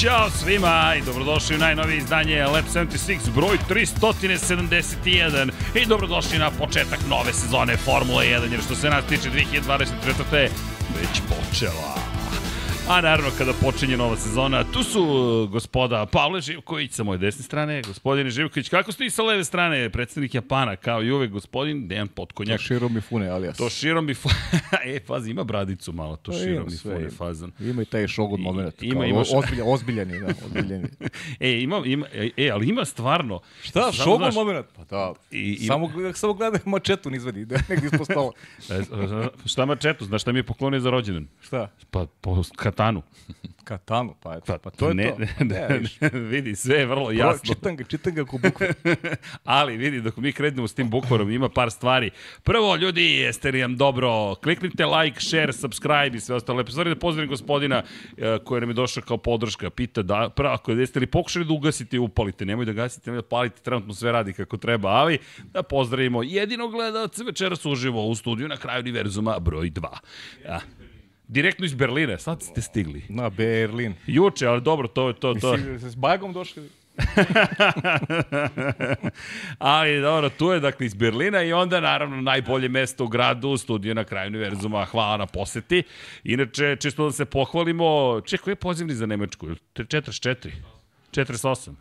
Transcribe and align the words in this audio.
Ćao 0.00 0.30
svima 0.30 0.94
i 0.98 1.02
dobrodošli 1.02 1.56
u 1.56 1.58
najnovije 1.58 1.98
izdanje 1.98 2.44
Lab 2.44 2.64
76 2.74 3.30
broj 3.34 3.58
371 3.70 5.50
i 5.74 5.86
dobrodošli 5.86 6.38
na 6.38 6.50
početak 6.50 6.98
nove 7.08 7.32
sezone 7.32 7.76
Formula 7.76 8.22
1 8.22 8.52
jer 8.52 8.62
što 8.62 8.74
se 8.74 8.90
nas 8.90 9.04
tiče 9.04 9.30
2024. 9.30 10.48
već 11.00 11.20
počela. 11.28 12.09
A 12.90 13.00
naravno 13.00 13.30
kada 13.38 13.52
počinje 13.52 13.96
nova 13.96 14.16
sezona, 14.16 14.64
tu 14.64 14.82
su 14.82 15.02
uh, 15.02 15.50
gospoda 15.50 16.06
Pavle 16.06 16.40
Živković 16.40 16.92
sa 16.92 17.02
moje 17.02 17.18
desne 17.18 17.42
strane, 17.42 17.82
gospodin 17.82 18.30
Živković, 18.30 18.68
kako 18.68 18.92
ste 18.92 19.04
i 19.04 19.10
sa 19.10 19.22
leve 19.22 19.44
strane, 19.44 19.90
predstavnik 19.90 20.34
Japana, 20.34 20.76
kao 20.76 21.02
i 21.02 21.10
uvek 21.10 21.30
gospodin 21.30 21.88
Dejan 21.88 22.08
Potkonjak. 22.08 22.58
To 22.60 22.64
širom 22.64 22.94
mi 22.94 23.00
fune, 23.00 23.28
alias. 23.28 23.56
To 23.56 23.70
širom 23.70 24.06
mi 24.06 24.14
fune, 24.14 24.34
e, 24.96 25.00
pazi, 25.00 25.30
ima 25.30 25.44
bradicu 25.44 25.92
malo, 25.92 26.16
to 26.16 26.32
Pa 26.32 26.38
širom 26.38 26.54
ima 26.54 26.64
mi 26.64 26.76
fune 26.76 27.10
fazan. 27.10 27.52
Ima 27.60 27.82
i 27.82 27.84
taj 27.84 28.08
šogun 28.08 28.40
moment. 28.40 28.82
ima, 28.82 28.94
kao, 28.94 29.04
ima 29.04 29.24
š- 29.24 29.36
Ozbiljan, 29.36 29.66
ozbiljani, 29.68 30.20
da, 30.20 30.26
ozbiljani. 30.46 30.88
E, 31.40 31.60
ima, 31.60 31.82
ima, 31.84 32.06
e, 32.36 32.50
ali 32.50 32.68
ima 32.68 32.84
stvarno. 32.84 33.40
Šta, 33.62 33.92
šogun 33.92 34.18
znaš, 34.18 34.34
moment? 34.34 34.66
Pa 34.76 34.84
da, 34.84 35.12
I- 35.30 35.58
I, 35.60 35.66
samo, 35.66 35.90
samo 36.14 36.34
gledaj 36.34 36.60
mačetu 36.74 37.10
nizvedi, 37.10 37.44
da 37.44 37.56
negdje 37.68 37.86
ispod 37.92 38.06
stola. 38.06 38.32
E, 38.70 38.74
e, 38.74 39.28
šta 39.46 39.66
mačetu, 39.66 40.04
znaš 40.04 40.22
šta 40.22 40.32
mi 40.32 40.38
je 40.38 40.42
poklonio 40.42 40.80
za 40.80 40.90
rođendan? 40.90 41.26
Šta? 41.40 41.70
Pa 41.90 42.06
po 42.20 42.42
katanu. 42.80 43.02
Katanu, 43.64 44.14
pa 44.22 44.34
eto, 44.36 44.58
pa 44.58 44.70
to 44.70 44.88
je 44.88 44.94
ne, 44.94 45.10
to. 45.10 45.18
Ne, 45.18 45.28
Ne, 45.40 45.68
ne, 45.68 45.78
vidiš. 45.78 45.98
vidi, 46.12 46.56
sve 46.56 46.76
je 46.76 46.86
vrlo 46.86 47.10
Jasno. 47.10 47.30
jasno. 47.30 47.54
Čitam 47.54 47.76
ga, 47.76 47.84
čitam 47.84 48.14
ga 48.14 48.24
ko 48.24 48.38
bukve. 48.38 48.72
Ali 49.44 49.76
vidi, 49.76 50.00
dok 50.00 50.16
mi 50.16 50.32
krenemo 50.32 50.68
s 50.68 50.74
tim 50.74 50.90
bukvarom, 50.90 51.30
ima 51.30 51.48
par 51.48 51.70
stvari. 51.70 52.10
Prvo, 52.42 52.76
ljudi, 52.76 53.02
jeste 53.04 53.50
li 53.50 53.60
nam 53.60 53.76
dobro? 53.76 54.34
Kliknite 54.34 54.86
like, 54.86 55.20
share, 55.20 55.52
subscribe 55.52 56.16
i 56.16 56.20
sve 56.20 56.34
ostalo. 56.34 56.58
Lepo 56.58 56.70
stvari 56.70 56.90
da 56.90 56.96
pozdravim 56.96 57.28
gospodina 57.30 57.82
e, 58.16 58.38
koji 58.44 58.60
nam 58.60 58.70
je 58.70 58.74
došao 58.74 59.02
kao 59.02 59.16
podrška. 59.16 59.70
Pita 59.70 60.02
da, 60.02 60.30
prvo, 60.36 60.50
ako 60.50 60.72
jeste 60.72 61.00
li 61.00 61.06
pokušali 61.06 61.44
da 61.44 61.52
ugasite 61.52 61.96
i 61.96 62.00
upalite, 62.00 62.44
nemoj 62.46 62.64
da 62.64 62.72
gasite, 62.72 63.10
nemoj 63.10 63.22
da 63.22 63.28
palite, 63.28 63.62
trenutno 63.62 63.94
sve 63.94 64.12
radi 64.12 64.32
kako 64.32 64.56
treba, 64.56 64.88
ali 64.88 65.18
da 65.44 65.62
pozdravimo 65.62 66.22
jedinog 66.22 66.72
gledalca 66.72 67.22
večeras 67.24 67.66
uživo 67.66 68.06
u 68.06 68.14
studiju 68.14 68.48
na 68.48 68.56
kraju 68.56 68.80
univerzuma 68.80 69.38
broj 69.38 69.70
2. 69.70 69.86
Ja. 70.44 70.60
Direktno 71.30 71.66
iz 71.66 71.74
Berlina, 71.74 72.18
sad 72.18 72.42
ste 72.42 72.62
stigli. 72.62 73.02
Na 73.08 73.30
Berlin. 73.30 73.94
Juče, 74.06 74.46
ali 74.46 74.60
dobro, 74.60 74.88
to 74.88 75.08
je 75.08 75.14
to, 75.14 75.34
to. 75.34 75.52
Mislim, 75.52 75.90
s 75.90 75.94
bagom 75.94 76.32
došli? 76.32 76.68
Ali 79.58 80.00
dobro, 80.00 80.30
tu 80.30 80.50
je 80.50 80.60
dakle 80.60 80.86
iz 80.86 80.94
Berlina 80.94 81.42
i 81.42 81.52
onda 81.52 81.80
naravno 81.80 82.20
najbolje 82.20 82.68
mesto 82.68 83.04
u 83.04 83.08
gradu, 83.08 83.56
studio 83.56 83.94
na 83.94 84.04
kraju 84.04 84.28
univerzuma, 84.28 84.84
hvala 84.84 85.16
na 85.16 85.26
poseti. 85.26 85.82
Inače, 86.24 86.76
čisto 86.80 87.04
da 87.04 87.12
se 87.12 87.24
pohvalimo, 87.24 88.20
če, 88.24 88.38
koji 88.38 88.52
je 88.52 88.56
pozivni 88.56 88.94
za 88.94 89.06
Nemačku? 89.06 89.46
44? 89.74 90.50
48? 91.12 91.72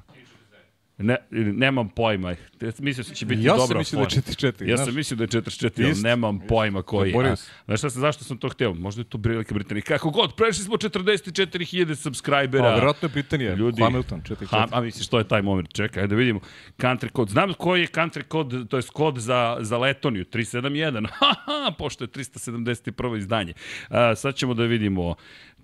Ne, 1.02 1.18
nemam 1.32 1.90
pojma. 1.90 2.36
Mislio 2.80 3.04
sam 3.04 3.12
da 3.12 3.16
će 3.16 3.26
biti 3.26 3.44
Ja 3.44 3.52
sam 3.52 3.60
dobra 3.60 3.78
mislio 3.80 3.98
da 3.98 4.04
je 4.04 4.10
forma. 4.10 4.62
44, 4.62 4.70
Ja 4.70 4.76
znaš. 4.76 4.88
sam 4.88 4.96
mislio 4.96 5.18
da 5.18 5.24
je 5.24 5.28
44, 5.28 5.86
ali 5.86 6.02
nemam 6.02 6.40
pojma 6.48 6.82
koji 6.82 7.12
je. 7.12 7.36
Se. 7.36 7.52
Znaš 7.66 7.80
šta 7.80 7.90
sam, 7.90 8.02
zašto 8.02 8.24
sam 8.24 8.38
to 8.38 8.50
hteo? 8.50 8.74
Možda 8.74 9.00
je 9.02 9.06
to 9.06 9.20
Velika 9.24 9.54
Britanija. 9.54 9.84
Kako 9.84 10.10
god, 10.10 10.36
prešli 10.36 10.64
smo 10.64 10.76
44.000 10.78 11.96
subscribera. 11.96 12.64
Pa, 12.64 12.76
verovatno 12.76 13.06
je 13.08 13.14
pitanje. 13.14 13.56
Ljudi, 13.56 13.82
Hamilton, 13.82 14.22
4 14.22 14.46
Ha, 14.46 14.68
a 14.72 14.82
misliš, 14.82 15.08
to 15.08 15.18
je 15.18 15.28
taj 15.28 15.42
moment. 15.42 15.74
Čekaj, 15.74 16.04
ajde 16.04 16.16
da 16.16 16.20
vidimo. 16.20 16.40
Country 16.78 17.10
kod. 17.10 17.30
Znam 17.30 17.54
koji 17.54 17.82
je 17.82 17.88
country 17.88 18.24
kod, 18.24 18.70
to 18.70 18.78
je 18.78 18.84
kod 18.94 19.18
za, 19.18 19.58
za 19.62 19.78
Letoniju, 19.78 20.26
371. 20.26 21.08
Haha, 21.20 21.72
pošto 21.78 22.04
je 22.04 22.08
371. 22.08 23.18
izdanje. 23.18 23.54
A, 23.90 24.16
sad 24.16 24.36
ćemo 24.36 24.54
da 24.54 24.64
vidimo 24.64 25.16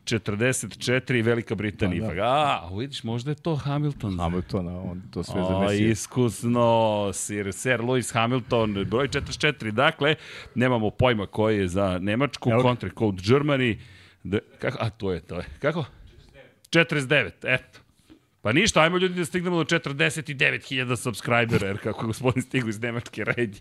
44 0.05 1.23
Velika 1.23 1.55
Britanija. 1.55 2.07
Pa, 2.09 2.15
Pa, 2.15 2.21
a, 2.21 2.69
vidiš, 2.77 3.03
možda 3.03 3.31
je 3.31 3.35
to 3.35 3.55
Hamilton. 3.55 4.19
Hamilton, 4.19 4.67
a 4.67 4.81
on 4.81 5.01
to 5.11 5.23
sve 5.23 5.41
zamesio. 5.49 5.89
iskusno, 5.89 7.09
Sir, 7.13 7.53
Sir 7.53 7.79
Lewis 7.81 8.13
Hamilton, 8.13 8.73
broj 8.89 9.07
44, 9.07 9.71
dakle, 9.71 10.15
nemamo 10.55 10.89
pojma 10.89 11.27
koji 11.27 11.57
je 11.57 11.67
za 11.67 11.99
Nemačku, 12.01 12.49
Evo 12.49 12.63
country 12.63 12.99
code 12.99 13.21
Germany, 13.21 13.77
de, 14.23 14.39
kako, 14.59 14.77
a 14.81 14.89
to 14.89 15.11
je, 15.11 15.19
to 15.19 15.35
je, 15.35 15.45
kako? 15.59 15.85
49, 16.69 17.31
eto. 17.43 17.79
Pa 18.45 18.51
ništa, 18.51 18.81
ajmo 18.81 18.97
ljudi 18.97 19.15
da 19.15 19.25
stignemo 19.25 19.57
do 19.57 19.63
49.000 19.63 20.95
subscribera, 20.95 21.67
jer 21.67 21.77
kako 21.77 22.01
je 22.01 22.07
gospodin 22.07 22.41
stigu 22.43 22.69
iz 22.69 22.81
Nemačke 22.81 23.23
redi. 23.23 23.59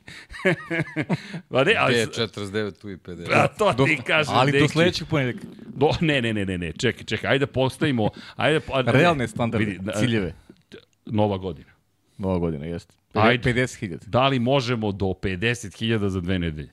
pa 1.51 1.65
ne, 1.65 1.75
ali... 1.79 1.93
Gde 1.95 2.01
je 2.01 2.07
49, 2.07 2.81
tu 2.81 2.91
i 2.91 2.97
50. 2.97 3.29
A 3.33 3.49
to 3.49 3.73
Do- 3.73 3.85
ti 3.85 3.99
kažem, 4.07 4.35
ali 4.35 4.53
do 4.53 4.59
deki. 4.59 4.69
sledećeg 4.69 5.09
ponedjeljka. 5.09 5.47
Do, 5.67 5.91
ne, 6.01 6.23
ne, 6.23 6.33
ne, 6.33 6.45
ne, 6.45 6.59
ne, 6.59 6.73
čekaj, 6.73 7.05
čekaj, 7.05 7.31
ajde 7.31 7.47
da 7.47 7.53
postavimo, 7.53 8.11
ajde... 8.37 8.61
A, 8.73 8.83
ne, 8.83 8.93
Realne 8.93 9.29
standarde, 9.29 9.67
vidi, 9.67 9.85
na- 9.85 9.93
ciljeve. 9.93 10.35
Nova 11.07 11.39
godina. 11.39 11.71
Nova 12.19 12.39
godina, 12.39 12.67
jeste. 12.67 12.95
Ajde. 13.13 13.55
50.000. 13.55 14.07
Da 14.07 14.29
li 14.29 14.39
možemo 14.39 14.93
do 14.93 15.07
50.000 15.07 16.07
za 16.07 16.21
dve 16.21 16.39
nedelje? 16.39 16.71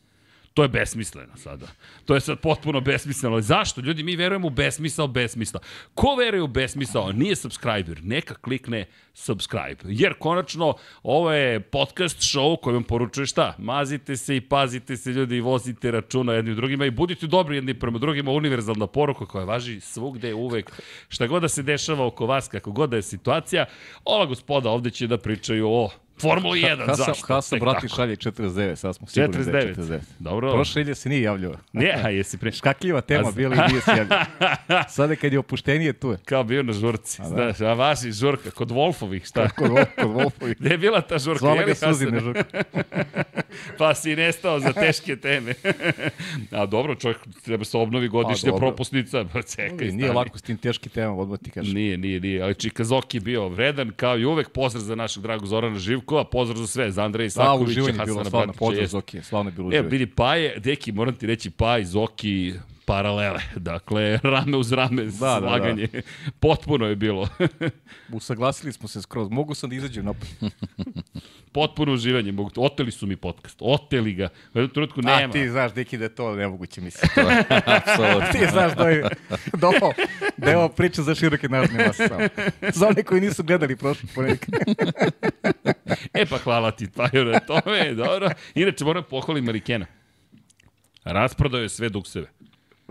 To 0.54 0.64
je 0.64 0.68
besmisleno 0.68 1.38
sada. 1.38 1.68
To 2.06 2.16
je 2.16 2.22
sad 2.22 2.40
potpuno 2.40 2.82
besmisleno. 2.82 3.42
Zašto? 3.42 3.82
Ljudi, 3.82 4.04
mi 4.04 4.16
verujemo 4.16 4.48
u 4.48 4.50
besmisao 4.50 5.08
besmisla. 5.08 5.60
Ko 5.94 6.16
veruje 6.16 6.42
u 6.42 6.48
besmisao? 6.48 7.12
Nije 7.12 7.36
subscriber. 7.36 8.04
Neka 8.04 8.36
klikne 8.36 8.86
subscribe. 9.14 9.84
Jer 9.84 10.14
konačno, 10.20 10.74
ovo 11.04 11.32
je 11.32 11.60
podcast 11.60 12.18
show 12.18 12.60
koji 12.62 12.74
vam 12.74 12.84
poručuje 12.84 13.26
šta? 13.26 13.56
Mazite 13.58 14.18
se 14.18 14.36
i 14.36 14.42
pazite 14.42 14.98
se 14.98 15.12
ljudi 15.12 15.38
i 15.38 15.42
vozite 15.42 15.92
računa 15.92 16.34
jedni 16.34 16.52
u 16.52 16.56
drugima 16.56 16.86
i 16.86 16.92
budite 16.92 17.28
dobri 17.28 17.56
jedni 17.56 17.80
prema 17.80 17.98
drugima. 17.98 18.32
Univerzalna 18.32 18.88
poruka 18.88 19.26
koja 19.26 19.46
važi 19.46 19.80
svugde, 19.80 20.34
uvek. 20.34 20.72
Šta 21.10 21.28
god 21.28 21.42
da 21.42 21.48
se 21.48 21.64
dešava 21.64 22.06
oko 22.06 22.26
vas, 22.26 22.48
kako 22.48 22.72
god 22.72 22.90
da 22.90 22.96
je 22.96 23.02
situacija, 23.02 23.66
ova 24.06 24.26
gospoda 24.26 24.70
ovde 24.70 24.90
će 24.90 25.08
da 25.08 25.18
pričaju 25.18 25.68
o 25.70 25.90
Formula 26.22 26.56
1. 26.56 26.86
Hasan, 26.86 27.06
Zašto? 27.06 27.34
Hasan 27.34 27.60
brati 27.60 27.88
šalje 27.90 28.16
49, 28.16 28.76
sad 28.76 28.96
smo 28.96 29.08
sigurni 29.08 29.46
da 29.46 29.58
je 29.58 29.76
49. 29.76 29.76
49. 29.76 30.00
Dobro. 30.20 30.52
Prošle 30.54 30.82
ilje 30.82 30.96
se 30.96 31.10
nije 31.10 31.22
javljao. 31.22 31.54
Ne, 31.74 32.02
a 32.04 32.10
jesi 32.10 32.38
pre... 32.38 32.52
Škakljiva 32.52 33.02
tema 33.02 33.28
A 33.28 33.32
bila 33.32 33.56
i 33.56 33.72
nije 33.72 33.82
se 33.82 33.92
javljao. 33.98 34.20
Sada 34.96 35.16
kad 35.16 35.34
je 35.34 35.40
opuštenije, 35.40 35.94
tu 35.94 36.10
je. 36.12 36.18
Kao 36.26 36.44
bio 36.44 36.64
na 36.64 36.74
žurci. 36.74 37.22
Znaš, 37.26 37.62
a 37.62 37.74
vaši 37.74 38.12
žurka, 38.12 38.52
kod 38.52 38.72
Wolfovih, 38.72 39.26
šta? 39.28 39.50
Kod, 39.50 39.70
Vol- 39.72 39.86
kod 40.02 40.12
Wolfovi. 40.12 40.56
Gde 40.60 40.70
je 40.70 40.78
bila 40.78 41.02
ta 41.02 41.18
žurka? 41.20 41.40
Zvala 41.40 41.64
ga 41.64 41.76
suzi 41.76 42.06
Hasan? 42.06 42.14
na 42.14 42.20
žurku. 42.20 42.44
Pa 43.78 43.96
si 43.96 44.16
nestao 44.16 44.60
za 44.60 44.74
teške 44.74 45.16
teme. 45.16 45.54
a 46.52 46.66
dobro, 46.66 46.96
čovjek 46.96 47.18
treba 47.44 47.66
se 47.66 47.78
obnovi 47.78 48.08
godišnja 48.08 48.52
dobro. 48.52 48.68
propusnica. 48.68 49.26
Pa 49.34 49.42
čekaj, 49.42 49.88
Nije 49.88 49.92
stani. 49.92 50.14
lako 50.14 50.38
s 50.38 50.42
tim 50.42 50.58
teškim 50.58 50.92
temama, 50.92 51.22
odmah 51.22 51.40
ti 51.40 51.52
kažem. 51.52 51.74
Nije, 51.74 51.98
nije, 51.98 52.20
nije. 52.20 52.42
Ali 52.42 52.56
Čikazoki 52.56 53.20
bio 53.20 53.48
vredan, 53.50 53.92
kao 53.96 54.18
i 54.18 54.26
uvek. 54.26 54.50
Pozdrav 54.50 54.84
za 54.84 54.96
našeg 54.96 55.24
dragog 55.24 55.48
Zorana 55.48 55.80
Živkova, 56.02 56.24
pozdrav 56.24 56.58
za 56.58 56.68
sve, 56.68 56.92
za 56.92 57.04
Andreja 57.04 57.26
Isakovića, 57.28 57.64
uživanje 57.72 57.94
je 57.94 58.06
bilo, 58.06 58.18
Hasana 58.18 58.30
slavno, 58.30 58.46
Bratića. 58.46 58.60
pozdrav. 58.60 58.88
Zoki, 58.88 59.22
slavno 59.22 59.50
je 59.50 59.54
bilo 59.54 59.64
Evo, 59.64 59.70
uživanje. 59.70 59.90
vidi, 59.90 60.06
Paje, 60.08 60.60
deki, 60.60 60.92
moram 60.92 61.16
ti 61.16 61.28
reći, 61.28 61.50
Paj, 61.52 61.84
Zoki, 61.86 62.54
paralele. 62.92 63.40
Dakle, 63.70 64.20
rame 64.24 64.58
uz 64.58 64.72
rame, 64.72 65.04
Da, 65.04 65.12
da, 65.12 65.40
da. 65.40 65.40
slaganje. 65.40 65.88
Potpuno 66.40 66.86
je 66.86 66.96
bilo. 66.96 67.28
Usaglasili 68.14 68.74
smo 68.74 68.88
se 68.88 69.02
skroz. 69.02 69.30
Mogu 69.30 69.56
sam 69.56 69.70
da 69.70 69.76
izađem 69.76 70.06
napad. 70.06 70.28
Potpuno 71.52 71.94
uživanje. 71.94 72.32
Mogu, 72.32 72.52
oteli 72.58 72.92
su 72.92 73.08
mi 73.08 73.16
podcast. 73.16 73.58
Oteli 73.60 74.14
ga. 74.14 74.30
U 74.54 74.58
jednom 74.58 74.70
trenutku 74.70 75.02
nema. 75.02 75.30
A 75.30 75.32
ti 75.32 75.50
znaš, 75.50 75.74
Deki, 75.74 75.98
da 75.98 76.04
je 76.04 76.16
to 76.16 76.36
nemoguće, 76.36 76.82
mislim. 76.82 77.12
Apsolutno. 77.66 78.28
ti 78.32 78.48
znaš 78.52 78.76
da 78.76 78.90
je, 78.90 79.10
da, 79.54 79.68
ovo, 79.68 79.94
da 80.38 80.50
je 80.50 80.58
ovo 80.58 80.70
priča 80.70 81.02
za 81.02 81.16
široke 81.16 81.50
narodne 81.50 81.88
mase 81.88 82.08
samo. 82.08 82.28
Za 82.74 82.88
one 82.88 83.04
koji 83.04 83.22
nisu 83.22 83.44
gledali 83.44 83.76
prošli 83.76 84.10
ponedjeljak. 84.16 84.46
E 86.14 86.26
pa 86.26 86.38
hvala 86.38 86.72
ti, 86.72 86.88
Paju, 86.96 87.26
na 87.26 87.40
tome. 87.40 87.94
Dobro. 87.94 88.30
Inače, 88.56 88.86
moram 88.86 89.04
pohvalim 89.10 89.46
Marikena. 89.46 89.86
Rasprodao 91.04 91.62
je 91.62 91.70
sve 91.70 91.90
dukseve. 91.90 92.28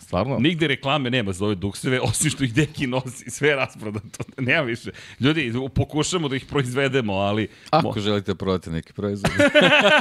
Stvarno? 0.00 0.38
Nigde 0.38 0.66
reklame 0.66 1.10
nema 1.10 1.32
za 1.32 1.44
ove 1.44 1.54
dukseve, 1.54 2.00
osim 2.10 2.30
što 2.30 2.44
ih 2.44 2.54
deki 2.54 2.86
nosi, 2.86 3.30
sve 3.30 3.48
je 3.48 3.56
rasprodato. 3.56 4.24
Nema 4.38 4.62
više. 4.62 4.90
Ljudi, 5.20 5.52
pokušamo 5.74 6.28
da 6.28 6.36
ih 6.36 6.44
proizvedemo, 6.46 7.12
ali... 7.12 7.48
Ako 7.70 8.00
želite 8.00 8.34
prodati 8.34 8.70
neki 8.70 8.92
proizvod. 8.92 9.32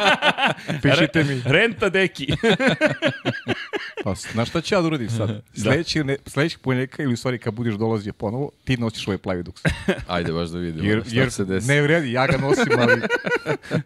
Pišite 0.84 1.24
mi. 1.24 1.42
Renta 1.46 1.90
deki. 1.90 2.28
Pa, 4.04 4.14
znaš 4.16 4.50
šta 4.50 4.62
ću 4.62 4.76
ja 4.76 4.82
da 4.82 4.88
uradim 4.88 5.10
sad? 5.10 5.42
Sledeći, 5.54 6.04
ne, 6.04 6.18
sledećeg 6.26 6.62
ponedjeljka 6.62 7.04
ili 7.04 7.14
u 7.14 7.18
stvari 7.18 7.38
kad 7.38 7.54
budeš 7.54 7.74
dolazio 7.74 8.14
ponovo, 8.14 8.52
ti 8.64 8.78
nosiš 8.78 9.08
ovaj 9.08 9.18
plavi 9.18 9.44
duks. 9.44 9.62
Ajde, 10.08 10.32
baš 10.32 10.50
da 10.50 10.60
vidimo 10.60 10.90
Jer, 10.90 11.04
šta 11.06 11.16
jer 11.16 11.32
se 11.32 11.46
desi. 11.46 11.68
ne 11.68 11.82
vredi, 11.82 12.12
ja 12.12 12.28
ga 12.28 12.38
nosim, 12.38 12.80
ali 12.80 13.02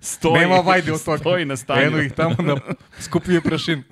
Stoji, 0.02 0.40
nema 0.40 0.56
vajde 0.56 0.94
od 0.94 1.04
toga. 1.04 1.18
Stoji 1.18 1.46
na 1.46 1.58
stanju. 1.58 1.82
Eno 1.82 2.02
ih 2.02 2.12
tamo 2.14 2.36
na 2.40 2.56
skupljuje 3.00 3.42
prašin. 3.42 3.84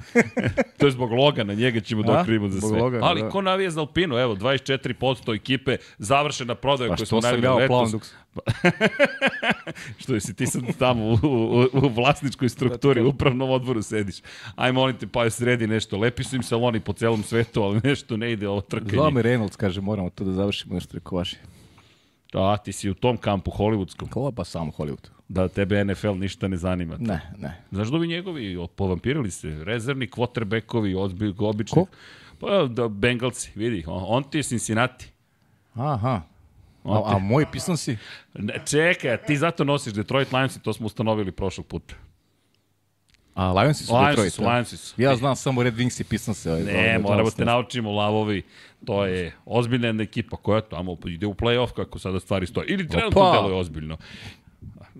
To 0.77 0.85
je 0.85 0.91
zbog 0.91 1.11
Logana, 1.11 1.53
njega 1.53 1.79
ćemo 1.79 2.03
da 2.11 2.17
A? 2.17 2.21
okrivimo 2.21 2.49
za 2.49 2.61
sve. 2.61 2.79
Logana, 2.79 3.05
Ali 3.07 3.21
da. 3.21 3.29
ko 3.29 3.41
navija 3.41 3.71
za 3.71 3.79
Alpinu, 3.79 4.17
evo, 4.17 4.35
24% 4.35 5.35
ekipe, 5.35 5.77
završena 5.97 6.55
prodaja 6.55 6.89
Pa 6.89 6.95
koju 6.95 7.05
što 7.05 7.05
smo 7.05 7.21
sam 7.21 7.29
najavili 7.29 7.47
ja 7.47 7.53
o 7.53 7.57
letos. 7.57 7.67
plavom 7.67 7.91
duksu? 7.91 8.15
Što 9.99 10.19
si 10.19 10.33
ti 10.33 10.47
sad 10.47 10.61
tamo 10.79 11.05
u, 11.05 11.13
u, 11.13 11.67
u 11.73 11.89
vlasničkoj 11.89 12.49
strukturi, 12.49 13.01
u 13.01 13.09
upravnom 13.09 13.49
odboru 13.49 13.81
sediš. 13.81 14.15
Aj, 14.55 14.71
molim 14.71 14.97
te, 14.97 15.07
pa 15.07 15.29
sredi 15.29 15.67
nešto. 15.67 15.97
Lepi 15.97 16.23
su 16.23 16.35
im 16.35 16.43
saloni 16.43 16.79
po 16.79 16.93
celom 16.93 17.23
svetu, 17.23 17.63
ali 17.63 17.81
nešto 17.83 18.17
ne 18.17 18.31
ide 18.31 18.47
ovo 18.47 18.61
trkanje. 18.61 18.91
Zvao 18.91 19.11
me 19.11 19.23
Reynolds, 19.23 19.55
kaže, 19.57 19.81
moramo 19.81 20.09
to 20.09 20.23
da 20.23 20.31
završimo 20.31 20.73
nešto 20.73 20.93
rekao 20.93 21.17
vaši. 21.17 21.35
A, 22.33 22.57
ti 22.57 22.71
si 22.71 22.89
u 22.89 22.93
tom 22.93 23.17
kampu 23.17 23.51
hollywoodskom. 23.51 24.09
Ko 24.09 24.31
pa 24.31 24.43
samo 24.43 24.71
Hollywood? 24.71 25.09
Da 25.27 25.47
tebe 25.47 25.85
NFL 25.85 26.15
ništa 26.19 26.47
ne 26.47 26.57
zanima. 26.57 26.97
Ne, 26.99 27.21
ne. 27.37 27.63
Znaš 27.71 27.87
da 27.87 27.99
bi 27.99 28.07
njegovi 28.07 28.67
povampirili 28.75 29.31
se? 29.31 29.63
Rezervni 29.63 30.07
quarterbackovi, 30.07 30.95
obični. 31.39 31.73
Ko? 31.73 31.85
Pa 32.39 32.65
da, 32.67 32.87
Bengalci, 32.87 33.51
vidi. 33.55 33.83
On, 33.87 34.03
on 34.07 34.23
ti 34.23 34.37
je 34.37 34.43
Cincinnati. 34.43 35.11
Aha. 35.73 36.21
A, 36.83 37.15
a 37.15 37.19
moj 37.19 37.45
pisan 37.51 37.77
si? 37.77 37.97
Ne, 38.33 38.61
čekaj, 38.65 39.17
ti 39.27 39.37
zato 39.37 39.63
nosiš 39.63 39.93
Detroit 39.93 40.33
Lions 40.33 40.55
i 40.55 40.61
to 40.61 40.73
smo 40.73 40.85
ustanovili 40.85 41.31
prošlog 41.31 41.67
puta. 41.67 41.95
A 43.33 43.53
Lionsi 43.53 43.83
su 43.85 43.93
Lionsi 43.93 44.09
Detroit. 44.09 44.33
su, 44.33 44.41
da? 44.41 44.49
Lionsi 44.49 44.77
su. 44.77 45.01
Ja 45.01 45.15
znam 45.15 45.35
samo 45.35 45.63
Red 45.63 45.75
Wings 45.75 46.01
i 46.01 46.03
pisan 46.03 46.33
se. 46.33 46.51
Ovaj, 46.51 46.63
Ne, 46.63 46.73
ovaj, 46.73 46.97
moramo 46.97 47.19
Johnson. 47.19 47.37
te 47.37 47.45
naučimo, 47.45 47.91
lavovi. 47.91 48.41
To 48.85 49.05
je 49.05 49.31
ozbiljna 49.45 49.87
jedna 49.87 50.03
ekipa 50.03 50.37
koja 50.37 50.61
tamo 50.61 50.97
ide 51.05 51.25
u 51.27 51.33
play-off 51.33 51.73
kako 51.73 51.99
sada 51.99 52.19
stvari 52.19 52.47
stoje. 52.47 52.67
Ili 52.67 52.87
trenutno 52.87 53.21
Opa! 53.21 53.37
deluje 53.37 53.55
ozbiljno. 53.55 53.97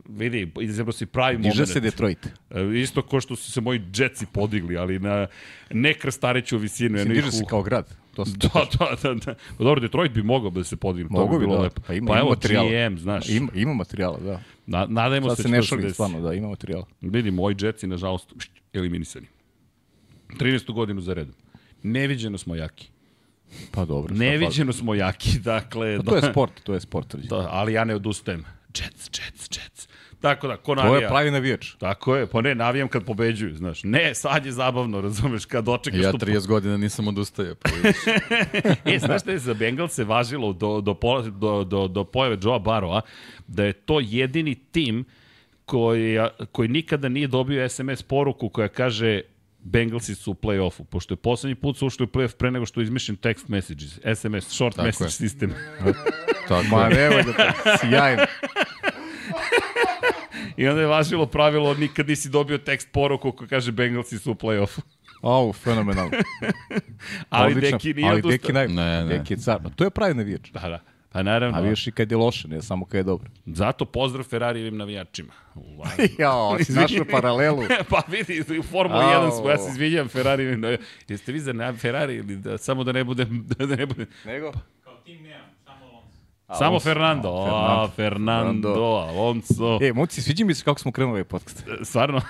Vidi, 0.08 0.52
izabrao 0.62 0.94
si 0.94 1.06
pravi 1.06 1.38
Diže 1.38 1.50
moment. 1.50 1.70
se 1.70 1.80
Detroit. 1.80 2.26
E, 2.50 2.80
Isto 2.80 3.02
ko 3.02 3.22
što 3.22 3.36
su 3.36 3.52
se 3.52 3.62
moji 3.62 3.82
Jetsi 3.96 4.26
podigli, 4.26 4.78
ali 4.78 5.00
na 5.00 5.28
ne 5.72 5.94
krstareću 5.94 6.58
visinu. 6.58 6.94
Mislim, 6.94 7.14
diže 7.14 7.32
se 7.32 7.44
kao 7.46 7.64
grad. 7.64 8.01
To 8.16 8.26
se 8.26 8.38
Da, 8.38 8.66
da, 8.80 8.96
da, 9.04 9.14
da. 9.14 9.36
Pa 9.58 9.64
dobro, 9.64 9.82
Detroit 9.82 10.12
bi 10.12 10.24
mogao 10.24 10.50
da 10.50 10.64
se 10.64 10.76
podigne. 10.76 11.10
Mogu 11.12 11.34
bi 11.34 11.40
bi, 11.40 11.46
bilo 11.46 11.58
da. 11.58 11.62
lepo. 11.64 11.82
Pa 11.88 11.94
ima, 11.94 12.08
pa 12.08 12.14
ima 12.14 12.20
evo, 12.20 12.30
materijala. 12.30 12.90
GM, 12.90 12.98
znaš. 12.98 13.30
Ima, 13.30 13.52
ima 13.56 13.74
materijala, 13.74 14.20
da. 14.20 14.42
Na, 14.66 14.86
nadajmo 14.90 15.28
Sad 15.30 15.38
se, 15.38 15.44
se 15.44 15.50
ne 15.50 15.62
se 15.62 15.68
šalim, 15.68 15.90
stvarno, 15.90 16.22
da, 16.22 16.34
ima 16.34 16.48
materijala. 16.48 16.86
Vidi, 17.02 17.32
moji 17.32 17.56
Jetsi, 17.60 17.88
nažalost, 17.88 18.34
eliminisani. 18.74 19.28
13. 20.40 20.74
godinu 20.74 21.02
za 21.02 21.14
redom. 21.14 21.34
Neviđeno 21.84 22.38
smo 22.38 22.56
jaki. 22.56 22.90
Pa 23.72 23.86
dobro. 23.86 24.16
fali? 24.16 24.20
Neviđeno 24.20 24.74
smo 24.74 24.96
jaki, 24.96 25.40
dakle... 25.40 25.98
Pa 25.98 26.04
to 26.04 26.16
je 26.16 26.32
sport, 26.32 26.52
to 26.64 26.74
je 26.74 26.80
sport. 26.80 27.16
Da, 27.16 27.38
Da, 27.38 27.48
ali 27.52 27.74
ja 27.74 27.84
ne 27.84 27.96
odustajem. 27.96 28.46
Jets, 28.80 29.10
Jets, 29.20 29.50
Jets. 29.58 29.81
Tako 30.22 30.48
da, 30.48 30.58
ko 30.58 30.76
to 30.76 30.84
navija... 30.84 31.02
je 31.02 31.08
pravi 31.08 31.32
navijač. 31.32 31.74
Tako 31.78 32.16
je, 32.16 32.28
pa 32.28 32.42
ne, 32.42 32.56
navijam 32.56 32.88
kad 32.88 33.06
pobeđuju, 33.06 33.56
znaš. 33.56 33.84
Ne, 33.84 34.16
sad 34.16 34.46
je 34.46 34.52
zabavno, 34.52 35.02
razumeš, 35.02 35.46
kad 35.46 35.66
dočekaš 35.66 36.00
Ja 36.00 36.12
tu 36.12 36.18
30 36.18 36.48
godina 36.48 36.78
nisam 36.78 37.08
odustajao. 37.08 37.56
Pa. 37.56 37.70
E, 38.86 39.00
znaš 39.00 39.22
šta 39.22 39.32
je 39.32 39.40
za 39.40 39.54
Bengalse 39.54 40.04
važilo 40.04 40.54
do, 40.54 40.82
do, 40.82 40.98
do, 41.32 41.64
do, 41.64 41.88
do 41.88 42.04
pojave 42.04 42.38
Joea 42.42 42.60
Baroa, 42.60 43.02
da 43.48 43.64
je 43.64 43.74
to 43.74 44.00
jedini 44.00 44.56
tim 44.56 45.06
koji, 45.66 46.18
koji 46.52 46.70
nikada 46.70 47.10
nije 47.10 47.28
dobio 47.28 47.70
SMS 47.70 48.04
poruku 48.04 48.50
koja 48.50 48.68
kaže 48.68 49.22
Bengalsi 49.64 50.16
su 50.16 50.32
u 50.32 50.34
play-offu, 50.34 50.84
pošto 50.84 51.14
je 51.14 51.18
poslednji 51.18 51.56
put 51.56 51.78
su 51.78 51.88
ušli 51.88 52.04
u 52.04 52.08
play-off 52.08 52.36
pre 52.36 52.52
nego 52.52 52.66
što 52.66 52.80
je 52.80 52.84
izmišljen 52.84 53.18
text 53.18 53.48
messages, 53.48 54.00
SMS, 54.16 54.48
short 54.48 54.76
Tako 54.76 54.86
message 54.86 55.08
je. 55.08 55.12
sistem. 55.12 55.54
Tako 56.48 56.64
Ma 56.70 56.90
nemoj 56.90 57.24
da 57.24 57.34
to, 57.34 57.78
sjajno. 57.80 58.24
I 60.62 60.68
onda 60.68 60.82
je 60.82 60.88
važilo 60.88 61.26
pravilo 61.26 61.74
nikad 61.74 62.08
nisi 62.08 62.30
dobio 62.30 62.58
tekst 62.58 62.90
poruku 62.92 63.32
koja 63.32 63.48
kaže 63.48 63.72
Bengalsi 63.72 64.20
su 64.20 64.32
u 64.32 64.36
play-offu. 64.36 64.82
Au, 65.22 65.54
fenomenalno. 65.54 66.12
Ali 67.30 67.52
Odlično. 67.52 67.78
Deki 67.78 67.94
nije 67.94 68.10
Ali. 68.10 68.22
Deki 68.22 68.54
naj... 68.54 68.68
Ne, 68.68 69.04
ne. 69.04 69.18
Deki 69.18 69.34
je 69.34 69.38
car. 69.38 69.60
Pa 69.64 69.70
to 69.70 69.84
je 69.84 69.90
pravi 69.90 70.14
navijač. 70.14 70.52
Da, 70.52 70.60
da. 70.60 70.80
Pa 71.12 71.24
naravno, 71.24 71.58
A 71.58 71.62
vidiš 71.62 71.88
i 71.88 71.92
kad 71.92 72.12
je 72.12 72.18
loše, 72.18 72.48
ne 72.48 72.62
samo 72.62 72.86
kad 72.86 72.98
je 72.98 73.04
dobro. 73.04 73.30
zato 73.46 73.86
pozdrav 73.86 74.24
Ferrarijevim 74.24 74.78
navijačima. 74.78 75.34
Wow. 75.56 76.10
Jao, 76.22 76.58
si 76.64 76.74
našao 76.74 77.06
paralelu. 77.12 77.64
pa 77.90 78.02
vidi, 78.08 78.60
u 78.60 78.64
Formuli 78.64 79.04
Au. 79.04 79.32
1 79.32 79.40
smo, 79.40 79.50
ja 79.50 79.58
se 79.58 79.70
izvinjam 79.70 80.08
Ferrari, 80.08 80.58
no, 80.58 80.78
jeste 81.08 81.32
vi 81.32 81.40
za 81.40 81.74
Ferrari 81.78 82.16
ili 82.16 82.36
da, 82.36 82.58
samo 82.58 82.84
da 82.84 82.92
ne 82.92 83.04
budem, 83.04 83.46
da 83.48 83.66
ne 83.66 83.86
budem, 83.86 84.08
Nego? 84.26 84.52
Samo 86.54 86.80
Fernando, 86.80 87.30
a, 87.48 87.88
Fernando, 87.88 88.70
Alonso, 89.10 89.80
E, 89.82 89.94
momci, 89.94 90.22
sviđa 90.22 90.46
mi 90.46 90.54
se 90.54 90.64
kako 90.64 90.80
smo 90.80 90.92
krenuli 90.92 91.12
ovaj 91.12 91.24
podcast. 91.24 91.64
stvarno, 91.84 92.22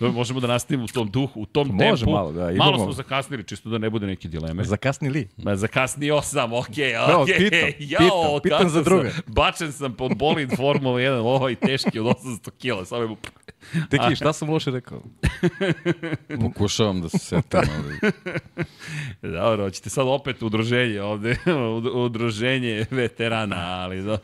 možemo 0.14 0.40
da 0.40 0.46
nastavimo 0.46 0.84
u 0.84 0.88
tom 0.88 1.10
duhu, 1.10 1.40
u 1.40 1.46
tom. 1.46 1.68
Može 1.68 1.96
tempu, 1.96 2.10
malo, 2.12 2.32
da, 2.32 2.40
malo 2.40 2.52
idemo. 2.70 2.78
smo 2.78 2.92
zakasnili, 2.92 3.44
čisto 3.44 3.68
da 3.68 3.78
ne 3.78 3.90
bude 3.90 4.06
neke 4.06 4.28
dileme. 4.28 4.64
Zakasnili? 4.64 5.28
Ma, 5.36 5.56
zakasnio 5.56 6.22
sam, 6.22 6.52
okej, 6.52 6.92
Evo, 6.92 7.22
okej. 7.22 7.36
pitam, 7.38 7.58
Jao, 7.80 8.40
pitam, 8.40 8.58
pitam 8.58 8.68
za 8.68 8.82
druge. 8.82 9.10
Sam, 9.10 9.20
bačen 9.26 9.72
sam 9.72 9.92
pod 9.92 10.16
bolid 10.16 10.56
Formula 10.56 10.98
1, 10.98 11.10
ovaj 11.10 11.54
teški 11.56 11.98
od 11.98 12.06
800 12.06 12.50
kila, 12.50 12.84
samo 12.84 13.02
je 13.02 13.08
Deki, 13.90 14.16
šta 14.16 14.32
sam 14.32 14.50
loše 14.50 14.70
rekao? 14.70 15.02
Pokušavam 16.42 17.00
da 17.00 17.08
se 17.08 17.18
setim, 17.18 17.60
ali... 17.76 18.12
Dobro, 19.34 19.64
hoćete 19.64 19.90
sad 19.90 20.06
opet 20.08 20.42
udruženje 20.42 21.02
ovde, 21.02 21.36
ud- 21.46 21.94
udruženje 22.70 22.86
veterana, 23.02 23.56
ali 23.56 24.02
da, 24.02 24.18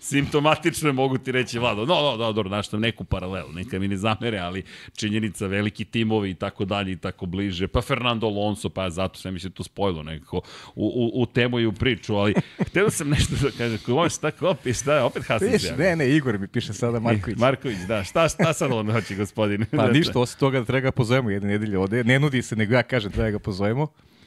simptomatično 0.00 0.88
je, 0.88 0.92
mogu 0.92 1.18
ti 1.18 1.32
reći 1.32 1.58
Vlado. 1.58 1.86
No, 1.86 2.02
no, 2.02 2.16
da, 2.16 2.32
dobro, 2.32 2.50
naštam 2.50 2.80
neku 2.80 3.04
paralelu, 3.04 3.52
neka 3.52 3.78
mi 3.78 3.88
ne 3.88 3.96
zamere, 3.96 4.38
ali 4.38 4.62
činjenica, 4.96 5.46
veliki 5.46 5.84
timovi 5.84 6.30
i 6.30 6.34
tako 6.34 6.64
dalje 6.64 6.92
i 6.92 6.96
tako 6.96 7.26
bliže. 7.26 7.68
Pa 7.68 7.82
Fernando 7.82 8.26
Alonso, 8.26 8.68
pa 8.68 8.90
zato 8.90 9.18
sve 9.18 9.30
mi 9.30 9.40
se 9.40 9.50
to 9.50 9.62
spojilo 9.62 10.02
nekako 10.02 10.36
u, 10.74 10.86
u, 10.86 11.22
u 11.22 11.26
temu 11.26 11.60
i 11.60 11.66
u 11.66 11.72
priču, 11.72 12.14
ali 12.14 12.34
htio 12.68 12.90
sam 12.90 13.08
nešto 13.08 13.34
da 13.42 13.50
kažem, 13.58 13.78
ko 13.86 13.92
možeš 13.92 14.18
tako 14.18 14.48
opet, 14.48 14.76
šta, 14.76 15.04
opet 15.04 15.22
Hasan 15.26 15.48
Piš, 15.52 15.62
ne, 15.78 15.96
ne, 15.96 16.16
Igor 16.16 16.38
mi 16.38 16.48
piše 16.48 16.72
sada 16.72 17.00
Marković. 17.00 17.38
Marković, 17.38 17.78
da, 17.88 18.04
šta, 18.04 18.28
šta 18.28 18.52
sad 18.52 18.72
on 18.72 18.92
hoće, 18.92 19.14
gospodine? 19.14 19.66
Pa 19.76 19.90
ništa, 19.90 20.20
osim 20.20 20.38
toga 20.38 20.58
da 20.58 20.64
treba 20.64 20.80
ga 20.80 20.92
pozovemo 20.92 21.30
jedne 21.30 21.48
nedelje 21.48 21.78
ovde. 21.78 22.04
Ne 22.04 22.18
nudi 22.18 22.42
se, 22.42 22.56
nego 22.56 22.74
ja 22.74 22.82
kažem 22.82 23.12
treba 23.12 23.30
ga 23.30 23.38
pozovemo. 23.38 23.86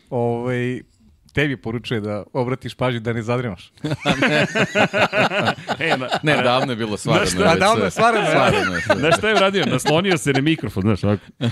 Ovaj, 0.10 0.82
tebi 1.34 1.58
poručuje 1.58 2.02
da 2.02 2.24
obratiš 2.34 2.74
pažnju 2.76 3.00
da 3.00 3.14
ne 3.14 3.22
zadremaš. 3.22 3.72
E, 5.80 5.98
na, 5.98 6.08
Ne, 6.24 6.44
davno 6.44 6.72
je 6.72 6.76
bilo 6.76 6.98
svareno. 6.98 7.26
šta, 7.26 7.50
već 7.52 7.60
davno 7.60 7.86
je 7.86 7.92
svareno, 7.92 8.26
da. 8.26 8.32
Svareno 8.32 8.76
je. 8.76 8.82
Znaš 9.00 9.18
šta 9.18 9.30
je 9.30 9.36
uradio? 9.36 9.66
Naslonio 9.66 10.18
se 10.18 10.34
na 10.34 10.42
mikrofon, 10.42 10.82
znaš, 10.84 11.04
ovako. 11.04 11.24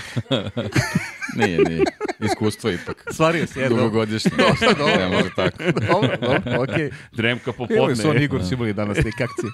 Nije, 1.36 1.60
nije. 1.60 1.84
Iskustvo 2.20 2.72
ipak. 2.72 3.06
Svario 3.12 3.48
se, 3.48 3.62
jedno. 3.62 3.78
Dugogodišnje. 3.78 4.32
Ne 4.98 5.08
može 5.10 5.30
tako. 5.36 5.58
Dobro, 5.88 6.18
dobro, 6.22 6.64
okej. 6.64 6.90
Dremka 7.12 7.52
Evo 7.70 7.90
je 7.90 7.96
son 7.96 8.04
popodne. 8.06 8.24
Igor 8.24 8.46
su 8.46 8.54
imali 8.54 8.74
danas 8.74 8.98
neke 8.98 9.24
akcije. 9.24 9.52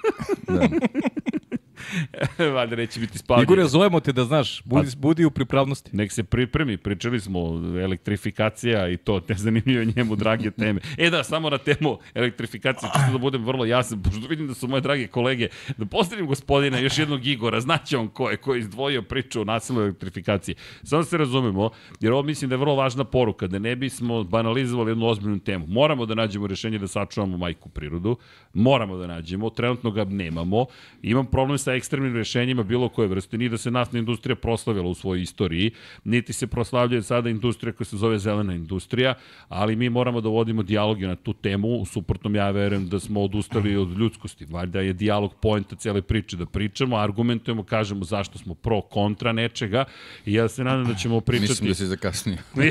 Valjda 2.54 2.76
neće 2.76 3.00
biti 3.00 3.18
spavanje. 3.18 3.42
Igore, 3.42 3.64
zovemo 3.64 4.00
te 4.00 4.12
da 4.12 4.24
znaš, 4.24 4.62
budi, 4.64 4.90
budi 4.96 5.24
u 5.24 5.30
pripravnosti. 5.30 5.96
Nek 5.96 6.12
se 6.12 6.24
pripremi, 6.24 6.76
pričali 6.76 7.20
smo 7.20 7.40
elektrifikacija 7.82 8.88
i 8.88 8.96
to, 8.96 9.20
te 9.20 9.34
zanimljivo 9.34 9.84
njemu 9.96 10.16
drage 10.16 10.50
teme. 10.50 10.80
E 10.98 11.10
da, 11.10 11.24
samo 11.24 11.50
na 11.50 11.58
temu 11.58 11.98
elektrifikacije, 12.14 12.90
čisto 12.94 13.12
da 13.12 13.18
budem 13.18 13.44
vrlo 13.44 13.64
jasan, 13.64 14.02
pošto 14.02 14.28
vidim 14.28 14.46
da 14.46 14.54
su 14.54 14.68
moje 14.68 14.80
drage 14.80 15.06
kolege, 15.06 15.48
da 15.76 15.86
pozdravim 15.86 16.26
gospodina, 16.26 16.78
još 16.78 16.98
jednog 16.98 17.26
Igora, 17.26 17.60
znaće 17.60 17.98
on 17.98 18.08
ko 18.08 18.30
je, 18.30 18.36
ko 18.36 18.54
je 18.54 18.60
izdvojio 18.60 19.02
priču 19.02 19.40
o 19.40 19.44
nasilnoj 19.44 19.84
elektrifikaciji. 19.84 20.54
Samo 20.82 21.02
da 21.02 21.08
se 21.08 21.18
razumemo, 21.18 21.70
jer 22.00 22.12
ovo 22.12 22.22
mislim 22.22 22.48
da 22.48 22.54
je 22.54 22.58
vrlo 22.58 22.74
važna 22.74 23.04
poruka, 23.04 23.46
da 23.46 23.58
ne 23.58 23.76
bismo 23.76 24.24
banalizovali 24.24 24.90
jednu 24.90 25.06
ozbiljnu 25.06 25.38
temu. 25.38 25.66
Moramo 25.66 26.06
da 26.06 26.14
nađemo 26.14 26.46
rešenje 26.46 26.78
da 26.78 26.88
sačuvamo 26.88 27.36
majku 27.36 27.68
prirodu, 27.68 28.16
moramo 28.54 28.96
da 28.96 29.06
nađemo, 29.06 29.50
trenutno 29.50 29.90
ga 29.90 30.04
nemamo. 30.04 30.66
Imam 31.02 31.26
problem 31.26 31.58
sa 31.58 31.75
ekstremnim 31.76 32.16
rešenjima 32.16 32.62
bilo 32.62 32.88
koje 32.88 33.08
vrste, 33.08 33.38
ni 33.38 33.48
da 33.48 33.58
se 33.58 33.70
naftna 33.70 33.98
industrija 33.98 34.36
proslavila 34.36 34.88
u 34.88 34.94
svojoj 34.94 35.22
istoriji, 35.22 35.70
niti 36.04 36.32
se 36.32 36.46
proslavljuje 36.46 37.02
sada 37.02 37.30
industrija 37.30 37.72
koja 37.72 37.84
se 37.84 37.96
zove 37.96 38.18
zelena 38.18 38.54
industrija, 38.54 39.14
ali 39.48 39.76
mi 39.76 39.90
moramo 39.90 40.20
da 40.20 40.28
vodimo 40.28 40.62
dijaloge 40.62 41.06
na 41.06 41.16
tu 41.16 41.32
temu, 41.32 41.68
u 41.68 41.86
suprotnom 41.86 42.34
ja 42.34 42.50
verujem 42.50 42.88
da 42.88 43.00
smo 43.00 43.22
odustali 43.22 43.76
od 43.76 43.98
ljudskosti. 43.98 44.46
Valjda 44.50 44.80
je 44.80 44.92
dijalog 44.92 45.34
poenta 45.34 45.76
cele 45.76 46.02
priče, 46.02 46.36
da 46.36 46.46
pričamo, 46.46 46.96
argumentujemo, 46.96 47.62
kažemo 47.62 48.04
zašto 48.04 48.38
smo 48.38 48.54
pro, 48.54 48.80
kontra 48.80 49.32
nečega 49.32 49.84
i 50.26 50.34
ja 50.34 50.48
se 50.48 50.64
nadam 50.64 50.84
da 50.84 50.94
ćemo 50.94 51.20
pričati... 51.20 51.48
Mislim 51.50 51.68
da 51.68 51.74
si 51.74 51.86
zakasnio. 51.86 52.36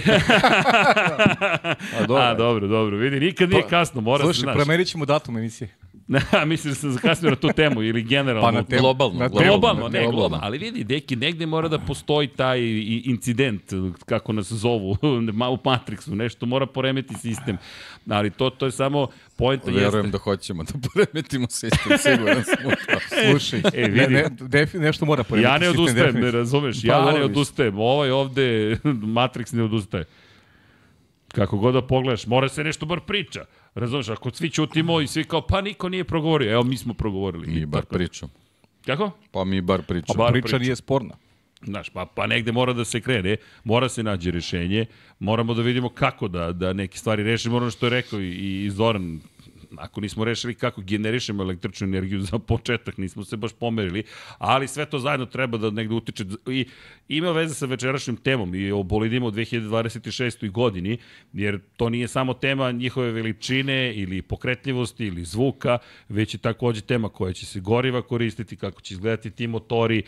A, 2.00 2.05
dobro. 2.07 2.24
A, 2.24 2.33
dobro, 2.33 2.67
dobro. 2.67 2.97
Vidi, 2.97 3.19
nikad 3.19 3.50
nije 3.50 3.62
Pa, 3.62 3.67
kasno, 3.67 4.01
mora 4.01 4.17
se, 4.17 4.24
Slušaj, 4.24 4.41
znaš. 4.41 4.55
premerit 4.55 4.88
ćemo 4.88 5.05
datum 5.05 5.38
emisije. 5.38 5.69
Mislim 6.45 6.74
da 6.74 6.79
sam 6.79 6.91
zakasnio 6.91 7.29
na 7.29 7.35
tu 7.35 7.50
temu 7.55 7.83
ili 7.83 8.03
generalno. 8.03 8.47
Pa 8.47 8.51
na 8.51 8.63
temu. 8.63 8.81
Globalno, 8.86 9.20
Na 9.20 9.27
globalno. 9.27 9.51
Globalno, 9.51 9.82
ne, 9.82 10.00
Globalno. 10.00 10.12
globalno. 10.12 10.39
Ali 10.42 10.58
vidi, 10.58 10.84
deki, 10.84 11.15
negde 11.15 11.46
mora 11.46 11.68
da 11.68 11.80
postoji 11.80 12.27
taj 12.27 12.60
incident, 13.06 13.62
kako 14.06 14.34
nas 14.34 14.46
zovu, 14.48 14.92
u 15.51 15.58
Matrixu, 15.60 16.10
nešto 16.10 16.46
mora 16.46 16.65
poremeti 16.65 17.13
sistem. 17.15 17.58
Ali 18.08 18.30
to, 18.30 18.50
to 18.50 18.65
je 18.65 18.72
samo 18.72 19.08
pojenta 19.36 19.65
Verujem 19.65 19.86
jeste. 19.96 20.08
da 20.08 20.18
hoćemo 20.18 20.63
da 20.63 20.74
poremetimo 20.86 21.48
sistem, 21.50 21.98
siguran 22.00 22.44
sam 22.44 22.56
to. 22.56 23.00
Slušaj, 23.32 23.62
E, 23.74 23.82
ne, 23.82 24.01
vidi. 24.01 24.13
ne, 24.13 24.25
defi, 24.39 24.77
nešto 24.80 25.06
mora 25.06 25.24
porediti. 25.24 25.46
Ja 25.46 25.58
ne 25.58 25.65
sistem, 25.65 25.82
odustajem, 25.82 26.15
ne 26.15 26.32
razumeš, 26.32 26.82
Pa, 26.82 26.88
ja 26.88 27.00
dobro, 27.00 27.18
ne 27.18 27.24
odustajem. 27.25 27.80
Ovaj 27.80 28.12
ovde, 28.12 28.77
Matrix 29.18 29.54
ne 29.54 29.63
odustaje. 29.63 30.06
Kako 31.27 31.58
god 31.58 31.74
da 31.74 31.82
pogledaš, 31.82 32.27
mora 32.27 32.50
se 32.50 32.63
nešto 32.63 32.86
bar 32.86 33.00
priča. 33.00 33.46
Razumeš, 33.75 34.10
ako 34.10 34.32
svi 34.32 34.50
ćutimo 34.50 35.01
i 35.01 35.08
svi 35.08 35.24
kao, 35.24 35.42
pa 35.42 35.62
niko 35.62 35.89
nije 35.89 36.04
progovorio, 36.04 36.51
evo 36.51 36.63
mi 36.63 36.77
smo 36.77 36.94
progovorili. 36.94 37.48
Mi 37.48 37.54
I 37.54 37.65
bar 37.65 37.82
tako. 37.82 37.94
pričamo. 37.94 38.32
Kako? 38.86 39.12
Pa 39.32 39.44
mi 39.44 39.62
bar 39.62 39.82
Pa 39.82 39.86
pričamo. 39.88 40.18
bar 40.18 40.32
Priča 40.32 40.46
priča. 40.46 40.58
nije 40.58 40.75
sporna. 40.75 41.15
Znaš, 41.62 41.89
pa, 41.89 42.06
pa 42.06 42.27
negde 42.27 42.51
mora 42.51 42.74
da 42.74 42.86
se 42.86 43.01
krene, 43.01 43.38
mora 43.63 43.89
se 43.89 44.04
nađe 44.04 44.32
rešenje, 44.32 44.86
moramo 45.20 45.54
da 45.54 45.62
vidimo 45.62 45.89
kako 45.89 46.27
da, 46.27 46.51
da 46.51 46.74
neke 46.74 46.98
stvari 46.98 47.24
rešimo, 47.24 47.58
ono 47.58 47.72
što 47.72 47.86
je 47.86 47.89
rekao 47.89 48.20
i, 48.22 48.65
i 48.65 48.70
Zoran, 48.70 49.20
ako 49.79 50.01
nismo 50.01 50.25
rešili 50.25 50.53
kako 50.53 50.82
generišemo 50.82 51.44
električnu 51.44 51.88
energiju 51.88 52.22
za 52.22 52.39
početak, 52.39 52.98
nismo 52.98 53.24
se 53.24 53.38
baš 53.38 53.51
pomerili, 53.53 54.03
ali 54.38 54.67
sve 54.67 54.86
to 54.86 55.00
zajedno 55.00 55.25
treba 55.25 55.58
da 55.58 55.70
negde 55.70 55.96
utiče 55.96 56.25
i 56.48 56.65
ima 57.08 57.32
veze 57.32 57.53
sa 57.53 57.65
večerašnjom 57.65 58.17
temom 58.17 58.55
i 58.55 58.72
o 58.72 58.84
bolidima 58.84 59.25
u 59.25 59.32
2026. 59.32 60.51
godini, 60.51 60.98
jer 61.34 61.60
to 61.77 61.89
nije 61.89 62.08
samo 62.08 62.34
tema 62.34 62.72
njihove 62.72 63.12
veličine 63.12 63.94
ili 63.96 64.22
pokretljivosti 64.22 65.05
ili 65.05 65.25
zvuka, 65.25 65.77
već 66.10 66.34
je 66.34 66.38
takođe 66.38 66.82
tema 66.82 67.10
koja 67.10 67.34
će 67.34 67.46
se 67.46 67.60
goriva 67.60 68.01
koristiti, 68.01 68.55
kako 68.55 68.82
će 68.82 68.94
izgledati 68.94 69.32
ti 69.32 69.48
motori, 69.48 70.03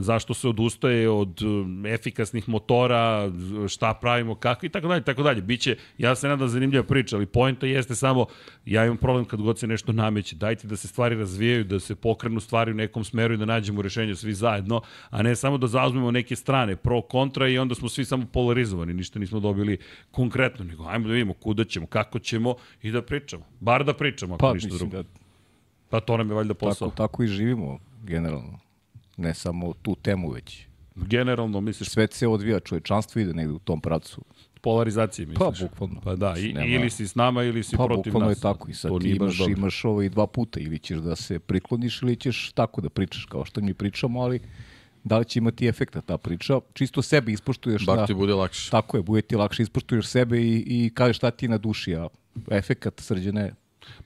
zašto 0.00 0.34
se 0.34 0.48
odustaje 0.48 1.08
od 1.08 1.40
efikasnih 1.86 2.48
motora, 2.48 3.32
šta 3.68 3.94
pravimo, 3.94 4.34
kako 4.34 4.66
i 4.66 4.68
tako 4.68 4.88
dalje, 4.88 5.04
tako 5.04 5.22
dalje. 5.22 5.42
Biće, 5.42 5.76
ja 5.98 6.14
se 6.14 6.28
nadam 6.28 6.48
zanimljiva 6.48 6.84
priča, 6.84 7.16
ali 7.16 7.26
poenta 7.26 7.66
jeste 7.66 7.94
samo, 7.94 8.26
ja 8.64 8.83
imam 8.84 8.96
problem 8.96 9.24
kad 9.24 9.40
god 9.40 9.58
se 9.58 9.66
nešto 9.66 9.92
nameće, 9.92 10.36
dajte 10.36 10.66
da 10.66 10.76
se 10.76 10.88
stvari 10.88 11.16
razvijaju, 11.16 11.64
da 11.64 11.80
se 11.80 11.94
pokrenu 11.94 12.40
stvari 12.40 12.70
u 12.70 12.74
nekom 12.74 13.04
smeru 13.04 13.34
i 13.34 13.36
da 13.36 13.44
nađemo 13.44 13.82
rešenje 13.82 14.14
svi 14.14 14.34
zajedno, 14.34 14.80
a 15.10 15.22
ne 15.22 15.36
samo 15.36 15.58
da 15.58 15.66
zauzmemo 15.66 16.10
neke 16.10 16.36
strane, 16.36 16.76
pro, 16.76 17.02
kontra 17.02 17.48
i 17.48 17.58
onda 17.58 17.74
smo 17.74 17.88
svi 17.88 18.04
samo 18.04 18.26
polarizovani, 18.32 18.94
ništa 18.94 19.18
nismo 19.18 19.40
dobili 19.40 19.78
konkretno, 20.10 20.64
nego 20.64 20.84
ajmo 20.86 21.06
da 21.06 21.12
vidimo 21.12 21.32
kuda 21.34 21.64
ćemo, 21.64 21.86
kako 21.86 22.18
ćemo 22.18 22.54
i 22.82 22.90
da 22.90 23.02
pričamo. 23.02 23.44
Bar 23.60 23.84
da 23.84 23.94
pričamo, 23.94 24.34
ako 24.34 24.46
Pa 24.46 24.54
ništa 24.54 24.76
drugo. 24.78 25.02
da 25.02 25.08
Pa 25.94 26.00
to 26.00 26.16
nam 26.16 26.28
je 26.28 26.34
valjda 26.34 26.54
posao. 26.54 26.88
tako, 26.88 26.96
tako 26.96 27.22
i 27.22 27.26
živimo 27.26 27.78
generalno. 28.02 28.58
Ne 29.16 29.34
samo 29.34 29.72
tu 29.82 29.94
temu 29.94 30.30
već. 30.30 30.66
Generalno, 30.94 31.60
misliš, 31.60 31.88
Svet 31.88 32.12
se 32.12 32.28
odvija, 32.28 32.60
čovečanstvo 32.60 33.20
ide 33.20 33.34
negde 33.34 33.52
u 33.52 33.58
tom 33.58 33.80
pravcu. 33.80 34.24
Polarizacije, 34.64 35.26
misliš? 35.26 35.38
Pa, 35.58 35.64
bukvalno. 35.64 36.00
Pa 36.00 36.16
da, 36.16 36.34
i, 36.38 36.52
Nema- 36.52 36.66
ili 36.66 36.90
si 36.90 37.08
s 37.08 37.14
nama 37.14 37.42
ili 37.42 37.62
si 37.62 37.76
Pa 37.76 37.84
protiv 37.84 38.04
bukvalno 38.04 38.28
nas. 38.28 38.38
je 38.38 38.42
tako 38.42 38.70
i 38.70 38.74
sad 38.74 38.90
To 38.90 38.98
ti 38.98 39.08
imaš, 39.10 39.38
dobro. 39.38 39.52
imaš 39.52 39.84
ovo 39.84 40.02
i 40.02 40.08
dva 40.08 40.26
puta 40.26 40.60
ili 40.60 40.78
ćeš 40.78 40.98
da 40.98 41.16
se 41.16 41.38
prikloniš 41.38 42.02
ili 42.02 42.16
ćeš 42.16 42.52
tako 42.52 42.80
da 42.80 42.88
pričaš 42.88 43.24
kao 43.24 43.44
što 43.44 43.60
mi 43.60 43.74
pričamo, 43.74 44.20
ali 44.20 44.40
da 45.04 45.18
li 45.18 45.24
će 45.24 45.38
imati 45.38 45.66
efekta 45.66 46.00
ta 46.00 46.18
priča, 46.18 46.60
čisto 46.72 47.02
sebe 47.02 47.32
ispoštuješ 47.32 47.86
Bar 47.86 47.96
da, 47.96 48.06
ti 48.06 48.14
bude 48.14 48.34
lakše. 48.34 48.70
tako 48.70 48.96
je, 48.96 49.02
bude 49.02 49.22
ti 49.22 49.36
lakše 49.36 49.62
ispoštuješ 49.62 50.06
sebe 50.06 50.38
i, 50.38 50.64
i 50.66 50.90
kažeš 50.90 51.16
šta 51.16 51.30
ti 51.30 51.48
na 51.48 51.58
duši, 51.58 51.94
a 51.94 52.08
efekat 52.50 53.00
srđene 53.00 53.52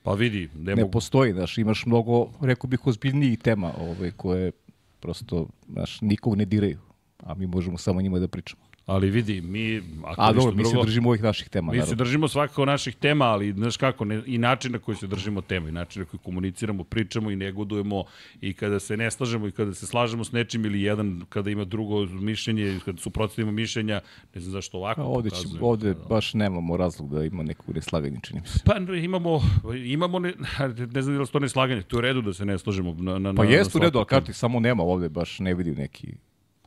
Pa 0.03 0.13
vidi, 0.13 0.49
ne, 0.55 0.75
ne 0.75 0.81
mogu... 0.81 0.91
postoji, 0.91 1.33
znaš, 1.33 1.57
imaš 1.57 1.85
mnogo, 1.85 2.29
rekao 2.41 2.67
bih, 2.67 2.87
ozbiljnijih 2.87 3.39
tema 3.39 3.71
ove, 3.79 4.11
koje 4.11 4.51
prosto, 4.99 5.47
znaš, 5.69 6.01
nikog 6.01 6.35
ne 6.35 6.45
diraju, 6.45 6.77
a 7.19 7.33
mi 7.33 7.47
možemo 7.47 7.77
samo 7.77 8.01
njima 8.01 8.19
da 8.19 8.27
pričamo. 8.27 8.61
Ali 8.89 9.09
vidi, 9.09 9.41
mi... 9.41 9.81
Ako 10.03 10.21
A 10.21 10.33
dobro, 10.33 10.55
mi 10.55 10.65
se 10.65 10.71
drugo, 10.71 10.85
držimo 10.85 11.09
ovih 11.09 11.23
naših 11.23 11.49
tema, 11.49 11.71
Mi 11.71 11.77
se 11.77 11.79
naravno. 11.79 11.95
držimo 11.95 12.27
svakako 12.27 12.65
naših 12.65 12.95
tema, 12.95 13.25
ali 13.25 13.53
znaš 13.53 13.77
kako, 13.77 14.05
ne, 14.05 14.21
i 14.25 14.37
način 14.37 14.71
na 14.71 14.79
koji 14.79 14.97
se 14.97 15.07
držimo 15.07 15.41
tema, 15.41 15.69
i 15.69 15.71
način 15.71 16.01
na 16.01 16.05
koji 16.05 16.19
komuniciramo, 16.23 16.83
pričamo 16.83 17.31
i 17.31 17.35
negodujemo 17.35 18.03
i 18.41 18.53
kada 18.53 18.79
se 18.79 18.97
ne 18.97 19.11
slažemo 19.11 19.47
i 19.47 19.51
kada 19.51 19.73
se 19.73 19.87
slažemo 19.87 20.23
s 20.23 20.31
nečim 20.31 20.65
ili 20.65 20.81
jedan 20.81 21.21
kada 21.29 21.49
ima 21.49 21.65
drugo 21.65 22.05
mišljenje, 22.05 22.79
kada 22.85 22.97
suprotstavimo 22.97 23.51
mišljenja, 23.51 24.01
ne 24.35 24.41
znam 24.41 24.51
zašto 24.51 24.77
ovako 24.77 25.01
A 25.01 25.05
ovde, 25.05 25.29
će, 25.29 25.47
ovde 25.61 25.95
baš 26.09 26.33
nemamo 26.33 26.77
razlog 26.77 27.09
da 27.09 27.23
ima 27.23 27.43
neku 27.43 27.73
neslaganje, 27.73 28.19
čini 28.23 28.41
mi 28.41 28.47
se. 28.47 28.59
Pa 28.65 28.95
imamo, 28.95 29.41
imamo 29.85 30.19
ne, 30.19 30.33
ne 30.93 31.01
znam 31.01 31.15
da 31.15 31.21
li 31.21 31.27
to 31.27 31.39
neslaganje, 31.39 31.81
to 31.81 31.95
je 31.95 31.99
u 31.99 32.01
redu 32.01 32.21
da 32.21 32.33
se 32.33 32.45
ne 32.45 32.57
slažemo. 32.57 32.93
Na, 32.93 33.19
na, 33.19 33.33
Pa 33.33 33.43
na, 33.43 33.49
jeste 33.49 33.77
u 33.77 33.81
redu, 33.81 33.97
ali 33.97 34.07
karti 34.07 34.33
samo 34.33 34.59
nema 34.59 34.83
ovde, 34.83 35.09
baš 35.09 35.39
ne 35.39 35.53
vidim 35.53 35.75
neki... 35.75 36.13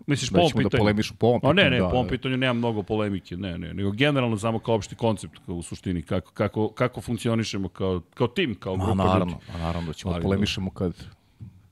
Misliš 0.07 0.31
Da 0.31 0.35
po 0.35 0.41
ovom 0.41 0.51
ćemo 0.51 0.63
da 0.63 0.69
pitanju? 0.69 0.81
polemišemo 0.81 1.17
po 1.19 1.27
ovom 1.27 1.41
A 1.45 1.53
ne, 1.53 1.63
ne, 1.63 1.71
pitanju, 1.71 1.83
da, 1.83 1.89
po 1.89 1.95
ovom 1.97 2.07
da. 2.07 2.11
pitanju 2.11 2.37
nema 2.37 2.53
mnogo 2.53 2.83
polemike, 2.83 3.37
ne, 3.37 3.59
ne, 3.59 3.75
nego 3.75 3.91
generalno 3.91 4.39
samo 4.39 4.59
kao 4.59 4.75
opšti 4.75 4.95
koncept 4.95 5.39
kao 5.47 5.55
u 5.55 5.63
suštini, 5.63 6.03
kako, 6.03 6.33
kako, 6.33 6.69
kako 6.69 7.01
funkcionišemo 7.01 7.69
kao, 7.69 8.01
kao 8.15 8.29
tim, 8.29 8.55
kao 8.55 8.77
Ma 8.77 8.85
grupa 8.85 9.05
naravno, 9.05 9.33
ljudi. 9.33 9.45
ma 9.53 9.59
naravno 9.59 9.87
da 9.87 9.93
ćemo 9.93 10.13
Ali 10.15 10.23
da 10.23 10.27
polemišemo 10.29 10.71
kad, 10.71 10.95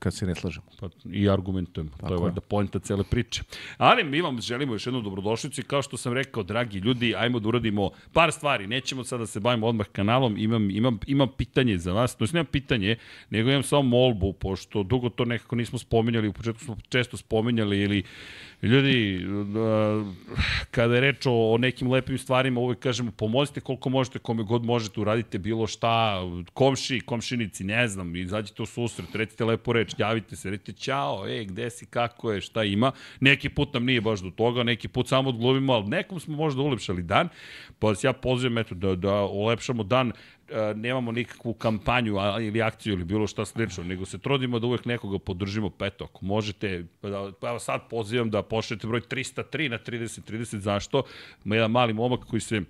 kad 0.01 0.13
se 0.13 0.25
ne 0.25 0.35
slažemo. 0.35 0.65
Pa, 0.79 0.89
I 1.11 1.29
argumentujemo, 1.29 1.89
to 2.07 2.13
je 2.13 2.19
valjda 2.19 2.41
pojenta 2.41 2.79
cele 2.79 3.03
priče. 3.03 3.43
Ali 3.77 4.03
mi 4.03 4.21
vam 4.21 4.41
želimo 4.41 4.73
još 4.73 4.85
jednu 4.87 5.01
dobrodošlicu 5.01 5.61
i 5.61 5.63
kao 5.63 5.81
što 5.81 5.97
sam 5.97 6.13
rekao, 6.13 6.43
dragi 6.43 6.79
ljudi, 6.79 7.15
ajmo 7.15 7.39
da 7.39 7.47
uradimo 7.47 7.89
par 8.13 8.31
stvari. 8.31 8.67
Nećemo 8.67 9.03
sad 9.03 9.19
da 9.19 9.27
se 9.27 9.39
bavimo 9.39 9.67
odmah 9.67 9.87
kanalom, 9.91 10.37
imam, 10.37 10.69
imam, 10.71 10.99
imam 11.07 11.27
pitanje 11.37 11.77
za 11.77 11.93
vas, 11.93 12.15
to 12.17 12.23
je 12.23 12.29
nemam 12.33 12.45
pitanje, 12.45 12.95
nego 13.29 13.49
imam 13.49 13.63
samo 13.63 13.81
molbu, 13.81 14.33
pošto 14.33 14.83
dugo 14.83 15.09
to 15.09 15.25
nekako 15.25 15.55
nismo 15.55 15.79
spominjali, 15.79 16.27
u 16.27 16.33
početku 16.33 16.63
smo 16.63 16.77
često 16.89 17.17
spominjali 17.17 17.81
ili 17.81 18.03
Ljudi, 18.61 19.25
kada 20.71 20.95
je 20.95 21.01
reč 21.01 21.25
o, 21.25 21.57
nekim 21.57 21.91
lepim 21.91 22.17
stvarima, 22.17 22.59
uvek 22.59 22.79
kažemo 22.79 23.11
pomozite 23.11 23.61
koliko 23.61 23.89
možete, 23.89 24.19
kome 24.19 24.43
god 24.43 24.65
možete, 24.65 24.99
uradite 24.99 25.39
bilo 25.39 25.67
šta, 25.67 26.21
komši, 26.53 26.99
komšinici, 26.99 27.63
ne 27.63 27.87
znam, 27.87 28.15
izađite 28.15 28.61
u 28.61 28.65
susret, 28.65 29.15
recite 29.15 29.45
lepo 29.45 29.73
reč, 29.73 29.95
javite 29.97 30.35
se, 30.35 30.49
recite 30.49 30.71
čao, 30.71 31.27
ej, 31.27 31.45
gde 31.45 31.69
si, 31.69 31.85
kako 31.85 32.31
je, 32.31 32.41
šta 32.41 32.63
ima. 32.63 32.91
Neki 33.19 33.49
put 33.49 33.73
nam 33.73 33.85
nije 33.85 34.01
baš 34.01 34.19
do 34.19 34.29
toga, 34.29 34.63
neki 34.63 34.87
put 34.87 35.07
samo 35.07 35.29
odglumimo, 35.29 35.73
ali 35.73 35.89
nekom 35.89 36.19
smo 36.19 36.35
možda 36.35 36.61
ulepšali 36.61 37.03
dan, 37.03 37.29
pa 37.79 37.87
vas 37.87 38.03
ja 38.03 38.13
pozivam 38.13 38.57
eto, 38.57 38.75
da, 38.75 38.95
da 38.95 39.21
ulepšamo 39.21 39.83
dan, 39.83 40.11
nemamo 40.75 41.11
nikakvu 41.11 41.53
kampanju 41.53 42.15
ili 42.41 42.61
akciju 42.61 42.93
ili 42.93 43.03
bilo 43.03 43.27
šta 43.27 43.45
slično, 43.45 43.83
nego 43.83 44.05
se 44.05 44.17
trudimo 44.17 44.59
da 44.59 44.67
uvek 44.67 44.85
nekoga 44.85 45.19
podržimo, 45.19 45.69
pa 45.69 45.85
eto, 45.85 46.03
ako 46.03 46.25
možete, 46.25 46.85
pa, 47.01 47.09
da, 47.09 47.31
pa 47.39 47.49
evo 47.49 47.59
sad 47.59 47.81
pozivam 47.89 48.29
da 48.29 48.43
pošaljete 48.43 48.87
broj 48.87 49.01
303 49.01 49.69
na 49.69 49.77
3030, 49.77 50.57
zašto? 50.57 51.03
Ima 51.45 51.55
jedan 51.55 51.71
mali 51.71 51.93
momak 51.93 52.19
koji 52.25 52.41
se 52.41 52.61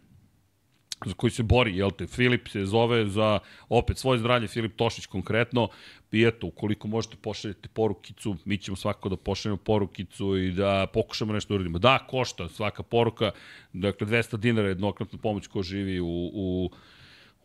za 1.06 1.14
koji 1.14 1.32
se 1.32 1.44
bori, 1.44 1.78
jel 1.78 1.92
te, 1.92 2.08
Filip 2.08 2.48
se 2.48 2.66
zove 2.66 3.08
za 3.08 3.40
opet 3.70 3.98
svoje 3.98 4.20
zdravlje, 4.20 4.48
Filip 4.48 4.76
Tošić 4.76 5.06
konkretno, 5.06 5.70
i 6.12 6.26
eto, 6.26 6.48
ukoliko 6.48 6.88
možete 6.88 7.16
pošaljete 7.22 7.70
porukicu, 7.70 8.36
mi 8.46 8.58
ćemo 8.58 8.78
svakako 8.78 9.10
da 9.10 9.16
pošaljemo 9.16 9.58
porukicu 9.58 10.38
i 10.38 10.52
da 10.52 10.88
pokušamo 10.94 11.34
nešto 11.34 11.54
da 11.54 11.56
uradimo. 11.56 11.80
Da, 11.80 12.00
košta 12.10 12.50
svaka 12.50 12.84
poruka, 12.84 13.32
dakle 13.74 14.08
200 14.08 14.38
dinara 14.38 14.68
je 14.68 14.72
jednokratna 14.72 15.20
pomoć 15.20 15.48
ko 15.48 15.64
živi 15.64 16.00
u, 16.00 16.32
u 16.34 16.70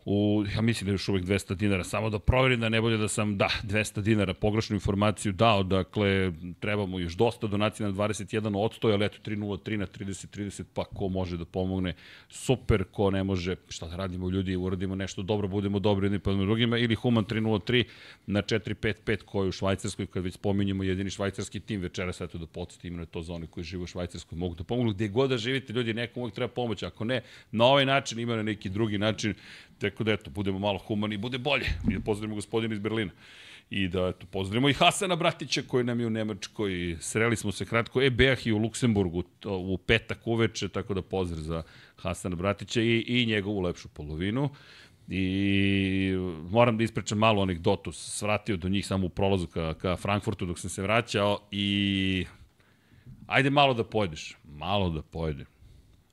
u, 0.09 0.45
ja 0.55 0.61
mislim 0.61 0.85
da 0.85 0.91
je 0.91 0.93
još 0.93 1.09
uvek 1.09 1.25
200 1.25 1.55
dinara, 1.55 1.83
samo 1.83 2.09
da 2.09 2.19
proverim 2.19 2.59
da 2.59 2.69
ne 2.69 2.81
bolje 2.81 2.97
da 2.97 3.07
sam, 3.07 3.37
da, 3.37 3.49
200 3.63 4.01
dinara, 4.01 4.33
pogrešnu 4.33 4.73
informaciju 4.73 5.31
dao, 5.31 5.63
dakle, 5.63 6.31
trebamo 6.59 6.99
još 6.99 7.13
dosta 7.13 7.47
donacija 7.47 7.87
na 7.87 7.93
21 7.93 8.57
odstoj, 8.57 8.93
ali 8.93 9.05
eto, 9.05 9.17
303 9.25 9.77
na 9.77 9.85
30, 9.85 10.37
30, 10.37 10.63
pa 10.73 10.85
ko 10.85 11.09
može 11.09 11.37
da 11.37 11.45
pomogne, 11.45 11.93
super, 12.29 12.83
ko 12.83 13.11
ne 13.11 13.23
može, 13.23 13.55
šta 13.69 13.87
da 13.87 13.95
radimo 13.95 14.29
ljudi, 14.29 14.55
uradimo 14.55 14.95
nešto 14.95 15.21
dobro, 15.21 15.47
budemo 15.47 15.79
dobri 15.79 16.05
jedni 16.05 16.19
pa 16.19 16.33
drugima, 16.33 16.77
ili 16.77 16.95
Human 16.95 17.25
303 17.25 17.83
na 18.27 18.41
455 18.41 19.17
koji 19.25 19.49
u 19.49 19.51
Švajcarskoj, 19.51 20.05
kad 20.05 20.23
već 20.23 20.33
spominjemo 20.33 20.83
jedini 20.83 21.09
švajcarski 21.09 21.59
tim 21.59 21.81
večeras, 21.81 22.21
eto 22.21 22.37
da 22.37 22.47
podsjetimo 22.47 22.97
na 22.97 23.05
to 23.05 23.21
za 23.21 23.33
one 23.33 23.47
koji 23.47 23.63
žive 23.63 23.83
u 23.83 23.87
Švajcarskoj, 23.87 24.37
mogu 24.37 24.55
da 24.55 24.63
pomognu, 24.63 24.93
gde 24.93 25.07
god 25.07 25.29
da 25.29 25.37
živite, 25.37 25.73
ljudi, 25.73 25.93
nekom 25.93 26.23
uvek 26.23 26.33
treba 26.33 26.53
pomoć, 26.53 26.83
ako 26.83 27.05
ne, 27.05 27.21
na 27.51 27.65
ovaj 27.65 27.85
način 27.85 28.19
ima 28.19 28.35
na 28.35 28.43
neki 28.43 28.69
drugi 28.69 28.97
način, 28.97 29.33
Tako 29.79 30.03
da, 30.03 30.13
eto, 30.13 30.29
budemo 30.29 30.59
malo 30.59 30.77
humani 30.77 31.15
i 31.15 31.17
bude 31.17 31.37
bolje. 31.37 31.65
I 31.89 31.93
da 31.93 31.99
pozdravimo 31.99 32.35
gospodina 32.35 32.73
iz 32.73 32.79
Berlina. 32.79 33.11
I 33.69 33.87
da, 33.87 34.07
eto, 34.07 34.25
pozdravimo 34.31 34.69
i 34.69 34.73
Hasana 34.73 35.15
Bratića 35.15 35.61
koji 35.67 35.83
nam 35.83 35.99
je 35.99 36.07
u 36.07 36.09
Nemačkoj. 36.09 36.97
Sreli 36.99 37.35
smo 37.35 37.51
se 37.51 37.65
kratko. 37.65 38.01
E, 38.01 38.09
Beah 38.09 38.47
i 38.47 38.51
u 38.51 38.57
Luksemburgu 38.57 39.23
u 39.45 39.77
petak 39.77 40.27
uveče, 40.27 40.69
tako 40.69 40.93
da 40.93 41.01
pozdrav 41.01 41.41
za 41.41 41.63
Hasana 41.95 42.35
Bratića 42.35 42.81
i, 42.81 43.03
i 43.07 43.25
njegovu 43.25 43.61
lepšu 43.61 43.89
polovinu. 43.89 44.49
I 45.09 46.13
moram 46.49 46.77
da 46.77 46.83
ispričam 46.83 47.17
malo 47.17 47.41
anegdotu. 47.41 47.91
Svratio 47.91 48.57
do 48.57 48.69
njih 48.69 48.87
samo 48.87 49.05
u 49.05 49.09
prolazu 49.09 49.47
ka, 49.47 49.73
ka 49.73 49.95
Frankfurtu 49.95 50.45
dok 50.45 50.59
sam 50.59 50.69
se 50.69 50.81
vraćao 50.81 51.39
i 51.51 52.25
ajde 53.27 53.49
malo 53.49 53.73
da 53.73 53.83
pojedeš. 53.83 54.37
Malo 54.43 54.89
da 54.89 55.01
pojedem. 55.01 55.56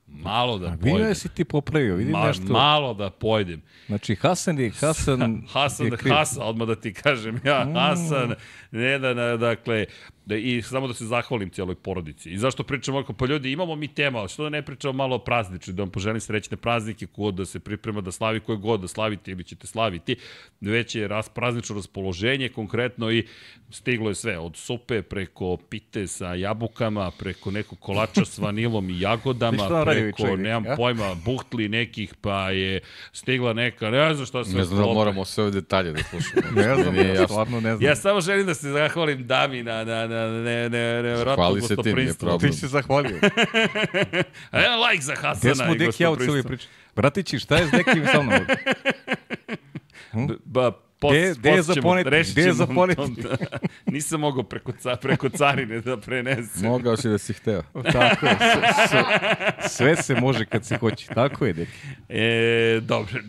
Malo 0.07 0.59
da 0.59 0.67
A 0.67 0.77
pojedem. 0.77 1.09
da 1.09 1.15
si 1.15 1.29
ti 1.29 1.45
popravio, 1.45 1.97
vidim 1.97 2.13
Ma, 2.13 2.27
nešto. 2.27 2.45
malo 2.45 2.95
da 2.95 3.11
pojedem. 3.11 3.63
Znači, 3.87 4.15
Hasan 4.15 4.59
je, 4.59 4.71
Hasan 4.71 5.43
Hasan 5.53 5.87
je 5.87 5.91
da. 5.91 6.15
Hasa, 6.15 6.45
odmah 6.45 6.69
da 6.69 6.75
ti 6.77 6.93
kažem 6.95 7.41
ja, 7.45 7.67
Hasan, 7.75 8.35
ne 8.71 8.99
da, 8.99 9.37
dakle, 9.37 9.87
Da, 10.27 10.37
I 10.37 10.63
samo 10.63 10.87
da 10.87 10.95
se 10.95 11.07
zahvalim 11.07 11.51
cijeloj 11.51 11.75
porodici. 11.75 12.31
I 12.31 12.39
zašto 12.39 12.63
pričamo 12.63 12.99
ovako, 12.99 13.13
pa 13.13 13.27
ljudi, 13.27 13.53
imamo 13.53 13.77
mi 13.77 13.89
tema, 13.89 14.29
što 14.29 14.43
da 14.43 14.49
ne 14.49 14.63
pričamo 14.63 14.93
malo 14.93 15.17
o 15.17 15.19
prazniču, 15.19 15.73
da 15.73 15.83
vam 15.83 15.91
poželim 15.91 16.21
srećne 16.21 16.57
praznike, 16.57 17.07
kogod 17.07 17.35
da 17.35 17.45
se 17.45 17.61
priprema 17.61 18.01
da 18.01 18.13
slavi, 18.13 18.41
koje 18.41 18.59
god 18.59 18.81
da 18.81 18.89
slavite 18.89 19.31
ili 19.31 19.45
ćete 19.45 19.67
slaviti. 19.67 20.17
Već 20.61 20.95
je 20.95 21.09
raz, 21.09 21.29
praznično 21.29 21.77
raspoloženje 21.77 22.49
konkretno 22.49 23.11
i 23.11 23.27
stiglo 23.71 24.09
je 24.09 24.15
sve, 24.15 24.39
od 24.39 24.57
supe 24.57 25.03
preko 25.03 25.57
pite 25.57 26.07
sa 26.07 26.35
jabukama, 26.35 27.11
preko 27.19 27.51
nekog 27.51 27.79
kolača 27.81 28.25
s 28.25 28.39
vanilom 28.39 28.91
i 28.91 29.01
jagodama, 29.01 29.85
preko, 29.85 30.19
čovjek, 30.19 30.41
nemam 30.41 30.67
a? 30.69 30.77
pojma, 30.77 31.15
buhtli 31.25 31.69
nekih, 31.69 32.15
pa 32.21 32.51
je 32.51 32.81
stigla 33.13 33.53
neka, 33.53 33.91
ne 33.91 34.15
znam 34.15 34.27
šta 34.27 34.45
se... 34.45 34.57
Ne 34.57 34.65
znam 34.65 34.79
da 34.79 34.95
moramo 34.95 35.25
sve 35.25 35.51
detalje 35.51 35.93
da 35.93 36.03
slušamo. 36.03 36.61
Ne 36.63 36.83
znam, 36.83 36.97
ja 36.97 37.29
stvarno 37.29 37.61
ne 37.61 37.77
znam. 37.77 37.89
Ja 37.89 37.97
samo 37.97 38.21
želim 38.21 38.47
da 38.47 38.55
se 38.55 38.71
zahvalim 38.71 39.27
dami 39.27 39.63
na, 39.63 39.85
na, 39.85 40.07
na 40.07 40.14
ne, 40.15 40.69
ne, 40.69 41.03
ne, 41.03 41.35
Hvali 41.35 41.63
se 41.63 41.77
ti, 41.77 41.95
nije 41.95 42.15
problem. 42.15 42.39
Ti 42.41 42.55
si 42.55 42.61
se 42.61 42.69
zahvalio. 42.69 43.17
A 44.51 44.61
ja 44.61 44.77
like 44.79 45.03
za 45.03 45.15
Hasana 45.15 45.39
Gde 45.43 45.55
smo 45.55 45.75
i 45.75 45.79
Deki 45.79 46.03
ja 46.03 46.11
u 46.11 46.15
gostoprimstvo. 46.15 46.49
priči? 46.49 46.69
Bratići, 46.97 47.39
šta 47.39 47.57
je 47.57 47.67
s 47.67 47.71
Dekim 47.71 48.07
sa 48.13 48.23
mnom? 48.23 48.41
B- 50.29 50.35
Ba, 50.47 50.73
Gde- 51.11 51.35
gde 51.39 51.51
je 51.51 51.63
za 51.63 51.75
ćemo, 51.75 51.89
poneti? 51.89 52.11
rešit 52.11 52.33
Gde 52.33 52.43
je 52.43 52.55
ćemo 52.55 52.87
za. 52.87 53.37
Nisam 53.87 54.21
mogao 54.21 54.43
preko, 54.43 54.73
ca, 54.73 54.97
preko 54.97 55.29
carine 55.29 55.81
da 55.81 55.97
prenesem. 55.97 56.69
Mogao 56.69 56.97
si 56.97 57.09
da 57.09 57.19
si 57.19 57.33
hteo. 57.33 57.63
Tako 57.93 58.27
je. 58.27 58.37
Sve, 59.69 59.97
se 59.97 60.15
može 60.15 60.45
kad 60.45 60.65
se 60.65 60.77
hoće. 60.77 61.07
Tako 61.07 61.47
je, 61.47 61.53
Deki. 61.53 61.73
E, 62.09 62.81
dobro, 62.83 63.21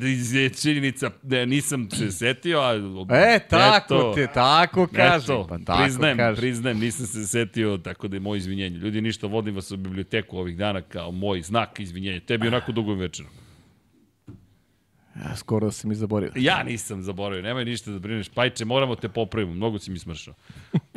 činjenica 0.62 1.12
da 1.22 1.46
nisam 1.46 1.90
se 1.92 2.12
setio, 2.12 2.60
a... 2.60 2.76
E, 3.10 3.40
tako 3.50 3.86
eto, 3.86 4.14
te, 4.16 4.28
tako 4.34 4.88
kaže. 4.88 5.26
Eto, 5.26 5.48
pa 5.50 5.58
tako 5.66 5.84
priznajem, 5.84 6.18
kaže. 6.18 6.42
priznajem, 6.42 6.80
nisam 6.80 7.06
se 7.06 7.28
setio, 7.28 7.78
tako 7.78 8.08
da 8.08 8.16
je 8.16 8.20
moje 8.20 8.38
izvinjenje. 8.38 8.78
Ljudi, 8.78 9.02
ništa, 9.02 9.28
vodim 9.28 9.56
vas 9.56 9.72
u 9.72 9.78
biblioteku 9.78 10.38
ovih 10.38 10.58
dana 10.58 10.82
kao 10.82 11.12
moj 11.12 11.42
znak 11.42 11.80
izvinjenja. 11.80 12.20
Tebi 12.20 12.48
onako 12.48 12.72
dugo 12.72 12.94
večer. 12.94 13.26
Ja, 15.16 15.36
skoro 15.36 15.72
sam 15.72 15.92
i 15.92 15.96
zaboravio. 15.96 16.32
Ja 16.36 16.64
nisam 16.64 17.04
zaboravio, 17.04 17.44
nemoj 17.44 17.66
ništa 17.66 17.92
da 17.92 18.00
brineš. 18.00 18.30
Pajče, 18.30 18.66
moramo 18.66 18.96
te 18.96 19.10
popravimo, 19.10 19.54
mnogo 19.54 19.80
si 19.80 19.92
mi 19.92 20.00
smršao. 20.00 20.34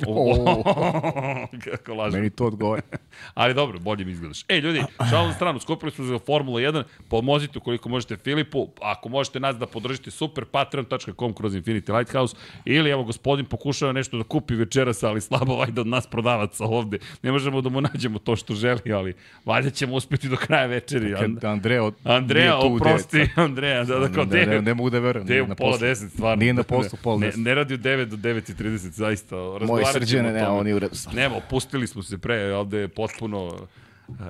O. 0.06 0.62
Kako 1.64 1.94
lažem. 1.94 2.20
Meni 2.20 2.30
to 2.30 2.46
odgovara. 2.46 2.82
Ali 3.34 3.54
dobro, 3.54 3.78
bolje 3.78 4.04
mi 4.04 4.12
izgledaš. 4.12 4.44
E, 4.48 4.60
ljudi, 4.60 4.82
šalu 5.10 5.26
na 5.26 5.32
stranu, 5.32 5.60
skupili 5.60 5.92
smo 5.92 6.04
za 6.04 6.18
Formula 6.18 6.60
1, 6.60 6.82
pomozite 7.08 7.60
koliko 7.60 7.88
možete 7.88 8.16
Filipu, 8.16 8.68
ako 8.82 9.08
možete 9.08 9.40
nas 9.40 9.56
da 9.56 9.66
podržite, 9.66 10.10
super, 10.10 10.44
patreon.com 10.44 11.32
kroz 11.34 11.54
Infinity 11.54 11.98
Lighthouse, 11.98 12.36
ili 12.64 12.90
evo, 12.90 13.04
gospodin 13.04 13.46
pokušava 13.46 13.92
nešto 13.92 14.18
da 14.18 14.24
kupi 14.24 14.54
večeras, 14.54 15.02
ali 15.02 15.20
slabo 15.20 15.56
vajda 15.56 15.80
od 15.80 15.86
nas 15.86 16.06
prodavaca 16.06 16.64
ovde. 16.64 16.98
Ne 17.22 17.32
možemo 17.32 17.60
da 17.60 17.68
mu 17.68 17.80
nađemo 17.80 18.18
to 18.18 18.36
što 18.36 18.54
želi, 18.54 18.92
ali 18.92 19.14
valjda 19.44 19.70
ćemo 19.70 19.94
uspeti 19.94 20.28
do 20.28 20.36
kraja 20.36 20.66
večeri. 20.66 21.14
And, 21.14 21.40
Kad 21.40 21.44
Andreja, 21.44 21.84
od, 21.84 21.94
Andreja, 22.04 22.52
nije 22.52 22.60
tu 22.60 22.68
u 22.68 22.76
oprosti, 22.76 23.28
Andreja, 23.36 23.84
da, 23.84 23.98
da, 23.98 24.07
kao, 24.14 24.24
ne, 24.24 24.46
ne, 24.46 24.62
ne 24.62 24.74
mogu 24.74 24.90
da 24.90 24.98
verujem. 24.98 25.26
Gde 25.26 25.42
u 25.42 25.46
pola. 25.56 25.78
10, 25.78 26.08
stvarno. 26.08 26.40
Nije 26.40 26.52
na 26.52 26.62
poslu 26.62 26.98
pola 27.02 27.18
ne, 27.18 27.26
10. 27.26 27.44
ne 27.44 27.54
radi 27.54 27.74
od 27.74 27.80
9 27.80 28.04
do 28.04 28.16
9.30, 28.16 28.76
zaista. 28.76 29.36
Moj 29.36 29.58
Razgovarat 29.58 29.92
ćemo 29.92 30.00
srđene, 30.00 30.32
ne, 30.32 30.44
tome. 30.44 30.58
on 30.58 30.66
je 30.66 30.74
u 30.74 30.78
redu. 30.78 30.94
Nemo, 31.12 31.40
pustili 31.50 31.86
smo 31.86 32.02
se 32.02 32.18
pre, 32.18 32.54
ovde 32.54 32.78
je 32.78 32.88
potpuno 32.88 33.46
uh, 33.46 33.54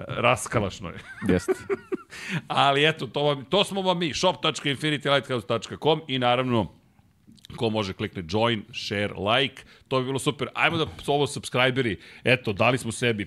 raskalašno 0.09 0.89
je. 0.89 0.99
Jeste. 1.33 1.53
Ali 2.47 2.89
eto, 2.89 3.07
to, 3.07 3.23
vam, 3.23 3.45
to 3.45 3.65
smo 3.65 3.83
vam 3.83 3.99
mi, 3.99 4.15
shop.infinitylighthouse.com 4.15 6.01
i 6.09 6.19
naravno 6.19 6.73
ko 7.57 7.71
može 7.71 7.93
klikne 7.93 8.23
join, 8.31 8.63
share, 8.73 9.09
like, 9.15 9.63
to 9.89 9.99
bi 10.01 10.07
bilo 10.07 10.19
super. 10.19 10.49
Ajmo 10.55 10.77
da 10.77 10.87
ovo 11.07 11.27
subscriberi, 11.27 11.97
eto, 12.25 12.53
dali 12.53 12.79
smo 12.79 12.93
sebi 12.93 13.27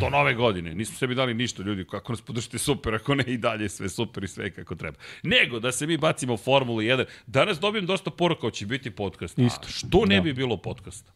do 0.00 0.10
nove 0.10 0.34
godine, 0.34 0.74
nismo 0.74 0.96
sebi 0.96 1.14
dali 1.14 1.34
ništa, 1.34 1.62
ljudi, 1.62 1.84
kako 1.84 2.12
nas 2.12 2.20
podržite 2.20 2.58
super, 2.58 2.94
ako 2.94 3.14
ne 3.14 3.24
i 3.26 3.36
dalje 3.36 3.68
sve 3.68 3.88
super 3.88 4.24
i 4.24 4.28
sve 4.28 4.50
kako 4.50 4.74
treba. 4.74 4.96
Nego 5.22 5.60
da 5.60 5.72
se 5.72 5.86
mi 5.86 5.96
bacimo 5.96 6.34
u 6.34 6.36
Formulu 6.36 6.78
1, 6.78 7.04
danas 7.26 7.60
dobijem 7.60 7.86
dosta 7.86 8.10
poruka, 8.10 8.50
će 8.50 8.66
biti 8.66 8.90
podcast. 8.90 9.38
Isto. 9.38 9.66
A 9.66 9.68
što 9.68 10.04
ne 10.06 10.14
Da. 10.16 10.20
bi 10.20 10.32
bilo 10.32 10.56
podcasta? 10.56 11.12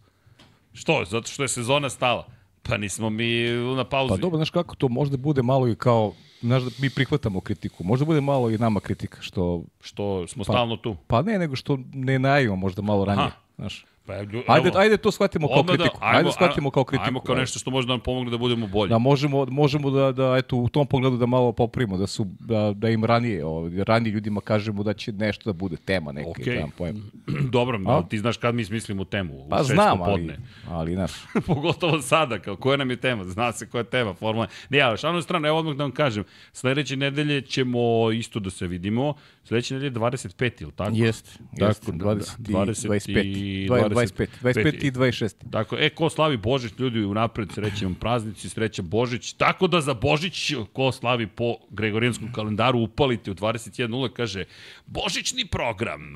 Što? 0.72 1.04
Zato 1.04 1.28
što 1.28 1.42
je 1.42 1.48
sezona 1.48 1.90
stala. 1.90 2.37
Pa 2.68 2.76
nismo 2.76 3.10
mi 3.10 3.42
na 3.76 3.84
pauzi. 3.84 4.10
Pa 4.10 4.16
dobro, 4.16 4.36
znaš 4.36 4.50
kako, 4.50 4.74
to 4.74 4.88
možda 4.88 5.16
bude 5.16 5.42
malo 5.42 5.68
i 5.68 5.74
kao, 5.74 6.12
znaš 6.40 6.62
da 6.62 6.70
mi 6.78 6.90
prihvatamo 6.90 7.40
kritiku, 7.40 7.84
možda 7.84 8.04
bude 8.06 8.20
malo 8.20 8.50
i 8.50 8.58
nama 8.58 8.80
kritika, 8.80 9.18
što, 9.20 9.62
Što 9.80 10.26
smo 10.26 10.44
stalno 10.44 10.76
tu. 10.76 10.96
pa 11.06 11.22
ne, 11.22 11.38
nego 11.38 11.56
što 11.56 11.78
ne 11.92 12.18
najavimo 12.18 12.56
možda 12.56 12.82
malo 12.82 13.04
ranije, 13.04 13.26
Aha. 13.26 13.36
znaš. 13.58 13.86
Pa, 14.08 14.22
lju- 14.22 14.42
Ajde, 14.46 14.68
evo, 14.68 14.78
ajde 14.78 14.96
to 14.96 15.10
shvatimo 15.10 15.48
kao 15.48 15.56
odmah 15.56 15.76
kritiku. 15.76 15.98
ajde 16.00 16.24
da 16.24 16.32
shvatimo 16.32 16.70
kao 16.70 16.84
kritiku. 16.84 17.08
Ajmo 17.08 17.20
kao 17.20 17.32
ajde. 17.32 17.40
nešto 17.40 17.58
što 17.58 17.70
može 17.70 17.86
da 17.86 17.92
nam 17.92 18.00
pomogne 18.00 18.30
da 18.30 18.38
budemo 18.38 18.66
bolji. 18.66 18.88
Da 18.88 18.98
možemo, 18.98 19.46
možemo 19.46 19.90
da, 19.90 20.12
da, 20.12 20.36
eto, 20.36 20.56
u 20.56 20.68
tom 20.68 20.86
pogledu 20.86 21.16
da 21.16 21.26
malo 21.26 21.52
popravimo, 21.52 21.96
da, 21.96 22.06
su, 22.06 22.26
da, 22.40 22.72
da 22.76 22.88
im 22.88 23.04
ranije, 23.04 23.44
ovaj, 23.44 23.84
ranije 23.84 24.12
ljudima 24.12 24.40
kažemo 24.40 24.82
da 24.82 24.92
će 24.92 25.12
nešto 25.12 25.52
da 25.52 25.52
bude 25.52 25.76
tema 25.76 26.12
neka. 26.12 26.30
Okej. 26.30 26.44
Okay. 26.44 26.60
Da, 26.60 26.68
pojem. 26.78 27.10
Dobro, 27.50 27.80
A? 27.86 27.90
ali 27.90 28.04
ti 28.08 28.18
znaš 28.18 28.36
kad 28.36 28.54
mi 28.54 28.64
smislimo 28.64 29.04
temu. 29.04 29.34
U 29.34 29.48
Pa 29.48 29.58
šest 29.58 29.70
znam, 29.70 30.02
ali, 30.02 30.36
ali, 30.68 30.94
znaš, 30.94 31.12
Pogotovo 31.46 32.02
sada, 32.02 32.38
kao 32.38 32.56
koja 32.56 32.76
nam 32.76 32.90
je 32.90 32.96
tema, 32.96 33.24
zna 33.24 33.52
se 33.52 33.68
koja 33.68 33.80
je 33.80 33.84
tema, 33.84 34.14
formula. 34.14 34.46
Ne, 34.68 34.80
ali 34.80 34.98
šalno 34.98 35.22
strano, 35.22 35.48
evo 35.48 35.58
odmah 35.58 35.76
da 35.76 35.84
vam 35.84 35.92
kažem, 35.92 36.24
sledeće 36.52 36.96
nedelje 36.96 37.40
ćemo 37.40 38.12
isto 38.12 38.40
da 38.40 38.50
se 38.50 38.66
vidimo, 38.66 39.14
sledeće 39.44 39.74
nedelje 39.74 39.92
25, 39.92 40.62
ili 40.62 40.72
tako? 40.72 40.90
jeste, 40.94 41.30
jeste, 41.56 41.86
Tako, 41.86 41.98
20, 41.98 42.38
20 42.38 42.88
25, 42.88 43.22
i 43.24 43.68
25, 43.68 43.97
25. 43.98 44.26
25 44.42 44.84
i 44.84 44.90
26. 44.90 45.50
Tako, 45.50 45.76
e, 45.78 45.90
ko 45.90 46.10
slavi 46.10 46.36
Božić, 46.36 46.72
ljudi, 46.78 47.04
unapred 47.04 47.52
srećem 47.52 47.94
praznici, 47.94 48.48
sreća 48.48 48.82
Božić. 48.82 49.32
Tako 49.32 49.66
da 49.66 49.80
za 49.80 49.94
Božić, 49.94 50.52
ko 50.72 50.92
slavi 50.92 51.26
po 51.26 51.56
Gregorijanskom 51.70 52.32
kalendaru, 52.32 52.78
upalite 52.78 53.30
u 53.30 53.34
21.0, 53.34 54.12
kaže, 54.12 54.44
Božićni 54.86 55.44
program. 55.44 56.14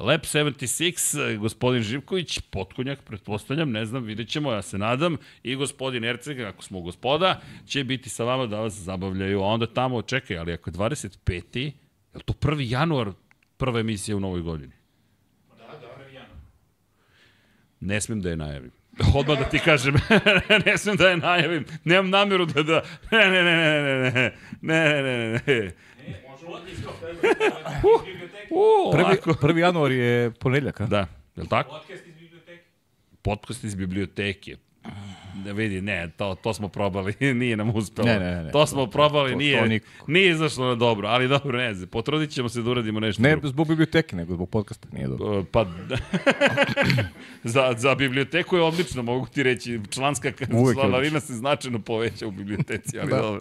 Lab 0.00 0.20
76, 0.20 1.38
gospodin 1.38 1.82
Živković, 1.82 2.40
potkonjak, 2.40 3.02
pretpostavljam, 3.02 3.70
ne 3.70 3.86
znam, 3.86 4.04
vidjet 4.04 4.28
ćemo, 4.28 4.52
ja 4.52 4.62
se 4.62 4.78
nadam, 4.78 5.16
i 5.42 5.54
gospodin 5.54 6.04
Erceg, 6.04 6.40
ako 6.40 6.62
smo 6.62 6.80
gospoda, 6.80 7.40
će 7.66 7.84
biti 7.84 8.10
sa 8.10 8.24
vama 8.24 8.46
da 8.46 8.60
vas 8.60 8.72
zabavljaju, 8.72 9.42
a 9.42 9.46
onda 9.46 9.66
tamo, 9.66 10.02
čekaj, 10.02 10.38
ali 10.38 10.52
ako 10.52 10.70
je 10.70 10.74
25. 10.74 11.58
je 11.64 11.72
li 12.14 12.22
to 12.22 12.32
1. 12.32 12.72
januar 12.72 13.12
prva 13.56 13.80
emisija 13.80 14.16
u 14.16 14.20
novoj 14.20 14.40
godini? 14.40 14.81
Ne 17.82 18.00
smem 18.00 18.20
da 18.22 18.30
je 18.30 18.36
najavim. 18.36 18.70
Odmah 19.14 19.38
da 19.38 19.44
ti 19.44 19.58
kažem, 19.58 19.94
ne 20.66 20.78
smem 20.78 20.96
da 20.96 21.08
je 21.08 21.16
najavim, 21.16 21.64
nemam 21.84 22.10
namjeru 22.10 22.46
da 22.46 22.62
da, 22.62 22.82
ne, 23.12 23.30
ne, 23.30 23.42
ne, 23.42 23.54
ne, 23.56 23.82
ne, 23.82 24.10
ne, 24.10 24.32
ne, 24.60 25.02
ne, 25.02 25.02
ne, 25.02 25.40
ne. 25.46 25.72
Uh, 28.50 28.92
Prvi, 28.92 29.36
prvi 29.40 29.60
januar 29.60 29.92
je 29.92 30.30
ponedljak, 30.30 30.80
a? 30.80 30.86
Da, 30.86 31.06
je 31.36 31.42
li 31.42 31.48
tako? 31.48 31.70
Podcast 31.70 32.06
iz 32.06 32.14
biblioteke. 32.14 32.64
Podcast 33.22 33.64
iz 33.64 33.74
biblioteke. 33.74 34.56
Ne 35.36 35.52
vidi, 35.52 35.80
ne, 35.80 36.10
to, 36.10 36.34
to 36.34 36.54
smo 36.54 36.68
probali, 36.68 37.14
nije 37.34 37.56
nam 37.56 37.70
uspelo. 37.70 38.08
Ne, 38.08 38.18
ne, 38.20 38.42
ne, 38.42 38.50
to 38.50 38.66
smo 38.66 38.86
probali, 38.86 39.28
to- 39.28 39.32
to 39.32 39.38
nije, 39.38 39.68
nikako. 39.68 40.04
nije 40.06 40.30
izašlo 40.30 40.66
na 40.66 40.74
dobro, 40.74 41.08
ali 41.08 41.28
dobro, 41.28 41.58
ne 41.58 41.74
znam, 41.74 41.88
potrudit 41.88 42.30
ćemo 42.30 42.48
se 42.48 42.62
da 42.62 42.70
uradimo 42.70 43.00
nešto 43.00 43.22
Ne 43.22 43.30
drugo. 43.30 43.48
zbog 43.48 43.68
biblioteke, 43.68 44.16
nego 44.16 44.34
zbog 44.34 44.50
podcasta, 44.50 44.88
nije 44.92 45.06
dobro. 45.08 45.38
Uh, 45.38 45.44
Pa, 45.52 45.66
za, 47.44 47.74
za 47.76 47.94
biblioteku 47.94 48.56
je 48.56 48.62
odlično, 48.62 49.02
mogu 49.02 49.26
ti 49.26 49.42
reći. 49.42 49.80
Članska 49.90 50.32
članarina 50.74 51.20
se 51.20 51.34
značajno 51.34 51.78
poveća 51.78 52.26
u 52.26 52.30
biblioteci, 52.30 52.98
ali 52.98 53.10
Da. 53.10 53.16
dobro. 53.18 53.40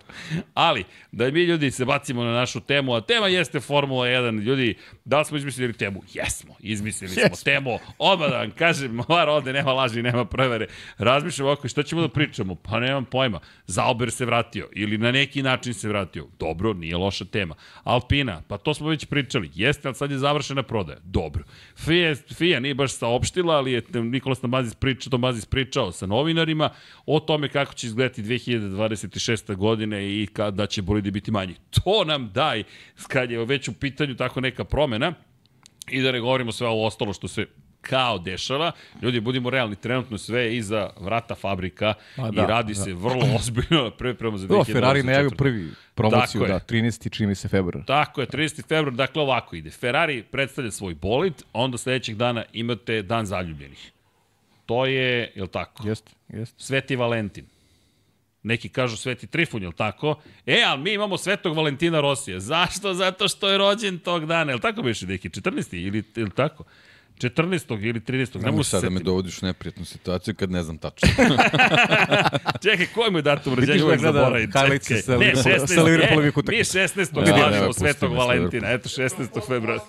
Ali, 0.53 0.83
da 1.11 1.31
mi 1.31 1.41
ljudi 1.41 1.71
se 1.71 1.85
bacimo 1.85 2.23
na 2.23 2.31
našu 2.31 2.59
temu, 2.61 2.93
a 2.93 3.01
tema 3.01 3.27
jeste 3.27 3.59
Formula 3.59 4.05
1. 4.05 4.41
Ljudi, 4.41 4.75
da 5.05 5.19
li 5.19 5.25
smo 5.25 5.37
izmislili 5.37 5.73
temu? 5.73 6.01
Jesmo, 6.13 6.55
izmislili 6.61 7.11
smo 7.11 7.21
Jesmo. 7.21 7.37
temu. 7.43 7.69
Odmah 7.97 8.29
da 8.29 8.37
vam 8.37 8.51
kažem, 8.51 8.99
var 9.09 9.29
ovde 9.29 9.53
nema 9.53 9.73
laži, 9.73 10.01
nema 10.01 10.25
prevere. 10.25 10.67
Razmišljam 10.97 11.45
ovako, 11.47 11.67
šta 11.67 11.80
ćemo 11.83 12.01
da 12.01 12.09
pričamo? 12.09 12.55
Pa 12.55 12.79
nemam 12.79 13.05
pojma. 13.05 13.39
Zauber 13.67 14.11
se 14.11 14.25
vratio 14.25 14.69
ili 14.75 14.97
na 14.97 15.11
neki 15.11 15.43
način 15.43 15.73
se 15.73 15.87
vratio. 15.87 16.27
Dobro, 16.39 16.73
nije 16.73 16.97
loša 16.97 17.25
tema. 17.25 17.55
Alpina, 17.83 18.41
pa 18.47 18.57
to 18.57 18.73
smo 18.73 18.87
već 18.87 19.05
pričali. 19.05 19.51
Jeste, 19.55 19.87
ali 19.87 19.95
sad 19.95 20.11
je 20.11 20.17
završena 20.17 20.63
prodaja. 20.63 20.99
Dobro. 21.03 21.43
FIA, 21.75 22.15
FIA 22.15 22.59
nije 22.59 22.75
baš 22.75 22.91
saopštila, 22.91 23.55
ali 23.55 23.71
je 23.71 23.83
Nikolas 23.93 24.41
Namazis 24.41 24.75
pričao, 24.75 25.11
Tomazis 25.11 25.45
pričao 25.45 25.91
sa 25.91 26.05
novinarima 26.05 26.69
o 27.05 27.19
tome 27.19 27.49
kako 27.49 27.73
će 27.73 27.87
izgledati 27.87 28.23
2026. 28.23 29.55
godine 29.55 30.21
i 30.21 30.27
kada 30.33 30.65
će 30.65 30.81
bolidi 30.81 31.11
biti 31.11 31.31
manji. 31.31 31.55
To 31.83 32.03
nam 32.03 32.31
daj, 32.33 32.63
kad 33.07 33.31
je 33.31 33.45
već 33.45 33.67
u 33.67 33.73
pitanju 33.73 34.15
tako 34.15 34.41
neka 34.41 34.63
promena, 34.63 35.13
I 35.91 36.01
da 36.01 36.11
ne 36.11 36.19
govorimo 36.19 36.51
sve 36.51 36.67
ovo 36.67 36.85
ostalo 36.85 37.13
što 37.13 37.27
se 37.27 37.45
kao 37.81 38.17
dešava. 38.19 38.71
Ljudi, 39.01 39.19
budimo 39.19 39.49
realni, 39.49 39.75
trenutno 39.75 40.17
sve 40.17 40.41
je 40.41 40.57
iza 40.57 40.89
vrata 40.99 41.35
fabrika 41.35 41.93
A, 42.17 42.29
i 42.33 42.35
da, 42.35 42.45
radi 42.45 42.73
da. 42.73 42.83
se 42.83 42.93
vrlo 42.93 43.25
ozbiljno 43.39 43.83
na 43.83 43.91
priprema 43.91 44.37
za 44.37 44.47
2024. 44.47 44.57
Do, 44.57 44.63
Ferrari 44.73 45.03
najavio 45.03 45.29
prvi 45.29 45.69
promociju, 45.95 46.41
Tako 46.41 46.53
da, 46.53 46.59
13. 46.59 47.09
čini 47.11 47.27
mi 47.27 47.35
se 47.35 47.47
februar. 47.47 47.85
Tako 47.85 48.21
je, 48.21 48.27
30. 48.27 48.67
februar, 48.67 48.93
dakle 48.95 49.21
ovako 49.21 49.55
ide. 49.55 49.69
Ferrari 49.69 50.23
predstavlja 50.23 50.71
svoj 50.71 50.95
bolid, 50.95 51.33
onda 51.53 51.77
sledećeg 51.77 52.15
dana 52.15 52.43
imate 52.53 53.01
dan 53.01 53.25
zaljubljenih. 53.25 53.91
To 54.65 54.85
je, 54.85 55.31
je 55.35 55.41
li 55.41 55.47
tako? 55.47 55.87
Jeste, 55.87 56.11
jeste. 56.29 56.63
Sveti 56.63 56.95
Valentin. 56.95 57.45
Neki 58.43 58.69
kažu 58.69 58.97
Sveti 58.97 59.27
Trifun, 59.27 59.61
je 59.61 59.67
li 59.67 59.73
tako? 59.73 60.15
E, 60.45 60.63
ali 60.67 60.81
mi 60.81 60.93
imamo 60.93 61.17
Svetog 61.17 61.57
Valentina 61.57 62.01
Rosija. 62.01 62.39
Zašto? 62.39 62.93
Zato 62.93 63.27
što 63.27 63.49
je 63.49 63.57
rođen 63.57 63.99
tog 63.99 64.25
dana. 64.25 64.51
Je 64.51 64.55
li 64.55 64.61
tako 64.61 64.81
biše 64.81 65.07
neki? 65.07 65.29
14. 65.29 65.87
ili, 65.87 66.03
ili 66.15 66.31
tako? 66.31 66.63
14. 67.21 67.87
ili 67.87 67.99
13. 67.99 68.41
Ne 68.43 68.51
mogu 68.51 68.63
sad 68.63 68.83
da 68.83 68.89
me 68.89 68.99
dovodiš 68.99 69.43
u 69.43 69.45
neprijatnu 69.45 69.85
situaciju 69.85 70.35
kad 70.35 70.51
ne 70.51 70.63
znam 70.63 70.77
tačno. 70.77 71.09
Čekaj, 72.63 72.87
koji 72.95 73.11
mu 73.11 73.17
je 73.17 73.21
datum 73.21 73.53
Vidiš 73.53 73.67
rođenja? 73.67 73.79
da 73.79 73.85
Uvijek 73.85 74.01
zaboravim. 74.01 74.51
highlights 74.51 74.87
Čekaj. 74.87 75.01
sa 75.01 75.13
16. 75.13 75.83
Liverpoolovih 75.83 76.27
e, 76.27 76.37
Mi 76.37 76.41
utakmica. 76.41 76.79
16. 76.79 77.19
Vidi, 77.19 77.31
slažemo 77.31 77.63
evo, 77.63 77.73
Svetog 77.73 78.13
Valentina. 78.13 78.71
Eto, 78.71 78.89
16. 78.89 79.47
februara. 79.47 79.81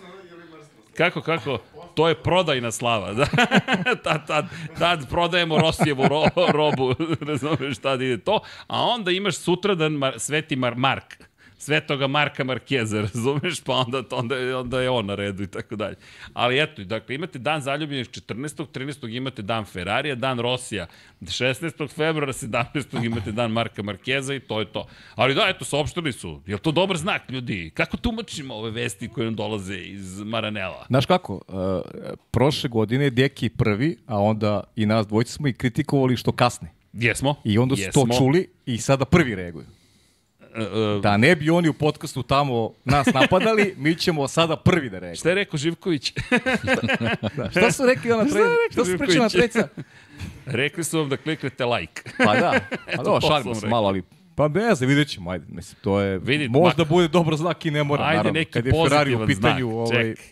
Kako, 0.96 1.20
kako? 1.20 1.58
To 1.94 2.08
je 2.08 2.14
prodajna 2.14 2.70
slava. 2.70 3.12
Da? 3.12 3.26
tad, 4.04 4.26
tad, 4.26 4.46
tad 4.78 5.08
prodajemo 5.08 5.58
Rosijevu 5.58 6.08
ro, 6.08 6.24
robu, 6.52 6.94
razumeš 7.20 7.78
tad 7.78 8.02
ide 8.02 8.18
to, 8.18 8.40
a 8.66 8.82
onda 8.82 9.10
imaš 9.10 9.36
sutradan 9.36 9.92
Mar, 9.92 10.14
Sveti 10.18 10.56
Mar, 10.56 10.74
Mark, 10.76 11.18
Svetoga 11.62 12.06
Marka 12.06 12.44
Markeza, 12.44 13.00
razumeš, 13.14 13.60
pa 13.60 13.72
onda, 13.72 14.02
onda, 14.10 14.58
onda 14.58 14.80
je 14.80 14.90
on 14.90 15.06
na 15.06 15.14
redu 15.14 15.42
i 15.42 15.46
tako 15.46 15.76
dalje. 15.76 15.96
Ali 16.32 16.62
eto, 16.62 16.84
dakle, 16.84 17.14
imate 17.14 17.38
dan 17.38 17.60
zaljubljenih 17.60 18.08
14. 18.08 18.66
13. 18.66 19.16
imate 19.16 19.42
dan 19.42 19.64
Ferrarija, 19.64 20.14
dan 20.14 20.38
Rosija, 20.38 20.86
16. 21.20 21.88
februara, 21.88 22.32
17. 22.32 23.04
imate 23.04 23.32
dan 23.32 23.50
Marka 23.50 23.82
Markeza 23.82 24.34
i 24.34 24.40
to 24.40 24.60
je 24.60 24.72
to. 24.72 24.86
Ali 25.14 25.34
da, 25.34 25.46
eto, 25.48 25.64
saopštili 25.64 26.12
su. 26.12 26.40
Je 26.46 26.58
to 26.58 26.72
dobar 26.72 26.96
znak, 26.96 27.30
ljudi? 27.30 27.70
Kako 27.74 27.96
tumačimo 27.96 28.54
ove 28.54 28.70
vesti 28.70 29.08
koje 29.08 29.24
nam 29.24 29.34
dolaze 29.34 29.76
iz 29.76 30.20
Maranela? 30.20 30.86
Znaš 30.88 31.06
kako, 31.06 31.34
uh, 31.34 31.42
prošle 32.30 32.70
godine 32.70 33.10
Deki 33.10 33.48
prvi, 33.48 33.98
a 34.06 34.18
onda 34.18 34.64
i 34.76 34.86
nas 34.86 35.06
dvojica 35.06 35.32
smo 35.32 35.48
i 35.48 35.52
kritikovali 35.52 36.16
što 36.16 36.32
kasne. 36.32 36.72
Jesmo. 36.92 37.34
I 37.44 37.58
onda 37.58 37.76
su 37.76 37.82
Jesmo. 37.82 38.06
to 38.06 38.18
čuli 38.18 38.48
i 38.66 38.78
sada 38.78 39.04
prvi 39.04 39.34
reaguju. 39.34 39.66
E, 40.54 41.00
Da 41.02 41.16
ne 41.16 41.36
bi 41.36 41.50
oni 41.50 41.68
u 41.68 41.72
podcastu 41.72 42.22
tamo 42.22 42.72
nas 42.84 43.06
napadali, 43.14 43.74
mi 43.76 43.94
ćemo 43.94 44.28
sada 44.28 44.56
prvi 44.56 44.90
da 44.90 44.98
reagujemo. 44.98 45.16
Šta 45.16 45.28
je 45.28 45.34
rekao 45.34 45.58
Živković? 45.58 46.12
Da. 47.36 47.50
Šta 47.50 47.72
su 47.72 47.86
rekli 47.86 48.12
ona 48.12 48.24
treća? 48.24 48.46
Šta 48.72 48.84
su 48.84 48.98
pričali 48.98 49.18
na 49.18 49.28
treća? 49.28 49.68
Rekli 50.46 50.84
su 50.84 50.98
vam 50.98 51.08
da 51.08 51.16
kliknete 51.16 51.64
like. 51.64 52.02
Pa 52.18 52.34
da, 52.34 52.52
pa 52.96 53.02
da, 53.02 53.20
šalimo 53.20 53.54
se 53.54 53.66
malo, 53.66 53.88
ali 53.88 54.02
Pa 54.34 54.48
ne 54.48 54.74
znam, 54.74 54.88
vidjet 54.88 55.08
ćemo, 55.08 55.30
ajde, 55.30 55.44
mislim, 55.48 55.78
to 55.82 56.00
je, 56.00 56.18
Vidi, 56.18 56.48
možda 56.48 56.84
mak- 56.84 56.88
bude 56.88 57.08
dobar 57.08 57.36
znak 57.36 57.66
i 57.66 57.70
ne 57.70 57.82
mora, 57.82 58.04
Ajde 58.04 58.16
naravno, 58.16 58.38
neki 58.38 58.50
kad 58.50 58.66
je 58.66 58.72
Ferrari 58.84 59.14
u 59.14 59.26
pitanju, 59.26 59.66
znak. 59.66 59.76
ovaj, 59.76 60.02
Čekaj. 60.04 60.24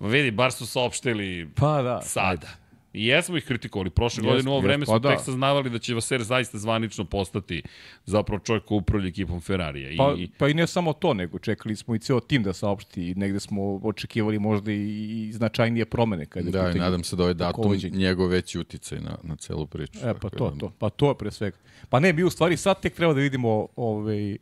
Vidi, 0.00 0.30
bar 0.30 0.52
su 0.52 0.66
saopštili 0.66 1.48
pa 1.56 1.82
da, 1.82 2.00
sada. 2.02 2.48
I 2.92 3.06
jesmo 3.06 3.36
ih 3.36 3.44
kritikovali. 3.44 3.90
Prošle 3.90 4.22
godine 4.22 4.50
u 4.50 4.52
ovo 4.52 4.60
vreme 4.60 4.86
smo 4.86 4.94
pa 4.94 4.98
da. 4.98 5.08
tek 5.08 5.24
saznavali 5.24 5.70
da 5.70 5.78
će 5.78 5.94
Vaser 5.94 6.22
zaista 6.22 6.58
zvanično 6.58 7.04
postati 7.04 7.62
zapravo 8.06 8.38
čovjek 8.38 8.64
koji 8.64 8.78
upravlja 8.78 9.08
ekipom 9.08 9.40
Ferrarija. 9.40 9.90
Pa, 9.98 10.14
I, 10.18 10.28
pa 10.38 10.48
i 10.48 10.54
ne 10.54 10.66
samo 10.66 10.92
to, 10.92 11.14
nego 11.14 11.38
čekali 11.38 11.76
smo 11.76 11.94
i 11.94 11.98
ceo 11.98 12.20
tim 12.20 12.42
da 12.42 12.52
saopšti 12.52 13.10
i 13.10 13.14
negde 13.14 13.40
smo 13.40 13.80
očekivali 13.82 14.38
možda 14.38 14.72
i, 14.72 15.26
i 15.28 15.32
značajnije 15.32 15.84
promene. 15.84 16.26
Kada 16.26 16.50
da, 16.50 16.70
i 16.70 16.78
nadam 16.78 17.04
se 17.04 17.16
da 17.16 17.22
ovaj 17.22 17.34
datum 17.34 17.62
rukovođenje. 17.62 17.98
njegov 17.98 18.28
veći 18.28 18.58
uticaj 18.58 19.00
na, 19.00 19.18
na 19.22 19.36
celu 19.36 19.66
priču. 19.66 19.98
E, 20.02 20.14
pa 20.20 20.28
to, 20.28 20.50
da- 20.50 20.58
to. 20.58 20.72
Pa 20.78 20.90
to 20.90 21.08
je 21.08 21.14
pre 21.14 21.30
svega. 21.30 21.56
Pa 21.88 22.00
ne, 22.00 22.12
mi 22.12 22.24
u 22.24 22.30
stvari 22.30 22.56
sad 22.56 22.80
tek 22.80 22.94
treba 22.94 23.14
da 23.14 23.20
vidimo 23.20 23.66
ovaj, 23.76 24.36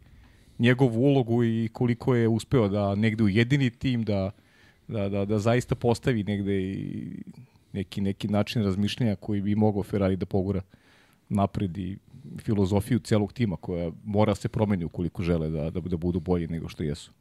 njegovu 0.59 1.03
ulogu 1.03 1.45
i 1.45 1.69
koliko 1.73 2.15
je 2.15 2.29
uspeo 2.29 2.69
da 2.69 2.95
negde 2.95 3.25
ujedini 3.25 3.71
tim, 3.71 4.03
da, 4.03 4.31
da, 4.89 5.09
da, 5.09 5.25
da 5.25 5.39
zaista 5.39 5.75
postavi 5.75 6.25
negde 6.25 6.61
i 6.61 7.07
neki, 7.73 8.01
neki 8.01 8.29
način 8.29 8.65
razmišljanja 8.65 9.17
koji 9.17 9.41
bi 9.41 9.55
mogao 9.55 9.83
Ferrari 9.83 10.17
da 10.17 10.27
pogura 10.27 10.61
napred 11.29 11.79
i 11.79 11.99
filozofiju 12.43 12.99
celog 12.99 13.33
tima 13.33 13.57
koja 13.57 13.91
mora 14.05 14.35
se 14.35 14.49
promeni 14.49 14.85
ukoliko 14.85 15.23
žele 15.23 15.49
da, 15.49 15.71
da, 15.71 15.81
da 15.81 15.97
budu 15.97 16.21
bolji 16.21 16.47
nego 16.47 16.69
što 16.69 16.83
jesu. 16.83 17.13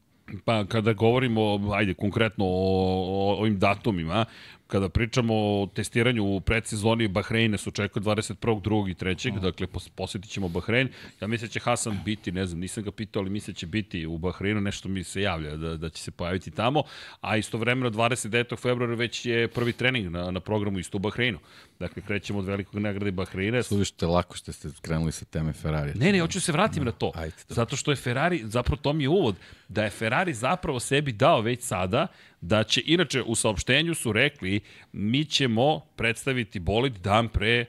Pa 0.46 0.66
kada 0.66 0.94
govorimo, 0.94 1.72
ajde, 1.74 1.94
konkretno 1.94 2.46
o, 2.46 2.50
o 2.50 3.36
ovim 3.40 3.60
datumima, 3.60 4.26
kada 4.68 4.90
pričamo 4.90 5.34
o 5.36 5.68
testiranju 5.76 6.24
u 6.24 6.40
predsezoni 6.40 7.08
Bahreina 7.08 7.58
se 7.58 7.70
očekuje 7.70 8.04
21. 8.04 8.62
2. 8.62 8.92
i 8.92 8.94
3. 8.94 9.40
Dakle, 9.40 9.68
pos, 9.68 9.90
posjetit 9.90 10.32
ćemo 10.32 10.50
Bahrein. 10.50 10.90
Ja 11.22 11.28
mislim 11.28 11.48
da 11.48 11.52
će 11.52 11.60
Hasan 11.60 12.00
biti, 12.06 12.32
ne 12.32 12.46
znam, 12.46 12.60
nisam 12.60 12.84
ga 12.84 12.92
pitao, 12.92 13.22
ali 13.22 13.30
mislim 13.30 13.54
da 13.54 13.58
će 13.58 13.68
biti 13.68 14.06
u 14.06 14.18
Bahreinu, 14.18 14.62
nešto 14.62 14.90
mi 14.90 15.04
se 15.04 15.22
javlja 15.22 15.56
da, 15.56 15.78
da 15.78 15.90
će 15.90 16.04
se 16.04 16.12
pojaviti 16.12 16.52
tamo, 16.52 16.84
a 17.22 17.38
istovremeno 17.38 17.90
29. 17.90 18.60
februara 18.60 18.96
već 18.96 19.26
je 19.26 19.48
prvi 19.48 19.74
trening 19.74 20.10
na, 20.12 20.32
na 20.32 20.40
programu 20.40 20.80
isto 20.80 20.98
u 20.98 21.00
Bahreinu. 21.00 21.40
Dakle, 21.80 22.02
krećemo 22.08 22.40
od 22.40 22.46
velikog 22.46 22.82
nagrade 22.82 23.12
Bahreina. 23.12 23.64
Slušajte, 23.64 24.06
lako 24.06 24.38
što 24.38 24.52
ste 24.52 24.70
krenuli 24.82 25.12
sa 25.12 25.26
teme 25.26 25.54
Ferrari. 25.54 25.92
Ne, 25.96 26.12
ne, 26.12 26.20
hoću 26.20 26.42
se 26.42 26.52
vratim 26.52 26.84
na 26.84 26.92
to. 26.92 27.12
ajde. 27.16 27.36
Zato 27.48 27.76
što 27.76 27.92
je 27.92 27.96
Ferrari, 27.96 28.42
zapravo 28.46 28.82
to 28.82 28.94
mi 28.94 29.04
je 29.04 29.10
uvod, 29.10 29.36
da 29.68 29.84
je 29.84 29.90
Ferrari 29.90 30.34
zapravo 30.34 30.80
sebi 30.80 31.12
dao 31.12 31.42
već 31.42 31.62
sada 31.62 32.08
da 32.42 32.64
će, 32.64 32.82
inače 32.86 33.22
u 33.22 33.36
saopštenju 33.36 33.96
su 33.96 34.12
rekli 34.12 34.60
mi 34.92 35.26
ćemo 35.26 35.80
predstaviti 35.80 36.60
bolid 36.60 36.94
dan 36.94 37.30
pre 37.30 37.66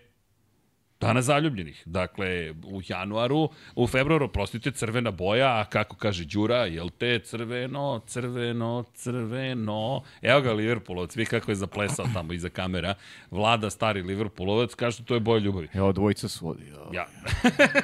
Dana 1.01 1.23
zaljubljenih. 1.23 1.83
Dakle, 1.87 2.55
u 2.65 2.81
januaru, 2.89 3.51
u 3.77 3.87
februaru, 3.87 4.29
prostite, 4.29 4.71
crvena 4.71 5.11
boja, 5.11 5.61
a 5.61 5.65
kako 5.65 5.97
kaže 5.97 6.25
Đura, 6.25 6.65
jel 6.67 6.91
te 6.91 7.19
crveno, 7.19 8.01
crveno, 8.07 8.85
crveno. 8.95 10.03
Evo 10.23 10.41
ga 10.41 10.53
Liverpoolovac, 10.53 11.17
vi 11.17 11.27
kako 11.27 11.51
je 11.51 11.55
zaplesao 11.55 12.07
tamo 12.15 12.33
iza 12.33 12.49
kamera. 12.49 12.95
Vlada, 13.31 13.71
stari 13.71 14.03
Liverpoolovac, 14.03 14.75
kaže 14.75 15.05
to 15.05 15.15
je 15.15 15.21
boja 15.21 15.39
ljubavi. 15.39 15.69
Evo, 15.75 15.93
dvojica 15.93 16.29
su 16.29 16.47
vodi. 16.47 16.63
Ja. 16.93 17.07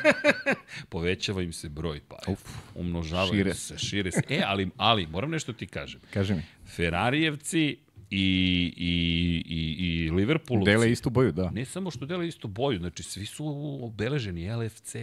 Povećava 0.88 1.42
im 1.42 1.53
se 1.53 1.68
broj, 1.68 2.00
pa 2.09 2.16
Uf, 2.29 2.40
umnožavaju 2.74 3.35
šire 3.35 3.55
se, 3.55 3.79
šire 3.79 4.11
se. 4.11 4.22
E, 4.29 4.42
ali, 4.46 4.70
ali, 4.77 5.07
moram 5.07 5.31
nešto 5.31 5.53
ti 5.53 5.66
kažem. 5.66 6.00
Kaži 6.14 6.35
mi. 6.35 6.42
Ferarijevci 6.77 7.77
i, 8.16 8.74
i, 8.77 9.42
i, 9.46 10.05
i 10.05 10.11
Liverpoolovci... 10.11 10.70
Dele 10.70 10.90
istu 10.92 11.11
boju, 11.11 11.33
da. 11.33 11.50
Ne 11.50 11.64
samo 11.64 11.90
što 11.90 12.07
dele 12.07 12.29
istu 12.29 12.48
boju, 12.48 12.79
znači 12.79 13.03
svi 13.03 13.27
su 13.27 13.46
obeleženi, 13.83 14.57
LFC, 14.57 14.94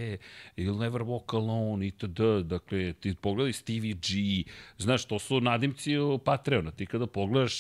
You'll 0.57 0.79
Never 0.79 1.01
Walk 1.01 1.35
Alone, 1.35 1.87
itd. 1.87 2.47
Dakle, 2.47 2.93
ti 2.93 3.15
pogledaj 3.21 3.53
Stevie 3.53 3.93
G, 3.93 4.43
znaš, 4.77 5.05
to 5.05 5.19
su 5.19 5.41
nadimci 5.41 5.91
Patreona. 6.25 6.71
Ti 6.71 6.85
kada 6.85 7.07
pogledaš, 7.07 7.55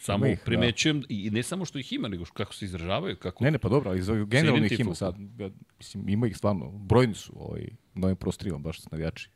samo 0.00 0.26
ih, 0.26 0.38
da. 0.38 0.44
primećujem, 0.44 1.02
i 1.08 1.30
ne 1.30 1.42
samo 1.42 1.64
što 1.64 1.78
ih 1.78 1.92
ima, 1.92 2.08
nego 2.08 2.24
kako 2.24 2.54
se 2.54 2.64
izražavaju, 2.64 3.16
kako 3.16 3.44
Ne, 3.44 3.50
ne, 3.50 3.58
pa 3.58 3.68
dobro, 3.68 4.02
za- 4.02 4.24
generalno 4.24 4.66
ih 4.66 4.80
ima 4.80 4.94
sad. 4.94 5.14
Ja, 5.38 5.50
mislim, 5.78 6.08
ima 6.08 6.26
ih 6.26 6.36
stvarno. 6.36 6.70
Brojni 6.70 7.14
su 7.14 7.32
ovaj, 7.36 7.68
na 7.94 8.06
ovim 8.06 8.16
prostorima, 8.16 8.58
baš 8.58 8.86
navijači. 8.90 9.30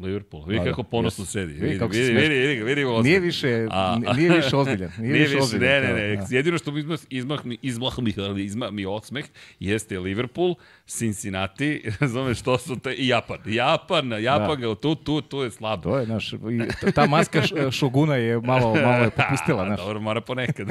Liverpool. 0.00 0.44
Vidi 0.44 0.58
Da, 0.58 0.64
kako 0.64 0.82
da, 0.82 0.88
ponosno 0.88 1.22
jeste. 1.22 1.32
sedi. 1.32 1.52
Vidi 1.54 1.78
kako 1.78 1.92
vidi, 1.92 2.04
vidi, 2.04 2.28
vidi, 2.28 2.62
vidi, 2.64 2.84
vidi, 2.84 3.02
Nije 3.02 3.20
više, 3.20 3.66
A- 3.70 3.98
nije 4.16 4.30
više 4.30 4.56
ozbiljan. 4.56 4.90
Nije, 4.98 5.02
Nije 5.08 5.12
više 5.14 5.34
više, 5.34 5.44
ozbiljan. 5.44 5.68
ne, 5.72 5.80
ne, 5.82 5.86
kao, 5.86 5.96
ne. 5.96 6.16
da. 6.18 6.26
Jedino 6.30 6.58
što 6.58 6.72
mi 6.72 6.80
izmah, 6.80 6.98
izmah, 7.10 7.44
mi, 7.44 7.58
izmah 7.62 7.92
mi, 7.98 8.10
izmah 8.36 8.70
mi 8.70 8.86
osmeh 8.86 9.24
jeste 9.60 9.98
Liverpool, 9.98 10.54
Cincinnati, 10.86 11.82
razumeš, 12.00 12.38
što 12.38 12.58
su 12.58 12.78
te, 12.78 12.92
i 12.92 13.08
Japan. 13.08 13.38
Japan, 13.46 14.12
Japan, 14.14 14.60
da. 14.60 14.74
tu, 14.74 14.94
tu, 14.94 15.20
tu 15.20 15.38
je 15.38 15.50
slabo. 15.50 15.82
To 15.82 15.98
je, 15.98 16.06
znaš, 16.06 16.32
i 16.32 16.38
ta- 16.94 17.06
maska 17.06 17.42
šoguna 17.72 18.16
je 18.16 18.40
malo, 18.40 18.74
malo 18.76 19.04
je 19.04 19.10
popustila, 19.10 19.62
A, 19.62 19.66
znaš. 19.66 19.78
Dobro, 19.78 20.00
mora 20.00 20.20
ponekad. 20.20 20.68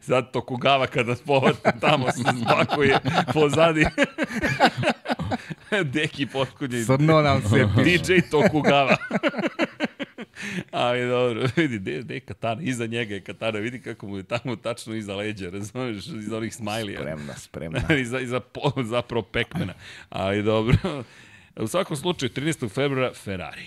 Sad 0.00 0.32
Tokugawa 0.32 0.86
kada 0.86 1.14
povate 1.16 1.70
tamo 1.80 2.06
se 2.06 2.22
spakuje 2.42 2.98
pozadi. 3.32 3.84
Deki 5.84 6.26
potkunje. 6.26 6.84
Crno 6.84 7.22
nam 7.22 7.42
se. 7.42 7.68
DJ 7.84 8.12
Tokugawa. 8.30 8.96
Ali 10.70 11.08
dobro, 11.08 11.46
vidi, 11.56 11.78
gde 11.78 12.00
gde 12.02 12.14
je 12.14 12.20
Katana? 12.20 12.62
Iza 12.62 12.86
njega 12.86 13.14
je 13.14 13.20
Katana, 13.20 13.58
vidi 13.58 13.80
kako 13.82 14.06
mu 14.06 14.16
je 14.16 14.22
tamo 14.22 14.56
tačno 14.56 14.94
iza 14.94 15.14
leđa, 15.16 15.50
razumeš, 15.50 16.06
iza 16.06 16.36
onih 16.36 16.54
smajlija. 16.54 17.00
Spremna, 17.00 17.34
spremna. 17.36 17.80
iza, 18.04 18.20
iza 18.20 18.40
po, 18.40 18.72
zapravo 18.82 19.22
pekmena. 19.22 19.74
Ali 20.08 20.42
dobro. 20.42 20.76
U 21.56 21.66
svakom 21.66 21.96
slučaju, 21.96 22.30
13. 22.30 22.70
februara, 22.70 23.12
Ferrari. 23.14 23.66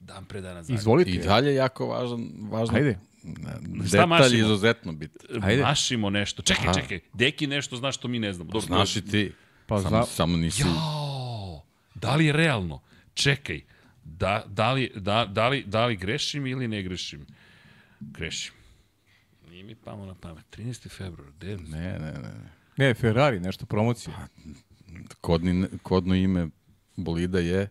Dan 0.00 0.24
pre 0.24 0.40
dana 0.40 0.62
zagrada. 0.62 0.80
Izvolite. 0.80 1.10
I 1.10 1.18
dalje 1.18 1.54
jako 1.54 1.86
važan, 1.86 2.30
važno. 2.50 2.76
Ajde. 2.76 2.98
Detalj 3.22 4.06
mašimo? 4.06 4.38
izuzetno 4.38 4.92
bitan. 4.92 5.44
Ajde. 5.44 5.62
Mašimo 5.62 6.10
nešto. 6.10 6.42
Čekaj, 6.42 6.64
Aha. 6.64 6.80
čekaj. 6.80 7.00
Deki 7.12 7.46
nešto 7.46 7.76
zna 7.76 7.92
što 7.92 8.08
mi 8.08 8.18
ne 8.18 8.32
znamo. 8.32 8.50
Dobro, 8.50 8.66
Znaš 8.66 8.96
i 8.96 9.06
ti. 9.06 9.32
Pa 9.66 9.82
samo, 9.82 9.96
zna- 9.96 10.06
samo 10.06 10.36
nisi... 10.36 10.62
Jao, 10.62 11.62
da 11.94 12.14
li 12.16 12.26
je 12.26 12.32
realno? 12.32 12.80
Čekaj, 13.20 13.60
da, 14.04 14.44
da, 14.48 14.72
li, 14.72 14.92
da, 14.96 15.24
da, 15.26 15.48
li, 15.48 15.64
da 15.64 15.86
li 15.86 15.96
grešim 15.96 16.46
ili 16.46 16.68
ne 16.68 16.82
grešim? 16.82 17.26
Grešim. 18.00 18.52
Nije 19.50 19.64
mi 19.64 19.74
pamo 19.74 20.06
na 20.06 20.14
pamet. 20.14 20.44
13. 20.50 20.88
februar, 20.88 21.30
gde? 21.32 21.56
Ne, 21.58 21.98
ne, 21.98 22.12
ne. 22.12 22.30
Ne, 22.78 22.94
Ferrari, 22.94 23.40
nešto 23.40 23.66
promocije. 23.66 24.14
Kodni, 25.20 25.68
kodno 25.82 26.14
ime 26.14 26.48
bolida 26.96 27.38
je 27.40 27.68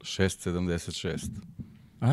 676. 0.00 1.28
A, 2.00 2.10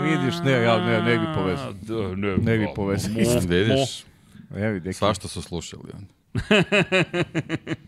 vidiš, 0.00 0.34
ne, 0.44 0.52
ja 0.52 0.78
ne, 0.78 1.02
ne 1.02 1.18
bi 1.18 1.26
povezao. 1.34 1.72
Da, 1.72 2.16
ne, 2.16 2.36
Ne 2.36 2.58
bi 2.58 2.64
o, 2.64 2.74
povezao. 2.74 3.12
mo- 3.12 3.40
mo- 3.40 3.48
Vidiš? 3.48 4.96
Svašta 4.96 5.28
su 5.28 5.42
slušali 5.42 5.82
oni. 5.94 6.06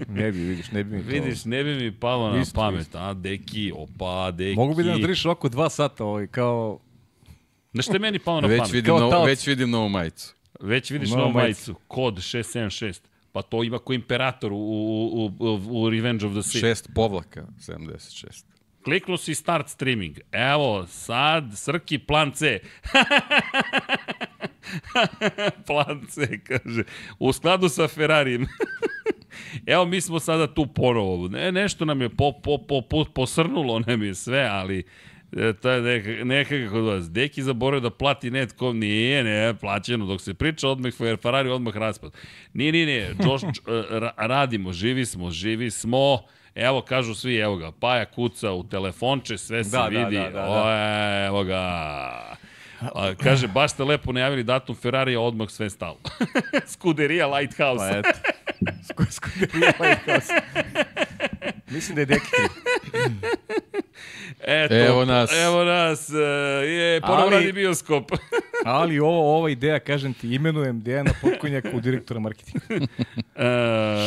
Ne 0.09 0.33
bi, 0.33 0.39
vidiš, 0.39 0.71
ne 0.71 0.85
bi 0.85 0.97
mi 0.97 1.03
to. 1.03 1.09
Vidiš, 1.09 1.45
ne 1.45 1.65
bi 1.65 1.75
mi 1.75 1.93
palo 1.93 2.31
na 2.31 2.41
Isto, 2.41 2.55
pamet, 2.55 2.95
a, 2.95 3.15
deki, 3.15 3.73
opa, 3.77 4.31
deki. 4.31 4.57
Mogu 4.57 4.75
bi 4.75 4.85
da 4.85 4.91
nas 4.91 5.01
držiš 5.01 5.27
oko 5.27 5.49
dva 5.49 5.71
sata, 5.71 6.05
ovaj, 6.05 6.27
kao... 6.27 6.79
Znaš 7.73 7.85
što 7.85 7.95
je 7.95 7.99
meni 7.99 8.19
palo 8.19 8.41
na 8.41 8.49
Već 8.49 8.59
pamet? 8.59 8.73
vidim, 8.73 8.95
taoc. 9.11 9.27
već 9.27 9.47
vidim 9.47 9.71
novu 9.71 9.89
majicu. 9.89 10.35
Već 10.61 10.91
vidiš 10.91 11.11
Novu 11.11 11.21
novu 11.21 11.33
majicu. 11.33 11.71
majicu, 11.71 11.81
kod 11.89 12.15
676. 12.15 13.01
Pa 13.33 13.43
to 13.43 13.65
ima 13.65 13.79
ko 13.79 13.93
imperator 13.93 14.53
u, 14.53 14.57
u, 14.57 15.33
u, 15.39 15.83
u 15.83 15.91
Revenge 15.91 16.27
of 16.27 16.33
the 16.33 16.43
Sith. 16.43 16.61
Šest 16.61 16.89
povlaka, 16.95 17.47
76. 17.59 18.45
Kliknuo 18.87 19.17
si 19.17 19.35
start 19.35 19.69
streaming. 19.69 20.19
Evo, 20.33 20.87
sad, 20.87 21.45
Srki, 21.55 21.99
plan 21.99 22.33
C. 22.33 22.59
plan 25.67 26.07
C, 26.09 26.41
kaže. 26.45 26.85
U 27.19 27.33
skladu 27.33 27.69
sa 27.69 27.89
Ferrarijem. 27.89 28.47
Evo, 29.67 29.85
mi 29.85 30.01
smo 30.01 30.21
sada 30.21 30.55
tu 30.55 30.67
ponovo. 30.67 31.29
Ne, 31.29 31.53
nešto 31.53 31.85
nam 31.85 32.01
je 32.01 32.09
po, 32.09 32.33
po, 32.43 32.59
po, 32.59 32.83
po, 32.83 33.05
posrnulo 33.05 33.79
nam 33.79 34.03
je 34.03 34.15
sve, 34.15 34.49
ali 34.53 34.85
e, 35.33 35.53
je 35.65 35.83
neka, 35.83 36.25
nekako 36.25 36.73
kod 36.73 36.85
vas. 36.85 37.11
Deki 37.11 37.43
zaboravio 37.43 37.81
da 37.81 37.91
plati 37.91 38.31
netkom, 38.31 38.79
nije, 38.79 39.25
ne, 39.25 39.55
plaćeno. 39.61 40.07
Dok 40.07 40.21
se 40.21 40.35
priča, 40.35 40.69
odmah 40.69 40.93
Ferrari, 41.23 41.51
odmah 41.51 41.77
raspad. 41.77 42.13
Nije, 42.53 42.73
nije, 42.73 42.87
nije. 42.87 43.15
Josh, 43.25 43.45
e, 43.49 43.99
ra, 43.99 44.13
radimo, 44.17 44.73
živi 44.73 45.07
smo, 45.07 45.31
živi 45.31 45.71
smo. 45.71 46.23
Evo, 46.57 46.81
kažu 46.83 47.15
svi, 47.15 47.37
evo 47.37 47.57
ga, 47.57 47.73
Paja 47.73 48.05
kuca 48.05 48.53
u 48.53 48.63
telefonče, 48.65 49.39
sve 49.39 49.65
se 49.65 49.71
Da, 49.71 49.83
da, 49.83 49.87
vidi. 49.89 50.17
da, 50.17 50.23
da, 50.23 50.31
da. 50.31 50.47
O, 50.49 50.71
evo 51.27 51.45
ga. 51.45 51.59
A, 52.81 53.15
kaže, 53.23 53.49
baš 53.49 53.71
ste 53.71 53.85
lepo 53.85 54.13
najavili 54.13 54.43
datum 54.43 54.77
Ferrarija, 54.77 55.21
odmah 55.21 55.49
sve 55.51 55.71
stalo. 55.71 55.97
Skuderija 56.67 57.27
Lighthouse. 57.37 57.91
Pa 57.93 57.99
eto. 57.99 58.19
Sku- 58.61 59.11
Skuderija 59.11 59.73
Lighthouse. 59.81 60.33
Mislim 61.69 61.95
da 61.95 62.01
je 62.01 62.07
deki 62.07 62.27
kriv. 62.31 62.51
Eto, 64.41 64.75
Evo 64.77 65.05
nas. 65.05 65.31
Evo 65.35 65.65
nas. 65.65 66.09
e, 66.11 66.15
Je, 66.67 67.01
ponovo 67.01 67.23
Ali- 67.23 67.35
radi 67.37 67.53
bioskop. 67.53 68.11
Ali 68.65 68.99
ovo, 68.99 69.37
ova 69.37 69.51
ideja, 69.51 69.79
kažem 69.79 70.15
ti, 70.15 70.29
imenujem 70.29 70.81
Dejana 70.81 71.11
Potkonjaka 71.23 71.71
u 71.71 71.81
direktora 71.81 72.21
marketinga. 72.21 72.67
E, 73.35 73.43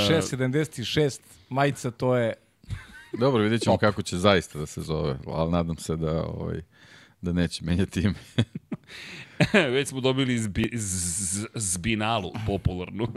676 0.10 1.20
majica, 1.50 1.92
to 1.92 2.16
je... 2.18 2.34
Dobro, 3.14 3.44
vidjet 3.44 3.62
ćemo 3.62 3.74
Top. 3.74 3.82
kako 3.82 4.02
će 4.02 4.18
zaista 4.18 4.60
da 4.60 4.66
se 4.66 4.82
zove, 4.82 5.16
ali 5.28 5.52
nadam 5.52 5.78
se 5.78 5.96
da, 5.96 6.24
ovaj, 6.24 6.62
da 7.22 7.32
neće 7.34 7.66
menjati 7.66 8.00
ime. 8.02 8.14
Već 9.74 9.88
smo 9.88 10.02
dobili 10.02 10.38
zbi, 10.38 10.70
z, 10.74 11.48
zbinalu 11.56 12.32
popularnu. 12.46 13.08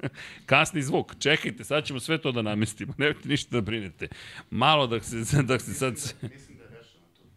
Kasni 0.46 0.82
zvuk. 0.82 1.14
Čekajte, 1.18 1.64
sad 1.64 1.84
ćemo 1.84 2.00
sve 2.00 2.18
to 2.18 2.32
da 2.32 2.42
namestimo. 2.42 2.94
Nemojte 2.98 3.28
ništa 3.28 3.50
da 3.50 3.60
brinete. 3.60 4.08
Malo 4.50 4.86
da 4.86 5.00
se, 5.00 5.42
da 5.42 5.58
se 5.58 5.74
sad... 5.74 6.14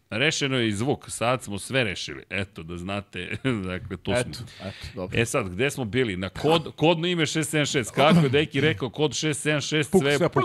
Rešeno 0.09 0.57
je 0.57 0.67
i 0.67 0.71
zvuk. 0.71 1.09
Sad 1.09 1.43
smo 1.43 1.59
sve 1.59 1.83
rešili. 1.83 2.23
Eto, 2.29 2.63
da 2.63 2.77
znate. 2.77 3.37
dakle, 3.71 3.97
tu 3.97 4.11
Eto, 4.11 4.33
smo. 4.33 4.45
eto, 4.61 4.87
dobro. 4.95 5.19
E 5.21 5.25
sad, 5.25 5.49
gde 5.49 5.69
smo 5.69 5.85
bili? 5.85 6.17
Na 6.17 6.29
kod, 6.29 6.71
kodno 6.75 7.07
ime 7.07 7.25
676. 7.25 7.91
Kako 7.91 8.19
je 8.19 8.29
Deki 8.29 8.61
rekao 8.61 8.89
kod 8.89 9.11
676? 9.11 9.91
Puk, 9.91 10.01
sve... 10.01 10.17
sve 10.17 10.29
puk. 10.29 10.43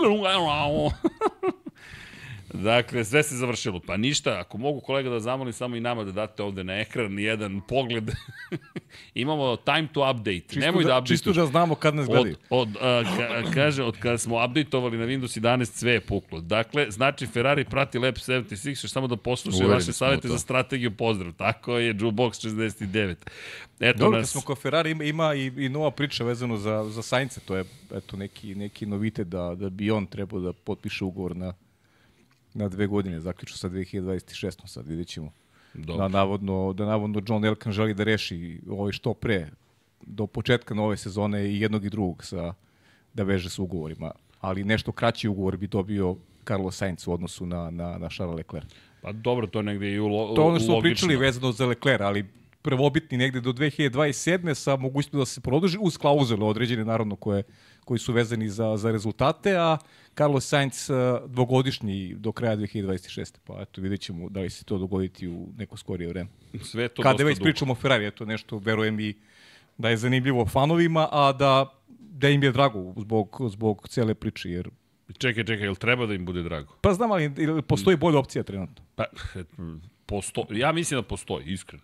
Dakle, 2.53 3.05
sve 3.05 3.23
se 3.23 3.35
završilo. 3.35 3.79
Pa 3.79 3.97
ništa, 3.97 4.39
ako 4.39 4.57
mogu 4.57 4.79
kolega 4.79 5.09
da 5.09 5.19
zamolim 5.19 5.53
samo 5.53 5.75
i 5.75 5.79
nama 5.79 6.03
da 6.03 6.11
date 6.11 6.43
ovde 6.43 6.63
na 6.63 6.73
ekran 6.73 7.19
jedan 7.19 7.61
pogled. 7.67 8.03
Imamo 9.13 9.55
time 9.55 9.87
to 9.93 10.11
update. 10.11 10.39
Čisto 10.39 10.59
Nemoj 10.59 10.83
da, 10.83 10.87
da, 10.87 10.97
update. 10.97 11.13
čisto 11.13 11.33
da 11.33 11.45
znamo 11.45 11.75
kad 11.75 11.95
nas 11.95 12.07
Od, 12.09 12.13
gledaju. 12.13 12.35
od, 12.49 12.69
a, 12.81 13.03
ka, 13.17 13.51
kaže, 13.53 13.83
od 13.83 13.97
kada 13.99 14.17
smo 14.17 14.45
updateovali 14.45 14.97
na 14.97 15.05
Windows 15.05 15.39
11, 15.41 15.65
sve 15.65 15.91
je 15.91 16.01
puklo. 16.01 16.41
Dakle, 16.41 16.91
znači 16.91 17.27
Ferrari 17.27 17.65
prati 17.65 17.99
Lab 17.99 18.15
76, 18.15 18.69
još 18.85 18.91
samo 18.91 19.07
da 19.07 19.15
poslušaju 19.17 19.69
vaše 19.69 19.93
savete 19.93 20.27
za 20.27 20.37
strategiju, 20.39 20.91
pozdrav. 20.91 21.33
Tako 21.33 21.77
je, 21.77 21.93
Jukebox 21.93 22.47
69. 22.47 23.15
Eto 23.79 23.97
Dobro, 23.99 24.11
kad 24.11 24.21
nas. 24.21 24.31
smo 24.31 24.41
kod 24.41 24.57
Ferrari 24.61 24.91
ima, 24.91 25.03
ima 25.03 25.33
i, 25.33 25.51
i 25.57 25.69
nova 25.69 25.91
priča 25.91 26.23
vezano 26.23 26.57
za, 26.57 26.83
za 26.89 27.01
Sainca, 27.01 27.39
to 27.45 27.55
je 27.55 27.63
eto, 27.95 28.17
neki, 28.17 28.55
neki 28.55 28.85
novite 28.85 29.23
da, 29.23 29.55
da 29.55 29.69
bi 29.69 29.91
on 29.91 30.05
trebao 30.05 30.39
da 30.39 30.53
potpiše 30.53 31.03
ugovor 31.03 31.35
na, 31.35 31.53
na 32.53 32.67
dve 32.69 32.87
godine, 32.87 33.19
zaključno 33.19 33.57
sa 33.57 33.69
2026. 33.69 34.67
sad 34.67 34.87
vidjet 34.87 35.07
ćemo. 35.07 35.31
Dobro. 35.73 35.97
Da, 35.97 36.07
navodno, 36.07 36.73
da 36.73 36.85
navodno 36.85 37.21
John 37.27 37.45
Elkan 37.45 37.73
želi 37.73 37.93
da 37.93 38.03
reši 38.03 38.59
ovaj 38.69 38.91
što 38.91 39.13
pre, 39.13 39.49
do 40.01 40.27
početka 40.27 40.73
nove 40.73 40.97
sezone 40.97 41.51
i 41.51 41.61
jednog 41.61 41.85
i 41.85 41.89
drugog 41.89 42.23
sa, 42.23 42.53
da 43.13 43.23
veže 43.23 43.49
s 43.49 43.59
ugovorima. 43.59 44.11
Ali 44.39 44.63
nešto 44.63 44.91
kraći 44.91 45.27
ugovor 45.27 45.57
bi 45.57 45.67
dobio 45.67 46.15
Carlos 46.47 46.77
Sainz 46.77 47.07
u 47.07 47.13
odnosu 47.13 47.45
na, 47.45 47.69
na, 47.69 47.97
na 47.97 48.09
Charles 48.09 48.37
Leclerc. 48.37 48.67
Pa 49.01 49.11
dobro, 49.11 49.47
to 49.47 49.59
je 49.59 49.63
negde 49.63 49.91
i 49.91 49.99
u, 49.99 50.07
lo, 50.07 50.35
To 50.35 50.45
ono 50.45 50.59
što 50.59 50.65
smo 50.65 50.81
pričali 50.81 51.15
vezano 51.15 51.51
za 51.51 51.65
Leclerc, 51.65 52.01
ali 52.01 52.25
prvobitni 52.61 53.17
negde 53.17 53.41
do 53.41 53.53
2027. 53.53 54.53
sa 54.53 54.75
mogućnosti 54.75 55.17
da 55.17 55.25
se 55.25 55.41
produži 55.41 55.77
uz 55.81 55.97
klauzule 55.97 56.45
određene 56.45 56.85
naravno 56.85 57.15
koje, 57.15 57.43
koji 57.85 57.99
su 57.99 58.13
vezani 58.13 58.49
za, 58.49 58.77
za 58.77 58.91
rezultate, 58.91 59.55
a 59.57 59.77
Carlos 60.17 60.45
Sainz 60.47 60.89
eh, 60.89 60.93
dvogodišnji 61.27 62.15
do 62.15 62.31
kraja 62.31 62.57
2026. 62.57 63.37
Pa 63.43 63.61
eto, 63.61 63.81
vidjet 63.81 64.01
ćemo 64.01 64.29
da 64.29 64.39
li 64.39 64.49
se 64.49 64.63
to 64.65 64.77
dogoditi 64.77 65.27
u 65.27 65.47
neko 65.57 65.77
skorije 65.77 66.07
vreme. 66.09 66.29
Sve 66.61 66.87
to 66.87 67.01
Kada 67.01 67.23
već 67.23 67.37
dugo. 67.37 67.43
pričamo 67.43 67.71
o 67.71 67.75
Ferrari, 67.75 68.05
eto 68.07 68.25
nešto, 68.25 68.57
verujem 68.57 68.99
i 68.99 69.13
da 69.77 69.89
je 69.89 69.97
zanimljivo 69.97 70.45
fanovima, 70.45 71.07
a 71.11 71.33
da, 71.33 71.73
da 71.99 72.29
im 72.29 72.43
je 72.43 72.51
drago 72.51 72.93
zbog, 72.97 73.41
zbog 73.49 73.87
cele 73.89 74.13
priče, 74.15 74.49
jer 74.49 74.69
Čekaj, 75.17 75.43
čekaj, 75.43 75.65
jel 75.65 75.75
treba 75.75 76.05
da 76.05 76.13
im 76.13 76.25
bude 76.25 76.43
drago? 76.43 76.73
pa 76.81 76.93
znam, 76.93 77.11
ali 77.11 77.31
postoji 77.67 77.97
bolja 77.97 78.19
opcija 78.19 78.43
trenutno. 78.43 78.85
Pa, 78.95 79.03
posto, 80.05 80.45
ja 80.49 80.71
mislim 80.71 80.97
da 80.97 81.07
postoji, 81.07 81.45
iskreno. 81.53 81.83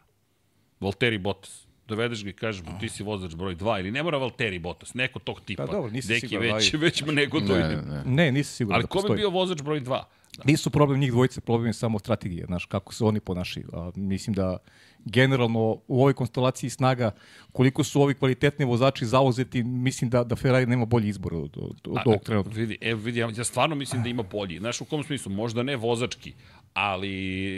Valtteri 0.80 1.18
Bottas. 1.18 1.67
Dovedeš 1.88 2.24
ga 2.24 2.30
i 2.30 2.34
kažeš 2.34 2.64
mu, 2.64 2.80
ti 2.80 2.90
si 2.90 3.04
vozač 3.04 3.36
broj 3.36 3.56
2, 3.56 3.80
ili 3.80 3.92
ne 3.92 4.04
mora 4.04 4.18
Valtteri 4.18 4.60
Bottas, 4.60 4.94
neko 4.94 5.20
tog 5.20 5.42
tipa. 5.42 5.66
Pa 5.66 5.72
dobro, 5.72 5.92
nisam 5.92 6.10
Deki 6.10 6.28
siguran, 6.28 6.56
već, 6.56 6.74
ali- 6.74 6.82
već 6.82 7.06
mu 7.06 7.12
neko 7.12 7.40
to 7.40 7.56
Ne, 7.58 7.68
ne, 7.68 7.82
ne. 7.82 8.04
Ne, 8.06 8.32
nisam 8.32 8.54
siguran 8.56 8.76
Ali 8.76 8.84
da 8.84 8.88
ko 8.88 9.08
bi 9.10 9.16
bio 9.16 9.30
vozač 9.30 9.62
broj 9.62 9.82
2? 9.82 10.04
Nisu 10.46 10.70
problem 10.70 11.00
njih 11.00 11.12
dvojice, 11.12 11.42
problem 11.42 11.68
je 11.68 11.74
samo 11.74 12.00
strategija, 12.00 12.46
znaš, 12.46 12.66
kako 12.66 12.94
se 12.94 13.04
oni 13.04 13.20
ponašaju. 13.20 13.70
A, 13.74 13.92
mislim 13.96 14.34
da 14.34 14.58
generalno 15.06 15.60
u 15.88 16.02
ovoj 16.02 16.14
konstelaciji 16.14 16.70
snaga, 16.70 17.12
koliko 17.52 17.84
su 17.84 18.02
ovi 18.02 18.14
kvalitetni 18.14 18.66
vozači 18.66 19.06
zauzeti, 19.06 19.64
mislim 19.64 20.10
da, 20.10 20.24
da 20.24 20.36
Ferrari 20.36 20.66
nema 20.66 20.86
bolji 20.86 21.08
izbor 21.08 21.34
od, 21.34 21.58
od, 21.58 21.82
od 21.88 21.98
ovog 22.06 22.24
trenutka. 22.24 22.52
Vidi, 22.54 22.78
evo 22.82 23.02
vidi, 23.02 23.20
ja, 23.20 23.30
ja 23.38 23.44
stvarno 23.44 23.76
mislim 23.76 24.04
da 24.04 24.10
ima 24.10 24.24
bolji. 24.24 24.58
Znaš, 24.60 24.82
u 24.82 24.86
kom 24.86 25.04
smislu? 25.04 25.32
Možda 25.32 25.64
ne 25.64 25.76
vozački, 25.76 26.34
ali 26.80 27.10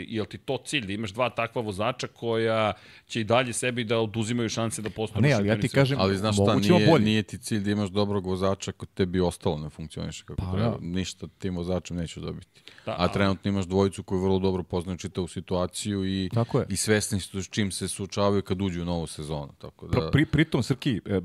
jel 0.08 0.26
ti 0.26 0.38
to 0.38 0.58
cilj 0.64 0.86
da 0.86 0.92
imaš 0.92 1.10
dva 1.12 1.30
takva 1.30 1.62
vozača 1.62 2.06
koja 2.06 2.72
će 3.06 3.20
i 3.20 3.24
dalje 3.24 3.52
sebi 3.52 3.84
da 3.84 3.98
oduzimaju 3.98 4.48
šanse 4.48 4.82
da 4.82 4.90
postanu 4.90 5.22
Ne, 5.28 5.32
ali 5.32 5.48
ja 5.48 5.60
ti 5.60 5.68
kažem, 5.68 5.98
Ali 6.00 6.16
znaš 6.16 6.34
šta, 6.34 6.54
nije, 6.54 6.86
bolji. 6.86 7.04
nije 7.04 7.22
ti 7.22 7.38
cilj 7.38 7.60
da 7.60 7.70
imaš 7.70 7.88
dobrog 7.90 8.26
vozača 8.26 8.72
kod 8.72 8.88
tebi 8.94 9.20
ostalo 9.20 9.58
ne 9.58 9.70
funkcioniše 9.70 10.24
kako 10.24 10.42
Pa, 10.42 10.52
treba. 10.52 10.70
da. 10.70 10.76
Ništa 10.80 11.26
tim 11.38 11.56
vozačem 11.56 11.96
neću 11.96 12.20
dobiti. 12.20 12.62
Da, 12.86 12.94
A 12.98 13.08
trenutno 13.08 13.48
imaš 13.48 13.64
dvojicu 13.66 14.02
koji 14.02 14.20
vrlo 14.22 14.38
dobro 14.38 14.62
poznaju 14.62 14.98
čitavu 14.98 15.28
situaciju 15.28 16.04
i, 16.06 16.30
Tako 16.34 16.58
je. 16.58 16.66
i 16.68 16.76
svesni 16.76 17.20
su 17.20 17.42
s 17.42 17.48
čim 17.48 17.70
se 17.70 17.88
suočavaju 17.88 18.42
kad 18.42 18.62
uđu 18.62 18.82
u 18.82 18.84
novu 18.84 19.06
sezonu. 19.06 19.52
Tako 19.58 19.86
da, 19.86 20.00
Pri, 20.00 20.10
pri, 20.12 20.26
pritom, 20.26 20.62
Srki, 20.62 21.00
e, 21.06 21.20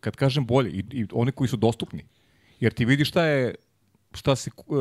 kad 0.00 0.16
kažem 0.16 0.46
bolje, 0.46 0.70
i, 0.70 0.84
i 0.90 1.06
oni 1.12 1.32
koji 1.32 1.48
su 1.48 1.56
dostupni, 1.56 2.04
jer 2.60 2.72
ti 2.72 2.84
vidiš 2.84 3.08
šta 3.08 3.24
je 3.24 3.54
šta 4.14 4.36
se 4.36 4.50
uh, 4.56 4.76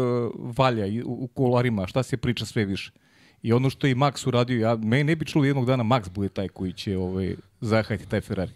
valja 0.57 1.03
u, 1.05 1.23
u 1.23 1.27
kolarima, 1.27 1.87
šta 1.87 2.03
se 2.03 2.17
priča 2.17 2.45
sve 2.45 2.65
više. 2.65 2.91
I 3.41 3.53
ono 3.53 3.69
što 3.69 3.87
je 3.87 3.91
i 3.91 3.95
Max 3.95 4.27
uradio, 4.27 4.59
ja, 4.59 4.75
meni 4.75 5.03
ne 5.03 5.15
bi 5.15 5.25
čulo 5.25 5.45
jednog 5.45 5.65
dana 5.65 5.83
Max 5.83 6.09
bude 6.09 6.29
taj 6.29 6.47
koji 6.47 6.73
će 6.73 6.97
ovaj, 6.97 7.35
zahajati 7.61 8.09
taj 8.09 8.21
Ferrari. 8.21 8.51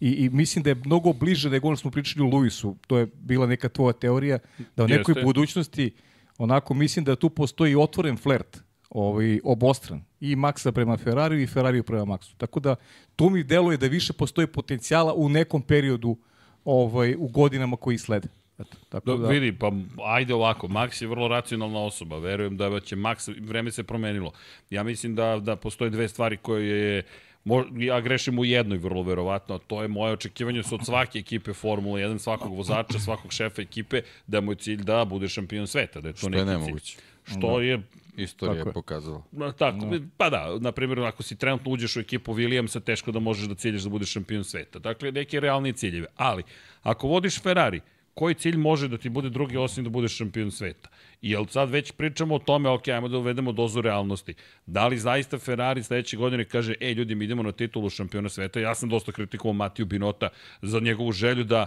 I, 0.00 0.10
I 0.10 0.30
mislim 0.30 0.62
da 0.62 0.70
je 0.70 0.74
mnogo 0.84 1.12
bliže 1.12 1.50
nego 1.50 1.68
ono 1.68 1.76
smo 1.76 1.90
pričali 1.90 2.26
u 2.26 2.30
Luisu, 2.30 2.76
to 2.86 2.98
je 2.98 3.06
bila 3.06 3.46
neka 3.46 3.68
tvoja 3.68 3.92
teorija, 3.92 4.38
da 4.76 4.84
u 4.84 4.88
nekoj 4.88 5.12
Jeste. 5.12 5.22
budućnosti 5.22 5.90
onako 6.38 6.74
mislim 6.74 7.04
da 7.04 7.16
tu 7.16 7.30
postoji 7.30 7.76
otvoren 7.76 8.16
flert 8.16 8.58
ovaj, 8.90 9.40
obostran. 9.44 10.02
I 10.20 10.36
Maxa 10.36 10.72
prema 10.72 10.96
Ferrariju 10.96 11.42
i 11.42 11.46
Ferrariju 11.46 11.82
prema 11.82 12.04
Maxu. 12.04 12.34
Tako 12.36 12.60
da 12.60 12.76
tu 13.16 13.30
mi 13.30 13.44
deluje 13.44 13.76
da 13.76 13.86
više 13.86 14.12
postoji 14.12 14.46
potencijala 14.46 15.14
u 15.14 15.28
nekom 15.28 15.62
periodu 15.62 16.16
ovaj, 16.64 17.14
u 17.18 17.28
godinama 17.28 17.76
koji 17.76 17.98
slede. 17.98 18.28
Eto, 18.58 18.76
tako 18.88 19.10
Da, 19.10 19.16
da, 19.16 19.28
vidi, 19.28 19.52
pa 19.52 19.72
ajde 20.04 20.34
ovako, 20.34 20.68
Max 20.68 21.02
je 21.02 21.08
vrlo 21.08 21.28
racionalna 21.28 21.78
osoba, 21.80 22.18
verujem 22.18 22.56
da 22.56 22.80
će 22.80 22.96
Max, 22.96 23.34
vreme 23.40 23.70
se 23.70 23.82
promenilo. 23.82 24.32
Ja 24.70 24.82
mislim 24.82 25.14
da, 25.14 25.38
da 25.40 25.56
postoje 25.56 25.90
dve 25.90 26.08
stvari 26.08 26.36
koje 26.36 26.66
je, 26.94 27.02
mo- 27.44 27.84
ja 27.84 28.00
grešim 28.00 28.38
u 28.38 28.44
jednoj 28.44 28.78
vrlo 28.78 29.02
verovatno, 29.02 29.54
a 29.54 29.58
to 29.58 29.82
je 29.82 29.88
moje 29.88 30.12
očekivanje 30.12 30.62
su 30.62 30.74
od 30.74 30.84
svake 30.84 31.18
ekipe 31.18 31.52
Formule 31.52 32.02
1, 32.02 32.18
svakog 32.18 32.56
vozača, 32.56 32.98
svakog 32.98 33.32
šefa 33.32 33.62
ekipe, 33.62 34.02
da 34.26 34.40
mu 34.40 34.52
je 34.52 34.56
cilj 34.56 34.82
da 34.82 35.04
bude 35.04 35.28
šampion 35.28 35.66
sveta, 35.66 36.00
da 36.00 36.08
je 36.08 36.12
to 36.12 36.18
što 36.18 36.28
neki 36.28 36.38
je 36.40 36.44
cilj. 36.46 36.52
nemoguće. 36.58 36.96
Što 37.24 37.60
je 37.60 37.82
Istorija 38.16 38.54
Tako 38.58 38.68
je 38.68 38.70
je. 38.70 38.74
pokazala. 38.74 39.22
No, 39.32 39.52
tako, 39.52 39.76
no. 39.86 39.98
pa 40.16 40.30
da, 40.30 40.58
na 40.60 40.72
primjer, 40.72 41.00
ako 41.00 41.22
si 41.22 41.36
trenutno 41.36 41.70
uđeš 41.70 41.96
u 41.96 42.00
ekipu 42.00 42.34
Williamsa, 42.34 42.80
teško 42.80 43.12
da 43.12 43.18
možeš 43.18 43.46
da 43.48 43.54
ciljaš 43.54 43.82
da 43.82 43.88
budeš 43.90 44.12
šampion 44.12 44.44
sveta. 44.44 44.78
Dakle, 44.78 45.12
neke 45.12 45.40
realnije 45.40 45.72
ciljeve. 45.72 46.06
Ali, 46.16 46.42
ako 46.82 47.08
vodiš 47.08 47.40
Ferrari, 47.42 47.80
koji 48.14 48.34
cilj 48.34 48.56
može 48.56 48.88
da 48.88 48.98
ti 48.98 49.08
bude 49.08 49.30
drugi 49.30 49.56
osim 49.56 49.84
da 49.84 49.90
budeš 49.90 50.16
šampion 50.16 50.50
sveta? 50.50 50.88
I 51.22 51.30
jel 51.30 51.46
sad 51.46 51.70
već 51.70 51.92
pričamo 51.92 52.34
o 52.34 52.38
tome, 52.38 52.68
ok, 52.68 52.88
ajmo 52.88 53.08
da 53.08 53.18
uvedemo 53.18 53.52
dozu 53.52 53.80
realnosti. 53.80 54.34
Da 54.66 54.86
li 54.86 54.98
zaista 54.98 55.38
Ferrari 55.38 55.82
sledeće 55.82 56.16
godine 56.16 56.44
kaže, 56.44 56.74
ej 56.80 56.92
ljudi, 56.92 57.14
mi 57.14 57.24
idemo 57.24 57.42
na 57.42 57.52
titulu 57.52 57.90
šampiona 57.90 58.28
sveta? 58.28 58.60
Ja 58.60 58.74
sam 58.74 58.88
dosta 58.88 59.12
kritikovao 59.12 59.52
Matiju 59.52 59.86
Binota 59.86 60.28
za 60.62 60.80
njegovu 60.80 61.12
želju 61.12 61.44
da 61.44 61.66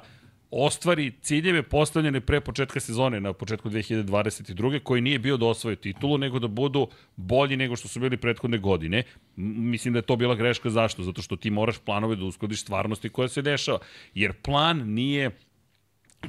ostvari 0.52 1.12
ciljeve 1.22 1.64
postavljene 1.64 2.22
pre 2.22 2.42
početka 2.42 2.80
sezone 2.80 3.20
na 3.20 3.34
početku 3.34 3.70
2022. 3.70 4.80
koji 4.80 5.02
nije 5.02 5.20
bio 5.20 5.38
da 5.38 5.46
osvoje 5.46 5.76
titulu, 5.76 6.18
nego 6.18 6.40
da 6.40 6.48
budu 6.48 6.88
bolji 7.16 7.58
nego 7.58 7.76
što 7.76 7.88
su 7.88 8.00
bili 8.00 8.18
prethodne 8.18 8.58
godine. 8.58 9.04
Mislim 9.36 9.94
da 9.94 10.00
je 10.00 10.04
to 10.04 10.16
bila 10.16 10.36
greška. 10.36 10.70
Zašto? 10.70 11.04
Zato 11.04 11.22
što 11.22 11.36
ti 11.36 11.50
moraš 11.50 11.78
planove 11.78 12.16
da 12.16 12.26
uskladiš 12.26 12.62
stvarnosti 12.62 13.10
koja 13.10 13.28
se 13.28 13.42
dešava. 13.42 13.80
Jer 14.14 14.34
plan 14.34 14.94
nije 14.94 15.32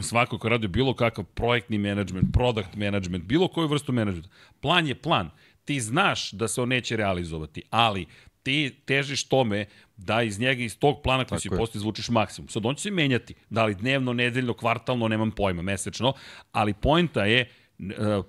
svako 0.01 0.39
ko 0.39 0.49
radi 0.49 0.69
bilo 0.69 0.95
kakav 0.95 1.25
projektni 1.25 1.79
management, 1.79 2.33
product 2.33 2.77
management, 2.77 3.25
bilo 3.25 3.49
koju 3.49 3.69
vrstu 3.69 3.93
menadžmenta. 3.93 4.29
Plan 4.61 4.87
je 4.87 4.95
plan. 4.95 5.31
Ti 5.65 5.81
znaš 5.81 6.31
da 6.33 6.49
se 6.49 6.63
on 6.63 6.69
neće 6.69 6.97
realizovati, 6.97 7.63
ali 7.71 8.07
ti 8.43 8.81
težiš 8.85 9.29
tome 9.29 9.67
da 9.97 10.23
iz 10.23 10.41
njega, 10.41 10.63
iz 10.63 10.79
tog 10.79 11.03
plana 11.03 11.25
koji 11.25 11.41
si 11.41 11.49
postoji, 11.49 11.81
izvučiš 11.81 12.09
maksimum. 12.09 12.49
Sad 12.49 12.67
on 12.67 12.75
će 12.75 12.83
se 12.83 12.91
menjati, 12.91 13.35
da 13.51 13.65
li 13.65 13.75
dnevno, 13.75 14.13
nedeljno, 14.13 14.55
kvartalno, 14.55 15.09
nemam 15.09 15.31
pojma, 15.31 15.63
mesečno, 15.63 16.13
ali 16.53 16.75
poenta 16.75 17.25
je, 17.25 17.51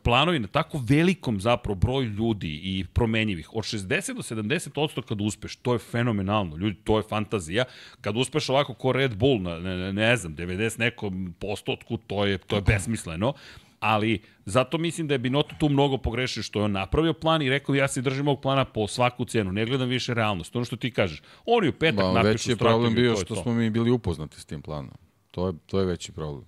planovi 0.03 0.39
na 0.39 0.47
tako 0.47 0.81
velikom 0.83 1.39
zapravo 1.41 1.75
broju 1.75 2.09
ljudi 2.09 2.59
i 2.63 2.85
promenjivih, 2.93 3.49
od 3.53 3.63
60 3.63 4.13
do 4.13 4.21
70% 4.21 5.01
kad 5.01 5.21
uspeš, 5.21 5.55
to 5.55 5.73
je 5.73 5.79
fenomenalno, 5.79 6.57
ljudi, 6.57 6.75
to 6.83 6.97
je 6.97 7.03
fantazija. 7.09 7.63
Kad 8.01 8.17
uspeš 8.17 8.49
ovako 8.49 8.73
ko 8.73 8.91
Red 8.91 9.15
Bull, 9.15 9.41
na, 9.41 9.59
ne, 9.59 9.93
ne, 9.93 10.17
znam, 10.17 10.35
90 10.35 10.79
nekom 10.79 11.35
postotku, 11.39 11.97
to 11.97 12.25
je, 12.25 12.37
to 12.37 12.55
je 12.55 12.61
besmisleno 12.61 13.33
ali 13.79 14.21
zato 14.45 14.77
mislim 14.77 15.07
da 15.07 15.13
je 15.13 15.17
Binotto 15.17 15.55
tu 15.59 15.69
mnogo 15.69 15.97
pogrešio 15.97 16.43
što 16.43 16.59
je 16.59 16.65
on 16.65 16.71
napravio 16.71 17.13
plan 17.13 17.41
i 17.41 17.49
rekao 17.49 17.75
ja 17.75 17.87
se 17.87 18.01
držim 18.01 18.27
ovog 18.27 18.41
plana 18.41 18.65
po 18.65 18.87
svaku 18.87 19.25
cenu, 19.25 19.51
ne 19.51 19.65
gledam 19.65 19.89
više 19.89 20.13
realnost. 20.13 20.55
Ono 20.55 20.65
što 20.65 20.75
ti 20.75 20.91
kažeš, 20.91 21.21
oni 21.45 21.67
u 21.69 21.73
petak 21.73 22.05
Ba, 22.05 22.11
napišu 22.11 22.31
veći 22.31 22.51
je 22.51 22.55
problem 22.55 22.91
strategiju, 22.91 23.13
bio 23.13 23.25
što 23.25 23.35
to. 23.35 23.41
smo 23.41 23.53
mi 23.53 23.69
bili 23.69 23.91
upoznati 23.91 24.41
s 24.41 24.45
tim 24.45 24.61
planom. 24.61 24.93
To 25.31 25.47
je, 25.47 25.53
to 25.65 25.79
je 25.79 25.85
veći 25.85 26.11
problem. 26.11 26.45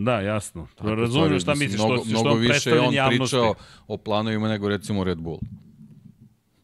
Da, 0.00 0.20
jasno. 0.20 0.66
Tako, 0.74 0.94
Razumijem 0.94 1.40
šta 1.40 1.54
misliš, 1.54 1.78
mnogo, 1.80 1.96
što, 1.96 2.04
što 2.04 2.12
mnogo 2.12 2.30
on 2.30 2.38
više 2.40 2.70
je 2.70 2.80
on 2.80 2.94
javnosti. 2.94 3.18
pričao 3.18 3.54
o 3.88 3.96
planovima 3.96 4.48
nego 4.48 4.68
recimo 4.68 5.04
Red 5.04 5.18
Bull. 5.18 5.38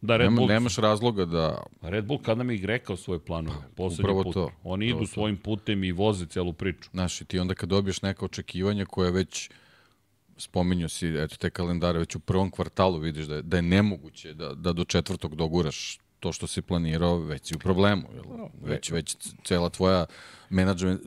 Da, 0.00 0.16
Red 0.16 0.24
Nema, 0.26 0.36
Bull, 0.36 0.48
nemaš 0.48 0.76
razloga 0.76 1.24
da... 1.24 1.62
Red 1.82 2.04
Bull 2.04 2.18
kada 2.22 2.42
mi 2.42 2.54
ih 2.54 2.64
rekao 2.64 2.96
svoje 2.96 3.18
planove, 3.20 3.56
poslednji 3.74 4.02
upravo 4.04 4.22
put. 4.22 4.34
to, 4.34 4.50
Oni 4.64 4.86
upravo 4.86 5.00
idu 5.02 5.08
to. 5.08 5.12
svojim 5.14 5.36
putem 5.36 5.84
i 5.84 5.92
voze 5.92 6.26
celu 6.26 6.52
priču. 6.52 6.90
Znaš, 6.92 7.20
i 7.20 7.24
ti 7.24 7.38
onda 7.38 7.54
kad 7.54 7.68
dobiješ 7.68 8.02
neka 8.02 8.24
očekivanja 8.24 8.84
koje 8.84 9.10
već 9.10 9.50
spominjao 10.36 10.88
si, 10.88 11.08
eto, 11.08 11.36
te 11.36 11.50
kalendare, 11.50 11.98
već 11.98 12.16
u 12.16 12.20
prvom 12.20 12.50
kvartalu 12.50 12.98
vidiš 12.98 13.26
da 13.26 13.34
je, 13.34 13.42
da 13.42 13.56
je 13.56 13.62
nemoguće 13.62 14.34
da, 14.34 14.54
da 14.54 14.72
do 14.72 14.84
četvrtog 14.84 15.36
doguraš 15.36 15.98
to 16.24 16.32
što 16.32 16.46
si 16.46 16.62
planirao, 16.62 17.18
već 17.18 17.48
si 17.48 17.54
u 17.54 17.58
problemu. 17.58 18.08
Jel? 18.14 18.24
Već, 18.62 18.90
već 18.90 19.16
cela 19.44 19.68
tvoja 19.68 20.06
menadžer, 20.50 20.98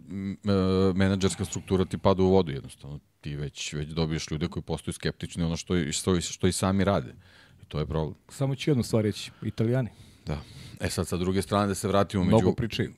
menadžerska 0.95 1.45
struktura 1.45 1.86
ti 1.86 1.97
pada 1.97 2.23
u 2.23 2.30
vodu 2.30 2.51
jednostavno. 2.51 2.99
Ti 3.21 3.36
već, 3.36 3.73
već 3.73 3.89
dobiješ 3.89 4.32
ljude 4.32 4.47
koji 4.47 4.63
postaju 4.63 4.93
skeptični 4.93 5.43
ono 5.43 5.58
što, 5.58 5.91
što, 5.91 6.21
što 6.21 6.47
i 6.47 6.51
sami 6.51 6.84
rade. 6.84 7.15
I 7.63 7.65
to 7.65 7.80
je 7.80 7.86
problem. 7.86 8.15
Samo 8.30 8.56
ću 8.56 8.69
jednu 8.69 8.84
stvar 8.84 9.03
reći. 9.03 9.32
Italijani. 9.41 9.89
Da. 10.25 10.41
E 10.80 10.89
sad, 10.89 11.08
sa 11.08 11.17
druge 11.17 11.41
strane, 11.41 11.67
da 11.67 11.75
se 11.75 11.88
vratimo 11.88 12.23
među... 12.23 12.38
Mnogo 12.38 12.53
pričaju. 12.53 12.93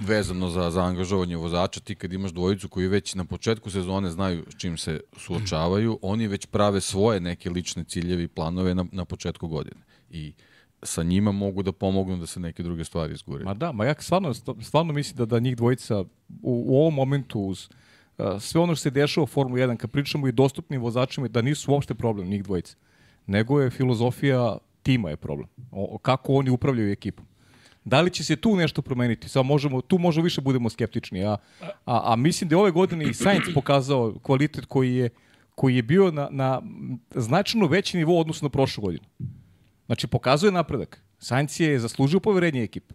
vezano 0.00 0.50
za, 0.50 0.70
za 0.70 0.84
angažovanje 0.84 1.36
vozača, 1.36 1.80
ti 1.80 1.94
kad 1.94 2.12
imaš 2.12 2.30
dvojicu 2.30 2.68
koji 2.68 2.88
već 2.88 3.14
na 3.14 3.24
početku 3.24 3.70
sezone 3.70 4.10
znaju 4.10 4.44
s 4.50 4.60
čim 4.60 4.76
se 4.76 5.00
suočavaju, 5.18 5.98
oni 6.02 6.28
već 6.28 6.46
prave 6.46 6.80
svoje 6.80 7.20
neke 7.20 7.50
lične 7.50 7.84
ciljeve 7.84 8.22
i 8.22 8.28
planove 8.28 8.74
na, 8.74 8.86
na 8.92 9.04
početku 9.04 9.48
godine. 9.48 9.80
I 10.10 10.32
sa 10.84 11.02
njima 11.02 11.32
mogu 11.32 11.62
da 11.62 11.72
pomognu 11.72 12.16
da 12.16 12.26
se 12.26 12.40
neke 12.40 12.62
druge 12.62 12.84
stvari 12.84 13.12
izgure. 13.14 13.44
Ma 13.44 13.54
da, 13.54 13.72
ma 13.72 13.84
ja 13.84 13.94
stvarno, 13.98 14.34
stvarno 14.34 14.92
mislim 14.92 15.16
da, 15.16 15.24
da 15.24 15.38
njih 15.38 15.56
dvojica 15.56 16.00
u, 16.00 16.06
u 16.42 16.76
ovom 16.80 16.94
momentu 16.94 17.40
uz 17.40 17.68
uh, 18.18 18.26
sve 18.40 18.60
ono 18.60 18.74
što 18.74 18.82
se 18.82 18.90
dešava 18.90 19.22
u 19.22 19.26
Formuli 19.26 19.60
1, 19.60 19.76
kad 19.76 19.90
pričamo 19.90 20.28
i 20.28 20.32
dostupnim 20.32 20.82
vozačima, 20.82 21.28
da 21.28 21.42
nisu 21.42 21.72
uopšte 21.72 21.94
problem 21.94 22.28
njih 22.28 22.42
dvojica. 22.42 22.76
Nego 23.26 23.60
je 23.60 23.70
filozofija 23.70 24.58
tima 24.82 25.10
je 25.10 25.16
problem. 25.16 25.48
O, 25.70 25.98
kako 25.98 26.34
oni 26.34 26.50
upravljaju 26.50 26.92
ekipom. 26.92 27.26
Da 27.84 28.00
li 28.00 28.10
će 28.10 28.24
se 28.24 28.36
tu 28.36 28.56
nešto 28.56 28.82
promeniti? 28.82 29.28
Samo 29.28 29.48
možemo, 29.48 29.80
tu 29.80 29.98
možemo 29.98 30.24
više 30.24 30.40
budemo 30.40 30.70
skeptični. 30.70 31.24
A, 31.24 31.36
a, 31.60 32.12
a 32.12 32.16
mislim 32.16 32.48
da 32.48 32.56
je 32.56 32.60
ove 32.60 32.70
godine 32.70 33.04
i 33.04 33.14
Sainz 33.14 33.42
pokazao 33.54 34.14
kvalitet 34.22 34.64
koji 34.64 34.94
je, 34.94 35.10
koji 35.54 35.76
je 35.76 35.82
bio 35.82 36.10
na, 36.10 36.28
na 36.30 36.62
značajno 37.14 37.66
veći 37.66 37.96
nivo 37.96 38.16
u 38.16 38.20
odnosu 38.20 38.44
na 38.44 38.48
prošlu 38.48 38.82
godinu. 38.82 39.04
Znači, 39.86 40.06
pokazuje 40.06 40.52
napredak. 40.52 41.02
Sainz 41.18 41.60
je 41.60 41.78
zaslužio 41.78 42.20
poverenje 42.20 42.62
ekipe. 42.62 42.94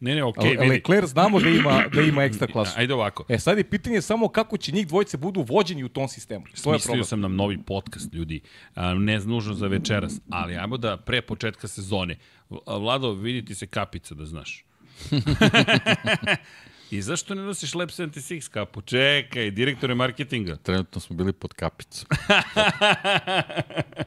Ne, 0.00 0.14
ne, 0.14 0.24
okej, 0.24 0.50
Okay, 0.50 0.60
vidi. 0.60 0.70
Leclerc 0.70 1.10
znamo 1.10 1.40
da 1.40 1.48
ima, 1.48 1.84
da 1.94 2.02
ima 2.02 2.24
ekstra 2.24 2.46
klasu. 2.52 2.72
Ajde 2.76 2.94
ovako. 2.94 3.24
E 3.28 3.38
sad 3.38 3.58
je 3.58 3.64
pitanje 3.70 4.02
samo 4.02 4.28
kako 4.28 4.56
će 4.56 4.72
njih 4.72 4.88
dvojice 4.88 5.16
budu 5.16 5.42
vođeni 5.42 5.84
u 5.84 5.88
tom 5.88 6.08
sistemu. 6.08 6.44
To 6.62 6.72
je 6.72 6.78
problem. 6.78 7.04
sam 7.04 7.20
nam 7.20 7.36
novi 7.36 7.58
podcast, 7.66 8.12
ljudi. 8.12 8.40
Ne 8.96 9.18
nužno 9.18 9.54
za 9.54 9.66
večeras, 9.66 10.20
ali 10.30 10.56
ajmo 10.56 10.76
da 10.76 10.96
pre 10.96 11.22
početka 11.22 11.68
sezone. 11.68 12.16
Vlado, 12.66 13.12
vidi 13.12 13.44
ti 13.44 13.54
se 13.54 13.66
kapica, 13.66 14.14
da 14.14 14.26
znaš. 14.26 14.64
I 16.90 17.02
zašto 17.02 17.34
ne 17.34 17.42
nosiš 17.42 17.74
Lab 17.74 17.88
76 17.88 18.48
kapu? 18.48 18.80
Čekaj, 18.80 19.50
direktore 19.50 19.94
marketinga. 19.94 20.56
Trenutno 20.56 21.00
smo 21.00 21.16
bili 21.16 21.32
pod 21.32 21.54
kapicom. 21.54 22.06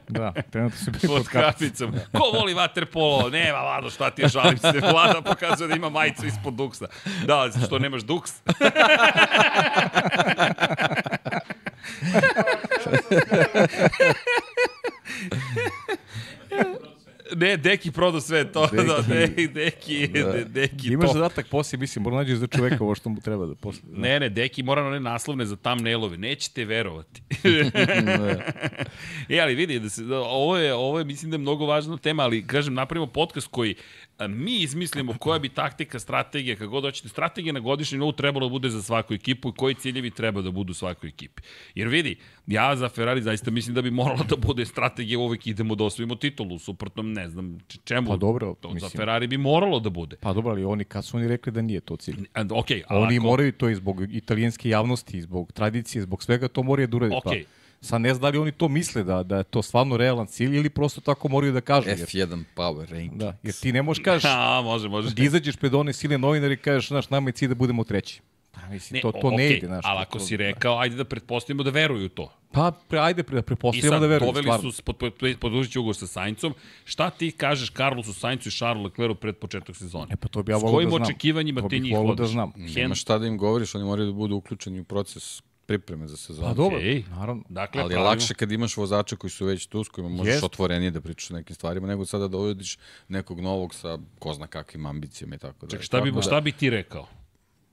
Da, 0.08 0.32
trenutno 0.50 0.78
se 0.78 0.90
bili 0.90 1.00
Pod 1.00 1.16
pod 1.16 1.28
kapicom. 1.28 1.92
kapicom. 1.92 2.20
Ko 2.20 2.38
voli 2.38 2.54
vaterpolo? 2.54 3.30
Nema, 3.30 3.60
Vlado, 3.60 3.90
šta 3.90 4.10
ti 4.10 4.22
je, 4.22 4.28
žalim 4.28 4.58
se. 4.58 4.72
Vlada 4.92 5.22
pokazuje 5.22 5.68
da 5.68 5.74
ima 5.74 5.88
majicu 5.88 6.26
ispod 6.26 6.54
duksa. 6.54 6.86
Da, 7.26 7.50
što 7.66 7.78
nemaš 7.78 8.02
duks? 8.02 8.32
Ne, 17.36 17.56
Deki 17.56 17.90
prodao 17.90 18.20
sve 18.20 18.52
to. 18.52 18.66
Deki, 18.66 18.86
da, 18.86 19.14
Deki, 19.14 19.48
Deki, 19.48 20.08
da. 20.08 20.44
Deki 20.44 20.88
Imaš 20.88 21.06
to. 21.06 21.12
zadatak 21.12 21.46
poslije, 21.48 21.80
mislim, 21.80 22.02
mora 22.02 22.16
nađeš 22.16 22.38
za 22.38 22.46
čoveka 22.46 22.84
ovo 22.84 22.94
što 22.94 23.08
mu 23.08 23.20
treba 23.20 23.46
da 23.46 23.54
posle. 23.54 23.82
Ne, 23.92 24.20
ne, 24.20 24.28
Deki 24.28 24.62
mora 24.62 24.82
na 24.82 24.88
one 24.88 25.00
naslovne 25.00 25.46
za 25.46 25.56
thumbnailove. 25.56 26.16
Nećete 26.16 26.64
verovati. 26.64 27.22
e, 29.28 29.40
ali 29.40 29.54
vidi, 29.54 29.80
da 29.80 29.88
se, 29.88 30.02
da, 30.02 30.20
ovo, 30.20 30.56
je, 30.56 30.74
ovo 30.74 30.98
je, 30.98 31.04
mislim 31.04 31.30
da 31.30 31.34
je 31.34 31.38
mnogo 31.38 31.66
važna 31.66 31.96
tema, 31.96 32.22
ali, 32.22 32.46
kažem, 32.46 32.74
napravimo 32.74 33.06
podcast 33.06 33.46
koji 33.50 33.74
mi 34.28 34.56
izmislimo 34.56 35.14
koja 35.18 35.38
bi 35.38 35.48
taktika, 35.48 35.98
strategija, 35.98 36.56
kako 36.56 36.70
god 36.70 36.84
hoćete, 36.84 37.08
strategija 37.08 37.52
na 37.52 37.60
godišnjem 37.60 37.98
nivou 38.00 38.12
trebalo 38.12 38.46
da 38.46 38.50
bude 38.50 38.68
za 38.68 38.82
svaku 38.82 39.14
ekipu 39.14 39.48
i 39.48 39.52
koji 39.52 39.74
ciljevi 39.74 40.10
treba 40.10 40.42
da 40.42 40.50
budu 40.50 40.74
svakoj 40.74 41.08
ekipi. 41.08 41.42
Jer 41.74 41.88
vidi, 41.88 42.16
ja 42.46 42.76
za 42.76 42.88
Ferrari 42.88 43.22
zaista 43.22 43.50
mislim 43.50 43.74
da 43.74 43.82
bi 43.82 43.90
moralo 43.90 44.24
da 44.24 44.36
bude 44.36 44.66
strategija 44.66 45.18
uvek 45.18 45.46
idemo 45.46 45.74
da 45.74 45.84
osvojimo 45.84 46.14
titulu, 46.14 46.58
suprotno 46.58 47.02
ne 47.02 47.28
znam 47.28 47.58
čemu. 47.84 48.08
Pa 48.08 48.16
dobro, 48.16 48.54
to, 48.60 48.68
za 48.68 48.74
mislim. 48.74 48.90
Ferrari 48.90 49.26
bi 49.26 49.36
moralo 49.36 49.80
da 49.80 49.90
bude. 49.90 50.16
Pa 50.16 50.32
dobro, 50.32 50.50
ali 50.50 50.64
oni, 50.64 50.84
kad 50.84 51.04
su 51.04 51.16
oni 51.16 51.28
rekli 51.28 51.52
da 51.52 51.62
nije 51.62 51.80
to 51.80 51.96
cilj? 51.96 52.26
And, 52.34 52.52
ok, 52.52 52.66
ali 52.88 53.02
Oni 53.06 53.16
ako- 53.16 53.26
moraju 53.26 53.52
to 53.52 53.68
i 53.68 53.74
zbog 53.74 54.14
italijanske 54.14 54.68
javnosti, 54.68 55.22
zbog 55.22 55.52
tradicije, 55.52 56.02
zbog 56.02 56.22
svega 56.22 56.48
to 56.48 56.62
moraju 56.62 56.86
da 56.88 56.96
urade. 56.96 57.16
Okej. 57.16 57.44
Pa, 57.44 57.61
sad 57.82 58.00
ne 58.00 58.08
znam 58.08 58.22
da 58.22 58.28
li 58.28 58.38
oni 58.38 58.52
to 58.52 58.68
misle 58.68 59.04
da, 59.04 59.22
da 59.22 59.36
je 59.36 59.44
to 59.44 59.62
stvarno 59.62 59.96
realan 59.96 60.26
cilj 60.26 60.56
ili 60.56 60.70
prosto 60.70 61.00
tako 61.00 61.28
moraju 61.28 61.52
da 61.52 61.60
kažu. 61.62 61.88
Jer, 61.88 61.98
F1 61.98 62.44
Power 62.56 62.90
Ranking. 62.90 63.14
da, 63.14 63.36
jer 63.42 63.54
ti 63.54 63.72
ne 63.72 63.82
možeš 63.82 64.02
kažeš 64.04 64.24
A, 64.28 64.60
može, 64.62 64.88
može. 64.88 65.10
da 65.10 65.22
izađeš 65.22 65.56
pred 65.56 65.74
one 65.74 65.92
sile 65.92 66.18
novinari 66.18 66.54
i 66.54 66.58
kažeš, 66.58 66.88
znaš, 66.88 67.10
nama 67.10 67.28
je 67.28 67.32
cilj 67.32 67.48
da 67.48 67.54
budemo 67.54 67.84
treći. 67.84 68.20
Pa 68.52 68.68
mislim, 68.68 69.02
to, 69.02 69.12
to 69.12 69.18
o- 69.22 69.30
ne 69.30 69.50
ide, 69.50 69.66
znaš. 69.66 69.84
Ali 69.84 69.98
ako 70.00 70.18
to- 70.18 70.24
si 70.24 70.36
rekao, 70.36 70.78
ajde 70.78 70.96
da 70.96 71.04
pretpostavimo 71.04 71.62
da 71.62 71.70
veruju 71.70 72.08
to. 72.08 72.32
Pa, 72.52 72.72
pre, 72.88 72.98
ajde, 73.00 73.22
pre, 73.22 73.38
I 73.38 73.42
prepostavljamo 73.42 73.92
sad 73.92 74.00
da 74.00 74.06
veruju, 74.06 74.26
doveli 74.26 74.44
stvarno. 74.44 74.72
su 74.72 74.82
pod, 74.82 74.96
pod, 74.96 75.14
pod, 75.14 75.36
podružit 75.38 75.76
ugovor 75.76 75.96
sa 75.96 76.06
Saincom. 76.06 76.54
Šta 76.84 77.10
ti 77.10 77.30
kažeš 77.32 77.70
Carlosu 77.70 78.12
Saincu 78.12 78.48
i 78.48 78.52
Charles 78.52 78.84
Leclercu 78.84 79.14
pred 79.14 79.36
početak 79.36 79.76
sezone? 79.76 80.06
E 80.10 80.16
pa 80.16 80.28
to 80.28 80.42
bi 80.42 80.52
ja 80.52 80.58
S 80.58 80.62
volao 80.62 80.74
kojim 80.74 80.90
da 80.90 80.96
znam. 80.96 81.02
očekivanjima 81.04 81.60
To 81.60 81.68
ti 81.68 81.70
bih 81.70 81.82
njih 81.82 81.92
volao 81.92 82.06
vodiš? 82.06 82.18
da 82.18 82.26
znam. 82.26 82.52
Nema 82.56 82.94
šta 82.94 83.18
da 83.18 83.26
im 83.26 83.38
govoriš, 83.38 83.74
oni 83.74 83.84
moraju 83.84 84.06
da 84.06 84.14
budu 84.14 84.36
uključeni 84.36 84.80
u 84.80 84.84
proces 84.84 85.42
pripreme 85.62 86.08
za 86.08 86.16
sezonu. 86.16 86.48
Pa 86.48 86.54
dobro, 86.54 86.76
Okej. 86.76 87.04
naravno. 87.10 87.42
Dakle, 87.48 87.80
Ali 87.80 87.92
je 87.92 87.96
pravimo- 87.96 88.04
lakše 88.06 88.34
kad 88.34 88.52
imaš 88.52 88.76
vozača 88.76 89.16
koji 89.16 89.30
su 89.30 89.46
već 89.46 89.66
tu, 89.66 89.84
s 89.84 89.88
kojima 89.88 90.08
možeš 90.10 90.32
Jest. 90.32 90.44
otvorenije 90.44 90.90
da 90.90 91.00
pričaš 91.00 91.30
o 91.30 91.34
nekim 91.34 91.54
stvarima, 91.54 91.86
nego 91.86 92.06
sada 92.06 92.22
da 92.22 92.28
dovodiš 92.28 92.78
nekog 93.08 93.40
novog 93.40 93.74
sa 93.74 93.98
ko 94.18 94.34
zna 94.34 94.46
kakvim 94.46 94.86
ambicijama 94.86 95.34
i 95.34 95.38
tako 95.38 95.66
da. 95.66 95.70
Ček, 95.70 95.82
šta 95.82 96.00
bi, 96.00 96.12
da- 96.12 96.22
šta 96.22 96.40
bi 96.40 96.52
ti 96.52 96.70
rekao? 96.70 97.08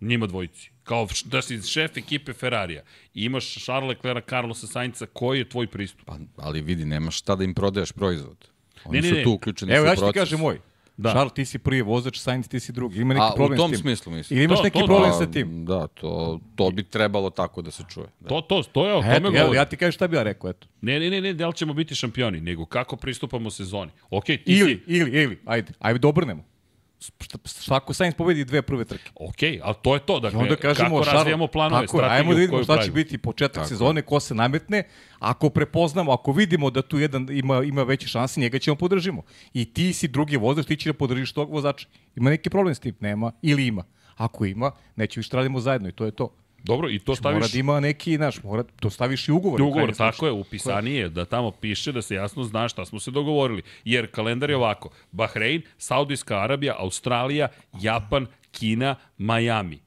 Njima 0.02 0.28
dvojici. 0.28 0.72
Kao 0.84 1.08
da 1.26 1.42
si 1.42 1.62
šef 1.62 1.98
ekipe 1.98 2.34
Ferrarija 2.34 2.84
i 3.14 3.24
imaš 3.24 3.56
Charles 3.56 3.90
Leclerc, 3.90 4.26
Carlosa 4.26 4.68
Sainca, 4.68 5.06
koji 5.06 5.40
je 5.40 5.50
tvoj 5.50 5.68
pristup? 5.68 6.06
Pa, 6.06 6.18
ali 6.38 6.62
vidi, 6.62 6.86
nemaš 6.86 7.18
šta 7.18 7.36
da 7.36 7.44
im 7.44 7.54
prodaješ 7.54 7.92
proizvod. 7.92 8.50
Oni 8.86 9.02
Ne, 9.02 9.12
ne, 9.12 9.18
su 9.18 9.24
tu 9.24 9.32
uključeni 9.32 9.72
Evo, 9.74 9.86
su 9.86 9.90
ja 9.90 9.96
ću 9.98 10.08
ti 10.08 10.20
kažem 10.20 10.40
moj. 10.40 10.60
Da. 11.00 11.04
Da. 11.04 11.12
Charles, 11.12 11.34
ti 11.34 11.46
si 11.46 11.60
prvi 11.60 11.82
vozač, 11.84 12.18
Sainz, 12.18 12.48
ti 12.48 12.60
si 12.60 12.72
drugi. 12.72 13.00
Ima 13.00 13.14
neki 13.14 13.24
A, 13.24 13.30
u 13.30 13.36
problem 13.36 13.58
tom 13.58 13.70
s 13.70 13.72
tim. 13.72 13.80
smislu 13.80 14.12
mislim. 14.12 14.38
Ili 14.38 14.46
imaš 14.46 14.58
To- 14.58 14.64
neki 14.64 14.80
to- 14.80 14.86
problem 14.86 15.12
Pa, 15.12 15.18
sa 15.18 15.26
tim? 15.28 15.66
Da, 15.66 15.88
to, 15.90 16.40
to 16.56 16.72
bi 16.72 16.84
trebalo 16.84 17.30
tako 17.30 17.62
da 17.62 17.72
se 17.72 17.84
čuje. 17.90 18.06
Da. 18.20 18.28
To, 18.28 18.42
to, 18.42 18.64
to 18.64 18.88
je 18.88 18.94
o 18.94 19.02
tome 19.02 19.16
evo, 19.16 19.32
govorim. 19.32 19.54
ja 19.54 19.66
ti 19.66 19.78
kažem 19.78 19.92
šta 19.92 20.08
bi 20.08 20.16
ja 20.16 20.24
rekao, 20.24 20.50
eto. 20.50 20.68
Ne, 20.82 21.00
ne, 21.00 21.10
ne, 21.10 21.22
ne, 21.22 21.34
da 21.34 21.48
li 21.48 21.54
ćemo 21.54 21.74
biti 21.74 21.96
šampioni, 21.96 22.42
nego 22.42 22.66
kako 22.68 22.96
pristupamo 22.96 23.50
sezoni. 23.50 23.92
Ok, 24.10 24.26
ti 24.26 24.42
Ili, 24.48 24.76
si... 24.76 24.84
ili, 24.88 25.12
ili, 25.14 25.40
ajde, 25.46 25.74
ajde 25.80 26.00
da 26.00 26.08
obrnemo. 26.08 26.44
Šta, 26.44 26.50
svako 27.46 27.94
Sainz 27.94 28.16
pobedi 28.16 28.46
dve 28.46 28.62
prve 28.62 28.86
trke. 28.86 29.12
Ok, 29.16 29.42
ali 29.64 29.76
to 29.82 29.94
je 29.94 30.00
to. 30.00 30.18
I 30.18 30.22
Dakle, 30.22 30.40
onda 30.40 30.56
kažemo, 30.56 30.90
kako 30.90 31.04
Charles, 31.04 31.20
razvijamo 31.20 31.48
planove, 31.48 31.88
tako, 31.88 31.98
strategiju 31.98 32.22
ajmo 32.22 32.34
da 32.34 32.40
vidimo 32.40 32.64
šta 32.64 32.82
će 32.82 32.92
biti 32.92 33.18
početak 33.18 33.54
Tako. 33.54 33.68
sezone, 33.68 34.02
ko 34.02 34.20
se 34.20 34.36
nametne. 34.36 34.84
Ako 35.20 35.50
prepoznamo, 35.50 36.12
ako 36.12 36.32
vidimo 36.32 36.70
da 36.70 36.82
tu 36.82 37.00
jedan 37.00 37.28
ima, 37.32 37.64
ima 37.64 37.84
veće 37.84 38.08
šanse, 38.08 38.42
njega 38.42 38.60
ćemo 38.60 38.76
podržimo. 38.76 39.22
I 39.54 39.74
ti 39.74 39.94
si 39.94 40.08
drugi 40.08 40.38
vozač, 40.38 40.66
ti 40.66 40.78
će 40.78 40.90
da 40.90 40.94
podržiš 40.94 41.34
tog 41.34 41.52
vozača. 41.52 41.88
Ima 42.16 42.30
neki 42.30 42.50
problem 42.50 42.76
s 42.76 42.80
tim? 42.80 42.96
Nema. 43.00 43.32
Ili 43.42 43.68
ima. 43.68 43.84
Ako 44.16 44.46
ima, 44.46 44.72
neće 44.96 45.20
više 45.20 45.30
da 45.32 45.38
radimo 45.38 45.60
zajedno 45.60 45.90
i 45.90 45.92
to 45.92 46.06
je 46.06 46.12
to. 46.12 46.36
Dobro, 46.64 46.90
i 46.90 47.00
to 47.00 47.12
Mora 47.12 47.16
staviš... 47.16 47.52
da 47.52 47.60
ima 47.60 47.80
neki, 47.80 48.16
znaš, 48.16 48.44
mora, 48.44 48.64
to 48.64 48.90
staviš 48.90 49.28
i 49.28 49.32
ugovor. 49.32 49.62
Ugovor, 49.62 49.96
tako 49.96 50.16
slučaju. 50.16 50.36
je, 50.36 50.42
upisani 50.42 50.94
je, 50.94 51.10
da 51.10 51.26
tamo 51.26 51.52
piše 51.52 51.92
da 51.92 52.02
se 52.02 52.16
jasno 52.16 52.44
zna 52.44 52.68
šta 52.68 52.86
smo 52.86 53.00
se 53.00 53.12
dogovorili. 53.12 53.62
Jer 53.86 54.12
kalendar 54.12 54.50
je 54.50 54.56
ovako, 54.56 54.90
Bahrein, 55.12 55.62
Saudijska 55.78 56.44
Arabija, 56.44 56.76
Australija, 56.80 57.48
Japan, 57.82 58.28
Kina, 58.52 58.96
Miami. 59.18 59.80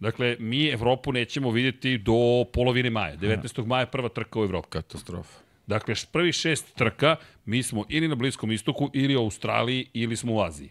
Dakle, 0.00 0.36
mi 0.38 0.66
Evropu 0.66 1.12
nećemo 1.12 1.50
vidjeti 1.50 1.98
do 1.98 2.44
polovine 2.52 2.90
maja. 2.90 3.16
19. 3.16 3.66
maja 3.66 3.86
prva 3.86 4.08
trka 4.08 4.40
u 4.40 4.44
Evropi. 4.44 4.68
Katastrofa. 4.70 5.38
Dakle, 5.66 5.94
prvi 6.12 6.32
šest 6.32 6.74
trka 6.74 7.16
mi 7.44 7.62
smo 7.62 7.84
ili 7.88 8.08
na 8.08 8.14
Bliskom 8.14 8.52
istoku, 8.52 8.90
ili 8.94 9.16
u 9.16 9.20
Australiji, 9.20 9.86
ili 9.92 10.16
smo 10.16 10.34
u 10.34 10.40
Aziji. 10.40 10.70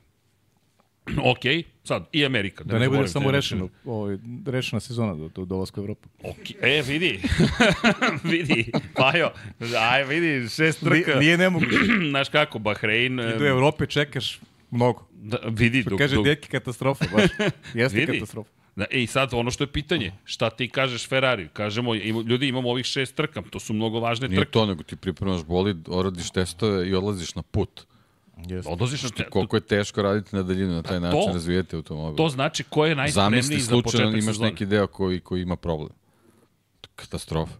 ok, 1.31 1.39
sad, 1.83 2.05
i 2.11 2.25
Amerika. 2.25 2.63
Da 2.63 2.79
ne 2.79 2.89
bude 2.89 3.07
samo 3.07 3.31
rešeno, 3.31 3.69
ovaj, 3.85 4.17
rešena 4.45 4.79
sezona 4.79 5.15
do, 5.15 5.29
do 5.35 5.45
dolaska 5.45 5.81
u 5.81 5.83
Evropu. 5.83 6.09
Ok, 6.23 6.37
e, 6.61 6.81
vidi. 6.87 7.19
vidi, 8.31 8.71
Pajo, 8.95 9.31
aj, 9.79 10.03
vidi, 10.03 10.49
šest 10.49 10.81
Nije, 10.81 11.03
trka. 11.03 11.19
nije 11.19 11.37
nemoguće. 11.37 11.75
Znaš 12.09 12.29
kako, 12.29 12.59
Bahrein... 12.59 13.15
Do 13.17 13.45
Evrope 13.47 13.85
čekaš 13.85 14.39
mnogo. 14.71 15.07
Da, 15.11 15.37
vidi, 15.47 15.81
Što 15.81 15.89
dok, 15.89 15.99
kaže 15.99 16.15
dok, 16.15 16.25
Deki 16.25 16.47
katastrofa, 16.49 17.05
baš. 17.13 17.29
Jeste 17.73 17.99
Vidi. 17.99 18.13
katastrofa. 18.13 18.49
Da, 18.75 18.85
e, 18.91 19.01
i 19.03 19.07
sad 19.07 19.33
ono 19.33 19.51
što 19.51 19.63
je 19.63 19.67
pitanje, 19.67 20.11
šta 20.23 20.49
ti 20.49 20.67
kažeš 20.67 21.07
Ferrari? 21.07 21.47
Kažemo, 21.53 21.95
ima, 21.95 22.21
ljudi, 22.21 22.47
imamo 22.47 22.69
ovih 22.69 22.85
šest 22.85 23.15
trka, 23.15 23.41
to 23.49 23.59
su 23.59 23.73
mnogo 23.73 23.99
važne 23.99 24.27
Nije 24.27 24.37
trke. 24.39 24.51
to, 24.51 24.65
nego 24.65 24.83
ti 24.83 24.95
pripremaš 24.95 25.43
bolid, 25.43 25.77
oradiš 25.87 26.31
testove 26.31 26.89
i 26.89 26.93
odlaziš 26.93 27.35
na 27.35 27.41
put. 27.41 27.81
Jeste. 28.47 28.71
Odlaziš 28.71 29.03
na 29.03 29.09
te, 29.09 29.25
Koliko 29.25 29.55
je 29.57 29.61
teško 29.61 30.01
raditi 30.01 30.35
na 30.35 30.43
daljinu 30.43 30.73
na 30.73 30.81
taj 30.81 30.99
način, 30.99 31.21
to- 31.21 31.33
razvijete 31.33 31.75
automobil. 31.75 32.15
to 32.15 32.29
znači 32.29 32.63
ko 32.63 32.85
je 32.85 32.95
najspremniji 32.95 33.41
Zamisli 33.41 33.59
za 33.59 33.67
slučajno 33.67 33.83
početak 33.83 34.13
imaš 34.13 34.25
sezone. 34.25 34.49
neki 34.49 34.65
deo 34.65 34.87
koji, 34.87 35.19
koji 35.19 35.41
ima 35.41 35.55
problem. 35.55 35.89
Katastrofa. 36.95 37.53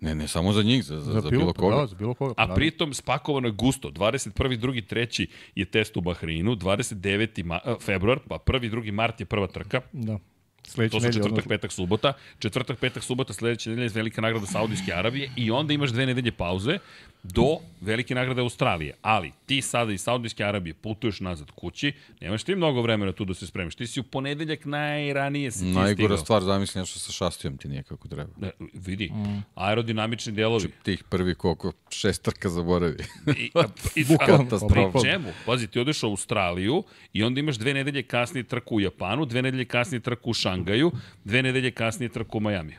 Ne, 0.00 0.14
ne 0.14 0.28
samo 0.28 0.52
za 0.52 0.62
njih, 0.62 0.84
za, 0.84 1.00
za, 1.00 1.12
za 1.12 1.30
bilo 1.30 1.52
koga. 1.52 1.76
Da, 1.76 1.86
za 1.86 1.96
bilo 1.96 2.14
koga. 2.14 2.32
A 2.32 2.34
naravno. 2.36 2.54
pritom 2.54 2.94
spakovano 2.94 3.48
je 3.48 3.52
gusto. 3.52 3.90
21. 3.90 4.32
2. 4.58 4.82
3. 4.84 5.26
je 5.54 5.64
test 5.64 5.96
u 5.96 6.00
Bahreinu, 6.00 6.52
29. 6.52 7.44
Ma, 7.44 7.54
a, 7.56 7.76
februar, 7.80 8.18
pa 8.28 8.36
1. 8.36 8.70
2. 8.72 8.92
mart 8.92 9.20
je 9.20 9.26
prva 9.26 9.46
trka. 9.46 9.80
Da. 9.92 10.18
Sledeće 10.64 10.90
To 10.90 11.00
su 11.00 11.02
nedelje 11.02 11.12
četvrtak, 11.14 11.38
odmah. 11.38 11.48
petak, 11.50 11.72
subota. 11.72 12.12
Četvrtak, 12.38 12.78
petak, 12.78 13.02
subota, 13.02 13.32
sledeće 13.32 13.70
nedelje 13.70 13.84
je 13.84 13.90
velika 13.90 14.20
nagrada 14.20 14.46
Saudijske 14.46 14.92
Arabije 14.92 15.30
i 15.36 15.50
onda 15.50 15.72
imaš 15.72 15.90
dve 15.90 16.06
nedelje 16.06 16.32
pauze 16.32 16.78
do 17.24 17.56
velike 17.80 18.14
nagrade 18.14 18.40
Australije. 18.40 18.94
Ali 19.02 19.32
ti 19.46 19.62
sada 19.62 19.92
iz 19.92 20.00
Saudijske 20.00 20.44
Arabije 20.44 20.74
putuješ 20.74 21.20
nazad 21.20 21.50
kući, 21.50 21.92
nemaš 22.20 22.44
ti 22.44 22.54
mnogo 22.54 22.82
vremena 22.82 23.12
tu 23.12 23.24
da 23.24 23.34
se 23.34 23.46
spremiš. 23.46 23.74
Ti 23.74 23.86
si 23.86 24.00
u 24.00 24.02
ponedeljak 24.02 24.64
najranije 24.64 25.50
si 25.50 25.58
ti 25.58 25.64
Najgora 25.64 25.94
stigao. 25.94 26.16
stvar, 26.16 26.42
zamisli 26.42 26.78
nešto 26.78 26.98
sa 26.98 27.12
šastijom 27.12 27.56
ti 27.56 27.68
nije 27.68 27.82
kako 27.82 28.08
treba. 28.08 28.30
Ne, 28.40 28.50
vidi, 28.74 29.12
aerodinamični 29.54 30.32
delovi. 30.32 30.68
Tih 30.82 31.04
prvi 31.04 31.34
koliko, 31.34 31.72
šest 31.90 32.22
trka 32.22 32.48
zaboravi. 32.48 32.96
I, 33.38 33.50
i, 33.94 34.04
Bukvalno, 34.04 34.44
a, 34.56 34.58
pa 34.60 34.66
pri 34.66 34.84
čemu? 35.02 35.28
Pazi, 35.46 35.66
ti 35.66 35.80
odeš 35.80 36.02
u 36.02 36.06
Australiju 36.06 36.82
i 37.12 37.22
onda 37.22 37.40
imaš 37.40 37.56
dve 37.56 37.74
nedelje 37.74 38.02
kasnije 38.02 38.44
trku 38.44 38.76
u 38.76 38.80
Japanu, 38.80 39.24
dve 39.24 39.42
nedelje 39.42 39.64
kasnije 39.64 40.00
trku 40.00 40.30
u 40.30 40.34
Šangaju, 40.34 40.92
dve 41.24 41.42
nedelje 41.42 41.70
kasnije 41.70 42.08
trku 42.08 42.38
u 42.38 42.40
Majamiju. 42.40 42.78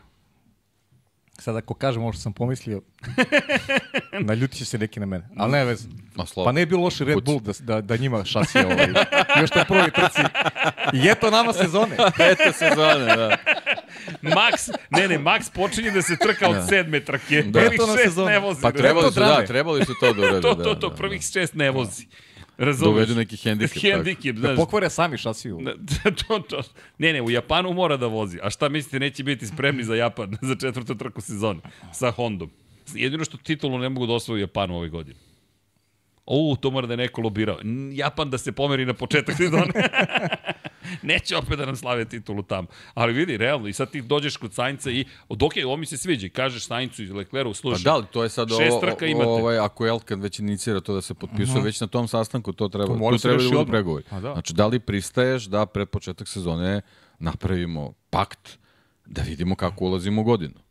Sad 1.40 1.56
ako 1.56 1.74
kažem 1.74 2.02
ovo 2.02 2.14
što 2.14 2.22
sam 2.22 2.34
pomislio, 2.34 2.82
naljutit 4.28 4.58
će 4.58 4.66
se 4.66 4.78
neki 4.78 5.00
na 5.00 5.06
mene. 5.06 5.30
Ali 5.38 5.52
ne 5.52 5.76
slabo. 6.26 6.46
Pa 6.46 6.52
ne 6.52 6.62
je 6.62 6.66
bilo 6.66 6.82
loše 6.82 7.06
Red. 7.06 7.24
Bull 7.24 7.40
da, 7.40 7.52
da, 7.60 7.82
da 7.82 7.98
njima 7.98 8.26
šasije 8.26 8.66
ovaj. 8.66 8.88
Još 9.42 9.50
to 9.50 9.64
prvi 9.68 9.92
trci. 9.92 10.22
I 10.94 11.08
eto 11.10 11.32
nama 11.32 11.54
sezone. 11.54 11.96
Peta 12.18 12.52
sezone, 12.52 13.06
da. 13.06 13.38
Max, 14.22 14.70
ne, 14.90 15.08
ne, 15.08 15.20
Max 15.20 15.52
počinje 15.54 15.92
da 15.92 16.02
se 16.02 16.16
trka 16.18 16.50
od 16.50 16.68
sedme 16.70 17.00
trke. 17.00 17.42
Da. 17.42 17.60
Prvih 17.60 17.74
Eto 17.74 17.88
na 17.88 17.98
šest 17.98 18.18
ne 18.18 18.40
vozi. 18.40 18.62
Pa 18.62 18.72
trebali 18.72 19.06
to 19.06 19.12
su, 19.12 19.20
da, 19.20 19.46
trebali 19.46 19.86
su 19.86 19.94
to 20.00 20.14
da 20.14 20.22
urede. 20.22 20.42
to, 20.42 20.56
da, 20.56 20.64
to, 20.64 20.76
to, 20.76 20.90
da, 20.90 20.96
prvih 20.96 21.22
da. 21.22 21.28
šest 21.40 21.54
ne 21.54 21.72
vozi. 21.72 22.06
Da 22.06 22.35
Razumeš? 22.58 22.94
uvedu 22.94 23.16
neki 23.16 23.38
hendikep. 23.38 23.82
Hendikep, 23.82 24.36
Da 24.36 24.42
znaš. 24.42 24.56
pokvare 24.56 24.90
sami 24.90 25.18
šasiju. 25.18 25.60
to, 26.28 26.40
to. 26.40 26.62
Ne, 26.98 27.14
ne, 27.14 27.22
u 27.22 27.30
Japanu 27.32 27.74
mora 27.74 27.98
da 27.98 28.08
vozi. 28.08 28.40
A 28.44 28.50
šta 28.50 28.70
mislite, 28.70 29.00
neće 29.00 29.24
biti 29.24 29.48
spremni 29.48 29.84
za 29.84 29.96
Japan 29.96 30.38
za 30.42 30.56
četvrtu 30.56 30.96
trku 30.96 31.22
sezone 31.22 31.60
sa 31.94 32.12
Hondom. 32.12 32.50
Jedino 32.94 33.26
što 33.26 33.38
titulu 33.38 33.78
ne 33.78 33.90
mogu 33.90 34.08
da 34.08 34.14
osvoju 34.14 34.36
u 34.38 34.42
Japanu 34.42 34.78
ove 34.78 34.90
godine. 34.90 35.16
O, 36.26 36.56
to 36.62 36.72
mora 36.72 36.88
da 36.88 36.94
je 36.94 36.98
neko 36.98 37.22
lobirao. 37.22 37.58
Japan 37.92 38.30
da 38.30 38.38
se 38.38 38.52
pomeri 38.52 38.86
na 38.86 38.94
početak 38.94 39.38
sezone. 39.38 39.72
Neće 41.04 41.38
opet 41.38 41.58
da 41.58 41.66
nam 41.66 41.76
slave 41.76 42.06
titulu 42.06 42.44
tamo. 42.44 42.68
Ali 42.94 43.14
vidi, 43.14 43.38
realno, 43.38 43.68
i 43.68 43.74
sad 43.74 43.92
ti 43.92 44.02
dođeš 44.02 44.38
kod 44.38 44.54
Sainca 44.54 44.92
i, 44.92 45.06
od 45.30 45.44
ok, 45.44 45.54
ovo 45.66 45.78
mi 45.78 45.86
se 45.86 45.98
sviđa, 45.98 46.30
kažeš 46.30 46.66
Saincu 46.66 47.04
i 47.04 47.12
Lecleru, 47.12 47.50
Pa 47.50 47.54
slušaj, 47.54 47.84
da, 47.84 47.94
ali 47.94 48.06
to 48.12 48.24
je 48.24 48.30
sad 48.30 48.52
ovo, 48.52 48.62
imate. 49.06 49.30
ovaj, 49.30 49.58
ako 49.58 49.88
Elkan 49.88 50.22
već 50.22 50.40
inicira 50.40 50.80
to 50.82 50.94
da 50.94 51.02
se 51.02 51.14
potpisuje, 51.14 51.64
već 51.64 51.82
na 51.82 51.88
tom 51.88 52.08
sastanku 52.08 52.54
to 52.54 52.68
treba, 52.68 52.98
To 52.98 53.12
tu 53.12 53.18
treba 53.18 53.44
da 53.44 53.50
budu 53.50 53.66
pregovori. 53.66 54.04
A 54.10 54.20
da. 54.20 54.34
Znači, 54.34 54.54
da 54.54 54.68
li 54.68 54.80
pristaješ 54.80 55.44
da 55.46 55.66
pred 55.66 55.90
početak 55.90 56.28
sezone 56.28 56.82
napravimo 57.20 57.94
pakt 58.10 58.58
da 59.06 59.22
vidimo 59.22 59.56
kako 59.56 59.86
ulazimo 59.86 60.22
u 60.22 60.24
godinu. 60.24 60.65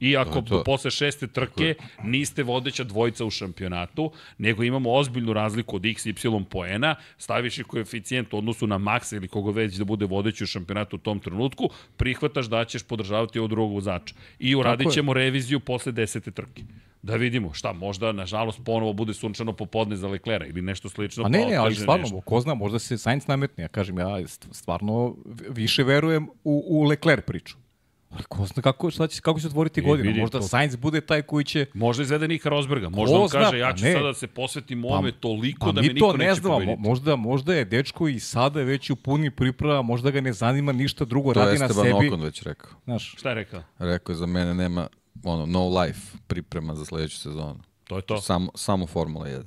I 0.00 0.16
ako 0.16 0.40
To 0.40 0.40
to. 0.40 0.64
posle 0.64 0.90
šeste 0.90 1.26
trke 1.26 1.74
niste 2.04 2.42
vodeća 2.42 2.84
dvojica 2.84 3.24
u 3.24 3.30
šampionatu, 3.30 4.12
nego 4.38 4.62
imamo 4.62 4.92
ozbiljnu 4.92 5.32
razliku 5.32 5.76
od 5.76 5.86
x, 5.86 6.06
y 6.06 6.14
poena, 6.50 6.94
staviš 7.18 7.58
i 7.58 7.64
koeficijent 7.64 8.34
u 8.34 8.38
odnosu 8.38 8.66
na 8.66 8.78
Maxa 8.78 9.16
ili 9.16 9.28
koga 9.28 9.50
već 9.50 9.74
da 9.74 9.84
bude 9.84 10.06
vodeći 10.06 10.44
u 10.44 10.46
šampionatu 10.46 10.96
u 10.96 10.98
tom 10.98 11.18
trenutku, 11.20 11.68
prihvataš 11.96 12.46
da 12.46 12.64
ćeš 12.64 12.82
podržavati 12.82 13.38
ovog 13.38 13.50
drugog 13.50 13.72
vozača. 13.72 14.14
I 14.38 14.54
uradit 14.54 14.92
ćemo 14.92 15.12
reviziju 15.12 15.60
posle 15.60 15.92
desete 15.92 16.30
trke. 16.30 16.62
Da 17.02 17.16
vidimo 17.16 17.52
šta, 17.52 17.72
možda, 17.72 18.12
nažalost, 18.12 18.60
ponovo 18.64 18.92
bude 18.92 19.14
sunčano 19.14 19.52
popodne 19.52 19.96
za 19.96 20.08
Leklera 20.08 20.46
ili 20.46 20.62
nešto 20.62 20.88
slično. 20.88 21.24
A 21.24 21.28
ne, 21.28 21.42
pa 21.42 21.48
ne, 21.48 21.56
ali 21.56 21.74
stvarno, 21.74 22.02
nešto. 22.02 22.20
ko 22.20 22.40
zna, 22.40 22.54
možda 22.54 22.78
se 22.78 22.98
Sainz 22.98 23.26
nametne. 23.26 23.64
Ja 23.64 23.68
kažem, 23.68 23.98
ja 23.98 24.06
st- 24.06 24.46
stvarno 24.52 25.16
više 25.48 25.82
verujem 25.82 26.28
u, 26.44 26.64
u 26.68 26.84
Leclerc 26.84 27.24
priču. 27.26 27.56
Ali 28.10 28.22
ko 28.24 28.46
zna 28.46 28.62
kako, 28.62 28.90
šta 28.90 29.06
će, 29.06 29.20
kako 29.20 29.40
će 29.40 29.46
otvoriti 29.46 29.80
godina. 29.80 30.08
vidi, 30.08 30.20
Možda 30.20 30.38
to- 30.38 30.42
Sainz 30.42 30.76
bude 30.76 31.00
taj 31.00 31.22
koji 31.22 31.44
će... 31.44 31.66
Možda 31.74 32.02
izvede 32.02 32.28
Nika 32.28 32.48
Rosberga, 32.48 32.88
možda 32.88 33.16
on 33.16 33.28
zna, 33.28 33.40
kaže 33.40 33.58
ja 33.58 33.70
pa 33.70 33.76
ću 33.76 33.84
ne. 33.84 33.92
sada 33.92 34.04
da 34.04 34.14
se 34.14 34.26
posvetim 34.26 34.84
ovome 34.84 35.12
toliko 35.12 35.66
Pa 35.66 35.72
da 35.72 35.82
me 35.82 35.88
niko 35.88 36.06
to 36.06 36.16
ne 36.16 36.26
neće 36.26 36.40
znamo, 36.40 36.54
mo- 36.54 36.58
pobediti. 36.58 36.80
možda, 36.80 37.16
možda 37.16 37.54
je 37.54 37.64
dečko 37.64 38.08
i 38.08 38.20
sada 38.20 38.62
već 38.62 38.90
u 38.90 38.96
puni 38.96 39.30
priprava, 39.30 39.82
možda 39.82 40.10
ga 40.10 40.20
ne 40.20 40.32
zanima 40.32 40.72
ništa 40.72 41.04
drugo, 41.04 41.34
To 41.34 41.40
je 41.40 41.46
radi 41.46 41.58
na 41.58 41.64
Esteban 41.64 41.84
sebi. 41.86 42.08
Okon 42.08 42.20
već 42.20 42.42
rekao. 42.42 42.70
Znaš, 42.84 43.14
Šta 43.14 43.28
je 43.28 43.34
rekao? 43.34 43.62
Rekao 43.78 44.12
je 44.12 44.16
za 44.16 44.26
mene 44.26 44.54
nema 44.54 44.86
ono, 45.24 45.46
no 45.46 45.68
life 45.70 46.00
priprema 46.26 46.74
za 46.74 46.84
sledeću 46.84 47.18
sezonu. 47.18 47.60
To 47.84 47.96
je 47.96 48.02
to. 48.02 48.20
Samo, 48.20 48.50
samo 48.54 48.86
Formula 48.86 49.26
1. 49.26 49.42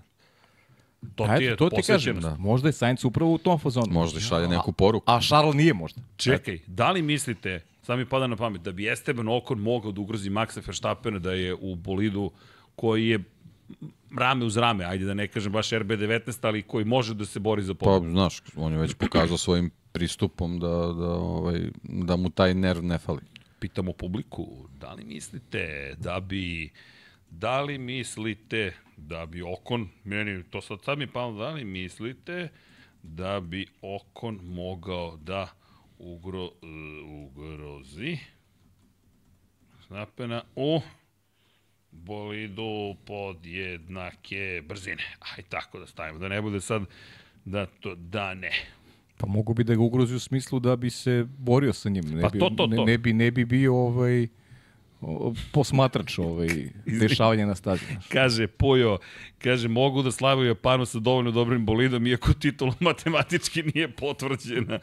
To 1.16 1.24
a 1.24 1.38
ti 1.38 1.43
je 1.43 1.55
to 1.57 1.70
ti 1.72 1.76
kažem, 1.78 2.14
posvećenost. 2.16 2.39
možda 2.39 2.68
je 2.68 2.74
Sainz 2.74 3.05
upravo 3.05 3.34
u 3.34 3.38
tom 3.38 3.59
fazonu. 3.59 3.88
Možda 3.89 4.20
i 4.20 4.22
šalje 4.22 4.47
neku 4.47 4.72
poruku. 4.72 5.03
A 5.07 5.20
Charles 5.22 5.55
nije 5.55 5.74
možda. 5.74 6.01
Čekaj, 6.18 6.59
da 6.68 6.91
li 6.91 7.01
mislite, 7.01 7.61
sad 7.84 7.99
mi 7.99 8.05
pada 8.05 8.27
na 8.27 8.36
pamet, 8.36 8.61
da 8.61 8.71
bi 8.71 8.89
Esteban 8.89 9.27
Okon 9.27 9.59
mogao 9.59 9.91
da 9.91 10.01
ugrozi 10.01 10.29
Maxa 10.29 10.61
Verstappena 10.65 11.19
da 11.19 11.34
je 11.34 11.53
u 11.53 11.75
bolidu 11.75 12.31
koji 12.75 13.07
je 13.07 13.23
rame 14.17 14.45
uz 14.45 14.57
rame, 14.57 14.86
ajde 14.86 15.05
da 15.05 15.13
ne 15.13 15.27
kažem 15.27 15.51
baš 15.51 15.69
RB19, 15.69 16.47
ali 16.47 16.61
koji 16.61 16.86
može 16.86 17.13
da 17.13 17.25
se 17.25 17.39
bori 17.39 17.63
za 17.63 17.73
Pa, 17.73 17.86
pobedu. 17.86 18.11
znaš, 18.11 18.41
on 18.55 18.73
je 18.73 18.79
već 18.79 18.93
pokazao 18.93 19.38
svojim 19.38 19.71
pristupom 19.91 20.59
da, 20.59 20.67
da, 20.67 21.13
ovaj, 21.13 21.61
da 21.84 22.15
mu 22.15 22.29
taj 22.29 22.53
nerv 22.53 22.84
ne 22.84 22.97
fali. 22.97 23.21
Pitamo 23.59 23.93
publiku, 23.93 24.67
da 24.79 24.93
li 24.93 25.03
mislite 25.05 25.95
da 25.97 26.19
bi 26.19 26.71
da 27.29 27.61
li 27.61 27.77
mislite 27.77 28.73
da 28.97 29.25
bi 29.25 29.41
Okon, 29.41 29.89
meni 30.03 30.43
to 30.43 30.61
sad, 30.61 30.84
sad 30.84 30.97
mi 30.97 31.07
palo, 31.07 31.39
da 31.39 31.49
li 31.49 31.63
mislite 31.63 32.49
da 33.03 33.39
bi 33.39 33.67
Okon 33.81 34.39
mogao 34.43 35.17
da 35.17 35.47
ugro, 35.98 36.50
ugrozi 37.26 38.18
napena 39.94 40.41
u 40.56 40.82
bolidu 41.91 42.96
pod 43.06 43.46
jednake 43.46 44.62
brzine. 44.68 45.04
Aj 45.20 45.44
tako 45.50 45.80
da 45.80 45.88
stavimo, 45.88 46.20
da 46.20 46.28
ne 46.28 46.41
bude 46.41 46.62
sad 46.62 46.84
da 47.46 47.66
to 47.66 47.96
da 47.96 48.34
ne. 48.34 48.52
Pa 49.18 49.28
mogu 49.28 49.54
bi 49.54 49.64
da 49.64 49.76
ga 49.76 49.82
ugrozi 49.82 50.16
u 50.16 50.20
smislu 50.20 50.60
da 50.60 50.76
bi 50.76 50.89
se 50.89 51.26
borio 51.38 51.74
sa 51.74 51.89
njim. 51.89 52.04
Ne 52.04 52.22
Pa 52.22 52.30
bi, 52.30 52.39
to, 52.39 52.50
to, 52.50 52.68
to. 52.68 52.68
Ne, 52.68 52.86
ne, 52.86 52.98
bi, 52.98 53.14
ne 53.14 53.32
bi 53.32 53.46
bio 53.46 53.76
ovaj, 53.76 54.28
posmatrač 55.52 56.18
ovaj, 56.20 56.48
dešavanja 57.02 57.46
na 57.46 57.56
stazi. 57.56 57.86
Kaže 58.10 58.48
Pujo, 58.48 58.98
kaže 59.38 59.68
mogu 59.68 60.02
da 60.02 60.12
slavaju 60.12 60.48
Japanu 60.48 60.86
sa 60.86 61.00
dovoljno 61.00 61.32
dobrim 61.32 61.66
bolidom, 61.66 62.08
iako 62.08 62.34
titula 62.34 62.74
matematički 62.80 63.64
nije 63.64 63.91
potvrđena. 63.91 64.80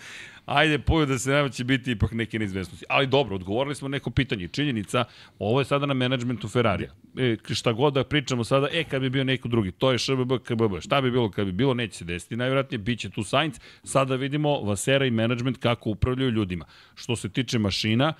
Ajde, 0.50 0.78
Pujo, 0.78 1.06
da 1.06 1.18
se 1.18 1.30
nema 1.30 1.48
će 1.48 1.64
biti 1.64 1.90
ipak 1.90 2.12
neke 2.12 2.38
neizvestnosti. 2.38 2.84
Ali 2.88 3.06
dobro, 3.06 3.34
odgovorili 3.34 3.74
smo 3.74 3.88
neko 3.88 4.10
pitanje. 4.10 4.48
Činjenica, 4.48 5.04
ovo 5.38 5.60
je 5.60 5.64
sada 5.64 5.86
na 5.86 5.94
menadžmentu 5.94 6.48
Ferrarija. 6.48 6.90
E, 7.18 7.36
šta 7.54 7.72
god 7.72 7.94
da 7.94 8.04
pričamo 8.04 8.44
sada, 8.44 8.68
e, 8.72 8.84
kad 8.84 9.02
bi 9.02 9.10
bio 9.10 9.24
neko 9.24 9.48
drugi, 9.48 9.72
to 9.72 9.92
je 9.92 9.98
ŠBB, 9.98 10.32
KBB. 10.44 10.80
Šta 10.80 11.00
bi 11.00 11.10
bilo 11.10 11.30
kad 11.30 11.46
bi 11.46 11.52
bilo, 11.52 11.74
neće 11.74 11.98
se 11.98 12.04
desiti. 12.04 12.36
Najvjerojatnije, 12.36 12.78
bit 12.78 12.98
će 12.98 13.10
tu 13.10 13.22
Sainz. 13.24 13.60
Sada 13.84 14.16
vidimo 14.16 14.60
Vasera 14.60 15.06
i 15.06 15.10
menadžment 15.10 15.58
kako 15.58 15.90
upravljaju 15.90 16.30
ljudima. 16.30 16.64
Što 16.94 17.16
se 17.16 17.28
tiče 17.28 17.58
mašina, 17.58 18.12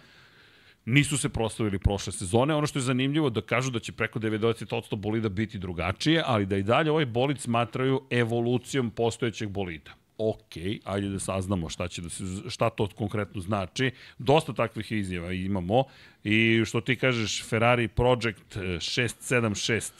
nisu 0.84 1.18
se 1.18 1.28
proslavili 1.28 1.78
prošle 1.78 2.12
sezone. 2.12 2.54
Ono 2.54 2.66
što 2.66 2.78
je 2.78 2.82
zanimljivo 2.82 3.30
da 3.30 3.40
kažu 3.40 3.70
da 3.70 3.78
će 3.78 3.92
preko 3.92 4.18
90% 4.18 4.96
bolida 4.96 5.28
biti 5.28 5.58
drugačije, 5.58 6.22
ali 6.26 6.46
da 6.46 6.56
i 6.56 6.62
dalje 6.62 6.90
ovaj 6.90 7.06
bolid 7.06 7.40
smatraju 7.40 8.02
evolucijom 8.10 8.90
postojećeg 8.90 9.48
bolida. 9.48 9.90
Ok, 10.22 10.56
ajde 10.84 11.08
da 11.08 11.18
saznamo 11.20 11.68
šta, 11.68 11.88
će 11.88 12.02
da 12.02 12.08
se, 12.08 12.24
šta 12.48 12.70
to 12.70 12.88
konkretno 12.96 13.40
znači. 13.40 13.90
Dosta 14.18 14.52
takvih 14.52 14.92
izjava 14.92 15.32
imamo 15.32 15.84
i 16.24 16.62
što 16.66 16.80
ti 16.80 16.96
kažeš 16.96 17.44
Ferrari 17.44 17.88
Project 17.88 18.56
eh, 18.56 18.60
676. 18.60 19.90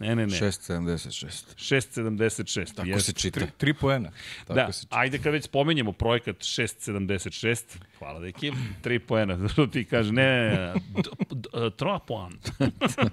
Ne, 0.00 0.16
ne, 0.16 0.26
ne. 0.26 0.32
676. 0.32 1.54
676. 1.56 2.74
Tako 2.74 2.88
jeste. 2.88 3.02
se 3.02 3.12
čita. 3.12 3.40
Tri, 3.40 3.48
tri 3.58 3.74
poena. 3.74 4.10
Tako 4.46 4.54
Da, 4.54 4.72
se 4.72 4.82
čita. 4.82 4.98
ajde 4.98 5.18
kad 5.18 5.32
već 5.32 5.44
spomenjemo 5.44 5.92
projekat 5.92 6.36
676, 6.36 7.76
hvala 7.98 8.20
deki, 8.20 8.52
3 8.84 8.98
poena, 8.98 9.48
što 9.52 9.66
ti 9.66 9.84
kaže, 9.84 10.12
ne, 10.12 10.22
ne, 10.24 10.50
ne, 10.50 10.72
e, 11.66 11.70
troa 11.76 11.98
poen. 11.98 12.32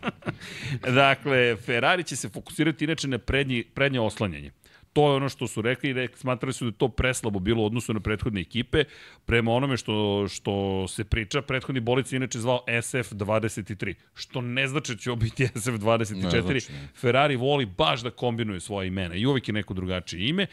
dakle, 1.03 1.55
Ferrari 1.55 2.03
će 2.03 2.15
se 2.15 2.29
fokusirati 2.29 2.85
inače 2.85 3.07
na 3.07 3.17
prednji, 3.17 3.63
prednje 3.73 3.99
oslanjanje. 3.99 4.51
To 4.97 5.09
je 5.09 5.15
ono 5.15 5.29
što 5.29 5.47
su 5.47 5.61
rekli 5.61 5.89
i 5.89 5.93
da 5.93 6.07
smatrali 6.15 6.53
su 6.53 6.65
da 6.65 6.71
to 6.71 6.87
preslabo 6.87 7.39
bilo 7.39 7.63
u 7.63 7.65
odnosu 7.65 7.93
na 7.93 7.99
prethodne 7.99 8.41
ekipe. 8.41 8.83
Prema 9.25 9.51
onome 9.51 9.77
što, 9.77 10.27
što 10.27 10.87
se 10.87 11.03
priča, 11.03 11.41
prethodni 11.41 11.79
bolic 11.79 12.11
je 12.11 12.17
inače 12.17 12.39
zvao 12.39 12.63
SF23, 12.67 13.93
što 14.13 14.41
ne 14.41 14.67
znači 14.67 14.93
da 14.93 14.99
će 14.99 15.15
biti 15.15 15.47
SF24. 15.63 16.23
Ne 16.23 16.41
znači. 16.41 16.71
Ferrari 16.95 17.35
voli 17.35 17.65
baš 17.65 18.01
da 18.01 18.09
kombinuje 18.09 18.59
svoje 18.59 18.87
imena 18.87 19.15
i 19.15 19.25
uvek 19.25 19.47
je 19.47 19.53
neko 19.53 19.73
drugačije 19.73 20.29
ime. 20.29 20.47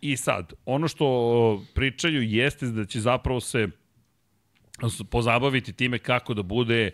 I 0.00 0.16
sad, 0.16 0.52
ono 0.64 0.88
što 0.88 1.64
pričaju 1.74 2.22
jeste 2.22 2.66
da 2.66 2.84
će 2.84 3.00
zapravo 3.00 3.40
se 3.40 3.68
pozabaviti 5.10 5.72
time 5.72 5.98
kako 5.98 6.34
da 6.34 6.42
bude 6.42 6.90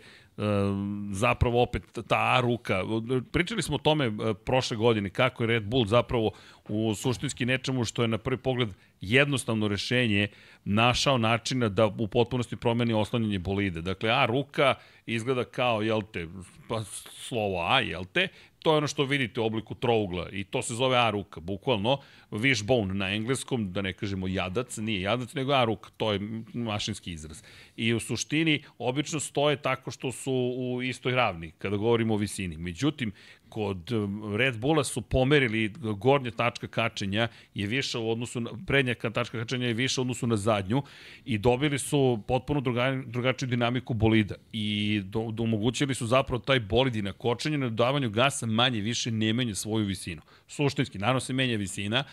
zapravo 1.11 1.63
opet 1.63 1.83
ta 2.07 2.39
ruka. 2.41 2.83
Pričali 3.31 3.61
smo 3.61 3.75
o 3.75 3.79
tome 3.79 4.05
e, 4.05 4.33
prošle 4.45 4.77
godine, 4.77 5.09
kako 5.09 5.43
je 5.43 5.47
Red 5.47 5.63
Bull 5.63 5.85
zapravo 5.85 6.31
u 6.69 6.95
suštinski 6.95 7.45
nečemu 7.45 7.85
što 7.85 8.01
je 8.01 8.07
na 8.07 8.17
prvi 8.17 8.37
pogled 8.37 8.69
jednostavno 9.09 9.67
rešenje 9.67 10.27
našao 10.65 11.17
načina 11.17 11.69
da 11.69 11.85
u 11.85 12.07
potpunosti 12.07 12.55
promeni 12.55 12.93
oslanjanje 12.93 13.39
bolide. 13.39 13.81
Dakle, 13.81 14.09
A 14.09 14.25
ruka 14.25 14.75
izgleda 15.05 15.43
kao, 15.43 15.81
jel 15.81 16.01
te, 16.13 16.27
pa 16.67 16.83
slovo 17.27 17.61
A, 17.61 17.79
jel 17.79 18.05
te, 18.13 18.27
to 18.59 18.71
je 18.71 18.77
ono 18.77 18.87
što 18.87 19.03
vidite 19.03 19.39
u 19.39 19.45
obliku 19.45 19.75
trougla 19.75 20.29
i 20.31 20.43
to 20.43 20.61
se 20.61 20.73
zove 20.73 20.97
A 20.97 21.09
ruka, 21.09 21.39
bukvalno 21.39 21.97
wishbone 22.31 22.93
na 22.93 23.13
engleskom, 23.13 23.73
da 23.73 23.81
ne 23.81 23.93
kažemo 23.93 24.27
jadac, 24.27 24.77
nije 24.77 25.01
jadac, 25.01 25.33
nego 25.33 25.53
A 25.53 25.63
ruka, 25.65 25.89
to 25.97 26.13
je 26.13 26.19
mašinski 26.53 27.11
izraz. 27.11 27.43
I 27.75 27.93
u 27.93 27.99
suštini 27.99 28.63
obično 28.77 29.19
stoje 29.19 29.61
tako 29.61 29.91
što 29.91 30.11
su 30.11 30.33
u 30.57 30.81
istoj 30.83 31.15
ravni, 31.15 31.51
kada 31.51 31.77
govorimo 31.77 32.13
o 32.13 32.17
visini. 32.17 32.57
Međutim, 32.57 33.11
kod 33.49 33.91
um, 33.91 34.35
Red 34.35 34.57
Bulla 34.57 34.83
su 34.83 35.01
pomerili 35.01 35.73
gornja 35.79 36.31
tačka 36.31 36.67
kačenja 36.67 37.27
je 37.53 37.67
više 37.67 37.97
u 37.97 38.09
odnosu 38.11 38.39
na, 38.39 38.49
prednja 38.67 38.93
ka- 38.93 39.13
tačka 39.13 39.39
kačenja 39.39 39.67
je 39.67 39.73
više 39.73 40.01
u 40.01 40.03
odnosu 40.03 40.27
na 40.27 40.37
zadnju 40.37 40.83
i 41.25 41.37
dobili 41.37 41.79
su 41.79 42.23
potpuno 42.27 42.61
druga, 42.61 43.03
drugačiju 43.05 43.49
dinamiku 43.49 43.93
bolida 43.93 44.35
i 44.53 45.01
do, 45.05 45.31
do, 45.31 45.43
omogućili 45.43 45.95
su 45.95 46.07
zapravo 46.07 46.39
taj 46.39 46.59
bolid 46.59 46.95
i 46.95 47.01
na 47.01 47.13
kočenju 47.13 47.57
na 47.57 47.69
dodavanju 47.69 48.09
gasa 48.09 48.45
manje 48.45 48.81
više 48.81 49.11
ne 49.11 49.33
menja 49.33 49.55
svoju 49.55 49.85
visinu. 49.85 50.21
Suštinski, 50.47 50.97
naravno 50.97 51.19
se 51.19 51.33
menja 51.33 51.57
visina, 51.57 52.03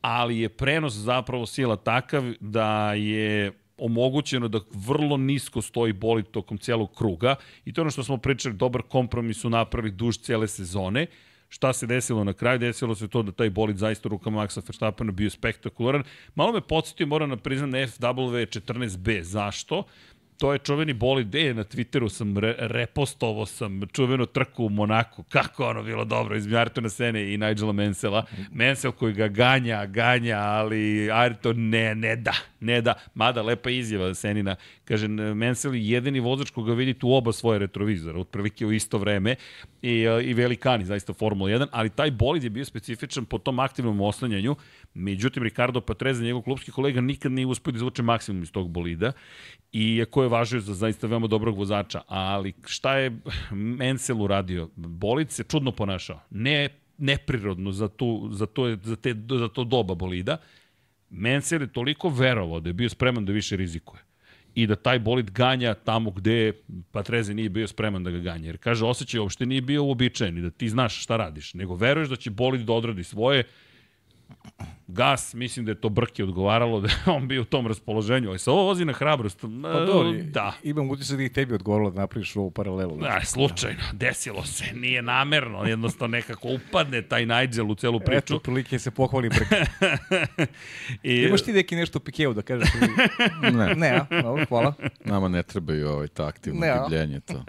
ali 0.00 0.38
je 0.38 0.48
prenos 0.48 0.94
zapravo 0.94 1.46
sila 1.46 1.76
takav 1.76 2.32
da 2.40 2.94
je 2.94 3.52
omogućeno 3.78 4.48
da 4.48 4.60
vrlo 4.74 5.16
nisko 5.16 5.62
stoji 5.62 5.92
bolid 5.92 6.26
tokom 6.26 6.58
celog 6.58 6.94
kruga 6.94 7.34
i 7.64 7.72
to 7.72 7.80
je 7.80 7.82
ono 7.82 7.90
što 7.90 8.04
smo 8.04 8.16
pričali, 8.16 8.54
dobar 8.54 8.82
kompromis 8.82 9.40
su 9.40 9.50
napravili 9.50 9.94
duž 9.94 10.16
cele 10.16 10.48
sezone. 10.48 11.06
Šta 11.48 11.72
se 11.72 11.86
desilo 11.86 12.24
na 12.24 12.32
kraju? 12.32 12.58
Desilo 12.58 12.94
se 12.94 13.08
to 13.08 13.22
da 13.22 13.32
taj 13.32 13.50
bolid 13.50 13.76
zaista 13.76 14.08
rukama 14.08 14.40
Maxa 14.40 14.62
Verstappena 14.66 15.12
bio 15.12 15.30
spektakularan. 15.30 16.02
Malo 16.34 16.52
me 16.52 16.60
podsjetio, 16.60 17.06
moram 17.06 17.30
da 17.30 17.36
priznam, 17.36 17.70
na 17.70 17.78
FW14B. 17.78 19.20
Zašto? 19.22 19.84
To 20.42 20.52
je 20.52 20.58
čuveni 20.58 20.92
bolid, 20.92 21.34
e, 21.34 21.54
na 21.54 21.64
Twitteru 21.64 22.08
sam 22.08 22.38
re, 22.38 22.54
repostovo 22.58 23.46
sam 23.46 23.80
čuvenu 23.92 24.26
trku 24.26 24.64
u 24.64 24.68
Monaku. 24.68 25.22
Kako 25.22 25.66
ono 25.66 25.82
bilo 25.82 26.04
dobro 26.04 26.36
iz 26.36 26.46
Ayrtona 26.46 26.88
Sene 26.88 27.34
i 27.34 27.38
Nigela 27.38 27.72
Mansella. 27.72 28.24
Mansell 28.52 28.92
koji 28.92 29.12
ga 29.12 29.28
ganja, 29.28 29.86
ganja, 29.86 30.38
ali 30.38 31.08
Ayrton 31.12 31.56
ne, 31.56 31.94
ne 31.94 32.16
da, 32.16 32.34
ne 32.60 32.80
da. 32.80 32.94
Mada 33.14 33.42
lepa 33.42 33.70
izjava 33.70 34.14
Senina. 34.14 34.56
Kaže, 34.92 35.08
Mansell 35.08 35.74
je 35.74 35.86
jedini 35.88 36.20
vozač 36.20 36.50
koga 36.50 36.74
vidite 36.76 37.06
u 37.06 37.14
oba 37.14 37.32
svoje 37.32 37.58
retrovizora, 37.58 38.20
otprilike 38.20 38.66
u 38.66 38.72
isto 38.72 38.98
vreme 38.98 39.36
i, 39.82 39.92
e, 40.04 40.24
i 40.24 40.34
velikani, 40.34 40.84
zaista 40.84 41.12
Formula 41.12 41.50
1, 41.50 41.66
ali 41.72 41.90
taj 41.90 42.10
bolid 42.10 42.44
je 42.44 42.50
bio 42.50 42.64
specifičan 42.64 43.24
po 43.24 43.38
tom 43.38 43.58
aktivnom 43.58 44.00
oslanjanju. 44.00 44.56
Međutim, 44.94 45.42
Ricardo 45.42 45.80
Patreza, 45.80 46.24
njegov 46.24 46.42
klubski 46.42 46.70
kolega, 46.70 47.00
nikad 47.00 47.32
nije 47.32 47.46
uspio 47.46 47.72
da 47.72 47.76
izvuče 47.76 48.02
maksimum 48.02 48.42
iz 48.42 48.52
tog 48.52 48.68
bolida, 48.70 49.12
iako 49.72 50.22
je 50.22 50.28
važio 50.28 50.60
za 50.60 50.74
zaista 50.74 51.06
veoma 51.06 51.26
dobrog 51.26 51.56
vozača. 51.56 52.02
Ali 52.06 52.52
šta 52.66 52.96
je 52.96 53.16
Mansell 53.50 54.22
uradio? 54.22 54.68
Bolid 54.76 55.30
se 55.30 55.44
čudno 55.44 55.72
ponašao. 55.72 56.20
Ne 56.30 56.68
neprirodno 56.98 57.72
za, 57.72 57.88
tu, 57.88 58.28
za, 58.32 58.46
to, 58.46 58.76
za, 58.82 58.96
te, 58.96 59.14
za 59.28 59.48
to 59.48 59.64
doba 59.64 59.94
bolida. 59.94 60.36
Mansell 61.10 61.62
je 61.62 61.72
toliko 61.72 62.08
verovao 62.08 62.60
da 62.60 62.68
je 62.68 62.72
bio 62.72 62.88
spreman 62.88 63.24
da 63.24 63.32
više 63.32 63.56
rizikuje 63.56 64.11
i 64.54 64.66
da 64.66 64.76
taj 64.76 64.98
bolid 64.98 65.30
ganja 65.30 65.74
tamo 65.74 66.10
gde 66.10 66.52
Patreze 66.92 67.34
nije 67.34 67.48
bio 67.48 67.68
spreman 67.68 68.04
da 68.04 68.10
ga 68.10 68.18
ganja. 68.18 68.46
Jer 68.46 68.58
kaže, 68.58 68.84
osjećaj 68.84 69.20
uopšte 69.20 69.46
nije 69.46 69.62
bio 69.62 69.84
uobičajen 69.84 70.38
i 70.38 70.42
da 70.42 70.50
ti 70.50 70.68
znaš 70.68 71.02
šta 71.02 71.16
radiš, 71.16 71.54
nego 71.54 71.74
veruješ 71.74 72.08
da 72.08 72.16
će 72.16 72.30
bolid 72.30 72.60
da 72.60 72.72
odradi 72.72 73.04
svoje, 73.04 73.44
Gas, 74.86 75.34
mislim 75.34 75.64
da 75.64 75.70
je 75.70 75.80
to 75.80 75.88
Brke 75.88 76.24
odgovaralo 76.24 76.80
da 76.84 76.88
je 76.88 76.94
on 77.06 77.28
bio 77.28 77.42
u 77.42 77.44
tom 77.44 77.66
raspoloženju, 77.66 78.28
ali 78.28 78.38
se 78.38 78.50
ovo 78.50 78.62
vozi 78.62 78.84
na 78.84 78.92
hrabrost. 78.92 79.40
Pa 79.40 79.80
dobro, 79.80 80.12
da. 80.22 80.52
imam 80.62 80.90
utisak 80.90 81.16
da 81.16 81.22
i 81.22 81.32
tebi 81.32 81.54
odgovorilo 81.54 81.90
da 81.90 82.00
napraviš 82.00 82.36
ovu 82.36 82.50
paralelu. 82.50 82.96
Da, 82.96 83.20
slučajno, 83.24 83.80
desilo 83.92 84.44
se, 84.44 84.64
nije 84.74 85.02
namerno, 85.02 85.64
jednostavno 85.64 86.16
nekako 86.16 86.48
upadne 86.48 87.02
taj 87.02 87.26
Nigel 87.26 87.70
u 87.70 87.74
celu 87.74 88.00
priču. 88.00 88.34
Eto, 88.34 88.38
prilike 88.38 88.78
se 88.78 88.90
pohvali 88.90 89.28
Brke. 89.28 89.64
I, 91.02 91.14
Imaš 91.14 91.42
ti 91.42 91.52
neki 91.52 91.76
nešto 91.76 92.00
Pikeu 92.00 92.32
da 92.34 92.42
kažeš? 92.42 92.68
Ne, 93.52 93.74
ne, 93.74 93.88
a? 93.88 94.22
Dobro, 94.22 94.44
hvala. 94.48 94.74
nama 95.04 95.28
ne 95.28 95.42
trebaju 95.42 95.88
ovaj, 95.88 96.08
ta 96.08 96.26
aktivno 96.26 96.60
Ne, 96.60 96.68
a? 96.68 96.82
gibljenje. 96.82 97.20
To. 97.20 97.44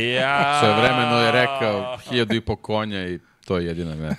ja... 0.00 0.60
Sve 0.60 0.72
vremeno 0.80 1.20
je 1.20 1.32
rekao 1.32 1.98
hiljadu 1.98 2.34
i 2.34 2.40
po 2.40 2.56
konja 2.56 3.08
i 3.08 3.18
to 3.44 3.58
je 3.58 3.66
jedina 3.66 3.94
mera. 3.94 4.14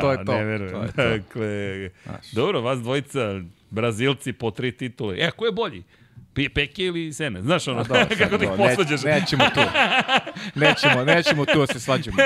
To 0.00 0.12
je 0.12 0.24
to. 0.24 0.32
Ne 0.32 0.44
verujem. 0.44 0.72
To 0.72 0.82
je 0.82 0.92
to. 0.92 1.02
Dakle, 1.18 1.90
dobro, 2.32 2.60
vas 2.60 2.78
dvojica, 2.78 3.40
Brazilci 3.70 4.32
po 4.32 4.50
tri 4.50 4.72
titule. 4.72 5.16
E, 5.18 5.30
ko 5.30 5.46
je 5.46 5.52
bolji? 5.52 5.82
Pe- 6.38 6.48
Peke 6.48 6.84
ili 6.84 7.12
Sene? 7.12 7.42
Znaš 7.42 7.68
ono, 7.68 7.84
dobro, 7.84 8.06
kako 8.18 8.34
ih 8.34 8.40
dobro, 8.40 8.56
posvađaš? 8.56 9.02
Ne, 9.02 9.20
nećemo 9.20 9.44
tu. 9.54 9.60
Nećemo, 10.54 11.04
nećemo 11.04 11.44
tu 11.44 11.58
da 11.58 11.66
se 11.66 11.80
svađamo. 11.80 12.16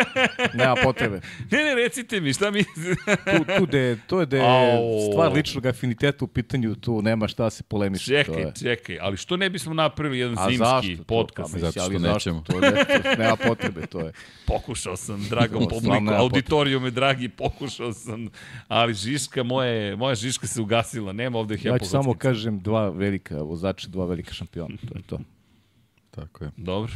Nema 0.55 0.75
potrebe. 0.85 1.21
Ne, 1.51 1.65
ne, 1.65 1.75
recite 1.75 2.21
mi, 2.21 2.33
šta 2.33 2.51
mi... 2.51 2.65
Tu, 2.65 3.45
tu 3.59 3.67
de, 3.67 3.99
to 4.07 4.21
je 4.21 4.27
da 4.27 4.37
je 4.37 4.79
stvar 5.13 5.33
ličnog 5.33 5.67
afiniteta 5.67 6.25
u 6.25 6.29
pitanju, 6.29 6.75
tu 6.75 7.03
nema 7.03 7.29
šta 7.29 7.43
da 7.45 7.51
se 7.51 7.63
polemiše. 7.63 8.25
to 8.25 8.33
čekaj, 8.33 8.43
je. 8.43 8.53
čekaj, 8.61 8.99
ali 9.01 9.17
što 9.17 9.37
ne 9.37 9.51
bismo 9.51 9.75
napravili 9.75 10.19
jedan 10.19 10.39
A 10.39 10.49
zimski 10.49 11.05
podcast? 11.07 11.53
Pa, 11.53 11.59
Zato 11.59 11.73
što 11.73 11.83
ali 11.83 11.99
nećemo. 11.99 12.45
Zašto? 12.47 12.61
To, 12.61 12.67
je, 12.67 13.03
to, 13.03 13.23
nema 13.23 13.37
potrebe, 13.37 13.87
to 13.87 14.01
je. 14.01 14.13
Pokušao 14.47 14.97
sam, 14.97 15.29
dragom 15.29 15.69
publiku, 15.75 16.15
auditorijume, 16.15 16.91
dragi, 16.91 17.29
pokušao 17.29 17.93
sam, 17.93 18.29
ali 18.69 18.95
Žiška, 18.95 19.43
moje, 19.43 19.97
moja 19.97 20.15
Žiška 20.15 20.47
se 20.47 20.61
ugasila, 20.61 21.13
nema 21.13 21.39
ovde 21.39 21.59
Ja 21.63 21.79
ću 21.79 21.85
samo 21.85 22.15
kažem 22.15 22.61
dva 22.61 22.91
velika 22.91 23.37
vozača, 23.37 23.89
dva 23.89 24.02
velika 24.05 24.33
šampiona. 24.33 24.77
To 24.89 24.99
je 24.99 25.03
to. 25.03 25.19
Tako 26.11 26.45
je. 26.45 26.51
Dobro, 26.57 26.93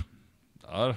dobro. 0.63 0.95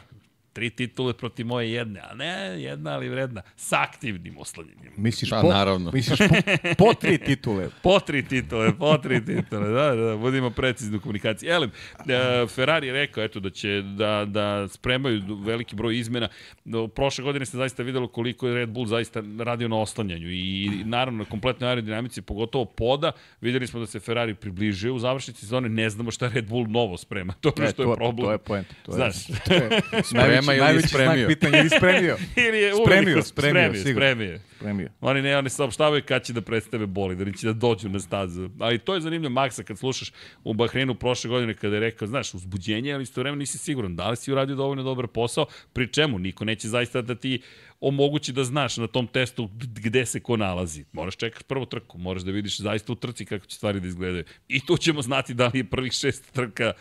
Tri 0.60 0.70
titule 0.70 1.14
protiv 1.14 1.46
moje 1.46 1.72
jedne, 1.72 2.00
a 2.02 2.16
ne 2.16 2.28
jedna, 2.62 2.92
ali 2.92 3.10
vredna. 3.10 3.42
Sa 3.56 3.82
aktivnim 3.82 4.38
oslanjenjem. 4.38 4.94
Misliš, 4.98 5.30
Pa, 5.30 5.42
po, 5.42 5.50
naravno. 5.50 5.92
misliš 5.92 6.20
po, 6.20 6.86
po 6.86 6.94
tri 6.94 7.18
titule. 7.18 7.70
Po 7.84 8.00
tri 8.00 8.26
titule, 8.26 8.74
po 8.78 8.98
tri 8.98 9.26
titule, 9.26 9.70
da, 9.70 9.96
da, 9.96 10.16
budimo 10.18 10.50
precizni 10.50 10.98
u 10.98 11.02
komunikaciji. 11.02 11.50
Elem, 11.50 11.72
e, 12.00 12.48
Ferrari 12.48 12.88
je 12.88 12.94
rekao 12.94 13.24
eto, 13.24 13.40
da 13.40 13.50
će 13.50 13.82
da, 13.82 14.26
da 14.26 14.68
spremaju 14.68 15.22
veliki 15.38 15.76
broj 15.76 16.00
izmena. 16.00 16.28
No, 16.66 16.88
prošle 16.88 17.24
godine 17.24 17.46
se 17.46 17.58
zaista 17.58 17.84
videlo 17.84 18.08
koliko 18.08 18.48
je 18.48 18.56
Red 18.56 18.70
Bull 18.70 18.86
zaista 18.86 19.24
radio 19.40 19.68
na 19.68 19.78
oslanjanju 19.78 20.32
i 20.32 20.70
naravno 20.86 21.24
na 21.24 21.30
kompletnoj 21.30 21.70
aerodinamici, 21.70 22.22
pogotovo 22.22 22.66
poda, 22.66 23.12
videli 23.42 23.68
smo 23.68 23.80
da 23.80 23.86
se 23.86 24.00
Ferrari 24.00 24.36
približio 24.36 24.94
u 24.96 25.00
završnici 25.00 25.40
sezone, 25.40 25.70
ne 25.70 25.90
znamo 25.90 26.12
šta 26.12 26.28
Red 26.34 26.48
Bull 26.50 26.68
novo 26.68 26.98
sprema, 26.98 27.34
to 27.34 27.50
je 27.58 27.68
E, 27.68 27.72
što 27.72 27.82
je 27.82 27.86
to, 27.86 27.96
problem. 27.96 28.26
To 28.26 28.32
je 28.32 28.38
point. 28.38 28.68
To 28.86 28.92
je, 28.92 28.96
Znaš. 28.96 29.28
to 29.46 29.54
je 29.54 29.70
Sprema 30.04 30.49
ili 30.54 30.66
najveći 30.66 30.88
spremio? 30.88 31.16
znak 31.16 31.28
pitanja 31.28 31.60
ili 31.60 31.70
spremio. 31.70 32.18
Ili 32.48 32.58
je 32.58 32.74
Spremio, 32.86 33.22
spremio, 33.22 33.24
spremio, 33.24 33.84
sigurno. 33.84 34.10
spremio. 34.10 34.40
Spremio. 34.56 34.90
Oni 35.02 35.22
ne, 35.22 35.38
oni 35.38 35.50
saopštavaju 35.50 36.04
kad 36.08 36.24
će 36.24 36.34
da 36.34 36.42
predstave 36.42 36.86
boli, 36.86 37.16
da 37.16 37.32
će 37.32 37.48
da 37.48 37.54
dođu 37.54 37.90
na 37.90 38.00
stazu. 38.00 38.50
Ali 38.60 38.80
to 38.80 38.96
je 38.96 39.02
zanimljivo 39.02 39.34
Maksa 39.34 39.64
kad 39.64 39.78
slušaš 39.78 40.12
u 40.44 40.54
Bahreinu 40.54 40.96
prošle 40.96 41.30
godine 41.30 41.54
kada 41.54 41.76
je 41.76 41.80
rekao, 41.80 42.08
znaš, 42.08 42.34
uzbuđenje, 42.34 42.94
ali 42.94 43.04
istovremeno 43.04 43.40
nisi 43.40 43.58
siguran 43.58 43.96
da 43.96 44.10
li 44.10 44.16
si 44.16 44.32
uradio 44.32 44.56
dovoljno 44.56 44.84
dobar 44.84 45.08
posao, 45.08 45.46
pri 45.74 45.88
čemu 45.88 46.20
niko 46.20 46.46
neće 46.46 46.68
zaista 46.68 47.02
da 47.02 47.16
ti 47.16 47.42
omogući 47.82 48.34
da 48.34 48.44
znaš 48.44 48.78
na 48.78 48.88
tom 48.88 49.08
testu 49.08 49.50
gde 49.60 50.06
se 50.06 50.20
ko 50.20 50.38
nalazi. 50.38 50.86
Moraš 50.92 51.16
čekaš 51.16 51.44
prvu 51.44 51.66
trku, 51.66 51.98
moraš 51.98 52.22
da 52.22 52.32
vidiš 52.32 52.60
zaista 52.60 52.92
u 52.92 52.96
trci 52.96 53.26
kako 53.26 53.46
će 53.46 53.56
stvari 53.56 53.80
da 53.80 53.88
izgledaju. 53.88 54.24
I 54.48 54.66
tu 54.66 54.78
ćemo 54.78 55.02
znati 55.02 55.34
da 55.34 55.48
li 55.54 55.60
je 55.60 55.64
prvih 55.64 55.92
šest 55.94 56.34
trka 56.34 56.74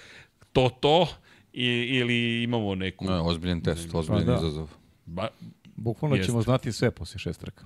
to 0.52 0.70
to 0.80 1.08
i, 1.59 1.66
ili 1.90 2.42
imamo 2.42 2.74
neku... 2.74 3.04
No, 3.04 3.22
ozbiljen 3.22 3.61
test, 3.61 3.94
ozbiljen 3.94 4.26
Pa 4.26 4.32
da. 4.32 4.38
izazov. 4.38 4.68
Ba, 5.06 5.28
Bukvalno 5.76 6.16
Jeste. 6.16 6.26
ćemo 6.26 6.42
znati 6.42 6.72
sve 6.72 6.90
posle 6.90 7.18
šest 7.18 7.40
trka. 7.40 7.64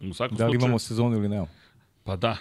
u 0.00 0.14
svakom 0.14 0.36
Da 0.38 0.46
li 0.46 0.50
slučaju, 0.50 0.60
imamo 0.60 0.78
sezonu 0.78 1.16
ili 1.16 1.28
nemamo. 1.28 1.48
Pa 2.04 2.16
da. 2.16 2.36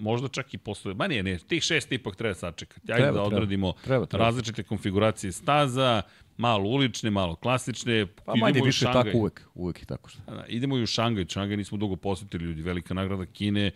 Možda 0.00 0.28
čak 0.28 0.54
i 0.54 0.58
posle, 0.58 0.94
ma 0.94 1.06
nije, 1.06 1.22
nije, 1.22 1.38
tih 1.38 1.62
šest 1.62 1.92
ipak 1.92 2.16
treba 2.16 2.34
sačekati. 2.34 2.92
Ajde 2.92 3.02
Treba, 3.02 3.06
da 3.08 3.24
treba. 3.24 3.26
odradimo 3.26 3.72
Treba, 3.84 4.06
treba. 4.06 4.24
različite 4.24 4.62
konfiguracije 4.62 5.32
staza, 5.32 6.02
malo 6.36 6.68
ulične, 6.68 7.10
malo 7.10 7.36
klasične. 7.36 8.06
Pa 8.24 8.34
manje 8.34 8.50
Idemo 8.50 8.58
i 8.58 8.62
u 8.62 8.66
više 8.66 8.78
Šangaj. 8.78 9.02
tako 9.04 9.18
uvek. 9.18 9.42
Uvek 9.54 9.78
je 9.80 9.86
tako 9.86 10.08
što. 10.08 10.20
Da, 10.26 10.44
idemo 10.48 10.76
i 10.76 10.82
u 10.82 10.86
Šangaj. 10.86 11.26
Šangaj 11.28 11.56
nismo 11.56 11.78
dugo 11.78 11.96
posetili 11.96 12.44
ljudi. 12.44 12.62
Velika 12.62 12.94
nagrada 12.94 13.26
Kine, 13.26 13.70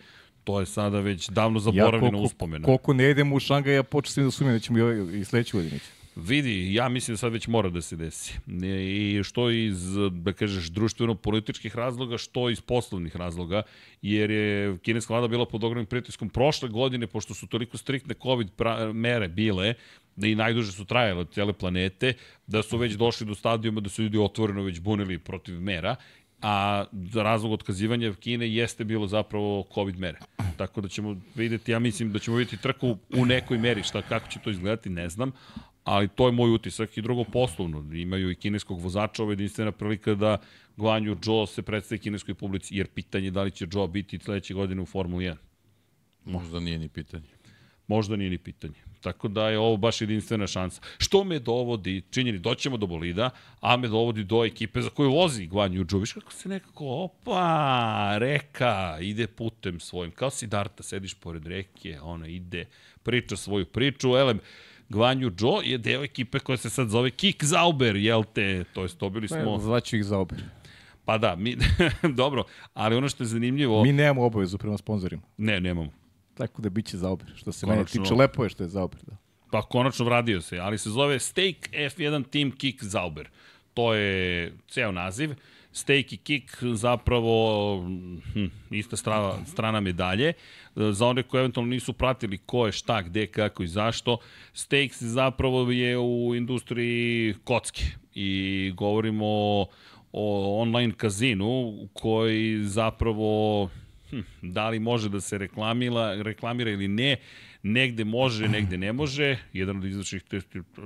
to 0.45 0.59
je 0.59 0.65
sada 0.65 0.99
već 0.99 1.29
davno 1.29 1.59
zaboravljena 1.59 1.99
koliko, 1.99 2.25
uspomena. 2.25 2.65
koliko 2.65 2.93
ne 2.93 3.09
idemo 3.09 3.35
u 3.35 3.39
Šangaj, 3.39 3.75
ja 3.75 3.83
počeo 3.83 4.23
da 4.23 4.31
sumnjam 4.31 4.55
da 4.55 4.59
ćemo 4.59 4.79
i, 4.79 4.81
ovaj, 4.81 5.19
i 5.19 5.25
sledeću 5.25 5.57
godinu. 5.57 5.79
Vidi, 6.15 6.73
ja 6.73 6.89
mislim 6.89 7.13
da 7.13 7.17
sad 7.17 7.33
već 7.33 7.47
mora 7.47 7.69
da 7.69 7.81
se 7.81 7.95
desi. 7.95 8.33
I 8.79 9.21
što 9.23 9.49
iz, 9.49 9.83
da 10.11 10.33
kažeš, 10.33 10.69
društveno-političkih 10.71 11.75
razloga, 11.75 12.17
što 12.17 12.49
iz 12.49 12.61
poslovnih 12.61 13.15
razloga, 13.15 13.63
jer 14.01 14.31
je 14.31 14.77
kineska 14.77 15.13
vlada 15.13 15.27
bila 15.27 15.45
pod 15.45 15.63
ogromnim 15.63 15.85
pritiskom 15.85 16.29
prošle 16.29 16.69
godine, 16.69 17.07
pošto 17.07 17.33
su 17.33 17.47
toliko 17.47 17.77
striktne 17.77 18.15
COVID 18.21 18.47
mere 18.93 19.27
bile, 19.27 19.73
da 20.15 20.27
i 20.27 20.35
najduže 20.35 20.71
su 20.71 20.85
trajale 20.85 21.25
cele 21.31 21.53
planete, 21.53 22.13
da 22.47 22.63
su 22.63 22.77
već 22.77 22.93
došli 22.93 23.27
do 23.27 23.35
stadijuma 23.35 23.81
da 23.81 23.89
su 23.89 24.03
ljudi 24.03 24.17
otvoreno 24.17 24.63
već 24.63 24.79
bunili 24.79 25.19
protiv 25.19 25.59
mera, 25.61 25.95
a 26.41 26.85
razlog 27.13 27.51
otkazivanja 27.51 28.13
Kine 28.13 28.49
jeste 28.53 28.83
bilo 28.83 29.07
zapravo 29.07 29.65
COVID 29.73 29.99
mere. 29.99 30.19
Tako 30.57 30.81
da 30.81 30.87
ćemo 30.87 31.21
videti, 31.35 31.71
ja 31.71 31.79
mislim 31.79 32.11
da 32.11 32.19
ćemo 32.19 32.37
videti 32.37 32.61
trku 32.61 32.97
u 33.17 33.25
nekoj 33.25 33.57
meri, 33.57 33.83
šta, 33.83 34.01
kako 34.01 34.27
će 34.29 34.39
to 34.39 34.49
izgledati, 34.49 34.89
ne 34.89 35.09
znam, 35.09 35.31
ali 35.83 36.07
to 36.07 36.25
je 36.25 36.31
moj 36.31 36.53
utisak 36.53 36.97
i 36.97 37.01
drugo 37.01 37.23
poslovno. 37.23 37.95
Imaju 37.95 38.31
i 38.31 38.35
kineskog 38.35 38.81
vozača, 38.81 39.23
ovo 39.23 39.31
je 39.31 39.33
jedinstvena 39.33 39.71
prilika 39.71 40.15
da 40.15 40.37
Guanju 40.77 41.17
Zhou 41.23 41.45
se 41.45 41.61
predstavi 41.61 41.99
kineskoj 41.99 42.35
publici, 42.35 42.75
jer 42.77 42.87
pitanje 42.87 43.27
je 43.27 43.31
da 43.31 43.43
li 43.43 43.51
će 43.51 43.67
Zhou 43.71 43.87
biti 43.87 44.19
sledeće 44.19 44.53
godine 44.53 44.81
u 44.81 44.85
Formuli 44.85 45.25
1. 45.25 45.35
Možda 46.25 46.59
nije 46.59 46.79
ni 46.79 46.89
pitanje. 46.89 47.27
Možda 47.87 48.15
nije 48.15 48.29
ni 48.29 48.37
pitanje. 48.37 48.75
Tako 49.05 49.27
da 49.27 49.49
je 49.49 49.59
ovo 49.59 49.77
baš 49.77 50.01
jedinstvena 50.01 50.47
šansa. 50.47 50.81
Što 50.97 51.23
me 51.23 51.39
dovodi, 51.39 52.01
činjeni, 52.09 52.39
doćemo 52.39 52.77
do 52.77 52.87
bolida, 52.87 53.29
a 53.61 53.77
me 53.77 53.87
dovodi 53.87 54.23
do 54.23 54.45
ekipe 54.45 54.81
za 54.81 54.89
koju 54.89 55.11
vozi 55.11 55.45
Guanju 55.45 55.85
Zhou. 55.89 55.99
Viš 55.99 56.13
kako 56.13 56.31
se 56.31 56.49
nekako, 56.49 56.85
opa, 56.87 58.17
reka, 58.17 58.97
ide 59.01 59.27
putem 59.27 59.79
svojim. 59.79 60.11
Kao 60.11 60.29
si 60.29 60.47
Darta, 60.47 60.83
sediš 60.83 61.13
pored 61.13 61.47
reke, 61.47 61.99
ona 62.01 62.27
ide, 62.27 62.65
priča 63.03 63.37
svoju 63.37 63.65
priču. 63.65 64.17
Elem, 64.17 64.39
Guanju 64.89 65.31
Zhou 65.37 65.61
je 65.63 65.77
deo 65.77 66.03
ekipe 66.03 66.39
koja 66.39 66.57
se 66.57 66.69
sad 66.69 66.89
zove 66.89 67.11
Kik 67.11 67.43
Zauber, 67.43 67.95
jel 67.95 68.23
te? 68.33 68.63
To 68.73 68.81
jest, 68.81 68.99
dobili 68.99 69.27
smo... 69.27 69.59
Zvaću 69.59 69.97
ih 69.97 70.05
za 70.05 70.17
ober. 70.17 70.43
Pa 71.05 71.17
da, 71.17 71.35
mi, 71.35 71.57
dobro, 72.21 72.43
ali 72.73 72.95
ono 72.95 73.09
što 73.09 73.23
je 73.23 73.27
zanimljivo... 73.27 73.83
Mi 73.83 73.93
nemamo 73.93 74.25
obavezu 74.25 74.57
prema 74.57 74.77
sponsorima. 74.77 75.21
Ne, 75.37 75.59
nemamo. 75.59 76.04
Tako 76.37 76.61
da 76.61 76.69
biće 76.69 76.97
za 76.97 77.09
ober. 77.09 77.27
Što 77.35 77.51
se 77.51 77.65
Konačno. 77.65 77.99
mene 77.99 78.09
tiče, 78.09 78.13
lepo 78.13 78.43
je 78.43 78.49
što 78.49 78.63
je 78.63 78.69
za 78.69 78.83
ober. 78.83 78.99
Da. 79.07 79.17
Pa 79.51 79.61
konačno 79.61 80.05
vradio 80.05 80.41
se, 80.41 80.59
ali 80.59 80.77
se 80.77 80.89
zove 80.89 81.19
Stake 81.19 81.69
F1 81.71 82.23
Team 82.29 82.51
Kick 82.51 82.83
Zauber. 82.83 83.29
To 83.73 83.93
je 83.93 84.53
ceo 84.67 84.91
naziv. 84.91 85.33
Stake 85.71 86.15
i 86.15 86.17
Kick 86.17 86.63
zapravo 86.73 87.81
hm, 88.33 88.45
ista 88.71 88.97
strana, 88.97 89.45
strana 89.45 89.79
medalje. 89.79 90.33
Za 90.75 91.07
one 91.07 91.23
koji 91.23 91.39
eventualno 91.39 91.69
nisu 91.69 91.93
pratili 91.93 92.37
ko 92.37 92.65
je 92.65 92.71
šta, 92.71 93.01
gde, 93.01 93.27
kako 93.27 93.63
i 93.63 93.67
zašto, 93.67 94.17
Stakes 94.53 95.03
zapravo 95.03 95.71
je 95.71 95.97
u 95.97 96.35
industriji 96.35 97.35
kocke 97.43 97.83
i 98.13 98.71
govorimo 98.75 99.25
o, 99.27 99.67
o 100.11 100.61
online 100.61 100.93
kazinu 100.97 101.73
koji 101.93 102.63
zapravo 102.63 103.69
hm, 104.09 104.19
da 104.41 104.69
li 104.69 104.79
može 104.79 105.09
da 105.09 105.21
se 105.21 105.37
reklamira, 105.37 106.21
reklamira 106.21 106.71
ili 106.71 106.87
ne, 106.87 107.17
negde 107.63 108.03
može, 108.03 108.47
negde 108.47 108.77
ne 108.77 108.93
može. 108.93 109.37
Jedan 109.53 109.77
od 109.77 109.85
izvršnih 109.85 110.23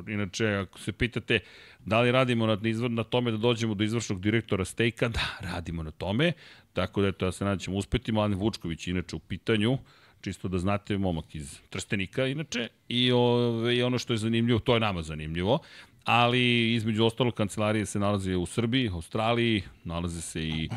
inače, 0.07 0.47
ako 0.47 0.79
se 0.79 0.91
pitate 0.91 1.39
da 1.85 2.01
li 2.01 2.11
radimo 2.11 2.47
na, 2.47 2.57
na 2.89 3.03
tome 3.03 3.31
da 3.31 3.37
dođemo 3.37 3.73
do 3.73 3.83
izvršnog 3.83 4.21
direktora 4.21 4.65
Stejka, 4.65 5.09
da, 5.09 5.37
radimo 5.41 5.83
na 5.83 5.91
tome. 5.91 6.31
Tako 6.73 7.01
da, 7.01 7.07
eto, 7.07 7.25
ja 7.25 7.31
se 7.31 7.43
nadam 7.43 7.57
da 7.57 7.63
ćemo 7.63 7.77
uspeti. 7.77 8.11
Mladen 8.11 8.37
Vučković, 8.37 8.87
inače, 8.87 9.15
u 9.15 9.19
pitanju, 9.19 9.77
čisto 10.21 10.47
da 10.47 10.59
znate, 10.59 10.97
momak 10.97 11.35
iz 11.35 11.59
Trstenika, 11.69 12.27
inače, 12.27 12.67
i, 12.89 13.11
ove, 13.11 13.75
i 13.75 13.83
ono 13.83 13.97
što 13.97 14.13
je 14.13 14.17
zanimljivo, 14.17 14.59
to 14.59 14.73
je 14.73 14.79
nama 14.79 15.01
zanimljivo, 15.01 15.59
ali 16.03 16.73
između 16.73 17.05
ostalo 17.05 17.31
kancelarije 17.31 17.85
se 17.85 17.99
nalaze 17.99 18.35
u 18.35 18.45
Srbiji, 18.45 18.89
Australiji, 18.89 19.63
nalaze 19.83 20.21
se 20.21 20.47
i 20.47 20.69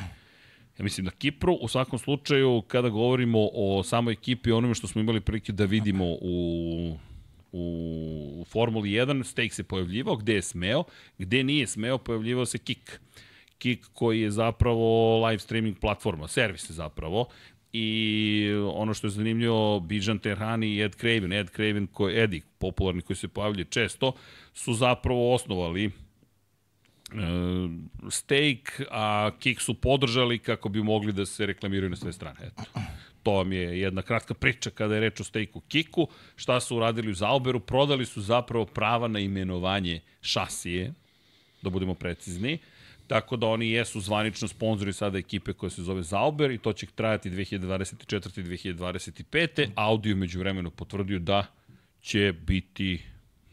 mislim 0.83 1.05
na 1.05 1.11
Kipru. 1.11 1.55
U 1.61 1.69
svakom 1.69 1.99
slučaju, 1.99 2.63
kada 2.67 2.89
govorimo 2.89 3.49
o 3.55 3.83
samoj 3.83 4.13
ekipi, 4.13 4.53
onome 4.53 4.75
što 4.75 4.87
smo 4.87 5.01
imali 5.01 5.21
prilike 5.21 5.53
da 5.53 5.65
vidimo 5.65 6.05
u 6.05 6.97
u 7.53 8.45
Formuli 8.49 8.91
1, 8.91 9.25
Stake 9.25 9.51
se 9.51 9.63
pojavljivao, 9.63 10.17
gde 10.17 10.35
je 10.35 10.43
smeo, 10.43 10.85
gde 11.19 11.45
nije 11.45 11.67
smeo, 11.67 11.99
pojavljivao 11.99 12.47
se 12.47 12.59
Kik. 12.59 13.01
Kik 13.59 13.87
koji 13.93 14.21
je 14.21 14.31
zapravo 14.31 15.19
live 15.27 15.39
streaming 15.39 15.79
platforma, 15.79 16.29
servis 16.29 16.71
je 16.71 16.75
zapravo, 16.75 17.27
i 17.73 18.49
ono 18.75 18.95
što 18.95 19.07
je 19.07 19.11
zanimljivo, 19.11 19.81
Bijan 19.81 20.19
Terhani 20.19 20.75
i 20.75 20.83
Ed 20.83 20.95
Craven, 20.95 21.33
Ed 21.33 21.51
Craven 21.51 21.87
koji 21.87 22.23
Eddie, 22.23 22.41
popularni 22.59 23.03
koji 23.03 23.17
se 23.17 23.29
pojavljuje 23.29 23.65
često, 23.65 24.13
su 24.55 24.75
zapravo 24.75 25.35
osnovali 25.35 25.91
Stake, 28.11 28.85
a 28.91 29.31
Kik 29.39 29.61
su 29.61 29.75
podržali 29.75 30.39
kako 30.39 30.69
bi 30.69 30.83
mogli 30.83 31.13
da 31.13 31.27
se 31.27 31.47
reklamiraju 31.47 31.91
na 31.91 31.97
sve 31.97 32.13
strane. 32.13 32.39
Eto. 32.43 32.63
To 33.23 33.33
vam 33.33 33.53
je 33.53 33.81
jedna 33.81 34.03
kratka 34.03 34.35
priča 34.35 34.71
kada 34.71 34.95
je 34.95 35.01
reč 35.01 35.21
o 35.21 35.25
Stake-u 35.25 35.61
Kiku. 35.61 36.09
Šta 36.37 36.61
su 36.61 36.77
uradili 36.77 37.11
u 37.11 37.15
Zauberu? 37.15 37.61
Prodali 37.61 38.07
su 38.07 38.21
zapravo 38.21 38.67
prava 38.67 39.09
na 39.09 39.21
imenovanje 39.21 40.01
šasije, 40.21 40.93
da 41.63 41.71
budemo 41.71 41.95
precizni. 41.95 42.59
Tako 43.07 43.37
da 43.37 43.47
oni 43.47 43.71
jesu 43.71 44.01
zvanično 44.01 44.49
sponzori 44.49 44.93
sada 44.93 45.19
ekipe 45.19 45.53
koja 45.53 45.71
se 45.71 45.83
zove 45.83 46.03
Zauber 46.03 46.51
i 46.51 46.59
to 46.59 46.73
će 46.73 46.87
trajati 46.87 47.31
2024. 47.31 48.41
i 48.41 48.75
2025. 48.75 49.71
Audio 49.75 50.17
među 50.17 50.39
vremenu 50.39 50.71
potvrdio 50.71 51.19
da 51.19 51.47
će 52.01 52.33
biti 52.47 53.03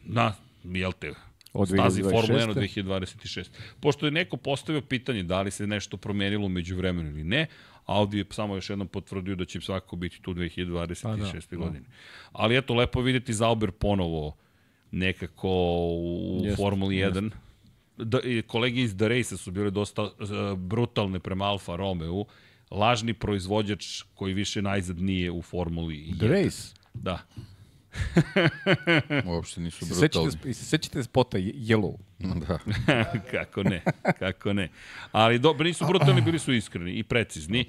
na, 0.04 0.34
jel 0.64 0.92
te, 0.92 1.14
Od 1.52 1.68
stazi 1.68 2.02
2026. 2.02 2.10
Formula 2.10 2.46
1 2.46 2.50
od 2.50 2.56
2026. 2.56 3.48
Pošto 3.80 4.06
je 4.06 4.12
neko 4.12 4.36
postavio 4.36 4.80
pitanje 4.80 5.22
da 5.22 5.42
li 5.42 5.50
se 5.50 5.66
nešto 5.66 5.96
promenilo 5.96 6.48
među 6.48 6.76
vremenu 6.76 7.10
ili 7.10 7.24
ne, 7.24 7.46
Audi 7.86 8.18
je 8.18 8.24
samo 8.30 8.54
još 8.54 8.70
jednom 8.70 8.88
potvrdio 8.88 9.36
da 9.36 9.44
će 9.44 9.60
svakako 9.60 9.96
biti 9.96 10.22
tu 10.22 10.34
2026. 10.34 11.02
Pa 11.02 11.16
da, 11.16 11.32
da, 11.50 11.56
godine. 11.56 11.86
Ali 12.32 12.56
eto, 12.56 12.74
lepo 12.74 13.00
je 13.00 13.04
vidjeti 13.04 13.34
Zauber 13.34 13.70
ponovo 13.70 14.36
nekako 14.90 15.48
u 15.98 16.40
Jest, 16.44 16.56
Formuli 16.56 16.96
1. 16.96 17.30
Da, 17.96 18.18
kolege 18.46 18.80
iz 18.80 18.96
The 18.96 19.08
Race 19.08 19.36
su 19.36 19.50
bile 19.50 19.70
dosta 19.70 20.02
uh, 20.02 20.10
brutalne 20.56 21.18
prema 21.20 21.44
Alfa 21.44 21.76
Romeo. 21.76 22.24
Lažni 22.70 23.14
proizvođač 23.14 24.02
koji 24.14 24.34
više 24.34 24.62
najzad 24.62 25.00
nije 25.00 25.30
u 25.30 25.42
Formuli 25.42 25.96
1. 25.96 26.18
The 26.18 26.28
Race. 26.28 26.74
Da. 26.94 27.18
Uopšte 29.26 29.60
nisu 29.60 29.86
Se 29.86 29.94
brutalni. 29.94 30.30
sećate, 30.30 30.54
se 30.54 30.64
sećate 30.66 31.02
spota 31.02 31.38
Ye- 31.38 31.54
Yellow? 31.56 31.96
Da. 32.18 32.58
kako 33.32 33.62
ne, 33.62 33.82
kako 34.18 34.52
ne. 34.52 34.68
Ali 35.12 35.38
dobro, 35.38 35.64
nisu 35.64 35.86
brutalni, 35.86 36.20
bili 36.20 36.38
su 36.38 36.52
iskreni 36.52 36.92
i 36.92 37.02
precizni, 37.02 37.64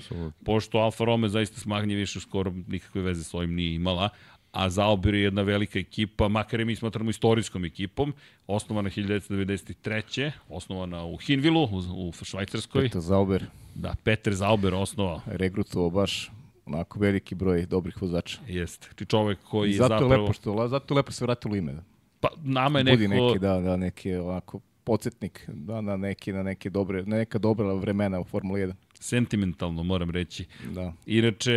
pošto 0.46 0.78
Alfa 0.78 1.04
Romeo 1.04 1.30
zaista 1.30 1.60
smaganje 1.60 1.96
više 1.96 2.20
skoro 2.20 2.54
nikakve 2.68 3.02
veze 3.02 3.24
s 3.24 3.34
ovim 3.34 3.56
nije 3.56 3.76
imala, 3.76 4.10
a 4.52 4.70
Zauber 4.70 5.14
je 5.14 5.22
jedna 5.22 5.42
velika 5.42 5.80
ekipa, 5.80 6.28
makar 6.28 6.60
je 6.60 6.66
mi 6.66 6.76
smatramo 6.76 7.10
istorijskom 7.10 7.66
ekipom, 7.66 8.14
osnovana 8.48 8.90
1993. 8.90 10.32
osnovana 10.50 11.06
u 11.06 11.18
Hinvilu, 11.18 11.64
u, 11.64 11.78
u 12.10 12.24
Švajcarskoj. 12.24 12.82
Peter 12.84 13.02
Zauber 13.02 13.46
Da, 13.76 13.96
Peter 14.04 14.34
Zauber 14.34 14.74
osnovao. 14.74 15.22
regrutovao 15.26 15.90
baš 15.90 16.32
onako 16.66 17.00
veliki 17.00 17.36
broj 17.36 17.66
dobrih 17.66 18.02
vozača. 18.02 18.40
Jeste. 18.48 18.88
Ti 18.96 19.06
čovek 19.06 19.40
koji 19.50 19.70
I 19.70 19.72
je 19.72 19.78
zato 19.78 19.94
je 19.94 20.00
zapravo... 20.00 20.22
lepo 20.22 20.34
što 20.34 20.68
zato 20.68 20.94
je 20.94 20.96
lepo 20.96 21.12
se 21.12 21.26
vratilo 21.26 21.56
ime. 21.56 21.76
Pa, 22.20 22.30
nama 22.44 22.80
je 22.80 22.86
Budi 22.86 23.08
neko... 23.08 23.26
neki 23.26 23.40
da 23.40 23.60
da 23.60 23.78
neki 23.78 24.16
onako 24.16 24.60
podsjetnik 24.84 25.46
da 25.48 25.82
na 25.82 25.98
neki 25.98 26.34
na 26.34 26.44
neke 26.44 26.70
dobre 26.70 27.04
na 27.04 27.18
neka 27.18 27.40
dobra 27.40 27.74
vremena 27.74 28.20
u 28.20 28.24
Formuli 28.24 28.62
1. 28.62 28.74
Sentimentalno, 28.94 29.84
moram 29.84 30.10
reći. 30.10 30.46
Da. 30.74 30.94
Inače, 31.06 31.52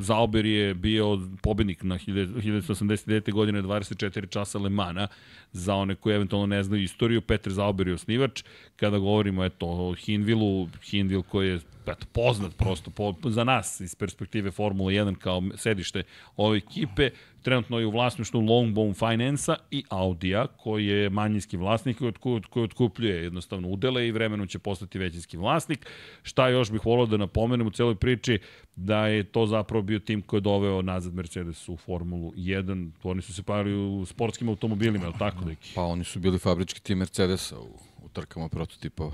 Zauber 0.00 0.46
je 0.46 0.74
bio 0.74 1.20
pobednik 1.42 1.82
na 1.82 1.98
1989. 1.98 3.32
godine 3.32 3.62
24 3.62 4.28
časa 4.28 4.58
Le 4.58 4.70
Mana. 4.70 5.08
Za 5.52 5.74
one 5.74 5.94
koji 5.94 6.14
eventualno 6.14 6.46
ne 6.46 6.62
znaju 6.62 6.82
istoriju, 6.82 7.20
Petar 7.20 7.52
Zauber 7.52 7.88
je 7.88 7.94
osnivač. 7.94 8.42
Kada 8.76 8.98
govorimo 8.98 9.44
eto, 9.44 9.66
o 9.66 9.94
Hinvilu, 9.94 10.68
Hinvil 10.82 11.22
koji 11.22 11.48
je 11.48 11.60
eto, 11.88 12.06
poznat 12.12 12.56
prosto 12.56 12.90
po, 12.90 13.14
za 13.24 13.44
nas 13.44 13.80
iz 13.80 13.94
perspektive 13.94 14.50
Formula 14.50 14.90
1 14.90 15.14
kao 15.14 15.42
sedište 15.56 16.02
ove 16.36 16.58
ekipe, 16.58 17.10
trenutno 17.42 17.78
je 17.78 17.86
u 17.86 17.90
vlasništvu 17.90 18.40
Longbone 18.40 18.94
Finance-a 18.94 19.56
i 19.70 19.84
Audija, 19.88 20.46
koji 20.46 20.86
je 20.86 21.10
manjinski 21.10 21.56
vlasnik 21.56 21.98
koji, 21.98 22.08
otku, 22.08 22.40
koji 22.50 22.64
otkupljuje 22.64 23.22
jednostavno 23.22 23.68
udele 23.68 24.08
i 24.08 24.12
vremenom 24.12 24.46
će 24.46 24.58
postati 24.58 24.98
većinski 24.98 25.36
vlasnik. 25.36 25.86
Šta 26.22 26.48
još 26.48 26.70
bih 26.70 26.86
volao 26.86 27.06
da 27.06 27.16
napomenem 27.16 27.66
u 27.66 27.70
celoj 27.70 27.94
priči, 27.94 28.38
da 28.76 29.06
je 29.06 29.24
to 29.24 29.46
zapravo 29.46 29.82
bio 29.82 29.98
tim 29.98 30.22
koji 30.22 30.38
je 30.38 30.42
doveo 30.42 30.82
nazad 30.82 31.14
Mercedes 31.14 31.68
u 31.68 31.76
Formulu 31.76 32.32
1. 32.32 32.90
Oni 33.02 33.22
su 33.22 33.34
se 33.34 33.42
pali 33.42 33.74
u 33.74 34.04
sportskim 34.04 34.48
automobilima, 34.48 35.04
je 35.04 35.08
li 35.08 35.18
tako, 35.18 35.44
deki? 35.44 35.72
Pa 35.74 35.82
oni 35.82 36.04
su 36.04 36.20
bili 36.20 36.38
fabrički 36.38 36.80
tim 36.80 36.98
Mercedesa 36.98 37.58
u, 37.58 37.78
u 38.02 38.08
trkama 38.08 38.48
prototipova. 38.48 39.12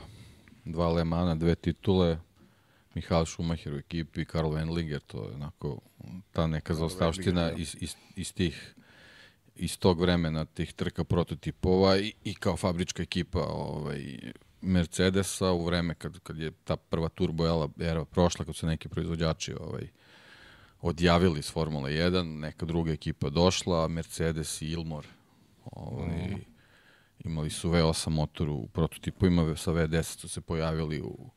Dva 0.64 0.88
Le 0.92 1.04
Mana, 1.04 1.34
dve 1.34 1.54
titule, 1.54 2.18
Mihael 2.95 3.26
Schumacher 3.26 3.74
u 3.74 3.76
ekipi, 3.76 4.24
Karl 4.24 4.49
Wendlinger, 4.49 5.01
to 5.07 5.28
je 5.28 5.34
onako 5.34 5.80
ta 6.32 6.47
neka 6.47 6.74
zaostavština 6.74 7.53
iz, 7.53 7.76
iz, 7.80 7.95
iz 8.16 8.34
tih 8.34 8.74
iz 9.57 9.78
tog 9.78 10.01
vremena 10.01 10.45
tih 10.45 10.72
trka 10.72 11.05
prototipova 11.05 11.99
i, 11.99 12.12
i 12.24 12.34
kao 12.34 12.57
fabrička 12.57 13.03
ekipa 13.03 13.40
ovaj, 13.40 14.18
Mercedesa 14.61 15.51
u 15.51 15.64
vreme 15.64 15.95
kad, 15.95 16.18
kad 16.18 16.38
je 16.38 16.51
ta 16.64 16.76
prva 16.76 17.09
turbo 17.09 17.68
era, 17.80 18.05
prošla, 18.05 18.45
kad 18.45 18.57
su 18.57 18.66
neki 18.66 18.88
proizvođači 18.88 19.55
ovaj, 19.61 19.88
odjavili 20.80 21.38
iz 21.38 21.51
Formule 21.51 21.90
1, 21.90 22.40
neka 22.40 22.66
druga 22.66 22.93
ekipa 22.93 23.30
došla, 23.30 23.88
Mercedes 23.88 24.62
i 24.62 24.66
Ilmor 24.66 25.07
ovaj, 25.64 26.09
mm. 26.09 26.45
imali 27.24 27.51
su 27.51 27.70
V8 27.70 28.09
motor 28.09 28.49
u 28.49 28.68
prototipovima, 28.72 29.57
sa 29.57 29.72
V10 29.72 30.03
su 30.03 30.28
se 30.28 30.40
pojavili 30.40 31.01
u, 31.01 31.30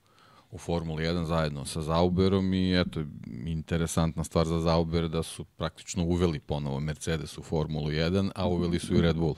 u 0.52 0.58
Formuli 0.58 1.04
1 1.04 1.24
zajedno 1.24 1.66
sa 1.66 1.82
Zauberom 1.82 2.54
i 2.54 2.80
eto, 2.80 3.04
interesantna 3.46 4.24
stvar 4.24 4.48
za 4.48 4.60
Zauber 4.60 5.10
da 5.10 5.24
su 5.24 5.44
praktično 5.44 6.04
uveli 6.04 6.40
ponovo 6.40 6.80
Mercedes 6.80 7.38
u 7.38 7.44
Formulu 7.44 7.90
1, 7.90 8.32
a 8.36 8.48
uveli 8.48 8.80
su 8.80 8.96
i 8.96 9.02
Red 9.02 9.16
Bull. 9.16 9.36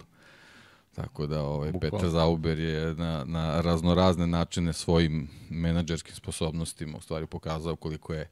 Tako 0.96 1.28
da 1.28 1.44
ovaj, 1.44 1.72
Bukvalno. 1.72 1.98
Petar 1.98 2.10
Zauber 2.10 2.60
je 2.60 2.96
na, 2.96 3.24
na 3.26 3.62
raznorazne 3.62 4.28
načine 4.28 4.74
svojim 4.74 5.30
menadžerskim 5.50 6.16
sposobnostima 6.16 6.98
u 6.98 7.02
stvari 7.02 7.28
pokazao 7.28 7.76
koliko 7.76 8.14
je 8.14 8.30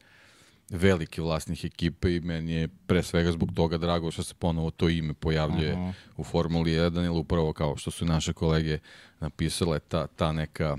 veliki 0.70 1.22
vlasnik 1.22 1.64
ekipe 1.64 2.16
i 2.16 2.20
meni 2.20 2.52
je 2.54 2.68
pre 2.68 3.04
svega 3.04 3.32
zbog 3.32 3.50
toga 3.56 3.78
drago 3.78 4.12
što 4.12 4.24
se 4.24 4.34
ponovo 4.34 4.72
to 4.72 4.90
ime 4.90 5.14
pojavljuje 5.14 5.74
uh 5.74 5.80
-huh. 5.80 5.94
u 6.18 6.24
Formuli 6.24 6.72
1 6.72 7.06
ili 7.06 7.20
upravo 7.20 7.54
kao 7.54 7.78
što 7.78 7.92
su 7.92 8.06
naše 8.06 8.34
kolege 8.34 8.80
napisale 9.20 9.80
ta, 9.80 10.08
ta 10.08 10.32
neka 10.32 10.78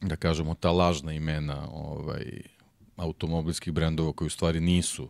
da 0.00 0.16
kažemo 0.16 0.54
ta 0.54 0.70
lažna 0.70 1.12
imena 1.12 1.68
ovaj 1.72 2.42
automobilskih 2.96 3.72
brendova 3.72 4.12
koji 4.12 4.26
u 4.26 4.30
stvari 4.30 4.60
nisu 4.60 5.08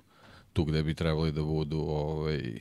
tu 0.53 0.65
gde 0.65 0.83
bi 0.83 0.95
trebali 0.95 1.33
da 1.33 1.43
budu 1.43 1.79
ovaj 1.79 2.61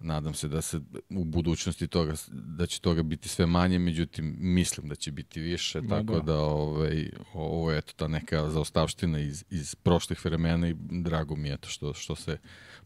nadam 0.00 0.34
se 0.34 0.48
da 0.48 0.62
se 0.62 0.80
u 1.10 1.24
budućnosti 1.24 1.88
toga 1.88 2.14
da 2.30 2.66
će 2.66 2.80
toga 2.80 3.02
biti 3.02 3.28
sve 3.28 3.46
manje 3.46 3.78
međutim 3.78 4.36
mislim 4.38 4.88
da 4.88 4.94
će 4.94 5.12
biti 5.12 5.40
više 5.40 5.80
Da, 5.80 5.88
tako 5.88 6.12
da. 6.12 6.20
da 6.20 6.38
ovaj 6.38 7.10
ovo 7.34 7.72
je 7.72 7.82
ta 7.96 8.08
neka 8.08 8.50
zaostavština 8.50 9.18
iz 9.18 9.44
iz 9.50 9.74
prošlih 9.74 10.24
vremena 10.24 10.68
i 10.68 10.74
drago 10.78 11.36
mi 11.36 11.48
je 11.48 11.56
to 11.56 11.68
što 11.68 11.94
što 11.94 12.16
se 12.16 12.38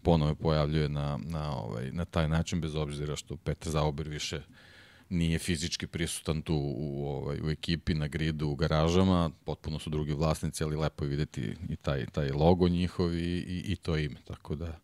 ponovo 0.03 0.35
pojavljuje 0.35 0.89
na 0.89 1.19
na 1.25 1.57
ovaj 1.57 1.93
na 1.93 2.05
taj 2.05 2.29
način 2.29 2.61
bez 2.61 2.75
obzira 2.75 3.17
što 3.17 3.37
Petar 3.37 3.73
Zauber 3.73 4.09
više 4.09 4.43
nije 5.11 5.39
fizički 5.39 5.87
prisutan 5.87 6.43
tu 6.43 6.55
u, 6.77 7.07
ovaj, 7.07 7.41
u 7.41 7.51
ekipi, 7.51 7.95
na 7.95 8.09
gridu, 8.09 8.49
u 8.49 8.55
garažama, 8.55 9.31
potpuno 9.45 9.79
su 9.79 9.91
drugi 9.91 10.13
vlasnici, 10.13 10.65
ali 10.65 10.77
lepo 10.77 11.05
je 11.05 11.09
videti 11.09 11.55
i 11.69 11.77
taj, 11.77 12.07
taj 12.07 12.31
logo 12.31 12.69
njihov 12.69 13.15
i, 13.15 13.19
i, 13.19 13.63
i 13.67 13.77
to 13.77 13.97
ime, 13.97 14.17
tako 14.25 14.55
da 14.55 14.79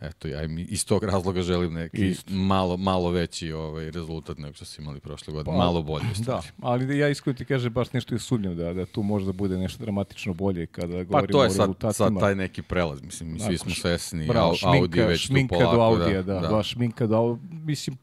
eto, 0.00 0.28
ja 0.28 0.42
im 0.42 0.58
iz 0.58 0.86
tog 0.86 1.04
razloga 1.04 1.42
želim 1.42 1.72
neki 1.72 2.06
Isto. 2.08 2.32
malo, 2.32 2.76
malo 2.76 3.10
veći 3.10 3.52
ovaj, 3.52 3.90
rezultat 3.90 4.38
nego 4.38 4.54
što 4.54 4.64
su 4.64 4.82
imali 4.82 5.00
prošle 5.00 5.32
godine, 5.32 5.52
Pa, 5.52 5.58
malo 5.58 5.82
bolje. 5.82 6.04
u 6.04 6.08
Da, 6.08 6.22
stvari. 6.22 6.46
ali 6.60 6.98
ja 6.98 7.08
iskreno 7.08 7.36
ti 7.36 7.44
kažem 7.44 7.72
baš 7.72 7.92
nešto 7.92 8.14
je 8.14 8.18
sumnjam 8.18 8.56
da, 8.56 8.72
da 8.72 8.86
tu 8.86 9.02
može 9.02 9.26
da 9.26 9.32
bude 9.32 9.58
nešto 9.58 9.78
dramatično 9.78 10.34
bolje 10.34 10.66
kada 10.66 10.96
Pa 10.96 11.02
govorimo 11.04 11.26
to 11.28 11.42
je 11.42 11.46
o 11.46 11.50
sad, 11.50 11.60
rezultatima. 11.60 11.92
sad 11.92 12.20
taj 12.20 12.34
neki 12.34 12.62
prelaz, 12.62 13.02
mislim, 13.02 13.32
mi 13.32 13.40
svi 13.40 13.58
smo 13.58 13.70
svesni, 13.72 14.26
Bravo, 14.26 14.54
šminka, 14.54 14.78
Audi 14.78 15.00
već 15.00 15.20
tu 15.20 15.26
šminka 15.26 15.54
polako, 15.54 15.76
do 15.76 15.82
Audija, 15.82 16.22
da, 16.22 16.34
da, 16.34 16.40
da, 16.40 16.48
baš 16.48 16.68
šminka 16.68 17.06
do 17.06 17.16
Au- 17.16 17.38
mislim, 17.50 17.96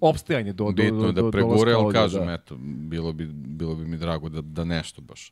opstajanje 0.00 0.52
do, 0.52 0.64
do, 0.64 0.70
bitno 0.72 1.00
do, 1.02 1.22
da 1.22 1.40
dolaska 1.40 1.70
ali 1.74 1.92
kažem, 1.92 2.26
da. 2.26 2.32
eto, 2.32 2.56
bilo 2.60 3.12
bi, 3.12 3.26
bilo 3.26 3.74
bi 3.74 3.84
mi 3.84 3.96
drago 3.96 4.28
da, 4.28 4.40
da 4.40 4.64
nešto 4.64 5.02
baš 5.02 5.30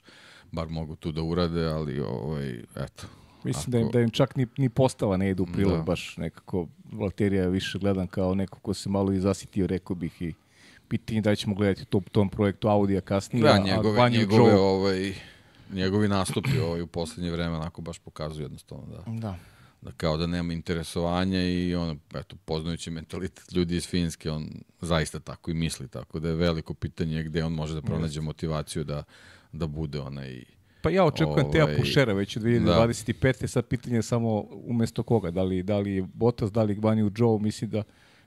bar 0.53 0.69
mogu 0.69 0.97
tu 0.97 1.13
da 1.13 1.23
urade, 1.23 1.65
ali 1.65 2.01
ovaj, 2.01 2.51
eto. 2.77 3.07
Mislim 3.45 3.71
da 3.71 3.79
im, 3.79 3.85
ako- 3.85 3.93
da 3.93 4.01
im 4.01 4.11
čak 4.11 4.37
ni, 4.37 4.47
ni 4.59 4.69
postava 4.69 5.17
ne 5.17 5.31
ide 5.31 5.43
u 5.43 5.47
prilog, 5.47 5.77
Da. 5.77 5.83
baš 5.83 6.17
nekako 6.17 6.67
Valterija 6.93 7.49
više 7.49 7.79
gledam 7.79 8.07
kao 8.07 8.35
neko 8.35 8.59
ko 8.59 8.75
se 8.75 8.89
malo 8.89 9.13
i 9.13 9.21
zasitio, 9.21 9.67
rekao 9.67 9.97
bih 9.97 10.23
i 10.23 10.33
pitanje 10.89 11.21
da 11.21 11.35
ćemo 11.35 11.55
gledati 11.55 11.85
to, 11.85 12.01
tom 12.13 12.29
projektu 12.29 12.69
Audija 12.69 13.01
kasnije. 13.01 13.43
Da, 13.43 13.53
a 13.53 13.59
njegove, 13.59 13.99
Guanyu 14.01 14.19
njegove 14.19 14.43
Zhou- 14.45 14.59
ovaj, 14.59 15.15
njegovi 15.73 16.09
nastupi 16.09 16.59
ovaj, 16.61 16.81
u 16.81 16.87
poslednje 16.87 17.31
vreme 17.31 17.57
onako 17.57 17.83
baš 17.83 17.99
pokazuju 17.99 18.45
jednostavno 18.45 18.85
da, 18.87 19.03
Da. 19.13 19.37
Da 19.85 19.93
kao 19.93 20.17
da 20.17 20.27
nema 20.27 20.53
interesovanja 20.53 21.43
i 21.43 21.75
ono, 21.75 21.97
eto, 22.15 22.37
poznajući 22.45 22.91
mentalitet 22.91 23.53
ljudi 23.53 23.77
iz 23.77 23.87
Finske, 23.89 24.31
on 24.31 24.49
zaista 24.81 25.21
tako 25.21 25.51
i 25.51 25.55
misli, 25.55 25.89
tako 25.89 26.21
da 26.21 26.29
je 26.29 26.35
veliko 26.35 26.75
pitanje 26.75 27.23
gde 27.23 27.45
on 27.45 27.53
može 27.53 27.75
da 27.75 27.83
pronađe 27.83 28.21
motivaciju 28.21 28.85
da, 28.85 29.05
da 29.53 29.67
bude 29.67 30.01
onaj 30.01 30.45
Pa 30.83 30.91
ja 30.91 31.05
očekujem 31.05 31.53
Teja 31.53 31.65
Ovaj, 31.65 31.77
Pušera 31.77 32.13
već 32.13 32.37
u 32.37 32.41
2025. 32.41 33.47
Sad 33.47 33.67
pitanje 33.67 33.97
je 33.97 34.03
samo 34.03 34.31
umesto 34.53 35.03
koga, 35.03 35.31
da 35.31 35.43
li, 35.43 35.63
da 35.63 35.79
li 35.79 36.03
Bottas, 36.15 36.53
da 36.53 36.63
li 36.63 36.77
Guanyu 36.77 37.11
Zhou, 37.11 37.39
mislim 37.39 37.71
da 37.71 37.83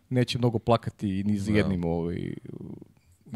neće 0.10 0.38
mnogo 0.38 0.60
plakati 0.60 1.24
ni 1.24 1.38
za 1.38 1.51
Da. 1.51 1.58
jednim 1.58 1.86
ovaj, 1.86 2.34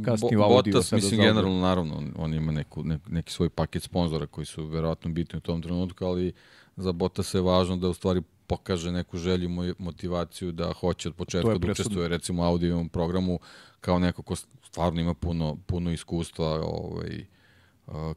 kasnije 0.05 0.38
Bo- 0.38 0.43
Audiju. 0.43 0.74
Bottas, 0.74 0.88
sada 0.89 0.97
mislim, 0.97 1.09
za 1.11 1.24
Audi. 1.24 1.28
generalno, 1.30 1.61
naravno, 1.61 1.95
on, 1.95 2.13
on 2.17 2.34
ima 2.34 2.51
neku, 2.51 2.84
ne, 2.84 2.99
neki 3.09 3.32
svoj 3.32 3.49
paket 3.49 3.84
sponzora 3.84 4.28
koji 4.28 4.45
su 4.45 4.65
verovatno 4.65 5.11
bitni 5.11 5.38
u 5.38 5.41
tom 5.41 5.61
trenutku, 5.61 6.05
ali 6.05 6.34
za 6.78 6.91
Bottas 6.91 7.34
je 7.34 7.41
važno 7.41 7.78
da 7.78 7.89
u 7.89 7.93
stvari 7.93 8.22
pokaže 8.47 8.91
neku 8.91 9.17
želju, 9.17 9.49
mo- 9.49 9.74
motivaciju 9.80 10.51
da 10.51 10.74
hoće 10.74 11.09
od 11.09 11.15
početka 11.15 11.49
je 11.49 11.59
da 11.59 11.72
učestvuje 11.72 12.07
recimo 12.07 12.41
u 12.41 12.45
audijovom 12.45 12.89
programu 12.89 13.39
kao 13.82 13.99
neko 13.99 14.22
ko 14.22 14.36
stvarno 14.36 15.01
ima 15.01 15.13
puno, 15.13 15.57
puno 15.65 15.91
iskustva 15.91 16.47
ovaj, 16.61 17.26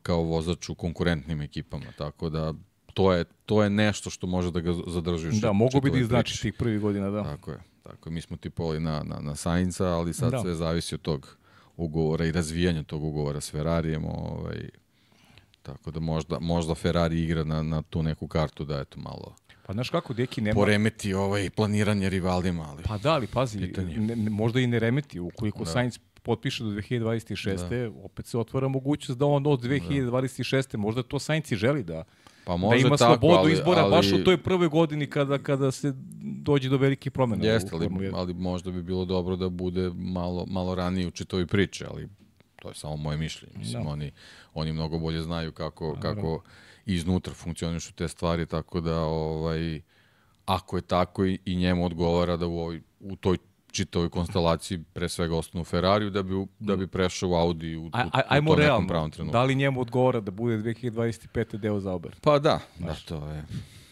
kao 0.02 0.22
vozač 0.22 0.68
u 0.68 0.74
konkurentnim 0.74 1.40
ekipama, 1.40 1.84
tako 1.98 2.28
da 2.28 2.54
to 2.94 3.12
je, 3.12 3.24
to 3.46 3.62
je 3.62 3.70
nešto 3.70 4.10
što 4.10 4.26
može 4.26 4.50
da 4.50 4.60
ga 4.60 4.74
zadrži 4.86 5.40
Da, 5.40 5.52
mogu 5.52 5.70
bi 5.72 5.80
da 5.80 5.86
čitavoj 5.86 6.00
iznači 6.00 6.30
priči. 6.30 6.42
tih 6.42 6.54
prvih 6.54 6.80
godina, 6.80 7.10
da. 7.10 7.22
Tako 7.22 7.50
je. 7.50 7.58
Tako, 7.82 8.10
mi 8.10 8.20
smo 8.20 8.36
tipovali 8.36 8.80
na, 8.80 9.02
na, 9.02 9.20
na 9.20 9.34
Sainca, 9.34 9.86
ali 9.86 10.14
sad 10.14 10.30
Da. 10.30 10.36
da. 10.36 10.42
sve 10.42 10.54
zavisi 10.54 10.94
od 10.94 11.00
tog 11.00 11.36
ugovora 11.76 12.26
i 12.26 12.32
razvijanja 12.32 12.82
tog 12.82 13.04
ugovora 13.04 13.40
s 13.40 13.50
Ferrarijem. 13.50 14.04
Ovaj, 14.04 14.68
tako 15.64 15.90
da 15.90 16.00
možda, 16.00 16.38
možda 16.40 16.74
Ferrari 16.74 17.22
igra 17.22 17.44
na, 17.44 17.62
na 17.62 17.82
tu 17.82 18.02
neku 18.02 18.28
kartu 18.28 18.64
da 18.64 18.80
eto 18.80 19.00
malo 19.00 19.34
Pa 19.66 19.72
znaš 19.72 19.90
kako, 19.90 20.14
deki 20.14 20.40
nema... 20.40 20.54
poremeti 20.54 21.14
ovaj 21.14 21.50
planiranje 21.50 22.10
rivalima, 22.10 22.66
ali 22.68 22.82
Pa 22.82 22.98
da, 22.98 23.12
ali 23.12 23.26
pazi, 23.26 23.58
Pitanje. 23.58 23.96
ne, 23.96 24.16
ne, 24.16 24.30
možda 24.30 24.60
i 24.60 24.66
ne 24.66 24.78
remeti. 24.78 25.20
Ukoliko 25.20 25.64
da. 25.64 25.70
Sainz 25.70 25.98
potpiše 26.22 26.64
do 26.64 26.70
2026. 26.70 27.68
Da. 27.68 28.04
opet 28.04 28.26
se 28.26 28.38
otvara 28.38 28.68
mogućnost 28.68 29.18
da 29.18 29.26
on 29.26 29.46
od 29.46 29.60
2026. 29.60 30.76
možda 30.76 31.02
to 31.02 31.18
Sainz 31.18 31.52
i 31.52 31.56
želi 31.56 31.82
da, 31.82 32.04
pa 32.44 32.52
da 32.52 32.56
može 32.56 32.86
ima 32.86 32.96
tako, 32.96 33.12
slobodu 33.12 33.38
ali, 33.38 33.52
izbora 33.52 33.82
ali, 33.82 33.90
baš 33.90 34.12
u 34.12 34.24
toj 34.24 34.36
prvoj 34.36 34.68
godini 34.68 35.06
kada, 35.06 35.38
kada 35.38 35.70
se 35.70 35.92
dođe 36.22 36.68
do 36.68 36.76
velikih 36.76 37.12
promena. 37.12 37.44
Jeste, 37.44 37.70
ali, 37.72 37.88
1. 37.88 38.10
ali 38.14 38.34
možda 38.34 38.70
bi 38.70 38.82
bilo 38.82 39.04
dobro 39.04 39.36
da 39.36 39.48
bude 39.48 39.90
malo, 39.94 40.46
malo 40.46 40.74
ranije 40.74 41.08
u 41.08 41.10
čitovi 41.10 41.46
priče, 41.46 41.86
ali 41.90 42.08
to 42.64 42.70
je 42.70 42.74
samo 42.74 42.96
moje 42.96 43.16
mišljenje. 43.18 43.58
Mislim, 43.58 43.82
Da. 43.84 43.90
oni, 43.90 44.10
oni 44.54 44.72
mnogo 44.72 44.98
bolje 44.98 45.22
znaju 45.22 45.52
kako, 45.52 45.96
kako 46.00 46.42
iznutra 46.86 47.34
funkcionišu 47.34 47.92
te 47.92 48.08
stvari, 48.08 48.46
tako 48.46 48.80
da 48.80 49.00
ovaj, 49.00 49.80
ako 50.46 50.76
je 50.76 50.82
tako 50.82 51.24
i, 51.26 51.38
i 51.44 51.56
njemu 51.56 51.84
odgovara 51.86 52.36
da 52.36 52.46
u, 52.46 52.58
ovoj, 52.58 52.80
u 53.00 53.16
toj 53.16 53.38
čitavoj 53.72 54.10
konstelaciji 54.10 54.82
pre 54.92 55.08
svega 55.08 55.36
ostanu 55.36 55.62
u 55.62 55.64
Ferrariju 55.64 56.10
da 56.10 56.22
bi, 56.22 56.34
da 56.58 56.76
bi 56.76 56.86
prešao 56.86 57.30
u 57.30 57.34
Audi 57.34 57.76
u, 57.76 57.84
u, 57.84 57.90
Aj, 57.92 58.04
aj, 58.28 58.38
u 58.38 58.44
tom 58.44 58.58
nekom 58.58 58.58
pravom 58.58 58.88
realno, 58.88 59.10
trenutku. 59.10 59.32
da 59.32 59.42
li 59.42 59.54
njemu 59.54 59.80
odgovara 59.80 60.20
da 60.20 60.30
bude 60.30 60.56
2025. 60.56 61.56
deo 61.56 61.80
Zauber? 61.80 62.14
Pa 62.20 62.38
da, 62.38 62.60
da, 62.78 62.94
to 63.04 63.28
je 63.28 63.44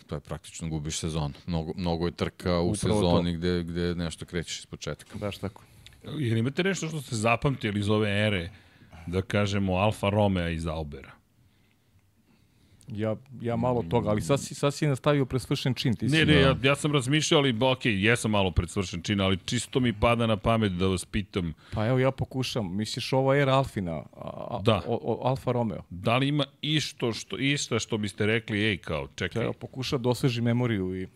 to 0.07 0.17
je 0.17 0.21
praktično 0.21 0.69
gubiš 0.69 0.99
sezonu. 0.99 1.35
Mnogo, 1.47 1.73
mnogo 1.77 2.07
je 2.07 2.13
trka 2.13 2.61
u 2.61 2.71
Upravo 2.71 2.75
sezoni 3.01 3.33
gde, 3.33 3.63
gde 3.63 3.95
nešto 3.95 4.25
krećeš 4.27 4.59
iz 4.59 4.67
početka. 4.67 5.19
Baš 5.19 5.39
tako. 5.39 5.63
Jer 6.19 6.37
imate 6.37 6.63
nešto 6.63 6.89
što 6.89 7.01
ste 7.01 7.17
zapamtili 7.17 7.81
iz 7.81 7.89
ove 7.89 8.27
ere, 8.27 8.51
da 9.07 9.23
kažemo, 9.23 9.75
Alfa 9.75 10.09
Romeo 10.09 10.49
i 10.49 10.59
Zaubera? 10.59 11.23
Ja, 12.89 13.17
ja 13.41 13.57
malo 13.57 13.85
toga, 13.91 14.11
ali 14.11 14.21
sad 14.21 14.41
si, 14.41 14.55
sad 14.55 14.75
si 14.75 14.87
nastavio 14.87 15.25
presvršen 15.25 15.75
čin. 15.75 15.97
Ti 15.97 16.09
si, 16.09 16.17
Ne, 16.17 16.25
ne, 16.25 16.41
ja, 16.41 16.57
ja 16.63 16.77
sam 16.77 16.93
razmišljao, 16.93 17.39
ali 17.39 17.59
ok, 17.61 17.81
jesam 17.85 18.31
malo 18.31 18.51
pred 18.51 18.71
svršen 18.71 19.03
čin, 19.03 19.21
ali 19.21 19.39
čisto 19.45 19.81
mi 19.81 19.93
pada 19.93 20.27
na 20.27 20.37
pamet 20.37 20.73
da 20.73 20.87
vas 20.87 21.05
pitam, 21.05 21.55
Pa 21.73 21.87
evo 21.87 21.99
ja 21.99 22.11
pokušam. 22.11 22.77
Misliš 22.77 23.13
ova 23.13 23.37
era 23.37 23.55
Alfina? 23.55 24.03
A, 24.17 24.61
Da. 24.63 24.83
O, 24.87 24.99
o, 25.03 25.29
Alfa 25.29 25.53
Romeo. 25.53 25.83
da 25.91 26.17
li 26.17 26.29
ima 26.29 26.45
išto 26.63 27.13
što, 27.13 27.39
išta 27.39 27.79
što 27.79 27.99
biste 27.99 28.27
rekli, 28.27 28.65
ej, 28.65 28.77
kao, 28.77 29.09
čekaj, 29.15 29.43
Evo, 29.45 29.53
pokuša 29.53 29.99
da 29.99 30.09
osveži 30.09 30.41
memoriju 30.41 31.03
i... 31.03 31.09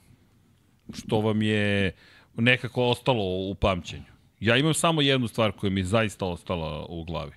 što 0.95 1.21
vam 1.21 1.43
je 1.43 1.93
nekako 2.37 2.85
ostalo 2.85 3.25
u 3.51 3.55
pamćenju. 3.55 4.16
Ja 4.41 4.57
imam 4.57 4.75
samo 4.75 5.01
jednu 5.03 5.29
stvar 5.29 5.53
koja 5.53 5.71
mi 5.71 5.81
je 5.81 5.85
zaista 5.85 6.27
ostala 6.27 6.87
u 6.89 7.05
glavi. 7.05 7.33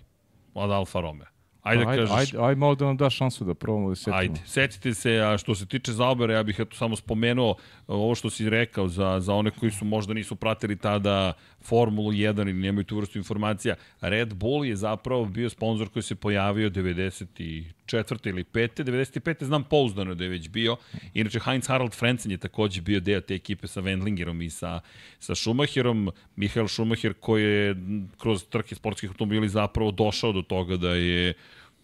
Od 0.54 0.72
Alfa 0.72 1.02
Romeo. 1.02 1.28
Ajde, 1.62 1.86
ajde, 1.88 2.02
kažeš, 2.02 2.34
ajde, 2.34 2.46
ajde 2.46 2.60
malo 2.60 2.76
da 2.76 2.86
nam 2.86 2.98
daš 2.98 3.18
šansu 3.18 3.46
da 3.46 3.54
probamo 3.54 3.90
da 3.90 3.96
se 3.96 4.04
setimo. 4.04 4.18
Ajde, 4.18 4.42
setite 4.46 4.94
se, 4.94 5.20
a 5.20 5.38
što 5.38 5.56
se 5.56 5.66
tiče 5.66 5.92
Zaubera, 5.92 6.34
ja 6.34 6.44
bih 6.44 6.60
eto 6.60 6.76
samo 6.76 6.96
spomenuo 6.96 7.56
ovo 7.88 8.16
što 8.16 8.30
si 8.30 8.50
rekao 8.50 8.88
za, 8.88 9.20
za 9.20 9.34
one 9.34 9.52
koji 9.52 9.72
su 9.72 9.86
možda 9.86 10.14
nisu 10.14 10.36
pratili 10.36 10.76
tada 10.76 11.34
Formulu 11.62 12.12
1 12.12 12.42
ili 12.42 12.54
nemaju 12.54 12.84
tu 12.84 12.98
vrstu 12.98 13.18
informacija. 13.18 13.76
Red 14.02 14.34
Bull 14.34 14.66
je 14.66 14.76
zapravo 14.76 15.26
bio 15.26 15.50
sponsor 15.50 15.90
koji 15.90 16.04
se 16.04 16.16
pojavio 16.16 16.70
94. 16.70 18.30
ili 18.30 18.44
5. 18.44 18.84
95. 18.84 19.44
znam 19.44 19.64
pouzdano 19.64 20.16
da 20.16 20.24
je 20.24 20.30
već 20.30 20.50
bio. 20.50 20.78
Inače, 21.14 21.40
Heinz 21.40 21.68
Harald 21.68 21.94
Frenzen 21.94 22.32
je 22.32 22.38
takođe 22.38 22.82
bio 22.82 23.00
deo 23.00 23.22
te 23.22 23.36
ekipe 23.36 23.68
sa 23.68 23.82
Wendlingerom 23.82 24.46
i 24.46 24.50
sa, 24.50 24.80
sa 25.20 25.36
Schumacherom. 25.36 26.12
Michael 26.36 26.68
Schumacher 26.68 27.14
koji 27.20 27.44
je 27.44 27.76
kroz 28.18 28.46
trke 28.46 28.76
sportskih 28.76 29.10
automobili 29.10 29.50
zapravo 29.50 29.92
došao 29.92 30.32
do 30.32 30.42
toga 30.42 30.78
da 30.78 30.94
je 30.94 31.34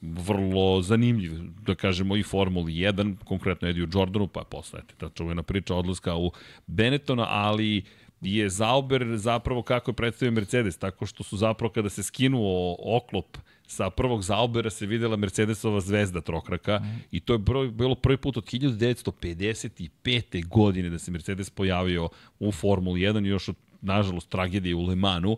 vrlo 0.02 0.82
zanimljiv, 0.82 1.32
da 1.66 1.76
kažemo, 1.76 2.16
i 2.16 2.24
Formuli 2.24 2.74
1, 2.74 3.16
konkretno 3.24 3.68
Ediju 3.68 3.88
Jordanu, 3.94 4.28
pa 4.28 4.44
posle 4.44 4.80
ta 4.98 5.10
čuvena 5.10 5.44
priča 5.44 5.76
odlaska 5.76 6.16
u 6.16 6.32
Benettona, 6.68 7.26
ali 7.30 7.84
je 8.26 8.50
Zauber 8.50 9.18
zapravo 9.18 9.62
kako 9.62 9.92
je 9.92 9.96
predstavio 9.96 10.32
Mercedes, 10.32 10.78
tako 10.78 11.06
što 11.06 11.24
su 11.24 11.38
zapravo 11.38 11.74
kada 11.74 11.90
se 11.90 12.04
skinuo 12.04 12.76
oklop 12.80 13.38
sa 13.68 13.90
prvog 13.90 14.24
Zaubera 14.24 14.70
se 14.70 14.86
videla 14.86 15.16
Mercedesova 15.16 15.82
zvezda 15.82 16.22
trokraka 16.22 16.80
mm. 16.80 17.04
i 17.12 17.20
to 17.20 17.34
je 17.34 17.40
broj, 17.40 17.72
bilo 17.72 17.96
prvi 17.96 18.18
put 18.18 18.38
od 18.38 18.46
1955. 18.46 20.48
godine 20.48 20.90
da 20.90 21.00
se 21.00 21.12
Mercedes 21.12 21.50
pojavio 21.50 22.10
u 22.40 22.52
Formuli 22.52 23.02
1 23.02 23.26
i 23.26 23.30
još 23.30 23.50
od, 23.50 23.56
nažalost, 23.82 24.30
tragedije 24.30 24.76
u 24.76 24.82
Le 24.82 24.96
Manu 24.96 25.38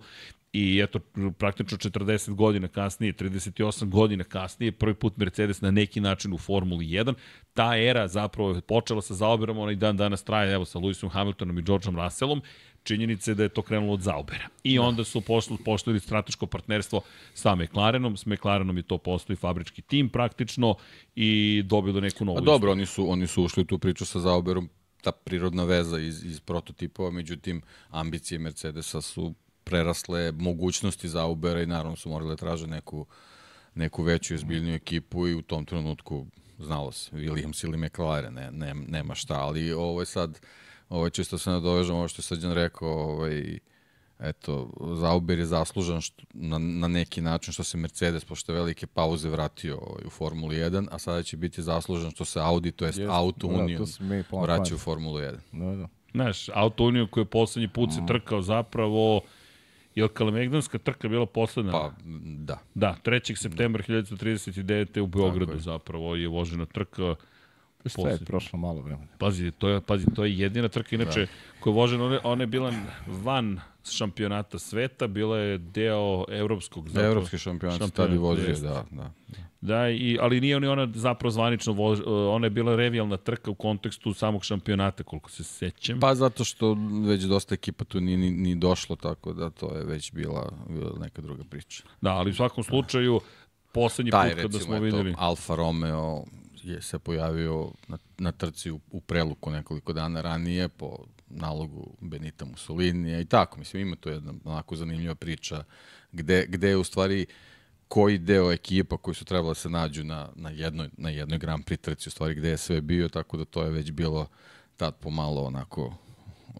I 0.54 0.82
eto, 0.84 1.00
praktično 1.38 1.78
40 1.78 2.34
godina 2.34 2.68
kasnije, 2.68 3.14
38 3.14 3.90
godina 3.90 4.24
kasnije, 4.24 4.72
prvi 4.72 4.94
put 4.94 5.18
Mercedes 5.18 5.62
na 5.62 5.72
neki 5.72 6.02
način 6.02 6.34
u 6.34 6.38
Formuli 6.38 6.86
1. 6.86 7.14
Ta 7.54 7.78
era 7.78 8.08
zapravo 8.08 8.52
je 8.52 8.62
počela 8.62 9.02
sa 9.02 9.14
zaoberom, 9.14 9.58
ona 9.58 9.72
i 9.72 9.76
dan 9.76 9.98
danas 9.98 10.24
traje, 10.24 10.54
evo, 10.54 10.66
sa 10.66 10.80
Lewisom 10.80 11.10
Hamiltonom 11.10 11.60
i 11.60 11.62
Georgeom 11.62 11.96
Russellom. 11.96 12.42
Činjenica 12.88 13.32
je 13.32 13.36
da 13.36 13.44
je 13.44 13.50
to 13.50 13.62
krenulo 13.62 13.94
od 13.94 14.02
Zaubera. 14.02 14.48
I 14.64 14.80
onda 14.80 15.04
su 15.04 15.22
pošli, 15.22 15.58
pošli 15.66 16.00
strateško 16.00 16.46
partnerstvo 16.46 17.02
sa 17.34 17.56
McLarenom. 17.56 18.18
S 18.18 18.26
McLarenom 18.26 18.78
je 18.78 18.84
to 18.84 18.98
postoji 18.98 19.38
fabrički 19.38 19.82
tim 19.82 20.10
praktično 20.10 20.76
i 21.16 21.62
dobilo 21.66 22.00
neku 22.02 22.26
novu 22.26 22.38
Pa 22.38 22.42
dobro, 22.42 22.72
oni 22.72 22.86
su, 22.86 23.12
oni 23.12 23.28
su 23.28 23.44
ušli 23.44 23.62
u 23.62 23.66
tu 23.66 23.80
priču 23.80 24.06
sa 24.06 24.20
Zauberom, 24.20 24.70
ta 25.02 25.12
prirodna 25.12 25.64
veza 25.64 26.00
iz, 26.00 26.24
iz 26.24 26.40
prototipova, 26.40 27.12
međutim, 27.12 27.62
ambicije 27.90 28.40
Mercedesa 28.40 29.02
su 29.02 29.34
prerasle 29.64 30.32
mogućnosti 30.32 31.10
Zaubera 31.10 31.62
i 31.62 31.66
naravno 31.66 31.96
su 31.96 32.10
morali 32.10 32.30
da 32.30 32.36
traže 32.36 32.68
neku, 32.68 33.06
neku 33.76 34.04
veću 34.04 34.34
i 34.34 34.36
ozbiljniju 34.36 34.76
ekipu 34.76 35.28
i 35.28 35.36
u 35.36 35.42
tom 35.42 35.66
trenutku 35.66 36.26
znalo 36.60 36.92
se, 36.92 37.12
Williams 37.16 37.66
ili 37.66 37.78
McLaren, 37.78 38.34
ne, 38.34 38.52
ne, 38.52 38.74
nema 38.74 39.16
šta, 39.16 39.40
ali 39.40 39.74
ovo 39.74 40.00
je 40.00 40.06
sad, 40.06 40.40
ovo 40.90 41.06
je 41.06 41.12
čisto 41.12 41.38
se 41.38 41.50
nadovežem, 41.50 41.96
ovo 41.96 42.08
što 42.08 42.20
je 42.20 42.24
Srđan 42.24 42.54
rekao, 42.54 42.90
ovaj, 42.90 43.60
eto, 44.20 44.70
Zauber 44.96 45.40
je 45.40 45.46
zaslužan 45.46 46.02
što, 46.02 46.24
na, 46.34 46.58
na 46.58 46.88
neki 46.88 47.22
način 47.22 47.54
što 47.54 47.64
se 47.64 47.78
Mercedes 47.78 48.26
posle 48.26 48.54
velike 48.54 48.88
pauze 48.88 49.30
vratio 49.30 49.78
ovaj, 49.78 50.04
u 50.06 50.10
Formulu 50.10 50.52
1, 50.52 50.88
a 50.92 51.00
sada 51.00 51.24
će 51.24 51.38
biti 51.38 51.62
zaslužan 51.62 52.12
što 52.12 52.26
se 52.26 52.40
Audi, 52.40 52.72
to 52.72 52.86
jest 52.86 52.98
Jeste, 52.98 53.14
Auto 53.14 53.48
da, 53.48 53.54
Union, 53.54 53.86
vraća 54.42 54.76
u 54.76 54.78
Formulu 54.78 55.18
1. 55.18 55.38
Da, 55.52 55.76
da. 55.76 55.88
Znaš, 56.12 56.50
Auto 56.54 56.84
Union 56.84 57.08
koji 57.08 57.22
je 57.22 57.30
poslednji 57.30 57.68
put 57.68 57.94
se 57.94 58.00
trkao 58.08 58.42
zapravo, 58.42 59.22
je 59.96 60.04
li 60.04 60.10
Kalemegdanska 60.10 60.78
trka 60.78 61.08
bila 61.08 61.26
posledna? 61.26 61.72
Pa, 61.72 61.92
da. 62.38 62.60
Da, 62.76 62.96
3. 63.04 63.36
septembra 63.36 63.84
1939. 63.84 65.00
u 65.00 65.08
Beogradu 65.08 65.54
je. 65.54 65.60
zapravo 65.60 66.16
je 66.16 66.28
vožena 66.28 66.66
trka. 66.66 67.16
Sve 67.86 68.12
je 68.12 68.18
prošlo 68.18 68.60
malo 68.60 68.82
vremena. 68.82 69.08
Pazi, 69.18 69.52
to 69.52 69.70
je, 69.70 69.82
pazi, 69.82 70.06
to 70.16 70.26
je 70.26 70.40
jedina 70.40 70.68
trka, 70.68 70.96
inače, 70.96 71.20
da. 71.20 71.28
koja 71.60 71.72
je 71.72 71.76
vožena, 71.76 72.06
ona, 72.06 72.20
ona 72.24 72.44
je 72.44 72.48
bila 72.48 72.74
van 73.08 73.60
šampionata 73.92 74.60
sveta, 74.60 75.08
bila 75.08 75.38
je 75.38 75.58
deo 75.58 76.26
evropskog. 76.30 76.90
Da, 76.90 77.02
Evropski 77.02 77.38
šampionat 77.38 77.94
tada 77.94 78.16
i 78.16 78.18
vozio, 78.18 78.56
da, 78.62 78.86
da. 78.92 79.12
Da, 79.62 79.90
i, 79.90 80.18
ali 80.22 80.42
nije 80.42 80.60
ni 80.60 80.68
ona 80.68 80.88
zapravo 80.94 81.32
zvanično, 81.32 81.74
vož, 81.74 82.00
ona 82.06 82.46
je 82.46 82.50
bila 82.50 82.76
revijalna 82.76 83.18
trka 83.18 83.52
u 83.52 83.56
kontekstu 83.56 84.14
samog 84.14 84.44
šampionata, 84.44 85.04
koliko 85.04 85.32
se 85.32 85.44
sećam. 85.44 86.00
Pa 86.00 86.16
zato 86.16 86.44
što 86.44 86.78
već 87.08 87.24
dosta 87.24 87.56
ekipa 87.56 87.86
tu 87.86 88.02
ni, 88.02 88.18
ni, 88.18 88.32
ni 88.32 88.56
došlo, 88.56 88.96
tako 88.96 89.34
da 89.34 89.50
to 89.50 89.76
je 89.76 89.84
već 89.84 90.14
bila, 90.14 90.52
bila 90.70 91.00
neka 91.00 91.22
druga 91.22 91.44
priča. 91.50 91.84
Da, 92.02 92.12
ali 92.12 92.32
u 92.32 92.34
svakom 92.34 92.64
slučaju, 92.64 93.20
poslednji 93.72 94.12
Taj, 94.12 94.30
put 94.30 94.42
kada 94.42 94.58
recimo, 94.58 94.76
smo 94.76 94.80
videli... 94.80 95.14
Alfa 95.18 95.56
Romeo 95.56 96.24
je 96.64 96.82
se 96.82 97.00
pojavio 97.00 97.72
na, 97.88 97.98
na 98.18 98.32
trci 98.32 98.72
u, 98.72 98.80
u 98.92 99.02
preluku 99.02 99.52
nekoliko 99.52 99.94
dana 99.94 100.22
ranije 100.22 100.70
po 100.70 100.98
nalogu 101.30 101.94
Benita 102.02 102.46
Mussolinija 102.46 103.20
i 103.20 103.26
tako. 103.26 103.60
Mislim, 103.60 103.88
ima 103.88 103.96
to 103.96 104.10
jedna 104.10 104.34
onako 104.44 104.76
zanimljiva 104.76 105.16
priča 105.16 105.64
gde, 106.12 106.46
gde 106.50 106.70
je 106.70 106.78
u 106.78 106.84
stvari 106.84 107.26
koji 107.88 108.18
deo 108.18 108.52
ekipa 108.52 108.98
koji 108.98 109.16
su 109.16 109.26
trebali 109.26 109.50
da 109.50 109.56
se 109.56 109.70
nađu 109.70 110.04
na, 110.04 110.30
na, 110.36 110.50
jednoj, 110.50 110.90
na 110.98 111.10
jednoj 111.10 111.38
Grand 111.38 111.66
Prix 111.66 111.82
trci, 111.82 112.10
u 112.10 112.12
stvari 112.12 112.36
gde 112.36 112.50
je 112.50 112.58
sve 112.58 112.82
bio, 112.82 113.10
tako 113.10 113.38
da 113.38 113.46
to 113.46 113.64
je 113.64 113.72
već 113.72 113.92
bilo 113.92 114.28
tad 114.78 114.96
pomalo 114.96 115.44
onako 115.44 115.94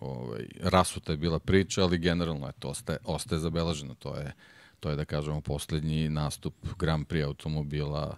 ovaj, 0.02 0.48
rasuta 0.60 1.12
je 1.12 1.18
bila 1.18 1.40
priča, 1.40 1.84
ali 1.84 1.98
generalno 1.98 2.50
eto, 2.50 2.70
ostaje, 2.70 3.00
ostaje 3.04 3.40
zabeleženo. 3.40 3.96
To 3.96 4.16
je, 4.16 4.34
to 4.80 4.90
je 4.90 4.96
da 4.96 5.06
kažemo 5.06 5.42
poslednji 5.42 6.10
nastup 6.10 6.54
Grand 6.80 7.08
Prix 7.08 7.26
automobila 7.26 8.18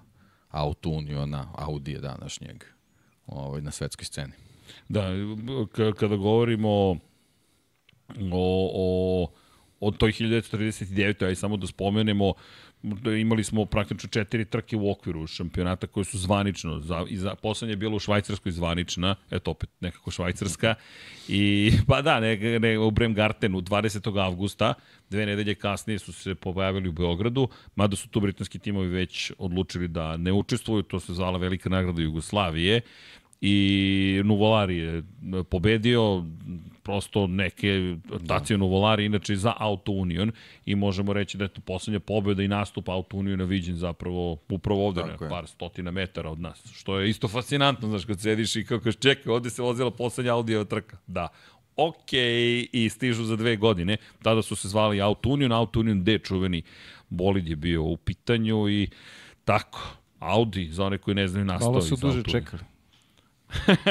Auto 0.50 0.90
Uniona, 0.90 1.48
Audije 1.56 2.00
današnjeg 2.00 2.64
ovaj, 3.28 3.62
na 3.62 3.72
svetskoj 3.72 4.06
sceni. 4.06 4.34
Da, 4.90 5.08
kada 6.00 6.16
govorimo 6.16 6.70
o, 8.32 8.72
o 8.74 9.28
od 9.80 9.98
toj 9.98 10.12
1939. 10.12 11.26
aj 11.26 11.36
samo 11.36 11.58
da 11.58 11.68
spomenemo, 11.68 12.34
imali 13.20 13.44
smo 13.44 13.66
praktično 13.66 14.10
četiri 14.10 14.46
trke 14.46 14.78
u 14.78 14.92
okviru 14.92 15.28
šampionata 15.28 15.88
koje 15.88 16.04
su 16.04 16.18
zvanično, 16.18 16.80
za, 16.80 17.06
i 17.10 17.18
za, 17.18 17.36
poslednje 17.36 17.72
je 17.72 17.78
bilo 17.78 17.96
u 17.96 18.00
Švajcarskoj 18.00 18.52
zvanična, 18.52 19.16
eto 19.32 19.52
opet 19.52 19.70
nekako 19.80 20.12
Švajcarska, 20.12 20.76
i 21.28 21.72
pa 21.88 22.02
da, 22.02 22.20
ne, 22.20 22.60
ne, 22.60 22.80
u 22.80 22.92
Bremgartenu 22.92 23.62
20. 23.62 24.24
avgusta, 24.26 24.74
dve 25.10 25.26
nedelje 25.26 25.56
kasnije 25.56 26.00
su 26.00 26.14
se 26.14 26.36
pojavili 26.36 26.90
u 26.90 26.92
Beogradu, 26.92 27.48
mada 27.76 27.96
su 27.96 28.10
tu 28.10 28.20
britanski 28.20 28.60
timovi 28.60 28.88
već 28.88 29.32
odlučili 29.38 29.88
da 29.88 30.18
ne 30.18 30.32
učestvuju, 30.32 30.84
to 30.84 31.00
se 31.00 31.14
zvala 31.14 31.38
Velika 31.38 31.70
nagrada 31.70 32.02
Jugoslavije, 32.02 32.82
i 33.42 34.22
Nuvolari 34.26 34.78
je 34.78 35.04
pobedio 35.50 36.26
prosto 36.84 37.28
neke 37.28 37.96
Dacia 38.20 38.58
Nuvolari 38.58 39.06
inače 39.06 39.36
za 39.36 39.54
Auto 39.58 39.92
Union 39.92 40.32
i 40.66 40.76
možemo 40.76 41.14
reći 41.14 41.38
da 41.38 41.44
je 41.44 41.48
to 41.48 41.62
poslednja 41.62 42.00
pobeda 42.00 42.44
i 42.44 42.48
nastup 42.48 42.90
Auto 42.90 43.18
Uniona 43.18 43.44
viđen 43.44 43.76
zapravo 43.76 44.38
upravo 44.50 44.88
ovde 44.88 45.02
Tako 45.02 45.24
je. 45.24 45.30
par 45.30 45.48
stotina 45.48 45.92
metara 45.92 46.30
od 46.30 46.40
nas, 46.40 46.72
što 46.74 47.00
je 47.00 47.10
isto 47.10 47.28
fascinantno, 47.28 47.90
znaš, 47.90 48.06
kad 48.06 48.20
sediš 48.20 48.56
i 48.56 48.66
kako 48.66 48.92
čekaj, 48.92 49.34
ovde 49.34 49.50
se 49.50 49.62
vozila 49.62 49.92
poslednja 49.92 50.34
Audijeva 50.34 50.64
trka. 50.64 50.98
Da, 51.08 51.28
ok, 51.76 52.14
i 52.72 52.90
stižu 52.92 53.24
za 53.24 53.36
dve 53.36 53.56
godine. 53.56 53.98
Tada 54.24 54.42
su 54.42 54.56
se 54.56 54.68
zvali 54.68 55.02
Auto 55.02 55.30
Union, 55.30 55.52
Auto 55.52 55.80
Union 55.80 56.04
D, 56.04 56.20
čuveni 56.20 56.62
bolid 57.10 57.48
je 57.48 57.56
bio 57.56 57.84
u 57.84 57.98
pitanju 57.98 58.70
i 58.70 58.90
tako, 59.46 59.80
Audi, 60.20 60.70
za 60.72 60.86
one 60.86 60.98
koji 60.98 61.16
ne 61.16 61.28
znaju 61.28 61.46
nastao. 61.46 61.72
Malo 61.72 61.82
su 61.82 61.96
duže 61.96 62.24
čekali. 62.24 62.64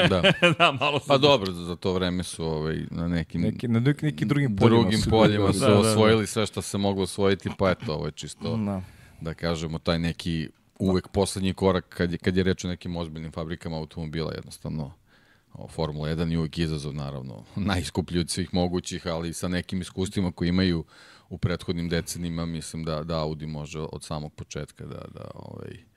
Da. 0.09 0.21
da, 0.59 0.71
malo 0.71 0.99
Pa 1.07 1.17
dobro, 1.17 1.51
za 1.51 1.75
to 1.75 1.93
vreme 1.93 2.23
su 2.23 2.45
ovaj, 2.45 2.85
na 2.91 3.07
nekim 3.07 3.41
neki, 3.41 3.67
na 3.67 3.79
neki, 3.79 4.05
neki 4.05 4.25
drugim 4.25 4.55
poljima 4.55 4.81
drugim 4.81 4.99
su, 4.99 5.09
poljima 5.09 5.53
su 5.53 5.59
da, 5.59 5.67
da, 5.67 5.73
da. 5.73 5.79
osvojili 5.79 6.27
sve 6.27 6.45
što 6.45 6.61
se 6.61 6.77
moglo 6.77 7.03
osvojiti, 7.03 7.49
pa 7.57 7.71
eto, 7.71 7.93
ovo 7.93 8.05
je 8.05 8.11
čisto, 8.11 8.57
Da. 8.57 8.81
da 9.21 9.33
kažemo, 9.33 9.79
taj 9.79 9.99
neki 9.99 10.49
uvek 10.79 11.07
poslednji 11.07 11.53
korak 11.53 11.85
kad 11.89 12.11
je, 12.11 12.17
kad 12.17 12.37
je 12.37 12.43
reč 12.43 12.65
o 12.65 12.67
nekim 12.67 12.97
ozbiljnim 12.97 13.31
fabrikama 13.31 13.77
automobila, 13.77 14.33
jednostavno 14.33 14.91
o, 15.53 15.67
Formula 15.67 16.09
1 16.09 16.31
je 16.31 16.39
uvek 16.39 16.57
izazov, 16.57 16.93
naravno, 16.93 17.43
najskuplji 17.71 18.19
od 18.19 18.29
svih 18.29 18.53
mogućih, 18.53 19.07
ali 19.07 19.33
sa 19.33 19.47
nekim 19.47 19.81
iskustvima 19.81 20.31
koji 20.31 20.49
imaju 20.49 20.85
u 21.29 21.37
prethodnim 21.37 21.89
decenima, 21.89 22.45
mislim 22.45 22.83
da, 22.83 23.03
da 23.03 23.19
Audi 23.19 23.47
može 23.47 23.79
od 23.79 24.03
samog 24.03 24.33
početka 24.33 24.85
da, 24.85 25.05
da 25.13 25.31
ovaj, 25.33 25.88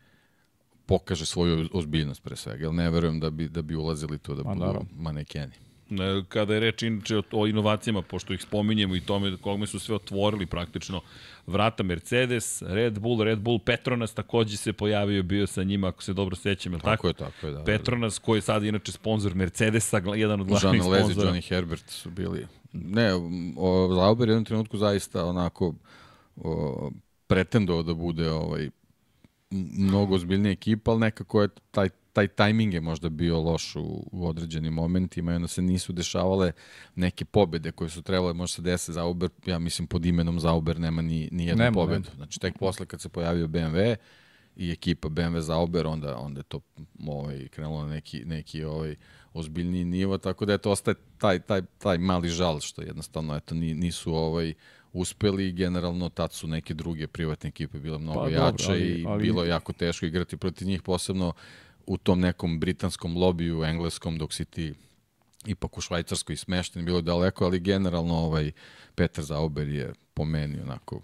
pokaže 0.93 1.27
svoju 1.27 1.69
ozbiljnost 1.73 2.23
pre 2.23 2.37
svega, 2.37 2.65
jer 2.65 2.75
ne 2.75 2.91
verujem 2.91 3.21
da 3.21 3.31
bi, 3.31 3.49
da 3.49 3.63
bi 3.63 3.77
ulazili 3.77 4.19
tu 4.19 4.35
da 4.35 4.43
Ma, 4.43 4.55
budu 4.55 4.85
manekeni. 4.97 5.53
Kada 6.29 6.55
je 6.55 6.61
reč 6.61 6.83
inače 6.83 7.17
o, 7.17 7.23
o 7.33 7.47
inovacijama, 7.47 8.03
pošto 8.03 8.35
ih 8.35 8.43
spominjemo 8.43 8.97
i 8.97 9.01
tome 9.01 9.37
kogme 9.37 9.67
su 9.67 9.79
sve 9.79 9.95
otvorili 9.95 10.47
praktično 10.47 11.01
vrata 11.47 11.83
Mercedes, 11.83 12.63
Red 12.67 12.99
Bull, 12.99 13.23
Red 13.23 13.39
Bull 13.39 13.59
Petronas 13.59 14.15
takođe 14.15 14.57
se 14.57 14.73
pojavio, 14.73 15.23
bio 15.23 15.47
sa 15.47 15.63
njima, 15.63 15.89
ako 15.89 16.03
se 16.03 16.13
dobro 16.13 16.37
sećam, 16.37 16.73
je 16.73 16.79
Tako, 16.79 16.91
tako? 16.91 17.09
je, 17.09 17.15
tako 17.15 17.47
je, 17.47 17.53
da. 17.53 17.65
Petronas 17.65 18.19
koji 18.19 18.39
je 18.39 18.43
sad 18.43 18.65
inače 18.65 18.93
sponsor 18.93 19.35
Mercedesa, 19.35 20.03
jedan 20.17 20.41
od 20.41 20.47
glavnih 20.47 20.81
Jean 20.81 20.93
Lezi, 20.93 21.05
sponzora. 21.05 21.31
Johnny 21.31 21.49
Herbert 21.49 21.91
su 21.91 22.11
bili... 22.11 22.47
Ne, 22.73 23.15
o, 23.57 23.89
Zauber 23.95 24.29
je 24.29 24.33
u 24.33 24.35
jednom 24.35 24.45
trenutku 24.45 24.77
zaista 24.77 25.25
onako 25.25 25.75
o, 26.37 26.91
pretendovao 27.27 27.83
da 27.83 27.95
bude 27.95 28.31
ovaj, 28.31 28.71
mnogo 29.53 30.15
ozbiljnija 30.15 30.53
ekipa, 30.53 30.91
ali 30.91 31.01
nekako 31.01 31.43
je 31.43 31.49
taj, 31.71 31.89
taj 32.13 32.29
tajming 32.29 32.75
je 32.75 32.81
možda 32.81 33.09
bio 33.09 33.41
loš 33.41 33.77
u, 33.77 34.09
u 34.13 34.27
određenim 34.27 34.73
momentima 34.73 35.33
i 35.33 35.37
onda 35.37 35.49
se 35.49 35.63
nisu 35.63 35.93
dešavale 35.93 36.53
neke 36.95 37.25
pobede 37.25 37.73
koje 37.73 37.91
su 37.91 38.03
trebale 38.03 38.33
možda 38.33 38.55
se 38.55 38.63
dese 38.63 38.93
Zauber, 38.93 39.31
ja 39.47 39.59
mislim 39.59 39.87
pod 39.89 40.07
imenom 40.07 40.41
Zauber 40.41 40.81
nema 40.81 41.03
ni, 41.03 41.29
ni 41.33 41.47
jednu 41.47 41.65
Nema, 41.65 41.75
pobedu. 41.75 42.03
nema. 42.05 42.17
Znači 42.17 42.41
tek 42.41 42.59
posle 42.59 42.87
kad 42.87 43.01
se 43.01 43.09
pojavio 43.09 43.47
BMW 43.47 43.97
i 44.57 44.71
ekipa 44.71 45.09
BMW 45.09 45.39
Zauber, 45.39 45.87
onda, 45.87 46.17
onda 46.17 46.41
je 46.41 46.45
to 46.45 46.61
ovaj, 47.07 47.49
krenulo 47.49 47.83
na 47.83 47.89
neki, 47.89 48.25
neki 48.25 48.65
ovaj, 48.65 48.97
ozbiljniji 49.33 49.85
nivo, 49.85 50.19
tako 50.19 50.45
da 50.47 50.53
eto, 50.55 50.71
ostaje 50.71 50.95
taj, 51.19 51.39
taj, 51.39 51.63
taj 51.79 51.99
mali 51.99 52.29
žal 52.29 52.61
što 52.61 52.83
jednostavno 52.83 53.37
eto, 53.37 53.55
ni- 53.55 53.75
nisu 53.75 54.15
ovaj, 54.15 54.55
uspeli 54.93 55.53
generalno 55.53 56.09
tad 56.09 56.33
su 56.33 56.47
neke 56.47 56.75
druge 56.75 57.07
privatne 57.07 57.49
ekipe 57.49 57.79
bile 57.79 57.99
mnogo 57.99 58.19
Pa 58.19 58.25
pa, 58.25 58.31
dobro, 58.31 58.45
jače 58.47 58.71
ali- 58.73 58.81
i 58.81 59.05
ali- 59.07 59.23
bilo 59.23 59.43
je 59.43 59.49
jako 59.49 59.73
teško 59.73 60.07
igrati 60.07 60.37
protiv 60.37 60.69
njih, 60.69 60.83
posebno 60.83 61.33
u 61.87 61.97
tom 61.97 62.21
nekom 62.21 62.61
britanskom 62.61 63.17
lobiju, 63.17 63.65
engleskom, 63.65 64.19
dok 64.19 64.33
si 64.33 64.45
ti 64.45 64.75
ipak 65.47 65.79
u 65.79 65.81
Švajcarskoj 65.81 66.37
smešten, 66.37 66.85
bilo 66.85 66.99
je 66.99 67.03
daleko, 67.03 67.45
ali 67.45 67.61
generalno 67.61 68.15
ovaj 68.15 68.53
Petar 68.95 69.25
Zauber 69.25 69.69
je 69.69 69.93
po 70.15 70.25
meni 70.25 70.61
onako 70.61 71.01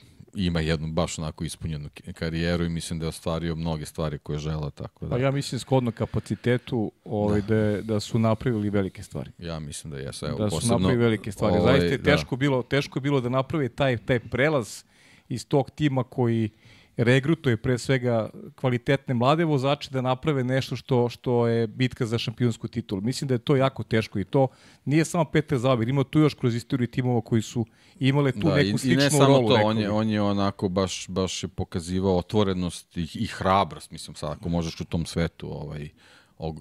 ima 0.47 0.61
jednu 0.61 0.89
baš 0.93 1.19
onako 1.19 1.45
ispunjenu 1.45 1.89
karijeru 2.15 2.65
i 2.65 2.69
mislim 2.69 2.99
da 2.99 3.05
je 3.05 3.09
ostvario 3.09 3.55
mnoge 3.55 3.87
stvari 3.87 4.19
koje 4.19 4.35
je 4.35 4.41
želeo, 4.41 4.71
tako 4.71 5.07
da 5.07 5.11
Pa 5.11 5.19
ja 5.19 5.31
mislim 5.31 5.59
skodno 5.59 5.91
kapacitetu 5.91 6.93
ovaj, 7.05 7.41
da. 7.41 7.59
Da, 7.59 7.83
da 7.83 8.01
su 8.01 8.19
napravili 8.19 8.71
velike 8.71 9.03
stvari. 9.03 9.31
ja 9.39 9.59
mislim 9.59 9.91
da 9.91 9.99
jesu. 9.99 10.27
Evo, 10.27 10.39
da 10.39 10.51
su 10.51 10.57
posebno, 10.57 10.79
napravili 10.79 11.05
velike 11.05 11.33
stvari. 11.33 11.57
ovaj, 11.57 11.73
Zaista 11.73 11.95
je 11.95 12.03
teško, 12.03 12.37
bilo, 12.37 12.63
teško 12.63 12.99
je 12.99 13.01
bilo 13.01 13.21
da 13.21 13.29
naprave 13.29 13.69
taj, 13.69 13.97
taj 13.97 14.21
prelaz 14.21 14.85
iz 15.29 15.47
tog 15.49 15.71
tima 15.71 16.05
koji 16.05 16.51
regrutuje 16.99 17.57
pre 17.57 17.79
svega 17.79 18.31
kvalitetne 18.55 19.15
mlade 19.15 19.45
vozače 19.45 19.91
da 19.91 20.01
naprave 20.01 20.45
nešto 20.45 20.77
što 20.77 21.09
što 21.09 21.47
je 21.47 21.67
bitka 21.67 22.07
za 22.07 22.19
šampionsku 22.19 22.69
titulu. 22.69 23.01
Mislim 23.01 23.29
da 23.29 23.35
je 23.35 23.39
to 23.39 23.57
jako 23.57 23.83
teško 23.83 24.19
i 24.19 24.25
to 24.25 24.49
nije 24.85 25.05
samo 25.05 25.25
Petar 25.25 25.59
Zabir, 25.59 25.89
ima 25.89 26.05
tu 26.05 26.19
još 26.19 26.35
kroz 26.35 26.55
istoriju 26.55 26.87
timova 26.87 27.21
koji 27.21 27.43
su 27.43 27.67
imale 27.99 28.33
tu 28.33 28.49
Da, 28.49 28.55
neku 28.55 28.69
i, 28.69 28.75
i 28.75 28.79
sličnu 28.79 29.03
ne 29.03 29.11
samo 29.11 29.25
rolu. 29.27 29.49
to, 29.49 29.55
on 29.55 29.79
je, 29.79 29.91
on 29.91 30.09
je 30.09 30.23
onako 30.23 30.69
baš, 30.69 31.09
baš 31.09 31.43
je 31.43 31.49
pokazivao 31.49 32.19
otvorenost 32.19 32.97
i, 32.97 33.09
i 33.15 33.27
hrabrost, 33.27 33.91
mislim 33.91 34.15
sad 34.17 34.33
ako 34.33 34.49
možeš 34.49 34.81
u 34.81 34.85
tom 34.85 35.07
svetu 35.07 35.53
ovaj, 35.53 35.83
og, 35.83 35.89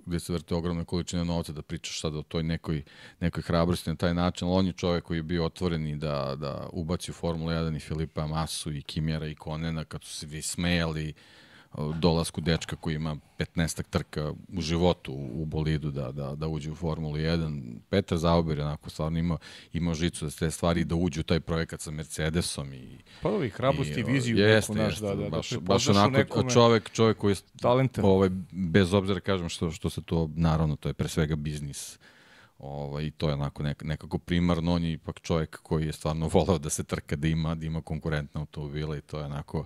gde 0.06 0.20
se 0.20 0.34
vrte 0.34 0.56
ogromne 0.56 0.86
količine 0.86 1.26
novca 1.26 1.54
da 1.54 1.62
pričaš 1.62 2.02
sad 2.02 2.16
o 2.16 2.22
toj 2.22 2.44
nekoj, 2.44 2.84
nekoj 3.20 3.44
hrabrosti 3.44 3.90
na 3.90 3.96
taj 3.96 4.14
način, 4.14 4.48
ali 4.48 4.58
on 4.58 4.68
je 4.68 4.74
čovek 4.74 5.04
koji 5.04 5.18
je 5.18 5.24
bio 5.24 5.46
otvoren 5.46 5.88
i 5.88 5.96
da, 5.96 6.36
da 6.36 6.70
ubaci 6.72 7.12
u 7.12 7.14
Formulu 7.14 7.52
1 7.52 7.76
i 7.76 7.80
Filipa 7.80 8.28
Masu 8.28 8.72
i 8.74 8.82
Kimjera 8.82 9.28
i 9.28 9.36
Konena 9.36 9.86
kad 9.86 10.04
su 10.04 10.16
se 10.16 10.26
vi 10.26 10.42
smejali 10.42 11.14
dolasku 11.78 12.42
dečka 12.42 12.76
koji 12.76 12.96
ima 12.96 13.16
15 13.40 13.84
trka 13.90 14.34
u 14.54 14.62
životu 14.62 15.14
u, 15.14 15.46
bolidu 15.46 15.92
da, 15.92 16.12
da, 16.12 16.36
da 16.36 16.48
uđe 16.48 16.72
u 16.72 16.76
Formulu 16.76 17.16
1. 17.16 17.78
Petar 17.90 18.18
Zauber 18.18 18.58
je 18.58 18.64
onako 18.64 18.90
stvarno 18.90 19.20
imao, 19.20 19.38
imao 19.74 19.94
žicu 19.94 20.26
da 20.26 20.32
se 20.32 20.40
te 20.40 20.52
stvari 20.52 20.84
da 20.84 20.96
uđe 20.96 21.20
u 21.20 21.24
taj 21.24 21.40
projekat 21.40 21.82
sa 21.82 21.92
Mercedesom 21.92 22.74
i 22.74 22.98
Pa 23.22 23.30
ovi 23.30 23.50
hrabrost 23.50 23.98
i 23.98 24.04
viziju 24.04 24.38
jeste, 24.38 24.74
neku, 24.74 24.84
naš, 24.84 24.92
jeste, 24.94 25.06
da, 25.06 25.16
da, 25.16 25.30
baš, 25.30 25.50
da 25.50 25.60
baš 25.60 25.88
onako 25.88 26.18
nekome 26.18 26.50
čovek, 26.50 26.90
čovek 26.90 27.18
koji 27.18 27.32
je 27.32 27.38
talenta. 27.62 28.02
ovaj, 28.04 28.30
bez 28.52 28.94
obzira 28.94 29.20
kažem 29.20 29.50
što, 29.50 29.72
što 29.72 29.90
se 29.90 30.02
to, 30.02 30.30
naravno, 30.36 30.76
to 30.76 30.90
je 30.90 30.94
pre 30.94 31.08
svega 31.08 31.36
biznis. 31.36 32.00
Ovaj, 32.60 33.06
I 33.06 33.12
to 33.12 33.28
je 33.28 33.34
onako 33.34 33.64
nek, 33.64 33.84
nekako 33.84 34.18
primarno, 34.18 34.74
on 34.74 34.84
je 34.84 34.92
ipak 34.92 35.20
čovjek 35.22 35.60
koji 35.64 35.86
je 35.86 35.94
stvarno 35.94 36.28
volao 36.34 36.58
da 36.58 36.70
se 36.70 36.84
trka, 36.84 37.16
da 37.16 37.28
ima, 37.28 37.56
da 37.56 37.66
ima 37.66 37.82
konkurentne 37.82 38.40
automobile 38.40 38.98
i 38.98 39.02
to 39.02 39.20
je 39.20 39.26
onako, 39.26 39.66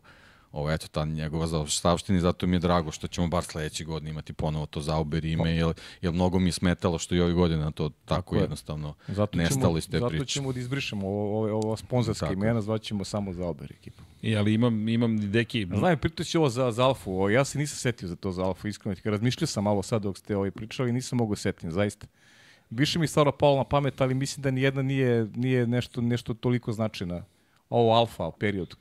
ovo, 0.51 0.71
eto, 0.71 0.87
ta 0.87 1.05
njegova 1.05 1.47
zaostavština 1.47 2.17
i 2.17 2.21
zato 2.21 2.47
mi 2.47 2.55
je 2.55 2.59
drago 2.59 2.91
što 2.91 3.07
ćemo 3.07 3.27
bar 3.27 3.43
sledeće 3.43 3.83
godine 3.83 4.09
imati 4.09 4.33
ponovo 4.33 4.65
to 4.65 4.81
Zauber 4.81 5.25
ime, 5.25 5.55
jer, 5.55 5.73
jer 6.01 6.13
mnogo 6.13 6.39
mi 6.39 6.47
je 6.47 6.51
smetalo 6.51 6.97
što 6.99 7.15
i 7.15 7.21
ove 7.21 7.33
godine 7.33 7.63
na 7.63 7.71
to 7.71 7.89
tako, 7.89 7.95
Tako 8.05 8.35
je. 8.35 8.41
jednostavno 8.41 8.93
Zato 9.07 9.37
nestalo 9.37 9.61
ćemo, 9.65 9.77
iz 9.77 9.89
te 9.89 9.99
zato 9.99 10.09
priče. 10.09 10.25
ćemo 10.25 10.53
da 10.53 10.59
izbrišemo 10.59 11.07
ovo, 11.07 11.37
ovo, 11.37 11.55
ovo 11.57 11.77
sponzorska 11.77 12.25
Tako. 12.25 12.33
imena, 12.33 12.61
zvaćemo 12.61 13.03
samo 13.03 13.33
za 13.33 13.45
Ober 13.45 13.71
ekipu. 13.71 14.03
I, 14.21 14.35
ali 14.35 14.53
imam, 14.53 14.87
imam 14.89 15.31
deki... 15.31 15.67
Znam, 15.77 15.97
pitao 15.97 16.23
si 16.25 16.37
ovo 16.37 16.49
za, 16.49 16.71
za 16.71 16.85
Alfu, 16.85 17.11
ovo, 17.11 17.29
ja 17.29 17.45
se 17.45 17.57
nisam 17.59 17.77
setio 17.77 18.07
za 18.07 18.15
to 18.15 18.31
za 18.31 18.43
Alfu, 18.43 18.67
iskreno. 18.67 18.95
Razmišljao 19.03 19.47
sam 19.47 19.63
malo 19.63 19.83
sad 19.83 20.01
dok 20.01 20.17
ste 20.17 20.37
ovaj 20.37 20.51
pričali, 20.51 20.91
nisam 20.93 21.17
mogao 21.17 21.35
setiti, 21.35 21.71
zaista. 21.71 22.07
Više 22.69 22.99
mi 22.99 23.03
je 23.03 23.07
stvarno 23.07 23.31
palo 23.31 23.57
na 23.57 23.63
pamet, 23.63 24.01
ali 24.01 24.13
mislim 24.13 24.41
da 24.41 24.51
nijedna 24.51 24.81
nije, 24.81 25.27
nije 25.35 25.67
nešto, 25.67 26.01
nešto 26.01 26.33
toliko 26.33 26.71
značajna. 26.71 27.23
Ovo 27.71 27.93
Alfa 27.93 28.31
period 28.31 28.75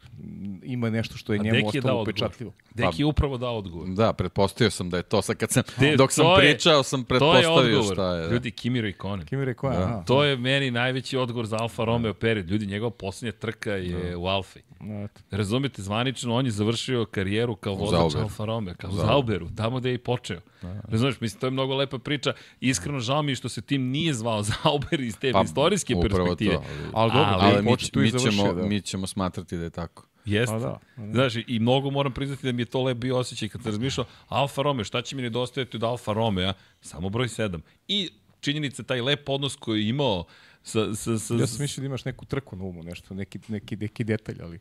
ima 0.62 0.90
nešto 0.90 1.16
što 1.16 1.32
je 1.32 1.40
A 1.40 1.42
njemu 1.42 1.56
je 1.56 1.64
ostalo 1.66 1.78
odgovor. 1.78 2.02
upečatljivo. 2.02 2.52
Deki 2.74 3.02
je 3.02 3.06
upravo 3.06 3.38
dao 3.38 3.56
odgovor. 3.56 3.88
Da, 3.88 4.12
pretpostavio 4.12 4.70
sam 4.70 4.90
da 4.90 4.96
je 4.96 5.02
to 5.02 5.22
sad 5.22 5.36
kad 5.36 5.50
sam, 5.50 5.62
Te, 5.78 5.96
dok 5.96 6.12
sam 6.12 6.26
je- 6.26 6.36
pričao 6.36 6.82
sam 6.82 7.00
je 7.00 7.04
pretpostavio 7.04 7.54
odgovor. 7.54 7.94
šta 7.94 8.14
je. 8.14 8.26
Da. 8.26 8.32
Ljudi, 8.32 8.50
Kimi 8.50 8.80
Raikkonen. 8.80 9.26
Kimi 9.26 9.44
rekao, 9.44 9.70
Da. 9.70 9.76
aha. 9.78 10.02
To 10.02 10.24
je 10.24 10.36
meni 10.36 10.70
najveći 10.70 11.16
odgovor 11.16 11.46
za 11.46 11.56
Alfa 11.56 11.84
Romeo 11.84 12.14
period. 12.14 12.50
Ljudi, 12.50 12.66
njegova 12.66 12.90
posljednja 12.92 13.32
trka 13.32 13.72
je 13.72 14.16
u 14.16 14.26
Alfi. 14.26 14.60
No, 14.80 15.04
eto. 15.04 15.20
Razumete, 15.30 15.82
zvanično 15.82 16.34
on 16.34 16.46
je 16.46 16.52
završio 16.52 17.04
karijeru 17.04 17.56
kao 17.56 17.74
vozač. 17.74 18.14
Alfa 18.14 18.44
Romeo, 18.44 18.74
kao 18.74 18.90
u 18.90 18.94
Zauberu. 18.94 19.48
Tamo 19.50 19.78
gde 19.78 19.88
je 19.88 19.94
i 19.94 19.98
počeo. 20.00 20.40
Razumeš, 20.84 21.20
mislim, 21.20 21.40
to 21.40 21.46
je 21.46 21.50
mnogo 21.50 21.74
lepa 21.74 21.98
priča. 21.98 22.32
Iskreno, 22.60 23.00
žao 23.00 23.22
mi 23.22 23.32
je 23.32 23.36
što 23.36 23.48
se 23.48 23.60
tim 23.60 23.82
nije 23.82 24.14
zvao 24.14 24.42
Zauber 24.54 25.00
iz 25.00 25.18
te 25.18 25.32
Pa, 25.32 25.42
istorijske 25.42 25.94
perspektive. 26.02 26.54
to, 26.54 26.62
ali- 26.62 26.90
Ali 26.94 27.10
dobro, 27.12 27.34
Ali 27.34 27.42
ali, 27.46 27.62
mi, 27.64 27.70
mi, 27.94 28.10
završio. 28.10 28.30
ćemo, 28.32 28.52
da. 28.52 28.62
mi 28.62 28.79
ćemo 28.82 29.06
smatrati 29.06 29.56
da 29.56 29.64
je 29.64 29.70
tako. 29.70 30.06
Jeste. 30.24 30.54
Pa 30.54 30.58
da. 30.58 30.78
Znaš, 31.12 31.34
i 31.46 31.58
mnogo 31.58 31.90
moram 31.90 32.14
priznati 32.14 32.46
da 32.46 32.52
mi 32.52 32.62
je 32.62 32.66
to 32.66 32.82
lep 32.82 32.98
bio 32.98 33.18
osjećaj 33.18 33.48
kad 33.48 33.62
sam 33.62 33.70
razmišljao 33.70 34.06
Alfa 34.28 34.62
Romeo, 34.62 34.84
šta 34.84 35.02
će 35.02 35.16
mi 35.16 35.22
nedostajati 35.22 35.76
od 35.76 35.84
Alfa 35.84 36.12
Romeo? 36.12 36.52
Samo 36.80 37.08
broj 37.08 37.28
7. 37.28 37.60
I 37.88 38.10
činjenica 38.40 38.82
taj 38.82 39.00
lep 39.00 39.28
odnos 39.28 39.56
koji 39.56 39.80
je 39.80 39.88
imao 39.88 40.24
sa, 40.62 40.94
sa, 40.94 41.18
sa, 41.18 41.34
Ja 41.34 41.46
sam 41.46 41.62
mislio 41.62 41.82
da 41.82 41.86
imaš 41.86 42.04
neku 42.04 42.24
trku 42.24 42.56
na 42.56 42.64
umu, 42.64 42.82
nešto, 42.82 43.14
neki, 43.14 43.38
neki, 43.48 43.76
neki 43.76 44.04
detalj, 44.04 44.42
ali 44.42 44.60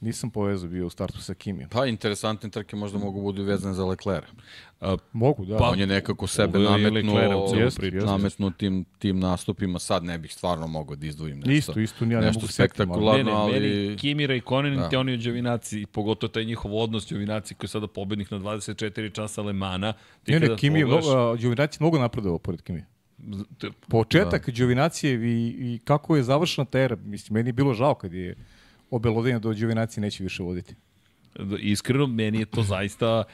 nisam 0.00 0.30
povezao 0.30 0.68
bio 0.68 0.86
u 0.86 0.90
startu 0.90 1.20
sa 1.20 1.34
Kimijom. 1.34 1.70
Pa, 1.70 1.86
interesantne 1.86 2.50
trke 2.50 2.76
možda 2.76 2.98
mogu 2.98 3.22
budu 3.22 3.42
vezane 3.42 3.74
za 3.74 3.84
Leclerc. 3.84 4.26
Mogu, 5.12 5.44
da. 5.44 5.56
Pa, 5.56 5.64
on 5.64 5.80
je 5.80 5.86
nekako 5.86 6.26
sebe 6.26 6.58
nametnuo, 6.58 7.20
nametnuo 8.04 8.50
tim, 8.50 8.84
tim 8.98 9.18
nastupima. 9.18 9.78
Sad 9.78 10.04
ne 10.04 10.18
bih 10.18 10.32
stvarno 10.32 10.66
mogao 10.66 10.96
da 10.96 11.06
izdvojim 11.06 11.38
nešto. 11.38 11.52
Isto, 11.52 11.80
isto, 11.80 12.04
ja 12.04 12.08
ne 12.10 12.16
nešto 12.16 12.32
mogu 12.32 12.44
ali- 12.44 12.52
spektakularno. 12.52 13.24
Ne, 13.24 13.24
ne, 13.24 13.32
ali... 13.32 13.52
meni 13.60 13.96
Kimi 13.96 14.26
Raikkonen 14.26 14.74
Da. 14.74 14.80
da. 14.80 14.88
te 14.88 14.98
oni 14.98 15.16
Đovinaci, 15.16 15.86
pogotovo 15.86 16.28
taj 16.30 16.44
njihov 16.44 16.76
odnos 16.76 17.08
Đovinaci 17.08 17.54
koji 17.54 17.66
je 17.66 17.70
sada 17.70 17.86
pobednik 17.86 18.30
na 18.30 18.38
24 18.38 19.12
časa 19.12 19.42
Lemana. 19.42 19.92
Ti 20.24 20.32
Ne, 20.32 20.40
ne, 20.40 20.56
Kimi 20.56 20.84
pogledaš- 20.84 21.42
Đovinaci 21.42 21.76
mnogo 21.80 21.98
napredovao 21.98 22.38
pored 22.38 22.62
Kimi. 22.62 22.84
Početak 23.88 24.46
da. 24.46 24.52
Đovinacije 24.54 25.14
i, 25.14 25.46
i 25.48 25.80
kako 25.84 26.16
je 26.16 26.22
završena 26.22 26.64
ta 26.64 26.78
era, 26.80 26.96
mislim, 26.96 27.34
meni 27.34 27.48
je 27.48 27.52
bilo 27.52 27.74
žao 27.74 27.94
kad 27.94 28.12
je 28.12 28.34
obelodenio 28.90 29.38
da 29.38 29.52
Đovinacije 29.52 30.00
neće 30.00 30.22
više 30.22 30.42
voditi. 30.42 30.74
iskreno, 31.60 32.06
meni 32.06 32.38
je 32.38 32.46
to 32.46 32.62
zaista 32.62 33.24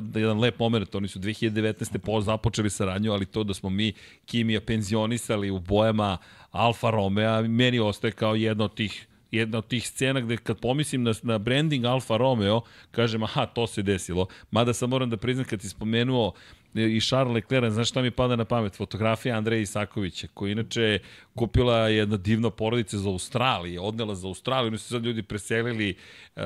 da 0.00 0.20
jedan 0.20 0.38
lep 0.38 0.58
moment. 0.58 0.94
Oni 0.94 1.08
su 1.08 1.18
2019. 1.18 1.98
po 1.98 2.20
započeli 2.20 2.70
saradnju, 2.70 3.12
ali 3.12 3.26
to 3.26 3.44
da 3.44 3.54
smo 3.54 3.70
mi 3.70 3.92
Kimija 4.26 4.60
penzionisali 4.60 5.50
u 5.50 5.58
bojama 5.58 6.18
Alfa 6.50 6.90
Romeo, 6.90 7.42
meni 7.42 7.78
ostaje 7.78 8.12
kao 8.12 8.34
jedna 8.34 8.64
od 8.64 8.74
tih 8.74 9.06
jedna 9.30 9.58
od 9.58 9.66
tih 9.66 9.88
scena 9.88 10.20
gde 10.20 10.36
kad 10.36 10.60
pomislim 10.60 11.02
na, 11.02 11.14
na 11.22 11.38
branding 11.38 11.84
Alfa 11.84 12.16
Romeo, 12.16 12.60
kažem, 12.90 13.22
aha, 13.22 13.46
to 13.46 13.66
se 13.66 13.82
desilo. 13.82 14.26
Mada 14.50 14.72
sam 14.72 14.90
moram 14.90 15.10
da 15.10 15.16
priznam 15.16 15.46
kad 15.46 15.62
si 15.62 15.68
spomenuo 15.68 16.32
i 16.76 17.00
Charles 17.00 17.34
Leclerc, 17.34 17.72
znaš 17.72 17.88
šta 17.88 18.02
mi 18.02 18.10
pada 18.10 18.36
na 18.36 18.44
pamet? 18.44 18.76
Fotografija 18.76 19.36
Andreja 19.36 19.60
Isakovića, 19.60 20.28
koja 20.34 20.52
inače 20.52 20.98
kupila 21.34 21.88
jedna 21.88 22.16
divna 22.16 22.50
porodica 22.50 22.98
za 22.98 23.08
Australiju, 23.08 23.84
odnela 23.84 24.14
za 24.14 24.28
Australiju, 24.28 24.68
oni 24.68 24.78
su 24.78 24.88
sad 24.88 25.04
ljudi 25.04 25.22
preselili 25.22 25.94
uh, 26.36 26.42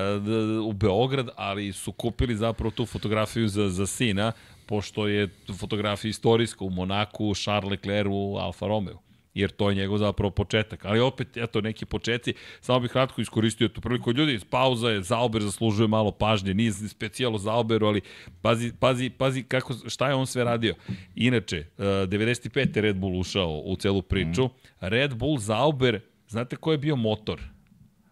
u 0.65 0.73
Beograd, 0.73 1.29
ali 1.35 1.73
su 1.73 1.91
kupili 1.91 2.35
zapravo 2.35 2.71
tu 2.71 2.85
fotografiju 2.85 3.47
za, 3.47 3.69
za 3.69 3.87
sina, 3.87 4.31
pošto 4.65 5.07
je 5.07 5.29
fotografija 5.59 6.09
istorijska 6.09 6.65
u 6.65 6.69
Monaku, 6.69 7.33
Charles 7.35 7.71
Leclerc 7.71 8.07
u 8.11 8.37
Alfa 8.37 8.67
Romeo 8.67 9.10
jer 9.33 9.51
to 9.51 9.69
je 9.69 9.75
njegov 9.75 9.97
zapravo 9.97 10.31
početak. 10.31 10.85
Ali 10.85 10.99
opet, 10.99 11.37
eto, 11.37 11.61
neki 11.61 11.85
početci, 11.85 12.33
samo 12.61 12.79
bih 12.79 12.91
kratko 12.91 13.21
iskoristio 13.21 13.67
tu 13.67 13.81
priliku. 13.81 14.11
Ljudi, 14.11 14.39
pauza 14.49 14.89
je, 14.89 15.03
Zauber 15.03 15.41
zaslužuje 15.41 15.87
malo 15.87 16.11
pažnje, 16.11 16.53
nije 16.53 16.71
specijalo 16.71 17.37
Zauberu, 17.37 17.87
ali 17.87 18.01
pazi, 18.41 18.73
pazi, 18.79 19.09
pazi 19.09 19.43
kako, 19.43 19.73
šta 19.87 20.07
je 20.07 20.15
on 20.15 20.27
sve 20.27 20.43
radio. 20.43 20.75
Inače, 21.15 21.65
uh, 21.77 21.85
95. 21.85 22.75
je 22.75 22.81
Red 22.81 22.95
Bull 22.95 23.19
ušao 23.19 23.61
u 23.65 23.75
celu 23.75 24.01
priču. 24.01 24.49
Red 24.79 25.15
Bull 25.15 25.37
Zauber, 25.37 26.01
znate 26.27 26.55
ko 26.55 26.71
je 26.71 26.77
bio 26.77 26.95
motor? 26.95 27.41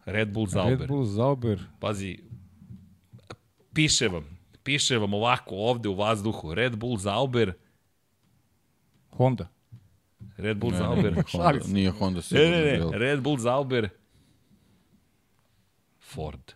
Red 0.06 0.32
Bull 0.32 0.48
Zauber. 0.48 0.80
Red 0.80 0.88
Bull, 0.88 1.04
Zauber, 1.04 1.60
Pazi, 1.80 2.18
piše 3.74 4.08
vam, 4.08 4.40
piše 4.64 4.98
vam 4.98 5.14
ovako 5.14 5.56
ovde 5.56 5.90
u 5.90 5.96
vazduhu. 5.96 6.54
Red 6.54 6.76
Bull 6.76 6.98
Zauber, 6.98 7.54
Honda. 9.10 9.48
Red 10.40 10.58
Bull 10.58 10.72
Ne, 10.72 10.78
Zauber. 10.78 11.16
ne, 11.16 11.24
Honda, 11.32 11.60
nije 11.68 11.90
Honda 11.92 12.18
Ne, 12.18 12.22
sigurno 12.22 12.50
ne, 12.50 12.62
ne, 12.62 12.72
bilo. 12.72 12.92
Red 12.92 13.20
Bull 13.20 13.38
Zauber, 13.38 13.90
Ford. 16.02 16.52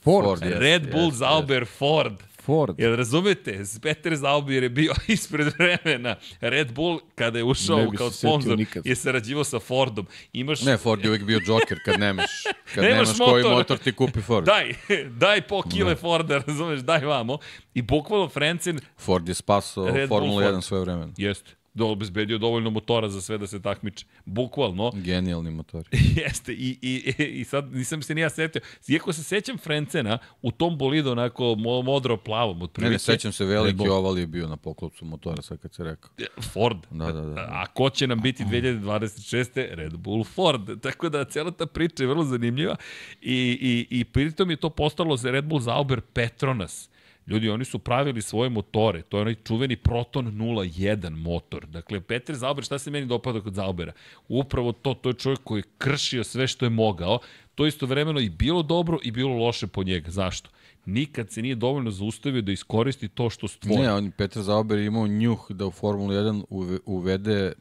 Ford. 0.00 0.24
Ford, 0.24 0.42
Jeste, 0.42 0.58
Red 0.58 0.90
Bull 0.90 1.04
jeste, 1.04 1.16
Zauber 1.16 1.66
Ford. 1.68 2.22
Ford. 2.42 2.80
Jel 2.80 2.96
razumete? 2.96 3.60
Peter 3.82 4.16
Zauber 4.16 4.62
je 4.62 4.68
bio 4.68 4.92
ispred 5.08 5.46
vremena. 5.58 6.16
Red 6.40 6.72
Bull, 6.72 7.00
kada 7.14 7.38
je 7.38 7.44
Ne 7.44 7.50
ušao 7.50 7.90
kao 7.96 8.10
sponsor, 8.10 8.58
je 8.84 8.96
sarađivao 8.96 9.44
sa 9.44 9.58
Fordom. 9.58 10.06
Imaš... 10.32 10.62
Ne, 10.62 10.76
Ford 10.76 11.04
je 11.04 11.10
uvijek 11.10 11.24
bio 11.24 11.40
Joker 11.46 11.78
kad 11.84 12.00
nemaš, 12.00 12.30
kad 12.74 12.84
Nemaš 12.84 13.08
nemaš, 13.08 13.18
koji 13.18 13.42
motor. 13.42 13.58
motor 13.58 13.78
ti 13.78 13.92
kupi 13.92 14.20
Ford. 14.20 14.46
Daj, 14.46 14.74
daj 15.08 15.40
po 15.42 15.62
kile 15.62 15.96
Forda, 15.96 16.38
razumeš, 16.38 16.80
daj 16.80 17.00
vamo. 17.00 17.38
I 17.74 17.82
bukvalno 17.82 18.28
Frencen, 18.28 18.80
Ford 18.98 19.28
je 19.28 19.34
spasao 19.34 19.86
Red 19.86 20.08
Formula 20.08 20.42
Ford. 20.42 20.54
1 20.54 20.60
svoje 20.60 20.80
vremena. 20.80 21.12
jeste, 21.16 21.50
obezbedio 21.82 22.38
dovoljno 22.38 22.70
motora 22.70 23.08
za 23.08 23.20
sve 23.20 23.38
da 23.38 23.46
se 23.46 23.62
takmiče. 23.62 24.06
Bukvalno. 24.24 24.90
Genijalni 24.94 25.50
motori. 25.50 25.88
Jeste, 26.16 26.52
i, 26.52 26.78
i, 26.82 27.12
i 27.30 27.44
sad 27.44 27.72
nisam 27.72 28.02
se 28.02 28.14
ni 28.14 28.20
ja 28.20 28.30
setio. 28.30 28.60
Iako 28.88 29.12
se 29.12 29.22
sećam 29.22 29.58
Frencena 29.58 30.18
u 30.42 30.50
tom 30.50 30.78
bolidu 30.78 31.10
onako 31.10 31.44
mo- 31.44 31.82
modro-plavom, 31.82 32.68
Ne, 32.78 32.90
ne, 32.90 32.98
sećam 32.98 33.32
se, 33.32 33.44
Red 33.44 33.50
veliki 33.50 33.76
Bull. 33.76 33.92
oval 33.92 34.18
je 34.18 34.26
bio 34.26 34.48
na 34.48 34.56
poklopcu 34.56 35.04
motora, 35.04 35.42
sad 35.42 35.58
kad 35.58 35.74
se 35.74 35.84
rekao. 35.84 36.10
Ford. 36.42 36.78
Da, 36.90 37.12
da, 37.12 37.20
da. 37.20 37.40
A 37.40 37.66
ko 37.66 37.90
će 37.90 38.06
nam 38.06 38.20
biti 38.20 38.44
2026. 38.44 39.48
Red 39.70 39.96
Bull 39.96 40.24
Ford. 40.24 40.80
Tako 40.80 41.08
da 41.08 41.24
cela 41.24 41.50
ta 41.50 41.66
priča 41.66 42.02
je 42.02 42.06
vrlo 42.06 42.24
zanimljiva 42.24 42.76
i, 43.22 43.58
i, 43.90 44.00
i 44.00 44.04
pritom 44.04 44.50
je 44.50 44.56
to 44.56 44.70
postalo 44.70 45.16
za 45.16 45.30
Red 45.30 45.44
Bull 45.44 45.60
Zauber 45.60 46.00
Petronas. 46.02 46.88
Ljudi, 47.28 47.48
oni 47.50 47.64
su 47.64 47.78
pravili 47.78 48.22
svoje 48.22 48.50
motore. 48.50 49.02
To 49.02 49.16
je 49.16 49.20
onaj 49.20 49.34
čuveni 49.34 49.76
Proton 49.76 50.26
01 50.26 51.10
motor. 51.10 51.66
Dakle, 51.66 52.00
Peter 52.00 52.36
Zauber, 52.36 52.64
šta 52.64 52.78
se 52.78 52.90
meni 52.90 53.06
dopada 53.06 53.40
kod 53.40 53.54
Zaubera? 53.54 53.92
Upravo 54.28 54.72
to, 54.72 54.94
to 54.94 55.08
je 55.08 55.14
čovjek 55.14 55.40
koji 55.44 55.58
je 55.60 55.64
kršio 55.78 56.24
sve 56.24 56.46
što 56.46 56.66
je 56.66 56.70
mogao. 56.70 57.18
To 57.54 57.64
je 57.64 57.68
istovremeno 57.68 58.20
i 58.20 58.28
bilo 58.28 58.62
dobro 58.62 58.98
i 59.02 59.10
bilo 59.10 59.36
loše 59.36 59.66
po 59.66 59.82
njega. 59.82 60.10
Zašto? 60.10 60.50
Nikad 60.86 61.30
se 61.30 61.42
nije 61.42 61.54
dovoljno 61.54 61.90
zaustavio 61.90 62.42
da 62.42 62.52
iskoristi 62.52 63.08
to 63.08 63.30
što 63.30 63.48
stvori. 63.48 63.82
Ne, 63.82 63.92
on, 63.92 64.10
Petar 64.10 64.42
Zauber 64.42 64.78
imao 64.78 65.06
njuh 65.06 65.46
da 65.50 65.66
u 65.66 65.70
Formulu 65.70 66.12
1 66.12 66.44
uve- 66.50 66.78
uvede, 66.86 67.52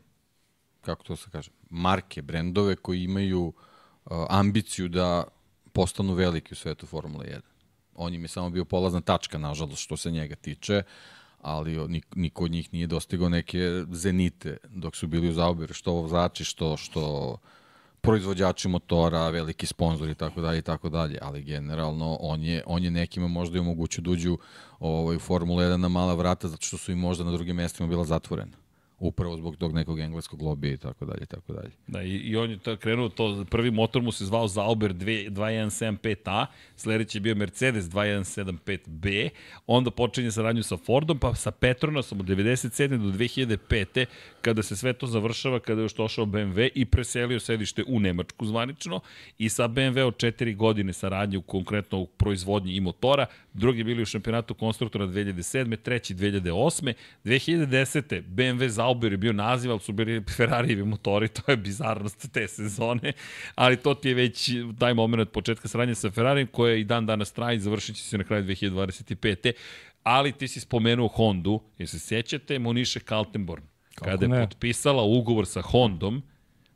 kako 0.81 1.03
to 1.03 1.15
se 1.15 1.29
kaže, 1.31 1.51
marke, 1.69 2.21
brendove 2.21 2.75
koji 2.75 3.03
imaju 3.03 3.53
ambiciju 4.29 4.87
da 4.87 5.23
postanu 5.73 6.13
veliki 6.13 6.53
u 6.53 6.55
svetu 6.55 6.85
Formule 6.85 7.25
1. 7.25 7.39
On 7.97 8.13
im 8.13 8.23
je 8.23 8.27
samo 8.27 8.49
bio 8.49 8.65
polazna 8.65 9.01
tačka, 9.01 9.37
nažalost, 9.37 9.83
što 9.83 9.97
se 9.97 10.11
njega 10.11 10.35
tiče, 10.35 10.83
ali 11.41 12.01
niko 12.15 12.43
od 12.43 12.51
njih 12.51 12.73
nije 12.73 12.87
dostigao 12.87 13.29
neke 13.29 13.83
zenite 13.91 14.57
dok 14.69 14.95
su 14.95 15.07
bili 15.07 15.29
u 15.29 15.33
Zauberu, 15.33 15.73
što 15.73 15.91
vozači, 15.91 16.43
što, 16.43 16.77
što 16.77 17.37
proizvođači 18.01 18.67
motora, 18.67 19.29
veliki 19.29 19.65
sponzori 19.65 20.11
i 20.11 20.15
tako 20.15 20.41
dalje 20.41 20.57
i 20.57 20.61
tako 20.61 20.89
dalje, 20.89 21.17
ali 21.21 21.43
generalno 21.43 22.17
on 22.19 22.43
je, 22.43 22.63
on 22.65 22.83
je 22.83 22.91
nekima 22.91 23.27
možda 23.27 23.57
i 23.57 23.59
omogućio 23.59 24.01
da 24.01 24.11
uđu 24.11 24.37
ovaj, 24.79 25.17
Formula 25.17 25.63
1 25.63 25.77
na 25.77 25.87
mala 25.87 26.13
vrata 26.13 26.47
zato 26.47 26.61
što 26.61 26.77
su 26.77 26.91
im 26.91 26.99
možda 26.99 27.23
na 27.23 27.31
drugim 27.31 27.55
mestima 27.55 27.89
bila 27.89 28.05
zatvorena. 28.05 28.66
Upravo 28.99 29.37
zbog 29.37 29.57
tog 29.57 29.73
nekog 29.73 29.99
engleskog 29.99 30.41
lobija 30.41 30.73
i 30.73 30.77
tako 30.77 31.05
dalje 31.05 31.25
tako 31.25 31.53
dalje. 31.53 31.71
Da, 31.87 32.03
i, 32.03 32.15
i 32.15 32.35
on 32.35 32.51
je 32.51 32.57
to 32.57 32.77
krenuo, 32.77 33.09
to, 33.09 33.45
prvi 33.49 33.71
motor 33.71 34.01
mu 34.01 34.11
se 34.11 34.25
zvao 34.25 34.47
Zauber 34.47 34.93
2 34.93 35.29
2175A, 35.29 36.45
sledeći 36.75 37.17
je 37.17 37.21
bio 37.21 37.35
Mercedes 37.35 37.85
2175B, 37.85 39.29
onda 39.67 39.91
počinje 39.91 40.31
saradnju 40.31 40.63
sa 40.63 40.77
Fordom, 40.77 41.19
pa 41.19 41.35
sa 41.35 41.51
Petronasom 41.51 42.19
od 42.19 42.25
97. 42.25 42.87
do 42.87 43.17
2005. 43.17 44.05
kada 44.47 44.63
se 44.63 44.75
sve 44.75 44.93
to 44.93 45.07
završava, 45.07 45.59
kada 45.59 45.81
je 45.81 45.83
još 45.83 45.95
došao 45.95 46.25
BMW 46.25 46.69
i 46.75 46.85
preselio 46.85 47.39
sedište 47.39 47.83
u 47.87 47.99
Nemačku 47.99 48.45
zvanično 48.45 48.99
i 49.37 49.49
sa 49.49 49.67
BMW 49.67 50.01
od 50.01 50.15
4 50.15 50.55
godine 50.55 50.93
saradnje 50.93 51.37
u 51.37 51.41
konkretno 51.41 51.99
u 51.99 52.05
proizvodnji 52.05 52.75
i 52.75 52.79
motora, 52.79 53.25
drugi 53.53 53.83
bili 53.83 54.01
u 54.01 54.05
šampionatu 54.05 54.53
konstruktora 54.53 55.05
2007. 55.07 55.77
treći 55.77 56.15
2008. 56.15 56.93
2010. 57.25 58.21
BMW 58.29 58.67
Zauber 58.67 59.11
je 59.11 59.17
bio 59.17 59.33
naziv, 59.33 59.71
ali 59.71 59.79
su 59.79 59.93
bili 59.93 60.23
Ferrarijevi 60.37 60.83
motori, 60.83 61.27
to 61.37 61.51
je 61.51 61.57
bizarnost 61.57 62.31
te 62.31 62.47
sezone, 62.47 63.13
ali 63.55 63.77
to 63.77 63.93
ti 63.93 64.09
je 64.09 64.15
već 64.15 64.49
taj 64.79 64.93
moment 64.93 65.31
početka 65.31 65.67
saradnje 65.67 65.95
sa 65.95 66.11
Ferrarijem, 66.11 66.47
koje 66.47 66.81
i 66.81 66.83
dan 66.83 67.05
danas 67.05 67.33
traje 67.33 67.55
i 67.55 67.59
završit 67.59 67.95
će 67.95 68.03
se 68.03 68.17
na 68.17 68.23
kraju 68.23 68.43
2025. 68.43 69.51
Ali 70.03 70.31
ti 70.31 70.47
si 70.47 70.59
spomenuo 70.59 71.07
Hondu, 71.07 71.61
jer 71.77 71.89
se 71.89 71.99
sjećate 71.99 72.59
Moniše 72.59 72.99
Kaltenborn, 72.99 73.63
kada 74.03 74.25
je 74.25 74.47
potpisala 74.47 75.03
ugovor 75.03 75.45
sa 75.45 75.61
Hondom, 75.61 76.23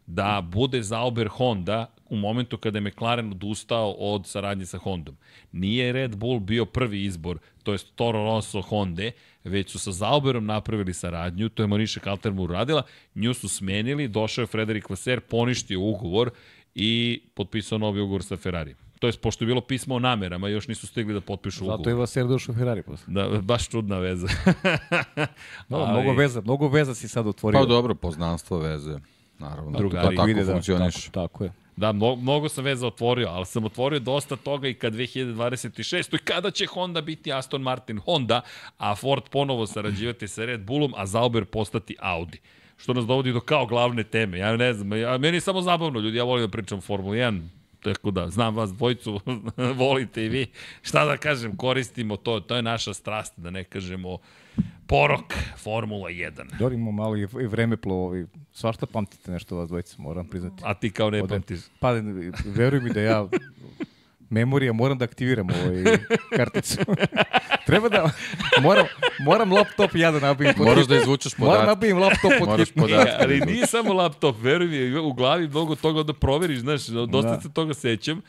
da 0.08 0.42
bude 0.42 0.84
Zauber 0.84 1.28
Honda 1.28 1.86
u 2.10 2.16
momentu 2.16 2.58
kada 2.58 2.78
je 2.78 2.82
McLaren 2.82 3.32
odustao 3.32 3.92
od 3.92 4.28
saradnje 4.28 4.66
sa 4.66 4.78
Hondom. 4.78 5.16
Nije 5.52 5.94
Red 5.94 6.16
Bull 6.16 6.40
bio 6.40 6.66
prvi 6.66 7.04
izbor, 7.04 7.40
to 7.64 7.74
je 7.74 7.80
Toro 7.96 8.24
Rosso 8.24 8.62
Honda, 8.62 9.12
već 9.44 9.72
su 9.72 9.80
sa 9.80 9.92
Zauberom 9.92 10.46
napravili 10.46 10.94
saradnju, 10.94 11.50
to 11.50 11.64
je 11.64 11.68
Moniša 11.68 12.00
Kaltermu 12.00 12.44
uradila, 12.44 12.84
nju 13.16 13.34
su 13.34 13.50
smenili, 13.50 14.08
došao 14.08 14.44
je 14.44 14.48
Frederik 14.48 14.90
Vaser, 14.90 15.20
poništio 15.20 15.80
ugovor 15.80 16.32
i 16.76 17.22
potpisao 17.34 17.78
novi 17.78 18.02
ugovor 18.02 18.24
sa 18.24 18.38
Ferrari. 18.38 18.76
To 19.02 19.08
je, 19.08 19.14
pošto 19.22 19.44
je 19.44 19.48
bilo 19.48 19.62
pismo 19.62 19.96
o 19.96 20.00
namerama, 20.00 20.48
još 20.48 20.68
nisu 20.68 20.88
stigli 20.88 21.14
da 21.14 21.22
potpišu 21.22 21.66
Zato 21.66 21.72
je 21.72 21.76
ugovor. 21.76 22.00
Vaser 22.00 22.28
došao 22.28 22.54
u 22.54 22.56
Ferrari 22.58 22.84
posle. 22.84 23.14
Da, 23.14 23.42
baš 23.42 23.70
čudna 23.70 23.98
veza. 23.98 24.28
No, 25.70 25.78
Ali- 25.78 25.92
mnogo 25.92 26.14
veza, 26.20 26.42
mnogo 26.42 26.68
veza 26.68 26.96
si 26.96 27.08
sad 27.08 27.28
otvorio. 27.28 27.60
Pa 27.60 27.66
dobro, 27.66 27.96
poznanstvo, 27.96 28.58
veze. 28.58 29.00
Naravno, 29.40 29.78
Drugari 29.78 30.08
to 30.08 30.12
tako 30.16 30.28
Vide 30.28 30.44
da, 30.44 30.52
funkcioniš. 30.52 30.96
Tako, 30.96 31.12
tako 31.12 31.44
je. 31.44 31.52
Da, 31.76 31.92
mnogo, 31.92 32.22
mnogo 32.22 32.50
sam 32.50 32.64
veza 32.64 32.88
otvorio, 32.88 33.28
ali 33.28 33.46
sam 33.46 33.66
otvorio 33.66 34.00
dosta 34.00 34.36
toga 34.36 34.68
i 34.68 34.74
kad 34.74 34.94
2026. 34.94 36.16
I 36.16 36.18
kada 36.18 36.52
će 36.52 36.66
Honda 36.66 37.02
biti 37.02 37.34
Aston 37.34 37.62
Martin 37.62 37.98
Honda, 38.00 38.42
a 38.78 38.96
Ford 38.96 39.24
ponovo 39.32 39.68
sarađivati 39.68 40.28
sa 40.28 40.46
Red 40.46 40.62
Bullom, 40.62 40.94
a 40.98 41.06
Zauber 41.06 41.46
postati 41.46 41.96
Audi. 42.00 42.40
što 42.78 42.94
nas 42.94 43.06
dovodi 43.06 43.34
do 43.34 43.40
kao 43.40 43.66
glavne 43.66 44.04
teme. 44.04 44.38
Ja 44.38 44.58
ne 44.58 44.74
znam, 44.74 45.00
ja, 45.00 45.18
meni 45.18 45.38
je 45.38 45.42
samo 45.42 45.62
zabavno, 45.62 46.00
ljudi, 46.00 46.18
ja 46.18 46.24
volim 46.24 46.46
da 46.46 46.52
pričam 46.52 46.78
o 46.78 46.82
Formuli 46.82 47.18
1, 47.18 47.42
tako 47.84 48.12
da 48.12 48.30
znam 48.30 48.56
vas 48.56 48.74
dvojicu, 48.74 49.20
volite 49.78 50.26
i 50.26 50.30
vi. 50.30 50.46
Šta 50.82 51.06
da 51.06 51.18
kažem, 51.18 51.56
koristimo 51.58 52.18
to, 52.18 52.40
to 52.40 52.56
je 52.56 52.62
naša 52.62 52.94
strast, 52.94 53.34
da 53.38 53.50
ne 53.50 53.64
kažemo 53.64 54.18
porok 54.88 55.34
Formula 55.58 56.10
1. 56.10 56.58
Dobro, 56.60 56.74
imamo 56.76 56.92
malo 56.94 57.18
i 57.18 57.26
vreme 57.26 57.78
plovovi. 57.78 58.28
Svašta 58.52 58.86
pamtite 58.86 59.32
nešto 59.32 59.56
vas 59.56 59.68
dvojica, 59.68 59.96
moram 59.98 60.28
priznati. 60.28 60.64
A 60.66 60.74
ti 60.74 60.92
kao 60.92 61.10
ne 61.10 61.24
Od- 61.24 61.30
pamtiš. 61.30 61.60
Pa, 61.80 61.92
veruj 62.46 62.80
mi 62.80 62.90
da 62.90 63.02
ja 63.02 63.28
memorija 64.32 64.74
moram 64.74 64.98
da 64.98 65.06
aktiviram 65.06 65.48
ovaj 65.52 65.98
karticu. 66.32 66.78
Treba 67.68 67.90
da 67.90 68.10
moram 68.62 68.86
moram 69.22 69.52
laptop 69.52 69.96
ja 69.96 70.12
da 70.12 70.20
nabavim. 70.20 70.54
pod 70.54 70.68
Moraš 70.68 70.86
da 70.86 70.96
izvučeš 70.96 71.38
Moram 71.38 71.52
podatke. 71.54 71.68
nabavim 71.68 71.98
laptop 72.00 72.32
pod 72.40 72.48
Moraš 72.48 72.72
podatke. 72.72 73.10
E, 73.12 73.18
ali 73.20 73.42
nije 73.42 73.68
samo 73.68 73.94
laptop, 73.94 74.36
veruj 74.42 74.68
mi, 74.68 74.96
u 74.96 75.14
glavi 75.14 75.48
mnogo 75.48 75.76
toga 75.76 76.04
da 76.04 76.14
proveriš, 76.14 76.60
znaš, 76.60 76.86
dosta 76.86 77.32
Da. 77.32 77.42
se 77.42 77.54
toga 77.54 77.74
sećam, 77.74 78.22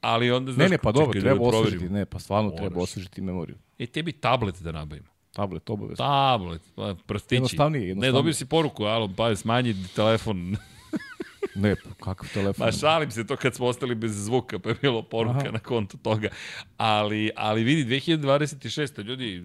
ali 0.00 0.30
onda, 0.30 0.52
znaš, 0.52 0.64
Ne, 0.64 0.70
ne, 0.70 0.78
pa 0.78 0.92
dobro, 0.92 1.12
čekaj, 1.12 1.20
treba 1.22 1.50
da 1.50 1.56
osvežiti. 1.58 1.88
Ne, 1.88 2.04
pa 2.04 2.18
stvarno 2.18 2.50
treba 2.50 2.64
Moraš. 2.66 2.82
osvežiti 2.82 3.20
memoriju. 3.20 3.56
E, 3.78 3.86
tebi 3.86 4.12
tablet 4.12 4.54
da 4.56 4.72
nabavimo. 4.72 5.08
Tablet, 5.32 5.70
obavezno. 5.70 5.96
Tablet, 5.96 6.62
pa, 6.74 6.94
prstići. 7.06 7.34
Jednostavnije, 7.34 7.80
Ne, 7.80 7.88
jednostavnije. 7.88 8.12
dobio 8.12 8.32
si 8.32 8.46
poruku, 8.46 8.84
alo, 8.84 9.10
pa 9.10 9.36
smanji 9.36 9.74
telefon. 9.96 10.56
Ne, 11.60 11.74
kakav 11.98 12.28
telefon. 12.34 12.66
Pa 12.66 12.72
šalim 12.72 13.10
se 13.10 13.26
to 13.26 13.36
kad 13.36 13.54
smo 13.54 13.66
ostali 13.66 13.94
bez 13.94 14.24
zvuka, 14.24 14.58
pa 14.58 14.68
je 14.68 14.74
bilo 14.82 15.02
poruka 15.02 15.38
Aha. 15.38 15.50
na 15.50 15.58
kontu 15.58 15.96
toga. 15.96 16.28
Ali, 16.76 17.30
ali 17.36 17.64
vidi, 17.64 17.84
2026. 17.92 19.02
ljudi, 19.02 19.44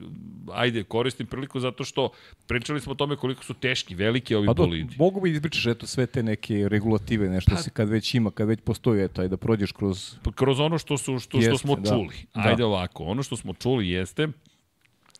ajde, 0.53 0.83
koristim 0.83 1.27
priliku 1.27 1.59
zato 1.59 1.83
što 1.83 2.09
pričali 2.47 2.81
smo 2.81 2.91
o 2.91 2.95
tome 2.95 3.15
koliko 3.15 3.43
su 3.43 3.53
teški, 3.53 3.95
veliki 3.95 4.35
ovi 4.35 4.45
Pa 4.45 4.53
bolidi. 4.53 4.95
mogu 4.97 5.21
bi 5.21 5.31
izbričeš 5.31 5.65
eto 5.65 5.87
sve 5.87 6.05
te 6.05 6.23
neke 6.23 6.69
regulative, 6.69 7.29
nešto 7.29 7.51
Pa- 7.51 7.57
se 7.57 7.69
kad 7.69 7.89
već 7.89 8.13
ima, 8.15 8.31
kad 8.31 8.47
već 8.47 8.59
postoji, 8.61 9.03
eto, 9.03 9.21
aj 9.21 9.27
da 9.27 9.37
prođeš 9.37 9.71
kroz... 9.71 10.15
Pa 10.23 10.31
kroz 10.31 10.59
ono 10.59 10.77
što, 10.77 10.97
su, 10.97 11.19
što, 11.19 11.41
što 11.41 11.49
Jeste, 11.49 11.57
smo 11.57 11.75
da. 11.75 11.89
čuli. 11.89 12.15
Da. 12.35 12.41
Ajde 12.41 12.63
ovako, 12.65 13.03
ono 13.03 13.23
što 13.23 13.37
smo 13.37 13.53
čuli 13.53 13.89
jeste 13.89 14.27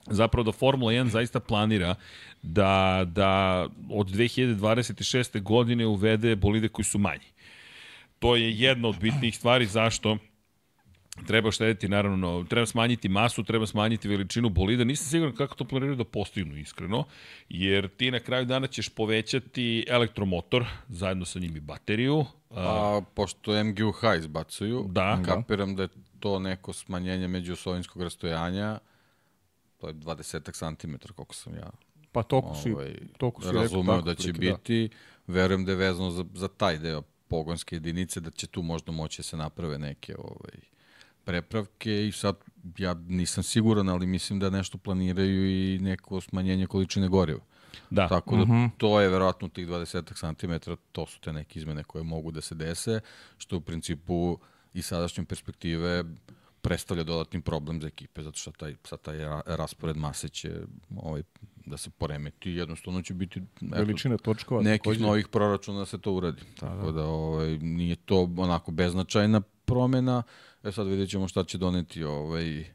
zapravo 0.09 0.43
da 0.43 0.51
Formula 0.51 0.91
1 0.91 1.07
zaista 1.09 1.39
planira 1.39 1.95
da, 2.41 3.03
da 3.07 3.65
od 3.89 4.07
2026. 4.07 5.41
godine 5.41 5.85
uvede 5.85 6.35
bolide 6.35 6.67
koji 6.67 6.85
su 6.85 6.99
manji. 6.99 7.25
To 8.19 8.35
je 8.35 8.51
jedna 8.59 8.87
od 8.87 8.99
bitnijih 8.99 9.35
stvari 9.35 9.65
zašto 9.65 10.17
treba 11.27 11.51
štediti, 11.51 11.89
naravno, 11.89 12.45
treba 12.49 12.65
smanjiti 12.65 13.09
masu, 13.09 13.43
treba 13.43 13.67
smanjiti 13.67 14.07
veličinu 14.07 14.49
bolida. 14.49 14.83
Nisam 14.83 15.07
siguran 15.07 15.35
kako 15.35 15.55
to 15.55 15.63
planiraju 15.63 15.95
da 15.95 16.03
postignu, 16.03 16.57
iskreno, 16.57 17.03
jer 17.49 17.87
ti 17.87 18.11
na 18.11 18.19
kraju 18.19 18.45
dana 18.45 18.67
ćeš 18.67 18.89
povećati 18.89 19.85
elektromotor, 19.87 20.65
zajedno 20.89 21.25
sa 21.25 21.39
njim 21.39 21.55
i 21.55 21.59
bateriju. 21.59 22.25
A, 22.51 23.01
pošto 23.13 23.63
MGUH 23.63 23.99
izbacuju, 24.19 24.85
Da. 24.89 25.21
kapiram 25.25 25.75
da 25.75 25.83
je 25.83 25.89
to 26.19 26.39
neko 26.39 26.73
smanjenje 26.73 27.27
međuosovinskog 27.27 28.01
rastojanja, 28.01 28.79
to 29.85 29.89
je 29.89 29.93
20 29.93 30.77
cm, 30.81 31.13
koliko 31.15 31.35
sam 31.35 31.55
ja 31.55 31.71
Pa 32.15 32.23
toliko 32.23 32.55
si, 32.55 32.71
ovaj, 32.71 32.95
toliko 33.17 33.41
si 33.41 33.47
rekao 33.47 33.61
razumeo 33.61 34.01
da 34.01 34.15
će 34.15 34.29
otprilike, 34.29 34.57
biti. 34.57 34.89
Verujem 35.27 35.65
da 35.65 35.71
je 35.71 35.75
vezano 35.75 36.11
za, 36.11 36.25
za 36.33 36.47
taj 36.47 36.77
deo 36.77 37.01
pogonske 37.27 37.75
jedinice, 37.75 38.19
da 38.19 38.31
će 38.31 38.47
tu 38.47 38.61
možda 38.61 38.91
moći 38.91 39.19
da 39.19 39.23
se 39.23 39.37
naprave 39.37 39.77
neke 39.77 40.15
ovaj, 40.17 40.55
prepravke 41.23 42.07
i 42.07 42.11
sad 42.11 42.35
ja 42.77 42.93
nisam 42.93 43.43
siguran, 43.43 43.89
ali 43.89 44.07
mislim 44.07 44.39
da 44.39 44.49
nešto 44.49 44.77
planiraju 44.77 45.49
i 45.49 45.79
neko 45.79 46.21
smanjenje 46.21 46.67
količine 46.67 47.07
goriva. 47.07 47.39
da. 47.89 48.07
Tako 48.07 48.37
da 48.37 48.69
to 48.77 49.01
je 49.01 49.09
verovatno 49.09 49.47
tih 49.47 49.67
20 49.67 50.35
cm, 50.35 50.71
to 50.91 51.05
su 51.05 51.19
te 51.19 51.33
neke 51.33 51.59
izmene 51.59 51.83
koje 51.83 52.03
mogu 52.03 52.31
da 52.31 52.41
se 52.41 52.55
dese, 52.55 52.99
što 53.37 53.57
u 53.57 53.61
principu 53.61 54.39
i 54.73 54.81
sadašnje 54.81 55.25
perspektive 55.25 56.03
predstavlja 56.65 57.03
dodatni 57.03 57.41
problem 57.41 57.81
za 57.81 57.87
ekipe, 57.87 58.23
zato 58.23 58.37
što 58.37 58.51
taj, 58.51 58.75
sad 58.83 59.01
taj 59.01 59.17
ra- 59.17 59.41
raspored 59.45 59.97
mase 59.97 60.29
će 60.29 60.61
ovaj, 60.97 61.23
da 61.65 61.77
se 61.77 61.89
poremeti 61.89 62.51
i 62.51 62.55
jednostavno 62.55 63.01
će 63.01 63.13
biti 63.13 63.39
eto, 63.39 63.75
Veličina 63.75 64.17
točkova. 64.17 64.61
nekih 64.61 64.81
takođe. 64.81 64.99
novih 64.99 65.27
proračuna 65.27 65.79
da 65.79 65.85
se 65.85 65.97
to 65.97 66.13
uradi. 66.13 66.41
Tako 66.59 66.91
da 66.91 67.03
ovaj, 67.05 67.57
nije 67.57 67.95
to 67.95 68.29
onako 68.37 68.71
beznačajna 68.71 69.41
promena. 69.65 70.23
E 70.63 70.71
sad 70.71 70.87
vidjet 70.87 71.09
ćemo 71.09 71.27
šta 71.27 71.43
će 71.43 71.57
doneti 71.57 72.03
ovaj, 72.03 72.65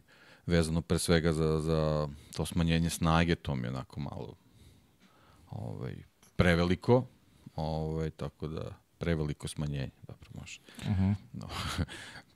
vezano 0.46 0.80
pre 0.82 0.98
svega 0.98 1.32
za, 1.32 1.60
za 1.60 2.08
to 2.36 2.46
smanjenje 2.46 2.90
snage, 2.90 3.34
to 3.34 3.54
mi 3.54 3.62
je 3.62 3.70
onako 3.70 4.00
malo 4.00 4.34
ovaj, 5.50 5.94
preveliko, 6.36 7.06
ovaj, 7.56 8.10
tako 8.10 8.48
da 8.48 8.62
preveliko 8.98 9.48
smanjenje, 9.48 9.90
dobro 10.08 10.30
može. 10.34 10.60
No, 11.32 11.48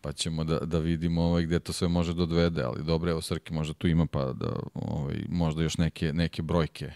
pa 0.04 0.12
ćemo 0.12 0.44
da, 0.44 0.58
da 0.58 0.78
vidimo 0.78 1.22
ovaj, 1.22 1.42
gde 1.42 1.60
to 1.60 1.72
sve 1.72 1.88
može 1.88 2.14
da 2.14 2.22
odvede, 2.22 2.62
ali 2.62 2.82
dobro, 2.82 3.10
evo 3.10 3.20
Srki 3.20 3.52
možda 3.52 3.74
tu 3.74 3.88
ima 3.88 4.06
pa 4.06 4.32
da 4.32 4.52
ovaj, 4.74 5.16
možda 5.28 5.62
još 5.62 5.78
neke, 5.78 6.12
neke 6.12 6.42
brojke 6.42 6.90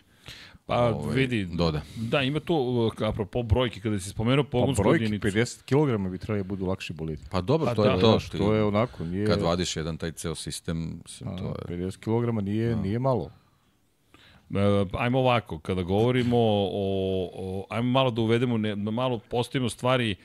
Pa 0.66 0.94
ovaj, 0.94 1.16
vidi, 1.16 1.44
doda. 1.44 1.82
da, 1.96 2.22
ima 2.22 2.40
tu, 2.40 2.54
uh, 2.54 3.08
apropo 3.08 3.42
brojke, 3.42 3.80
kada 3.80 4.00
si 4.00 4.10
spomenuo 4.10 4.44
Pa 4.44 4.50
pogonsku 4.50 4.82
brojki, 4.82 5.04
jedinicu. 5.04 5.26
50 5.26 5.62
kg 5.62 6.10
bi 6.10 6.18
trebali 6.18 6.40
da 6.40 6.48
budu 6.48 6.66
lakši 6.66 6.92
bolidi. 6.92 7.22
Pa 7.30 7.40
dobro, 7.40 7.66
Pa 7.66 7.74
to 7.74 7.82
da, 7.82 7.90
je 7.90 8.00
to. 8.00 8.10
Znaš, 8.10 8.30
to 8.30 8.54
je 8.54 8.64
onako, 8.64 9.04
nije... 9.04 9.26
Kad 9.26 9.42
vadiš 9.42 9.76
jedan 9.76 9.96
taj 9.96 10.12
ceo 10.12 10.34
sistem, 10.34 11.00
mislim, 11.04 11.30
a, 11.30 11.36
to 11.36 11.44
je... 11.44 11.78
50 11.78 11.96
kg 11.96 12.44
nije, 12.44 12.76
nije 12.76 12.98
malo. 12.98 13.30
E, 14.50 14.86
ajmo 14.92 15.18
ovako, 15.18 15.58
kada 15.58 15.82
govorimo 15.82 16.38
o, 16.38 17.30
o 17.32 17.66
ajmo 17.70 17.90
malo 17.90 18.10
da 18.10 18.20
uvedemo, 18.20 18.58
ne, 18.58 18.76
da 18.76 18.90
malo 18.90 19.20
postavimo 19.30 19.68
stvari 19.68 20.16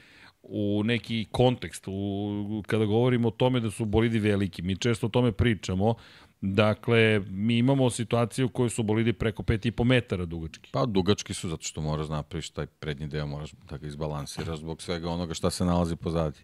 u 0.44 0.82
neki 0.86 1.26
kontekst, 1.32 1.84
u, 1.88 2.64
kada 2.68 2.86
govorimo 2.86 3.28
o 3.28 3.32
tome 3.32 3.60
da 3.60 3.72
su 3.72 3.86
bolidi 3.86 4.20
veliki, 4.20 4.62
mi 4.62 4.76
često 4.76 5.06
o 5.06 5.10
tome 5.10 5.32
pričamo, 5.32 5.96
dakle, 6.42 7.22
mi 7.30 7.58
imamo 7.58 7.90
situaciju 7.90 8.46
u 8.46 8.50
kojoj 8.50 8.70
su 8.70 8.84
bolidi 8.84 9.14
preko 9.14 9.44
5,5 9.44 9.84
metara 9.84 10.26
dugački. 10.26 10.70
Pa 10.72 10.86
dugački 10.86 11.34
su 11.34 11.50
zato 11.50 11.64
što 11.64 11.82
moraš 11.82 12.10
napraviš 12.10 12.50
taj 12.50 12.66
prednji 12.66 13.08
deo, 13.08 13.28
moraš 13.28 13.52
da 13.70 13.78
ga 13.78 13.88
izbalansiraš 13.88 14.60
zbog 14.60 14.82
svega 14.82 15.10
onoga 15.10 15.34
šta 15.34 15.50
se 15.50 15.66
nalazi 15.66 15.96
pozadi. 15.96 16.40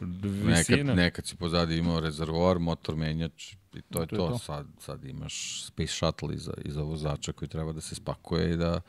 Nekad, 0.00 0.68
Visina. 0.68 0.94
nekad 0.94 1.26
si 1.26 1.36
pozadi 1.36 1.76
imao 1.76 2.00
rezervoar, 2.00 2.58
motor 2.58 2.96
menjač 2.96 3.52
i 3.74 3.82
to 3.82 4.00
je 4.00 4.06
to. 4.06 4.16
To 4.16 4.24
je 4.24 4.30
to. 4.30 4.38
Sad, 4.38 4.66
sad 4.78 5.04
imaš 5.04 5.64
space 5.66 5.92
shuttle 5.92 6.34
iza, 6.34 6.52
iza 6.64 6.82
vozača 6.82 7.32
koji 7.32 7.48
treba 7.48 7.72
da 7.72 7.80
se 7.80 7.94
spakuje 7.94 8.52
i 8.52 8.56
da, 8.56 8.80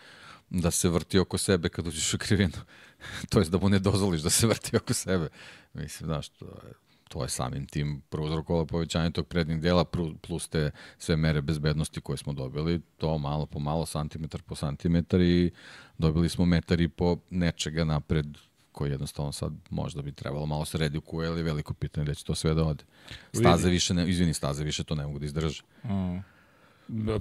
da 0.53 0.71
se 0.71 0.89
vrti 0.89 1.19
oko 1.19 1.37
sebe 1.37 1.69
kad 1.69 1.87
uđeš 1.87 2.13
u 2.13 2.17
krivinu. 2.17 2.57
to 3.29 3.39
jest 3.39 3.51
da 3.51 3.57
mu 3.57 3.69
ne 3.69 3.79
dozvoliš 3.79 4.21
da 4.21 4.29
se 4.29 4.47
vrti 4.47 4.77
oko 4.77 4.93
sebe. 4.93 5.29
Mislim, 5.73 6.07
znaš, 6.07 6.29
to 6.29 6.45
je, 6.45 6.73
to 7.09 7.23
je 7.23 7.29
samim 7.29 7.65
tim 7.65 8.01
prouzrokovalo 8.09 8.65
povećanje 8.65 9.11
tog 9.11 9.27
prednjeg 9.27 9.61
dela 9.61 9.85
plus 10.21 10.47
te 10.47 10.71
sve 10.97 11.15
mere 11.15 11.41
bezbednosti 11.41 12.01
koje 12.01 12.17
smo 12.17 12.33
dobili, 12.33 12.81
to 12.97 13.17
malo 13.17 13.45
po 13.45 13.59
malo, 13.59 13.85
santimetar 13.85 14.41
po 14.41 14.55
santimetar 14.55 15.21
i 15.21 15.51
dobili 15.97 16.29
smo 16.29 16.45
metar 16.45 16.81
i 16.81 16.87
po 16.87 17.17
nečega 17.29 17.83
napred 17.83 18.25
koji 18.71 18.91
jednostavno 18.91 19.31
sad 19.31 19.53
možda 19.69 20.01
bi 20.01 20.11
trebalo 20.11 20.45
malo 20.45 20.65
se 20.65 20.77
kuje, 21.05 21.29
ali 21.29 21.43
veliko 21.43 21.73
pitanje 21.73 22.05
da 22.05 22.13
će 22.13 22.25
to 22.25 22.35
sve 22.35 22.53
da 22.53 22.63
ode. 22.63 22.83
Staze 23.33 23.69
više, 23.69 23.93
ne, 23.93 24.09
izvini, 24.09 24.33
staze 24.33 24.63
više 24.63 24.83
to 24.83 24.95
ne 24.95 25.05
mogu 25.05 25.19
da 25.19 25.25
izdrže. 25.25 25.63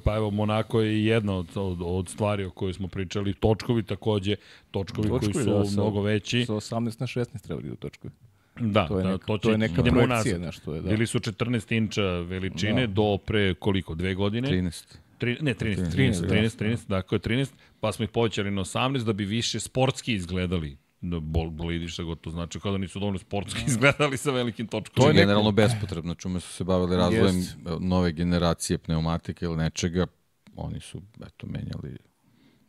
Pa 0.04 0.16
evo, 0.16 0.30
Monako 0.30 0.80
je 0.80 1.06
jedna 1.06 1.36
od, 1.36 1.46
od, 1.54 1.78
od 1.80 2.08
stvari 2.08 2.44
o 2.44 2.50
kojoj 2.50 2.72
smo 2.72 2.88
pričali. 2.88 3.34
Točkovi 3.34 3.82
takođe, 3.82 4.36
točkovi, 4.70 5.08
Točkovi, 5.08 5.32
koji 5.32 5.44
su 5.44 5.50
da, 5.50 5.64
sa- 5.64 5.72
mnogo 5.72 6.02
veći. 6.02 6.44
Sa 6.46 6.52
18 6.52 7.00
na 7.00 7.06
16 7.06 7.42
trebali 7.42 7.68
da 7.68 7.76
točkovi. 7.76 8.14
Da, 8.60 8.86
To 8.88 8.98
je 8.98 9.04
da, 9.04 9.10
neka, 9.10 9.26
to, 9.26 9.38
to, 9.38 9.48
će, 9.48 9.50
je 9.50 9.58
neka 9.58 9.82
projekcija, 9.82 10.38
znaš, 10.38 10.58
to 10.58 10.74
je, 10.74 10.80
da. 10.82 10.88
Bili 10.90 11.06
su 11.06 11.18
14 11.18 11.76
inča 11.76 12.02
veličine 12.02 12.86
Da. 12.86 12.92
do 12.92 13.18
pre 13.18 13.54
koliko, 13.54 13.94
dve 13.94 14.14
godine? 14.14 14.48
13. 14.48 14.96
Tri, 15.18 15.36
ne, 15.40 15.54
13, 15.54 15.76
13, 15.76 15.86
13, 15.86 16.12
13, 16.22 16.58
13, 16.58 16.58
13, 16.58 16.88
dakle 16.88 17.18
13, 17.18 17.50
pa 17.80 17.92
smo 17.92 18.02
ih 18.02 18.10
povećali 18.10 18.50
na 18.50 18.60
18 18.60 19.04
da 19.04 19.12
bi 19.12 19.24
više 19.24 19.60
sportski 19.60 20.14
izgledali. 20.14 20.76
Da 21.02 21.20
bol, 21.20 21.50
bolidi 21.50 21.88
šta 21.88 22.02
god 22.02 22.20
to 22.20 22.30
znači, 22.30 22.60
kao 22.60 22.72
da 22.72 22.78
nisu 22.78 22.98
dovoljno 22.98 23.18
sportski 23.18 23.60
izgledali 23.66 24.16
sa 24.16 24.30
velikim 24.30 24.66
točkom. 24.66 24.94
To 24.94 25.08
je 25.08 25.14
neko- 25.14 25.20
generalno 25.20 25.52
bespotrebno, 25.52 26.14
čume 26.14 26.40
su 26.40 26.52
se 26.52 26.64
bavili 26.64 26.96
razvojem 26.96 27.36
Jest. 27.36 27.56
nove 27.80 28.12
generacije 28.12 28.78
pneumatike 28.78 29.44
ili 29.44 29.56
nečega, 29.56 30.06
oni 30.56 30.80
su 30.80 31.02
eto 31.26 31.46
menjali 31.46 31.98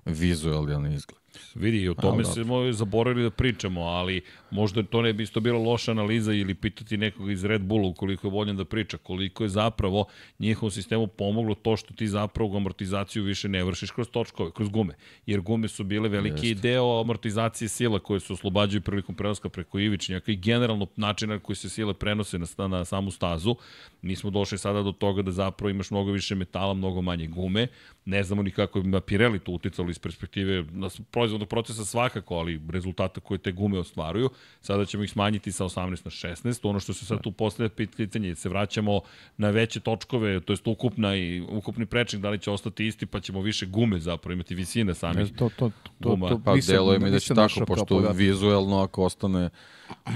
vizualni 0.05 0.95
izgled. 0.95 1.22
Vidi, 1.55 1.89
o 1.89 1.93
tome 1.93 2.23
Ali 2.23 2.25
se 2.25 2.43
smo 2.43 2.71
zaboravili 2.71 3.23
da 3.23 3.29
pričamo, 3.29 3.81
ali 3.81 4.21
možda 4.51 4.83
to 4.83 5.01
ne 5.01 5.13
bi 5.13 5.23
isto 5.23 5.39
bila 5.39 5.59
loša 5.59 5.91
analiza 5.91 6.33
ili 6.33 6.53
pitati 6.55 6.97
nekog 6.97 7.31
iz 7.31 7.43
Red 7.43 7.61
Bulla 7.61 7.87
ukoliko 7.87 8.27
je 8.27 8.31
voljen 8.31 8.57
da 8.57 8.65
priča, 8.65 8.97
koliko 8.97 9.43
je 9.43 9.49
zapravo 9.49 10.05
njihovom 10.39 10.71
sistemu 10.71 11.07
pomoglo 11.07 11.55
to 11.55 11.77
što 11.77 11.93
ti 11.93 12.07
zapravo 12.07 12.57
amortizaciju 12.57 13.23
više 13.23 13.49
ne 13.49 13.63
vršiš 13.63 13.91
kroz 13.91 14.07
točkove, 14.07 14.51
kroz 14.51 14.69
gume. 14.69 14.93
Jer 15.25 15.41
gume 15.41 15.67
su 15.67 15.83
bile 15.83 16.09
veliki 16.09 16.47
Jeste. 16.47 16.61
deo 16.61 17.01
amortizacije 17.01 17.67
sila 17.67 17.99
koje 17.99 18.19
se 18.19 18.33
oslobađaju 18.33 18.81
prilikom 18.81 19.15
prelaska 19.15 19.49
preko 19.49 19.79
ivičnjaka 19.79 20.31
i 20.31 20.35
generalno 20.35 20.87
način 20.95 21.29
na 21.29 21.39
koji 21.39 21.55
se 21.55 21.69
sile 21.69 21.93
prenose 21.93 22.39
na, 22.39 22.67
na 22.67 22.85
samu 22.85 23.11
stazu. 23.11 23.55
Mi 24.01 24.15
smo 24.15 24.29
došli 24.29 24.57
sada 24.57 24.81
do 24.81 24.91
toga 24.91 25.21
da 25.21 25.31
zapravo 25.31 25.69
imaš 25.69 25.91
mnogo 25.91 26.11
više 26.11 26.35
metala, 26.35 26.73
mnogo 26.73 27.01
manje 27.01 27.27
gume 27.27 27.67
Ne 28.05 28.23
znamo 28.23 28.43
ni 28.43 28.51
kako 28.51 28.79
je 28.79 29.01
Pirelli 29.01 29.39
to 29.39 29.51
uticalo 29.51 29.89
iz 29.89 29.99
perspektive 29.99 30.65
na 30.71 30.89
proizvodnog 31.11 31.49
procesa 31.49 31.85
svakako, 31.85 32.35
ali 32.35 32.61
rezultata 32.69 33.21
koje 33.21 33.37
te 33.37 33.51
gume 33.51 33.79
ostvaruju. 33.79 34.29
Sada 34.61 34.85
ćemo 34.85 35.03
ih 35.03 35.11
smanjiti 35.11 35.51
sa 35.51 35.65
18 35.65 35.89
na 35.89 36.11
16. 36.35 36.69
Ono 36.69 36.79
što 36.79 36.93
se 36.93 37.05
sad 37.05 37.21
tu 37.21 37.31
postavlja 37.31 37.69
pitanje, 37.69 38.35
se 38.35 38.49
vraćamo 38.49 39.01
na 39.37 39.49
veće 39.49 39.79
točkove, 39.79 40.39
to 40.39 40.53
jest 40.53 40.67
ukupna 40.67 41.15
i 41.15 41.41
ukupni 41.41 41.85
prečnik, 41.85 42.21
da 42.21 42.29
li 42.29 42.39
će 42.39 42.51
ostati 42.51 42.87
isti, 42.87 43.05
pa 43.05 43.19
ćemo 43.19 43.41
više 43.41 43.65
gume 43.65 43.99
zapravo 43.99 44.33
imati 44.33 44.55
visine 44.55 44.93
samih 44.93 45.33
To, 45.35 45.49
to, 45.49 45.71
to, 45.99 46.09
guma. 46.09 46.29
to, 46.29 46.39
Pa 46.45 46.55
nisam- 46.55 46.73
deluje 46.75 46.99
mi 46.99 47.11
da 47.11 47.19
će 47.19 47.33
tako, 47.35 47.65
pošto 47.65 48.11
vizuelno 48.13 48.79
ako 48.79 49.03
ostane 49.03 49.49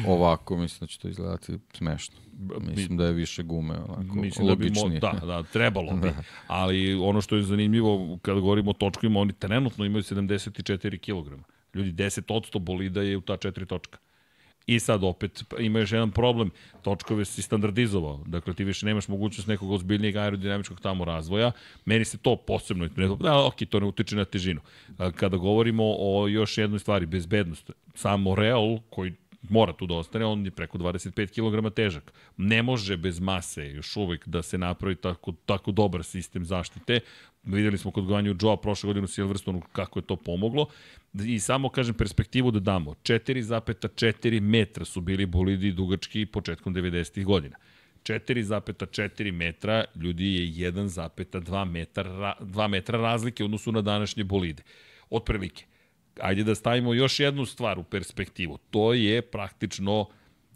ovako, 0.07 0.57
mislim 0.57 0.79
da 0.79 0.87
će 0.87 0.99
to 0.99 1.07
izgledati 1.07 1.53
smešno. 1.73 2.15
Mislim 2.61 2.97
da 2.97 3.05
je 3.05 3.13
više 3.13 3.43
gume 3.43 3.75
onako, 3.75 4.15
Mislim 4.15 4.47
da 4.47 4.55
bi 4.55 4.71
mo, 4.75 4.81
logičnije. 4.81 4.99
da, 4.99 5.25
da, 5.25 5.43
trebalo 5.43 5.95
bi. 5.95 6.11
Ali 6.47 6.95
ono 6.95 7.21
što 7.21 7.35
je 7.35 7.43
zanimljivo 7.43 8.17
kada 8.21 8.39
govorimo 8.39 8.71
o 8.71 8.73
točkovima, 8.73 9.19
oni 9.19 9.33
trenutno 9.33 9.85
imaju 9.85 10.03
74 10.03 10.97
kg. 10.97 11.41
Ljudi, 11.73 11.91
10% 11.91 12.59
bolida 12.59 13.01
je 13.01 13.17
u 13.17 13.21
ta 13.21 13.37
četiri 13.37 13.65
točka. 13.65 13.97
I 14.67 14.79
sad 14.79 15.03
opet 15.03 15.43
ima 15.59 15.79
još 15.79 15.91
jedan 15.91 16.11
problem, 16.11 16.51
točkove 16.81 17.25
si 17.25 17.41
standardizovao, 17.41 18.23
dakle 18.25 18.53
ti 18.53 18.63
više 18.63 18.85
nemaš 18.85 19.07
mogućnost 19.07 19.47
nekog 19.47 19.71
ozbiljnijeg 19.71 20.15
aerodinamičkog 20.15 20.79
tamo 20.81 21.05
razvoja, 21.05 21.51
meni 21.85 22.05
se 22.05 22.17
to 22.17 22.35
posebno, 22.35 22.89
ne, 22.95 23.07
da, 23.19 23.45
ok, 23.45 23.55
to 23.69 23.79
ne 23.79 23.85
utiče 23.85 24.15
na 24.15 24.25
težinu. 24.25 24.61
Kada 25.15 25.37
govorimo 25.37 25.83
o 25.99 26.27
još 26.27 26.57
jednoj 26.57 26.79
stvari, 26.79 27.05
bezbednost, 27.05 27.71
samo 27.95 28.35
Real, 28.35 28.79
koji 28.89 29.13
mora 29.41 29.73
tu 29.73 29.87
da 29.87 29.93
ostane, 29.93 30.25
on 30.25 30.45
je 30.45 30.51
preko 30.51 30.77
25 30.77 31.29
kg 31.31 31.73
težak. 31.75 32.13
Ne 32.37 32.63
može 32.63 32.97
bez 32.97 33.19
mase 33.19 33.69
još 33.71 33.95
uvek 33.95 34.27
da 34.27 34.41
se 34.41 34.57
napravi 34.57 34.95
tako, 34.95 35.33
tako 35.45 35.71
dobar 35.71 36.03
sistem 36.03 36.45
zaštite. 36.45 36.99
Videli 37.43 37.77
smo 37.77 37.91
kod 37.91 38.05
Guanju 38.05 38.35
Joe 38.41 38.57
prošle 38.61 38.87
godine 38.87 39.03
u 39.03 39.07
Silverstonu 39.07 39.61
kako 39.71 39.99
je 39.99 40.03
to 40.05 40.15
pomoglo. 40.15 40.67
I 41.25 41.39
samo, 41.39 41.69
kažem, 41.69 41.95
perspektivu 41.95 42.51
da 42.51 42.59
damo. 42.59 42.91
4,4 43.03 44.39
metra 44.39 44.85
su 44.85 45.01
bili 45.01 45.25
bolidi 45.25 45.71
dugački 45.71 46.25
početkom 46.25 46.75
90. 46.75 47.23
godina. 47.23 47.57
4,4 48.03 49.31
metra, 49.31 49.85
ljudi 49.95 50.35
je 50.35 50.71
1,2 50.71 51.65
metra, 51.65 52.35
2 52.39 52.67
metra 52.67 52.99
razlike 52.99 53.43
u 53.43 53.45
odnosu 53.45 53.71
na 53.71 53.81
današnje 53.81 54.23
bolide. 54.23 54.63
Otprilike 55.09 55.65
ajde 56.21 56.43
da 56.43 56.55
stavimo 56.55 56.93
još 56.93 57.19
jednu 57.19 57.45
stvar 57.45 57.79
u 57.79 57.83
perspektivu. 57.83 58.57
To 58.71 58.93
je 58.93 59.21
praktično 59.21 60.05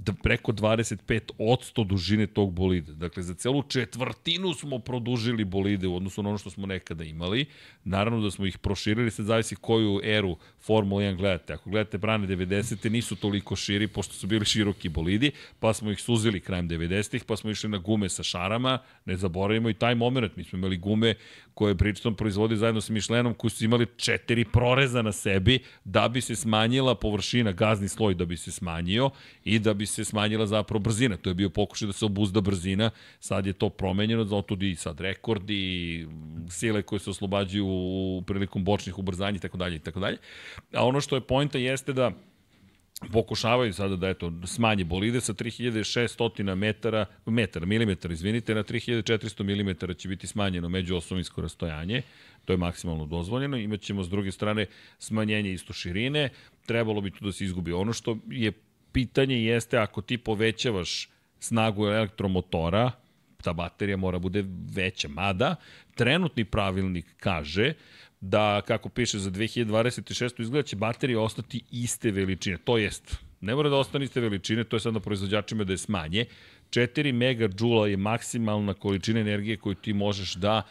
da 0.05 0.13
preko 0.13 0.51
25% 0.51 1.85
dužine 1.85 2.27
tog 2.27 2.53
bolida. 2.53 2.93
Dakle, 2.93 3.23
za 3.23 3.33
celu 3.33 3.63
četvrtinu 3.63 4.53
smo 4.53 4.79
produžili 4.79 5.45
bolide 5.45 5.87
u 5.87 5.95
odnosu 5.95 6.23
na 6.23 6.29
ono 6.29 6.37
što 6.37 6.49
smo 6.49 6.65
nekada 6.65 7.03
imali. 7.03 7.45
Naravno 7.83 8.21
da 8.21 8.31
smo 8.31 8.45
ih 8.45 8.57
proširili, 8.57 9.11
sad 9.11 9.25
zavisi 9.25 9.55
koju 9.55 10.01
eru 10.03 10.37
Formula 10.59 11.01
1 11.01 11.15
gledate. 11.15 11.53
Ako 11.53 11.69
gledate 11.69 11.97
brane 11.97 12.27
90. 12.27 12.89
nisu 12.89 13.15
toliko 13.15 13.55
širi, 13.55 13.87
pošto 13.87 14.13
su 14.13 14.27
bili 14.27 14.45
široki 14.45 14.89
bolidi, 14.89 15.31
pa 15.59 15.73
smo 15.73 15.91
ih 15.91 16.01
suzili 16.01 16.39
krajem 16.39 16.69
90-ih, 16.69 17.23
pa 17.23 17.37
smo 17.37 17.51
išli 17.51 17.69
na 17.69 17.77
gume 17.77 18.09
sa 18.09 18.23
šarama, 18.23 18.79
ne 19.05 19.17
zaboravimo 19.17 19.69
i 19.69 19.73
taj 19.73 19.95
moment. 19.95 20.35
Mi 20.35 20.43
smo 20.43 20.57
imali 20.57 20.77
gume 20.77 21.15
koje 21.53 21.73
Bridgestone 21.73 22.15
proizvodi 22.15 22.55
zajedno 22.55 22.81
sa 22.81 22.93
Michelinom, 22.93 23.33
koji 23.33 23.51
su 23.51 23.65
imali 23.65 23.87
četiri 23.97 24.45
proreza 24.45 25.01
na 25.01 25.11
sebi 25.11 25.59
da 25.83 26.07
bi 26.07 26.21
se 26.21 26.35
smanjila 26.35 26.95
površina, 26.95 27.51
gazni 27.51 27.89
sloj 27.89 28.13
da 28.13 28.25
bi 28.25 28.37
se 28.37 28.51
smanjio 28.51 29.09
i 29.43 29.59
da 29.59 29.73
bi 29.73 29.85
se 29.91 30.05
smanjila 30.05 30.47
zapravo 30.47 30.79
brzina. 30.79 31.17
To 31.17 31.29
je 31.29 31.33
bio 31.33 31.49
pokušaj 31.49 31.87
da 31.87 31.93
se 31.93 32.05
obuzda 32.05 32.41
brzina, 32.41 32.89
sad 33.19 33.45
je 33.45 33.53
to 33.53 33.69
promenjeno, 33.69 34.25
zato 34.25 34.57
i 34.61 34.75
sad 34.75 34.99
rekordi, 34.99 36.07
sile 36.49 36.81
koje 36.81 36.99
se 36.99 37.09
oslobađaju 37.09 37.65
u 37.67 38.23
prilikom 38.27 38.63
bočnih 38.63 38.99
ubrzanja 38.99 39.35
i 39.37 39.39
tako 39.39 39.57
dalje 39.57 39.75
i 39.75 39.79
tako 39.79 39.99
dalje. 39.99 40.17
A 40.73 40.85
ono 40.85 41.01
što 41.01 41.15
je 41.15 41.21
pojenta 41.21 41.57
jeste 41.57 41.93
da 41.93 42.11
pokušavaju 43.11 43.73
sada 43.73 43.95
da 43.95 44.09
eto 44.09 44.31
smanje 44.45 44.85
bolide 44.85 45.21
sa 45.21 45.33
3600 45.33 46.55
metara, 46.55 47.05
metara, 47.25 47.65
milimetara, 47.65 48.13
izvinite, 48.13 48.55
na 48.55 48.63
3400 48.63 49.43
milimetara 49.43 49.93
će 49.93 50.07
biti 50.07 50.27
smanjeno 50.27 50.69
međuosovinsko 50.69 51.41
rastojanje, 51.41 52.01
to 52.45 52.53
je 52.53 52.57
maksimalno 52.57 53.05
dozvoljeno, 53.05 53.57
imaćemo 53.57 54.03
s 54.03 54.09
druge 54.09 54.31
strane 54.31 54.65
smanjenje 54.99 55.53
isto 55.53 55.73
širine, 55.73 56.29
trebalo 56.65 57.01
bi 57.01 57.11
tu 57.11 57.25
da 57.25 57.31
se 57.31 57.45
izgubi. 57.45 57.73
Ono 57.73 57.93
što 57.93 58.17
je 58.29 58.51
pitanje 58.91 59.43
jeste 59.43 59.77
ako 59.77 60.01
ti 60.01 60.17
povećavaš 60.17 61.09
snagu 61.39 61.85
elektromotora, 61.85 62.91
ta 63.43 63.53
baterija 63.53 63.97
mora 63.97 64.19
bude 64.19 64.43
veća. 64.75 65.07
Mada, 65.07 65.55
trenutni 65.95 66.45
pravilnik 66.45 67.05
kaže 67.17 67.73
da, 68.21 68.61
kako 68.67 68.89
piše 68.89 69.19
za 69.19 69.31
2026. 69.31 70.41
izgleda 70.41 70.67
će 70.67 70.75
baterija 70.75 71.21
ostati 71.21 71.63
iste 71.71 72.11
veličine. 72.11 72.57
To 72.57 72.77
jest, 72.77 73.15
ne 73.41 73.55
mora 73.55 73.69
da 73.69 73.75
ostane 73.75 74.05
iste 74.05 74.21
veličine, 74.21 74.63
to 74.63 74.75
je 74.75 74.79
sad 74.79 74.93
na 74.93 74.99
proizvođačima 74.99 75.63
da 75.63 75.73
je 75.73 75.77
smanje. 75.77 76.25
4 76.69 77.11
megađula 77.11 77.87
je 77.87 77.97
maksimalna 77.97 78.73
količina 78.73 79.19
energije 79.19 79.57
koju 79.57 79.75
ti 79.75 79.93
možeš 79.93 80.33
da 80.35 80.61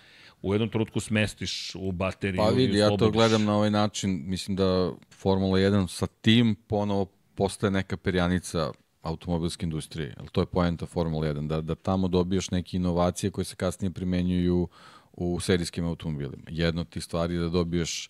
u 0.42 0.54
jednom 0.54 0.68
trenutku 0.68 1.00
smestiš 1.00 1.74
u 1.74 1.92
bateriju. 1.92 2.38
Pa 2.38 2.48
vidi, 2.48 2.78
ja 2.78 2.96
to 2.96 3.10
gledam 3.10 3.44
na 3.44 3.56
ovaj 3.56 3.70
način, 3.70 4.22
mislim 4.26 4.56
da 4.56 4.92
Formula 5.10 5.58
1 5.58 5.86
sa 5.86 6.06
tim 6.06 6.54
ponovo 6.66 7.06
postaje 7.40 7.70
neka 7.70 7.96
perjanica 7.96 8.72
automobilske 9.02 9.66
industrije. 9.66 10.14
Ali 10.18 10.28
to 10.28 10.42
je 10.42 10.46
poenta 10.46 10.86
Formula 10.86 11.26
1, 11.26 11.46
da, 11.48 11.60
da 11.60 11.74
tamo 11.74 12.08
dobiješ 12.08 12.50
neke 12.50 12.76
inovacije 12.76 13.30
koje 13.30 13.44
se 13.44 13.56
kasnije 13.56 13.90
primenjuju 13.90 14.68
u 15.12 15.40
serijskim 15.40 15.86
automobilima. 15.86 16.42
Jedna 16.48 16.80
od 16.80 16.88
tih 16.88 17.04
stvari 17.04 17.34
je 17.34 17.40
da 17.40 17.48
dobiješ 17.48 18.08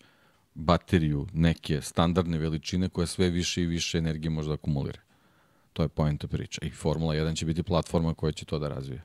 bateriju 0.53 1.27
neke 1.33 1.81
standardne 1.81 2.37
veličine 2.37 2.89
koja 2.89 3.07
sve 3.07 3.29
više 3.29 3.63
i 3.63 3.65
više 3.65 3.97
energije 3.97 4.29
može 4.29 4.47
da 4.47 4.53
akumulira. 4.53 4.99
To 5.73 5.83
je 5.83 5.89
poenta 5.89 6.27
priča. 6.27 6.65
I 6.65 6.69
Formula 6.69 7.15
1 7.15 7.35
će 7.35 7.45
biti 7.45 7.63
platforma 7.63 8.13
koja 8.13 8.31
će 8.31 8.45
to 8.45 8.59
da 8.59 8.67
razvije. 8.67 9.03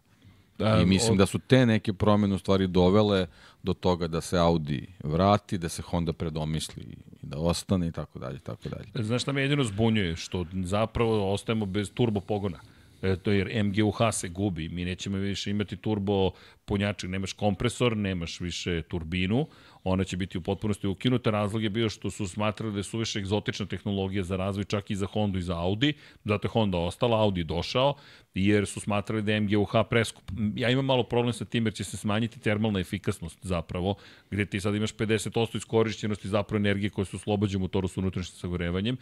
Da, 0.59 0.79
I 0.79 0.87
mislim 0.87 1.13
od- 1.13 1.19
da 1.19 1.27
su 1.27 1.39
te 1.39 1.67
neke 1.67 1.93
promene 1.93 2.35
u 2.35 2.39
stvari 2.39 2.67
dovele 2.67 3.27
do 3.63 3.75
toga 3.75 4.07
da 4.07 4.21
se 4.21 4.39
Audi 4.39 4.87
vrati, 5.01 5.59
da 5.59 5.69
se 5.69 5.83
Honda 5.83 6.13
predomisli 6.13 6.83
i 6.83 6.97
da 7.23 7.39
ostane 7.39 7.89
i 7.89 7.93
tako 7.93 8.19
dalje, 8.19 8.39
tako 8.39 8.69
dalje. 8.69 9.05
Znaš 9.05 9.23
šta 9.23 9.33
me 9.33 9.43
jedino 9.43 9.65
zbunjuje? 9.65 10.17
Što 10.17 10.47
zapravo 10.55 11.33
ostajemo 11.33 11.67
bez 11.67 11.91
turbo 11.91 12.21
pogona. 12.21 12.59
E, 13.03 13.17
to 13.17 13.33
jer 13.33 13.65
MGUH 13.65 13.97
se 14.13 14.29
gubi, 14.29 14.69
mi 14.69 14.85
nećemo 14.85 15.17
više 15.17 15.51
imati 15.51 15.77
turbo 15.77 16.31
punjačak, 16.65 17.11
nemaš 17.11 17.33
kompresor, 17.33 17.97
nemaš 17.97 18.41
više 18.41 18.83
turbinu, 18.83 19.47
ona 19.89 20.05
će 20.05 20.17
biti 20.17 20.39
u 20.39 20.41
potpunosti 20.41 20.87
ukinuta. 20.87 21.31
Razlog 21.31 21.63
je 21.63 21.71
bio 21.71 21.89
što 21.89 22.11
su 22.11 22.29
smatrali 22.29 22.73
da 22.73 22.79
je 22.79 22.83
suviše 22.83 23.19
egzotična 23.19 23.67
tehnologija 23.67 24.23
za 24.23 24.37
razvoj 24.37 24.65
čak 24.65 24.91
i 24.91 24.97
za 24.97 25.07
Honda 25.07 25.39
i 25.39 25.43
za 25.43 25.59
Audi, 25.59 25.93
zato 26.25 26.47
je 26.47 26.51
Honda 26.51 26.79
ostala, 26.79 27.21
Audi 27.23 27.45
došao, 27.45 27.95
jer 28.35 28.67
su 28.67 28.81
smatrali 28.81 29.23
da 29.23 29.33
je 29.33 29.41
MGUH 29.41 29.73
preskup. 29.91 30.31
Ja 30.55 30.71
imam 30.71 30.85
malo 30.85 31.03
problem 31.03 31.33
sa 31.33 31.45
tim 31.45 31.67
jer 31.67 31.75
će 31.75 31.85
se 31.85 31.97
smanjiti 31.97 32.41
termalna 32.41 32.81
efikasnost 32.81 33.39
zapravo, 33.43 33.95
gde 34.31 34.47
ti 34.47 34.61
sad 34.61 34.75
imaš 34.75 34.95
50% 34.95 35.57
iskorišćenosti 35.57 36.29
zapravo 36.29 36.57
energije 36.57 36.91
koje 36.91 37.05
su 37.05 37.17
oslobađaju 37.17 37.61
motoru 37.61 37.89
sa 37.89 38.01
unutrašnjim 38.01 38.39
sagorevanjem 38.39 38.97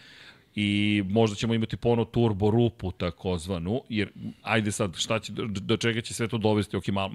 i 0.54 1.02
možda 1.08 1.36
ćemo 1.36 1.54
imati 1.54 1.76
ponovo 1.76 2.04
turbo 2.04 2.50
rupu 2.50 2.90
takozvanu, 2.92 3.82
jer 3.88 4.10
ajde 4.42 4.72
sad 4.72 4.96
šta 4.96 5.18
će, 5.18 5.32
do, 5.32 5.76
čega 5.76 6.00
će 6.00 6.14
sve 6.14 6.28
to 6.28 6.38
dovesti, 6.38 6.76
ok, 6.76 6.88
malo, 6.88 7.12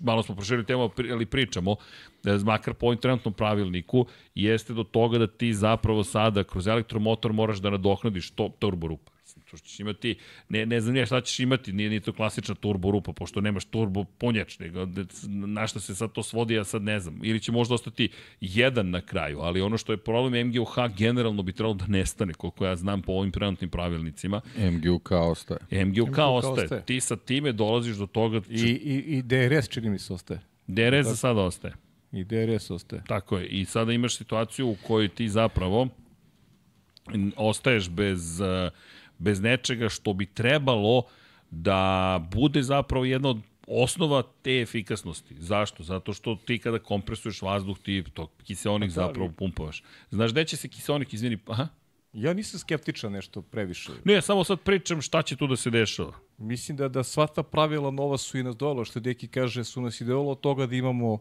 malo 0.00 0.22
smo 0.22 0.34
proširili 0.34 0.66
temu, 0.66 0.90
ali 1.12 1.26
pričamo, 1.26 1.76
da 2.22 2.38
makar 2.38 2.74
po 2.74 2.86
ovim 2.86 2.98
trenutnom 2.98 3.34
pravilniku, 3.34 4.06
jeste 4.34 4.72
do 4.72 4.84
toga 4.84 5.18
da 5.18 5.26
ti 5.26 5.54
zapravo 5.54 6.04
sada 6.04 6.44
kroz 6.44 6.66
elektromotor 6.66 7.32
moraš 7.32 7.58
da 7.58 7.70
nadoknadiš 7.70 8.30
to 8.30 8.50
turbo 8.58 8.86
rupa. 8.86 9.11
To 9.52 9.56
što 9.56 9.68
ćeš 9.68 9.80
imati, 9.80 10.14
ne, 10.48 10.66
ne 10.66 10.80
znam 10.80 10.96
ja 10.96 11.06
šta 11.06 11.20
ćeš 11.20 11.40
imati, 11.40 11.72
nije 11.72 11.90
ni 11.90 12.00
to 12.00 12.12
klasična 12.12 12.54
turbo 12.54 12.90
rupa, 12.90 13.12
pošto 13.12 13.40
nemaš 13.40 13.64
turbo 13.64 14.04
punjač, 14.04 14.58
nego 14.58 14.86
da- 14.86 15.04
na 15.28 15.66
šta 15.66 15.80
se 15.80 15.94
sad 15.94 16.12
to 16.12 16.22
svodi, 16.22 16.54
ja 16.54 16.64
sad 16.64 16.82
ne 16.82 17.00
znam. 17.00 17.20
Ili 17.22 17.40
će 17.40 17.52
možda 17.52 17.74
ostati 17.74 18.08
jedan 18.40 18.90
na 18.90 19.00
kraju, 19.00 19.38
ali 19.40 19.60
ono 19.60 19.78
što 19.78 19.92
je 19.92 19.96
problem 19.96 20.46
MGUH 20.46 20.74
generalno 20.96 21.42
bi 21.42 21.52
trebalo 21.52 21.74
da 21.74 21.86
nestane, 21.86 22.34
koliko 22.34 22.66
ja 22.66 22.76
znam 22.76 23.02
po 23.02 23.12
ovim 23.12 23.32
trenutnim 23.32 23.70
pravilnicima. 23.70 24.40
MGUK 24.56 25.10
ostaje. 25.10 25.60
MGUK 25.70 26.08
MGUK 26.08 26.18
ostaje. 26.18 26.64
ostaje. 26.64 26.84
Ti 26.84 27.00
sa 27.00 27.16
time 27.16 27.52
dolaziš 27.52 27.96
do 27.96 28.06
toga, 28.06 28.40
I, 28.48 28.60
i, 28.60 29.18
I 29.18 29.22
DRS 29.22 29.68
čini 29.68 29.90
mi 29.90 29.98
se 29.98 30.12
ostaje. 30.12 30.40
DRS 30.66 31.06
za 31.06 31.16
sada 31.16 31.40
ostaje. 31.40 31.74
I 32.12 32.24
DRS 32.24 32.70
ostaje. 32.70 33.02
Tako 33.08 33.38
je. 33.38 33.46
I 33.46 33.64
sada 33.64 33.92
imaš 33.92 34.16
situaciju 34.16 34.68
u 34.68 34.76
kojoj 34.86 35.08
ti 35.08 35.28
zapravo 35.28 35.88
ostaješ 37.36 37.90
bez, 37.90 38.40
eh, 38.40 38.70
bez 39.22 39.40
nečega 39.40 39.88
što 39.88 40.12
bi 40.12 40.26
trebalo 40.26 41.02
da 41.50 42.20
bude 42.32 42.62
zapravo 42.62 43.04
jedna 43.04 43.28
od 43.28 43.38
osnova 43.66 44.22
te 44.42 44.60
efikasnosti. 44.60 45.34
Zašto? 45.38 45.82
Zato 45.82 46.12
što 46.12 46.36
ti 46.46 46.58
kada 46.58 46.78
kompresuješ 46.78 47.42
vazduh, 47.42 47.78
ti 47.78 48.04
to 48.14 48.30
kiseonik 48.44 48.90
Pa 48.90 49.00
da, 49.00 49.06
zapravo 49.06 49.32
pumpavaš. 49.38 49.82
Znaš 50.10 50.32
gde 50.32 50.44
će 50.44 50.56
se 50.56 50.68
kiseonik, 50.68 51.14
izvini, 51.14 51.38
aha? 51.46 51.68
Ja 52.12 52.32
nisam 52.32 52.60
skeptičan 52.60 53.12
nešto 53.12 53.42
previše. 53.42 53.92
Ne, 54.04 54.22
samo 54.22 54.44
sad 54.44 54.60
pričam 54.60 55.00
šta 55.02 55.22
će 55.22 55.36
tu 55.36 55.46
da 55.46 55.56
se 55.56 55.70
dešava. 55.70 56.12
Mislim 56.38 56.76
da 56.76 56.88
da 56.88 57.02
sva 57.02 57.26
ta 57.26 57.42
pravila 57.42 57.90
nova 57.90 58.18
su 58.18 58.38
i 58.38 58.42
nas 58.42 58.56
dolo, 58.56 58.84
što 58.84 59.00
Deki 59.00 59.28
kaže, 59.28 59.64
su 59.64 59.80
nas 59.80 60.00
i 60.00 60.04
dovelo 60.04 60.30
od 60.30 60.40
toga 60.40 60.66
da 60.66 60.76
imamo 60.76 61.18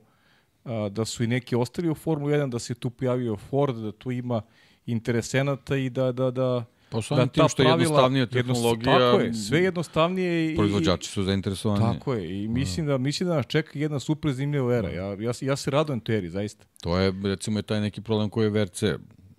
a, 0.64 0.90
da 0.90 1.06
su 1.06 1.24
i 1.24 1.28
neki 1.28 1.56
ostali 1.56 1.90
u 1.90 1.96
Formuli 1.96 2.34
1, 2.34 2.50
da 2.50 2.60
se 2.60 2.74
tu 2.74 2.90
pojavio 2.90 3.38
Ford, 3.38 3.76
da 3.76 3.92
tu 3.92 4.12
ima 4.12 4.42
interesenata 4.86 5.78
i 5.78 5.90
da, 5.90 6.12
da, 6.12 6.32
da, 6.32 6.66
Pa 6.92 7.02
samim 7.02 7.30
tim 7.30 7.50
što 7.50 7.64
je 7.64 7.70
jednostavnija 7.70 8.26
tehnologija, 8.26 9.00
tako 9.00 9.20
je, 9.20 9.34
sve 9.34 9.60
jednostavnije 9.60 10.54
i 10.54 10.56
proizvođači 10.56 11.10
su 11.10 11.24
zainteresovani. 11.24 11.82
Tako 11.82 12.14
je, 12.14 12.44
i 12.44 12.48
mislim 12.48 12.86
da 12.86 12.98
mislim 12.98 13.30
da 13.30 13.36
nas 13.36 13.46
čeka 13.48 13.80
jedna 13.80 14.00
super 14.00 14.32
zanimljiva 14.32 14.76
era. 14.76 14.90
Ja, 14.90 15.16
ja, 15.20 15.32
ja 15.42 15.56
se 15.56 15.72
radujem 15.72 16.00
toj 16.00 16.18
eri, 16.18 16.30
zaista. 16.30 16.66
To 16.82 16.98
je, 16.98 17.14
recimo, 17.24 17.60
je 17.60 17.64
taj 17.64 17.82
neki 17.82 18.02
problem 18.02 18.30
koji 18.30 18.46
je 18.46 18.50
VRC 18.50 18.84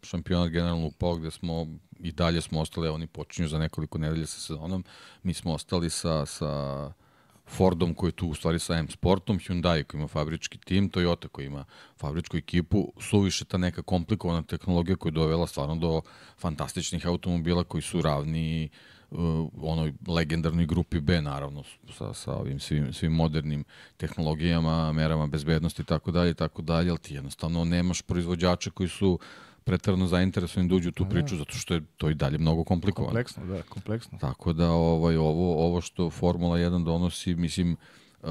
šampionat 0.03 0.51
generalno 0.51 0.87
upao, 0.87 1.17
gde 1.17 1.31
smo 1.31 1.67
i 2.01 2.13
dalje 2.13 2.41
smo 2.41 2.61
ostali, 2.61 2.89
oni 2.89 3.07
počinju 3.07 3.49
za 3.49 3.59
nekoliko 3.59 3.99
nedelja 3.99 4.27
sa 4.27 4.41
sezonom, 4.41 4.85
mi 5.23 5.35
smo 5.35 5.53
ostali 5.53 5.91
sa, 5.91 6.27
sa 6.27 6.93
Fordom 7.53 7.95
koji 7.95 8.09
je 8.09 8.13
tu 8.13 8.29
u 8.29 8.35
stvari 8.35 8.59
sa 8.59 8.75
M 8.75 8.89
Sportom, 8.89 9.39
Hyundai 9.39 9.83
koji 9.85 9.99
ima 9.99 10.09
fabrički 10.09 10.59
tim, 10.59 10.91
Toyota 10.91 11.29
koji 11.29 11.47
ima 11.47 11.65
fabričku 11.97 12.37
ekipu, 12.37 12.93
suviše 13.01 13.45
ta 13.45 13.59
neka 13.59 13.83
komplikovana 13.83 14.43
tehnologija 14.43 14.97
koja 14.97 15.11
je 15.11 15.15
dovela 15.15 15.47
stvarno 15.47 15.77
do 15.77 16.01
fantastičnih 16.39 17.07
automobila 17.07 17.65
koji 17.65 17.83
su 17.83 18.03
ravni 18.03 18.69
uh, 19.11 19.19
onoj 19.63 19.93
legendarnoj 20.09 20.67
grupi 20.67 21.01
B 21.01 21.23
naravno 21.23 21.63
sa, 21.99 22.15
sa 22.15 22.35
ovim 22.35 22.61
svim, 22.61 22.93
svim 22.93 23.13
modernim 23.13 23.65
tehnologijama, 23.97 24.93
merama 24.93 25.27
bezbednosti 25.27 25.83
i 25.83 25.85
tako 25.85 26.11
dalje 26.11 26.31
i 26.31 26.35
tako 26.35 26.63
dalje, 26.63 26.91
ali 26.91 26.99
ti 26.99 27.15
jednostavno 27.15 27.65
nemaš 27.65 28.03
proizvođača 28.03 28.71
koji 28.71 28.89
su 28.89 29.19
pretarano 29.65 30.07
zainteresovani 30.07 30.69
da 30.69 30.75
uđu 30.75 30.93
tu 30.93 31.07
priču 31.11 31.37
zato 31.37 31.53
što 31.53 31.75
je 31.75 31.83
to 31.97 32.11
i 32.11 32.15
dalje 32.15 32.39
mnogo 32.39 32.65
komplikovano. 32.65 33.09
Kompleksno, 33.09 33.47
da, 33.47 33.63
kompleksno. 33.63 34.19
Tako 34.19 34.53
da 34.53 34.71
ovaj, 34.71 35.17
ovo, 35.17 35.67
ovo 35.67 35.81
što 35.81 36.11
Formula 36.11 36.59
1 36.59 36.85
donosi, 36.85 37.35
mislim, 37.35 37.77
uh, 38.23 38.29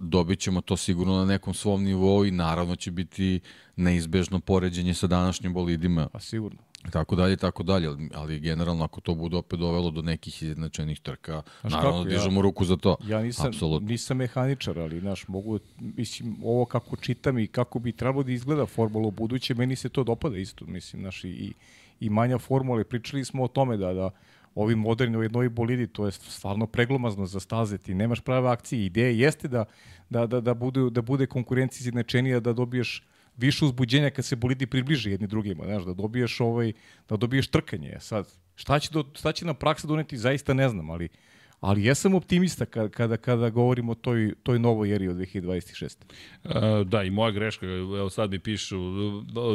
dobit 0.00 0.38
ćemo 0.38 0.60
to 0.60 0.76
sigurno 0.76 1.16
na 1.16 1.24
nekom 1.24 1.54
svom 1.54 1.84
nivou 1.84 2.24
i 2.26 2.30
naravno 2.30 2.76
će 2.76 2.90
biti 2.90 3.40
neizbežno 3.76 4.40
poređenje 4.40 4.94
sa 4.94 5.06
današnjim 5.06 5.54
bolidima 5.54 6.08
Pa 6.12 6.20
sigurno. 6.20 6.58
Tako 6.90 7.16
dalje, 7.16 7.36
tako 7.36 7.62
dalje, 7.62 7.88
ali, 8.14 8.40
generalno 8.40 8.84
ako 8.84 9.00
to 9.00 9.14
bude 9.14 9.36
opet 9.36 9.58
dovelo 9.58 9.90
do 9.90 10.02
nekih 10.02 10.42
izjednačenih 10.42 11.00
trka, 11.00 11.42
Znaš 11.60 11.72
naravno 11.72 11.98
kako, 11.98 12.10
ja- 12.10 12.18
dižemo 12.18 12.42
ruku 12.42 12.64
za 12.64 12.76
to. 12.76 12.96
Ja 13.06 13.22
nisam, 13.22 13.46
Apsolutno. 13.46 13.88
nisam 13.88 14.16
mehaničar, 14.16 14.78
ali 14.78 15.00
znaš, 15.00 15.28
mogu, 15.28 15.58
mislim, 15.78 16.36
ovo 16.44 16.64
kako 16.64 16.96
čitam 16.96 17.38
i 17.38 17.46
kako 17.46 17.78
bi 17.78 17.92
trebalo 17.92 18.22
da 18.22 18.32
izgleda 18.32 18.66
formula 18.66 19.08
u 19.08 19.10
buduće, 19.10 19.54
meni 19.54 19.76
se 19.76 19.88
to 19.88 20.04
dopada 20.04 20.36
isto, 20.36 20.64
mislim, 20.66 21.02
znaš, 21.02 21.24
i, 21.24 21.52
i, 22.00 22.10
manja 22.10 22.38
formula, 22.38 22.84
pričali 22.84 23.24
smo 23.24 23.44
o 23.44 23.48
tome 23.48 23.76
da, 23.76 23.92
da 23.92 24.10
ovi 24.54 24.74
moderni, 24.74 25.16
ovi 25.16 25.28
novi 25.28 25.48
bolidi, 25.48 25.86
to 25.86 26.06
je 26.06 26.12
stvarno 26.12 26.66
preglomazno 26.66 27.26
za 27.26 27.40
staze, 27.40 27.78
ti 27.78 27.94
nemaš 27.94 28.20
prave 28.20 28.48
akcije, 28.48 28.86
ideja 28.86 29.08
jeste 29.08 29.48
da, 29.48 29.64
da, 30.10 30.26
da, 30.26 30.40
da, 30.40 30.54
bude, 30.54 30.90
da 30.90 31.02
bude 31.02 31.26
konkurencija 31.26 31.80
izjednačenija, 31.80 32.40
da 32.40 32.52
dobiješ 32.52 33.02
više 33.36 33.64
uzbuđenja 33.64 34.10
kad 34.10 34.24
se 34.24 34.36
bolidi 34.36 34.66
približe 34.66 35.10
jedni 35.10 35.26
drugima, 35.26 35.64
znaš, 35.64 35.84
da 35.84 35.94
dobiješ 35.94 36.40
ovaj 36.40 36.72
da 37.08 37.16
dobiješ 37.16 37.48
trkanje. 37.48 37.96
Sad 38.00 38.28
šta 38.54 38.78
će 38.78 38.90
do, 38.92 39.04
šta 39.14 39.32
će 39.32 39.44
nam 39.44 39.54
praksa 39.54 39.86
doneti 39.86 40.16
zaista 40.16 40.54
ne 40.54 40.68
znam, 40.68 40.90
ali 40.90 41.08
ali 41.62 41.84
jesam 41.84 42.14
optimista 42.14 42.66
kada 42.66 42.88
kada 42.88 43.16
kada 43.16 43.50
govorimo 43.50 43.92
o 43.92 43.94
toj 43.94 44.34
toj 44.42 44.58
novoj 44.58 44.94
eri 44.94 45.08
od 45.08 45.16
2026. 45.16 45.96
Uh, 46.44 46.52
da, 46.86 47.02
i 47.02 47.10
moja 47.10 47.30
greška, 47.30 47.66
evo 47.66 48.10
sad 48.10 48.30
mi 48.30 48.38
pišu 48.38 48.78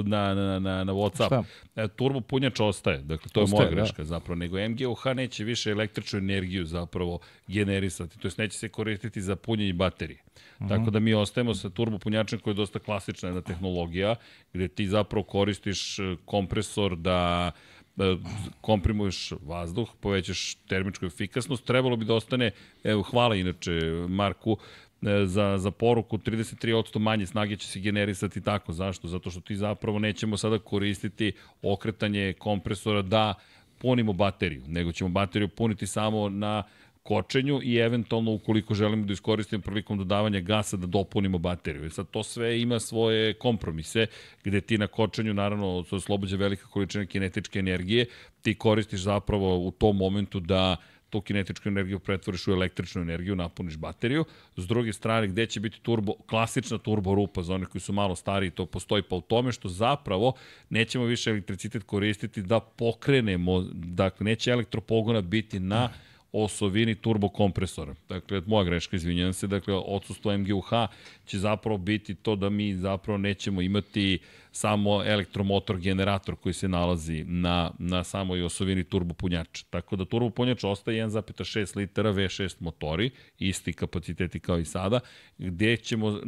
na, 0.06 0.34
na, 0.34 0.60
na, 0.60 0.84
na 0.84 0.94
Whatsapp. 0.94 1.26
Šta? 1.26 1.44
E, 1.76 1.88
turbo 1.88 2.22
punjač 2.22 2.60
ostaje, 2.60 2.98
dakle 2.98 3.30
to 3.32 3.40
je 3.40 3.44
Ostaje, 3.44 3.60
moja 3.60 3.70
da. 3.70 3.76
greška 3.76 4.04
zapravo, 4.04 4.36
nego 4.36 4.70
MGUH 4.70 5.06
neće 5.16 5.44
više 5.44 5.72
električnu 5.72 6.20
energiju 6.20 6.66
zapravo 6.66 7.20
generisati, 7.48 8.20
to 8.20 8.28
jest 8.28 8.38
neće 8.38 8.58
se 8.58 8.70
koristiti 8.70 9.22
za 9.22 9.36
punjenje 9.36 9.74
baterije. 9.74 10.20
Mhm. 10.62 10.70
Tako 10.70 10.92
da 10.92 11.00
mi 11.00 11.14
ostajemo 11.14 11.56
sa 11.56 11.70
turbo 11.70 11.98
punjačem 11.98 12.40
koji 12.40 12.52
je 12.52 12.56
dosta 12.56 12.80
klasična 12.80 13.30
jedna 13.30 13.42
tehnologija, 13.42 14.16
gde 14.54 14.68
ti 14.68 14.88
zapravo 14.88 15.24
koristiš 15.24 16.00
e, 16.00 16.16
kompresor 16.26 16.96
da 16.96 17.52
e, 17.52 17.77
komprimuješ 18.62 19.34
vazduh, 19.46 19.90
povećaš 20.00 20.56
termičku 20.56 21.06
efikasnost, 21.06 21.66
trebalo 21.66 21.96
bi 21.96 22.06
da 22.06 22.14
ostane, 22.14 22.52
evo 22.84 23.02
hvala 23.02 23.36
inače 23.36 23.72
Marku, 24.08 24.58
e, 25.02 25.26
za, 25.26 25.58
za 25.58 25.72
poruku 25.72 26.18
33% 26.18 27.00
manje 27.00 27.26
snage 27.26 27.56
će 27.56 27.68
se 27.68 27.80
generisati 27.80 28.42
tako. 28.42 28.74
Zašto? 28.74 29.08
Zato 29.08 29.32
što 29.32 29.42
ti 29.42 29.56
zapravo 29.56 30.00
nećemo 30.00 30.38
sada 30.38 30.60
koristiti 30.60 31.32
okretanje 31.62 32.34
kompresora 32.34 33.02
da 33.02 33.34
punimo 33.78 34.14
bateriju, 34.14 34.64
nego 34.68 34.92
ćemo 34.92 35.10
bateriju 35.10 35.48
puniti 35.48 35.88
samo 35.88 36.30
na 36.30 36.64
kočenju 37.08 37.60
i 37.64 37.76
eventualno 37.78 38.32
ukoliko 38.32 38.76
želimo 38.76 39.06
da 39.06 39.14
iskoristimo 39.14 39.62
prilikom 39.62 39.98
dodavanja 39.98 40.40
gasa 40.40 40.78
da 40.78 40.88
dopunimo 40.88 41.38
bateriju. 41.38 41.86
I 41.86 41.90
sad 41.90 42.10
to 42.12 42.24
sve 42.24 42.62
ima 42.62 42.80
svoje 42.80 43.34
kompromise 43.34 44.08
gde 44.44 44.62
ti 44.62 44.78
na 44.78 44.88
kočenju 44.88 45.34
naravno 45.34 45.84
se 45.84 45.96
oslobođa 45.96 46.38
velika 46.38 46.68
količina 46.68 47.06
kinetičke 47.06 47.60
energije, 47.60 48.06
ti 48.42 48.56
koristiš 48.56 49.00
zapravo 49.00 49.58
u 49.58 49.72
tom 49.72 49.98
momentu 49.98 50.40
da 50.40 50.76
tu 51.10 51.22
kinetičku 51.22 51.70
energiju 51.70 52.00
pretvoriš 52.00 52.48
u 52.48 52.52
električnu 52.52 53.02
energiju, 53.02 53.36
napuniš 53.36 53.78
bateriju. 53.78 54.26
S 54.58 54.68
druge 54.68 54.94
strane, 54.94 55.28
gde 55.28 55.46
će 55.46 55.60
biti 55.60 55.80
turbo, 55.82 56.14
klasična 56.28 56.78
turbo 56.78 57.16
rupa 57.16 57.44
za 57.44 57.54
one 57.56 57.66
koji 57.66 57.82
su 57.82 57.94
malo 57.94 58.16
stariji, 58.16 58.52
to 58.52 58.66
postoji 58.66 59.04
pa 59.04 59.16
u 59.16 59.22
tome 59.22 59.52
što 59.52 59.70
zapravo 59.70 60.34
nećemo 60.70 61.06
više 61.06 61.30
elektricitet 61.30 61.84
koristiti 61.84 62.42
da 62.42 62.60
pokrenemo, 62.60 63.62
dakle 63.74 64.24
neće 64.26 64.52
elektropogona 64.52 65.22
biti 65.22 65.60
na 65.60 65.90
osovini 66.32 66.96
turbokompresora. 66.96 67.96
Dakle, 68.10 68.42
moja 68.46 68.64
greška, 68.64 68.96
izvinjam 68.96 69.34
se, 69.34 69.48
dakle, 69.48 69.74
odsustvo 69.74 70.38
MGUH 70.38 70.70
će 71.26 71.40
zapravo 71.40 71.78
biti 71.78 72.16
to 72.16 72.36
da 72.36 72.50
mi 72.50 72.76
zapravo 72.76 73.18
nećemo 73.18 73.62
imati 73.62 74.20
samo 74.52 75.04
elektromotor 75.04 75.80
generator 75.80 76.36
koji 76.36 76.54
se 76.54 76.68
nalazi 76.68 77.24
na, 77.24 77.72
na 77.80 78.04
samoj 78.04 78.44
osovini 78.44 78.84
turbopunjača. 78.84 79.66
Tako 79.70 79.96
da 79.96 80.06
turbopunjač 80.06 80.64
ostaje 80.64 81.04
1,6 81.06 81.78
litara 81.78 82.14
V6 82.14 82.56
motori, 82.60 83.10
isti 83.40 83.74
kapaciteti 83.74 84.40
kao 84.40 84.60
i 84.60 84.66
sada, 84.66 85.00
gde 85.38 85.78
ćemo, 85.78 86.20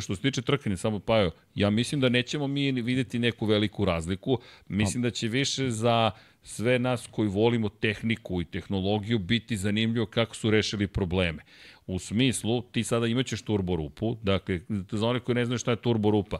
što 0.00 0.16
se 0.16 0.22
tiče 0.22 0.42
trkanja, 0.42 0.76
samo 0.76 0.98
pa 0.98 1.30
ja 1.54 1.70
mislim 1.70 2.00
da 2.00 2.08
nećemo 2.08 2.46
mi 2.46 2.72
videti 2.72 3.18
neku 3.18 3.46
veliku 3.46 3.84
razliku, 3.84 4.38
mislim 4.68 5.02
da 5.02 5.10
će 5.10 5.28
više 5.28 5.70
za 5.70 6.10
sve 6.48 6.78
nas 6.78 7.06
koji 7.10 7.28
volimo 7.28 7.68
tehniku 7.68 8.40
i 8.40 8.44
tehnologiju 8.44 9.18
biti 9.18 9.56
zanimljivo 9.56 10.06
kako 10.06 10.36
su 10.36 10.50
rešili 10.50 10.86
probleme. 10.86 11.42
U 11.86 11.98
smislu, 11.98 12.62
ti 12.62 12.84
sada 12.84 13.06
imaćeš 13.06 13.42
turborupu, 13.42 14.16
dakle, 14.22 14.60
za 14.90 15.06
one 15.06 15.20
koji 15.20 15.34
ne 15.34 15.44
znaju 15.44 15.58
šta 15.58 15.70
je 15.70 15.76
turborupa, 15.76 16.38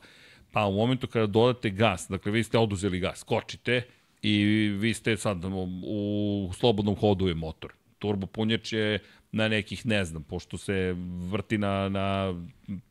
pa 0.53 0.67
u 0.67 0.73
momentu 0.73 1.07
kada 1.07 1.27
dodate 1.27 1.71
gas, 1.71 2.07
dakle, 2.09 2.33
vi 2.33 2.43
ste 2.43 2.59
oduzeli 2.59 3.01
gas, 3.01 3.19
skočite 3.19 3.83
i 4.23 4.45
vi 4.81 4.95
ste 4.95 5.17
sad 5.17 5.45
u 5.85 6.51
slobodnom 6.55 6.97
hodu 6.97 7.29
je 7.29 7.35
motor. 7.35 7.73
Turbo 7.99 8.27
punjač 8.27 8.73
je 8.73 8.99
na 9.33 9.49
nekih, 9.49 9.87
ne 9.87 10.05
znam, 10.05 10.23
pošto 10.23 10.59
se 10.59 10.95
vrti 11.31 11.59
na, 11.59 11.89
na 11.89 12.35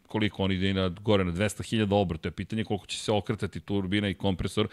koliko 0.07 0.43
on 0.43 0.51
ide 0.51 0.73
na, 0.73 0.89
gore 0.89 1.23
na 1.23 1.31
200.000 1.31 1.93
obrata, 1.93 2.27
je 2.27 2.31
pitanje 2.31 2.63
koliko 2.63 2.85
će 2.85 2.97
se 2.97 3.11
okretati 3.11 3.59
turbina 3.59 4.09
i 4.09 4.13
kompresor, 4.13 4.67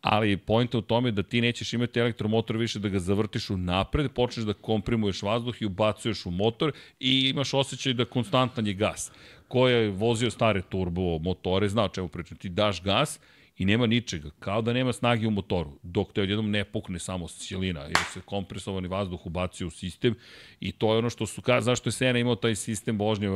ali 0.00 0.36
pojenta 0.36 0.78
u 0.78 0.82
tome 0.82 1.10
da 1.10 1.22
ti 1.22 1.40
nećeš 1.40 1.72
imati 1.72 2.00
elektromotor 2.00 2.56
više 2.56 2.78
da 2.78 2.88
ga 2.88 2.98
zavrtiš 2.98 3.50
u 3.50 3.56
napred, 3.56 4.10
počneš 4.12 4.46
da 4.46 4.52
komprimuješ 4.52 5.22
vazduh 5.22 5.62
i 5.62 5.66
ubacuješ 5.66 6.26
u 6.26 6.30
motor 6.30 6.72
i 7.00 7.28
imaš 7.28 7.54
osjećaj 7.54 7.92
da 7.92 8.04
konstantan 8.04 8.66
je 8.66 8.72
gas. 8.72 9.12
Ko 9.48 9.68
je 9.68 9.90
vozio 9.90 10.30
stare 10.30 10.62
turbo 10.62 11.18
motore, 11.18 11.68
zna 11.68 11.84
o 11.84 11.88
čemu 11.88 12.08
pričam, 12.08 12.36
ti 12.36 12.48
daš 12.48 12.82
gas 12.82 13.20
i 13.58 13.64
nema 13.64 13.86
ničega, 13.86 14.30
kao 14.38 14.62
da 14.62 14.72
nema 14.72 14.92
snage 14.92 15.26
u 15.26 15.30
motoru, 15.30 15.70
dok 15.82 16.12
te 16.12 16.22
odjednom 16.22 16.50
ne 16.50 16.64
pukne 16.64 16.98
samo 16.98 17.28
silina, 17.28 17.80
jer 17.80 17.98
se 18.12 18.20
kompresovani 18.20 18.88
vazduh 18.88 19.26
ubacio 19.26 19.66
u 19.66 19.70
sistem 19.70 20.14
i 20.60 20.72
to 20.72 20.92
je 20.92 20.98
ono 20.98 21.10
što 21.10 21.26
su, 21.26 21.42
ka, 21.42 21.60
zašto 21.60 21.88
je 21.88 21.92
Sena 21.92 22.18
imao 22.18 22.34
taj 22.34 22.54
sistem 22.54 22.98
vožnje, 22.98 23.28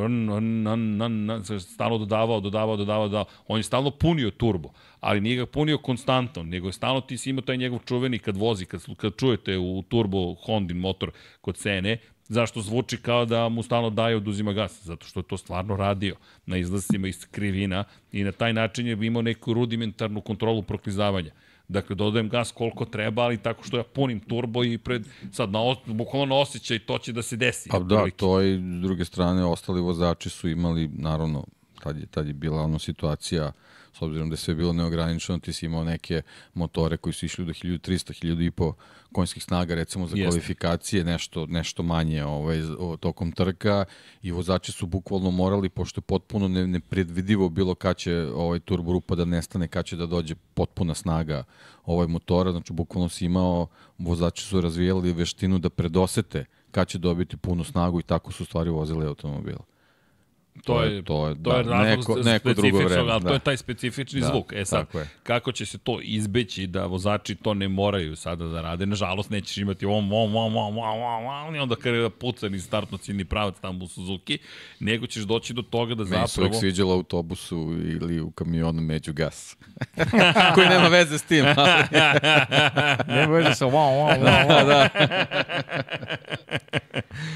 stalno 1.61 1.99
dodavao, 1.99 2.41
dodavao, 2.41 2.77
dodavao, 2.77 3.09
dodavao, 3.09 3.27
on 3.49 3.59
je 3.59 3.63
stalno 3.63 3.91
punio 3.91 4.31
turbo, 4.31 4.73
ali 5.01 5.21
nije 5.21 5.37
ga 5.37 5.47
punio 5.47 5.79
konstantno, 5.79 6.43
nego 6.43 6.69
je 6.69 6.73
stalno 6.73 7.01
ti 7.01 7.19
si 7.19 7.31
imao 7.31 7.43
taj 7.43 7.57
njegov 7.57 7.79
čuveni 7.85 8.19
kad 8.19 8.37
vozi, 8.37 8.65
kad, 8.65 8.97
kad 8.97 9.17
čujete 9.17 9.59
u 9.59 9.83
turbo 9.89 10.35
Hondin 10.35 10.79
motor 10.79 11.11
kod 11.41 11.57
Sene, 11.57 11.99
zašto 12.33 12.61
zvuči 12.61 12.97
kao 12.97 13.25
da 13.25 13.49
mu 13.49 13.63
stalno 13.63 13.91
daje 13.91 14.17
oduzima 14.17 14.53
gas, 14.53 14.85
zato 14.85 15.07
što 15.07 15.21
je 15.21 15.25
to 15.25 15.37
stvarno 15.37 15.77
radio 15.77 16.17
na 16.47 16.57
izlascima 16.57 17.09
iz 17.09 17.27
krivina 17.31 17.85
i 18.13 18.25
na 18.25 18.33
taj 18.33 18.53
način 18.53 18.87
je 18.87 18.99
imao 19.01 19.23
neku 19.23 19.55
rudimentarnu 19.55 20.21
kontrolu 20.21 20.63
proklizavanja. 20.63 21.31
Dakle, 21.69 21.97
dodajem 21.97 22.29
gas 22.29 22.53
koliko 22.53 22.85
treba, 22.85 23.23
ali 23.23 23.37
tako 23.37 23.65
što 23.65 23.77
ja 23.77 23.85
punim 23.85 24.21
turbo 24.21 24.65
i 24.65 24.79
pred, 24.79 25.07
sad 25.33 25.51
na, 25.51 25.59
bukvalno 25.87 26.37
osjećaj 26.37 26.79
to 26.79 26.99
će 26.99 27.13
da 27.13 27.23
se 27.23 27.37
desi. 27.37 27.69
Pa 27.69 27.79
da, 27.79 28.07
to 28.17 28.43
i 28.43 28.57
s 28.57 28.83
druge 28.83 29.05
strane 29.05 29.45
ostali 29.45 29.81
vozači 29.81 30.31
su 30.31 30.49
imali, 30.49 30.89
naravno, 30.89 31.45
Tad 31.83 31.99
je, 31.99 32.07
tad 32.07 32.27
je 32.27 32.33
bila 32.33 32.63
ono 32.63 32.79
situacija, 32.79 33.53
s 33.93 34.03
obzirom 34.03 34.29
da 34.31 34.33
je 34.33 34.39
sve 34.39 34.55
bilo 34.55 34.73
neograničeno, 34.73 35.39
ti 35.39 35.53
si 35.53 35.67
imao 35.67 35.85
neke 35.85 36.23
motore 36.55 36.97
koji 36.97 37.13
su 37.13 37.27
išli 37.27 37.45
do 37.45 37.53
1300, 37.53 38.25
1500 38.25 38.73
konjskih 39.13 39.43
snaga, 39.43 39.75
recimo 39.75 40.07
za 40.07 40.17
Jeste. 40.17 40.29
kvalifikacije, 40.29 41.05
nešto, 41.05 41.47
nešto 41.47 41.83
manje 41.83 42.25
ovaj, 42.25 42.61
tokom 43.01 43.33
trka 43.33 43.85
i 44.23 44.31
vozači 44.31 44.73
su 44.73 44.87
bukvalno 44.87 45.31
morali, 45.31 45.69
pošto 45.69 45.99
je 45.99 46.03
potpuno 46.03 46.49
ne, 46.49 46.67
nepredvidivo 46.67 47.49
bilo 47.49 47.75
kad 47.75 47.97
će 47.97 48.29
ovaj 48.35 48.61
turbo 48.61 48.93
rupa 48.93 49.15
da 49.15 49.25
nestane, 49.25 49.69
kad 49.69 49.85
će 49.85 49.97
da 49.97 50.07
dođe 50.07 50.35
potpuna 50.55 50.95
snaga 50.95 51.45
ovaj 51.85 52.07
motora, 52.07 52.53
znači 52.53 52.73
bukvalno 52.73 53.09
si 53.09 53.25
imao, 53.25 53.67
vozači 53.99 54.45
su 54.45 54.61
razvijali 54.61 55.13
veštinu 55.13 55.59
da 55.59 55.71
predosete 55.71 56.45
kad 56.71 56.89
će 56.89 56.99
dobiti 56.99 57.37
punu 57.37 57.65
snagu 57.65 58.01
i 58.01 58.03
tako 58.03 58.33
su 58.33 58.45
stvari 58.45 58.71
vozili 58.71 59.07
automobile. 59.07 59.72
To 60.65 60.83
je, 60.83 61.03
to 61.03 61.29
je, 61.29 61.43
to 61.43 61.57
je 61.57 61.65
da, 61.65 61.71
razlog 61.71 62.19
neko, 62.19 62.31
neko 62.31 62.53
drugo 62.55 62.79
vreme. 62.79 63.13
ali 63.13 63.23
da. 63.23 63.29
to 63.29 63.35
je 63.35 63.39
taj 63.39 63.57
specifični 63.57 64.21
Da, 64.21 64.27
zvuk. 64.27 64.53
E 64.53 64.65
sad, 64.65 64.87
tako 64.87 64.99
je. 64.99 65.09
kako 65.23 65.53
će 65.53 65.67
se 65.67 65.79
to 65.79 65.99
izbeći 66.03 66.67
da 66.67 66.87
vozači 66.87 67.35
to 67.35 67.55
ne 67.55 67.69
moraju 67.69 68.17
sada 68.17 68.47
da 68.47 68.61
rade? 68.61 68.87
Nažalost, 68.87 69.31
nećeš 69.31 69.57
imati 69.57 69.87
om, 69.87 70.13
om, 70.13 70.37
om, 70.37 70.57
om, 70.57 70.79
om, 70.79 70.79
om, 70.79 71.27
om, 71.27 71.55
i 71.55 71.59
onda 71.59 71.77
kada 71.77 72.11
pucani 72.11 72.59
startno 72.59 72.99
ciljni 72.99 73.25
pravac 73.25 73.55
tamo 73.61 73.85
u 73.85 73.89
Suzuki, 73.89 74.39
nego 74.81 75.07
ćeš 75.07 75.23
doći 75.23 75.53
do 75.53 75.63
toga 75.63 75.95
da 75.95 76.05
Meni 76.05 76.11
se 76.11 76.17
uvijek 76.17 76.29
zapravo... 76.31 76.61
sviđalo 76.61 76.95
u 76.95 76.97
autobusu 76.97 77.57
ili 77.85 78.21
u 78.21 78.31
kamionu 78.31 78.83
među 78.83 79.13
gas. 79.13 79.57
Koji 80.55 80.69
nema 80.69 80.89
veze 80.89 81.19
s 81.19 81.23
tim, 81.23 81.45
ali 81.57 81.83
Nema 83.17 83.33
veze 83.33 83.55
sa 83.55 83.67
wow, 83.67 83.73
wow, 83.73 84.23
wow, 84.25 84.49
wow. 84.49 84.67
da. 84.67 84.89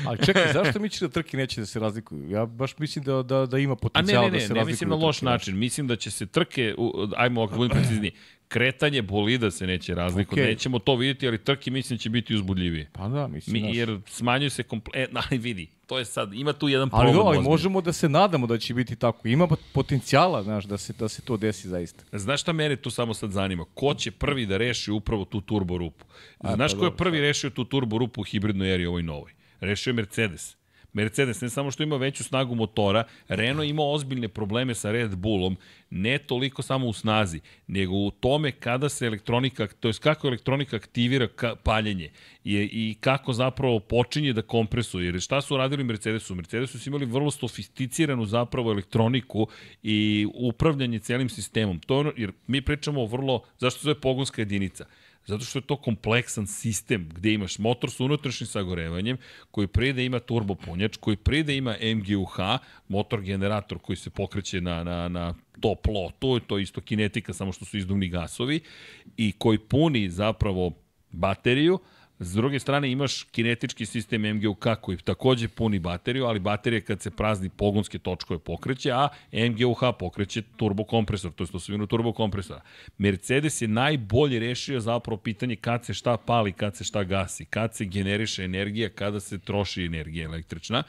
Ali 0.06 0.18
čekaj, 0.26 0.52
zašto 0.52 0.78
mi 0.78 0.88
da 1.01 1.09
trke 1.09 1.36
neće 1.36 1.60
da 1.60 1.66
se 1.66 1.80
razlikuju? 1.80 2.30
Ja 2.30 2.47
baš 2.47 2.78
mislim 2.78 3.05
da, 3.06 3.22
da, 3.24 3.46
da 3.46 3.58
ima 3.58 3.72
A 3.72 3.74
ne, 3.74 3.78
potencijal 3.78 4.24
ne, 4.24 4.30
da 4.30 4.34
ne, 4.34 4.40
se 4.40 4.48
ne 4.48 4.54
razlikuju. 4.54 4.72
mislim 4.72 4.90
na 4.90 4.96
loš 4.96 5.16
trke. 5.16 5.24
način. 5.26 5.58
Mislim 5.58 5.86
da 5.86 5.96
će 5.96 6.10
se 6.10 6.26
trke, 6.28 6.74
u- 6.78 6.92
ajmo 7.16 7.42
ako 7.42 7.56
budem 7.56 7.70
precizniji, 7.72 8.10
kretanje 8.48 9.02
bolida 9.02 9.50
se 9.50 9.66
neće 9.66 9.94
razlikovati. 9.94 10.40
Okej. 10.40 10.46
Nećemo 10.46 10.78
to 10.78 10.96
vidjeti, 10.96 11.28
ali 11.28 11.38
trke 11.40 11.70
mislim 11.70 11.96
da 11.96 12.00
će 12.00 12.10
biti 12.10 12.34
uzbudljivije. 12.34 12.90
Pa 12.92 13.08
da, 13.08 13.28
mislim. 13.28 13.62
Mi, 13.62 13.76
jer 13.76 13.98
smanjuje 14.08 14.50
se 14.50 14.62
komple... 14.62 14.92
E, 14.94 15.06
ali 15.14 15.38
vidi, 15.38 15.66
to 15.86 15.98
je 15.98 16.04
sad, 16.04 16.34
ima 16.34 16.52
tu 16.52 16.68
jedan 16.68 16.88
Ali, 16.92 17.02
problem. 17.02 17.18
ali 17.18 17.28
ozbiljan. 17.28 17.44
možemo 17.44 17.80
da 17.80 17.92
se 17.92 18.08
nadamo 18.08 18.46
da 18.46 18.58
će 18.58 18.74
biti 18.74 18.96
tako. 18.96 19.28
Ima 19.28 19.48
potencijala, 19.72 20.42
znaš, 20.42 20.64
da 20.64 20.78
se, 20.78 20.92
da 20.92 21.08
se 21.08 21.22
to 21.22 21.36
desi 21.36 21.68
zaista. 21.68 22.04
Znaš 22.12 22.40
šta 22.40 22.52
mene 22.52 22.76
tu 22.76 22.90
samo 22.90 23.14
sad 23.14 23.30
zanima? 23.30 23.64
Ko 23.66 23.94
će 23.94 24.10
prvi 24.10 24.46
da 24.46 24.56
reši 24.56 24.90
upravo 24.92 25.24
tu 25.24 25.40
turbo 25.40 25.78
rupu? 25.78 26.04
Znaš 26.44 26.72
pa 26.72 26.78
ko 26.78 26.84
je 26.84 26.90
dobro, 26.90 26.96
prvi 26.96 27.20
rešio 27.20 27.50
tu 27.50 27.64
turbo 27.64 27.98
rupu 27.98 28.20
u 28.20 28.24
hibridnoj 28.24 28.74
eri 28.74 28.86
ovoj 28.86 29.02
novoj? 29.02 29.32
Rešio 29.60 29.90
je 29.90 29.94
Mercedes. 29.94 30.56
Mercedes 30.97 31.40
ne 31.40 31.48
samo 31.48 31.70
što 31.70 31.82
ima 31.82 31.97
veću 31.97 32.24
snagu 32.24 32.55
motora, 32.55 33.05
Renault 33.28 33.68
ima 33.68 33.82
ozbiljne 33.82 34.28
probleme 34.28 34.74
sa 34.74 34.93
Red 34.93 35.16
Bullom, 35.16 35.56
ne 35.90 36.18
toliko 36.18 36.62
samo 36.62 36.86
u 36.86 36.93
snazi, 36.93 37.40
nego 37.66 37.94
u 37.94 38.10
tome 38.10 38.52
kada 38.52 38.89
se 38.89 39.06
elektronika, 39.06 39.66
to 39.81 39.89
jest 39.89 39.98
kako 39.98 40.28
elektronika 40.28 40.77
aktivira 40.77 41.28
ka, 41.28 41.56
paljenje 41.56 42.10
i, 42.44 42.55
i 42.73 42.97
kako 43.01 43.32
zapravo 43.32 43.81
počinje 43.81 44.32
da 44.32 44.43
kompresuje. 44.43 45.05
Jer 45.05 45.20
šta 45.20 45.40
su 45.40 45.56
radili 45.56 45.85
Mercedesu? 45.85 46.35
Mercedesu 46.35 46.78
su 46.78 46.89
imali 46.89 47.06
vrlo 47.06 47.31
sofisticiranu 47.31 48.27
zapravo 48.27 48.73
elektroniku 48.73 49.48
i 49.82 50.27
upravljanje 50.35 50.98
celim 50.98 51.28
sistemom. 51.28 51.81
To 51.81 51.94
je 51.94 52.01
ono, 52.01 52.12
jer 52.16 52.32
mi 52.47 52.62
pričamo 52.62 53.02
o 53.02 53.06
vrlo, 53.06 53.43
zašto 53.59 53.81
se 53.81 53.85
zove 53.85 54.01
pogonska 54.01 54.43
jedinica? 54.43 54.86
Zato 55.27 55.44
što 55.44 55.59
je 55.59 55.62
to 55.62 55.77
kompleksan 55.77 56.47
sistem 56.47 57.09
gde 57.15 57.32
imaš 57.32 57.59
motor 57.59 57.90
sa 57.90 58.05
unutrašnjim 58.05 58.47
sagorevanjem, 58.47 59.16
koji 59.51 59.66
prije 59.66 59.93
da 59.93 60.03
ima 60.03 60.19
turbopunjač, 60.19 60.97
koji 60.97 61.16
prije 61.16 61.43
da 61.43 61.53
ima 61.53 61.77
MGUH, 61.97 62.36
motor 62.89 63.20
generator 63.23 63.78
koji 63.78 63.97
se 63.97 64.11
pokreće 64.11 64.61
na, 64.61 64.85
na, 64.85 65.09
na 65.09 65.35
toplotu, 65.61 66.40
to 66.40 66.59
je 66.59 66.62
isto 66.62 66.81
kinetika, 66.81 67.32
samo 67.32 67.53
što 67.53 67.65
su 67.65 67.77
izduvni 67.77 68.09
gasovi, 68.09 68.61
i 69.16 69.32
koji 69.32 69.59
puni 69.59 70.11
zapravo 70.11 70.73
bateriju, 71.11 71.78
S 72.18 72.32
druge 72.32 72.59
strane 72.59 72.90
imaš 72.90 73.22
kinetički 73.22 73.86
sistem 73.86 74.22
MGUK 74.22 74.66
koji 74.80 74.98
takođe 74.98 75.48
puni 75.48 75.78
bateriju, 75.78 76.24
ali 76.24 76.40
baterija 76.40 76.80
kad 76.80 77.01
se 77.02 77.10
prazni 77.10 77.48
pogonske 77.48 77.98
točkove 77.98 78.38
pokreće, 78.38 78.90
a 78.90 79.09
MGUH 79.32 79.80
pokreće 79.98 80.43
turbokompresor, 80.56 81.32
to 81.32 81.44
je 81.44 81.48
osovinu 81.52 81.86
turbokompresora. 81.86 82.60
Mercedes 82.98 83.62
je 83.62 83.68
najbolje 83.68 84.38
rešio 84.38 84.80
zapravo 84.80 85.16
pitanje 85.16 85.56
kad 85.56 85.84
se 85.84 85.94
šta 85.94 86.16
pali, 86.16 86.52
kad 86.52 86.76
se 86.76 86.84
šta 86.84 87.05
gasi, 87.05 87.44
kad 87.44 87.74
se 87.74 87.84
generiše 87.84 88.44
energija, 88.44 88.88
kada 88.88 89.20
se 89.20 89.38
troši 89.38 89.84
energija 89.84 90.24
električna 90.24 90.82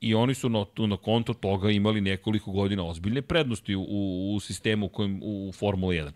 i 0.00 0.14
oni 0.14 0.34
su 0.34 0.48
na, 0.48 0.64
na 0.76 0.96
konto 0.96 1.34
toga 1.34 1.70
imali 1.70 2.00
nekoliko 2.00 2.52
godina 2.52 2.86
ozbiljne 2.86 3.22
prednosti 3.22 3.74
u, 3.74 3.82
u, 3.82 4.34
u 4.34 4.40
sistemu 4.40 4.86
u 4.86 4.88
kojem, 4.88 5.20
u 5.22 5.52
Formula 5.52 5.92
1. 5.92 6.10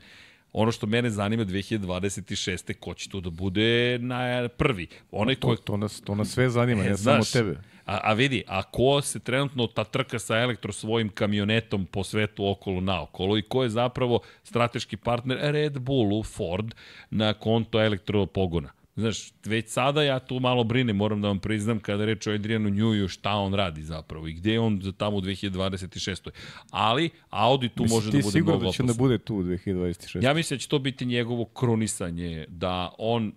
Ono 0.53 0.73
što 0.73 0.87
mene 0.87 1.11
zanima 1.11 1.45
2026. 1.45 2.75
ko 2.75 2.95
će 2.95 3.09
tu 3.09 3.21
da 3.21 3.31
bude 3.31 3.99
na 3.99 4.49
prvi. 4.49 4.87
Onaj 5.11 5.35
To, 5.35 5.49
ko 5.49 5.57
to, 5.57 5.77
nas, 5.77 6.01
to 6.01 6.15
nas 6.15 6.29
sve 6.29 6.51
zanima, 6.51 6.85
E, 6.85 6.89
ne 6.89 6.97
samo 6.97 7.23
znaš, 7.23 7.33
tebe. 7.33 7.59
A, 7.87 8.01
a 8.03 8.13
vidi, 8.13 8.45
a 8.47 8.63
ko 8.63 9.01
se 9.03 9.19
trenutno 9.19 9.67
ta 9.67 9.85
trka 9.85 10.19
sa 10.19 10.37
elektro 10.37 10.73
svojim 10.73 11.09
kamionetom 11.09 11.87
po 11.87 12.05
svetu 12.05 12.51
okolo 12.51 12.81
naokolo 12.81 13.39
i 13.39 13.43
ko 13.43 13.63
je 13.63 13.69
zapravo 13.69 14.21
strateški 14.43 14.97
partner 14.97 15.39
Red 15.41 15.79
Bullu, 15.79 16.23
Ford, 16.23 16.75
na 17.11 17.35
konto 17.35 17.83
elektropogona. 17.83 18.71
Znaš, 18.97 19.33
već 19.45 19.69
sada 19.69 20.03
ja 20.03 20.19
tu 20.19 20.41
malo 20.41 20.65
brinem, 20.65 20.97
moram 20.97 21.23
da 21.23 21.29
vam 21.29 21.39
priznam 21.39 21.81
kada 21.81 22.05
reč 22.05 22.27
o 22.27 22.31
Adrianu 22.31 22.69
Njuju 22.69 23.09
šta 23.09 23.35
on 23.35 23.55
radi 23.55 23.83
zapravo 23.83 24.29
i 24.29 24.33
gde 24.33 24.53
je 24.53 24.61
on 24.61 24.81
za 24.83 24.93
tamo 24.93 25.17
u 25.17 25.21
2026. 25.21 26.31
Ali 26.71 27.11
Audi 27.31 27.69
tu 27.69 27.83
Mislim, 27.83 27.97
može 27.97 28.11
ti 28.11 28.17
da 28.17 28.23
bude 28.23 28.33
sigurno 28.33 28.59
mnogo 28.59 28.67
da 28.67 28.73
će 28.73 28.83
da 28.83 28.95
bude 28.95 29.19
tu 29.19 29.37
u 29.37 29.43
2026. 29.43 30.25
Ja 30.25 30.35
mislim 30.35 30.57
da 30.57 30.61
će 30.61 30.69
to 30.69 30.79
biti 30.79 31.07
njegovo 31.07 31.45
krunisanje, 31.45 32.47
da 32.49 32.95
on 32.99 33.33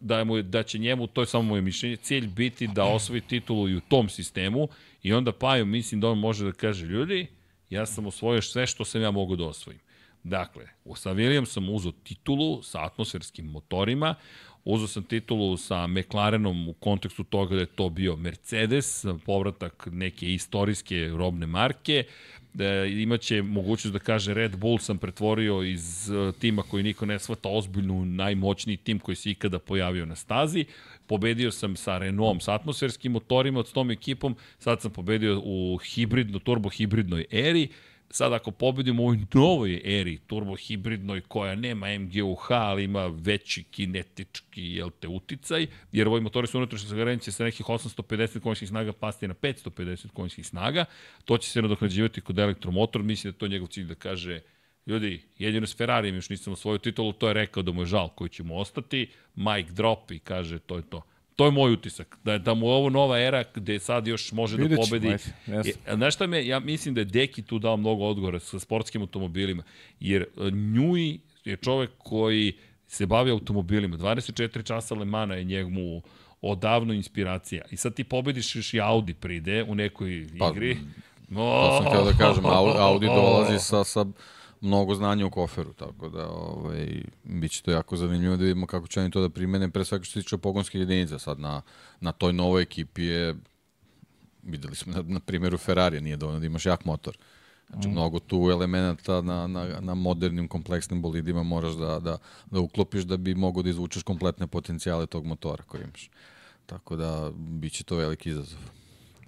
da, 0.00 0.24
mu, 0.24 0.42
da 0.42 0.62
će 0.62 0.78
njemu, 0.78 1.06
to 1.06 1.20
je 1.20 1.26
samo 1.26 1.42
moje 1.42 1.62
mišljenje, 1.62 1.96
cilj 1.96 2.26
biti 2.26 2.66
da 2.66 2.84
osvoji 2.84 3.20
titulu 3.20 3.68
i 3.68 3.76
u 3.76 3.80
tom 3.80 4.08
sistemu 4.08 4.68
i 5.02 5.12
onda 5.12 5.32
Paju 5.32 5.66
mislim 5.66 6.00
da 6.00 6.08
on 6.08 6.18
može 6.18 6.44
da 6.44 6.52
kaže 6.52 6.86
ljudi, 6.86 7.26
ja 7.70 7.86
sam 7.86 8.06
osvojio 8.06 8.42
sve 8.42 8.66
što 8.66 8.84
sam 8.84 9.02
ja 9.02 9.10
mogu 9.10 9.36
da 9.36 9.44
osvojim. 9.44 9.80
Dakle, 10.22 10.68
sa 10.96 11.10
Williamsom 11.10 11.74
uzao 11.74 11.92
titulu 11.92 12.62
sa 12.62 12.84
atmosferskim 12.84 13.46
motorima, 13.46 14.14
uzao 14.74 14.88
sam 14.88 15.02
titulu 15.02 15.56
sa 15.56 15.86
McLarenom 15.86 16.68
u 16.68 16.72
kontekstu 16.72 17.24
toga 17.24 17.54
da 17.54 17.60
je 17.60 17.66
to 17.66 17.88
bio 17.88 18.16
Mercedes, 18.16 19.04
povratak 19.26 19.88
neke 19.92 20.34
istorijske 20.34 21.08
robne 21.08 21.46
marke, 21.46 22.04
da 22.54 22.84
imaće 22.84 23.42
mogućnost 23.42 23.92
da 23.92 23.98
kaže 23.98 24.34
Red 24.34 24.56
Bull 24.56 24.78
sam 24.78 24.98
pretvorio 24.98 25.62
iz 25.62 26.10
uh, 26.10 26.34
tima 26.34 26.62
koji 26.62 26.82
niko 26.82 27.06
ne 27.06 27.18
shvata 27.18 27.48
ozbiljnu 27.48 28.04
najmoćniji 28.04 28.76
tim 28.76 28.98
koji 28.98 29.16
se 29.16 29.30
ikada 29.30 29.58
pojavio 29.58 30.06
na 30.06 30.16
stazi. 30.16 30.64
Pobedio 31.06 31.50
sam 31.50 31.76
sa 31.76 31.98
Renaultom, 31.98 32.40
sa 32.40 32.54
atmosferskim 32.54 33.12
motorima, 33.12 33.60
od 33.60 33.72
tom 33.72 33.90
ekipom. 33.90 34.36
Sad 34.58 34.80
sam 34.80 34.90
pobedio 34.90 35.40
u 35.44 35.78
hibridno, 35.84 36.38
turbo 36.38 36.68
hibridnoj 36.68 37.24
eri. 37.30 37.68
Sad 38.10 38.32
ako 38.32 38.50
pobedim 38.50 39.00
u 39.00 39.02
ovoj 39.02 39.18
novoj 39.34 39.80
eri, 39.84 40.18
turbo 40.26 40.56
hibridnoj 40.56 41.20
koja 41.20 41.54
nema 41.54 41.98
MGUH, 41.98 42.50
ali 42.50 42.84
ima 42.84 43.06
veći 43.06 43.62
kinetički 43.62 44.62
jel 44.62 44.90
te, 45.00 45.08
uticaj, 45.08 45.66
jer 45.92 46.08
ovi 46.08 46.20
motori 46.20 46.46
su 46.46 46.58
unutrašnje 46.58 46.88
zagarenće 46.88 47.32
sa 47.32 47.44
nekih 47.44 47.66
850 47.66 48.40
konjskih 48.40 48.68
snaga 48.68 48.92
pasti 48.92 49.28
na 49.28 49.34
550 49.34 50.08
konjskih 50.08 50.46
snaga, 50.46 50.84
to 51.24 51.38
će 51.38 51.50
se 51.50 51.62
nadoknađivati 51.62 52.20
kod 52.20 52.38
elektromotor, 52.38 53.02
mislim 53.02 53.32
da 53.32 53.38
to 53.38 53.48
njegov 53.48 53.68
cilj 53.68 53.84
da 53.84 53.94
kaže 53.94 54.40
ljudi, 54.86 55.20
jedino 55.38 55.66
s 55.66 55.76
Ferrarijem 55.76 56.14
još 56.14 56.30
nisam 56.30 56.52
osvojio 56.52 56.78
titulu, 56.78 57.12
to 57.12 57.28
je 57.28 57.34
rekao 57.34 57.62
da 57.62 57.72
mu 57.72 57.82
je 57.82 57.86
žal 57.86 58.08
koji 58.08 58.28
će 58.30 58.42
mu 58.42 58.60
ostati, 58.60 59.08
Mike 59.34 59.72
drop 59.72 60.10
i 60.10 60.18
kaže 60.18 60.58
to 60.58 60.76
je 60.76 60.82
to. 60.82 61.02
To 61.38 61.44
je 61.44 61.50
moj 61.50 61.72
utisak, 61.72 62.18
da, 62.24 62.38
da 62.38 62.54
mu 62.54 62.66
je 62.66 62.72
ovo 62.72 62.90
nova 62.90 63.18
era 63.20 63.44
gde 63.54 63.78
sad 63.78 64.06
još 64.06 64.32
može 64.32 64.56
da 64.56 64.62
Vidjet 64.62 64.76
ćemo, 64.78 64.86
pobedi. 64.86 65.06
jasno. 65.06 65.32
E, 65.86 65.94
znaš 65.94 66.14
šta 66.14 66.26
me, 66.26 66.46
ja 66.46 66.60
mislim 66.60 66.94
da 66.94 67.00
je 67.00 67.04
Deki 67.04 67.42
tu 67.42 67.58
dao 67.58 67.76
mnogo 67.76 68.04
odgovora 68.04 68.40
sa 68.40 68.58
sportskim 68.58 69.02
automobilima, 69.02 69.62
jer 70.00 70.22
e, 70.22 70.50
Njuj 70.50 71.18
je 71.44 71.56
čovek 71.56 71.90
koji 71.98 72.52
se 72.86 73.06
bavi 73.06 73.30
automobilima. 73.30 73.96
24 73.96 74.64
časa 74.64 74.94
Le 74.94 75.04
Mana 75.04 75.34
je 75.34 75.44
njemu 75.44 76.02
odavno 76.42 76.92
inspiracija. 76.92 77.62
I 77.70 77.76
sad 77.76 77.94
ti 77.94 78.04
pobediš 78.04 78.56
još 78.56 78.74
i 78.74 78.80
Audi 78.80 79.14
pride 79.14 79.62
u 79.62 79.74
nekoj 79.74 80.26
Pa, 80.38 80.48
igri. 80.48 80.76
To 81.34 81.78
sam 81.78 81.86
htio 81.86 82.04
da 82.04 82.18
kažem, 82.18 82.44
Au- 82.44 82.78
Audi 82.78 83.06
dolazi 83.06 83.58
sa, 83.58 83.84
sa 83.84 84.04
mnogo 84.60 84.94
znanja 84.94 85.26
u 85.26 85.30
koferu, 85.30 85.72
tako 85.72 86.08
da 86.08 86.28
ovaj, 86.28 87.02
bit 87.24 87.52
će 87.52 87.62
to 87.62 87.70
jako 87.70 87.96
zanimljivo 87.96 88.36
da 88.36 88.42
vidimo 88.42 88.66
kako 88.66 88.86
će 88.86 89.00
oni 89.00 89.10
to 89.10 89.20
da 89.20 89.28
primene, 89.28 89.70
pre 89.70 89.84
svega 89.84 90.04
što 90.04 90.12
se 90.12 90.22
tiče 90.22 90.38
pogonskih 90.38 90.80
jedinica. 90.80 91.18
Sad 91.18 91.40
na, 91.40 91.62
na 92.00 92.12
toj 92.12 92.32
novoj 92.32 92.62
ekipi 92.62 93.04
je, 93.04 93.34
videli 94.42 94.76
smo 94.76 94.92
na, 94.92 95.02
na 95.02 95.20
primjeru 95.20 95.58
Ferrari, 95.58 96.00
nije 96.00 96.16
dovoljno 96.16 96.40
da 96.40 96.46
imaš 96.46 96.66
jak 96.66 96.84
motor. 96.84 97.18
Znači, 97.70 97.88
mm. 97.88 97.90
mnogo 97.90 98.18
tu 98.18 98.36
elemenata 98.50 99.22
na, 99.22 99.46
na, 99.46 99.80
na 99.80 99.94
modernim, 99.94 100.48
kompleksnim 100.48 101.02
bolidima 101.02 101.42
moraš 101.42 101.74
da, 101.74 101.98
da, 101.98 102.18
da 102.50 102.60
uklopiš 102.60 103.02
da 103.02 103.16
bi 103.16 103.34
mogo 103.34 103.62
da 103.62 103.70
izvučeš 103.70 104.02
kompletne 104.02 104.46
potencijale 104.46 105.06
tog 105.06 105.26
motora 105.26 105.62
koji 105.62 105.82
imaš. 105.82 106.10
Tako 106.66 106.96
da, 106.96 107.30
bit 107.36 107.72
će 107.72 107.84
to 107.84 107.96
veliki 107.96 108.30
izazov. 108.30 108.77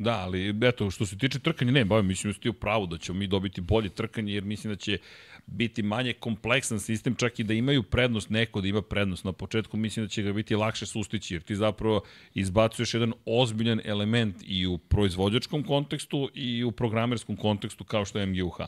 Da, 0.01 0.19
ali 0.19 0.55
eto, 0.63 0.91
što 0.91 1.07
se 1.07 1.19
tiče 1.19 1.39
trkanja, 1.39 1.73
ne, 1.73 1.85
bavim, 1.85 2.07
mislim 2.07 2.33
da 2.33 2.35
ste 2.39 2.51
u 2.51 2.53
pravu 2.53 2.87
da 2.87 2.99
ćemo 2.99 3.19
mi 3.19 3.27
dobiti 3.27 3.61
bolje 3.61 3.89
trkanje, 3.89 4.33
jer 4.33 4.45
mislim 4.45 4.73
da 4.73 4.77
će 4.77 4.99
biti 5.47 5.83
manje 5.83 6.13
kompleksan 6.13 6.81
sistem, 6.81 7.15
čak 7.15 7.39
i 7.39 7.45
da 7.45 7.55
imaju 7.55 7.83
prednost, 7.83 8.31
neko 8.31 8.61
da 8.61 8.69
ima 8.69 8.83
prednost. 8.83 9.25
Na 9.25 9.33
početku, 9.33 9.77
mislim 9.77 10.07
da 10.07 10.11
će 10.11 10.23
ga 10.23 10.33
biti 10.33 10.57
lakše 10.57 10.87
sustići, 10.87 11.35
jer 11.35 11.43
ti 11.43 11.57
zapravo 11.57 12.03
izbacuješ 12.35 12.95
jedan 12.95 13.13
ozbiljan 13.27 13.81
element 13.85 14.37
i 14.47 14.67
u 14.67 14.79
proizvođačkom 14.79 15.65
kontekstu 15.65 16.31
i 16.35 16.65
u 16.65 16.73
programerskom 16.73 17.37
kontekstu 17.37 17.85
kao 17.85 18.05
što 18.05 18.19
je 18.19 18.27
MGUH 18.27 18.61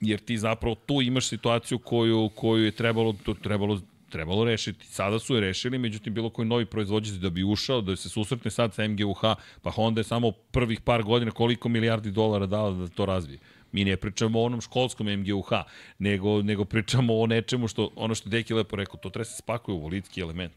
jer 0.00 0.20
ti 0.20 0.38
zapravo 0.38 0.74
tu 0.74 1.02
imaš 1.02 1.28
situaciju 1.28 1.78
koju, 1.78 2.30
koju 2.34 2.64
je 2.64 2.70
trebalo, 2.70 3.14
to 3.24 3.34
trebalo 3.34 3.80
trebalo 4.12 4.44
rešiti. 4.44 4.86
Sada 4.86 5.18
su 5.18 5.34
je 5.34 5.40
rešili, 5.40 5.78
međutim 5.78 6.14
bilo 6.14 6.30
koji 6.30 6.48
novi 6.48 6.66
proizvođač 6.66 7.14
da 7.14 7.30
bi 7.30 7.44
ušao, 7.44 7.80
da 7.80 7.96
se 7.96 8.08
susretne 8.08 8.50
sad 8.50 8.74
sa 8.74 8.88
MGUH, 8.88 9.20
pa 9.62 9.70
Honda 9.70 10.00
je 10.00 10.04
samo 10.04 10.30
prvih 10.32 10.80
par 10.80 11.02
godina 11.02 11.30
koliko 11.30 11.68
milijardi 11.68 12.10
dolara 12.10 12.46
dala 12.46 12.70
da 12.70 12.88
to 12.88 13.06
razvije. 13.06 13.38
Mi 13.72 13.84
ne 13.84 13.96
pričamo 13.96 14.40
o 14.40 14.44
onom 14.44 14.60
školskom 14.60 15.06
MGUH, 15.06 15.52
nego, 15.98 16.42
nego 16.42 16.64
pričamo 16.64 17.20
o 17.20 17.26
nečemu 17.26 17.68
što, 17.68 17.90
ono 17.96 18.14
što 18.14 18.28
Deki 18.28 18.54
lepo 18.54 18.76
rekao, 18.76 19.00
to 19.00 19.10
treba 19.10 19.24
se 19.24 19.36
spakuje 19.36 19.74
u 19.74 19.80
volitski 19.80 20.20
element. 20.20 20.52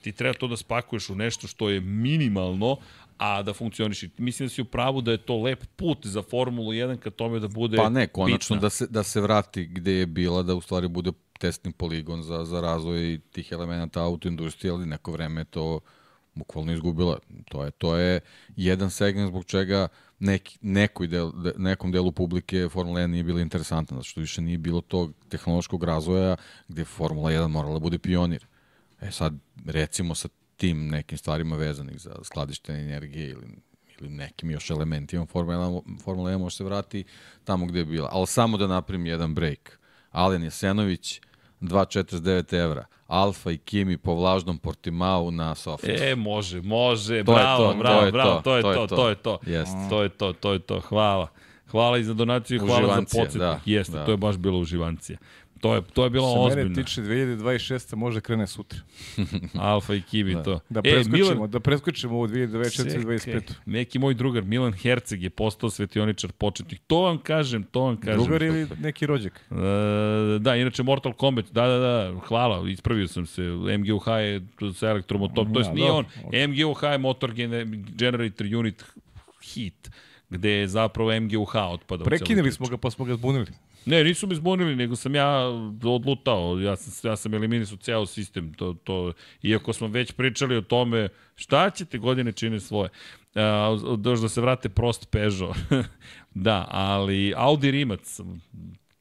Ti 0.00 0.12
treba 0.12 0.34
to 0.34 0.48
da 0.48 0.56
spakuješ 0.56 1.10
u 1.10 1.14
nešto 1.14 1.46
što 1.46 1.68
je 1.70 1.80
minimalno, 1.80 2.76
a 3.20 3.42
da 3.42 3.52
funkcioniš. 3.52 4.04
Mislim 4.18 4.46
da 4.46 4.50
si 4.50 4.62
u 4.62 4.64
pravu 4.64 5.00
da 5.00 5.10
je 5.10 5.18
to 5.18 5.42
lep 5.42 5.64
put 5.76 6.06
za 6.06 6.22
Formulu 6.22 6.72
1 6.72 6.96
ka 6.96 7.10
tome 7.10 7.38
da 7.38 7.48
bude 7.48 7.76
Pa 7.76 7.88
ne, 7.88 8.06
konačno 8.06 8.56
bitna. 8.56 8.66
da 8.66 8.70
se, 8.70 8.86
da 8.86 9.02
se 9.02 9.20
vrati 9.20 9.64
gde 9.66 9.92
je 9.92 10.06
bila, 10.06 10.42
da 10.42 10.54
u 10.54 10.60
stvari 10.60 10.88
bude 10.88 11.12
testni 11.38 11.72
poligon 11.72 12.22
za, 12.22 12.44
za 12.44 12.60
razvoj 12.60 13.20
tih 13.32 13.52
elemenata 13.52 14.04
autoindustrije, 14.04 14.72
ali 14.72 14.86
neko 14.86 15.12
vreme 15.12 15.44
to 15.44 15.80
bukvalno 16.34 16.72
izgubila. 16.72 17.18
To 17.48 17.64
je, 17.64 17.70
to 17.70 17.96
je 17.96 18.20
jedan 18.56 18.90
segment 18.90 19.28
zbog 19.28 19.44
čega 19.44 19.88
neki, 20.18 20.58
nekoj 20.62 21.06
del, 21.06 21.32
de, 21.32 21.52
nekom 21.56 21.92
delu 21.92 22.12
publike 22.12 22.68
Formula 22.68 23.00
1 23.00 23.06
nije 23.06 23.24
bila 23.24 23.40
interesantna, 23.40 23.96
zato 23.96 24.04
što 24.04 24.20
više 24.20 24.42
nije 24.42 24.58
bilo 24.58 24.80
tog 24.80 25.12
tehnološkog 25.28 25.84
razvoja 25.84 26.36
gde 26.68 26.84
Formula 26.84 27.30
1 27.30 27.48
morala 27.48 27.74
da 27.74 27.80
bude 27.80 27.98
pionir. 27.98 28.46
E 29.00 29.10
sad, 29.10 29.34
recimo 29.66 30.14
sa 30.14 30.28
tim 30.60 30.88
nekim 30.88 31.18
stvarima 31.18 31.56
vezanih 31.56 32.00
za 32.00 32.14
skladištenje 32.22 32.80
energije 32.80 33.28
ili 33.28 33.46
ili 34.00 34.10
nekim 34.10 34.50
još 34.50 34.70
elementima 34.70 35.26
Formula 35.26 35.58
1, 35.58 36.02
Formula 36.02 36.30
1 36.30 36.38
može 36.38 36.56
se 36.56 36.64
vrati 36.64 37.04
tamo 37.44 37.66
gde 37.66 37.78
je 37.78 37.84
bila. 37.84 38.08
Ali 38.12 38.26
samo 38.26 38.56
da 38.56 38.66
napravim 38.66 39.06
jedan 39.06 39.34
break. 39.34 39.80
Alen 40.10 40.42
Jesenović, 40.42 41.20
2,49 41.60 42.64
evra. 42.64 42.84
Alfa 43.06 43.50
i 43.50 43.58
Kimi 43.58 43.96
po 43.96 44.14
vlažnom 44.14 44.58
Portimao 44.58 45.30
na 45.30 45.54
Sofiji. 45.54 45.96
E, 46.00 46.16
može, 46.16 46.60
može, 46.60 47.24
To 47.24 47.32
bravo, 47.32 47.72
to, 47.72 47.78
bravo, 47.78 48.04
to 48.04 48.10
bravo, 48.12 48.34
to, 48.36 48.42
to 48.42 48.56
je 48.56 48.62
to 48.62 48.86
to, 48.86 49.08
je 49.08 49.14
to. 49.14 49.38
To 49.90 50.02
je 50.02 50.08
to, 50.08 50.32
to 50.32 50.52
je 50.52 50.58
to, 50.58 50.80
hvala. 50.80 51.28
Hvala 51.70 51.98
i 51.98 52.04
za 52.04 52.14
donaciju, 52.14 52.60
hvala 52.60 52.94
za 52.94 53.00
podsjetnik. 53.00 53.38
da, 53.38 53.60
Jeste, 53.64 53.92
da. 53.92 54.04
to 54.04 54.10
je 54.10 54.16
baš 54.16 54.36
bilo 54.36 54.58
uživancije. 54.58 55.18
To 55.60 55.74
je, 55.74 55.82
to 55.84 56.04
je 56.04 56.10
bilo 56.10 56.26
Što 56.26 56.38
mene 56.38 56.50
ozbiljno. 56.52 56.74
tiče 56.76 57.00
2026. 57.02 57.94
može 57.94 58.20
krene 58.20 58.46
sutra. 58.46 58.78
Alfa 59.54 59.94
i 59.94 60.02
Kiwi 60.02 60.34
Da. 60.34 60.42
to. 60.42 60.60
Da 60.68 60.80
E, 60.80 60.82
preskočimo, 60.84 61.16
Milan, 61.30 61.50
da 61.50 61.60
preskočimo 61.60 62.18
u 62.18 62.26
2024. 62.26 62.40
i 62.92 63.00
25. 63.00 63.24
Čekaj, 63.24 63.56
Neki 63.66 63.98
moj 63.98 64.14
drugar 64.14 64.44
Milan 64.44 64.72
Herceg 64.72 65.22
je 65.22 65.30
postao 65.30 65.70
svetioničar 65.70 66.32
početnik. 66.32 66.80
To 66.86 66.98
vam 66.98 67.18
kažem, 67.18 67.62
to 67.64 67.80
vam 67.80 67.96
kažem. 67.96 68.18
Drugar 68.18 68.42
ili 68.42 68.66
neki 68.78 69.06
rođak? 69.06 69.40
E, 69.50 69.54
da, 70.38 70.56
inače 70.56 70.82
Mortal 70.82 71.12
Kombat, 71.12 71.44
da, 71.46 71.62
da, 71.62 71.78
da, 71.78 72.14
hvala, 72.20 72.68
ispravio 72.70 73.08
sam 73.08 73.26
se. 73.26 73.42
MGUH 73.78 74.06
je 74.08 74.40
sa 74.74 74.88
elektromotorom, 74.88 75.52
to 75.54 75.60
jest 75.60 75.68
Ja, 75.68 75.74
nije 75.74 75.90
on. 75.90 76.04
dobro. 76.16 76.48
MGUH 76.48 76.82
je 76.84 76.98
motor 76.98 77.32
gener- 77.32 77.66
generator 77.88 78.46
unit 78.48 78.84
hit, 79.44 79.90
gde 80.30 80.50
je 80.50 80.68
zapravo 80.68 81.10
MGUH 81.12 81.54
otpada. 81.56 81.74
u 81.74 81.78
celoj 81.98 82.04
Prekinuli 82.06 82.42
priči. 82.42 82.56
smo 82.56 82.66
ga 82.66 82.76
pa 82.76 82.90
smo 82.90 83.04
ga 83.04 83.14
zbunili. 83.14 83.46
Ne, 83.84 84.04
nisu 84.04 84.26
me 84.26 84.34
zbunili, 84.34 84.76
nego 84.76 84.96
sam 84.96 85.14
ja 85.14 85.38
odlutao. 85.84 86.58
Ja 86.60 86.76
sam, 86.76 87.10
ja 87.10 87.16
sam 87.16 87.34
eliminisao 87.34 87.76
ceo 87.76 88.06
sistem. 88.06 88.54
To, 88.54 88.74
to, 88.84 89.12
iako 89.42 89.72
smo 89.72 89.88
već 89.88 90.12
pričali 90.12 90.56
o 90.56 90.62
tome 90.62 91.08
šta 91.34 91.70
ćete 91.70 91.98
godine 91.98 92.32
čine 92.32 92.60
svoje. 92.60 92.90
Još 94.04 94.20
da 94.20 94.28
se 94.28 94.40
vrate 94.40 94.68
prost 94.68 95.10
Peugeot. 95.10 95.56
da, 96.34 96.66
ali 96.70 97.32
Audi 97.36 97.70
Rimac, 97.70 98.20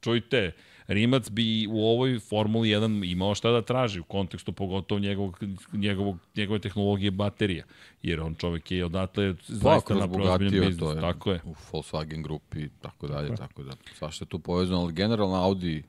čujte, 0.02 0.52
Rimac 0.90 1.30
bi 1.30 1.68
u 1.70 1.86
ovoj 1.86 2.20
Formuli 2.20 2.70
1 2.70 3.12
imao 3.12 3.36
šta 3.36 3.52
da 3.52 3.62
traži 3.62 4.00
u 4.00 4.04
kontekstu 4.04 4.52
pogotovo 4.52 5.00
njegovog, 5.00 5.44
njegovog, 5.74 6.18
njegove 6.36 6.60
tehnologije 6.60 7.12
baterija. 7.12 7.66
Jer 8.02 8.22
on 8.22 8.36
čovek 8.36 8.72
je 8.72 8.86
odatle 8.86 9.34
Pa, 9.34 9.42
zaista 9.48 9.94
ozbiljan 9.94 10.10
bogatio, 10.10 10.50
biznis. 10.50 10.96
je, 10.96 11.02
Tako 11.02 11.32
je. 11.32 11.42
u 11.46 11.56
Volkswagen 11.72 12.24
grupi 12.24 12.70
tako 12.82 13.08
dalje, 13.08 13.36
tako 13.36 13.64
da 13.64 13.72
svašta 13.98 14.24
je 14.24 14.30
tu 14.30 14.40
povezano, 14.40 14.82
ali 14.82 14.94
generalno 14.94 15.36
Audi 15.36 15.84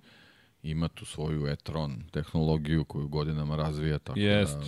ima 0.63 0.89
tu 0.89 1.05
svoju 1.05 1.47
e-tron 1.47 2.03
tehnologiju 2.11 2.85
koju 2.85 3.09
godinama 3.09 3.57
razvija, 3.57 3.99
tako 3.99 4.19
Jest. 4.19 4.59
da... 4.59 4.67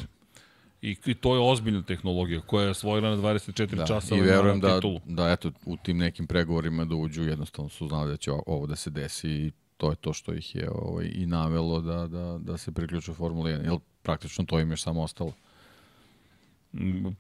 I, 0.83 0.97
I 1.07 1.15
to 1.15 1.35
je 1.35 1.41
ozbiljna 1.41 1.83
tehnologija 1.83 2.41
koja 2.41 2.65
je 2.65 2.71
osvojila 2.71 3.11
na 3.11 3.17
24 3.17 3.75
Da, 3.75 3.87
časa 3.87 4.17
i 4.17 4.21
verujem 4.21 4.59
na 4.59 4.69
da, 4.69 4.81
da 5.05 5.31
eto, 5.33 5.51
u 5.67 5.77
tim 5.77 5.99
nekim 5.99 6.27
pregovorima 6.27 6.85
da 6.85 6.95
uđu, 6.95 7.23
jednostavno 7.23 7.69
su 7.69 7.89
znali 7.89 8.11
da 8.11 8.17
će 8.17 8.31
ovo 8.47 8.67
da 8.67 8.77
se 8.77 8.91
desi 8.91 9.31
i 9.31 9.53
to 9.77 9.91
je 9.91 9.97
to 9.97 10.13
što 10.13 10.35
ih 10.35 10.55
je 10.55 10.71
ovaj, 10.71 11.11
i 11.15 11.27
navelo 11.27 11.81
da, 11.81 12.07
da, 12.07 12.39
da 12.39 12.57
se 12.57 12.73
priključu 12.73 13.15
Formula 13.15 13.51
1, 13.51 13.65
jer 13.65 13.79
praktično 14.03 14.45
to 14.45 14.61
im 14.61 14.71
je 14.71 14.77
samo 14.77 15.03
ostalo. 15.03 15.33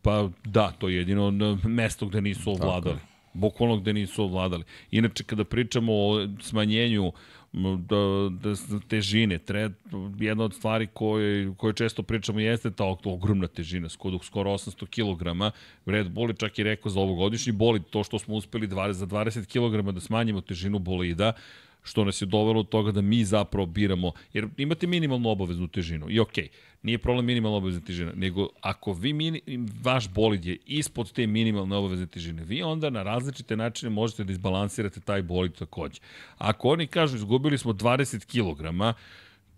Pa 0.03 0.29
da, 0.45 0.70
to 0.79 0.89
je 0.89 0.97
jedino 0.97 1.31
mesto 1.65 2.07
gde 2.07 2.20
nisu 2.20 2.51
ovladali. 2.51 2.99
Bukvalno 3.35 3.77
gde 3.77 3.93
nisu 3.93 4.23
ovladali. 4.23 4.65
Inače, 4.91 5.24
kada 5.24 5.45
pričamo 5.45 5.93
o 5.93 6.29
smanjenju 6.41 7.12
da, 7.53 8.29
da, 8.31 8.55
težine, 8.89 9.39
tre, 9.39 9.70
jedna 10.19 10.45
od 10.45 10.55
stvari 10.55 10.87
koje, 10.87 11.55
koje 11.57 11.74
često 11.74 12.03
pričamo 12.03 12.41
jeste 12.41 12.70
ta 12.70 12.85
ogromna 13.05 13.47
težina, 13.47 13.89
skoro, 13.89 14.19
skoro 14.19 14.51
800 14.51 14.87
kg. 14.87 15.55
Red 15.87 16.11
Bull 16.11 16.31
je 16.31 16.37
čak 16.37 16.59
i 16.59 16.62
rekao 16.62 16.91
za 16.91 17.01
ovogodišnji 17.01 17.53
bolid, 17.53 17.83
to 17.91 18.05
što 18.05 18.19
smo 18.19 18.35
uspeli 18.35 18.69
20, 18.69 18.93
za 18.93 19.07
20 19.07 19.47
kg 19.47 19.93
da 19.95 20.01
smanjimo 20.01 20.41
težinu 20.41 20.79
bolida, 20.79 21.33
što 21.82 22.04
nas 22.04 22.22
je 22.22 22.26
dovelo 22.26 22.62
do 22.62 22.68
toga 22.68 22.92
da 22.92 23.00
mi 23.00 23.24
zapravo 23.24 23.66
biramo, 23.66 24.12
jer 24.32 24.48
imate 24.56 24.86
minimalnu 24.86 25.28
obaveznu 25.28 25.68
težinu 25.68 26.10
i 26.10 26.20
okej, 26.20 26.48
nije 26.82 26.98
problem 26.98 27.26
minimalna 27.26 27.56
obavezna 27.56 27.80
težina, 27.80 28.12
nego 28.14 28.48
ako 28.60 28.92
vi 28.92 29.12
mini, 29.12 29.40
vaš 29.82 30.09
bolid 30.09 30.44
je 30.44 30.59
ispod 30.66 31.12
te 31.12 31.26
minimalne 31.26 31.76
obavezne 31.76 32.06
težine, 32.06 32.44
vi 32.44 32.62
onda 32.62 32.90
na 32.90 33.02
različite 33.02 33.56
načine 33.56 33.90
možete 33.90 34.24
da 34.24 34.32
izbalansirate 34.32 35.00
taj 35.00 35.22
bolid 35.22 35.52
takođe. 35.52 36.00
Ako 36.38 36.68
oni 36.68 36.86
kažu 36.86 37.16
izgubili 37.16 37.59
smo 37.59 37.72
20 37.72 38.26
kg, 38.26 38.96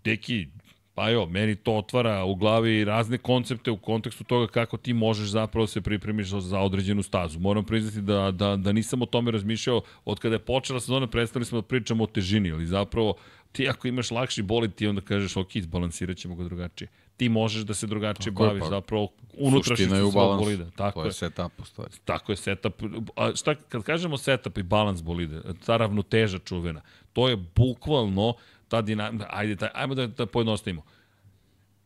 teki, 0.01 0.47
pa 0.95 1.09
jo, 1.09 1.25
meni 1.25 1.55
to 1.55 1.73
otvara 1.73 2.23
u 2.23 2.35
glavi 2.35 2.85
razne 2.85 3.17
koncepte 3.17 3.71
u 3.71 3.77
kontekstu 3.77 4.23
toga 4.23 4.47
kako 4.47 4.77
ti 4.77 4.93
možeš 4.93 5.27
zapravo 5.29 5.63
da 5.63 5.67
se 5.67 5.81
pripremiš 5.81 6.27
za, 6.27 6.59
određenu 6.59 7.03
stazu. 7.03 7.39
Moram 7.39 7.63
priznati 7.63 8.01
da, 8.01 8.31
da, 8.31 8.55
da 8.55 8.71
nisam 8.71 9.01
o 9.01 9.05
tome 9.05 9.31
razmišljao 9.31 9.81
od 10.05 10.19
kada 10.19 10.35
je 10.35 10.39
počela 10.39 10.79
sezona, 10.79 11.07
prestali 11.07 11.45
smo 11.45 11.61
da 11.61 11.67
pričamo 11.67 12.03
o 12.03 12.07
težini, 12.07 12.51
ali 12.51 12.65
zapravo 12.65 13.13
ti 13.51 13.69
ako 13.69 13.87
imaš 13.87 14.11
lakši 14.11 14.41
bolid, 14.41 14.75
ti 14.75 14.87
onda 14.87 15.01
kažeš 15.01 15.37
ok, 15.37 15.55
izbalansirat 15.55 16.17
ćemo 16.17 16.35
ga 16.35 16.43
drugačije. 16.43 16.87
Ti 17.17 17.29
možeš 17.29 17.63
da 17.63 17.73
se 17.73 17.87
drugačije 17.87 18.33
Tako 18.33 18.43
je, 18.43 18.47
baviš 18.47 18.61
pa, 18.61 18.69
zapravo 18.69 19.09
unutrašnjosti 19.37 19.83
Suština 19.83 19.97
je 19.97 20.03
u 20.03 20.11
svog 20.11 20.23
balansu. 20.23 20.43
bolida. 20.43 20.71
Tako 20.75 20.99
to 20.99 21.05
je. 21.05 21.09
je 21.09 21.13
setup 21.13 21.59
u 21.59 21.65
stvari. 21.65 21.91
Tako 22.05 22.31
je 22.31 22.35
setup. 22.35 22.83
A 23.15 23.35
šta, 23.35 23.55
kad 23.55 23.83
kažemo 23.83 24.17
setup 24.17 24.57
i 24.57 24.63
balans 24.63 25.01
bolide, 25.01 25.41
ta 25.65 25.77
ravnoteža 25.77 26.39
čuvena, 26.39 26.81
to 27.13 27.29
je 27.29 27.35
bukvalno 27.55 28.33
ta 28.67 28.81
dinamika, 28.81 29.27
ajde, 29.29 29.55
taj, 29.55 29.69
ajmo 29.73 29.95
da, 29.95 30.07
da 30.07 30.25
pojednostavimo. 30.25 30.83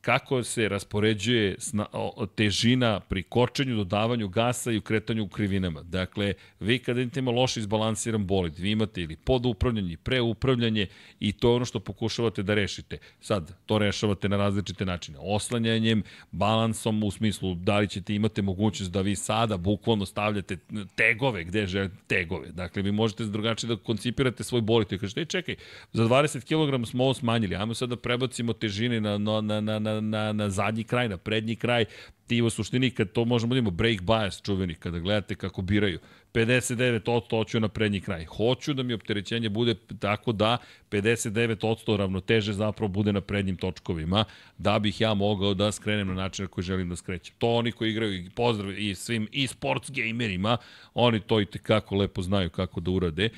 Kako 0.02 0.44
se 0.44 0.70
raspoređuje 0.70 1.56
sna, 1.60 1.86
o, 1.94 2.26
težina 2.26 3.00
pri 3.00 3.24
kočenju, 3.24 3.76
dodavanju 3.76 4.28
gasa 4.28 4.72
i 4.72 4.78
u 4.78 4.82
kretanju 4.82 5.24
u 5.24 5.28
krivinama. 5.28 5.84
Dakle, 5.84 6.34
vi 6.60 6.80
kada 6.80 7.02
imate 7.02 7.20
ima 7.20 7.32
loše 7.32 7.60
izbalansiran 7.60 8.26
bolid, 8.26 8.60
vi 8.60 8.72
imate 8.72 9.02
ili 9.02 9.16
podupravljanje, 9.16 9.98
preupravljanje 9.98 10.88
i 11.20 11.32
to 11.32 11.50
je 11.50 11.56
ono 11.56 11.66
što 11.66 11.80
pokušavate 11.80 12.44
da 12.44 12.54
rešite. 12.54 12.98
Sad, 13.22 13.54
to 13.66 13.78
rešavate 13.78 14.30
na 14.30 14.38
različite 14.38 14.86
načine. 14.86 15.18
Oslanjanjem, 15.22 16.04
balansom 16.32 17.04
u 17.04 17.12
smislu 17.12 17.56
da 17.56 17.80
li 17.80 17.88
ćete 17.88 18.16
imate 18.16 18.42
mogućnost 18.42 18.92
da 18.92 19.02
vi 19.02 19.16
sada 19.16 19.58
bukvalno 19.58 20.06
stavljate 20.06 20.58
tegove 20.96 21.44
gde 21.44 21.68
želite 21.68 21.96
tegove. 22.08 22.52
Dakle, 22.52 22.82
vi 22.82 22.92
možete 22.92 23.24
drugačije 23.24 23.68
da 23.68 23.76
koncipirate 23.76 24.44
svoj 24.44 24.62
bolid 24.62 24.92
i 24.92 24.98
kažete, 24.98 25.22
"Ej, 25.22 25.26
čekaj, 25.26 25.56
za 25.94 26.04
20 26.04 26.44
kg 26.44 26.88
smo 26.88 27.04
ovo 27.04 27.14
smanjili, 27.14 27.56
ajmo 27.56 27.74
sad 27.74 27.90
da 27.90 27.96
prebacimo 27.96 28.54
težine 28.54 29.02
na, 29.02 29.18
na, 29.18 29.42
na, 29.42 29.62
na, 29.62 29.80
na, 29.94 30.02
na, 30.02 30.34
na 30.34 30.50
zadnji 30.50 30.84
kraj, 30.84 31.10
na 31.10 31.18
prednji 31.18 31.56
kraj, 31.56 31.86
ti 32.28 32.42
u 32.42 32.50
suštini, 32.50 32.92
kad 32.92 33.12
to 33.12 33.26
možemo 33.26 33.54
da 33.54 33.60
imamo 33.60 33.72
break 33.72 34.02
bias 34.02 34.42
čuveni, 34.42 34.76
kada 34.76 35.00
gledate 35.00 35.36
kako 35.36 35.62
biraju, 35.62 36.00
59% 36.34 37.30
hoću 37.30 37.60
na 37.60 37.68
prednji 37.68 38.02
kraj. 38.02 38.26
Hoću 38.26 38.74
da 38.74 38.84
mi 38.84 38.94
opterećenje 38.94 39.50
bude 39.50 39.76
tako 40.00 40.32
da 40.32 40.58
59% 40.92 41.98
ravnoteže 41.98 42.54
zapravo 42.54 42.88
bude 42.88 43.14
na 43.14 43.22
prednjim 43.22 43.58
točkovima, 43.58 44.26
da 44.58 44.80
bih 44.80 45.02
ja 45.02 45.14
mogao 45.14 45.54
da 45.54 45.72
skrenem 45.72 46.08
na 46.08 46.14
način 46.14 46.44
na 46.46 46.50
koji 46.50 46.64
želim 46.64 46.90
da 46.90 46.96
skrećem. 46.96 47.36
To 47.38 47.56
oni 47.56 47.72
koji 47.72 47.92
igraju 47.92 48.14
i 48.14 48.30
pozdrav 48.30 48.80
i 48.80 48.96
svim 48.96 49.28
i 49.32 49.48
sports 49.48 49.92
gamerima, 49.92 50.58
oni 50.94 51.20
to 51.20 51.42
i 51.42 51.46
tekako 51.46 51.96
lepo 51.96 52.22
znaju 52.22 52.50
kako 52.50 52.80
da 52.80 52.92
urade. 52.92 53.30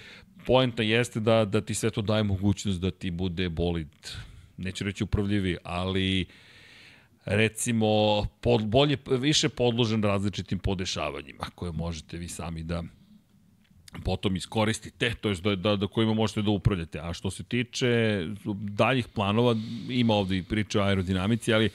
Poenta 0.46 0.84
jeste 0.84 1.20
da, 1.20 1.46
da 1.46 1.62
ti 1.62 1.74
sve 1.74 1.90
to 1.90 2.02
daje 2.02 2.24
mogućnost 2.24 2.82
da 2.82 2.92
ti 2.92 3.12
bude 3.12 3.50
bolid, 3.50 3.88
neću 4.58 4.84
reći 4.84 5.04
upravljivi, 5.04 5.58
ali 5.64 6.26
recimo 7.26 8.26
pod, 8.42 8.66
bolje, 8.66 8.98
više 9.20 9.50
podložen 9.50 10.04
različitim 10.04 10.60
podešavanjima 10.60 11.46
koje 11.56 11.72
možete 11.72 12.18
vi 12.18 12.28
sami 12.28 12.64
da 12.64 12.84
potom 14.04 14.36
iskoristite, 14.36 15.14
to 15.22 15.30
je 15.30 15.36
da, 15.36 15.56
da, 15.56 15.76
da 15.76 15.88
kojima 15.88 16.14
možete 16.14 16.42
da 16.42 16.52
upravljate. 16.52 17.00
A 17.00 17.14
što 17.14 17.32
se 17.32 17.44
tiče 17.44 18.22
daljih 18.56 19.08
planova, 19.08 19.56
ima 19.90 20.14
ovde 20.14 20.38
i 20.38 20.44
priča 20.44 20.82
o 20.82 20.86
aerodinamici, 20.86 21.54
ali 21.54 21.70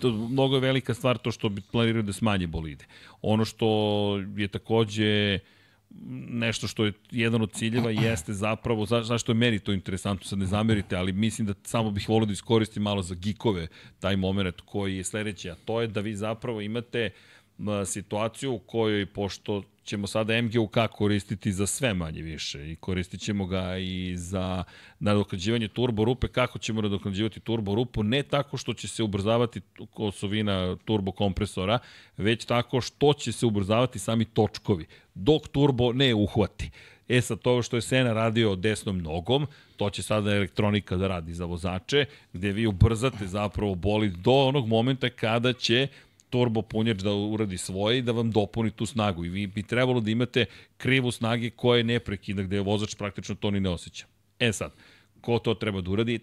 to 0.00 0.10
mnogo 0.10 0.54
je 0.54 0.60
velika 0.60 0.94
stvar 0.94 1.18
to 1.18 1.32
što 1.32 1.50
planiraju 1.72 2.02
da 2.02 2.12
smanje 2.12 2.46
bolide. 2.46 2.84
Ono 3.22 3.44
što 3.44 3.68
je 4.36 4.48
takođe 4.48 5.38
nešto 6.28 6.68
što 6.68 6.84
je 6.84 6.92
jedan 7.10 7.42
od 7.42 7.52
ciljeva 7.52 7.90
jeste 7.90 8.32
zapravo, 8.32 8.86
za, 8.86 9.02
zašto 9.02 9.32
je 9.32 9.36
meni 9.36 9.58
to 9.58 9.72
interesantno, 9.72 10.26
sad 10.26 10.38
ne 10.38 10.46
zamerite, 10.46 10.96
ali 10.96 11.12
mislim 11.12 11.46
da 11.46 11.54
samo 11.62 11.90
bih 11.90 12.08
volio 12.08 12.26
da 12.26 12.32
iskoristim 12.32 12.82
malo 12.82 13.02
za 13.02 13.14
gikove 13.14 13.68
taj 14.00 14.16
moment 14.16 14.60
koji 14.60 14.96
je 14.96 15.04
sledeći, 15.04 15.50
a 15.50 15.54
to 15.64 15.80
je 15.80 15.86
da 15.86 16.00
vi 16.00 16.16
zapravo 16.16 16.60
imate 16.60 17.10
situaciju 17.86 18.52
u 18.52 18.58
kojoj, 18.58 19.06
pošto 19.06 19.62
ćemo 19.90 20.06
sada 20.06 20.42
MGUK 20.42 20.76
koristiti 20.92 21.52
za 21.52 21.66
sve 21.66 21.94
manje 21.94 22.22
više 22.22 22.72
i 22.72 22.76
koristit 22.76 23.20
ćemo 23.20 23.46
ga 23.46 23.78
i 23.78 24.16
za 24.16 24.64
nadoknađivanje 25.00 25.68
turbo 25.68 26.04
rupe. 26.04 26.28
Kako 26.28 26.58
ćemo 26.58 26.82
nadoknađivati 26.82 27.40
turbo 27.40 27.74
rupu? 27.74 28.02
Ne 28.02 28.22
tako 28.22 28.56
što 28.56 28.74
će 28.74 28.88
se 28.88 29.02
ubrzavati 29.02 29.60
osovina 29.94 30.76
turbo 30.84 31.12
kompresora, 31.12 31.78
već 32.16 32.44
tako 32.44 32.80
što 32.80 33.12
će 33.12 33.32
se 33.32 33.46
ubrzavati 33.46 33.98
sami 33.98 34.24
točkovi, 34.24 34.86
dok 35.14 35.48
turbo 35.48 35.92
ne 35.92 36.14
uhvati. 36.14 36.70
E 37.08 37.20
sad, 37.20 37.38
to 37.38 37.62
što 37.62 37.76
je 37.76 37.82
Sena 37.82 38.12
radio 38.12 38.56
desnom 38.56 38.98
nogom, 38.98 39.46
to 39.76 39.90
će 39.90 40.02
sada 40.02 40.36
elektronika 40.36 40.96
da 40.96 41.08
radi 41.08 41.34
za 41.34 41.44
vozače, 41.44 42.04
gde 42.32 42.52
vi 42.52 42.66
ubrzate 42.66 43.26
zapravo 43.26 43.74
boli 43.74 44.10
do 44.10 44.32
onog 44.32 44.68
momenta 44.68 45.10
kada 45.10 45.52
će 45.52 45.88
turbo 46.30 46.62
punjač 46.62 47.02
da 47.02 47.12
uradi 47.12 47.58
svoje 47.58 47.98
i 47.98 48.02
da 48.02 48.12
vam 48.12 48.30
dopuni 48.30 48.70
tu 48.70 48.86
snagu. 48.86 49.24
I 49.24 49.28
vi 49.28 49.46
bi 49.46 49.62
trebalo 49.62 50.00
da 50.00 50.10
imate 50.10 50.46
krivu 50.76 51.10
snage 51.10 51.50
koja 51.50 51.78
je 51.78 51.84
neprekidna, 51.84 52.42
gde 52.42 52.56
je 52.56 52.62
vozač 52.62 52.94
praktično 52.94 53.34
to 53.34 53.50
ni 53.50 53.60
ne 53.60 53.70
osjeća. 53.70 54.06
E 54.38 54.52
sad, 54.52 54.72
ko 55.20 55.38
to 55.38 55.54
treba 55.54 55.80
da 55.80 55.90
uradi? 55.90 56.18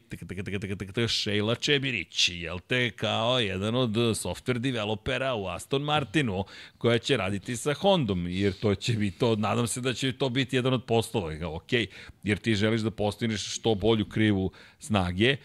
Sheila 1.08 1.56
Čebirić, 1.56 2.30
jel 2.30 2.60
te, 2.60 2.92
kao 2.92 3.40
jedan 3.40 3.76
od 3.76 3.92
software 3.92 4.58
developera 4.58 5.36
u 5.36 5.48
Aston 5.48 5.82
Martinu, 5.82 6.44
koja 6.78 6.98
će 6.98 7.18
raditi 7.18 7.58
sa 7.58 7.74
Hondom, 7.74 8.28
jer 8.28 8.54
to 8.54 8.76
će 8.76 8.94
biti 8.94 9.20
to, 9.20 9.36
nadam 9.36 9.68
se 9.68 9.82
da 9.82 9.94
će 9.94 10.14
to 10.14 10.30
biti 10.30 10.56
jedan 10.56 10.74
od 10.74 10.86
poslova. 10.86 11.48
Ok, 11.48 11.74
jer 12.24 12.38
ti 12.38 12.56
želiš 12.56 12.82
da 12.82 12.92
postigneš 12.92 13.56
što 13.56 13.76
bolju 13.76 14.06
krivu 14.06 14.52
snage, 14.80 15.38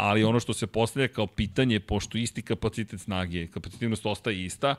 ali 0.00 0.24
ono 0.24 0.40
što 0.40 0.52
se 0.52 0.66
postavlja 0.66 1.08
kao 1.08 1.26
pitanje, 1.26 1.80
pošto 1.80 2.18
isti 2.18 2.42
kapacitet 2.42 3.00
snage, 3.00 3.46
kapacitivnost 3.46 4.06
ostaje 4.06 4.44
ista, 4.44 4.74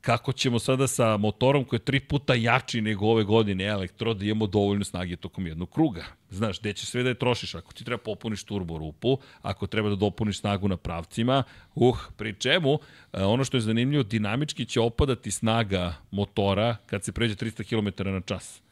kako 0.00 0.32
ćemo 0.32 0.58
sada 0.58 0.86
sa 0.86 1.16
motorom 1.16 1.64
koji 1.64 1.78
je 1.78 1.84
tri 1.84 2.00
puta 2.00 2.34
jači 2.34 2.80
nego 2.80 3.06
ove 3.06 3.24
godine 3.24 3.64
elektro 3.64 4.14
da 4.14 4.24
imamo 4.24 4.46
dovoljno 4.46 4.84
snage 4.84 5.16
tokom 5.16 5.46
jednog 5.46 5.70
kruga. 5.70 6.04
Znaš, 6.30 6.60
gde 6.60 6.72
ćeš 6.72 6.88
sve 6.88 7.02
da 7.02 7.08
je 7.08 7.18
trošiš? 7.18 7.54
Ako 7.54 7.72
ti 7.72 7.84
treba 7.84 8.02
popuniš 8.02 8.44
turbo 8.44 8.78
rupu, 8.78 9.18
ako 9.42 9.66
treba 9.66 9.88
da 9.88 9.96
dopuniš 9.96 10.40
snagu 10.40 10.68
na 10.68 10.76
pravcima, 10.76 11.42
uh, 11.74 11.98
pri 12.16 12.34
čemu, 12.34 12.78
e, 13.12 13.24
ono 13.24 13.44
što 13.44 13.56
je 13.56 13.60
zanimljivo, 13.60 14.02
dinamički 14.02 14.66
će 14.66 14.80
opadati 14.80 15.30
snaga 15.30 15.94
motora 16.10 16.76
kad 16.86 17.04
se 17.04 17.12
pređe 17.12 17.34
300 17.34 17.64
km 17.64 18.10
na 18.10 18.20
čas 18.20 18.62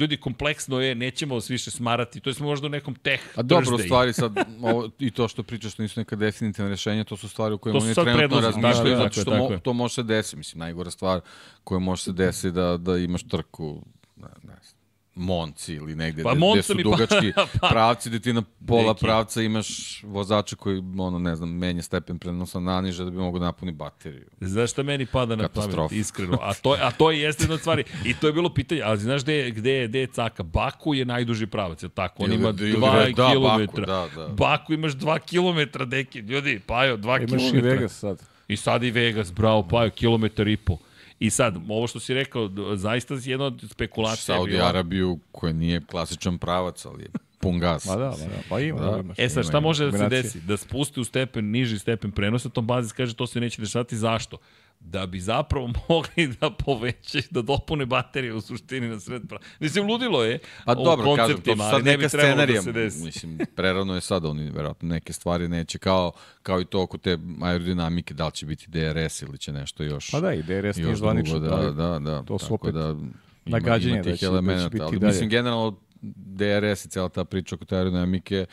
ljudi, 0.00 0.16
kompleksno 0.16 0.80
je, 0.80 0.94
nećemo 0.94 1.34
vas 1.34 1.50
više 1.50 1.70
smarati, 1.70 2.20
to 2.20 2.30
je 2.30 2.34
smo 2.34 2.46
možda 2.46 2.66
u 2.66 2.70
nekom 2.70 2.94
teh 2.94 3.20
A 3.34 3.42
dobro, 3.42 3.76
u 3.76 3.78
stvari 3.78 4.12
sad, 4.12 4.32
ovo, 4.62 4.90
i 4.98 5.10
to 5.10 5.28
što 5.28 5.42
pričaš 5.42 5.72
što 5.72 5.82
nisu 5.82 6.00
neka 6.00 6.16
definitivna 6.16 6.70
rešenja, 6.70 7.04
to 7.04 7.16
su 7.16 7.28
stvari 7.28 7.54
u 7.54 7.58
kojima 7.58 7.80
oni 7.80 7.94
trenutno 7.94 8.40
razmišljaju, 8.40 8.90
da, 8.90 8.96
da, 8.96 9.02
zato 9.02 9.20
što 9.20 9.36
mo, 9.36 9.58
to 9.58 9.72
može 9.72 9.94
se 9.94 10.02
desiti, 10.02 10.36
mislim, 10.36 10.58
najgora 10.58 10.90
stvar 10.90 11.20
koja 11.64 11.78
može 11.78 12.02
se 12.02 12.12
desiti 12.12 12.50
da, 12.50 12.76
da 12.76 12.98
imaš 12.98 13.22
trku, 13.22 13.82
ne, 14.16 14.28
ne 14.42 14.77
Monci 15.18 15.74
ili 15.74 15.94
negde 15.94 16.22
pa, 16.22 16.34
gde, 16.34 16.46
gde 16.52 16.62
su 16.62 16.74
dugački 16.74 17.32
pa, 17.34 17.46
pa, 17.60 17.68
pravci, 17.68 18.08
gde 18.08 18.20
ti 18.20 18.32
na 18.32 18.42
pola 18.66 18.92
neki. 18.92 19.00
pravca 19.00 19.42
imaš 19.42 20.00
vozača 20.02 20.56
koji, 20.56 20.82
ono, 20.98 21.18
ne 21.18 21.36
znam, 21.36 21.50
menja 21.50 21.82
stepen 21.82 22.18
prenosa 22.18 22.60
na 22.60 22.80
niže 22.80 23.04
da 23.04 23.10
bi 23.10 23.16
mogo 23.16 23.38
napuni 23.38 23.72
bateriju. 23.72 24.26
Znaš 24.40 24.70
šta 24.70 24.82
meni 24.82 25.06
pada 25.06 25.36
na 25.36 25.48
pamet, 25.48 25.92
iskreno? 25.92 26.38
A 26.42 26.54
to, 26.54 26.76
a 26.80 26.90
to 26.90 27.10
je 27.10 27.20
jeste 27.20 27.42
jedna 27.42 27.54
od 27.54 27.60
stvari. 27.60 27.84
I 28.04 28.14
to 28.14 28.26
je 28.26 28.32
bilo 28.32 28.54
pitanje, 28.54 28.82
ali 28.84 28.98
znaš 28.98 29.22
gde, 29.22 29.34
je, 29.34 29.50
gde, 29.50 29.72
je, 29.72 29.88
gde 29.88 30.00
je 30.00 30.06
caka? 30.06 30.42
Baku 30.42 30.94
je 30.94 31.04
najduži 31.04 31.46
pravac, 31.46 31.82
je 31.82 31.88
tako? 31.88 32.24
On 32.24 32.32
ima 32.32 32.52
2 32.52 33.14
da, 33.14 33.32
km. 33.32 33.42
Baku, 33.42 33.80
da, 33.80 34.08
da. 34.16 34.28
Baku 34.28 34.72
imaš 34.72 34.92
2 34.92 35.18
km, 35.18 35.84
deki. 35.84 36.18
Ljudi, 36.18 36.60
Pajo, 36.66 36.96
2 36.96 37.26
km. 37.26 37.34
Imaš 37.34 37.52
i 37.52 37.60
Vegas 37.60 37.98
sad. 37.98 38.22
I 38.48 38.56
sad 38.56 38.82
i 38.82 38.90
Vegas, 38.90 39.32
bravo, 39.32 39.68
Pajo, 39.68 39.90
kilometar 39.90 40.48
i 40.48 40.56
po. 40.56 40.78
I 41.18 41.30
sad, 41.30 41.56
ovo 41.68 41.86
što 41.86 42.00
si 42.00 42.14
rekao, 42.14 42.50
zaista 42.76 43.14
je 43.14 43.20
jedna 43.24 43.46
od 43.46 43.64
spekulacija. 43.70 44.36
Saudi 44.36 44.52
bila... 44.52 44.68
Arabiju, 44.68 45.18
koja 45.32 45.52
nije 45.52 45.80
klasičan 45.80 46.38
pravac, 46.38 46.84
ali 46.84 47.02
je 47.02 47.08
pun 47.38 47.58
gas. 47.58 47.86
Pa 47.86 47.96
da, 47.96 48.10
pa 48.10 48.16
da, 48.16 48.42
pa 48.48 48.60
ima. 48.60 48.80
Da. 48.80 48.98
Imaš, 48.98 49.18
e 49.18 49.28
sad, 49.28 49.48
šta 49.48 49.60
može 49.60 49.90
da 49.90 49.98
se 49.98 50.08
desi? 50.08 50.40
Da 50.40 50.56
spusti 50.56 51.00
u 51.00 51.04
stepen, 51.04 51.50
niži 51.50 51.78
stepen 51.78 52.10
prenosa, 52.10 52.48
tom 52.48 52.66
bazi 52.66 52.94
kaže 52.94 53.14
to 53.14 53.26
se 53.26 53.40
neće 53.40 53.62
dešavati. 53.62 53.96
Zašto? 53.96 54.38
da 54.80 55.06
bi 55.06 55.20
zapravo 55.20 55.66
mogli 55.88 56.26
da 56.40 56.50
povećaju, 56.50 57.24
da 57.30 57.42
dopune 57.42 57.86
baterije 57.86 58.34
u 58.34 58.40
suštini 58.40 58.88
na 58.88 59.00
sred 59.00 59.22
prava. 59.28 59.44
Mislim, 59.60 59.86
ludilo 59.86 60.24
je 60.24 60.38
pa 60.64 60.74
dobro, 60.74 61.16
kažem, 61.16 61.40
to 61.40 61.56
su 61.56 61.62
sad 61.70 61.84
neka 61.84 62.02
da 62.02 62.08
scenarija. 62.08 62.62
Da 62.62 62.80
Mislim, 62.80 63.38
prerano 63.54 63.94
je 63.94 64.00
sad, 64.00 64.24
oni 64.24 64.50
verovatno 64.50 64.88
neke 64.88 65.12
stvari 65.12 65.48
neće, 65.48 65.78
kao, 65.78 66.12
kao 66.42 66.60
i 66.60 66.64
to 66.64 66.82
oko 66.82 66.98
te 66.98 67.18
aerodinamike, 67.42 68.14
da 68.14 68.26
li 68.26 68.32
će 68.32 68.46
biti 68.46 68.66
DRS 68.68 69.22
ili 69.22 69.38
će 69.38 69.52
nešto 69.52 69.82
još. 69.82 70.10
Pa 70.10 70.20
da, 70.20 70.32
i 70.32 70.42
DRS 70.42 70.76
nije 70.76 70.96
zvanično. 70.96 71.38
Da, 71.38 71.70
da, 71.70 71.98
da. 71.98 72.22
To 72.22 72.38
su 72.38 72.54
opet 72.54 72.74
da, 72.74 72.96
nagađenje 73.44 74.02
da 74.02 74.16
će, 74.16 74.30
da 74.30 74.40
će 74.40 74.68
biti 74.70 74.82
ali, 74.82 74.98
dalje. 74.98 75.12
Mislim, 75.12 75.30
generalno 75.30 75.76
DRS 76.02 76.84
i 76.84 76.88
cela 76.88 77.08
ta 77.08 77.24
priča 77.24 77.54
oko 77.54 77.64
te 77.64 77.76
aerodinamike, 77.76 78.46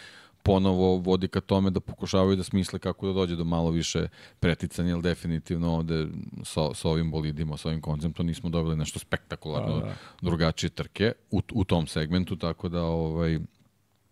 ponovo 0.44 0.98
vodi 0.98 1.28
ka 1.28 1.42
tome 1.42 1.70
da 1.70 1.80
pokušavaju 1.80 2.36
da 2.36 2.44
smisle 2.44 2.80
kako 2.80 3.08
da 3.08 3.14
dođe 3.14 3.36
do 3.36 3.44
malo 3.44 3.72
više 3.72 4.08
preticanja, 4.40 4.90
jer 4.90 5.02
definitivno 5.02 5.74
ovde 5.76 6.08
sa, 6.44 6.74
sa 6.74 6.90
ovim 6.90 7.12
bolidima, 7.12 7.58
sa 7.58 7.70
ovim 7.70 7.82
konceptom 7.82 8.26
nismo 8.26 8.50
dobili 8.50 8.76
nešto 8.76 9.00
spektakularno 9.00 9.80
da, 9.80 9.86
da. 9.86 9.96
drugačije 10.22 10.70
trke 10.70 11.12
u, 11.32 11.42
u 11.54 11.64
tom 11.64 11.88
segmentu, 11.88 12.36
tako 12.36 12.70
da 12.70 12.84
ovaj, 12.84 13.40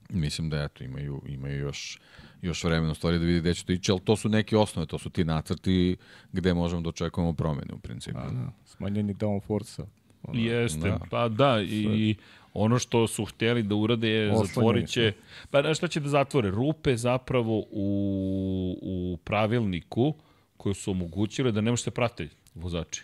mislim 0.10 0.50
da 0.50 0.64
eto, 0.64 0.84
imaju, 0.84 1.22
imaju 1.26 1.60
još 1.60 2.00
još 2.44 2.64
vremena 2.64 2.92
u 2.92 2.96
stvari 2.96 3.20
da 3.20 3.26
vidi 3.26 3.40
gde 3.40 3.54
će 3.54 3.66
to 3.66 3.74
ići, 3.74 3.92
ali 3.92 4.02
to 4.02 4.16
su 4.16 4.30
neke 4.30 4.58
osnove, 4.58 4.88
to 4.88 4.98
su 4.98 5.10
ti 5.10 5.24
nacrti 5.24 5.98
gde 6.32 6.54
možemo 6.54 6.82
da 6.82 6.90
očekujemo 6.90 7.34
promene 7.34 7.74
u 7.74 7.78
principu. 7.78 8.20
A, 8.20 8.32
da. 8.32 8.52
Smanjenje 8.66 9.14
downforce-a. 9.14 9.86
Jeste, 10.34 10.90
da. 10.90 11.00
pa 11.10 11.30
da, 11.30 11.62
i 11.62 12.16
Ono 12.54 12.80
što 12.80 13.08
su 13.08 13.26
hteli 13.26 13.64
da 13.64 13.76
urade 13.76 14.10
je 14.10 14.36
zatvorit 14.36 14.90
će, 14.90 15.14
pa 15.52 15.74
šta 15.74 15.88
će 15.88 16.00
da 16.00 16.10
zatvore? 16.10 16.52
Rupe 16.52 16.98
zapravo 16.98 17.60
u, 17.72 18.78
u 18.82 19.18
pravilniku 19.24 20.14
koje 20.58 20.76
su 20.76 20.92
omogućile 20.92 21.52
da 21.52 21.62
ne 21.62 21.72
možete 21.72 21.92
pratiti 21.92 22.36
vozači. 22.56 23.04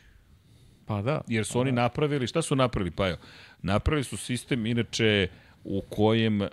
Pa 0.86 1.02
da. 1.02 1.22
Jer 1.28 1.46
su 1.46 1.54
pa 1.54 1.60
oni 1.60 1.72
da. 1.72 1.82
napravili, 1.82 2.28
šta 2.28 2.42
su 2.42 2.56
napravili? 2.56 2.92
Pa 2.92 3.08
evo, 3.08 3.18
napravili 3.62 4.04
su 4.04 4.18
sistem 4.18 4.66
inače 4.66 5.28
u 5.64 5.82
kojem 5.90 6.42
e, 6.42 6.50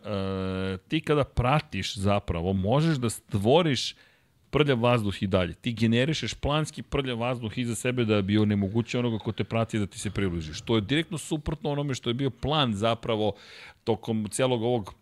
ti 0.88 1.00
kada 1.00 1.24
pratiš 1.24 1.96
zapravo 1.96 2.52
možeš 2.52 2.96
da 2.96 3.10
stvoriš 3.10 3.94
prljav 4.56 4.80
vazduh 4.80 5.22
i 5.22 5.26
dalje. 5.26 5.54
Ti 5.54 5.72
generišeš 5.72 6.34
planski 6.34 6.82
prljav 6.82 7.18
vazduh 7.20 7.58
iza 7.58 7.74
sebe 7.74 8.04
da 8.04 8.22
bi 8.22 8.38
onemogućio 8.38 9.00
onoga 9.00 9.18
ko 9.18 9.32
te 9.32 9.44
prati 9.44 9.78
da 9.78 9.86
ti 9.86 9.98
se 9.98 10.10
približiš. 10.10 10.60
To 10.60 10.76
je 10.76 10.80
direktno 10.80 11.18
suprotno 11.18 11.70
onome 11.70 11.94
što 11.94 12.10
je 12.10 12.14
bio 12.14 12.30
plan 12.30 12.74
zapravo 12.74 13.34
tokom 13.84 14.28
celog 14.30 14.62
ovog 14.62 14.94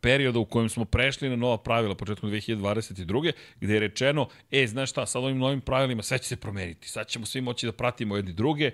perioda 0.00 0.38
u 0.38 0.44
kojem 0.44 0.68
smo 0.68 0.84
prešli 0.84 1.28
na 1.28 1.36
nova 1.36 1.58
pravila 1.58 1.94
početkom 1.94 2.30
2022. 2.30 3.32
gde 3.60 3.74
je 3.74 3.80
rečeno, 3.80 4.28
e, 4.50 4.66
znaš 4.66 4.90
šta, 4.90 5.06
sad 5.06 5.24
ovim 5.24 5.38
novim 5.38 5.60
pravilima 5.60 6.02
sve 6.02 6.18
će 6.18 6.28
se 6.28 6.36
promeniti, 6.36 6.88
sad 6.88 7.08
ćemo 7.08 7.26
svi 7.26 7.40
moći 7.40 7.66
da 7.66 7.72
pratimo 7.72 8.16
jedni 8.16 8.32
druge, 8.32 8.70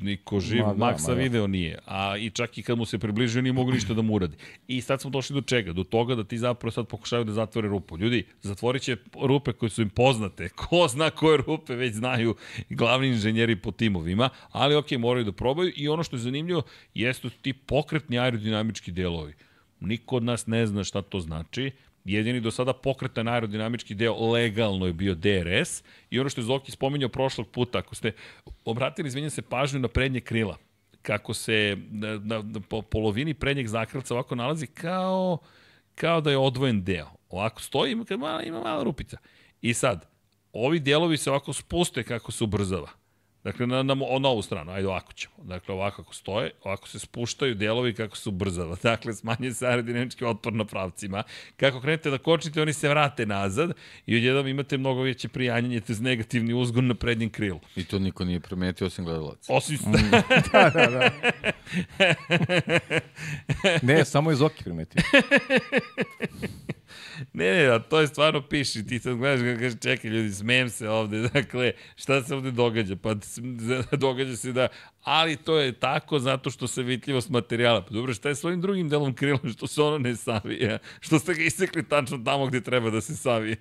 Niko 0.00 0.40
živ, 0.40 0.62
Ma 0.66 0.72
da, 0.72 0.78
Maksa 0.78 1.10
ma 1.10 1.14
da. 1.14 1.22
video 1.22 1.46
nije. 1.46 1.78
A 1.86 2.16
i 2.16 2.30
čak 2.30 2.58
i 2.58 2.62
kad 2.62 2.78
mu 2.78 2.84
se 2.84 2.98
približio 2.98 3.42
nije 3.42 3.52
mogu 3.52 3.72
ništa 3.72 3.94
da 3.94 4.02
mu 4.02 4.14
uradi. 4.14 4.36
I 4.68 4.80
sad 4.80 5.00
smo 5.00 5.10
došli 5.10 5.34
do 5.34 5.40
čega? 5.40 5.72
Do 5.72 5.84
toga 5.84 6.14
da 6.14 6.24
ti 6.24 6.38
zapravo 6.38 6.70
sad 6.70 6.88
pokušaju 6.88 7.24
da 7.24 7.32
zatvore 7.32 7.68
rupu. 7.68 7.98
Ljudi, 7.98 8.26
zatvorit 8.42 8.82
će 8.82 8.96
rupe 9.22 9.52
koje 9.52 9.70
su 9.70 9.82
im 9.82 9.90
poznate. 9.90 10.48
Ko 10.68 10.88
zna 10.88 11.10
koje 11.10 11.36
rupe 11.36 11.74
već 11.74 11.94
znaju 11.94 12.34
glavni 12.70 13.08
inženjeri 13.08 13.56
po 13.56 13.70
timovima, 13.70 14.28
ali 14.50 14.74
ok, 14.74 14.90
moraju 14.90 15.24
da 15.24 15.32
probaju 15.32 15.72
i 15.76 15.88
ono 15.88 16.02
što 16.02 16.16
je 16.16 16.20
zanimljivo 16.20 16.62
jeste 16.94 17.30
ti 17.42 17.52
pokretni 17.52 18.18
aerodinamički 18.18 18.92
delovi. 18.92 19.34
Niko 19.80 20.16
od 20.16 20.22
nas 20.22 20.46
ne 20.46 20.66
zna 20.66 20.84
šta 20.84 21.02
to 21.02 21.20
znači. 21.20 21.70
Jedini 22.04 22.40
do 22.40 22.50
sada 22.50 22.72
pokretan 22.72 23.28
aerodinamički 23.28 23.94
deo 23.94 24.30
legalno 24.30 24.86
je 24.86 24.92
bio 24.92 25.14
DRS 25.14 25.82
i 26.10 26.20
ono 26.20 26.30
što 26.30 26.40
je 26.40 26.44
Zoki 26.44 26.72
spominjao 26.72 27.08
prošlog 27.08 27.48
puta, 27.48 27.78
ako 27.78 27.94
ste 27.94 28.12
obratili, 28.64 29.08
izvinjam 29.08 29.30
se, 29.30 29.42
pažnju 29.42 29.80
na 29.80 29.88
prednje 29.88 30.20
krila, 30.20 30.56
kako 31.02 31.34
se 31.34 31.76
na, 31.90 32.18
na, 32.18 32.42
na 32.42 32.60
po 32.60 32.82
polovini 32.82 33.34
prednjeg 33.34 33.66
zakrca 33.66 34.14
ovako 34.14 34.34
nalazi 34.34 34.66
kao, 34.66 35.38
kao 35.94 36.20
da 36.20 36.30
je 36.30 36.38
odvojen 36.38 36.84
deo. 36.84 37.08
Ovako 37.28 37.60
stoji, 37.60 37.92
ima, 37.92 38.42
ima 38.44 38.60
mala 38.60 38.82
rupica. 38.82 39.18
I 39.62 39.74
sad, 39.74 40.06
ovi 40.52 40.80
delovi 40.80 41.16
se 41.16 41.30
ovako 41.30 41.52
spuste 41.52 42.02
kako 42.02 42.32
se 42.32 42.44
ubrzava. 42.44 42.99
Dakle, 43.44 43.66
na, 43.66 43.82
na, 43.82 43.94
na 43.94 44.28
ovu 44.28 44.42
stranu, 44.42 44.72
ajde 44.72 44.88
ovako 44.88 45.12
ćemo. 45.12 45.34
Dakle, 45.42 45.74
ovako 45.74 46.02
kako 46.02 46.14
stoje, 46.14 46.50
ovako 46.64 46.88
se 46.88 46.98
spuštaju 46.98 47.54
delovi 47.54 47.94
kako 47.94 48.16
se 48.16 48.28
ubrzava. 48.28 48.76
Dakle, 48.82 49.12
smanjuje 49.12 49.54
se 49.54 49.66
aerodinamički 49.66 50.24
otpor 50.24 50.52
na 50.52 50.64
pravcima. 50.64 51.22
Kako 51.56 51.80
krenete 51.80 52.10
da 52.10 52.18
kočite, 52.18 52.62
oni 52.62 52.72
se 52.72 52.88
vrate 52.88 53.26
nazad 53.26 53.72
i 54.06 54.16
odjednom 54.16 54.46
imate 54.46 54.78
mnogo 54.78 55.02
veće 55.02 55.28
prijanjanje, 55.28 55.80
to 55.80 55.92
je 55.92 55.98
negativni 56.00 56.54
uzgon 56.54 56.86
na 56.86 56.94
prednjem 56.94 57.30
krilu. 57.30 57.60
I 57.76 57.84
to 57.84 57.98
niko 57.98 58.24
nije 58.24 58.40
primetio 58.40 58.86
osim 58.86 59.04
gledalaca. 59.04 59.52
Osim 59.52 59.78
mm. 59.86 60.10
da, 60.52 60.70
da, 60.70 60.86
da. 60.86 61.10
ne, 63.86 64.04
samo 64.04 64.30
je 64.30 64.36
Zoki 64.36 64.64
primetio. 64.64 65.02
Ne, 67.32 67.52
ne, 67.52 67.66
a 67.66 67.78
to 67.78 68.00
je 68.00 68.06
stvarno 68.06 68.42
piši. 68.48 68.86
Ti 68.86 68.98
sad 68.98 69.16
gledaš 69.16 69.40
ga 69.40 69.56
kaže, 69.56 69.76
čekaj 69.76 70.10
ljudi, 70.10 70.34
smijem 70.34 70.70
se 70.70 70.88
ovde. 70.88 71.28
Dakle, 71.34 71.72
šta 71.96 72.22
se 72.22 72.34
ovde 72.34 72.50
događa? 72.50 72.96
Pa 72.96 73.14
događa 73.96 74.36
se 74.36 74.52
da, 74.52 74.68
ali 75.02 75.36
to 75.36 75.58
je 75.58 75.72
tako 75.72 76.18
zato 76.18 76.50
što 76.50 76.66
se 76.66 76.82
vitljivost 76.82 77.30
materijala. 77.30 77.82
Pa 77.82 77.94
dobro, 77.94 78.14
šta 78.14 78.28
je 78.28 78.34
s 78.34 78.44
ovim 78.44 78.60
drugim 78.60 78.88
delom 78.88 79.14
krila 79.14 79.38
što 79.52 79.66
se 79.66 79.82
ono 79.82 79.98
ne 79.98 80.16
savija? 80.16 80.78
Što 81.00 81.18
ste 81.18 81.34
ga 81.34 81.42
isekli 81.42 81.88
tačno 81.88 82.18
tamo 82.24 82.46
gde 82.46 82.60
treba 82.60 82.90
da 82.90 83.00
se 83.00 83.16
savije? 83.16 83.56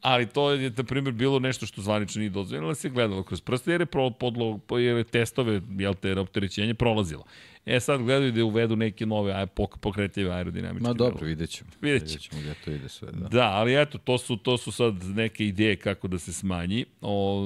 Ali 0.00 0.26
to 0.26 0.50
je, 0.50 0.72
na 0.76 0.84
primjer, 0.84 1.14
bilo 1.14 1.38
nešto 1.38 1.66
što 1.66 1.82
zvanično 1.82 2.18
nije 2.18 2.30
dozvoljeno, 2.30 2.66
ali 2.66 2.76
se 2.76 2.88
gledalo 2.88 3.22
kroz 3.22 3.40
prste, 3.40 3.72
jer 3.72 3.80
je, 3.80 3.86
pro, 3.86 4.10
podlo, 4.10 4.60
jer 4.70 4.96
je 4.96 5.04
testove, 5.04 5.60
jel 5.78 5.94
te, 5.94 6.18
opterećenje 6.20 6.74
prolazilo. 6.74 7.24
E 7.66 7.80
sad 7.80 8.02
gledaju 8.02 8.32
da 8.32 8.44
uvedu 8.44 8.76
neke 8.76 9.06
nove 9.06 9.46
pok, 9.46 9.78
pokretljive 9.78 10.30
aerodinamičke. 10.30 10.88
Ma 10.88 10.92
dobro, 10.92 11.26
vidjet 11.26 11.50
ćemo. 11.50 11.70
Vidjet 11.80 12.08
ćemo. 12.08 12.10
Vidjet 12.10 12.22
ćemo 12.22 12.40
gde 12.40 12.54
to 12.64 12.70
ide 12.70 12.88
sve. 12.88 13.08
Da. 13.12 13.28
Da, 13.28 13.50
ali 13.50 13.82
eto, 13.82 13.98
to 13.98 14.18
su, 14.18 14.36
to 14.36 14.56
su 14.56 14.72
sad 14.72 15.04
neke 15.04 15.46
ideje 15.46 15.76
kako 15.76 16.08
da 16.08 16.18
se 16.18 16.32
smanji. 16.32 16.84
O, 17.00 17.44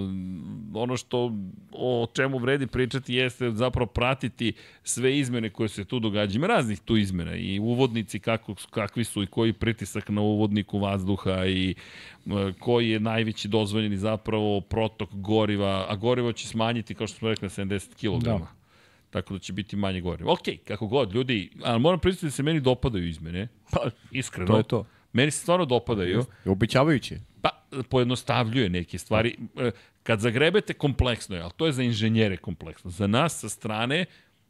ono 0.74 0.96
što, 0.96 1.32
o 1.72 2.06
čemu 2.14 2.38
vredi 2.38 2.66
pričati 2.66 3.14
jeste 3.20 3.50
zapravo 3.50 3.86
pratiti 3.86 4.52
sve 4.82 5.18
izmene 5.18 5.50
koje 5.50 5.68
se 5.68 5.84
tu 5.84 5.98
događaju. 5.98 6.36
Ima 6.36 6.46
raznih 6.46 6.80
tu 6.80 6.96
izmena 6.96 7.36
i 7.36 7.58
uvodnici 7.58 8.18
kako, 8.18 8.54
kakvi 8.70 9.04
su 9.04 9.22
i 9.22 9.26
koji 9.26 9.52
pritisak 9.52 10.08
na 10.08 10.20
uvodniku 10.20 10.78
vazduha 10.78 11.46
i 11.46 11.74
e, 12.26 12.52
koji 12.58 12.90
je 12.90 13.00
najveći 13.00 13.48
dozvoljeni 13.48 13.96
zapravo 13.96 14.60
protok 14.60 15.10
goriva, 15.12 15.86
a 15.88 15.96
gorivo 15.96 16.32
će 16.32 16.46
smanjiti, 16.48 16.94
kao 16.94 17.06
što 17.06 17.18
smo 17.18 17.28
rekli, 17.28 17.46
na 17.46 17.64
70 17.64 17.94
kg. 17.94 18.24
Da 18.24 18.60
tako 19.10 19.34
da 19.34 19.38
će 19.40 19.52
biti 19.52 19.76
manje 19.76 20.00
goriva. 20.00 20.32
Ok, 20.32 20.40
kako 20.64 20.86
god, 20.86 21.14
ljudi, 21.14 21.50
ali 21.62 21.80
moram 21.80 22.00
priznati 22.00 22.26
da 22.26 22.30
se 22.30 22.42
meni 22.42 22.60
dopadaju 22.60 23.08
izmene, 23.08 23.48
pa 23.70 23.90
iskreno. 24.10 24.46
To 24.46 24.56
je 24.56 24.62
to. 24.62 24.84
Meni 25.12 25.30
se 25.30 25.38
stvarno 25.38 25.64
dopadaju. 25.64 26.24
Je 26.44 26.50
običavajuće. 26.50 27.20
Pa, 27.42 27.50
pojednostavljuje 27.88 28.68
neke 28.68 28.98
stvari. 28.98 29.36
Kad 30.02 30.20
zagrebete, 30.20 30.74
kompleksno 30.74 31.36
je, 31.36 31.42
ali 31.42 31.52
to 31.56 31.66
je 31.66 31.72
za 31.72 31.82
inženjere 31.82 32.36
kompleksno. 32.36 32.90
Za 32.90 33.06
nas 33.06 33.40
sa 33.40 33.48
strane, 33.48 34.04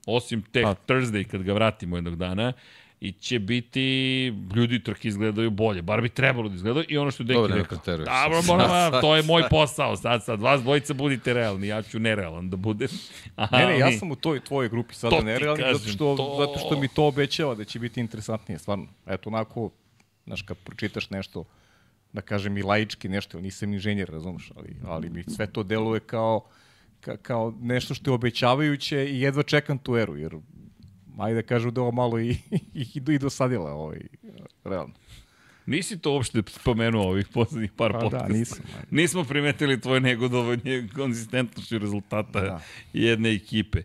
osim 0.07 0.43
Tech 0.43 0.65
pa. 0.65 0.75
Thursday, 0.75 1.25
kad 1.25 1.43
ga 1.43 1.53
vratimo 1.53 1.97
jednog 1.97 2.17
dana, 2.17 2.53
i 3.01 3.13
će 3.13 3.39
biti, 3.39 4.27
ljudi 4.55 4.83
trke 4.83 5.09
izgledaju 5.09 5.51
bolje, 5.51 5.83
bar 5.83 6.01
bi 6.01 6.09
trebalo 6.09 6.49
da 6.49 6.55
izgledaju 6.55 6.87
i 6.89 6.99
ono 6.99 7.11
što 7.11 7.25
Deki 7.25 7.41
Dobre, 7.41 7.55
rekao. 7.55 7.79
Dobro, 7.87 8.05
Dobro, 8.05 8.43
moram, 8.47 9.01
to 9.01 9.17
je 9.17 9.23
moj 9.23 9.43
posao, 9.51 9.97
sad, 9.97 10.25
sad, 10.25 10.41
vas 10.41 10.63
dvojica 10.63 10.95
budite 10.95 11.35
realni, 11.35 11.67
ja 11.67 11.83
ću 11.83 11.99
nerealan 11.99 12.51
da 12.51 12.57
budem. 12.57 12.89
Aha, 13.37 13.57
ne, 13.59 13.67
ne, 13.67 13.79
ja 13.79 13.93
sam 13.93 14.11
u 14.11 14.17
toj 14.17 14.41
tvojoj 14.41 14.69
grupi 14.69 14.95
sada 14.95 15.21
nerealni, 15.21 15.63
kažem, 15.63 15.79
zato, 15.79 15.91
što, 15.91 16.17
to... 16.17 16.37
zato 16.39 16.67
što 16.67 16.81
mi 16.81 16.89
to 16.89 17.07
obećava 17.07 17.55
da 17.55 17.65
će 17.65 17.79
biti 17.79 18.01
interesantnije, 18.01 18.59
stvarno. 18.59 18.87
Eto, 19.07 19.31
onako, 19.31 19.71
znaš, 20.27 20.43
kad 20.43 20.57
pročitaš 20.57 21.11
nešto, 21.11 21.45
da 22.13 22.21
kažem 22.21 22.59
i 22.59 22.63
laički 22.63 23.09
nešto, 23.09 23.41
nisam 23.41 23.73
inženjer, 23.73 24.09
razumeš, 24.09 24.53
ali, 24.57 24.77
ali 24.85 25.11
mi 25.11 25.23
sve 25.23 25.47
to 25.47 25.63
deluje 25.63 26.01
kao, 26.01 26.47
ka, 27.01 27.17
kao 27.17 27.55
nešto 27.61 27.95
što 27.95 28.11
je 28.11 28.15
obećavajuće 28.15 29.07
i 29.07 29.21
jedva 29.21 29.43
čekam 29.43 29.79
tu 29.79 29.97
eru, 29.97 30.17
jer 30.17 30.37
ajde 31.19 31.43
da 31.43 31.47
kažu 31.47 31.71
da 31.71 31.81
ovo 31.81 31.93
malo 31.93 32.21
i, 32.21 32.31
i, 32.75 32.87
i 33.09 33.19
dosadila 33.19 33.73
ovaj, 33.73 34.01
realno. 34.65 34.95
Nisi 35.67 35.99
to 35.99 36.13
uopšte 36.13 36.43
spomenuo 36.47 37.09
ovih 37.09 37.29
poslednjih 37.29 37.73
par 37.73 37.93
pa 37.93 37.99
da, 37.99 38.05
podcasta. 38.05 38.29
Da, 38.29 38.35
nisam. 38.39 38.65
Nismo 38.91 39.25
primetili 39.25 39.81
tvoje 39.81 40.01
negodovanje 40.01 40.89
konzistentnošću 40.95 41.79
rezultata 41.79 42.41
da. 42.41 42.61
jedne 42.93 43.33
ekipe. 43.33 43.83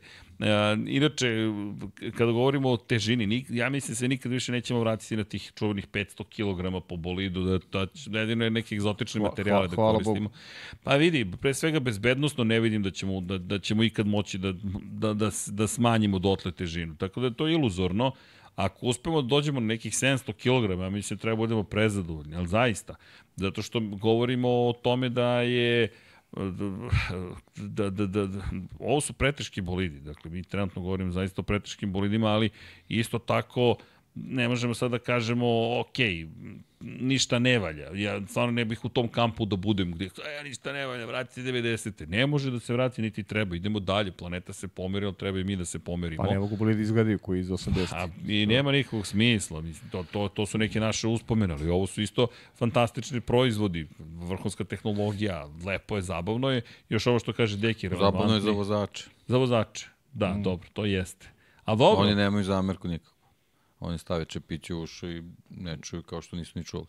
Inače, 0.88 1.28
kada 2.18 2.32
govorimo 2.32 2.70
o 2.70 2.78
težini, 2.78 3.28
nik, 3.28 3.48
ja 3.50 3.70
mislim 3.70 3.92
da 3.92 3.96
se 3.96 4.08
nikad 4.08 4.32
više 4.32 4.52
nećemo 4.52 4.80
vratiti 4.80 5.18
na 5.18 5.24
tih 5.24 5.52
čuvenih 5.56 5.88
500 5.88 6.24
kg 6.24 6.88
po 6.88 6.96
bolidu, 6.96 7.44
da, 7.44 7.60
da, 7.72 7.88
da 8.06 8.20
jedino 8.20 8.44
je 8.44 8.50
neke 8.50 8.76
egzotične 8.76 9.22
materijale 9.22 9.68
da 9.68 9.76
koristimo. 9.76 10.30
Pa 10.84 10.96
vidi, 10.96 11.32
pre 11.42 11.54
svega 11.54 11.80
bezbednostno 11.80 12.44
ne 12.44 12.60
vidim 12.60 12.84
da 12.84 12.92
ćemo, 12.92 13.22
da, 13.22 13.38
da 13.38 13.60
ćemo 13.60 13.84
ikad 13.84 14.08
moći 14.08 14.38
da, 14.38 14.54
da, 14.92 15.14
da, 15.14 15.30
da 15.48 15.68
smanjimo 15.68 16.20
dotle 16.20 16.52
težinu. 16.52 16.96
Tako 16.96 17.22
da 17.22 17.28
je 17.28 17.34
to 17.34 17.48
iluzorno. 17.48 18.12
Ako 18.56 18.86
uspemo 18.86 19.22
da 19.22 19.28
dođemo 19.28 19.60
na 19.60 19.66
nekih 19.66 19.94
700 19.94 20.34
kg, 20.34 20.94
mislim 20.94 21.20
treba 21.20 21.36
da 21.36 21.38
budemo 21.38 21.64
prezadovoljni, 21.64 22.36
ali 22.36 22.48
zaista. 22.48 22.96
Zato 23.36 23.62
što 23.62 23.80
govorimo 23.80 24.50
o 24.50 24.74
tome 24.84 25.10
da 25.10 25.42
je 25.42 25.90
da, 27.56 27.90
da, 27.90 28.06
da, 28.06 28.26
da, 28.26 28.44
ovo 28.80 29.02
su 29.02 29.14
preteški 29.14 29.62
bolidi, 29.62 30.00
dakle 30.00 30.32
mi 30.32 30.44
trenutno 30.44 30.82
govorimo 30.82 31.12
zaista 31.12 31.42
o 31.42 31.44
preteškim 31.44 31.92
bolidima, 31.92 32.28
ali 32.28 32.50
isto 32.90 33.20
tako 33.20 33.76
ne 34.16 34.48
možemo 34.48 34.74
sad 34.74 34.92
da 34.92 35.00
kažemo, 35.00 35.80
ok, 35.80 35.98
ništa 36.86 37.40
ne 37.40 37.60
valja. 37.60 37.90
Ja 37.94 38.28
stvarno 38.28 38.52
ne 38.52 38.66
bih 38.66 38.86
u 38.86 38.90
tom 38.90 39.08
kampu 39.08 39.46
da 39.46 39.56
budem 39.56 39.92
gde, 39.92 40.10
ja 40.38 40.44
ništa 40.44 40.74
ne 40.74 40.86
valja, 40.86 41.06
vrati 41.06 41.34
se 41.34 41.42
90. 41.42 42.08
Ne 42.08 42.28
može 42.28 42.52
da 42.52 42.60
se 42.60 42.74
vrati, 42.74 43.02
niti 43.02 43.24
treba. 43.24 43.56
Idemo 43.56 43.80
dalje, 43.80 44.12
planeta 44.12 44.54
se 44.54 44.68
pomeri, 44.68 45.06
ali 45.06 45.16
treba 45.16 45.40
i 45.40 45.44
mi 45.44 45.56
da 45.56 45.66
se 45.66 45.80
pomerimo. 45.80 46.24
Pa 46.24 46.30
ne 46.30 46.40
mogu 46.40 46.56
boliti 46.56 46.82
izgledaju 46.82 47.20
koji 47.20 47.40
iz 47.40 47.50
80. 47.50 47.88
A, 47.92 48.08
I 48.28 48.46
nema 48.46 48.72
nikakvog 48.72 49.08
smisla. 49.08 49.62
Mislim, 49.62 49.90
to, 49.90 50.06
to, 50.12 50.28
to 50.28 50.46
su 50.46 50.58
neke 50.58 50.80
naše 50.80 51.08
uspomene, 51.08 51.54
ali 51.54 51.70
ovo 51.70 51.88
su 51.88 52.02
isto 52.02 52.28
fantastični 52.56 53.22
proizvodi, 53.22 53.88
vrhunska 54.00 54.64
tehnologija, 54.64 55.48
lepo 55.66 55.96
je, 55.96 56.02
zabavno 56.02 56.50
je. 56.50 56.62
Još 56.90 57.08
ovo 57.08 57.20
što 57.20 57.34
kaže 57.34 57.58
Deki, 57.58 57.90
Zabavno 57.90 58.34
je 58.34 58.42
za 58.42 58.52
vozače. 58.52 59.06
Za 59.28 59.38
vozače, 59.38 59.88
da, 60.14 60.34
mm. 60.34 60.44
dobro, 60.44 60.70
to 60.74 60.86
jeste. 60.86 61.30
A 61.66 61.76
dobro. 61.76 62.06
Oni 62.06 62.16
nemaju 62.16 62.44
zamerku 62.44 62.88
nikako. 62.88 63.15
Oni 63.86 63.98
stave 63.98 64.26
čepiće 64.26 64.74
u 64.74 64.82
ušu 64.82 65.12
i 65.12 65.24
ne 65.50 65.78
čuju 65.82 66.04
kao 66.04 66.22
što 66.22 66.36
nisu 66.36 66.60
ni 66.60 66.66
čuli. 66.66 66.86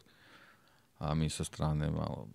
A 0.99 1.15
mi 1.15 1.31
sa 1.31 1.45
strane 1.45 1.91
malo... 1.91 2.29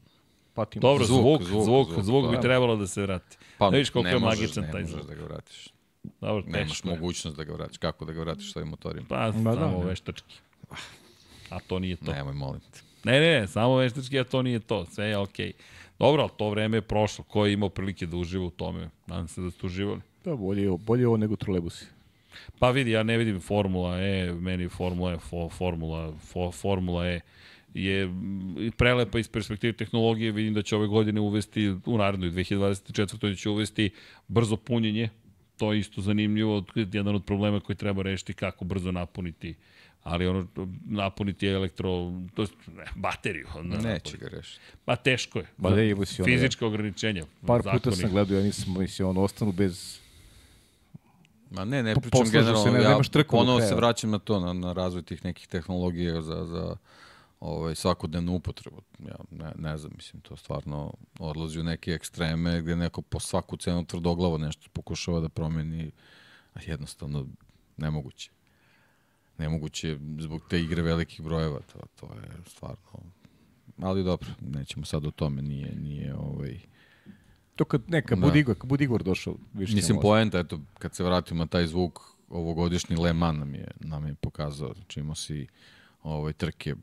Patimo. 0.54 0.82
Dobro, 0.82 1.06
zvuk, 1.06 1.24
zvuk, 1.24 1.44
zvuk, 1.44 1.64
zvuk, 1.64 1.88
zvuk, 1.90 2.04
zvuk 2.04 2.30
bi 2.30 2.36
da. 2.36 2.42
trebalo 2.42 2.76
da 2.76 2.88
se 2.88 3.02
vrati. 3.02 3.38
Pa, 3.58 3.70
da 3.70 3.76
vidiš 3.78 3.90
koliko 3.90 4.10
je 4.10 4.20
magičan 4.20 4.72
taj 4.72 4.86
zvuk. 4.86 5.02
Ne 5.02 5.04
možeš 5.04 5.08
da 5.08 5.16
ga 5.16 5.34
vratiš. 5.34 5.68
Dobro, 6.22 6.44
Nemaš 6.48 6.84
mogućnost 6.84 7.38
da 7.38 7.44
ga 7.44 7.54
vratiš. 7.54 7.78
Kako 7.78 8.06
da 8.06 8.14
ga 8.14 8.22
vratiš 8.22 8.52
svojim 8.52 8.70
motorima? 8.70 9.06
Pa, 9.10 9.32
Ma, 9.32 9.54
samo 9.54 9.80
da, 9.80 9.88
veštački. 9.88 10.36
A 11.50 11.60
to 11.60 11.80
nije 11.80 11.96
to. 11.96 12.12
Nemoj, 12.12 12.34
molim 12.34 12.62
te. 12.62 12.82
Ne, 13.04 13.20
ne, 13.20 13.48
samo 13.48 13.76
veštački, 13.76 14.20
a 14.20 14.24
to 14.24 14.42
nije 14.42 14.60
to. 14.60 14.86
Sve 14.86 15.06
je 15.06 15.18
okej. 15.18 15.48
Okay. 15.48 15.54
Dobro, 16.00 16.22
ali 16.22 16.32
to 16.38 16.50
vreme 16.50 16.78
je 16.78 16.82
prošlo. 16.82 17.24
Ko 17.24 17.46
je 17.46 17.54
imao 17.54 17.70
prilike 17.70 18.06
da 18.06 18.18
uživa 18.18 18.46
u 18.46 18.50
tome? 18.50 18.90
Nadam 19.08 19.28
se 19.28 19.42
da 19.42 19.52
ste 19.52 19.66
uživali. 19.66 20.02
Da, 20.26 20.36
bolje, 20.36 20.78
bolje 20.78 21.08
ovo 21.08 21.18
nego 21.18 21.36
trolebusi. 21.36 21.86
Pa 22.60 22.72
vidi, 22.72 22.92
ja 22.92 23.04
ne 23.04 23.18
vidim 23.18 23.40
Formula 23.40 24.02
E, 24.02 24.34
meni 24.34 24.70
Formula 24.70 25.14
E, 25.14 25.18
fo, 25.18 25.50
Formula, 25.50 26.14
fo, 26.32 26.52
Formula 26.52 27.08
E 27.08 27.20
je 27.74 28.10
prelepa 28.78 29.20
iz 29.20 29.28
perspektive 29.28 29.74
tehnologije, 29.74 30.32
vidim 30.32 30.54
da 30.54 30.62
će 30.62 30.76
ove 30.76 30.88
godine 30.88 31.22
uvesti, 31.22 31.70
u 31.86 31.98
narednoj 31.98 32.30
2024. 32.32 33.30
Da 33.30 33.36
će 33.36 33.50
uvesti 33.50 33.90
brzo 34.28 34.58
punjenje, 34.58 35.10
to 35.58 35.74
je 35.74 35.80
isto 35.80 36.02
zanimljivo, 36.02 36.64
jedan 36.76 37.16
od 37.16 37.26
problema 37.26 37.60
koji 37.60 37.76
treba 37.76 38.04
rešiti 38.04 38.34
kako 38.34 38.66
brzo 38.66 38.92
napuniti 38.92 39.56
ali 40.04 40.28
ono 40.28 40.48
napuniti 40.86 41.48
elektro 41.48 42.12
to 42.34 42.42
jest, 42.42 42.54
ne, 42.78 42.86
bateriju 42.96 43.48
na, 43.64 43.78
neće 43.78 44.18
ga 44.18 44.28
rešiti 44.28 44.60
pa 44.86 44.96
teško 44.96 45.40
je 45.40 45.46
ba, 45.58 45.70
ne, 45.70 45.96
fizička 46.26 46.66
ograničenja 46.66 47.26
par 47.48 47.62
zakoni. 47.62 47.80
puta 47.80 47.96
sam 47.96 48.10
gledao 48.10 48.38
ja 48.38 48.44
nisam 48.44 48.76
mislim 48.80 49.08
ono 49.08 49.22
ostanu 49.22 49.52
bez 49.52 50.00
Ma 51.52 51.66
ne, 51.66 51.84
ne 51.84 51.96
pričam 51.96 52.12
poslažu 52.12 52.32
se, 52.32 52.40
generalno, 52.40 52.72
ne- 52.72 52.84
ja 52.84 53.24
ponovo 53.30 53.58
kraja. 53.58 53.70
se 53.70 53.76
vraćam 53.76 54.12
na 54.12 54.20
to, 54.20 54.40
na, 54.40 54.54
na 54.54 54.74
razvoj 54.74 55.04
tih 55.04 55.26
nekih 55.26 55.48
tehnologija 55.48 56.22
za, 56.22 56.46
za 56.46 56.76
ovaj, 57.40 57.76
svakodnevnu 57.76 58.36
upotrebu. 58.36 58.82
Ja 59.00 59.16
ne, 59.32 59.52
ne 59.56 59.78
znam, 59.78 59.92
mislim, 59.96 60.22
to 60.22 60.36
stvarno 60.38 60.94
odlazi 61.20 61.60
u 61.60 61.64
neke 61.64 61.92
ekstreme 61.92 62.62
gde 62.62 62.76
neko 62.76 63.02
po 63.02 63.20
svaku 63.20 63.58
cenu 63.58 63.86
tvrdoglavo 63.86 64.38
nešto 64.38 64.70
pokušava 64.74 65.20
da 65.20 65.30
promeni, 65.30 65.92
a 66.54 66.60
jednostavno 66.66 67.28
nemoguće. 67.78 68.32
Nemoguće 69.38 69.90
je 69.90 70.00
zbog 70.20 70.42
te 70.50 70.60
igre 70.60 70.82
velikih 70.82 71.22
brojeva, 71.22 71.60
to, 71.74 71.80
to 71.96 72.06
je 72.06 72.32
stvarno... 72.46 73.12
Ali 73.82 74.04
dobro, 74.04 74.30
nećemo 74.42 74.86
sad 74.86 75.06
o 75.06 75.12
tome, 75.12 75.42
nije, 75.42 75.76
nije 75.76 76.16
ovaj... 76.16 76.60
To 77.56 77.66
kad 77.66 77.82
neka, 77.88 78.16
Da. 78.16 78.22
budi 78.22 78.40
Igor, 78.40 78.56
kad 78.56 78.70
budi 78.70 78.84
Igor 78.84 79.04
došao, 79.04 79.36
više 79.54 79.76
Mislim, 79.76 80.00
poenta, 80.02 80.40
eto, 80.40 80.60
kad 80.80 80.96
se 80.96 81.04
vratimo 81.04 81.44
na 81.44 81.48
taj 81.48 81.68
zvuk, 81.68 82.00
ovogodišnji 82.30 82.96
Le 82.96 83.14
Mans 83.14 83.40
nam 83.40 83.56
je, 83.56 83.68
nam 83.80 84.08
je 84.08 84.14
pokazao, 84.14 84.74
znači 84.74 85.00
imao 85.00 85.16
si 85.16 85.48
ovaj, 86.04 86.34
trke 86.34 86.76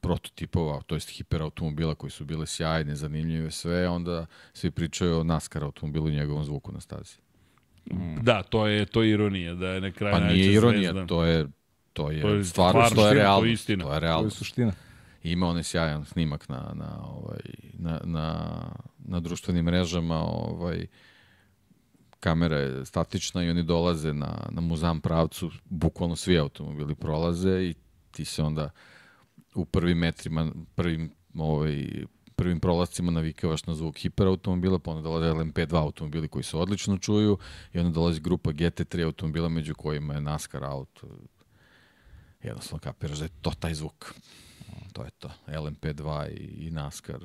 prototipova, 0.00 0.82
to 0.86 0.94
jest 0.94 1.08
hiperautomobila 1.10 1.94
koji 1.94 2.10
su 2.10 2.24
bile 2.24 2.46
sjajne, 2.46 2.96
zanimljive, 2.96 3.50
sve, 3.50 3.88
onda 3.88 4.26
svi 4.52 4.70
pričaju 4.70 5.18
o 5.18 5.24
NASCAR 5.24 5.64
automobilu 5.64 6.08
i 6.08 6.12
njegovom 6.12 6.44
zvuku 6.44 6.72
na 6.72 6.80
stazi. 6.80 7.16
Da, 8.22 8.42
to 8.42 8.66
je, 8.66 8.86
to 8.86 9.02
je 9.02 9.10
ironija, 9.10 9.54
da 9.54 9.68
je 9.68 9.80
na 9.80 9.92
kraju 9.92 10.16
Pa 10.16 10.20
nije 10.20 10.52
ironija, 10.52 10.92
zvezda. 10.92 11.06
to 11.06 11.24
je, 11.24 11.46
to 11.92 12.10
je, 12.10 12.22
To 12.22 12.28
je 12.28 12.44
stvarno, 12.44 12.86
stvarno 12.86 13.02
to 13.02 13.08
je 13.08 13.12
istina, 13.12 13.34
to 13.38 13.44
je 13.44 13.52
istina. 13.52 13.84
To 13.84 13.88
je 13.88 13.90
To 13.90 13.94
je 13.94 14.00
realnost. 14.00 14.56
Suština. 15.20 15.32
Ima 15.32 15.46
onaj 15.46 15.62
sjajan 15.62 16.04
snimak 16.04 16.48
na, 16.48 16.72
na, 16.74 16.98
ovaj, 17.02 17.40
na, 17.72 18.00
na, 18.04 18.60
na 18.98 19.20
društvenim 19.20 19.64
mrežama, 19.64 20.20
ovaj, 20.20 20.86
kamera 22.20 22.56
je 22.56 22.86
statična 22.86 23.44
i 23.44 23.50
oni 23.50 23.62
dolaze 23.62 24.12
na, 24.12 24.48
na 24.50 24.60
muzam 24.60 25.00
pravcu, 25.00 25.50
bukvalno 25.64 26.16
svi 26.16 26.38
automobili 26.38 26.94
prolaze 26.94 27.62
i 27.62 27.74
ti 28.10 28.24
se 28.24 28.42
onda 28.42 28.70
u 29.54 29.64
prvim 29.64 29.98
metrima, 29.98 30.52
prvim, 30.74 31.10
ovaj, 31.34 32.04
prvim 32.36 32.60
prolazcima 32.60 33.10
navikavaš 33.10 33.66
na 33.66 33.74
zvuk 33.74 33.98
hiperautomobila, 33.98 34.78
pa 34.78 34.90
onda 34.90 35.02
dolaze 35.02 35.26
LMP2 35.26 35.76
automobili 35.76 36.28
koji 36.28 36.42
se 36.42 36.56
odlično 36.56 36.98
čuju 36.98 37.38
i 37.72 37.78
onda 37.78 37.90
dolazi 37.90 38.20
grupa 38.20 38.50
GT3 38.50 39.04
automobila 39.04 39.48
među 39.48 39.74
kojima 39.74 40.14
je 40.14 40.20
NASCAR 40.20 40.64
auto. 40.64 41.06
Jednostavno 42.42 42.80
kapiraš 42.80 43.18
da 43.18 43.24
je 43.24 43.30
to 43.42 43.52
taj 43.60 43.74
zvuk. 43.74 44.14
To 44.92 45.04
je 45.04 45.10
to. 45.10 45.30
LMP2 45.46 46.28
i, 46.30 46.66
i 46.66 46.70
NASCAR 46.70 47.20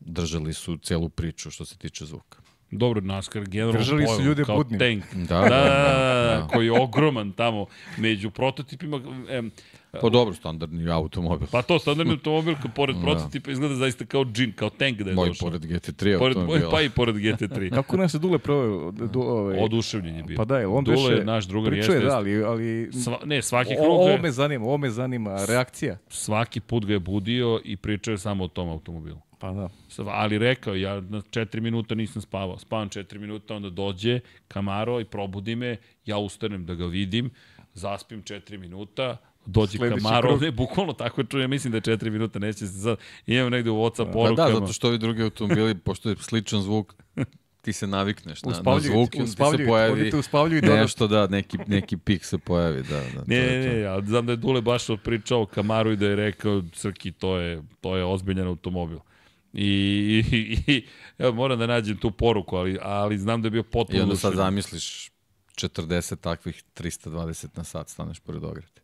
držali 0.00 0.54
su 0.54 0.76
celu 0.76 1.08
priču 1.08 1.50
što 1.50 1.64
se 1.64 1.76
tiče 1.78 2.04
zvuka. 2.06 2.38
Dobro, 2.70 3.00
NASCAR 3.00 3.44
generalno 3.48 3.78
Držali 3.78 4.06
su 4.06 4.22
ljude 4.22 4.44
kao 4.44 4.56
budnim. 4.56 4.78
tank. 4.80 5.04
Da, 5.28 5.40
Da, 5.40 5.48
da, 5.48 5.48
da, 5.48 6.36
da, 6.40 6.48
koji 6.52 6.66
je 6.66 6.80
ogroman 6.80 7.32
tamo 7.32 7.66
među 7.98 8.30
prototipima. 8.30 9.00
Em, 9.28 9.50
Pa 9.92 10.08
dobro, 10.08 10.34
standardni 10.34 10.90
automobil. 10.90 11.46
pa 11.46 11.62
to, 11.62 11.78
standardni 11.78 12.12
automobil, 12.12 12.54
ko 12.54 12.68
pored 12.68 12.96
Da. 12.96 13.02
prototipa, 13.02 13.50
izgleda 13.50 13.74
zaista 13.74 14.04
kao 14.06 14.24
džin, 14.24 14.52
kao 14.52 14.70
tank 14.70 14.98
da 14.98 15.10
je 15.10 15.14
Moj 15.16 15.28
došao. 15.28 15.48
pored 15.48 15.62
GT3 15.62 16.18
Pored, 16.18 16.36
automobila. 16.36 16.70
pa 16.70 16.80
i 16.80 16.90
pored 16.90 17.14
GT3. 17.16 17.70
Kako 17.74 17.96
nas 17.96 18.14
je 18.14 18.18
Dule 18.18 18.38
proveo? 18.38 18.90
Du, 18.90 19.20
ovaj, 19.20 19.58
Oduševljen 19.58 20.16
je 20.16 20.22
bio. 20.22 20.36
Pa 20.36 20.44
da, 20.44 20.58
jel 20.58 20.74
on 20.74 20.84
Dule, 20.84 21.10
beše... 21.10 21.24
naš 21.24 21.44
drugar, 21.44 21.70
pričao 21.70 21.92
jeste, 21.92 22.04
je, 22.04 22.08
da, 22.08 22.16
ali, 22.16 22.44
ali 22.44 22.90
Sva, 22.94 23.18
ne, 23.24 23.42
svaki 23.42 23.72
o, 23.72 23.76
krug 23.76 23.90
ovo 23.90 24.08
je, 24.08 24.18
me 24.18 24.30
zanima, 24.30 24.64
ovo 24.64 24.76
me 24.78 24.90
zanima, 24.90 25.44
reakcija. 25.44 25.98
svaki 26.08 26.60
put 26.60 26.86
ga 26.86 26.92
je 26.92 27.00
budio 27.00 27.60
i 27.64 27.76
pričao 27.76 28.12
je 28.12 28.18
samo 28.18 28.44
o 28.44 28.48
tom 28.48 28.68
automobilu. 28.68 29.18
Pa 29.38 29.52
da. 29.52 29.68
Ali 29.98 30.38
rekao, 30.38 30.74
ja 30.74 31.00
na 31.00 31.22
četiri 31.22 31.60
minuta 31.60 31.94
nisam 31.94 32.22
spavao. 32.22 32.58
Spavam 32.58 32.88
četiri 32.88 33.18
minuta, 33.18 33.54
onda 33.54 33.70
dođe 33.70 34.20
Kamaro 34.48 35.00
i 35.00 35.04
probudi 35.04 35.56
me, 35.56 35.76
ja 36.06 36.18
ustanem 36.18 36.66
da 36.66 36.74
ga 36.74 36.86
vidim, 36.86 37.30
zaspim 37.74 38.22
četiri 38.22 38.58
minuta, 38.58 39.16
dođe 39.46 39.78
Sledeći 39.78 40.02
Kamaro, 40.02 40.28
krug. 40.28 40.42
ne, 40.42 40.50
bukvalno 40.50 40.92
tako 40.92 41.24
čujem, 41.24 41.50
mislim 41.50 41.70
da 41.70 41.76
je 41.76 41.80
četiri 41.80 42.10
minuta, 42.10 42.38
neće 42.38 42.66
se 42.66 42.80
sad, 42.80 42.98
imam 43.26 43.50
negde 43.50 43.70
u 43.70 43.74
Whatsapp 43.74 44.06
Pa 44.06 44.12
porukama. 44.12 44.48
da, 44.48 44.60
zato 44.60 44.72
što 44.72 44.88
ovi 44.88 44.98
drugi 44.98 45.22
automobili, 45.22 45.78
pošto 45.84 46.08
je 46.08 46.16
sličan 46.16 46.62
zvuk, 46.62 46.94
ti 47.62 47.72
se 47.72 47.86
navikneš 47.86 48.42
na, 48.42 48.50
na 48.64 48.80
zvuk 48.80 49.10
ti 49.10 49.26
se 49.26 49.36
pojavi 49.66 50.60
nešto, 50.62 51.06
da, 51.06 51.26
neki, 51.26 51.58
neki 51.66 51.96
pik 51.96 52.24
se 52.24 52.38
pojavi, 52.38 52.82
da, 52.82 53.00
da. 53.00 53.24
Ne, 53.26 53.40
ne, 53.40 53.68
to. 53.68 53.74
ne, 53.74 53.80
ja 53.80 54.00
znam 54.00 54.26
da 54.26 54.32
je 54.32 54.36
Dule 54.36 54.60
baš 54.60 54.86
pričao 55.04 55.42
o 55.42 55.46
Kamaru 55.46 55.92
i 55.92 55.96
da 55.96 56.06
je 56.06 56.16
rekao, 56.16 56.62
Crki, 56.72 57.12
to 57.12 57.36
je, 57.36 57.62
to 57.80 57.96
je 57.96 58.04
ozbiljan 58.04 58.46
automobil. 58.46 58.98
I, 59.52 59.66
i, 60.32 60.72
i 60.72 60.86
evo, 61.18 61.32
moram 61.32 61.58
da 61.58 61.66
nađem 61.66 61.96
tu 61.96 62.10
poruku, 62.10 62.56
ali, 62.56 62.78
ali 62.82 63.18
znam 63.18 63.42
da 63.42 63.46
je 63.46 63.50
bio 63.50 63.62
potpuno 63.62 63.98
I 63.98 64.02
onda 64.02 64.16
sad 64.16 64.34
zamisliš 64.34 65.10
40 65.54 66.16
takvih 66.20 66.64
320 66.74 67.46
na 67.56 67.64
sat 67.64 67.88
staneš 67.88 68.20
pored 68.20 68.44
ograde. 68.44 68.81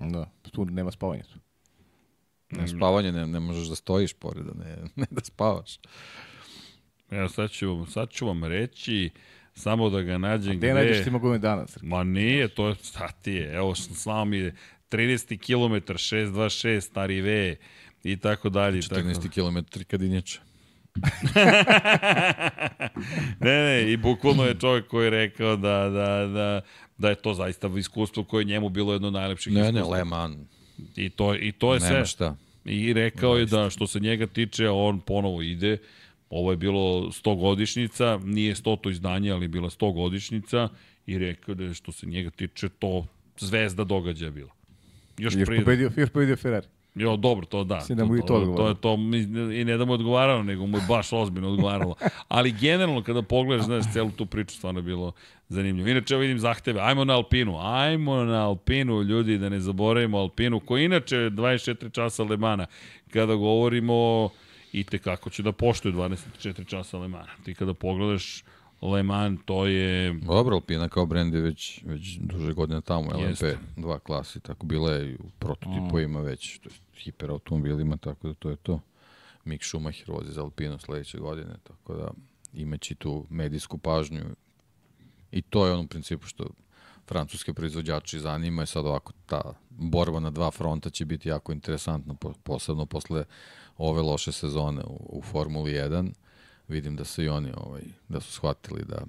Da, 0.00 0.30
tu 0.52 0.64
nema 0.64 0.90
spavanja. 0.90 1.22
Tu. 1.22 1.38
Ne 2.50 2.68
spavanje, 2.68 3.12
ne, 3.12 3.26
ne 3.26 3.40
možeš 3.40 3.68
da 3.68 3.74
stojiš 3.74 4.12
pored, 4.12 4.46
a 4.46 4.52
ne, 4.54 4.76
ne 4.96 5.06
da 5.10 5.20
spavaš. 5.24 5.78
Evo, 7.10 7.28
sad 7.28 7.50
ću, 7.50 7.68
vam- 7.68 7.86
sad 7.86 8.10
ću 8.10 8.26
vam 8.26 8.44
reći, 8.44 9.10
samo 9.54 9.90
da 9.90 10.02
ga 10.02 10.18
nađem 10.18 10.56
Gde 10.56 10.74
najdeš 10.74 11.04
ti 11.04 11.10
mogu 11.10 11.38
danas? 11.38 11.78
Ma 11.82 12.04
nije, 12.04 12.48
to 12.48 12.68
je, 12.68 12.74
šta 12.74 13.08
ti 13.08 13.32
je, 13.32 13.54
evo, 13.54 13.74
slao 13.74 14.24
mi 14.24 14.36
je 14.36 14.54
30 14.90 15.36
km, 15.38 15.92
626, 15.92 16.80
stari 16.80 17.20
V, 17.20 17.56
i 18.04 18.16
tako 18.16 18.48
dalje. 18.48 18.78
i 18.78 18.82
tako. 18.82 19.00
14 19.00 19.28
km 19.74 19.80
kadinjača. 19.86 20.40
Ne, 23.40 23.62
ne, 23.62 23.92
i 23.92 23.96
bukvalno 23.96 24.44
je 24.44 24.54
čovjek 24.54 24.86
koji 24.86 25.06
je 25.06 25.10
rekao 25.10 25.56
da, 25.56 25.88
da, 25.88 26.26
da, 26.26 26.60
da 26.98 27.08
je 27.08 27.14
to 27.14 27.34
zaista 27.34 27.68
iskustvo 27.68 28.24
koje 28.24 28.40
je 28.40 28.46
njemu 28.46 28.68
bilo 28.68 28.92
jedno 28.92 29.08
od 29.08 29.14
najlepših 29.14 29.52
Ne, 29.52 29.60
ne, 29.62 29.68
iskustva. 29.70 29.90
Le 29.90 30.04
Mans. 30.04 30.36
I 30.96 31.10
to, 31.10 31.34
I 31.36 31.52
to 31.52 31.74
je 31.74 31.80
Nema 31.80 31.90
sve. 31.90 32.06
šta. 32.06 32.36
I 32.64 32.92
rekao 32.92 33.36
je 33.36 33.46
da 33.46 33.70
što 33.70 33.86
se 33.86 34.00
njega 34.00 34.26
tiče, 34.26 34.68
on 34.68 35.00
ponovo 35.00 35.42
ide. 35.42 35.78
Ovo 36.30 36.50
je 36.50 36.56
bilo 36.56 36.80
100 37.02 37.36
godišnjica, 37.36 38.18
nije 38.18 38.54
100 38.54 38.80
to 38.80 38.90
izdanje, 38.90 39.30
ali 39.30 39.44
je 39.44 39.48
bila 39.48 39.70
100 39.70 39.94
godišnjica 39.94 40.68
i 41.06 41.18
rekao 41.18 41.54
da 41.54 41.74
što 41.74 41.92
se 41.92 42.06
njega 42.06 42.30
tiče 42.30 42.68
to 42.68 43.06
zvezda 43.38 43.84
događaja 43.84 44.30
bila. 44.30 44.50
Još 45.18 45.34
Još 45.34 45.46
prije. 45.46 45.60
pobedio, 45.60 45.90
još 45.96 46.10
pobedio 46.10 46.36
Ferrari. 46.36 46.66
Jo, 46.94 47.16
dobro, 47.16 47.46
to 47.46 47.64
da. 47.64 47.76
Mislim 47.76 47.98
da 47.98 48.04
mu 48.04 48.16
i 48.16 48.20
to 48.20 48.34
odgovaralo. 48.34 48.56
To 48.56 48.68
je 48.68 48.74
to, 48.76 48.96
mi- 48.96 49.18
i 49.54 49.64
ne 49.64 49.76
da 49.76 49.84
mu 49.84 49.92
je 49.92 49.94
odgovaralo, 49.94 50.42
nego 50.42 50.66
mu 50.66 50.78
je 50.78 50.84
baš 50.88 51.12
ozbiljno 51.12 51.48
odgovaralo. 51.48 51.94
Ali 52.28 52.52
generalno, 52.52 53.02
kada 53.02 53.22
pogledaš, 53.22 53.66
znaš, 53.66 53.92
celu 53.92 54.10
tu 54.10 54.26
priču, 54.26 54.56
stvarno 54.56 54.80
je 54.80 54.84
bilo 54.84 55.12
zanimljivo. 55.48 55.88
Inače, 55.88 56.14
evo 56.14 56.20
vidim 56.20 56.38
zahteve, 56.38 56.80
ajmo 56.80 57.04
na 57.04 57.14
Alpinu, 57.14 57.58
ajmo 57.60 58.24
na 58.24 58.46
Alpinu, 58.46 59.02
ljudi, 59.02 59.38
da 59.38 59.48
ne 59.48 59.60
zaboravimo 59.60 60.18
Alpinu, 60.18 60.60
koji 60.60 60.84
inače 60.84 61.16
je 61.16 61.30
24 61.30 61.92
časa 61.92 62.24
Lemana, 62.24 62.66
kada 63.12 63.34
govorimo 63.34 64.28
i 64.72 64.84
te 64.84 64.98
kako 64.98 65.30
će 65.30 65.42
da 65.42 65.52
poštuje 65.52 65.94
24 65.94 66.66
časa 66.66 66.98
Lemana. 66.98 67.30
Ti 67.44 67.54
kada 67.54 67.74
pogledaš 67.74 68.44
Le 68.82 69.02
Mans, 69.02 69.40
to 69.44 69.66
je... 69.66 70.12
Dobro, 70.12 70.54
Alpina 70.54 70.88
kao 70.88 71.06
brend 71.06 71.34
je 71.34 71.40
već, 71.40 71.80
već 71.84 72.18
duže 72.18 72.52
godine 72.52 72.80
tamo, 72.80 73.18
Jeste. 73.18 73.58
LMP2 73.76 73.98
klasi, 73.98 74.40
tako 74.40 74.66
bila 74.66 74.92
je 74.92 75.10
i 75.10 75.14
u 75.14 75.30
prototipovima 75.38 76.20
već, 76.20 76.58
to 76.58 76.68
je 76.68 76.74
hiperautomobilima, 76.98 77.96
tako 77.96 78.28
da 78.28 78.34
to 78.34 78.50
je 78.50 78.56
to. 78.56 78.80
Mick 79.44 79.64
Schumacher 79.64 80.10
vozi 80.10 80.32
za 80.32 80.42
Alpinu 80.42 80.78
sledeće 80.78 81.18
godine, 81.18 81.54
tako 81.64 81.94
da 81.94 82.10
imaći 82.54 82.94
tu 82.94 83.26
medijsku 83.30 83.78
pažnju 83.78 84.24
i 85.32 85.42
to 85.42 85.66
je 85.66 85.72
ono 85.72 85.82
u 85.82 85.86
principu 85.86 86.26
što 86.26 86.44
francuske 87.08 87.52
proizvođači 87.52 88.20
zanima 88.20 88.62
i 88.62 88.66
sad 88.66 88.86
ovako 88.86 89.12
ta 89.26 89.40
borba 89.70 90.20
na 90.20 90.30
dva 90.30 90.50
fronta 90.50 90.90
će 90.90 91.04
biti 91.04 91.28
jako 91.28 91.52
interesantna, 91.52 92.14
po- 92.14 92.34
posebno 92.42 92.86
posle 92.86 93.24
ove 93.78 94.02
loše 94.02 94.32
sezone 94.32 94.82
u, 94.84 95.18
u 95.18 95.22
Formuli 95.22 95.72
1. 95.72 96.12
Vidim 96.68 96.96
da 96.96 97.04
se 97.04 97.24
i 97.24 97.28
oni 97.28 97.52
ovaj, 97.56 97.82
da 98.08 98.20
su 98.20 98.32
shvatili 98.32 98.84
da 98.84 99.02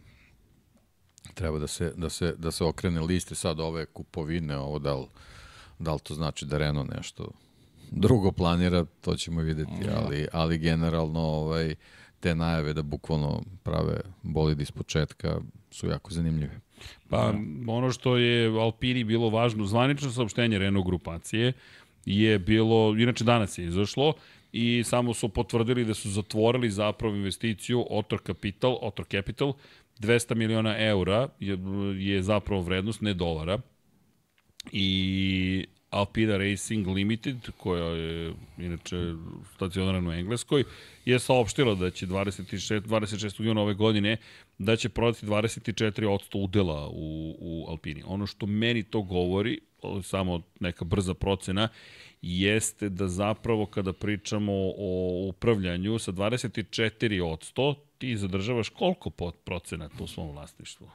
treba 1.34 1.60
da 1.60 1.68
se, 1.68 1.94
da 1.98 2.10
se, 2.10 2.36
da 2.38 2.52
se 2.52 2.64
okrene 2.64 3.02
liste 3.02 3.36
sad 3.36 3.60
ove 3.60 3.86
kupovine, 3.86 4.58
ovo 4.58 4.80
da 4.80 4.96
li, 4.96 5.06
da 5.80 5.94
li 5.94 6.00
to 6.00 6.14
znači 6.14 6.46
da 6.46 6.58
Renault 6.58 6.90
nešto 6.96 7.32
drugo 7.92 8.32
planira, 8.32 8.86
to 9.02 9.16
ćemo 9.16 9.42
videti, 9.42 9.90
ali, 9.96 10.28
ali 10.34 10.58
generalno 10.58 11.20
ovaj, 11.20 11.76
te 12.20 12.36
najave 12.36 12.74
da 12.74 12.82
bukvalno 12.82 13.44
prave 13.64 14.02
bolid 14.24 14.62
iz 14.62 14.72
početka 14.72 15.42
su 15.72 15.88
jako 15.88 16.14
zanimljive. 16.14 16.60
Pa 17.10 17.34
ono 17.68 17.92
što 17.92 18.18
je 18.18 18.60
Alpini 18.60 19.04
bilo 19.04 19.30
važno, 19.30 19.66
zvanično 19.66 20.12
saopštenje 20.12 20.60
Renault 20.60 20.86
grupacije 20.86 21.54
je 22.06 22.40
bilo, 22.40 22.96
inače 22.98 23.24
danas 23.24 23.58
je 23.58 23.66
izašlo, 23.66 24.14
i 24.52 24.84
samo 24.86 25.14
su 25.14 25.30
potvrdili 25.30 25.86
da 25.86 25.94
su 25.94 26.10
zatvorili 26.10 26.70
zapravo 26.70 27.16
investiciju 27.16 27.86
Otor 27.90 28.22
Capital, 28.28 28.78
Otor 28.82 29.06
Capital, 29.06 29.54
200 30.00 30.36
miliona 30.36 30.78
eura 30.78 31.28
je, 31.40 31.58
je 31.98 32.24
zapravo 32.24 32.62
vrednost, 32.62 33.02
ne 33.02 33.14
dolara, 33.14 33.60
i 34.72 35.66
Alpina 35.90 36.38
Racing 36.38 36.88
Limited, 36.88 37.38
koja 37.58 37.86
je 37.86 38.34
inače 38.58 39.14
stacionarna 39.56 40.10
u 40.10 40.14
Engleskoj, 40.14 40.64
je 41.06 41.20
saopštila 41.20 41.76
da 41.76 41.90
će 41.92 42.08
26, 42.08 42.82
26. 42.82 43.44
juna 43.44 43.62
ove 43.62 43.74
godine 43.74 44.18
da 44.58 44.76
će 44.76 44.90
prodati 44.90 45.26
24% 45.26 46.44
udela 46.44 46.90
u, 46.90 47.36
u 47.40 47.66
Alpini. 47.70 48.04
Ono 48.06 48.28
što 48.28 48.46
meni 48.46 48.84
to 48.84 49.02
govori, 49.02 49.60
samo 50.04 50.42
neka 50.60 50.86
brza 50.86 51.14
procena, 51.14 51.70
jeste 52.22 52.90
da 52.90 53.08
zapravo 53.08 53.66
kada 53.66 53.94
pričamo 53.94 54.54
o 54.78 55.26
upravljanju 55.30 56.00
sa 56.00 56.12
24% 56.12 57.76
ti 57.98 58.18
zadržavaš 58.18 58.70
koliko 58.70 59.10
procenata 59.32 60.04
u 60.04 60.08
svom 60.08 60.32
vlasništvu? 60.32 60.88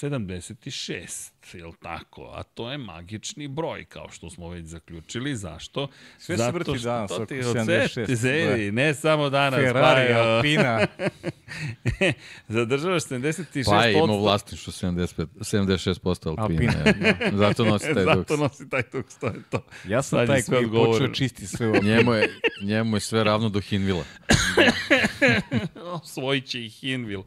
76, 0.00 1.32
je 1.52 1.66
li 1.66 1.72
tako? 1.82 2.30
A 2.34 2.42
to 2.42 2.70
je 2.70 2.78
magični 2.78 3.48
broj, 3.48 3.84
kao 3.84 4.08
što 4.10 4.30
smo 4.30 4.48
već 4.48 4.66
zaključili. 4.66 5.36
Zašto? 5.36 5.88
Sve 6.18 6.38
se 6.38 6.50
vrti 6.50 6.78
danas 6.78 7.10
oko 7.10 7.24
76. 7.24 8.14
Zevi, 8.14 8.72
ne 8.72 8.94
samo 8.94 9.30
danas. 9.30 9.60
Ferrari, 9.60 10.12
pa, 10.12 10.18
Alpina. 10.18 10.86
Zadržavaš 12.48 13.02
76%. 13.02 13.64
Pa 13.66 13.84
je 13.84 13.92
imao 13.92 14.18
vlasništvo 14.18 14.72
75, 14.72 15.26
76% 15.38 16.28
Alpine. 16.38 16.72
Alpine. 16.86 17.16
Da. 17.30 17.36
Zato 17.36 17.64
nosi 17.64 17.94
taj 17.94 18.04
dug. 18.04 18.16
Zato 18.16 18.36
nosi 18.36 18.68
taj 18.68 18.82
dug, 18.92 19.04
to 19.20 19.26
je 19.26 19.42
to. 19.50 19.64
Ja 19.88 20.02
sam 20.02 20.18
Sad 20.18 20.26
taj 20.26 20.42
koji 20.42 20.70
počeo 20.70 21.08
čisti 21.08 21.46
sve 21.46 21.68
u 21.68 21.82
njemu 21.82 22.12
je, 22.12 22.30
njemu 22.62 22.96
je 22.96 23.00
sve 23.00 23.24
ravno 23.24 23.48
do 23.48 23.60
Hinvila. 23.60 24.04
Osvojit 26.02 26.46
će 26.46 26.64
i 26.64 26.68
Hinvil. 26.68 27.22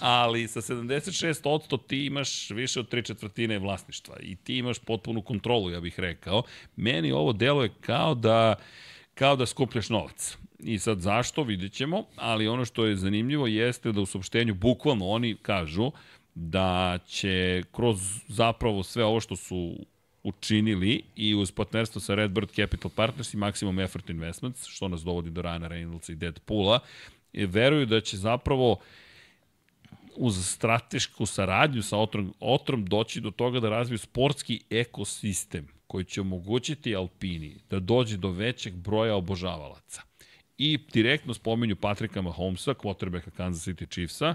Ali 0.00 0.48
sa 0.48 0.60
76% 0.60 1.86
ti 1.86 2.05
imaš 2.06 2.50
više 2.50 2.80
od 2.80 2.88
tri 2.88 3.02
četvrtine 3.02 3.58
vlasništva 3.58 4.16
i 4.20 4.36
ti 4.36 4.56
imaš 4.56 4.78
potpunu 4.78 5.22
kontrolu, 5.22 5.70
ja 5.70 5.80
bih 5.80 6.00
rekao. 6.00 6.42
Meni 6.76 7.12
ovo 7.12 7.32
delo 7.32 7.62
je 7.62 7.70
kao 7.80 8.14
da, 8.14 8.54
kao 9.14 9.36
da 9.36 9.46
skupljaš 9.46 9.88
novac. 9.88 10.38
I 10.58 10.78
sad 10.78 11.00
zašto, 11.00 11.42
vidjet 11.42 11.72
ćemo, 11.72 12.04
ali 12.16 12.48
ono 12.48 12.64
što 12.64 12.84
je 12.84 12.96
zanimljivo 12.96 13.46
jeste 13.46 13.92
da 13.92 14.00
u 14.00 14.06
saopštenju 14.06 14.54
bukvalno 14.54 15.08
oni 15.08 15.36
kažu 15.42 15.90
da 16.34 16.98
će 17.06 17.62
kroz 17.72 17.98
zapravo 18.28 18.82
sve 18.82 19.04
ovo 19.04 19.20
što 19.20 19.36
su 19.36 19.76
učinili 20.22 21.02
i 21.16 21.34
uz 21.34 21.50
partnerstvo 21.52 22.00
sa 22.00 22.14
Redbird 22.14 22.48
Capital 22.50 22.90
Partners 22.96 23.34
i 23.34 23.36
Maximum 23.36 23.84
Effort 23.84 24.10
Investments, 24.10 24.66
što 24.66 24.88
nas 24.88 25.02
dovodi 25.02 25.30
do 25.30 25.42
Ryana 25.42 25.68
Reynoldsa 25.68 26.12
i 26.12 26.14
Deadpoola, 26.14 26.78
veruju 27.32 27.86
da 27.86 28.00
će 28.00 28.16
zapravo 28.16 28.78
uz 30.18 30.46
stratešku 30.46 31.26
saradnju 31.26 31.82
sa 31.82 31.98
Otrom, 31.98 32.34
Otrom 32.40 32.84
doći 32.84 33.20
do 33.20 33.30
toga 33.30 33.60
da 33.60 33.68
razviju 33.68 33.98
sportski 33.98 34.60
ekosistem 34.70 35.68
koji 35.86 36.04
će 36.04 36.20
omogućiti 36.20 36.96
Alpini 36.96 37.56
da 37.70 37.80
dođe 37.80 38.16
do 38.16 38.30
većeg 38.30 38.74
broja 38.74 39.14
obožavalaca. 39.14 40.02
I 40.58 40.78
direktno 40.92 41.34
spomenju 41.34 41.76
Patrika 41.76 42.22
Mahomesa, 42.22 42.74
quarterbacka 42.74 43.30
Kansas 43.30 43.66
City 43.66 43.90
Chiefsa, 43.90 44.34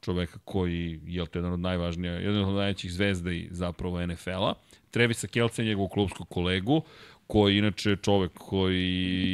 čoveka 0.00 0.38
koji 0.44 1.00
je 1.06 1.26
jedan 1.34 1.52
od 1.52 1.60
najvažnija, 1.60 2.12
jedan 2.12 2.44
od 2.44 2.54
najvećih 2.54 2.92
zvezda 2.92 3.32
i 3.32 3.48
zapravo 3.50 4.06
NFL-a, 4.06 4.54
Trevisa 4.90 5.26
Kelce, 5.26 5.64
njegovog 5.64 5.90
klubskog 5.90 6.28
kolegu, 6.28 6.82
koji 7.30 7.54
je 7.54 7.58
inače 7.58 7.96
čovek 7.96 8.32
koji 8.34 8.84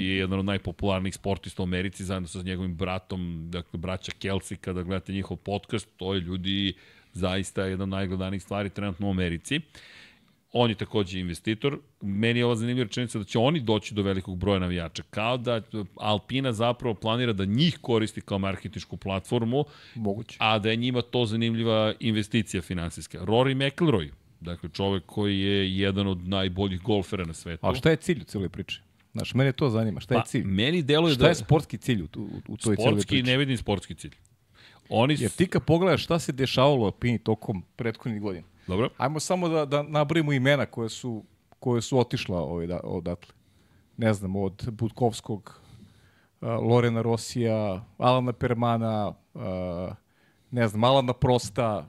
je 0.06 0.16
jedan 0.16 0.39
od 0.39 0.44
najpopularnijih 0.44 1.14
sportista 1.14 1.62
u 1.62 1.66
Americi, 1.66 2.05
zajedno 2.05 2.28
sa 2.28 2.43
njegovim 2.43 2.74
bratom, 2.77 3.48
dakle, 3.51 3.78
braća 3.78 4.12
Kelsey, 4.20 4.56
kada 4.56 4.82
gledate 4.82 5.12
njihov 5.12 5.36
podcast, 5.36 5.89
to 5.97 6.14
je 6.14 6.20
ljudi 6.20 6.74
zaista 7.12 7.64
jedna 7.64 7.82
od 7.82 7.89
najgledanijih 7.89 8.43
stvari 8.43 8.70
trenutno 8.70 9.06
u 9.06 9.10
Americi. 9.10 9.60
On 10.52 10.70
je 10.70 10.77
takođe 10.77 11.20
investitor. 11.20 11.78
Meni 12.01 12.39
je 12.39 12.44
ova 12.44 12.56
zanimljiva 12.56 12.85
rečenica 12.85 13.18
da 13.18 13.24
će 13.24 13.39
oni 13.39 13.60
doći 13.60 13.94
do 13.94 14.02
velikog 14.02 14.39
broja 14.39 14.59
navijača. 14.59 15.02
Kao 15.10 15.36
da 15.36 15.62
Alpina 15.97 16.52
zapravo 16.52 16.94
planira 16.94 17.32
da 17.32 17.44
njih 17.44 17.78
koristi 17.81 18.20
kao 18.20 18.39
marketičku 18.39 18.97
platformu, 18.97 19.64
Moguće. 19.94 20.36
a 20.40 20.59
da 20.59 20.70
je 20.70 20.77
njima 20.77 21.02
to 21.02 21.27
zanimljiva 21.27 21.94
investicija 22.01 22.62
finansijska. 22.62 23.18
Rory 23.18 23.55
McIlroy, 23.55 24.10
Dakle, 24.47 24.68
čovek 24.68 25.06
koji 25.06 25.40
je 25.40 25.78
jedan 25.78 26.06
od 26.06 26.28
najboljih 26.28 26.82
golfera 26.82 27.24
na 27.24 27.35
svetu. 27.35 27.66
A 27.66 27.74
šta 27.74 27.90
je 27.90 27.97
cilj 27.97 28.20
u 28.20 28.24
cijeloj 28.24 28.48
priči? 28.48 28.81
Znaš, 29.12 29.35
mene 29.35 29.52
to 29.52 29.70
zanima. 29.70 30.01
Šta 30.01 30.14
je 30.14 30.20
pa, 30.20 30.24
cilj? 30.24 30.44
Meni 30.44 30.82
deluje 30.82 31.14
šta 31.14 31.23
da... 31.23 31.28
Je 31.28 31.35
sportski 31.35 31.78
cilj 31.78 32.02
u, 32.02 32.05
u, 32.05 32.28
u 32.48 32.56
toj 32.56 32.77
cijeloj 32.77 32.77
priči? 32.77 33.06
Sportski, 33.06 33.23
ne 33.23 33.36
vidim 33.36 33.56
sportski 33.56 33.94
cilj. 33.94 34.14
Oni... 34.89 35.16
Jer 35.18 35.31
ti 35.31 35.47
kad 35.47 35.64
pogledaš 35.64 36.05
šta 36.05 36.18
se 36.18 36.32
dešavalo 36.32 36.81
u 36.81 36.85
Alpini 36.85 37.18
tokom 37.18 37.62
prethodnih 37.77 38.23
godina. 38.23 38.47
Dobro. 38.66 38.89
Ajmo 38.97 39.20
samo 39.20 39.48
da, 39.48 39.64
da 39.64 39.82
nabrimo 39.82 40.32
imena 40.32 40.66
koje 40.66 40.89
su, 40.89 41.24
koje 41.60 41.82
su 41.82 41.98
otišla 41.98 42.43
ovaj, 42.43 42.66
da, 42.66 42.81
odatle. 42.85 43.35
Ne 43.97 44.14
znam, 44.14 44.36
od 44.36 44.68
Budkovskog, 44.70 45.60
uh, 46.40 46.48
Lorena 46.48 47.02
Rosija, 47.02 47.85
Alana 47.98 48.32
Permana, 48.32 49.12
uh, 49.35 49.43
ne 50.51 50.68
znam, 50.68 50.85
Alana 50.85 51.12
Prosta, 51.12 51.89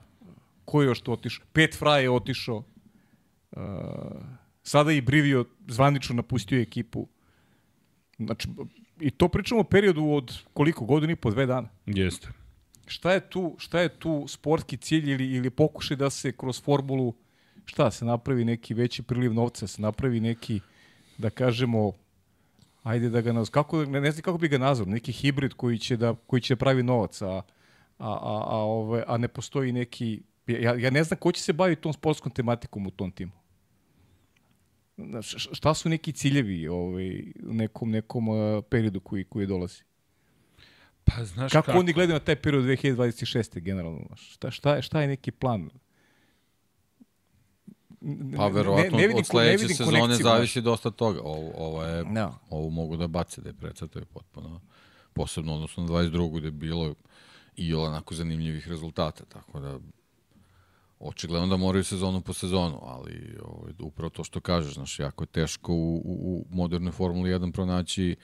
ko 0.68 0.82
je 0.82 0.86
još 0.86 1.00
to 1.00 1.12
otišao? 1.12 1.46
Pet 1.52 1.78
Fra 1.78 1.96
je 1.98 2.10
otišao. 2.10 2.62
Uh, 3.50 3.62
sada 4.62 4.92
i 4.92 5.00
Brivio 5.00 5.44
zvanično 5.68 6.14
napustio 6.14 6.60
ekipu. 6.60 7.06
Znači, 8.18 8.48
i 9.00 9.10
to 9.10 9.28
pričamo 9.28 9.60
o 9.60 9.64
periodu 9.64 10.04
od 10.04 10.34
koliko? 10.52 10.84
Godina 10.84 11.12
i 11.12 11.16
po, 11.16 11.30
dve 11.30 11.46
dana. 11.46 11.68
Jeste. 11.86 12.28
Šta 12.86 13.12
je 13.12 13.20
tu, 13.20 13.54
šta 13.58 13.80
je 13.80 13.88
tu 13.88 14.24
sportski 14.28 14.76
cilj 14.76 15.10
ili, 15.10 15.26
ili 15.36 15.50
pokušaj 15.50 15.96
da 15.96 16.10
se 16.10 16.32
kroz 16.32 16.62
formulu 16.62 17.14
šta 17.64 17.90
se 17.90 18.04
napravi 18.04 18.44
neki 18.44 18.74
veći 18.74 19.02
priliv 19.02 19.34
novca, 19.34 19.66
se 19.66 19.82
napravi 19.82 20.20
neki, 20.20 20.60
da 21.18 21.30
kažemo, 21.30 21.92
ajde 22.82 23.10
da 23.10 23.20
ga 23.20 23.32
naz... 23.32 23.50
kako, 23.50 23.84
ne, 23.84 24.00
ne 24.00 24.10
znam 24.10 24.22
kako 24.22 24.38
bi 24.38 24.48
ga 24.48 24.58
nazvao, 24.58 24.88
neki 24.88 25.12
hibrid 25.12 25.54
koji 25.54 25.78
će 25.78 25.96
da, 25.96 26.14
koji 26.26 26.42
će 26.42 26.54
da 26.54 26.58
pravi 26.58 26.82
novac, 26.82 27.22
a, 27.22 27.28
a, 27.28 27.42
a, 27.98 28.44
a, 28.48 28.56
ove, 28.56 29.04
a 29.06 29.16
ne 29.16 29.28
postoji 29.28 29.72
neki 29.72 30.20
Ja, 30.48 30.74
ja 30.74 30.90
ne 30.90 31.04
znam 31.04 31.18
ko 31.18 31.32
će 31.32 31.42
se 31.42 31.52
baviti 31.52 31.82
tom 31.82 31.92
sportskom 31.92 32.32
tematikom 32.32 32.86
u 32.86 32.90
tom 32.90 33.10
timu. 33.10 33.32
Šta 35.52 35.74
su 35.74 35.88
neki 35.88 36.12
ciljevi 36.12 36.68
ovaj, 36.68 37.20
u 37.46 37.54
nekom, 37.54 37.90
nekom 37.90 38.28
uh, 38.28 38.64
periodu 38.70 39.00
koji, 39.00 39.24
koji 39.24 39.46
dolazi? 39.46 39.82
Pa, 41.04 41.24
znaš 41.24 41.52
kako, 41.52 41.66
kako 41.66 41.78
oni 41.78 41.92
gledaju 41.92 42.14
na 42.14 42.24
taj 42.24 42.36
period 42.36 42.64
2026. 42.64 43.60
generalno? 43.60 44.16
Šta, 44.16 44.50
šta, 44.50 44.76
je, 44.76 44.82
šta 44.82 45.00
je 45.00 45.08
neki 45.08 45.30
plan? 45.30 45.70
Pa 48.36 48.48
verovatno 48.48 48.98
ne, 48.98 49.08
ne 49.08 49.14
od 49.14 49.26
sledeće 49.26 49.68
sezone 49.68 50.14
zavisi 50.14 50.60
dosta 50.60 50.90
toga. 50.90 51.20
Ovo, 51.22 51.52
ovo, 51.54 51.84
je, 51.84 52.04
no. 52.04 52.12
Da. 52.12 52.38
ovo 52.50 52.70
mogu 52.70 52.96
da 52.96 53.06
bace 53.06 53.40
da 53.40 53.48
je 53.48 53.54
predsato 53.54 53.98
je 53.98 54.04
potpuno 54.04 54.60
posebno 55.12 55.54
odnosno 55.54 55.82
na 55.82 55.88
22. 55.88 56.38
gde 56.38 56.46
je 56.46 56.52
bilo 56.52 56.94
i 57.56 57.74
onako 57.74 58.14
zanimljivih 58.14 58.68
rezultata, 58.68 59.24
tako 59.24 59.60
da 59.60 59.78
očigledno 61.00 61.46
da 61.46 61.56
moraju 61.56 61.84
sezonu 61.84 62.20
po 62.20 62.32
sezonu, 62.32 62.80
ali 62.82 63.36
ovaj, 63.44 63.72
upravo 63.78 64.10
to 64.10 64.24
što 64.24 64.40
kažeš, 64.40 64.74
znaš, 64.74 64.98
jako 64.98 65.22
je 65.22 65.28
teško 65.28 65.72
u, 65.72 65.96
u, 65.96 66.02
u 66.04 66.46
modernoj 66.50 66.92
Formuli 66.92 67.30
1 67.30 67.52
pronaći 67.52 68.16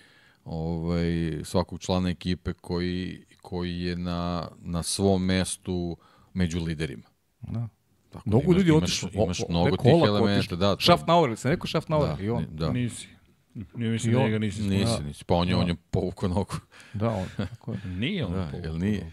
ovaj, 0.45 1.41
svakog 1.45 1.81
člana 1.81 2.11
ekipe 2.11 2.53
koji, 2.53 3.25
koji 3.43 3.81
je 3.81 3.97
na, 3.97 4.49
na 4.59 4.83
svom 4.83 5.25
mestu 5.25 5.97
među 6.35 6.65
liderima. 6.65 7.09
Da. 7.41 7.69
Tako 8.11 8.29
mnogo 8.29 8.53
da 8.53 8.59
ljudi 8.59 8.73
otišlo. 8.73 9.09
Imaš, 9.13 9.25
imaš 9.25 9.49
mnogo 9.49 9.77
tih 9.77 9.93
elementa. 10.07 10.57
Da, 10.57 10.77
Schaffnauer, 10.81 11.29
ili 11.29 11.37
sam 11.37 11.51
rekao 11.51 11.67
Schaffnauer? 11.67 12.17
Da, 12.17 12.23
I 12.23 12.31
on. 12.31 12.47
Da. 12.51 12.73
Nisi. 12.73 13.09
Ne 13.55 13.89
mislim 13.89 14.13
da 14.13 14.19
njega 14.19 14.39
nisi 14.39 14.63
Nisi, 14.63 15.03
nisi. 15.03 15.25
Pa 15.25 15.35
on 15.35 15.49
je, 15.49 15.55
da. 15.55 15.61
on 15.61 15.69
je 15.69 15.75
povukao 15.91 16.29
nogu. 16.29 16.55
Da, 16.93 17.11
on. 17.11 17.27
Nije 17.85 18.27
on 18.27 18.33
da, 18.33 18.49
povukao 18.51 18.79
nije? 18.79 19.13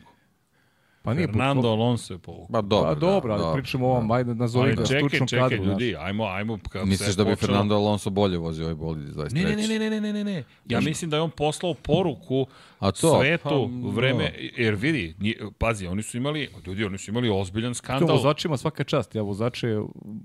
Pa 1.03 1.13
nije 1.13 1.27
Fernando 1.27 1.61
po... 1.61 1.67
Alonso 1.67 2.13
je 2.13 2.17
povukao. 2.17 2.47
Pa 2.51 2.61
dobro, 2.61 2.89
pa, 2.89 2.95
dobro, 2.95 3.33
ali 3.33 3.43
da, 3.43 3.53
pričamo 3.53 3.87
o 3.87 3.91
ovom, 3.91 4.11
ajde 4.11 4.35
nazovi 4.35 4.75
ga 4.75 4.85
stručnom 4.85 5.09
kadru. 5.09 5.27
Čekaj, 5.27 5.49
čekaj, 5.49 5.67
ljudi, 5.67 5.95
ajmo, 5.99 6.25
ajmo. 6.25 6.59
Kad 6.69 6.87
Misliš 6.87 7.15
da 7.15 7.23
bi 7.23 7.29
počeo... 7.29 7.47
Fernando 7.47 7.75
Alonso 7.75 8.09
bolje 8.09 8.37
vozio 8.37 8.65
ovaj 8.65 8.75
bolid 8.75 9.07
iz 9.07 9.15
23? 9.15 9.33
Ne, 9.33 9.43
ne, 9.43 9.67
ne, 9.67 9.79
ne, 9.79 9.89
ne, 9.89 10.01
ne, 10.01 10.13
ne, 10.13 10.23
ne. 10.23 10.43
Ja 10.69 10.81
mislim 10.81 11.09
da 11.09 11.17
je 11.17 11.21
on 11.21 11.31
poslao 11.31 11.73
poruku 11.73 12.47
A 12.79 12.91
to? 12.91 13.19
svetu 13.19 13.69
pa, 13.83 13.89
vreme, 13.89 14.23
no. 14.23 14.47
jer 14.57 14.75
vidi, 14.75 15.15
nije, 15.19 15.37
pazi, 15.57 15.87
oni 15.87 16.03
su 16.03 16.17
imali, 16.17 16.49
ljudi, 16.65 16.85
oni 16.85 16.97
su 16.97 17.11
imali 17.11 17.29
ozbiljan 17.29 17.75
skandal. 17.75 18.07
To 18.07 18.13
vozačima 18.13 18.57
svaka 18.57 18.83
čast, 18.83 19.15
ja 19.15 19.21
vozače, 19.21 19.79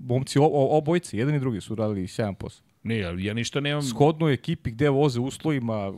momci, 0.07 0.39
obojci, 0.41 1.17
jedan 1.17 1.35
i 1.35 1.39
drugi 1.39 1.61
su 1.61 1.75
radili 1.75 2.07
sjajan 2.07 2.35
posao. 2.35 2.65
Ne, 2.83 2.97
ja 3.23 3.33
ništa 3.33 3.59
nemam... 3.59 3.81
Skodno 3.81 4.29
ekipi 4.29 4.71
gde 4.71 4.89
voze 4.89 5.19
uslovima, 5.19 5.93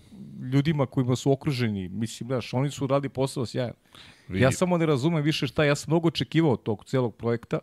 ljudima 0.54 0.86
kojima 0.86 1.16
su 1.16 1.32
okruženi, 1.32 1.90
mislim, 1.90 2.28
znaš, 2.28 2.54
oni 2.54 2.70
su 2.72 2.88
radi 2.88 3.10
posao 3.10 3.46
sjajan. 3.46 3.74
Vidi. 4.28 4.44
Ja 4.44 4.52
samo 4.52 4.78
ne 4.78 4.86
razumem 4.86 5.24
više 5.24 5.48
šta, 5.48 5.64
ja 5.64 5.76
sam 5.76 5.92
mnogo 5.92 6.08
očekivao 6.08 6.56
tog 6.56 6.86
celog 6.86 7.16
projekta, 7.16 7.60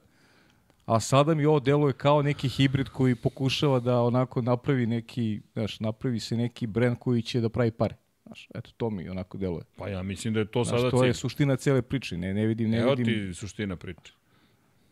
a 0.87 1.01
sada 1.01 1.35
mi 1.35 1.45
ovo 1.45 1.61
deluje 1.61 1.93
kao 1.93 2.23
neki 2.23 2.49
hibrid 2.49 2.89
koji 2.89 3.15
pokušava 3.15 3.81
da 3.81 4.03
onako 4.03 4.43
napravi 4.43 4.87
neki, 4.87 5.41
znaš, 5.53 5.81
napravi 5.81 6.21
se 6.21 6.37
neki 6.37 6.67
brend 6.67 6.97
koji 6.99 7.23
će 7.23 7.41
da 7.41 7.49
pravi 7.49 7.71
pare. 7.71 7.97
Znaš, 8.27 8.49
eto, 8.55 8.71
to 8.77 8.91
mi 8.91 9.09
onako 9.09 9.39
deluje. 9.39 9.63
Pa 9.77 9.89
ja 9.89 10.03
mislim 10.03 10.35
da 10.35 10.41
je 10.41 10.47
to 10.47 10.65
znaš, 10.65 10.81
sada 10.81 10.91
to 10.91 10.99
cilj. 10.99 11.07
je 11.07 11.15
suština 11.15 11.57
cele 11.57 11.83
priče, 11.83 12.19
ne, 12.19 12.35
ne 12.35 12.47
vidim, 12.47 12.71
ne 12.71 12.79
Evo 12.79 12.95
vidim. 12.95 13.05
ti 13.29 13.35
suština 13.35 13.77
priče. 13.77 14.13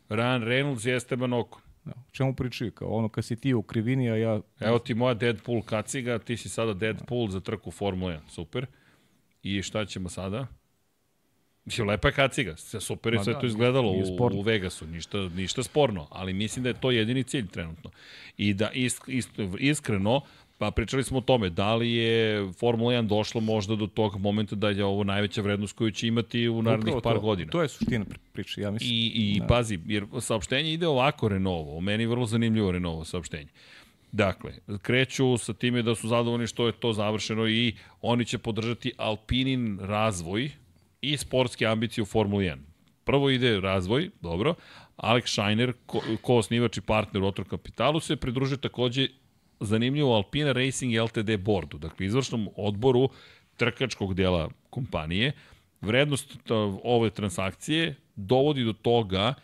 Ryan 0.09 0.43
Reynolds 0.45 0.89
i 0.89 0.93
Esteban. 0.97 1.31
O 1.87 2.11
čemu 2.13 2.35
pričaju? 2.35 2.73
Kao 2.73 2.89
ono 2.89 3.09
kad 3.09 3.25
si 3.25 3.37
ti 3.37 3.55
u 3.55 3.63
krivini, 3.63 4.11
a 4.11 4.17
ja... 4.17 4.41
Evo 4.61 4.79
ti 4.79 4.95
moja 4.95 5.15
Deadpool 5.15 5.63
kaciga, 5.63 6.19
ti 6.19 6.37
si 6.37 6.49
sada 6.49 6.75
Deadpool 6.75 7.29
za 7.29 7.41
trku 7.41 7.71
Formula 7.71 8.13
1. 8.13 8.19
Super. 8.29 8.67
I 9.43 9.63
šta 9.63 9.85
ćemo 9.85 10.09
sada? 10.09 10.47
Mislim, 11.65 11.89
lepa 11.89 12.09
je 12.09 12.13
kaciga. 12.13 12.57
Sve 12.57 12.81
Super 12.81 13.15
je 13.15 13.25
sve 13.25 13.33
da, 13.33 13.41
to 13.41 13.47
izgledalo 13.47 13.91
u, 13.91 14.29
u 14.33 14.43
Vegasu. 14.43 14.87
Ništa, 14.87 15.19
ništa 15.19 15.63
sporno. 15.63 16.07
Ali 16.11 16.33
mislim 16.33 16.63
da 16.63 16.69
je 16.69 16.81
to 16.81 16.91
jedini 16.91 17.23
cilj 17.23 17.47
trenutno. 17.47 17.91
I 18.37 18.55
da 18.55 18.71
ist, 18.71 19.03
ist, 19.07 19.31
iskreno, 19.59 20.21
pa 20.59 20.71
pričali 20.71 21.05
smo 21.05 21.19
o 21.19 21.21
tome, 21.21 21.51
da 21.51 21.75
li 21.75 21.93
je 21.93 22.53
Formula 22.53 22.93
1 22.93 23.07
došla 23.07 23.41
možda 23.41 23.77
do 23.77 23.87
tog 23.87 24.21
momenta 24.21 24.57
da 24.57 24.71
je 24.71 24.85
ovo 24.85 25.05
najveća 25.05 25.43
vrednost 25.43 25.77
koju 25.77 25.91
će 25.91 26.07
imati 26.07 26.49
u 26.49 26.63
narednih 26.63 26.97
Upravo 26.97 27.01
par 27.01 27.15
to, 27.15 27.21
godina. 27.21 27.51
To 27.51 27.63
je 27.63 27.69
suština 27.69 28.05
pri- 28.05 28.19
priče, 28.33 28.61
ja 28.61 28.71
mislim. 28.71 28.91
I, 28.93 29.07
i 29.15 29.41
da. 29.41 29.47
pazi, 29.47 29.79
jer 29.87 30.07
saopštenje 30.21 30.73
ide 30.73 30.87
ovako 30.87 31.29
Renovo, 31.29 31.81
meni 31.81 32.03
je 32.03 32.09
vrlo 32.09 32.27
zanimljivo 32.27 32.71
Renovo 32.71 33.05
saopštenje. 33.05 33.49
Dakle, 34.13 34.53
kreću 34.83 35.39
sa 35.39 35.55
time 35.55 35.83
da 35.83 35.95
su 35.95 36.09
zadovoljni 36.09 36.47
što 36.47 36.67
je 36.67 36.73
to 36.73 36.93
završeno 36.93 37.49
i 37.49 37.75
oni 38.03 38.25
će 38.25 38.39
podržati 38.39 38.93
Alpinin 38.97 39.79
razvoj 39.83 40.51
i 41.01 41.17
sportske 41.17 41.67
ambicije 41.67 42.03
u 42.03 42.07
Formuli 42.07 42.45
1. 42.45 42.57
Prvo 43.05 43.31
ide 43.31 43.61
razvoj, 43.61 44.11
dobro, 44.21 44.55
Alex 44.97 45.27
Scheiner, 45.27 45.73
ko, 45.87 46.03
ko 46.23 46.37
osnivač 46.37 46.77
i 46.77 46.81
partner 46.81 47.23
u 47.23 47.27
Otro 47.27 47.45
Kapitalu, 47.45 48.01
se 48.01 48.17
pridružuje 48.17 48.59
takođe 48.59 49.09
zanimljivo 49.61 50.15
Alpina 50.15 50.53
Racing 50.53 50.95
Ltd 50.95 51.37
bordu, 51.39 51.79
dakle 51.79 52.07
izvršnom 52.07 52.49
odboru 52.57 53.09
trkačkog 53.57 54.15
dela 54.15 54.49
kompanije. 54.71 55.33
Vrednost 55.81 56.37
to, 56.45 56.81
ove 56.85 57.11
transakcije 57.11 57.95
dovodi 58.17 58.65
do 58.65 58.73
toga 58.73 59.35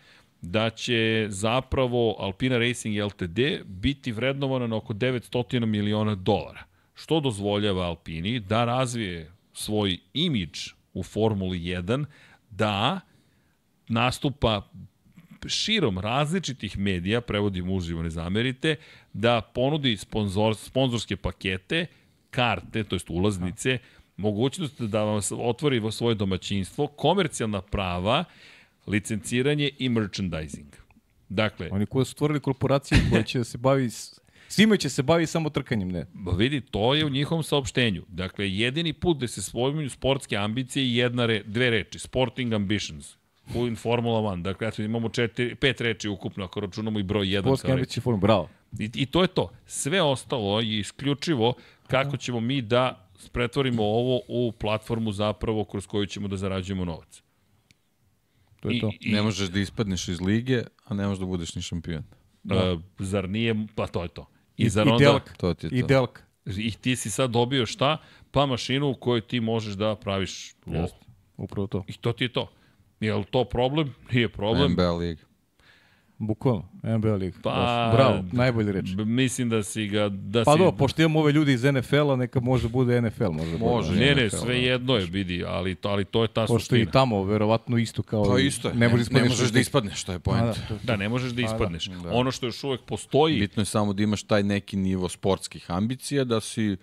da 0.42 0.70
će 0.70 1.26
zapravo 1.28 2.16
Alpina 2.18 2.58
Racing 2.58 2.96
Ltd 2.96 3.38
biti 3.64 4.12
vrednovana 4.12 4.66
na 4.66 4.76
oko 4.76 4.94
900 4.94 5.66
miliona 5.66 6.14
dolara, 6.14 6.64
što 6.94 7.20
dozvoljava 7.20 7.86
Alpini 7.86 8.40
da 8.40 8.64
razvije 8.64 9.32
svoj 9.52 9.98
imidž 10.14 10.68
u 10.94 11.02
Formuli 11.02 11.58
1, 11.58 12.04
da 12.50 13.00
nastupa 13.88 14.62
širom 15.46 15.98
različitih 15.98 16.78
medija, 16.78 17.20
prevodim 17.20 17.70
uživo, 17.70 18.02
ne 18.02 18.10
zamerite, 18.10 18.76
da 19.12 19.40
ponudi 19.44 19.96
sponzor, 19.96 20.56
sponzorske 20.56 21.16
pakete, 21.16 21.86
karte, 22.30 22.84
to 22.84 22.94
jest 22.96 23.10
ulaznice, 23.10 23.78
mogućnost 24.16 24.80
da 24.80 25.02
vam 25.02 25.20
otvori 25.32 25.82
svoje 25.92 26.14
domaćinstvo, 26.14 26.86
komercijalna 26.86 27.62
prava, 27.62 28.24
licenciranje 28.86 29.70
i 29.78 29.88
merchandising. 29.88 30.66
Dakle, 31.28 31.68
Oni 31.72 31.86
koji 31.86 32.04
su 32.04 32.12
stvorili 32.12 32.40
korporaciju 32.40 32.98
koja 33.10 33.22
će 33.22 33.38
da 33.38 33.44
se 33.44 33.58
bavi 33.58 33.90
s- 33.90 34.20
Svima 34.48 34.76
će 34.76 34.88
se 34.88 35.02
bavi 35.02 35.26
samo 35.26 35.50
trkanjem, 35.50 35.88
ne. 35.88 36.06
Ba 36.12 36.32
vidi, 36.32 36.60
to 36.60 36.94
je 36.94 37.04
u 37.04 37.10
njihovom 37.10 37.42
saopštenju. 37.44 38.02
Dakle, 38.08 38.50
jedini 38.50 38.92
put 38.92 39.18
da 39.18 39.28
se 39.28 39.42
spominju 39.42 39.90
sportske 39.90 40.36
ambicije 40.36 40.86
je 40.86 40.96
jedna 40.96 41.26
re, 41.26 41.42
dve 41.44 41.70
reči, 41.70 41.98
sporting 41.98 42.52
ambitions 42.52 43.16
u 43.54 43.66
in 43.66 43.76
Formula 43.76 44.20
1. 44.20 44.42
Dakle, 44.42 44.68
eto, 44.68 44.82
imamo 44.82 45.08
četiri, 45.08 45.54
pet 45.54 45.80
reči 45.80 46.08
ukupno, 46.08 46.44
ako 46.44 46.60
računamo 46.60 46.98
i 46.98 47.02
broj 47.02 47.26
1 47.26 47.42
Polski 47.42 47.66
kao 47.66 47.76
reč. 47.76 47.80
ambići 47.80 48.00
formu, 48.00 48.20
bravo. 48.20 48.48
I, 48.78 48.90
I 48.94 49.06
to 49.06 49.22
je 49.22 49.28
to. 49.28 49.50
Sve 49.66 50.02
ostalo 50.02 50.60
je 50.60 50.78
isključivo 50.78 51.54
kako 51.86 52.16
ćemo 52.16 52.40
mi 52.40 52.62
da 52.62 53.08
pretvorimo 53.32 53.82
ovo 53.82 54.20
u 54.28 54.52
platformu 54.52 55.12
zapravo 55.12 55.64
kroz 55.64 55.86
koju 55.86 56.06
ćemo 56.06 56.28
da 56.28 56.36
zarađujemo 56.36 56.84
novac. 56.84 57.22
To 58.60 58.68
je 58.70 58.76
I, 58.76 58.80
to. 58.80 58.90
i, 59.00 59.12
Ne 59.12 59.22
možeš 59.22 59.48
da 59.48 59.60
ispadneš 59.60 60.08
iz 60.08 60.20
lige, 60.20 60.62
a 60.84 60.94
ne 60.94 61.06
možeš 61.06 61.18
da 61.20 61.26
budeš 61.26 61.54
ni 61.54 61.62
šampion. 61.62 62.02
da. 62.42 62.78
zar 62.98 63.28
nije, 63.28 63.66
pa 63.74 63.86
to 63.86 64.02
je 64.02 64.08
to. 64.08 64.26
I, 64.56 64.62
I, 64.64 64.68
zar 64.68 64.86
i 64.86 64.90
onda, 64.90 65.04
Delk. 65.04 65.36
To 65.36 65.54
ti 65.54 65.66
je 65.66 65.70
I 65.72 65.80
to. 65.80 65.86
Delk. 65.86 66.20
I 66.46 66.70
ti 66.72 66.96
si 66.96 67.10
sad 67.10 67.30
dobio 67.30 67.66
šta? 67.66 67.96
Pa 68.30 68.46
mašinu 68.46 68.88
u 68.90 68.94
kojoj 68.94 69.20
ti 69.20 69.40
možeš 69.40 69.74
da 69.74 69.96
praviš 69.96 70.54
lovu. 70.66 70.82
Jeste. 70.82 70.96
Upravo 71.36 71.66
to. 71.66 71.84
I 71.88 71.92
to 71.92 72.12
ti 72.12 72.24
je 72.24 72.32
to. 72.32 72.52
Je 73.00 73.14
li 73.14 73.24
to 73.24 73.44
problem? 73.44 73.94
Nije 74.12 74.28
problem. 74.28 74.72
NBA 74.72 74.92
liga. 74.92 75.22
Bukvalno. 76.18 76.68
NBA 76.82 77.14
Liga. 77.14 77.38
Pa, 77.42 77.90
Bravo, 77.94 78.24
najbolji 78.32 78.72
reč. 78.72 78.84
B- 78.86 79.04
Mislim 79.04 79.48
da 79.48 79.62
si 79.62 79.86
ga... 79.86 80.08
Da 80.08 80.44
Pa 80.44 80.52
si, 80.52 80.58
do, 80.58 80.72
pošto 80.72 81.02
imamo 81.02 81.20
ove 81.20 81.32
ljudi 81.32 81.52
iz 81.52 81.64
NFL-a, 81.64 82.16
neka 82.16 82.40
može 82.40 82.68
bude 82.68 83.02
NFL. 83.02 83.24
Može, 83.24 83.50
da 83.50 83.58
bude 83.58 83.64
Može, 83.66 83.92
Ne, 83.94 84.14
ne, 84.14 84.30
sve 84.30 84.46
da. 84.46 84.52
jedno 84.52 84.94
je, 84.94 85.06
vidi, 85.06 85.44
ali 85.44 85.74
to, 85.74 85.88
ali 85.88 86.04
to 86.04 86.22
je 86.22 86.28
ta 86.28 86.40
Pošto 86.42 86.54
i 86.56 86.78
suština. 86.78 86.90
tamo, 86.92 87.24
verovatno 87.24 87.78
isto 87.78 88.02
kao... 88.02 88.24
Pa 88.24 88.38
i- 88.38 88.46
isto 88.46 88.68
je. 88.68 88.74
Ne, 88.74 88.88
može 88.88 88.96
ne, 88.96 89.02
ispadneš 89.02 89.28
možeš 89.30 89.50
da 89.50 89.60
ispadneš, 89.60 90.04
to 90.04 90.12
je 90.12 90.18
point. 90.18 90.42
da, 90.42 90.52
to- 90.52 90.78
Da, 90.82 90.96
ne 90.96 91.08
možeš 91.08 91.30
da 91.30 91.36
da. 91.36 91.42
ispadneš. 91.44 91.84
Da. 91.86 92.10
Ono 92.10 92.30
što 92.30 92.46
još 92.46 92.64
uvek 92.64 92.80
postoji, 92.82 93.40
Bitno 93.40 93.60
je 93.60 93.66
samo 93.66 93.92
da 93.92 94.02
imaš 94.02 94.22
taj 94.22 94.42
neki 94.42 94.76
nivo 94.76 95.08
sportskih 95.08 95.70
ambicija, 95.70 96.24
da 96.24 96.40
si 96.40 96.68
da 96.68 96.76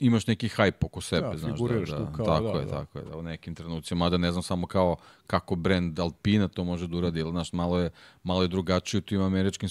imaš 0.00 0.26
neki 0.26 0.48
hajp 0.48 0.84
oko 0.84 1.00
sebe, 1.00 1.20
Da, 1.22 1.36
znaš, 1.38 1.58
da, 1.60 1.66
da, 1.88 2.12
kao, 2.12 2.26
tako 2.26 2.42
da, 2.44 2.58
je, 2.58 2.64
da. 2.64 2.70
tako 2.70 2.98
je, 2.98 3.04
da 3.04 3.16
u 3.16 3.22
nekim 3.22 3.54
trenucima, 3.54 3.98
mada 3.98 4.16
ne 4.16 4.32
znam 4.32 4.42
samo 4.42 4.66
kao 4.66 4.96
kako 5.26 5.56
brand 5.56 5.98
Alpina 6.00 6.48
to 6.48 6.64
može 6.64 6.86
da 6.86 6.96
uradi, 6.96 7.20
ili 7.20 7.30
znaš, 7.30 7.52
malo 7.52 7.78
je, 7.78 7.90
malo 8.22 8.42
je 8.42 8.48
drugačije 8.48 8.98
u 8.98 9.02
tim 9.02 9.20
američkim 9.20 9.68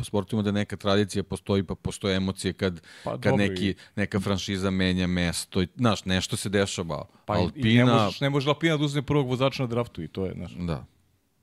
sportovima 0.00 0.42
da 0.42 0.52
neka 0.52 0.76
tradicija 0.76 1.22
postoji, 1.22 1.62
pa 1.62 1.74
postoje 1.74 2.16
emocije 2.16 2.52
kad, 2.52 2.80
Pa 3.04 3.18
kad 3.18 3.36
neki, 3.36 3.74
neka 3.96 4.20
franšiza 4.20 4.70
menja 4.70 5.06
mesto, 5.06 5.62
i, 5.62 5.68
znaš, 5.76 6.04
nešto 6.04 6.36
se 6.36 6.48
dešava. 6.48 7.06
Pa 7.26 7.34
i- 7.34 7.40
i 7.40 7.42
ne 7.74 7.80
Alpina, 7.82 7.94
možeš, 7.96 8.20
ne 8.20 8.30
možeš 8.30 8.46
Alpina 8.48 8.76
da 8.76 8.84
uzme 8.84 9.02
prvog 9.02 9.28
vozača 9.28 9.62
na 9.62 9.66
draftu 9.66 10.02
i 10.02 10.08
to 10.08 10.26
je, 10.26 10.32
znaš, 10.34 10.52
da, 10.52 10.84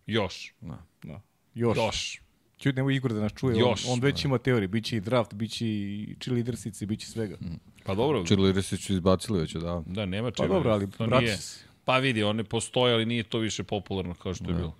još, 0.08 0.54
da. 0.62 1.22
Još. 1.56 1.78
još. 1.78 2.22
Čuj, 2.58 2.74
nemoj 2.74 2.96
Igor 2.96 3.14
da 3.14 3.22
nas 3.22 3.32
čuje, 3.34 3.60
Još. 3.60 3.86
on, 3.86 3.94
on 3.94 4.00
već 4.02 4.26
ima 4.26 4.38
teorije, 4.38 4.68
bit 4.68 4.86
će 4.86 4.98
i 4.98 5.02
draft, 5.02 5.34
bit 5.34 5.52
će 5.52 5.68
i 5.68 6.16
cheerleadersice, 6.20 6.86
bit 6.86 7.00
će 7.00 7.08
svega. 7.08 7.38
Pa 7.90 7.95
dobro, 7.95 8.24
Cheerleaders 8.24 8.74
su 8.76 8.94
izbacili 8.94 9.40
već, 9.40 9.53
da. 9.53 9.84
da, 9.86 10.06
nema 10.06 10.28
Pa 10.28 10.36
čega. 10.36 10.53
dobro, 10.53 10.72
ali 10.72 10.91
To 10.91 11.07
nije- 11.07 11.38
se. 11.38 11.66
Pa 11.86 11.98
vidi, 11.98 12.24
one 12.24 12.44
postoje, 12.44 12.94
ali 12.94 13.06
nije 13.06 13.24
to 13.24 13.38
više 13.40 13.64
popularno 13.64 14.14
kao 14.14 14.34
što 14.34 14.44
je 14.44 14.53
bilo. 14.53 14.76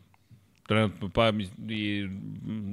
Trenutno, 0.64 1.10
pa 1.10 1.32
mi- 1.32 1.50
i, 1.70 2.08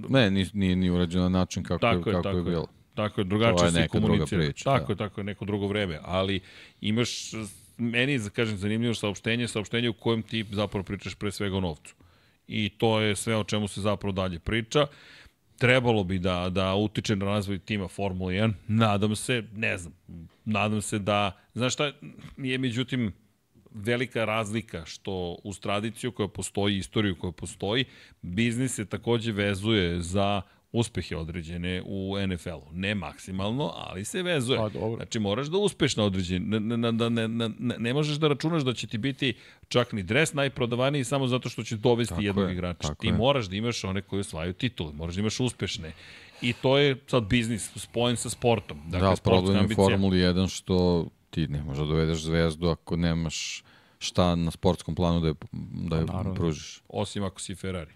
Ne, 0.08 0.30
nije, 0.30 0.46
nije, 0.52 0.76
nije 0.76 0.92
urađeno 0.92 1.22
na 1.22 1.28
način 1.30 1.62
kako, 1.62 1.78
Tako 1.80 1.96
je, 2.00 2.02
kako 2.04 2.22
tako 2.22 2.36
je 2.36 2.40
je. 2.40 2.44
bilo. 2.44 2.66
Tako 2.94 3.20
je, 3.20 3.24
drugačije 3.24 3.66
je 3.66 3.72
se 3.72 3.88
komunicira. 3.88 4.40
priča, 4.40 4.64
tako 4.64 4.86
da. 4.86 4.92
je, 4.94 5.08
tako 5.08 5.20
je, 5.20 5.24
neko 5.24 5.44
drugo 5.44 5.66
vreme. 5.66 5.98
Ali 6.02 6.40
imaš, 6.80 7.10
meni 7.78 8.12
je, 8.12 8.20
kažem, 8.30 8.56
zanimljivo 8.56 8.94
saopštenje, 8.94 9.48
saopštenje 9.48 9.88
u 9.88 9.94
kojem 9.94 10.22
ti 10.22 10.44
zapravo 10.50 10.84
pričaš 10.84 11.14
pre 11.14 11.32
svega 11.32 11.56
o 11.56 11.60
novcu. 11.60 11.94
I 12.48 12.68
to 12.70 13.00
je 13.00 13.16
sve 13.16 13.36
o 13.36 13.44
čemu 13.44 13.68
se 13.68 13.80
zapravo 13.80 14.12
dalje 14.12 14.38
priča. 14.38 14.86
Trebalo 15.58 16.04
bi 16.04 16.18
da, 16.18 16.48
da 16.50 16.74
utiče 16.74 17.16
na 17.16 17.24
razvoj 17.24 17.58
tima 17.58 17.88
Formula 17.88 18.32
1. 18.32 18.52
Nadam 18.68 19.16
se, 19.16 19.42
ne 19.54 19.78
znam, 19.78 19.94
nadam 20.44 20.82
se 20.82 20.98
da, 20.98 21.32
znaš 21.54 21.72
šta 21.72 21.92
je 22.36 22.58
međutim 22.58 23.12
velika 23.70 24.24
razlika 24.24 24.84
što 24.84 25.36
uz 25.44 25.60
tradiciju 25.60 26.12
koja 26.12 26.28
postoji, 26.28 26.76
istoriju 26.76 27.18
koja 27.18 27.32
postoji, 27.32 27.84
biznis 28.22 28.74
se 28.74 28.84
takođe 28.84 29.32
vezuje 29.32 30.00
za 30.00 30.42
uspehe 30.72 31.16
određene 31.16 31.82
u 31.86 32.14
NFL-u. 32.28 32.72
Ne 32.72 32.94
maksimalno, 32.94 33.72
ali 33.74 34.04
se 34.04 34.22
vezuje. 34.22 34.58
Pa, 34.58 34.68
dobro. 34.68 34.96
Znači, 34.96 35.18
moraš 35.18 35.46
da 35.46 35.58
uspeš 35.58 35.96
na 35.96 36.04
određen... 36.04 36.48
Ne, 36.48 36.60
ne, 36.60 36.76
ne, 36.76 37.10
ne, 37.10 37.28
ne, 37.28 37.50
ne, 37.78 37.94
možeš 37.94 38.16
da 38.16 38.28
računaš 38.28 38.62
da 38.62 38.74
će 38.74 38.86
ti 38.86 38.98
biti 38.98 39.34
čak 39.68 39.92
ni 39.92 40.02
dres 40.02 40.32
najprodavaniji 40.32 41.04
samo 41.04 41.26
zato 41.26 41.48
što 41.48 41.62
će 41.62 41.76
dovesti 41.76 42.14
Tako 42.14 42.22
jednog 42.22 42.48
je, 42.48 42.52
igrača. 42.52 42.94
Ti 42.94 43.06
je. 43.06 43.12
moraš 43.12 43.46
da 43.46 43.56
imaš 43.56 43.84
one 43.84 44.02
koji 44.02 44.20
osvajaju 44.20 44.52
titule, 44.52 44.92
moraš 44.92 45.14
da 45.14 45.20
imaš 45.20 45.40
uspešne. 45.40 45.92
I 46.42 46.52
to 46.52 46.78
je 46.78 46.96
sad 47.06 47.24
biznis 47.24 47.70
spojen 47.76 48.16
sa 48.16 48.30
sportom. 48.30 48.80
Dakle, 48.86 49.08
da, 49.08 49.16
problem 49.24 49.56
je 49.56 49.64
u. 49.64 49.68
Formuli 49.74 50.18
1 50.18 50.56
što 50.56 51.06
ti 51.30 51.48
ne 51.48 51.62
možeš 51.62 51.78
da 51.80 51.86
dovedeš 51.86 52.22
zvezdu 52.22 52.68
ako 52.68 52.96
nemaš 52.96 53.62
šta 53.98 54.34
na 54.34 54.50
sportskom 54.50 54.94
planu 54.94 55.20
da 55.20 55.28
je, 55.28 55.34
da 55.88 55.96
je 55.96 56.06
Pa, 56.06 56.12
naravno. 56.12 56.34
pružiš. 56.34 56.82
Osim 56.88 57.24
ako 57.24 57.40
si 57.40 57.54
Ferrari. 57.54 57.92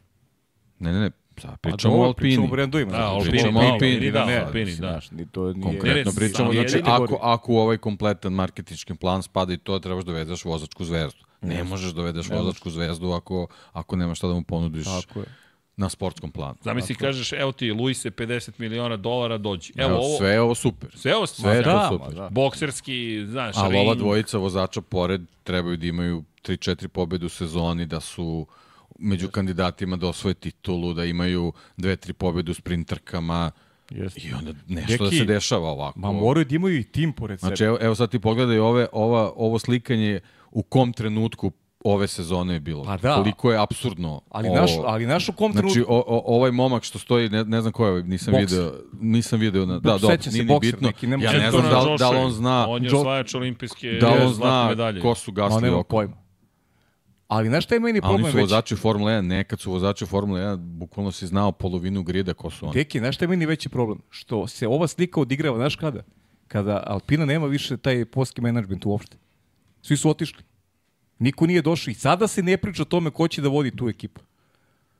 Ne, 0.78 0.92
ne, 0.92 1.00
ne, 1.00 1.10
sad 1.40 1.60
pričamo 1.60 1.94
o 1.96 2.02
Alpini. 2.02 2.28
Pričamo 2.28 2.46
o 2.46 2.50
brendovima. 2.50 2.90
Da, 2.90 2.96
znaš, 2.96 3.10
Alpini, 3.10 3.30
pričamo 3.30 3.60
da, 3.60 3.66
o 3.66 3.70
Alpini, 3.72 4.10
da, 4.10 4.24
ne, 4.24 4.38
Alpini, 4.38 4.76
da. 4.76 5.00
ni 5.10 5.26
to 5.26 5.52
nije... 5.52 5.62
Konkretno 5.62 6.12
pričamo, 6.16 6.52
znači 6.52 6.82
ako, 6.84 7.18
ako 7.22 7.52
u 7.52 7.56
ovaj 7.56 7.78
kompletan 7.78 8.32
marketinški 8.32 8.94
plan 8.94 9.22
spada 9.22 9.52
i 9.52 9.56
to, 9.58 9.78
trebaš 9.78 10.04
da 10.04 10.12
dovedeš 10.12 10.44
vozačku 10.44 10.84
zvezdu. 10.84 11.20
Ne 11.42 11.64
možeš 11.64 11.90
da 11.90 11.96
dovedeš 11.96 12.28
vozačku 12.30 12.70
zvezdu 12.70 13.12
ako, 13.12 13.46
ako 13.72 13.96
nemaš 13.96 14.18
šta 14.18 14.28
da 14.28 14.34
mu 14.34 14.42
ponudiš 14.44 14.84
Tako 14.84 15.18
je. 15.20 15.26
na 15.76 15.88
sportskom 15.88 16.30
planu. 16.32 16.54
Zamisli 16.62 16.94
kažeš, 16.94 17.32
evo 17.32 17.52
ti, 17.52 17.70
Luise, 17.72 18.10
50 18.10 18.50
miliona 18.58 18.96
dolara, 18.96 19.38
dođi. 19.38 19.72
Evo, 19.76 19.90
Evo, 19.90 19.98
ovo, 19.98 20.18
sve 20.18 20.28
je 20.30 20.40
ovo 20.40 20.54
super. 20.54 20.90
sve 20.94 21.16
ovo 21.16 21.26
Sve 21.26 21.54
je 21.56 21.62
Da, 21.62 21.88
super. 21.92 22.14
da. 22.14 22.28
bokserski, 22.30 23.26
znaš, 23.26 23.56
Ali 23.58 23.72
ring. 23.72 23.86
ova 23.86 23.94
dvojica 23.94 24.38
vozača 24.38 24.80
pored 24.80 25.20
trebaju 25.44 25.76
da 25.76 25.86
imaju 25.86 26.24
3-4 26.42 26.88
pobede 26.88 27.26
u 27.26 27.28
sezoni, 27.28 27.86
da 27.86 28.00
su 28.00 28.46
među 29.00 29.28
kandidatima 29.28 29.96
da 29.96 30.08
osvoje 30.08 30.34
titulu, 30.34 30.94
da 30.94 31.04
imaju 31.04 31.52
2-3 31.78 32.12
pobede 32.12 32.50
u 32.50 32.54
sprinterkama 32.54 33.50
Jeste. 33.90 34.20
i 34.20 34.32
onda 34.32 34.52
nešto 34.68 35.04
da 35.04 35.10
Deki, 35.10 35.18
se 35.18 35.24
dešava 35.24 35.68
ovako. 35.68 35.98
Ma 36.00 36.12
moraju 36.12 36.44
da 36.44 36.54
imaju 36.54 36.78
i 36.78 36.84
tim 36.84 37.12
pored 37.12 37.38
Znači, 37.38 37.56
sebe. 37.56 37.68
evo, 37.68 37.78
evo 37.80 37.94
sad 37.94 38.10
ti 38.10 38.18
pogledaj 38.18 38.58
ove, 38.58 38.86
ova, 38.92 39.32
ovo 39.36 39.58
slikanje 39.58 40.20
u 40.50 40.62
kom 40.62 40.92
trenutku 40.92 41.52
ove 41.84 42.08
sezone 42.08 42.54
je 42.54 42.60
bilo. 42.60 42.84
Pa 42.84 42.96
da. 42.96 43.14
Koliko 43.14 43.52
je 43.52 43.58
absurdno. 43.58 44.20
Ali, 44.30 44.48
ovo. 44.48 44.56
naš, 44.56 44.70
ali 44.84 45.06
naš 45.06 45.28
u 45.28 45.32
kom 45.32 45.52
trenutku... 45.52 45.72
Znači, 45.72 45.84
o, 45.88 45.96
o, 45.98 46.22
ovaj 46.26 46.50
momak 46.50 46.84
što 46.84 46.98
stoji, 46.98 47.28
ne, 47.28 47.44
ne 47.44 47.60
znam 47.60 47.72
ko 47.72 47.84
je, 47.84 47.90
ovaj, 47.90 48.02
nisam 48.02 48.32
Bokser. 48.32 48.58
video, 48.58 48.72
nisam 49.00 49.40
video, 49.40 49.66
na, 49.66 49.78
da, 49.78 49.90
Sećam 49.92 50.00
dobro, 50.00 50.22
se, 50.22 50.30
nije 50.32 50.44
ni 50.44 50.58
bitno. 50.60 50.88
neki, 50.88 51.06
ja 51.06 51.32
ne 51.32 51.50
znam 51.50 51.62
da, 51.62 51.96
da 51.98 52.10
li 52.10 52.16
on 52.18 52.32
zna, 52.32 52.66
On 52.68 52.84
je 52.84 52.94
osvajač 52.96 53.34
olimpijske 53.34 53.90
da 53.90 54.10
li 54.10 54.22
on 54.22 54.32
zlatne 54.32 54.34
zna 54.54 54.68
medalje. 54.68 55.00
ko 55.00 55.14
su 55.14 55.32
gasli 55.32 55.62
nema 55.62 55.78
oko. 55.78 55.88
pojma. 55.88 56.16
Ali 57.30 57.48
znaš 57.48 57.64
šta 57.64 57.74
je 57.74 57.80
meni 57.80 58.00
A 58.02 58.08
oni 58.08 58.14
problem 58.16 58.32
su 58.32 58.36
već? 58.36 58.42
vozači 58.42 58.76
Formule 58.76 59.12
1, 59.12 59.20
nekad 59.20 59.60
su 59.60 59.72
vozači 59.72 60.06
Formule 60.06 60.40
1, 60.40 60.56
bukvalno 60.56 61.12
si 61.12 61.26
znao 61.26 61.52
polovinu 61.52 62.02
grida 62.02 62.34
ko 62.34 62.50
su 62.50 62.66
oni. 62.66 62.74
Deki, 62.74 62.98
znaš 62.98 63.14
šta 63.14 63.24
je 63.24 63.28
meni 63.28 63.46
veći 63.46 63.68
problem? 63.68 63.98
Što 64.08 64.46
se 64.46 64.68
ova 64.68 64.88
slika 64.88 65.20
odigrava, 65.20 65.56
znaš 65.56 65.76
kada? 65.76 66.02
Kada 66.48 66.82
Alpina 66.86 67.24
nema 67.24 67.46
više 67.46 67.76
taj 67.76 68.04
polski 68.04 68.40
menadžment 68.40 68.86
uopšte. 68.86 69.16
Svi 69.82 69.96
su 69.96 70.10
otišli. 70.10 70.42
Niko 71.18 71.46
nije 71.46 71.62
došao 71.62 71.90
i 71.90 71.94
sada 71.94 72.26
se 72.26 72.42
ne 72.42 72.56
priča 72.56 72.82
o 72.82 72.84
tome 72.84 73.10
ko 73.10 73.28
će 73.28 73.42
da 73.42 73.48
vodi 73.48 73.76
tu 73.76 73.88
ekipu. 73.88 74.20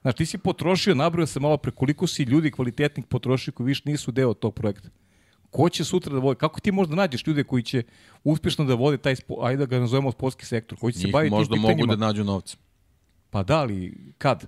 Znaš, 0.03 0.15
ti 0.15 0.27
si 0.27 0.39
potrošio, 0.39 0.95
nabrao 0.95 1.27
se 1.27 1.41
malo 1.41 1.57
pre 1.57 1.71
koliko 1.71 2.07
si 2.07 2.23
ljudi 2.23 2.51
kvalitetnih 2.51 3.07
potrošio 3.07 3.53
koji 3.53 3.67
više 3.67 3.83
nisu 3.85 4.13
deo 4.13 4.35
tog 4.35 4.55
projekta. 4.55 4.89
Ko 5.51 5.69
će 5.69 5.85
sutra 5.85 6.13
da 6.13 6.19
vodi? 6.19 6.39
Kako 6.39 6.61
ti 6.61 6.73
možda 6.73 6.95
nađeš 6.95 7.27
ljude 7.27 7.45
koji 7.45 7.63
će 7.63 7.83
uspešno 8.25 8.65
da 8.65 8.75
vode 8.75 8.99
taj, 8.99 9.17
spo, 9.17 9.37
ajde 9.43 9.57
da 9.57 9.67
ga 9.67 9.81
nazovemo 9.81 10.13
sportski 10.13 10.47
sektor, 10.47 10.79
koji 10.79 10.93
će 10.93 10.99
se 10.99 11.07
Njih 11.07 11.13
baviti 11.13 11.31
možda 11.31 11.55
tim 11.55 11.63
mogu 11.63 11.87
da 11.87 11.97
nađu 11.97 12.25
novce. 12.25 12.57
Pa 13.31 13.43
da, 13.43 13.61
ali 13.61 13.95
kad? 14.19 14.47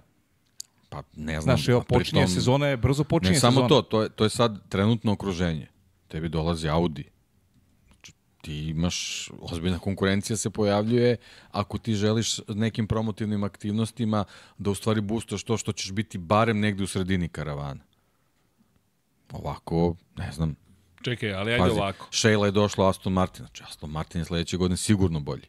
Pa 0.88 1.02
ne 1.16 1.40
znam. 1.40 1.56
Znaš, 1.56 1.68
evo, 1.68 1.84
počinje 1.88 2.28
sezona 2.28 2.66
je, 2.66 2.76
brzo 2.76 3.04
počinje 3.04 3.32
Ne 3.32 3.40
samo 3.40 3.52
sezona. 3.52 3.68
to, 3.68 3.82
to 3.82 4.02
je, 4.02 4.08
to 4.08 4.24
je 4.24 4.30
sad 4.30 4.68
trenutno 4.68 5.12
okruženje. 5.12 5.66
Tebi 6.08 6.28
dolazi 6.28 6.68
Audi. 6.68 7.04
Znači, 7.86 8.12
Ti 8.40 8.68
imaš, 8.68 9.30
ozbiljna 9.40 9.78
konkurencija 9.78 10.36
se 10.36 10.50
pojavljuje 10.50 11.16
ako 11.50 11.78
ti 11.78 11.94
želiš 11.94 12.40
nekim 12.48 12.86
promotivnim 12.86 13.44
aktivnostima 13.44 14.24
da 14.58 14.70
u 14.70 14.74
stvari 14.74 15.00
boostaš 15.00 15.42
to 15.42 15.56
što 15.56 15.72
ćeš 15.72 15.92
biti 15.92 16.18
barem 16.18 16.60
negde 16.60 16.82
u 16.82 16.86
sredini 16.86 17.28
karavana. 17.28 17.80
Ovako, 19.32 19.96
ne 20.16 20.32
znam, 20.32 20.54
Čekaj, 21.02 21.34
ali 21.34 21.52
ajde 21.52 21.64
pazi, 21.64 21.78
ovako. 21.78 22.08
Sheila 22.10 22.46
je 22.46 22.52
došla 22.52 22.88
Aston 22.88 23.12
Martin, 23.12 23.38
znači 23.46 23.62
Aston 23.66 23.90
Martin 23.90 24.20
je 24.20 24.24
sledeće 24.24 24.56
godine 24.56 24.76
sigurno 24.76 25.20
bolji. 25.20 25.42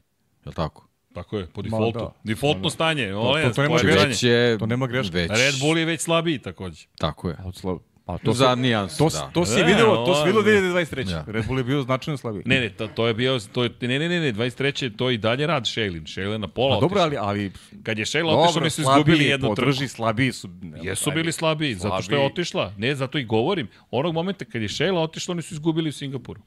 Je 0.46 0.50
li 0.50 0.54
tako? 0.56 0.88
Tako 1.14 1.38
je, 1.38 1.46
po 1.46 1.62
defaultu. 1.62 2.00
da. 2.00 2.12
Defaultno 2.24 2.70
stanje, 2.70 3.16
ole, 3.16 3.54
to 3.54 3.62
nema 3.62 3.76
pojačanje. 3.78 4.06
greške. 4.06 4.28
je, 4.28 4.58
To 4.58 4.66
nema 4.66 4.88
greške. 4.88 5.14
Već, 5.18 5.32
Red 5.32 5.56
Bull 5.60 5.78
je 5.78 5.86
već 5.86 6.02
slabiji 6.02 6.40
takođe. 6.40 6.86
Tako 6.98 7.30
je. 7.30 7.38
Od 7.46 7.56
slab... 7.56 7.78
Pa 8.06 8.18
to, 8.18 8.34
Za 8.34 8.50
se- 8.50 8.56
nijansu, 8.58 8.98
to, 9.00 9.10
da. 9.12 9.30
to 9.30 9.46
si 9.46 9.60
Da, 9.60 9.66
videlo, 9.66 9.96
to 9.98 10.14
si 10.16 10.20
ovo- 10.20 10.26
videlo 10.26 10.42
2023. 10.44 11.04
Da. 11.06 11.24
Red 11.28 11.46
Bull 11.48 11.60
je 11.60 11.64
bio 11.64 11.82
značajno 11.82 12.18
slabiji. 12.18 12.44
Ne, 12.46 12.60
ne, 12.60 12.70
to, 12.70 12.88
to 12.88 13.08
je 13.08 13.14
bio, 13.14 13.40
to 13.42 13.64
je, 13.64 13.70
ne, 13.82 14.00
ne, 14.00 14.10
ne, 14.10 14.20
ne, 14.22 14.34
23. 14.34 14.90
to 14.90 15.10
je 15.10 15.16
i 15.16 15.20
dalje 15.20 15.48
rad 15.48 15.66
Šejlin. 15.66 16.06
Šejlin 16.06 16.42
na 16.42 16.48
pola 16.48 16.76
Pa 16.76 16.82
dobro, 16.82 17.02
ali, 17.02 17.18
ali 17.18 17.52
Kad 17.84 18.00
je 18.00 18.06
Šejla 18.06 18.32
otišao, 18.32 18.48
dobro, 18.48 18.62
oni 18.62 18.70
su 18.70 18.82
izgubili 18.82 19.04
slabiji, 19.08 19.28
jednu 19.28 19.48
trku. 19.48 19.56
podrži, 19.58 19.88
slabiji 19.88 20.32
su. 20.32 20.50
Jesu 20.82 21.12
bili 21.12 21.32
slabiji, 21.32 21.76
zato 21.76 21.88
što 21.94 22.12
je 22.12 22.18
Slabiji. 22.18 22.26
otišla. 22.28 22.74
Ne, 22.78 22.96
zato 22.96 23.18
i 23.18 23.24
govorim. 23.26 23.68
Onog 23.92 24.14
momenta 24.14 24.46
kad 24.46 24.62
je 24.62 24.68
Šejla 24.68 25.02
otišla, 25.02 25.32
oni 25.32 25.42
su 25.42 25.54
izgubili 25.54 25.90
u 25.90 25.94
Singapuru. 25.94 26.42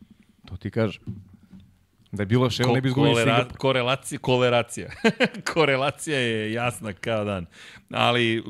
To 0.44 0.56
ti 0.56 0.70
kažem. 0.70 1.02
Da 2.12 2.22
je 2.22 2.26
bilo 2.26 2.50
Shell, 2.50 2.72
ne 2.72 2.80
bi 2.80 2.88
izgubili 2.88 3.12
kolera, 3.12 3.34
Singapur. 3.34 3.58
korelacija, 3.58 4.18
koleracija. 4.20 4.88
Korelacija 5.54 6.18
je 6.18 6.52
jasna 6.52 6.92
kao 6.94 7.24
dan. 7.24 7.46
Ali, 7.90 8.42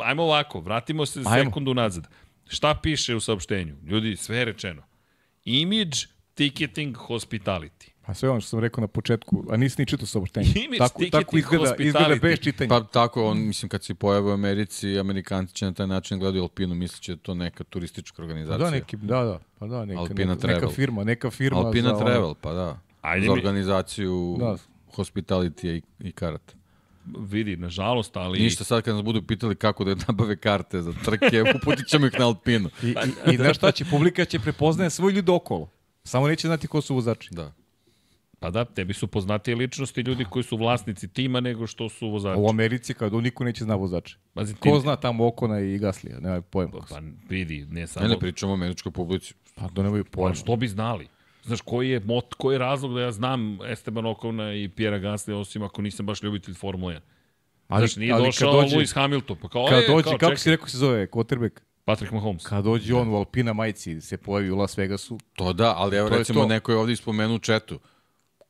ajmo 0.00 0.22
ovako, 0.22 0.60
vratimo 0.60 1.06
se 1.06 1.20
Ajmo. 1.20 1.44
sekundu 1.44 1.74
nazad. 1.74 2.08
Šta 2.50 2.74
piše 2.74 3.14
u 3.14 3.20
saopštenju? 3.20 3.76
Ljudi, 3.84 4.16
sve 4.16 4.36
je 4.36 4.44
rečeno. 4.44 4.82
Image, 5.44 5.96
ticketing, 6.34 6.96
hospitality. 6.98 7.88
Pa 8.02 8.14
sve 8.14 8.30
ono 8.30 8.40
što 8.40 8.48
sam 8.48 8.58
rekao 8.58 8.80
na 8.80 8.88
početku, 8.88 9.44
a 9.50 9.56
nisi 9.56 9.82
ni 9.82 9.86
čitao 9.86 10.06
saopštenje. 10.06 10.46
Image 10.56 10.78
tako, 10.78 10.98
ticketing 10.98 11.10
tako 11.12 11.38
izgleda, 11.38 11.74
izgleda 11.78 11.98
hospitality. 12.06 12.20
bez 12.22 12.38
čitanja. 12.38 12.68
Pa 12.68 12.82
tako, 12.82 13.24
on, 13.24 13.38
mislim, 13.38 13.68
kad 13.68 13.84
se 13.84 13.94
pojave 13.94 14.26
u 14.26 14.34
Americi, 14.34 14.98
Amerikanci 14.98 15.54
će 15.54 15.64
na 15.64 15.72
taj 15.72 15.86
način 15.86 16.18
gledaju 16.18 16.42
Alpinu, 16.42 16.74
misleće 16.74 17.12
da 17.12 17.16
je 17.16 17.22
to 17.22 17.34
neka 17.34 17.64
turistička 17.64 18.22
organizacija. 18.22 18.58
da, 18.60 18.70
neki, 18.70 18.96
da, 18.96 19.22
da, 19.22 19.38
pa 19.58 19.66
da, 19.66 19.84
neka, 19.84 20.00
Alpina 20.00 20.34
neka, 20.34 20.46
neka 20.46 20.58
Travel. 20.58 20.70
firma, 20.70 21.04
neka 21.04 21.30
firma 21.30 21.58
Alpina 21.58 21.88
za 21.88 21.94
ono- 21.96 22.04
Travel, 22.04 22.34
pa 22.34 22.52
da. 22.52 22.78
Ajde 23.00 23.26
za 23.26 23.32
organizaciju 23.32 24.36
Da. 24.38 24.56
hospitality 24.94 25.66
i, 25.68 25.82
i 26.00 26.12
karata. 26.12 26.54
Vidi, 27.18 27.56
nažalost, 27.56 28.16
ali... 28.16 28.38
Ništa 28.38 28.64
sad 28.64 28.82
kad 28.82 28.94
nas 28.94 29.04
budu 29.04 29.22
pitali 29.22 29.56
kako 29.56 29.84
da 29.84 29.94
nabave 30.08 30.36
karte 30.36 30.82
za 30.82 30.92
trke, 31.04 31.42
uputit 31.56 31.86
ćemo 31.86 32.06
ih 32.06 32.12
na 32.18 32.26
Alpinu. 32.26 32.70
I, 32.82 32.86
i, 32.86 33.32
i 33.32 33.36
znaš 33.36 33.56
šta 33.56 33.72
će, 33.72 33.84
publika 33.84 34.24
će 34.24 34.38
prepoznaje 34.38 34.90
svoj 34.90 35.12
ljudi 35.12 35.30
okolo. 35.30 35.70
Samo 36.04 36.28
neće 36.28 36.48
znati 36.48 36.66
ko 36.68 36.80
su 36.80 36.94
vozači. 36.94 37.28
Da. 37.32 37.52
Pa 38.40 38.50
da, 38.50 38.64
tebi 38.64 38.94
su 38.94 39.06
poznatije 39.06 39.56
ličnosti 39.56 40.00
ljudi 40.00 40.24
koji 40.30 40.42
su 40.42 40.56
vlasnici 40.56 41.08
tima 41.08 41.40
nego 41.40 41.66
što 41.66 41.88
su 41.88 42.08
vozači. 42.08 42.40
U 42.40 42.48
Americi 42.48 42.94
kada 42.94 43.20
niko 43.20 43.44
neće 43.44 43.64
zna 43.64 43.74
vozače. 43.74 44.16
Pazi, 44.34 44.54
ti- 44.54 44.60
Ko 44.60 44.80
zna 44.80 44.96
tamo 44.96 45.26
Okona 45.26 45.60
i 45.60 45.78
Gaslija, 45.78 46.20
nema 46.20 46.40
pojma. 46.40 46.72
Pa 46.88 47.00
vidi, 47.28 47.66
ne 47.70 47.86
samo... 47.86 48.06
Ne, 48.06 48.14
ne 48.14 48.18
pričamo 48.18 48.52
o 48.52 48.56
američkoj 48.56 48.92
publici. 48.92 49.34
Pa 49.54 49.68
da 49.68 49.82
nemaju 49.82 50.04
Pa 50.04 50.10
pojma. 50.10 50.34
što 50.34 50.56
bi 50.56 50.68
znali? 50.68 51.08
Znaš, 51.50 51.60
koji 51.60 51.90
je, 51.90 52.00
mot, 52.00 52.34
koji 52.34 52.54
je 52.54 52.58
razlog 52.58 52.94
da 52.94 53.00
ja 53.00 53.12
znam 53.12 53.58
Esteban 53.68 54.06
Okona 54.06 54.54
i 54.54 54.68
Pjera 54.68 54.98
Gasly, 54.98 55.32
osim 55.32 55.62
ako 55.62 55.82
nisam 55.82 56.06
baš 56.06 56.22
ljubitelj 56.22 56.54
Formule 56.54 56.94
1? 56.94 57.00
Ali, 57.68 57.80
Znaš, 57.80 57.96
nije 57.96 58.12
ali 58.12 58.24
došao 58.24 58.52
dođe, 58.52 58.76
Lewis 58.76 58.94
Hamilton, 58.94 59.36
pa 59.42 59.48
kao, 59.48 59.66
kad 59.68 59.78
e, 59.78 59.86
dođe 59.86 60.02
kao, 60.02 60.12
kako 60.12 60.30
čekaj, 60.30 60.36
si 60.36 60.50
rekao 60.50 60.68
se 60.68 60.76
zove, 60.78 61.06
quarterback? 61.06 61.60
Patrick 61.84 62.12
Mahomes. 62.12 62.46
Kad 62.46 62.64
dođe 62.64 62.94
on 62.94 63.08
u 63.08 63.16
Alpina 63.16 63.52
majici, 63.52 64.00
se 64.00 64.16
pojavi 64.16 64.50
u 64.50 64.56
Las 64.56 64.78
Vegasu, 64.78 65.18
To 65.32 65.52
da, 65.52 65.74
ali 65.76 65.96
evo 65.96 66.08
recimo 66.08 66.40
to. 66.40 66.48
neko 66.48 66.72
je 66.72 66.78
ovdje 66.78 66.96
spomenuo 66.96 67.36
u 67.36 67.38
četu. 67.38 67.80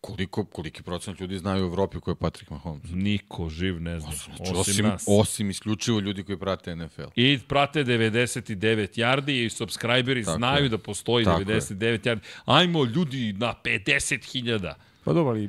Koliko, 0.01 0.45
koliki 0.45 0.83
procent 0.83 1.21
ljudi 1.21 1.39
znaju 1.39 1.65
u 1.65 1.67
Evropi 1.67 2.01
ko 2.01 2.11
je 2.11 2.15
Patrick 2.15 2.51
Mahomes? 2.51 2.83
Niko 2.87 3.49
živ 3.49 3.81
ne 3.81 4.01
zna, 4.01 4.11
Znači, 4.13 4.43
osim, 4.43 4.57
osim, 4.57 4.87
nas. 4.87 5.05
osim 5.09 5.51
isključivo 5.51 6.01
ljudi 6.01 6.23
koji 6.23 6.39
prate 6.39 6.77
NFL. 6.77 7.03
I 7.17 7.39
prate 7.41 7.85
99 7.85 8.55
yardi 8.97 9.45
i 9.47 9.51
subscriberi 9.51 10.25
Tako 10.25 10.37
znaju 10.39 10.63
je. 10.65 10.69
da 10.69 10.79
postoji 10.79 11.25
Tako 11.25 11.41
99 11.41 11.75
yardi. 12.01 12.19
Ajmo 12.45 12.85
ljudi 12.87 13.33
na 13.33 13.55
50.000. 13.65 14.75
Pa 15.05 15.13
dobro, 15.13 15.31
ali 15.31 15.49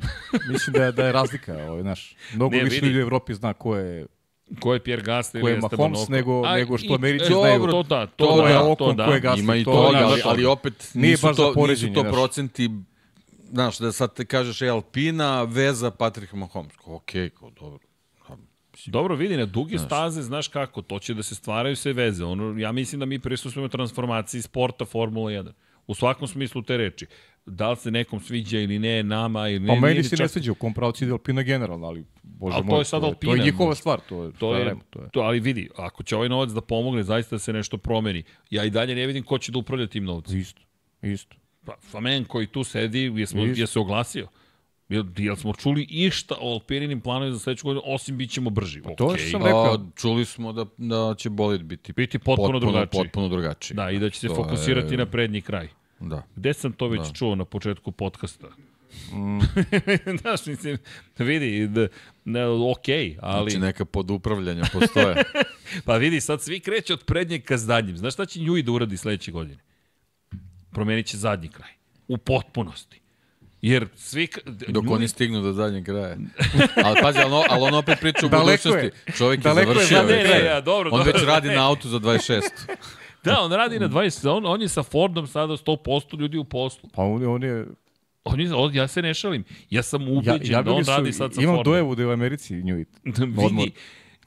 mislim 0.50 0.74
da 0.74 0.84
je, 0.84 0.92
da 0.92 1.06
je 1.06 1.12
razlika, 1.12 1.54
ovaj, 1.60 1.82
znaš. 1.82 2.16
Mnogo 2.34 2.56
Ne, 2.56 2.64
više 2.64 2.76
vidi. 2.76 2.88
ljudi 2.88 2.98
u 2.98 3.02
Evropi 3.02 3.34
zna 3.34 3.54
ko 3.54 3.76
je, 3.76 4.06
Ko 4.60 4.74
je 4.74 4.80
Pierre 4.80 5.04
Gasly 5.04 5.32
Ko 5.34 5.48
je 5.48 5.52
ili 5.52 5.58
Esteban 5.58 5.80
Mahomes 5.82 6.00
Ocon? 6.00 6.12
nego- 6.12 6.44
A, 6.44 6.56
nego 6.56 6.78
što 6.78 6.88
i- 6.88 6.96
Americi 6.96 7.26
e, 7.26 7.28
znaju. 7.30 7.60
dobro, 7.60 7.72
To 7.74 7.84
da, 7.84 8.08
to, 8.08 8.26
To 8.28 8.38
da, 8.38 8.48
je 8.50 8.54
to 8.56 8.66
Ocon, 8.68 8.96
da. 8.96 9.06
ko 9.06 9.14
je 9.14 9.22
Gasly. 9.22 9.40
Ima 9.40 9.56
i 9.56 9.64
to 9.64 9.92
je 9.92 10.04
ali, 10.04 10.22
ali 10.26 10.46
opet 10.46 10.92
Nije 10.94 11.12
nisu, 11.12 11.22
to, 11.28 11.68
nisu 11.68 11.94
to 11.94 12.04
procenti 12.04 12.70
Znaš, 13.52 13.78
da 13.78 13.92
sad 13.92 14.14
te 14.14 14.26
kažeš 14.26 14.62
je 14.62 14.70
Alpina, 14.70 15.44
veza 15.44 15.92
Patrick 15.92 16.34
Mahomes. 16.34 16.74
Okej, 16.86 17.30
kao 17.30 17.50
dobro. 17.52 17.80
Dobro, 18.86 19.16
vidi, 19.16 19.38
na 19.38 19.46
duge 19.46 19.78
staze, 19.78 20.22
znaš 20.22 20.48
kako, 20.48 20.82
to 20.82 21.00
će 21.00 21.14
da 21.14 21.24
se 21.24 21.36
stvaraju 21.36 21.76
sve 21.76 21.94
veze. 21.94 22.26
Ono, 22.26 22.60
ja 22.60 22.72
mislim 22.72 23.00
da 23.00 23.06
mi 23.06 23.20
prisustujemo 23.20 23.68
transformaciji 23.68 24.42
sporta 24.42 24.86
Formula 24.86 25.32
1. 25.32 25.52
U 25.88 25.96
svakom 25.96 26.28
smislu 26.28 26.62
te 26.62 26.78
reči. 26.78 27.06
Da 27.46 27.70
li 27.70 27.78
se 27.78 27.92
nekom 27.92 28.20
sviđa 28.20 28.60
ili 28.60 28.80
ne, 28.80 29.04
nama 29.04 29.50
ili 29.50 29.60
ne. 29.60 29.68
Pa 29.68 29.76
meni 29.78 29.98
ni 29.98 30.04
se 30.04 30.16
ne 30.16 30.18
čak- 30.18 30.28
sviđa 30.28 30.52
u 30.52 30.56
kom 30.56 30.74
pravcu 30.74 31.04
ide 31.04 31.12
Alpina 31.12 31.42
generalno, 31.42 31.88
ali 31.88 32.06
bože 32.24 32.56
Ali 32.56 32.64
to 32.64 32.68
moj, 32.68 32.82
je 32.82 32.86
sad 32.86 33.02
to, 33.02 33.08
je, 33.08 33.14
to 33.14 33.26
je 33.26 33.30
Alpina, 33.30 33.46
njihova 33.46 33.70
znaš. 33.70 33.80
stvar, 33.80 34.00
to 34.10 34.24
je, 34.24 34.32
To 34.32 34.56
je, 34.56 34.76
to 34.90 35.02
je. 35.02 35.10
to, 35.10 35.20
ali 35.20 35.40
vidi, 35.40 35.70
ako 35.78 36.04
će 36.04 36.16
ovaj 36.16 36.30
novac 36.30 36.50
da 36.50 36.62
pomogne, 36.62 37.04
zaista 37.04 37.36
da 37.36 37.40
se 37.40 37.54
nešto 37.54 37.78
promeni. 37.78 38.24
Ja 38.50 38.64
i 38.66 38.70
dalje 38.70 38.96
ne 38.96 39.06
vidim 39.08 39.24
ko 39.24 39.38
će 39.38 39.52
da 39.52 39.60
upravlja 39.60 39.88
tim 39.88 40.04
novcem. 40.04 40.40
Isto, 40.40 40.62
isto. 41.02 41.36
Pa, 41.66 41.76
Famen 41.82 42.26
koji 42.26 42.48
tu 42.48 42.64
sedi, 42.64 43.14
jesmo, 43.16 43.44
je 43.44 43.68
se 43.68 43.80
oglasio? 43.80 44.28
Jel, 44.90 45.06
jel 45.18 45.36
smo 45.36 45.54
čuli 45.54 45.84
išta 45.84 46.36
o 46.42 46.54
Alpininim 46.54 47.02
planovima 47.02 47.34
za 47.34 47.40
sledeću 47.40 47.66
godinu, 47.66 47.82
osim 47.86 48.18
bit 48.18 48.32
ćemo 48.32 48.50
brži? 48.50 48.82
to 48.98 49.06
Okej. 49.06 49.30
sam 49.30 49.44
rekao. 49.44 49.74
A, 49.74 49.86
čuli 49.96 50.26
smo 50.26 50.54
da, 50.54 50.66
da 50.78 51.16
će 51.18 51.30
bolid 51.30 51.62
biti 51.64 51.94
Biti 51.94 52.20
potpuno 52.20 52.60
drugačiji. 52.60 53.02
Potpuno 53.04 53.28
drugačiji. 53.30 53.76
Da, 53.76 53.92
i 53.92 54.00
da 54.00 54.10
će 54.10 54.20
se 54.20 54.28
To 54.28 54.36
fokusirati 54.36 54.94
je- 54.94 54.98
na 54.98 55.06
prednji 55.06 55.42
kraj. 55.42 55.68
Da. 56.00 56.24
Gde 56.36 56.54
sam 56.54 56.72
to 56.72 56.88
već 56.88 57.02
da. 57.02 57.14
čuo 57.14 57.36
na 57.36 57.46
početku 57.46 57.92
podcasta? 57.92 58.48
Mm. 59.14 59.40
Znaš, 60.22 60.46
mislim, 60.46 60.78
vidi, 61.18 61.68
da, 61.68 61.88
ne, 62.26 62.46
ok, 62.48 62.88
ali... 63.22 63.52
Znači 63.52 63.62
neka 63.62 63.86
podupravljanja 63.86 64.64
postoje. 64.74 65.24
Pa 65.86 65.98
vidi, 65.98 66.22
sad 66.22 66.42
svi 66.42 66.60
kreće 66.60 66.94
od 66.94 67.04
prednjeg 67.04 67.44
ka 67.44 67.58
zadnjim. 67.58 67.98
Znaš 67.98 68.14
šta 68.14 68.26
će 68.26 68.40
Njuj 68.40 68.64
da 68.64 68.72
uradi 68.72 68.98
sledeće 68.98 69.32
godine? 69.32 69.58
Promenit 70.72 71.06
će 71.06 71.18
zadnji 71.18 71.48
kraj. 71.48 71.70
U 72.08 72.18
potpunosti. 72.18 73.02
Jer 73.62 73.88
svi... 73.96 74.28
Dok 74.68 74.84
Njuj- 74.84 74.94
oni 74.94 75.08
stignu 75.08 75.42
do 75.42 75.54
zadnjeg 75.54 75.86
kraja. 75.86 76.18
ali 76.78 76.98
pazi, 77.02 77.20
ali, 77.20 77.34
on- 77.34 77.46
ali 77.50 77.62
on 77.62 77.74
opet 77.74 78.00
priča 78.00 78.20
u 78.22 78.30
je. 78.30 78.30
budućnosti. 78.32 78.90
Čovjek 79.18 79.40
je 79.40 79.44
Daleko 79.44 79.70
je 79.70 79.76
završio 79.76 79.98
zadnji 79.98 80.14
već. 80.14 80.30
Ne, 80.30 80.34
ne, 80.34 80.46
ja, 80.46 80.62
dobro, 80.62 80.90
on 80.92 80.98
dobro. 80.98 81.14
već 81.14 81.24
radi 81.24 81.50
na 81.50 81.68
autu 81.68 81.90
za 81.90 82.00
26. 82.00 82.42
Da, 83.24 83.40
on 83.40 83.52
radi 83.52 83.80
na 83.80 83.90
20, 83.90 84.28
on, 84.28 84.46
on 84.46 84.62
je 84.62 84.68
sa 84.68 84.84
Fordom 84.84 85.28
sada 85.28 85.54
100% 85.54 86.20
ljudi 86.20 86.38
u 86.38 86.44
poslu. 86.44 86.90
Pa 86.90 87.04
on, 87.04 87.22
je- 87.22 87.28
on 87.28 87.44
je... 87.44 87.66
On 88.24 88.40
je, 88.40 88.54
on, 88.54 88.76
ja 88.76 88.88
se 88.88 89.02
ne 89.02 89.14
šalim. 89.14 89.44
Ja 89.70 89.84
sam 89.84 90.02
Ja, 90.04 90.08
ubeđen 90.10 90.64
da 90.64 90.72
on 90.72 90.86
su, 90.86 90.92
radi 90.92 91.14
sad 91.14 91.34
sa 91.34 91.42
imam 91.42 91.56
Fordom. 91.56 91.72
dojevu 91.72 91.96
da 91.96 92.02
je 92.02 92.08
u 92.08 92.12
Americi 92.12 92.56
Njuit. 92.56 92.88
Vidi, 93.06 93.72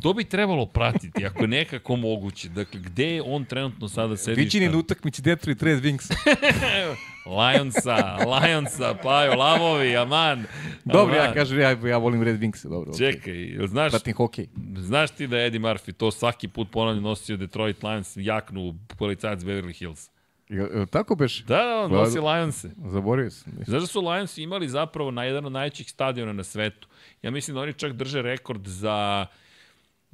To 0.02 0.12
bi 0.12 0.24
trebalo 0.24 0.66
pratiti, 0.66 1.26
ako 1.26 1.42
je 1.42 1.48
nekako 1.48 1.96
moguće. 1.96 2.48
Dakle, 2.48 2.80
gde 2.80 3.06
je 3.14 3.22
on 3.26 3.44
trenutno 3.44 3.88
sada 3.88 4.16
sedišta? 4.16 4.40
Viđeni 4.40 4.68
na 4.68 4.78
utakmici 4.78 5.22
Detroit 5.22 5.62
Red 5.62 5.82
Wingsa. 5.82 6.14
Lionsa, 7.38 8.16
Lionsa, 8.26 8.94
Pajo, 9.02 9.34
Lavovi, 9.34 9.96
Aman. 9.96 10.44
Dobro, 10.84 11.14
aman. 11.14 11.26
ja 11.26 11.34
kažem, 11.34 11.60
ja, 11.60 11.70
ja 11.70 11.96
volim 11.98 12.22
Red 12.22 12.40
Wingsa, 12.40 12.68
dobro. 12.68 12.92
Čekaj, 12.98 13.66
znaš, 13.66 13.90
Pratim 13.92 14.14
hokej. 14.14 14.46
znaš 14.76 15.10
ti 15.10 15.26
da 15.26 15.38
je 15.38 15.46
Eddie 15.46 15.60
Murphy 15.60 15.92
to 15.92 16.10
svaki 16.10 16.48
put 16.48 16.70
ponavlja 16.70 17.00
nosio 17.00 17.36
Detroit 17.36 17.82
Lions 17.82 18.12
jaknu 18.16 18.74
policajac 18.98 19.40
Beverly 19.40 19.78
Hills? 19.78 20.10
Jel, 20.48 20.86
tako 20.86 21.14
beš? 21.14 21.44
Da, 21.44 21.56
da, 21.56 21.80
on 21.84 21.90
nosi 21.90 22.18
Lionse. 22.18 22.70
Zaboravio 22.84 23.30
sam. 23.30 23.52
Znaš 23.66 23.80
da 23.80 23.86
su 23.86 24.00
Lions 24.00 24.38
imali 24.38 24.68
zapravo 24.68 25.10
na 25.10 25.24
jedan 25.24 25.46
od 25.46 25.52
najvećih 25.52 25.90
stadiona 25.90 26.32
na 26.32 26.44
svetu? 26.44 26.88
Ja 27.22 27.30
mislim 27.30 27.54
da 27.54 27.60
oni 27.60 27.72
čak 27.72 27.92
drže 27.92 28.22
rekord 28.22 28.66
za 28.66 29.26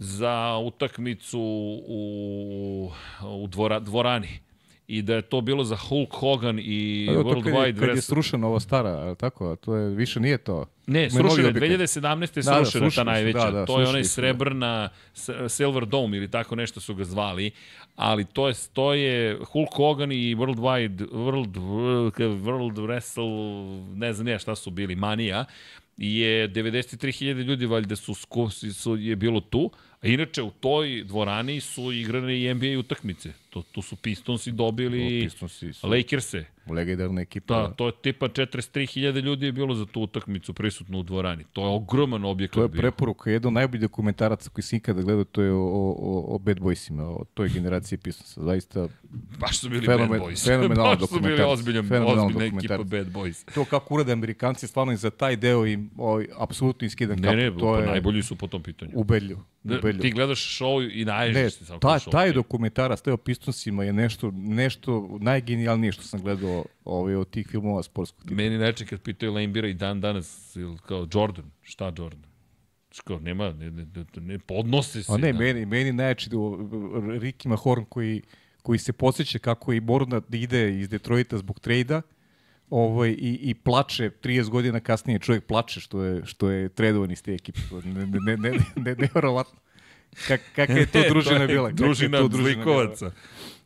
za 0.02 0.58
utakmicu 0.66 1.40
u, 1.86 2.90
u 3.22 3.46
dvora, 3.46 3.78
dvorani. 3.78 4.28
I 4.86 5.02
da 5.02 5.14
je 5.14 5.22
to 5.22 5.40
bilo 5.40 5.64
za 5.64 5.76
Hulk 5.76 6.12
Hogan 6.12 6.58
i 6.62 7.06
Pa, 7.08 7.12
to 7.14 7.22
World 7.22 7.44
Wide 7.44 7.78
kad 7.78 7.88
je 7.88 7.94
Wrestling. 7.94 8.00
srušena 8.00 8.46
ova 8.46 8.60
stara, 8.60 9.14
tako? 9.14 9.56
To 9.56 9.76
je, 9.76 9.90
više 9.94 10.20
nije 10.20 10.38
to. 10.38 10.66
Ne, 10.86 11.10
srušena 11.10 11.48
je, 11.48 11.48
objekat. 11.48 11.80
2017. 11.80 12.36
je 12.36 12.42
Da, 12.42 12.58
da, 12.58 12.64
srušena 12.64 12.90
ta 12.90 12.90
su, 12.90 13.04
najveća. 13.04 13.44
da, 13.44 13.50
da, 13.50 13.66
to 13.66 13.80
je 13.80 13.88
onaj 13.88 14.02
da. 14.02 14.08
srebrna 14.08 14.88
Silver 15.48 15.86
Dome 15.86 16.16
ili 16.16 16.30
tako 16.30 16.56
nešto 16.56 16.80
su 16.80 16.94
ga 16.94 17.04
zvali, 17.04 17.50
ali 17.96 18.24
to 18.24 18.48
je, 18.48 18.54
to 18.72 18.94
je 18.94 19.38
Hulk 19.44 19.74
Hogan 19.76 20.12
i 20.12 20.36
World 20.36 20.58
Wide, 20.58 21.06
World, 21.12 21.54
World 22.42 22.74
Wrestle, 22.74 23.96
ne 23.96 24.12
znam 24.12 24.28
ja 24.28 24.38
šta 24.38 24.54
su 24.54 24.70
bili, 24.70 24.94
Manija, 24.94 25.44
je 25.96 26.48
93.000 26.48 27.42
ljudi 27.44 27.66
valjda 27.66 27.96
su, 27.96 28.14
su, 28.74 28.96
je 28.96 29.16
bilo 29.16 29.40
tu, 29.40 29.70
inače 30.04 30.42
u 30.42 30.50
toj 30.50 31.04
dvorani 31.04 31.60
su 31.60 31.92
igrane 31.92 32.40
i 32.40 32.54
NBA 32.54 32.78
utakmice. 32.78 33.32
To, 33.50 33.62
tu 33.62 33.82
su 33.82 33.96
Pistonsi 33.96 34.52
dobili 34.52 35.20
Pistonsi 35.22 35.72
su 35.72 35.88
Lakers-e. 35.88 36.44
legendarna 36.68 37.20
ekipa. 37.20 37.54
Da, 37.56 37.70
to 37.70 37.86
je 37.86 37.92
tipa 37.94 38.28
43.000 38.28 39.20
ljudi 39.20 39.46
je 39.46 39.52
bilo 39.52 39.74
za 39.74 39.86
tu 39.86 40.02
utakmicu 40.02 40.52
prisutno 40.54 40.98
u 40.98 41.02
dvorani. 41.02 41.44
To 41.52 41.62
je 41.62 41.68
ogroman 41.68 42.24
objekat 42.24 42.54
To 42.54 42.62
je 42.62 42.68
preporuka, 42.70 43.30
jedan 43.30 43.46
od 43.46 43.52
najboljih 43.52 43.80
dokumentaraca 43.82 44.50
koji 44.50 44.62
sam 44.62 44.76
ikada 44.76 45.02
gledao, 45.02 45.24
to 45.24 45.42
je 45.42 45.52
o, 45.52 45.58
o, 45.58 45.90
o, 45.92 46.34
o 46.34 46.38
Bad 46.38 46.58
Boysima, 46.58 47.02
o 47.02 47.24
toj 47.34 47.48
generaciji 47.48 47.98
Pistonsa. 47.98 48.42
Zaista, 48.42 48.88
Baš 49.38 49.58
su 49.58 49.68
bili 49.68 49.86
Fenomen- 49.86 50.08
Bad 50.10 50.20
Boys. 50.20 50.44
fenomenalan 50.46 50.98
Baš 51.00 51.08
su 51.08 51.20
bili 51.20 51.42
ozbiljan, 51.42 51.84
ozbiljna 52.04 52.44
ekipa. 52.48 52.76
Bad 52.78 53.06
Boys. 53.08 53.54
to 53.54 53.64
kako 53.64 53.94
urade 53.94 54.12
Amerikanci, 54.12 54.66
stvarno 54.66 54.92
i 54.92 54.96
za 54.96 55.10
taj 55.10 55.36
deo 55.36 55.66
im 55.66 55.90
ovaj, 55.96 56.26
apsolutno 56.38 56.86
iskidan 56.86 57.16
Ne, 57.16 57.22
kapu. 57.22 57.36
ne, 57.36 57.50
to 57.50 57.72
pa 57.72 57.78
je 57.78 57.86
najbolji 57.86 58.22
su 58.22 58.36
po 58.36 58.46
tom 58.46 58.62
pitanju. 58.62 58.90
ubedljivo. 58.94 59.44
Da, 59.62 59.74
ubedljivo. 59.90 60.02
ti 60.02 60.10
gledaš 60.10 60.58
show 60.58 61.00
i 61.00 61.04
naježiš 61.04 61.42
Ne, 61.42 61.50
se 61.50 61.64
kroz 61.64 61.78
show. 61.80 62.10
taj 62.10 62.32
dokumentarac, 62.32 63.00
taj 63.00 63.12
o 63.12 63.16
Pistonsima 63.16 63.84
je 63.84 63.92
nešto, 63.92 64.30
nešto 64.34 65.18
najgenijalnije 65.20 65.92
što 65.92 66.02
sam 66.02 66.22
gledao 66.22 66.64
ovaj, 66.84 67.14
od 67.14 67.30
tih 67.30 67.48
filmova 67.50 67.82
sportskog 67.82 68.22
tipa. 68.22 68.34
Meni 68.34 68.58
neče 68.58 68.86
kad 68.86 69.00
pitaju 69.00 69.32
Lambira 69.32 69.68
i 69.68 69.74
dan 69.74 70.00
danas, 70.00 70.56
ili 70.56 70.78
kao 70.78 71.08
Jordan, 71.14 71.50
šta 71.62 71.92
Jordan? 71.98 72.30
Kao, 73.04 73.18
nema, 73.18 73.52
ne, 73.52 73.70
ne, 73.70 73.86
ne, 74.16 74.38
podnose 74.38 75.02
se. 75.02 75.12
A 75.12 75.16
ne, 75.16 75.32
da. 75.32 75.38
meni, 75.38 75.66
meni 75.66 75.92
najjači 75.92 76.30
da 76.30 76.36
Ricky 76.36 77.48
Mahorn 77.48 77.84
koji, 77.84 78.22
koji 78.62 78.78
se 78.78 78.92
posjeća 78.92 79.38
kako 79.38 79.72
je 79.72 79.80
morao 79.80 80.20
da 80.20 80.36
ide 80.36 80.80
iz 80.80 80.88
Detroita 80.88 81.38
zbog 81.38 81.60
trejda 81.60 82.02
ovaj, 82.70 83.10
i, 83.10 83.38
i 83.42 83.54
plače 83.54 84.10
30 84.22 84.48
godina 84.48 84.80
kasnije 84.80 85.18
čovjek 85.18 85.44
plače 85.46 85.80
što 85.80 86.04
je, 86.04 86.26
što 86.26 86.50
je 86.50 86.68
tradovan 86.68 87.10
iz 87.10 87.22
te 87.22 87.34
ekipe. 87.34 87.60
Ne, 87.84 88.06
ne, 88.06 88.06
ne, 88.06 88.36
ne, 88.36 88.50
ne, 88.76 88.94
nevjerovatno. 88.94 89.58
Kak, 90.26 90.40
kakva 90.56 90.74
je 90.74 90.86
to 90.86 91.02
družina 91.12 91.46
bila? 91.46 91.68
Je 91.68 91.74
Družina 91.74 92.18
od 92.18 92.30
družina 92.30 92.52
zlikovaca. 92.54 93.12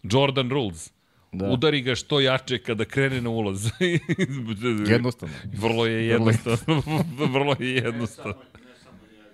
Jordan 0.03 0.51
Rules. 0.51 0.91
Da. 1.33 1.49
Udari 1.51 1.81
ga 1.81 1.95
što 1.95 2.21
jače 2.21 2.59
kada 2.59 2.85
krene 2.85 3.21
na 3.21 3.31
ulaz. 3.31 3.71
Jednostavno. 4.89 5.35
Vrlo 5.63 5.87
je 5.87 6.07
jednostavno. 6.07 6.83
Vrlo 7.35 7.57
je 7.59 7.75
jednostavno. 7.75 8.35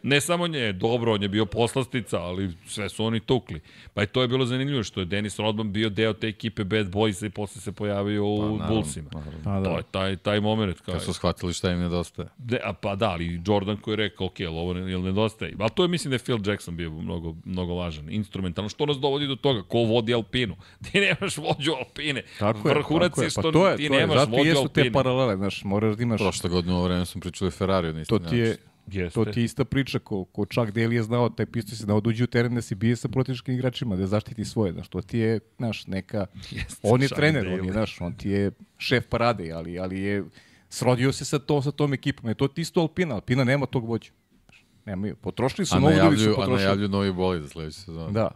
Ne 0.02 0.20
samo 0.20 0.46
nje, 0.46 0.72
dobro, 0.72 1.12
on 1.12 1.22
je 1.22 1.28
bio 1.28 1.46
poslastica, 1.46 2.18
ali 2.18 2.52
sve 2.66 2.88
su 2.88 3.04
oni 3.04 3.20
tukli. 3.20 3.60
Pa 3.94 4.02
i 4.02 4.06
to 4.06 4.22
je 4.22 4.28
bilo 4.28 4.46
zanimljivo 4.46 4.82
što 4.82 5.00
je 5.00 5.06
Dennis 5.06 5.38
Rodman 5.38 5.72
bio 5.72 5.88
deo 5.88 6.12
te 6.12 6.28
ekipe 6.28 6.64
Bad 6.64 6.86
Boys 6.86 7.26
i 7.26 7.30
posle 7.30 7.60
se 7.60 7.72
pojavio 7.72 8.26
u 8.26 8.42
naravno, 8.42 8.74
Bullsima. 8.74 9.10
naravno. 9.12 9.40
Pa 9.44 9.56
To 9.56 9.70
da. 9.70 9.76
je 9.76 9.82
taj, 9.82 10.16
taj 10.16 10.40
moment. 10.40 10.80
Kao, 10.80 10.92
Kad 10.94 11.02
su 11.02 11.12
shvatili 11.12 11.52
šta 11.52 11.70
im 11.70 11.78
nedostaje. 11.78 12.28
de, 12.38 12.60
a 12.64 12.72
pa 12.72 12.96
da, 12.96 13.10
ali 13.10 13.40
Jordan 13.46 13.76
koji 13.76 13.92
je 13.92 13.96
rekao, 13.96 14.26
ok, 14.26 14.40
ali 14.40 14.48
ovo 14.48 14.74
ne, 14.74 14.90
jel 14.90 15.02
nedostaje. 15.02 15.54
Ali 15.58 15.70
to 15.70 15.84
je, 15.84 15.88
mislim 15.88 16.10
da 16.10 16.14
je 16.14 16.18
Phil 16.18 16.38
Jackson 16.46 16.76
bio 16.76 16.90
mnogo, 16.90 17.34
mnogo 17.44 17.74
važan. 17.74 18.10
Instrumentalno. 18.10 18.68
Što 18.68 18.86
nas 18.86 18.96
dovodi 18.98 19.26
do 19.26 19.36
toga? 19.36 19.62
Ko 19.62 19.78
vodi 19.78 20.14
Alpinu? 20.14 20.56
Ti 20.92 21.00
nemaš 21.00 21.36
vođu 21.36 21.72
Alpine. 21.72 22.22
Tako 22.38 22.68
je, 22.68 22.74
Vrhunac 22.74 23.10
tako 23.10 23.20
je. 23.20 23.26
je 23.26 23.30
što 23.30 23.42
pa 23.42 23.52
to 23.52 23.68
je, 23.68 23.76
ti 23.76 23.88
to 23.88 23.94
je, 23.94 24.00
nemaš 24.00 24.18
zato 24.18 24.30
i 24.30 24.36
vođu 24.38 24.48
jesu 24.48 24.68
te 24.68 24.92
paralele, 24.92 25.36
znaš, 25.36 25.64
moraš 25.64 25.96
da 25.96 26.02
imaš, 26.02 26.20
Prošle 26.20 26.50
godine 26.50 26.72
u 26.72 26.76
ovo 26.76 26.84
vreme 26.84 27.06
smo 27.06 27.20
pričali 27.20 27.48
o 27.48 27.50
Ferrariju 27.50 27.92
na 27.92 28.00
isti 28.00 28.08
to 28.08 28.18
ti 28.18 28.36
je, 28.36 28.48
način. 28.48 28.69
Jeste. 28.86 29.14
To 29.14 29.24
ti 29.24 29.40
je 29.40 29.44
ista 29.44 29.64
priča 29.64 29.98
ko, 29.98 30.24
ko 30.24 30.46
čak 30.46 30.70
Deli 30.70 30.96
je 30.96 31.02
znao, 31.02 31.28
taj 31.28 31.46
pisto 31.46 31.70
se 31.76 31.84
znao 31.84 32.00
da 32.00 32.08
uđe 32.08 32.24
u 32.24 32.26
teren 32.26 32.54
da 32.54 32.62
se 32.62 32.74
bije 32.74 32.96
sa 32.96 33.08
protivničkim 33.08 33.54
igračima, 33.54 33.96
da 33.96 34.06
zaštiti 34.06 34.44
svoje, 34.44 34.72
znaš, 34.72 34.88
to 34.88 35.00
ti 35.02 35.18
je, 35.18 35.40
znaš, 35.56 35.86
neka, 35.86 36.26
Jeste, 36.50 36.80
on 36.82 37.02
je 37.02 37.08
trener, 37.08 37.46
on 37.46 37.52
Daly. 37.52 37.66
je, 37.66 37.72
znaš, 37.72 38.00
on 38.00 38.12
ti 38.12 38.28
je 38.30 38.50
šef 38.78 39.06
parade, 39.08 39.52
ali, 39.52 39.78
ali 39.78 40.00
je 40.00 40.24
srodio 40.68 41.12
se 41.12 41.24
sa, 41.24 41.38
to, 41.38 41.62
sa 41.62 41.70
tom 41.70 41.94
ekipom, 41.94 42.28
je 42.28 42.34
to 42.34 42.48
ti 42.48 42.60
isto 42.60 42.80
Alpina, 42.80 43.14
Alpina 43.14 43.44
nema 43.44 43.66
tog 43.66 43.88
vođu. 43.88 44.10
Znaš, 44.44 44.64
Nemaju, 44.86 45.16
potrošili 45.16 45.66
su, 45.66 45.76
mnogo 45.76 45.90
ljudi 45.90 46.00
su 46.00 46.04
najavljuju, 46.04 46.32
a 46.32 46.36
potrošili. 46.36 46.56
najavljuju 46.64 46.88
novi 46.88 47.12
bolid 47.12 47.42
za 47.42 47.48
sledeću 47.48 47.80
sezonu. 47.80 48.10
Da, 48.12 48.30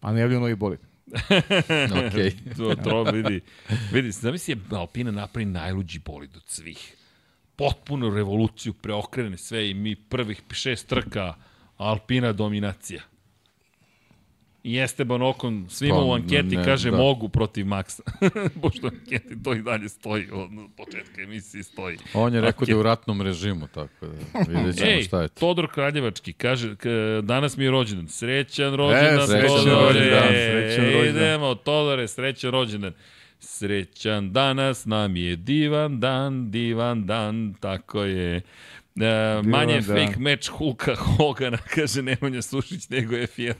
a 0.00 0.12
najavljuju 0.12 0.40
novi 0.40 0.54
bolid. 0.54 0.78
Okej. 2.06 2.30
to, 2.56 2.74
to 2.74 3.02
vidi. 3.02 3.40
Vidi, 3.92 4.10
zamisli 4.10 4.54
je 4.54 4.76
Alpina 4.76 5.10
napravi 5.10 5.44
najluđi 5.44 5.98
bolid 5.98 6.36
od 6.36 6.42
svih. 6.46 6.96
Potpuno 7.56 8.10
revoluciju, 8.10 8.72
preokrene 8.72 9.36
sve 9.36 9.70
i 9.70 9.74
mi 9.74 9.96
prvih 9.96 10.42
šest 10.50 10.88
trka 10.88 11.34
Alpina 11.76 12.32
dominacija. 12.32 13.02
I 14.64 14.78
Esteban 14.78 15.22
Okon 15.22 15.66
svima 15.68 15.94
Pa, 15.94 16.02
u 16.04 16.12
anketi 16.12 16.56
ne, 16.56 16.64
kaže 16.64 16.90
da. 16.90 16.96
mogu 16.96 17.28
protiv 17.28 17.66
Maxa. 17.66 18.02
Pošto 18.62 18.86
anketi 18.86 19.42
to 19.42 19.54
i 19.54 19.62
dalje 19.62 19.88
stoji, 19.88 20.28
od 20.32 20.48
početka 20.76 21.22
emisije 21.22 21.62
stoji. 21.62 21.98
On 22.14 22.34
je 22.34 22.40
rekao 22.40 22.66
da 22.66 22.72
je 22.72 22.76
u 22.76 22.82
ratnom 22.82 23.22
režimu, 23.22 23.66
tako 23.66 24.06
da 24.06 24.38
vidjet 24.48 24.76
ćemo 24.76 24.90
Ej, 24.90 25.02
šta 25.02 25.22
je 25.22 25.28
to. 25.28 25.40
Todor 25.40 25.72
Kraljevački, 25.72 26.32
kaže, 26.32 26.76
k, 26.76 26.86
danas 27.22 27.56
mi 27.56 27.64
je 27.64 27.70
rođendan. 27.70 28.08
Srećan 28.08 28.74
rođendan, 28.74 29.24
E, 29.24 29.26
srećan 29.26 29.48
Todore. 29.48 29.86
rođendan, 29.86 30.28
srećan 30.28 30.84
rođendan. 30.84 31.16
Idemo, 31.16 31.54
Todore, 31.54 32.08
srećan 32.08 32.50
rođendan. 32.50 32.92
Srećan 33.44 34.32
danas 34.32 34.84
nam 34.84 35.16
je 35.16 35.36
divan 35.36 36.00
dan, 36.00 36.50
divan 36.50 37.06
dan, 37.06 37.54
tako 37.60 38.02
je. 38.02 38.40
E, 38.96 39.42
manje 39.44 39.80
dan. 39.80 39.82
fake 39.82 40.20
match 40.20 40.50
Hulka 40.50 40.94
Hogana, 40.94 41.58
kaže 41.74 42.02
Nemanja 42.02 42.42
Sušić, 42.42 42.88
nego 42.88 43.16
je 43.16 43.26
Fiat. 43.26 43.56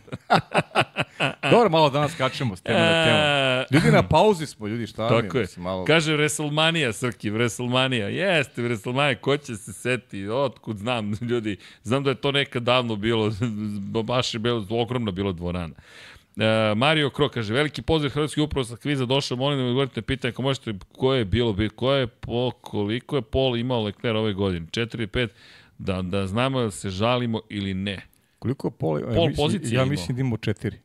Dobro, 1.50 1.68
malo 1.68 1.90
danas 1.90 2.14
kačemo 2.14 2.56
s 2.56 2.60
tema 2.60 2.78
na 2.78 3.04
temu. 3.04 3.18
E, 3.18 3.66
Ljudi 3.70 3.90
na 3.90 4.02
pauzi 4.08 4.46
smo, 4.46 4.66
ljudi, 4.66 4.86
šta 4.86 5.02
mi 5.02 5.08
Tako 5.22 5.36
je. 5.36 5.40
mislim, 5.40 5.62
malo... 5.62 5.84
Kaže 5.84 6.16
WrestleMania, 6.16 6.92
Srki, 6.92 7.30
WrestleMania. 7.30 8.06
Jeste, 8.06 8.62
WrestleMania, 8.62 9.14
ko 9.14 9.36
će 9.36 9.56
se 9.56 9.72
seti? 9.72 10.28
Otkud 10.28 10.76
znam, 10.78 11.12
ljudi. 11.30 11.56
Znam 11.82 12.04
da 12.04 12.10
je 12.10 12.16
to 12.16 12.32
nekad 12.32 12.62
davno 12.62 12.96
bilo, 12.96 13.32
baš 14.04 14.34
je 14.34 14.38
bilo, 14.38 14.66
ogromna 14.70 15.10
bila 15.10 15.32
dvorana. 15.32 15.74
E, 16.36 16.44
Mario 16.74 17.10
Kro 17.10 17.28
kaže, 17.28 17.54
veliki 17.54 17.82
pozdrav 17.82 18.10
Hrvatski 18.10 18.40
upravo 18.40 18.64
sa 18.64 18.76
kviza 18.76 19.06
došao, 19.06 19.36
molim 19.36 19.58
da 19.58 19.62
mi 19.62 19.68
odgovorite 19.68 20.00
na 20.00 20.04
pitanje, 20.04 20.32
ako 20.32 20.42
možete, 20.42 20.74
koje 20.92 21.18
je 21.18 21.24
bilo, 21.24 21.52
bit- 21.52 21.70
ko 21.70 21.92
je 21.92 22.06
po, 22.06 22.50
koliko 22.52 23.16
je 23.16 23.22
Pol 23.22 23.56
imao 23.56 23.82
Leclerc 23.82 24.16
ove 24.16 24.32
godine? 24.32 24.66
4 24.66 25.06
5 25.06 25.28
da, 25.78 26.02
da 26.02 26.26
znamo 26.26 26.60
da 26.60 26.70
se 26.70 26.90
žalimo 26.90 27.40
ili 27.48 27.74
ne. 27.74 28.00
Koliko 28.38 28.66
je 28.66 28.72
pol, 28.72 29.00
ja 29.00 29.06
Pol 29.06 29.28
mislim, 29.28 29.36
pozicije 29.36 29.68
Ja 29.70 29.82
imao. 29.82 29.90
mislim 29.90 30.16
da 30.16 30.20
imamo 30.20 30.36
četiri. 30.36 30.76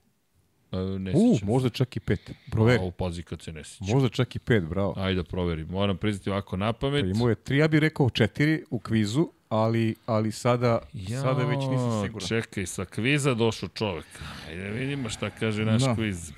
E, 0.72 0.78
ne 0.78 1.12
U, 1.16 1.38
možda 1.44 1.70
čak 1.70 1.96
i 1.96 2.00
pet. 2.00 2.32
Proveri. 2.52 2.84
A, 2.84 2.92
pazi 2.92 3.24
kad 3.24 3.42
se 3.42 3.52
ne 3.52 3.64
sjećam. 3.64 3.88
Možda 3.90 4.10
čak 4.10 4.36
i 4.36 4.40
pet, 4.40 4.64
bravo. 4.64 4.94
Ajde 4.98 5.16
da 5.16 5.24
proverim. 5.24 5.68
Moram 5.68 5.98
priznati 5.98 6.30
ovako 6.30 6.58
na 6.58 6.74
pamet. 6.74 7.06
Imao 7.06 7.30
je 7.30 7.36
tri, 7.36 7.58
ja 7.58 7.68
bih 7.68 7.80
rekao 7.80 8.10
četiri 8.10 8.64
u 8.70 8.80
kvizu, 8.80 9.28
ali, 9.50 9.96
ali 10.06 10.32
sada, 10.32 10.80
sada 11.12 11.44
već 11.44 11.60
nisam 11.62 12.04
siguran. 12.04 12.28
Čekaj, 12.28 12.66
sa 12.66 12.86
kviza 12.86 13.34
došao 13.34 13.70
čovek. 13.70 14.06
Ajde 14.48 14.64
da 14.64 14.70
vidimo 14.70 15.10
šta 15.10 15.30
kaže 15.30 15.66
naš 15.66 15.82
Da. 15.82 15.96
kviz. 15.96 16.32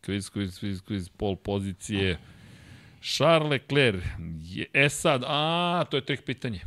Kviz, 0.00 0.30
kviz, 0.30 0.58
kviz, 0.58 0.80
kviz, 0.80 1.08
pol 1.08 1.36
pozicije. 1.36 2.18
Charles 3.02 3.50
Leclerc. 3.50 4.02
Je, 4.40 4.66
e 4.74 4.88
sad, 4.88 5.24
a, 5.26 5.84
to 5.84 5.96
je 5.96 6.04
trik 6.04 6.22
pitanje. 6.22 6.60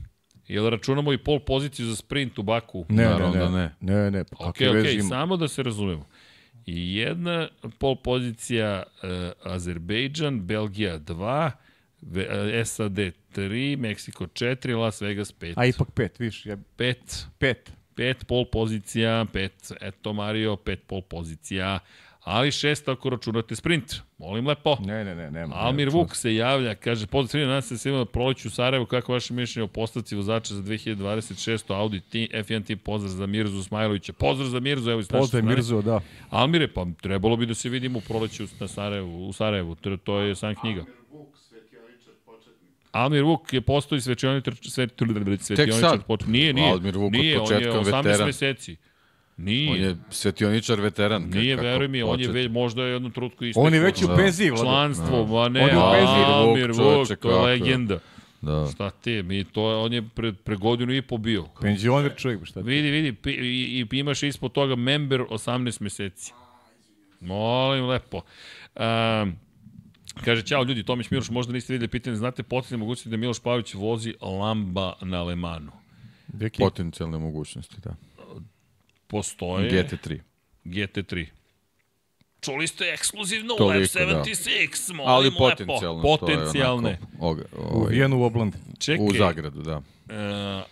Jel 0.48 0.70
računamo 0.70 1.14
i 1.14 1.18
pol 1.18 1.40
poziciju 1.40 1.86
za 1.86 1.96
sprint 1.96 2.40
u 2.40 2.44
Baku? 2.44 2.86
Ne, 2.90 3.04
Naravno 3.04 3.28
ne, 3.30 3.40
da 3.40 3.50
ne. 3.50 3.72
ne. 3.82 3.94
Ne, 3.96 4.12
ne, 4.12 4.24
pa 4.24 4.36
Ok, 4.40 4.56
ok, 4.56 4.94
ima? 4.94 5.04
samo 5.04 5.38
da 5.38 5.48
se 5.48 5.64
razumemo. 5.64 6.06
I 6.66 6.96
jedna 6.96 7.48
pol 7.78 7.96
pozicija 7.96 8.84
uh, 8.94 9.10
Azerbejdžan, 9.46 10.42
Belgija 10.42 11.00
2, 11.00 11.16
Ve- 11.16 11.52
SAD 12.66 13.00
3, 13.36 13.78
Meksiko 13.78 14.28
4, 14.28 14.76
Las 14.76 15.02
Vegas 15.02 15.34
5. 15.40 15.54
A 15.56 15.66
ipak 15.66 15.92
pet, 15.92 16.20
viš, 16.20 16.46
ja, 16.46 16.58
5. 16.78 17.26
pet. 17.40 17.72
Pet 17.96 18.26
pol 18.26 18.46
pozicija, 18.50 19.26
pet, 19.34 19.72
eto 19.82 20.14
Mario, 20.14 20.56
pet 20.56 20.82
pol 20.88 21.02
pozicija, 21.02 21.80
ali 22.24 22.52
šest 22.52 22.90
ako 22.90 23.10
računate 23.10 23.56
sprint. 23.56 23.94
Molim 24.18 24.48
lepo. 24.48 24.78
Ne, 24.86 25.04
ne, 25.06 25.16
ne, 25.16 25.32
nema. 25.32 25.56
Almir 25.56 25.88
nema 25.88 26.00
Vuk 26.00 26.16
se 26.16 26.36
javlja, 26.36 26.76
kaže, 26.76 27.08
pozdrav 27.08 27.48
nas 27.48 27.68
se 27.68 27.78
svima 27.78 28.06
proleću 28.06 28.48
u 28.48 28.52
Sarajevu, 28.52 28.86
kako 28.86 29.12
vaše 29.12 29.34
mišljenje 29.34 29.64
o 29.64 29.68
postavci 29.68 30.16
vozača 30.16 30.54
za 30.54 30.62
2026. 30.62 31.76
Audi 31.76 32.00
Team, 32.00 32.28
F1 32.44 32.66
Team, 32.66 32.80
pozdrav 32.80 33.12
za 33.12 33.26
Mirzu 33.26 33.64
Smajlovića, 33.64 34.14
pozdrav 34.14 34.50
za 34.50 34.60
Mirzu, 34.60 34.92
evo 34.92 35.00
iz 35.00 35.12
naše 35.12 35.22
Pozdrav. 35.22 35.44
Mirzo, 35.44 35.82
da. 35.82 36.00
Almire, 36.30 36.68
pa 36.68 36.86
trebalo 37.02 37.36
bi 37.36 37.46
da 37.46 37.54
se 37.54 37.70
vidimo 37.70 38.00
u 38.00 38.02
proleću 38.02 38.48
na 38.60 38.68
Sarajevu, 38.68 39.28
u 39.28 39.34
Sarajevu, 39.34 39.76
to, 39.76 39.98
to 39.98 40.20
je 40.20 40.36
sam 40.36 40.56
knjiga. 40.56 40.82
Almir 40.82 41.03
Vuk 43.24 43.53
je 43.53 43.61
postao 43.61 43.95
i 43.95 44.02
svečioničar, 44.02 44.56
svečioničar 44.61 45.80
sad? 45.80 46.03
početnik. 46.03 46.34
Nije, 46.34 46.53
nije. 46.53 46.72
Almir 46.72 46.98
Vuk 46.98 47.06
od 47.06 47.11
nije, 47.11 47.40
on 47.40 47.44
je 47.44 47.49
početka 47.49 47.80
18 47.82 48.03
veteran. 48.03 48.28
meseci. 48.28 48.76
Nije, 49.38 49.72
On 49.72 49.78
je 49.80 49.95
svetioničar 50.10 50.82
veteran. 50.82 51.24
nije, 51.24 51.56
veruj 51.56 51.88
mi, 51.88 52.03
on 52.03 52.20
je 52.20 52.28
hoćete. 52.28 52.32
ve, 52.40 52.49
možda 52.49 52.84
je 52.84 52.94
jednu 52.94 53.10
trutku 53.10 53.45
istekao. 53.45 53.68
On 53.68 53.74
je 53.74 53.80
već 53.80 54.03
u 54.03 54.07
Da. 54.07 54.15
penziji, 54.15 54.49
Vlado. 54.49 54.64
Članstvo, 54.64 55.26
ma 55.26 55.49
ne, 55.49 55.61
On 55.61 55.70
je 55.70 55.78
u 55.78 55.91
penziji. 55.91 56.24
Almir 56.26 56.68
Vuk, 56.68 56.78
čoveče, 56.78 57.15
to 57.15 57.30
je 57.32 57.41
legenda. 57.41 57.99
Da. 58.41 58.68
Šta 58.74 58.90
ti, 58.90 59.24
mi 59.24 59.44
to, 59.44 59.82
on 59.82 59.94
je 59.94 60.02
pre, 60.06 60.34
pre 60.34 60.56
godinu 60.56 60.94
i 60.94 61.02
po 61.02 61.18
bio. 61.18 61.45
Penzioner 61.61 62.11
čovjek, 62.15 62.45
šta 62.45 62.61
ti? 62.61 62.68
Vidi, 62.68 62.90
vidi, 62.90 63.14
pi, 63.14 63.32
i, 63.32 63.36
i 63.91 63.98
imaš 63.98 64.24
ispod 64.24 64.52
toga 64.52 64.76
member 64.76 65.22
18 65.22 65.82
meseci. 65.82 66.34
Molim 67.22 67.86
lepo. 67.86 68.22
Um, 68.76 69.36
kaže, 70.15 70.41
čao 70.41 70.64
ljudi, 70.64 70.84
Tomić 70.84 71.10
Miloš, 71.10 71.30
možda 71.30 71.53
niste 71.53 71.73
videli 71.73 71.88
pitanje, 71.88 72.15
znate 72.15 72.44
potencijalne 72.44 72.80
mogućnosti 72.80 73.10
da 73.10 73.18
Miloš 73.18 73.40
Pavić 73.40 73.73
vozi 73.73 74.14
Lamba 74.22 74.94
na 75.02 75.23
Lemanu? 75.23 75.72
Deki, 76.27 76.60
Potencijalne 76.60 77.18
mogućnosti, 77.18 77.76
da. 77.84 77.95
Postoje 79.07 79.72
GT3. 79.72 80.19
GT3. 80.65 81.26
Čuli 82.41 82.68
ste 82.68 82.84
ekskluzivno 82.85 83.53
u 83.53 83.57
Toliko, 83.57 83.99
F76, 83.99 84.94
molim 84.94 85.10
Ali 85.10 85.26
lepo. 85.26 85.38
potencijalno. 85.40 85.99
je 85.99 86.18
Potencijalne. 86.19 86.90
onako, 86.90 87.06
oga- 87.19 87.45
u 87.53 87.77
ovaj, 87.77 87.94
Vijenu 87.94 88.19
u 88.19 88.23
Oblandi. 88.23 88.57
Čekaj, 88.80 89.06
u 89.06 89.14
Zagradu, 89.18 89.61
da. 89.61 89.77
Uh, 89.77 89.84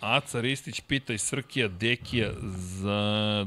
Aca 0.00 0.40
Ristić 0.40 0.80
pita 0.80 1.12
i 1.12 1.18
Srkija 1.18 1.68
Dekija 1.68 2.32
za, 2.52 3.00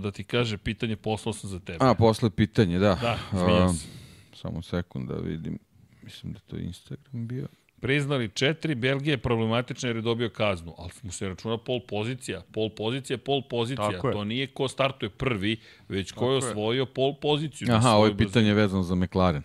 da 0.03 0.11
ti 0.11 0.23
kaže 0.23 0.57
pitanje 0.57 0.95
poslao 0.95 1.34
sam 1.34 1.49
za 1.49 1.59
tebe. 1.59 1.77
A, 1.81 1.93
posle 1.93 2.30
pitanje, 2.30 2.80
da. 2.80 2.95
Da, 3.31 3.73
se. 3.73 3.88
Samo 4.34 4.61
sekund 4.61 5.09
da 5.09 5.15
vidim. 5.15 5.59
Mislim 6.06 6.34
da 6.34 6.40
to 6.40 6.57
Instagram 6.57 7.27
bio. 7.27 7.48
Priznali 7.80 8.30
četiri, 8.30 8.76
Belgija 8.76 9.14
je 9.14 9.18
problematična 9.19 9.90
jer 9.90 9.95
je 9.95 10.02
dobio 10.02 10.30
kaznu, 10.30 10.73
ali 10.77 10.90
mu 11.03 11.11
se 11.11 11.27
računa 11.27 11.57
pol 11.57 11.80
pozicija. 11.82 12.41
Pol 12.52 12.69
pozicija, 12.72 13.18
pol 13.18 13.41
pozicija. 13.44 13.91
Tako 13.91 14.07
je. 14.07 14.14
To 14.14 14.23
nije 14.23 14.48
ko 14.48 14.68
startuje 14.68 15.10
prvi, 15.10 15.57
već 15.90 16.11
ko 16.11 16.26
je 16.26 16.40
Tako 16.40 16.45
je. 16.45 16.52
osvojio 16.52 16.86
pol 16.88 17.15
poziciju. 17.15 17.68
na 17.68 17.76
Aha, 17.76 17.90
ovo 17.90 18.06
je 18.06 18.18
pitanje 18.18 18.53
vezano 18.53 18.84
za 18.84 18.95
McLaren. 18.95 19.41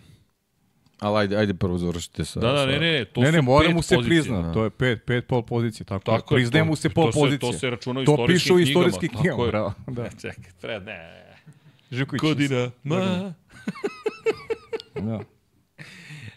Ali 0.99 1.17
ajde, 1.17 1.37
ajde 1.37 1.53
prvo 1.53 1.77
završite 1.77 2.25
sa... 2.25 2.39
Da, 2.39 2.51
da, 2.51 2.65
ne, 2.65 2.71
ne, 2.73 2.91
ne, 2.91 3.05
to 3.05 3.21
ne, 3.21 3.27
su 3.27 3.31
ne, 3.31 3.41
mora 3.41 3.65
pet 3.65 3.75
mu 3.75 3.81
se 3.81 3.95
pozicija. 3.95 4.21
prizna. 4.21 4.53
To 4.53 4.63
je 4.63 4.69
pet, 4.69 5.03
pet 5.05 5.27
pol 5.27 5.41
pozicije. 5.43 5.85
Tako, 5.85 5.99
Tako 6.01 6.17
tako 6.17 6.33
je, 6.33 6.37
Priznaje 6.37 6.63
mu 6.63 6.75
se 6.75 6.89
pol 6.89 7.05
to 7.05 7.11
se- 7.11 7.19
pozicije. 7.19 7.51
to 7.51 7.53
se 7.53 7.69
računa 7.69 7.99
u 7.99 8.05
To 8.05 8.25
piše 8.27 8.53
u 8.53 8.55
knjigama, 8.55 8.69
istorijskim 8.69 9.09
tako 9.09 9.19
knjigama, 9.19 9.43
je. 9.43 9.49
bravo. 9.49 9.73
Da. 9.89 10.09
Čekaj, 10.11 10.51
treba, 10.61 10.85
ne. 10.85 11.25
Živković. 11.91 12.21
Godina, 12.21 12.71
ma. 12.83 13.33
Da. 14.95 15.19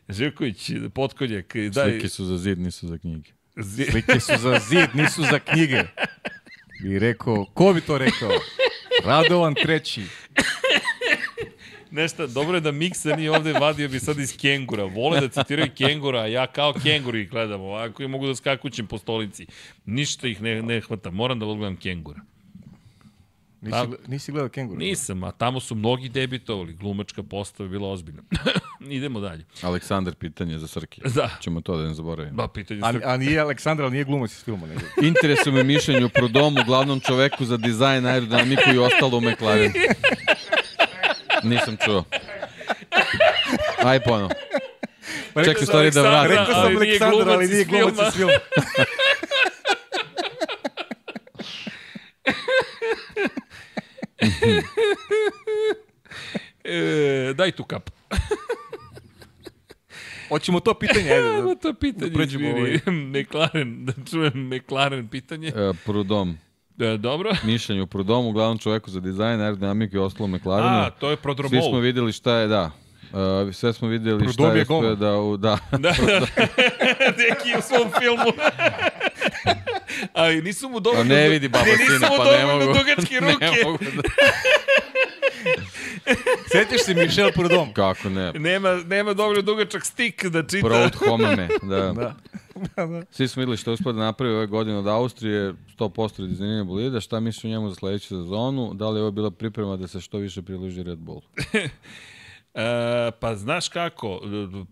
Živković, 0.09 0.70
potkonjak, 0.94 1.55
daj. 1.56 1.90
Slike 1.90 2.09
su 2.09 2.24
za 2.24 2.39
zid, 2.39 2.59
nisu 2.59 2.89
za 2.89 2.98
knjige. 2.98 3.31
Zi- 3.56 3.85
Slike 3.85 4.20
su 4.20 4.32
za 4.39 4.59
zid, 4.60 4.89
nisu 4.94 5.22
za 5.22 5.39
knjige. 5.40 5.82
Bi 6.82 6.98
rekao, 6.98 7.44
ko 7.44 7.72
bi 7.72 7.81
to 7.81 7.98
rekao? 7.98 8.31
Radovan 9.05 9.55
treći. 9.55 10.02
Nešto, 11.90 12.26
dobro 12.26 12.55
je 12.55 12.60
da 12.60 12.72
Miksa 12.72 13.16
nije 13.16 13.31
ovde 13.31 13.52
vadio 13.52 13.89
bi 13.89 14.01
sad 14.01 14.18
iz 14.18 14.36
Kengura. 14.36 14.85
Vole 14.85 15.20
da 15.20 15.28
citiraju 15.28 15.70
Kengura, 15.70 16.20
a 16.20 16.26
ja 16.26 16.47
kao 16.47 16.72
Kengur 16.74 17.14
ih 17.16 17.31
gledam. 17.31 17.60
Ovako 17.60 18.02
i 18.02 18.09
mogu 18.09 18.26
da 18.26 18.35
skakućem 18.35 18.86
po 18.86 18.98
stolici. 18.98 19.47
Ništa 19.85 20.28
ih 20.28 20.43
ne, 20.43 20.62
ne 20.62 20.81
hvata. 20.81 21.10
Moram 21.10 21.39
da 21.39 21.47
odgledam 21.47 21.76
Kengura. 21.76 22.20
Nisi, 23.64 23.70
Da. 23.72 23.86
gle- 23.86 23.96
nisi 24.06 24.32
gledao 24.32 24.48
kenguru? 24.48 24.78
Nisam, 24.78 25.24
a 25.24 25.32
tamo 25.32 25.60
su 25.60 25.74
mnogi 25.74 26.08
debitovali. 26.08 26.72
Glumačka 26.74 27.22
postava 27.22 27.66
je 27.66 27.70
bila 27.70 27.88
ozbiljna. 27.88 28.22
Idemo 28.90 29.20
dalje. 29.20 29.44
Aleksandar 29.62 30.14
pitanje 30.14 30.58
za 30.58 30.66
Srki. 30.66 31.00
Da. 31.14 31.30
Ćemo 31.40 31.60
to 31.60 31.76
da 31.76 31.88
ne 31.88 31.94
zaboravimo. 31.94 32.36
Ba, 32.36 32.48
pitanje 32.48 32.80
A, 32.84 32.92
se... 32.92 33.00
a 33.04 33.16
nije 33.16 33.40
Aleksandar, 33.40 33.84
ali 33.84 33.92
nije 33.92 34.04
glumac 34.04 34.32
iz 34.32 34.44
filma. 34.44 34.66
Nego. 34.66 34.80
Interesuje 35.08 35.52
me 35.54 35.62
mišljenje 35.64 36.04
o 36.04 36.08
Prodomu, 36.08 36.56
glavnom 36.66 37.00
čoveku 37.00 37.44
za 37.44 37.56
dizajn, 37.56 38.06
aerodinamiku 38.06 38.62
i 38.74 38.78
ostalo 38.78 39.18
u 39.18 39.22
McLaren. 39.22 39.72
Nisam 41.42 41.76
čuo. 41.84 42.04
Aj 43.78 44.00
ponovo. 44.00 44.30
Čekaj, 45.44 45.62
stvari 45.62 45.90
da 45.90 46.02
vratim. 46.02 46.30
Rekao 46.30 46.54
sam 46.54 46.76
Aleksandar, 46.76 47.28
ali 47.28 47.46
glumac 47.46 47.50
nije 47.50 47.64
glumac 47.64 48.08
iz 48.08 48.14
filma. 48.14 48.32
E, 56.64 56.78
daj 57.34 57.52
tu 57.52 57.64
kapu. 57.64 57.92
Hoćemo 60.28 60.60
to 60.60 60.74
pitanje, 60.74 61.10
ajde. 61.10 61.42
Da. 61.42 61.55
to 61.55 61.74
pitanje, 61.74 62.10
Da 62.10 62.14
pređemo 62.14 62.48
izvini. 62.48 62.80
McLaren, 63.14 63.84
da 63.84 63.92
čujem 64.05 64.48
McLaren 64.48 65.09
pitanje. 65.09 65.48
E, 65.48 65.52
Prodom. 65.84 66.38
E, 66.80 66.96
dobro. 66.96 67.30
Mišljenje 67.42 67.82
o 67.82 67.86
Prodomu, 67.86 68.32
glavnom 68.32 68.59
čoveku 68.59 68.90
za 68.90 69.01
dizajn, 69.01 69.40
aerodinamiku 69.40 69.96
i 69.96 70.01
ostalo 70.01 70.26
McLarenu. 70.28 70.68
A, 70.76 70.90
to 70.90 71.10
je 71.10 71.16
Svi 71.16 71.22
prodromol. 71.22 71.62
smo 71.62 71.78
videli 71.78 72.12
šta 72.12 72.36
je, 72.36 72.48
da. 72.48 72.70
Uh, 73.05 73.55
sve 73.55 73.72
smo 73.72 73.88
videli 73.88 74.18
Prodom 74.18 74.32
šta 74.34 74.52
je 74.82 74.90
je 74.90 74.96
da... 74.96 75.16
u- 75.16 75.36
Da, 75.36 75.59
Da, 75.72 75.78
da. 76.01 76.20
Neki 77.18 77.59
u 77.59 77.62
svom 77.62 77.90
filmu. 78.01 78.32
Ali 80.12 80.42
nisu 80.42 80.68
mu 80.68 80.80
dovoljno... 80.80 81.14
Ne 81.14 81.28
vidi 81.28 81.48
baba 81.48 81.64
ne, 81.64 81.72
nisu 81.72 81.92
sina, 81.92 82.08
mu 82.08 82.16
pa 82.16 82.24
ne 82.24 82.42
dovoljno 82.42 82.66
mogu. 82.66 82.78
dugačke 82.78 83.20
ne 83.20 83.32
ruke. 83.32 83.46
mogu 83.64 83.78
da... 83.96 84.02
Sjećaš 86.52 86.84
se 86.84 86.94
Michel 86.94 87.32
Prudom? 87.32 87.72
Kako 87.72 88.08
ne? 88.08 88.32
Nema, 88.32 88.74
nema 88.86 89.14
dovoljno 89.14 89.42
dugačak 89.42 89.84
stik 89.84 90.24
da 90.24 90.42
čita. 90.42 90.66
Proud 90.68 90.94
homeme, 90.94 91.48
da. 91.70 91.76
Da. 91.92 92.14
da, 92.76 92.86
da. 92.86 93.02
Svi 93.10 93.28
smo 93.28 93.40
videli 93.40 93.56
što 93.56 93.70
je 93.70 93.72
uspio 93.72 93.92
da 93.92 94.00
napravi 94.00 94.34
ove 94.34 94.46
godine 94.46 94.76
od 94.78 94.86
Austrije, 94.86 95.52
100% 95.78 96.26
dizajniranja 96.28 96.64
bolida. 96.64 97.00
Šta 97.00 97.20
misliš 97.20 97.44
o 97.44 97.48
njemu 97.48 97.68
za 97.68 97.74
sledeću 97.74 98.06
sezonu? 98.08 98.74
Da 98.74 98.90
li 98.90 98.98
je 98.98 99.02
ovo 99.02 99.10
bila 99.10 99.30
priprema 99.30 99.76
da 99.76 99.86
se 99.86 100.00
što 100.00 100.18
više 100.18 100.42
priloži 100.42 100.82
Red 100.82 100.98
Bull? 100.98 101.20
E, 102.55 103.10
pa 103.20 103.35
znaš 103.35 103.68
kako, 103.68 104.20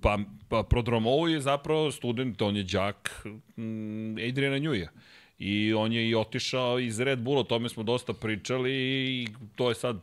pa, 0.00 0.18
pa 0.48 0.62
Prodromovo 0.62 1.28
je 1.28 1.40
zapravo 1.40 1.90
student, 1.90 2.42
on 2.42 2.56
je 2.56 2.62
đak 2.62 3.24
mm, 3.56 4.16
Adriana 4.28 4.58
Njuja. 4.58 4.90
I 5.38 5.74
on 5.74 5.92
je 5.92 6.08
i 6.08 6.14
otišao 6.14 6.78
iz 6.78 7.00
Red 7.00 7.18
Bulla, 7.18 7.40
o 7.40 7.44
tome 7.44 7.68
smo 7.68 7.82
dosta 7.82 8.12
pričali 8.12 8.72
i 8.72 9.28
to 9.56 9.68
je 9.68 9.74
sad 9.74 9.96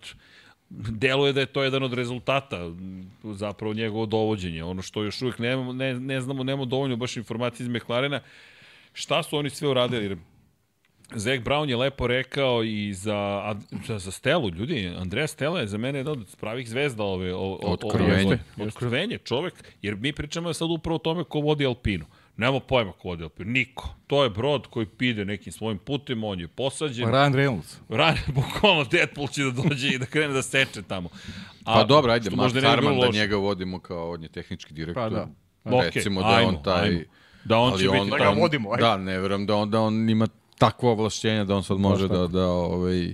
deluje 0.70 1.34
da 1.34 1.40
je 1.40 1.46
to 1.46 1.64
jedan 1.64 1.84
od 1.84 1.94
rezultata 1.94 2.72
zapravo 3.24 3.74
njegovo 3.74 4.06
dovođenje. 4.06 4.64
Ono 4.64 4.82
što 4.82 5.04
još 5.04 5.22
uvijek 5.22 5.40
ne, 5.40 5.74
ne, 5.74 6.00
ne 6.00 6.22
znamo, 6.22 6.44
nemamo 6.44 6.66
dovoljno 6.66 6.96
baš 6.96 7.18
informacije 7.18 7.64
iz 7.64 7.70
McLarena, 7.70 8.22
šta 8.94 9.24
su 9.24 9.38
oni 9.38 9.50
sve 9.50 9.68
uradili, 9.68 10.18
Zach 11.16 11.44
Brown 11.44 11.70
je 11.70 11.76
lepo 11.78 12.08
rekao 12.08 12.64
i 12.64 12.94
za, 12.94 13.56
za, 13.88 14.00
za 14.00 14.12
Stelu, 14.12 14.50
ljudi, 14.50 14.92
Andreja 14.98 15.28
Stella 15.28 15.60
je 15.60 15.68
za 15.68 15.78
mene 15.78 16.00
jedan 16.00 16.22
od 16.22 16.36
pravih 16.40 16.70
zvezda 16.70 17.04
ove, 17.04 17.34
o, 17.34 17.40
o, 17.40 17.60
Otkrovenje. 17.62 18.26
Ove, 18.58 18.68
otkrovenje, 18.68 19.18
čovek, 19.18 19.54
jer 19.82 19.96
mi 19.96 20.14
pričamo 20.14 20.54
sad 20.54 20.72
upravo 20.72 20.96
o 20.96 21.00
tome 21.00 21.24
ko 21.24 21.40
vodi 21.40 21.66
Alpinu. 21.66 22.06
Nemamo 22.38 22.60
pojma 22.60 22.92
ko 22.92 23.08
vodi 23.08 23.24
Alpinu, 23.24 23.52
niko. 23.52 23.96
To 24.08 24.24
je 24.24 24.30
brod 24.30 24.68
koji 24.68 24.86
pide 24.86 25.26
nekim 25.26 25.54
svojim 25.54 25.78
putem, 25.78 26.24
on 26.24 26.40
je 26.40 26.48
posađen. 26.48 27.08
Ryan 27.08 27.34
Reynolds. 27.34 27.76
Ran, 27.90 28.18
bukvalno 28.36 28.84
Deadpool 28.84 29.28
će 29.28 29.44
da 29.44 29.52
dođe 29.52 29.88
i 29.88 29.98
da 29.98 30.06
krene 30.06 30.34
da 30.34 30.42
seče 30.42 30.82
tamo. 30.82 31.10
A, 31.66 31.74
Pa 31.74 31.84
dobro, 31.84 32.12
ajde, 32.12 32.30
Mark 32.30 32.54
Harman 32.64 33.00
da 33.00 33.08
njega 33.14 33.36
vodimo 33.36 33.80
kao 33.80 34.12
on 34.12 34.24
je 34.24 34.30
tehnički 34.30 34.74
direktor. 34.74 35.04
Pa 35.04 35.10
da. 35.10 35.82
Recimo 35.82 36.22
da 36.22 36.30
je 36.30 36.36
ajmo, 36.36 36.50
on 36.50 36.64
taj... 36.64 36.90
ajmo. 36.90 37.00
Da 37.44 37.58
on 37.58 37.72
ali 37.72 37.82
će 37.82 37.88
biti 37.90 38.00
on, 38.02 38.10
Da 38.10 38.18
ga 38.18 38.24
tamo. 38.24 38.42
vodimo, 38.42 38.72
ajde. 38.72 38.84
Da, 38.84 38.98
ne 38.98 39.20
verujem 39.20 39.46
da 39.46 39.56
on, 39.56 39.72
da 39.72 39.82
on 39.82 40.10
ima 40.10 40.28
takvo 40.60 40.92
ovlašćenja 40.92 41.44
da 41.44 41.56
on 41.56 41.64
sad 41.64 41.78
može 41.78 42.08
da, 42.08 42.28
da 42.28 42.48
ovaj, 42.48 43.14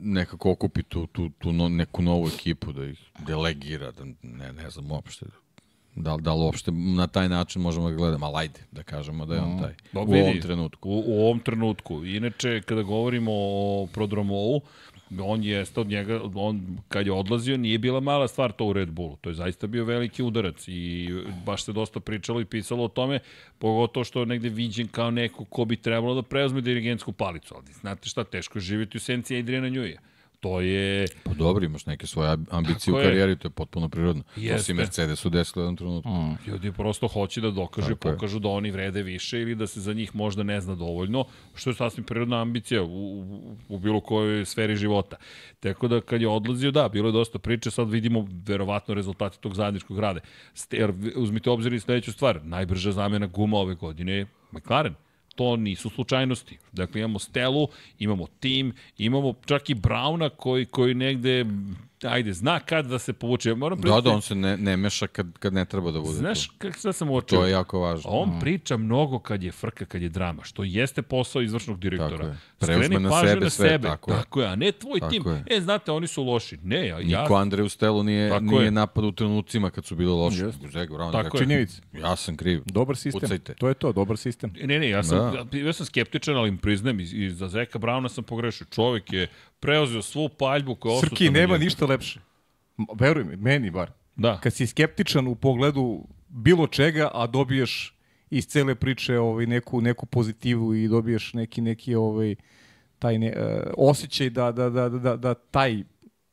nekako 0.00 0.50
okupi 0.50 0.82
tu, 0.82 1.06
tu, 1.06 1.28
tu 1.28 1.52
no, 1.52 1.68
neku 1.68 2.02
novu 2.02 2.28
ekipu, 2.28 2.72
da 2.72 2.84
ih 2.84 2.98
delegira, 3.26 3.90
da 3.90 4.04
ne, 4.22 4.52
ne 4.52 4.70
znam 4.70 4.92
uopšte. 4.92 5.26
Da, 5.96 6.16
da 6.16 6.34
li 6.34 6.40
uopšte 6.40 6.72
na 6.72 7.06
taj 7.06 7.28
način 7.28 7.62
možemo 7.62 7.90
da 7.90 7.96
gledamo, 7.96 8.26
ali 8.26 8.36
ajde, 8.36 8.60
da 8.72 8.82
kažemo 8.82 9.26
da 9.26 9.34
je 9.34 9.40
on 9.40 9.58
taj. 9.58 9.74
Pa 9.92 10.00
u 10.00 10.02
ovom 10.02 10.40
trenutku. 10.40 10.90
U, 10.90 11.04
u 11.06 11.20
ovom 11.24 11.40
trenutku. 11.40 12.04
Inače, 12.04 12.60
kada 12.60 12.82
govorimo 12.82 13.30
o 13.34 13.86
prodromovu, 13.92 14.60
on 15.20 15.44
jeste 15.44 15.80
od 15.80 15.86
njega, 15.86 16.20
on 16.34 16.78
kad 16.88 17.06
je 17.06 17.12
odlazio 17.12 17.56
nije 17.56 17.78
bila 17.78 18.00
mala 18.00 18.28
stvar 18.28 18.52
to 18.52 18.64
u 18.64 18.72
Red 18.72 18.90
Bullu. 18.90 19.16
To 19.20 19.30
je 19.30 19.34
zaista 19.34 19.66
bio 19.66 19.84
veliki 19.84 20.22
udarac 20.22 20.64
i 20.68 21.08
baš 21.46 21.64
se 21.64 21.72
dosta 21.72 22.00
pričalo 22.00 22.40
i 22.40 22.44
pisalo 22.44 22.84
o 22.84 22.88
tome, 22.88 23.18
pogotovo 23.58 24.04
što 24.04 24.20
je 24.20 24.26
negde 24.26 24.48
viđen 24.48 24.88
kao 24.88 25.10
neko 25.10 25.44
ko 25.44 25.64
bi 25.64 25.76
trebalo 25.76 26.14
da 26.14 26.22
preuzme 26.22 26.60
dirigentsku 26.60 27.12
palicu. 27.12 27.54
Ali 27.54 27.72
znate 27.72 28.08
šta, 28.08 28.24
teško 28.24 28.58
je 28.58 28.62
živjeti 28.62 28.96
u 28.96 29.00
senci 29.00 29.38
Adriana 29.38 29.68
Njuija. 29.68 30.00
To 30.44 30.60
je... 30.60 31.06
Pa 31.22 31.34
dobro, 31.34 31.64
imaš 31.64 31.86
neke 31.86 32.06
svoje 32.06 32.36
ambicije 32.50 32.92
Tako 32.92 32.96
u 32.96 33.00
je. 33.00 33.04
karijeri, 33.04 33.36
to 33.36 33.48
je 33.48 33.52
potpuno 33.52 33.88
prirodno. 33.88 34.22
To 34.22 34.40
Jeste. 34.40 34.62
si 34.62 34.74
Mercedesu 34.74 35.30
desilo 35.30 35.62
u 35.62 35.64
jednom 35.64 35.76
trenutku. 35.76 36.10
Mm. 36.10 36.36
Ljudi 36.46 36.72
prosto 36.72 37.08
hoće 37.08 37.40
da 37.40 37.50
dokaže, 37.50 37.94
Tako 37.94 38.08
je. 38.08 38.14
pokažu 38.14 38.38
da 38.38 38.48
oni 38.48 38.70
vrede 38.70 39.02
više 39.02 39.40
ili 39.40 39.54
da 39.54 39.66
se 39.66 39.80
za 39.80 39.92
njih 39.92 40.16
možda 40.16 40.42
ne 40.42 40.60
zna 40.60 40.74
dovoljno, 40.74 41.24
što 41.54 41.70
je 41.70 41.74
sasvim 41.74 42.04
prirodna 42.04 42.40
ambicija 42.42 42.82
u, 42.82 43.20
u, 43.20 43.56
u 43.68 43.78
bilo 43.78 44.00
kojoj 44.00 44.44
sferi 44.44 44.76
života. 44.76 45.16
Tako 45.60 45.88
da 45.88 46.00
kad 46.00 46.20
je 46.20 46.28
odlazio, 46.28 46.70
da, 46.70 46.88
bilo 46.88 47.08
je 47.08 47.12
dosta 47.12 47.38
priče, 47.38 47.70
sad 47.70 47.90
vidimo 47.90 48.28
verovatno 48.46 48.94
rezultate 48.94 49.38
tog 49.40 49.54
zajedničkog 49.54 49.98
rade. 49.98 50.20
Ste, 50.54 50.76
jer 50.76 50.92
uzmite 51.16 51.50
obzir 51.50 51.72
i 51.72 51.80
sledeću 51.80 52.12
stvar, 52.12 52.40
najbrža 52.44 52.92
zamena 52.92 53.26
guma 53.26 53.56
ove 53.56 53.74
godine 53.74 54.12
je 54.12 54.26
McLaren 54.52 54.94
to 55.34 55.56
nisu 55.56 55.90
slučajnosti. 55.90 56.58
Dakle, 56.72 57.00
imamo 57.00 57.18
Stelu, 57.18 57.68
imamo 57.98 58.26
tim, 58.40 58.72
imamo 58.98 59.34
čak 59.46 59.70
i 59.70 59.74
Brauna 59.74 60.28
koji, 60.28 60.66
koji 60.66 60.94
negde, 60.94 61.44
ajde, 62.04 62.32
zna 62.32 62.60
kad 62.60 62.86
da 62.86 62.98
se 62.98 63.12
povuče. 63.12 63.48
Ja 63.48 63.54
Moram 63.54 63.78
Da, 63.78 63.82
priznati- 63.82 64.04
da, 64.04 64.10
on 64.10 64.22
se 64.22 64.34
ne, 64.34 64.56
ne 64.56 64.76
meša 64.76 65.06
kad, 65.06 65.38
kad 65.38 65.52
ne 65.52 65.64
treba 65.64 65.90
da 65.90 66.00
bude 66.00 66.12
Znaš, 66.12 66.48
tu. 66.48 66.54
kako 66.58 66.78
sad 66.78 66.96
sam 66.96 67.10
uočio? 67.10 67.38
To 67.38 67.44
je 67.44 67.50
jako 67.52 67.80
važno. 67.80 68.10
On 68.10 68.40
priča 68.40 68.76
mnogo 68.76 69.18
kad 69.18 69.42
je 69.42 69.52
frka, 69.52 69.84
kad 69.84 70.02
je 70.02 70.08
drama, 70.08 70.44
što 70.44 70.64
jeste 70.64 71.02
posao 71.02 71.42
izvršnog 71.42 71.78
direktora. 71.78 72.16
Tako 72.16 72.24
je. 72.24 72.36
Preuzme 72.58 72.84
Skreni 72.86 73.02
na 73.02 73.20
sebe 73.22 73.40
na 73.40 73.50
sve, 73.50 73.68
sebe. 73.68 73.88
tako 73.88 74.10
je. 74.10 74.16
tako 74.16 74.40
je, 74.40 74.48
a 74.48 74.56
ne 74.56 74.72
tvoj 74.72 75.00
Tako 75.00 75.12
tim. 75.12 75.22
je. 75.26 75.44
E, 75.48 75.60
znate, 75.60 75.92
oni 75.92 76.06
su 76.06 76.22
loši. 76.22 76.56
Ne, 76.56 76.86
ja, 76.86 76.98
ja 77.00 77.22
Niko 77.22 77.34
Andreju 77.34 77.68
Stelu 77.68 78.02
nije, 78.02 78.28
Tako 78.30 78.44
nije 78.44 78.64
je. 78.64 78.70
napad 78.70 79.04
u 79.04 79.12
trenucima 79.12 79.70
kad 79.70 79.84
su 79.84 79.96
bili 79.96 80.12
loši. 80.12 80.40
Jeste. 80.40 80.68
Zego, 80.68 80.94
Brown 80.96 81.12
Tako 81.12 81.38
je. 81.38 81.66
Ja 81.94 82.16
sam 82.16 82.36
kriv. 82.36 82.62
Dobar 82.66 82.96
sistem. 82.96 83.20
Pucajte. 83.20 83.54
To 83.54 83.68
je 83.68 83.74
to, 83.74 83.92
dobar 83.92 84.16
sistem. 84.16 84.52
Ne, 84.56 84.78
ne, 84.78 84.88
ja 84.88 85.02
sam, 85.02 85.18
Da. 85.32 85.44
da. 85.44 85.58
ja 85.58 85.72
sam 85.72 85.86
skeptičan, 85.86 86.36
ali 86.36 86.48
im 86.48 86.58
priznajem, 86.58 87.00
i, 87.00 87.04
i 87.04 87.30
za 87.30 87.48
Zeka 87.48 87.78
Brauna 87.78 88.08
sam 88.08 88.24
pogrešio. 88.24 88.66
Čovek 88.66 89.12
je 89.12 89.26
preuzeo 89.64 90.02
svu 90.02 90.28
paljbu 90.28 90.74
koja 90.74 90.92
je 90.92 90.98
osuta 90.98 91.10
Srki, 91.10 91.30
nema 91.30 91.52
njega. 91.52 91.64
ništa 91.64 91.86
lepše. 91.86 92.20
Veruj 92.94 93.24
mi, 93.24 93.36
meni 93.36 93.70
bar. 93.70 93.90
Da. 94.16 94.40
Kad 94.40 94.54
si 94.54 94.66
skeptičan 94.66 95.26
u 95.26 95.34
pogledu 95.34 96.06
bilo 96.28 96.66
čega, 96.66 97.10
a 97.14 97.26
dobiješ 97.26 97.94
iz 98.30 98.46
cele 98.46 98.74
priče 98.74 99.18
ovaj, 99.18 99.46
neku, 99.46 99.80
neku 99.80 100.06
pozitivu 100.06 100.74
i 100.74 100.88
dobiješ 100.88 101.34
neki, 101.34 101.60
neki 101.60 101.94
ovaj, 101.94 102.34
taj 102.98 103.18
ne, 103.18 103.32
uh, 103.36 103.72
osjećaj 103.76 104.30
da, 104.30 104.52
da, 104.52 104.70
da, 104.70 104.88
da, 104.88 104.98
da, 104.98 105.16
da 105.16 105.34
taj, 105.34 105.82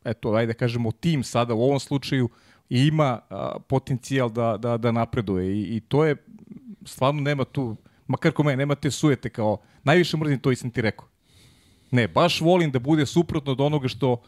eto, 0.03 0.33
ajde 0.33 0.53
da 0.53 0.57
kažemo, 0.57 0.91
tim 0.91 1.23
sada 1.23 1.53
u 1.53 1.63
ovom 1.63 1.79
slučaju 1.79 2.29
ima 2.69 3.19
a, 3.29 3.59
potencijal 3.67 4.29
da, 4.29 4.57
da, 4.57 4.77
da 4.77 4.91
napreduje 4.91 5.57
i, 5.57 5.75
i 5.75 5.79
to 5.79 6.05
je, 6.05 6.15
stvarno 6.85 7.21
nema 7.21 7.43
tu, 7.43 7.75
makar 8.07 8.31
ko 8.31 8.43
mene, 8.43 8.57
nema 8.57 8.75
te 8.75 8.91
sujete 8.91 9.29
kao, 9.29 9.57
najviše 9.83 10.17
mrzim 10.17 10.39
to 10.39 10.51
i 10.51 10.55
sam 10.55 10.71
ti 10.71 10.81
rekao. 10.81 11.10
Ne, 11.91 12.07
baš 12.07 12.41
volim 12.41 12.71
da 12.71 12.79
bude 12.79 13.05
suprotno 13.05 13.51
od 13.51 13.61
onoga 13.61 13.87
što 13.87 14.21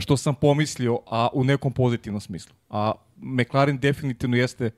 što 0.00 0.16
sam 0.16 0.34
pomislio, 0.34 0.98
a 1.06 1.28
u 1.32 1.44
nekom 1.44 1.72
pozitivnom 1.72 2.20
smislu. 2.20 2.54
A 2.70 2.92
McLaren 3.16 3.78
definitivno 3.78 4.36
jeste, 4.36 4.70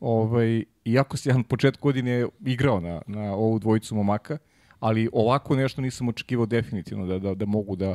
ovaj, 0.00 0.64
iako 0.84 1.16
se 1.16 1.30
ja 1.30 1.36
na 1.36 1.42
početku 1.42 1.88
godine 1.88 2.26
igrao 2.46 2.80
na, 2.80 3.02
na 3.06 3.34
ovu 3.34 3.58
dvojicu 3.58 3.94
momaka, 3.94 4.38
ali 4.80 5.08
ovako 5.12 5.56
nešto 5.56 5.80
nisam 5.80 6.08
očekivao 6.08 6.46
definitivno 6.46 7.06
da, 7.06 7.18
da, 7.18 7.34
da 7.34 7.46
mogu 7.46 7.76
da, 7.76 7.94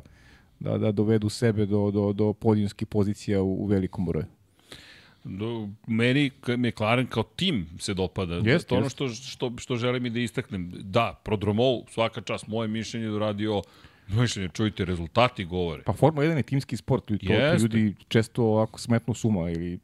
da, 0.60 0.78
da 0.78 0.92
dovedu 0.92 1.30
sebe 1.30 1.66
do, 1.66 1.92
do, 1.92 2.14
do 2.14 2.34
podijumskih 2.34 2.88
pozicija 2.88 3.42
u, 3.42 3.64
u 3.64 3.66
velikom 3.66 4.06
broju. 4.06 4.26
Do, 5.24 5.70
meni 5.88 6.32
McLaren 6.58 7.08
kao 7.08 7.24
tim 7.24 7.68
se 7.80 7.94
dopada. 7.94 8.36
Jeste, 8.36 8.68
to 8.68 8.76
je 8.76 8.80
ono 8.80 8.90
što, 8.90 9.10
što, 9.10 9.54
što 9.58 9.76
želim 9.76 10.06
i 10.06 10.10
da 10.10 10.20
istaknem. 10.20 10.72
Da, 10.80 11.22
Prodromov, 11.24 11.82
svaka 11.90 12.22
čast, 12.22 12.48
moje 12.48 12.68
mišljenje 12.68 13.06
je 13.06 13.12
uradio, 13.12 13.62
mišljenje, 14.10 14.50
čujte, 14.50 14.86
rezultati 14.86 15.46
govore. 15.46 15.84
Pa 15.84 15.94
Formula 15.94 16.26
1 16.26 16.38
je 16.38 16.44
timski 16.44 16.78
sport, 16.78 17.12
i 17.12 17.18
to, 17.18 17.34
ljudi 17.62 17.96
često 18.08 18.44
ovako 18.44 18.80
smetnu 18.80 19.14
suma 19.14 19.50
ili 19.50 19.80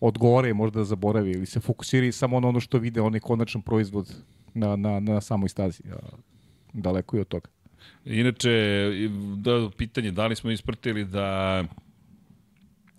odgovore 0.00 0.54
možda 0.54 0.84
zaborave 0.84 1.30
ili 1.30 1.46
se 1.46 1.60
fokusiraju 1.60 2.12
samo 2.12 2.40
na 2.40 2.48
ono 2.48 2.60
što 2.60 2.78
vide 2.78 3.00
onaj 3.00 3.20
konačan 3.20 3.62
proizvod 3.62 4.14
na, 4.54 4.76
na, 4.76 5.00
na 5.00 5.20
samoj 5.20 5.48
stazi. 5.48 5.82
Daleko 6.72 7.16
je 7.16 7.20
od 7.20 7.28
toga. 7.28 7.48
Inače, 8.04 8.50
da, 9.36 9.70
pitanje, 9.76 10.10
da 10.10 10.26
li 10.26 10.36
smo 10.36 10.50
ispratili 10.50 11.04
da 11.04 11.64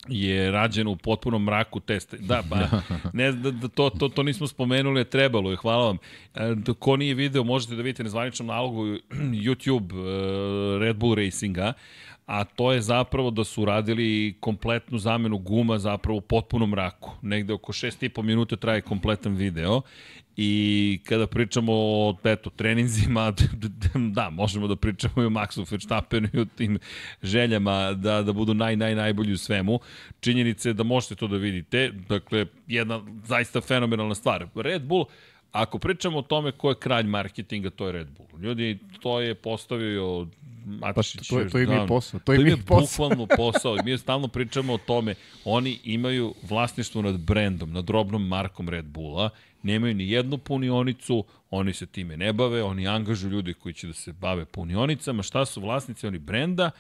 je 0.08 0.52
rađeno 0.52 0.92
u 0.92 0.96
potpunom 0.96 1.44
mraku 1.44 1.80
test. 1.80 2.16
Da, 2.20 2.42
ba, 2.50 2.70
ne, 3.14 3.32
da, 3.32 3.52
da, 3.52 3.68
to, 3.68 3.90
to, 3.90 4.10
to 4.10 4.24
nismo 4.24 4.48
spomenuli, 4.48 5.02
a 5.02 5.04
trebalo 5.04 5.52
je, 5.52 5.58
hvala 5.58 5.86
vam. 5.86 5.98
E, 6.36 6.56
Ko 6.80 6.98
nije 6.98 7.14
video, 7.14 7.44
možete 7.44 7.76
da 7.76 7.82
vidite 7.82 8.04
na 8.04 8.10
zvaničnom 8.10 8.48
nalogu 8.48 8.86
YouTube 9.46 9.94
e, 9.94 10.80
Red 10.80 10.96
Bull 10.96 11.16
Racinga, 11.16 11.74
a 12.26 12.44
to 12.44 12.72
je 12.72 12.82
zapravo 12.82 13.32
da 13.32 13.44
su 13.44 13.66
radili 13.66 14.38
kompletnu 14.40 14.98
zamenu 14.98 15.38
guma 15.38 15.78
zapravo 15.78 16.18
u 16.18 16.22
potpunom 16.22 16.70
mraku. 16.70 17.12
Negde 17.22 17.54
oko 17.54 17.74
6,5 17.74 18.22
minuta 18.22 18.56
traje 18.56 18.82
kompletan 18.82 19.36
video 19.36 19.82
i 20.38 21.00
kada 21.04 21.28
pričamo 21.28 21.74
o 21.76 22.18
eto, 22.24 22.50
treninzima, 22.50 23.34
da, 24.16 24.30
možemo 24.30 24.68
da 24.68 24.76
pričamo 24.76 25.24
i 25.24 25.26
o 25.26 25.30
Maxu 25.30 25.72
Verstappenu 25.72 26.30
i 26.34 26.40
o 26.40 26.46
tim 26.46 26.80
željama 27.24 27.94
da, 27.94 28.22
da 28.22 28.34
budu 28.34 28.54
naj, 28.54 28.76
naj, 28.76 28.96
najbolji 28.96 29.34
u 29.34 29.38
svemu. 29.38 29.80
Činjenica 30.20 30.70
je 30.70 30.74
da 30.74 30.84
možete 30.84 31.16
to 31.16 31.28
da 31.28 31.38
vidite. 31.38 31.92
Dakle, 32.10 32.46
jedna 32.68 33.02
zaista 33.24 33.62
fenomenalna 33.62 34.16
stvar. 34.16 34.48
Red 34.56 34.82
Bull, 34.82 35.06
ako 35.52 35.80
pričamo 35.80 36.18
o 36.18 36.22
tome 36.22 36.52
ko 36.52 36.70
je 36.70 36.76
kralj 36.76 37.06
marketinga, 37.06 37.70
to 37.70 37.86
je 37.86 37.92
Red 37.92 38.08
Bull. 38.18 38.42
Ljudi, 38.42 38.80
to 39.02 39.22
je 39.22 39.36
postavio 39.36 40.28
Matešić. 40.66 41.30
Pa 41.30 41.36
to 41.36 41.50
to 41.50 41.60
im 41.60 41.72
je 41.72 41.88
posao, 41.88 42.20
to 42.20 42.34
im 42.34 42.42
im 42.42 42.48
je 42.48 42.58
posao. 42.58 43.10
bukvalno 43.10 43.28
posao. 43.38 43.78
Mi 43.86 43.98
stalno 43.98 44.28
pričamo 44.28 44.74
o 44.74 44.78
tome. 44.78 45.16
Oni 45.46 45.80
imaju 45.84 46.34
vlasništvo 46.50 47.02
nad 47.02 47.20
brendom, 47.20 47.72
nad 47.72 47.90
robnom 47.90 48.28
markom 48.28 48.70
Red 48.70 48.86
Bulla. 48.86 49.30
Nemaju 49.64 49.94
ni 49.94 50.10
jednu 50.10 50.38
punionicu, 50.38 51.24
oni 51.50 51.74
se 51.74 51.86
time 51.86 52.18
ne 52.18 52.34
bave, 52.34 52.64
oni 52.64 52.88
angažuju 52.88 53.32
ljudi 53.32 53.54
koji 53.54 53.74
će 53.74 53.88
da 53.88 53.94
se 53.94 54.14
bave 54.14 54.46
punionicama. 54.46 55.24
Šta 55.24 55.46
su 55.46 55.62
vlasnici? 55.62 56.08
Oni 56.08 56.18
brenda 56.18 56.72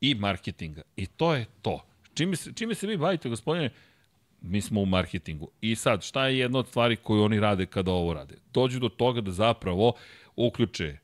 i 0.00 0.14
marketinga. 0.14 0.82
I 0.96 1.06
to 1.06 1.34
je 1.34 1.46
to. 1.62 1.84
Čime 2.14 2.36
se, 2.36 2.52
čime 2.52 2.74
se 2.74 2.86
vi 2.86 2.96
bavite, 2.96 3.28
gospodine? 3.28 3.70
mi 4.42 4.60
smo 4.60 4.80
u 4.80 4.86
marketingu. 4.86 5.48
I 5.60 5.76
sad, 5.76 6.02
šta 6.02 6.26
je 6.26 6.38
jedna 6.38 6.58
od 6.58 6.68
stvari 6.68 6.96
koju 6.96 7.22
oni 7.22 7.40
rade 7.40 7.66
kada 7.66 7.92
ovo 7.92 8.14
rade? 8.14 8.34
Dođu 8.52 8.78
do 8.78 8.88
toga 8.88 9.20
da 9.20 9.30
zapravo 9.30 9.92
uključe 10.36 10.96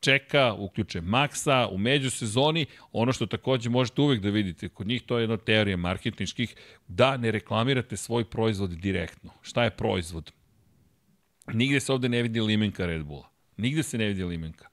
čeka, 0.00 0.54
uključe 0.58 1.00
maksa 1.00 1.68
u 1.70 1.78
međusezoni, 1.78 2.66
ono 2.92 3.12
što 3.12 3.26
takođe 3.26 3.70
možete 3.70 4.00
uvek 4.00 4.20
da 4.20 4.30
vidite 4.30 4.68
kod 4.68 4.86
njih, 4.86 5.02
to 5.02 5.18
je 5.18 5.22
jedna 5.22 5.36
teorija 5.36 5.76
marketinških, 5.76 6.54
da 6.88 7.16
ne 7.16 7.30
reklamirate 7.30 7.96
svoj 7.96 8.24
proizvod 8.24 8.70
direktno. 8.70 9.30
Šta 9.42 9.64
je 9.64 9.70
proizvod? 9.70 10.32
Nigde 11.52 11.80
se 11.80 11.92
ovde 11.92 12.08
ne 12.08 12.22
vidi 12.22 12.40
limenka 12.40 12.86
Red 12.86 13.04
Bulla. 13.04 13.28
Nigde 13.56 13.82
se 13.82 13.98
ne 13.98 14.06
vidi 14.06 14.24
limenka. 14.24 14.68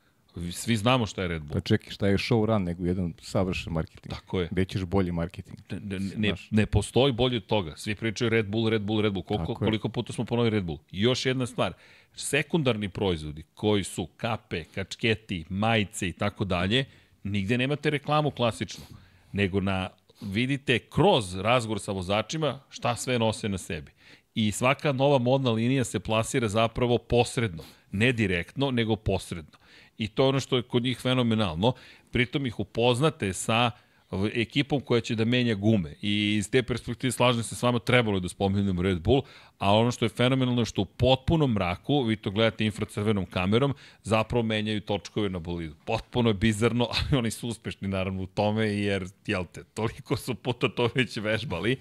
Svi 0.52 0.76
znamo 0.76 1.06
šta 1.06 1.22
je 1.22 1.28
Red 1.28 1.42
Bull. 1.42 1.54
Pa 1.54 1.60
čekaj, 1.60 1.92
šta 1.92 2.08
je 2.08 2.18
show 2.18 2.46
run 2.46 2.64
nego 2.64 2.86
jedan 2.86 3.14
savršen 3.22 3.74
marketing? 3.74 4.14
Tako 4.14 4.42
je. 4.42 4.48
Gde 4.52 4.66
ćeš 4.66 4.84
bolji 4.84 5.12
marketing? 5.12 5.58
Ne, 5.72 6.00
ne, 6.00 6.34
ne, 6.52 6.66
postoji 6.66 7.14
bolje 7.14 7.38
od 7.38 7.46
toga. 7.46 7.74
Svi 7.78 7.96
pričaju 7.96 8.30
Red 8.30 8.48
Bull, 8.48 8.70
Red 8.70 8.82
Bull, 8.82 9.02
Red 9.02 9.14
Bull. 9.14 9.24
Koliko, 9.24 9.56
koliko 9.56 9.90
puta 9.90 10.14
smo 10.14 10.26
ponovili 10.26 10.50
Red 10.50 10.64
Bull? 10.64 10.80
I 10.92 11.02
još 11.02 11.26
jedna 11.26 11.46
stvar. 11.46 11.74
Sekundarni 12.16 12.90
proizvodi 12.90 13.44
koji 13.54 13.84
su 13.84 14.06
kape, 14.18 14.64
kačketi, 14.64 15.46
majice 15.50 16.08
i 16.08 16.14
tako 16.14 16.46
dalje, 16.46 16.86
nigde 17.24 17.58
nemate 17.58 17.90
reklamu 17.90 18.32
klasičnu. 18.32 18.86
Nego 19.32 19.60
na, 19.60 19.90
vidite 20.22 20.80
kroz 20.80 21.36
razgovor 21.36 21.80
sa 21.80 21.92
vozačima 21.92 22.60
šta 22.70 22.96
sve 22.96 23.20
nose 23.20 23.50
na 23.50 23.58
sebi. 23.58 23.92
I 24.36 24.52
svaka 24.52 24.92
nova 24.92 25.18
modna 25.18 25.52
linija 25.52 25.84
se 25.84 26.00
plasira 26.00 26.48
zapravo 26.48 26.98
posredno. 26.98 27.64
Ne 27.92 28.12
direktno, 28.12 28.72
nego 28.72 28.96
posredno. 28.96 29.58
I 29.98 30.08
to 30.08 30.24
je 30.24 30.30
ono 30.30 30.40
što 30.40 30.58
je 30.58 30.64
kod 30.64 30.84
njih 30.84 31.00
fenomenalno. 31.00 31.74
Pritom 32.12 32.46
ih 32.46 32.60
upoznate 32.60 33.34
sa 33.34 33.66
v- 33.66 33.85
ekipom 34.34 34.82
koja 34.82 35.02
će 35.02 35.16
da 35.16 35.26
menja 35.26 35.56
gume. 35.56 35.94
I 36.02 36.36
iz 36.38 36.50
te 36.50 36.64
perspektive 36.64 37.12
slažem 37.12 37.44
se 37.44 37.56
s 37.56 37.64
vama, 37.64 37.80
trebalo 37.80 38.18
je 38.18 38.22
da 38.22 38.30
spomenem 38.30 38.80
Red 38.80 39.00
Bull, 39.02 39.22
a 39.58 39.76
ono 39.76 39.92
što 39.92 40.06
je 40.06 40.10
fenomenalno 40.10 40.62
je 40.62 40.66
što 40.66 40.82
u 40.82 40.86
potpunom 40.86 41.52
mraku, 41.54 42.04
vi 42.04 42.16
to 42.16 42.32
gledate 42.32 42.66
infracrvenom 42.66 43.26
kamerom, 43.26 43.74
zapravo 44.04 44.44
menjaju 44.44 44.82
točkove 44.82 45.30
na 45.30 45.40
bolidu. 45.40 45.76
Potpuno 45.86 46.30
je 46.30 46.34
bizarno, 46.34 46.88
ali 46.96 47.18
oni 47.18 47.32
su 47.32 47.48
uspešni 47.48 47.88
naravno 47.88 48.24
u 48.24 48.28
tome, 48.28 48.66
jer, 48.66 49.06
jel 49.28 49.46
te, 49.52 49.64
toliko 49.64 50.18
su 50.18 50.36
puta 50.36 50.70
to 50.70 50.90
već 50.96 51.18
vežbali. 51.18 51.78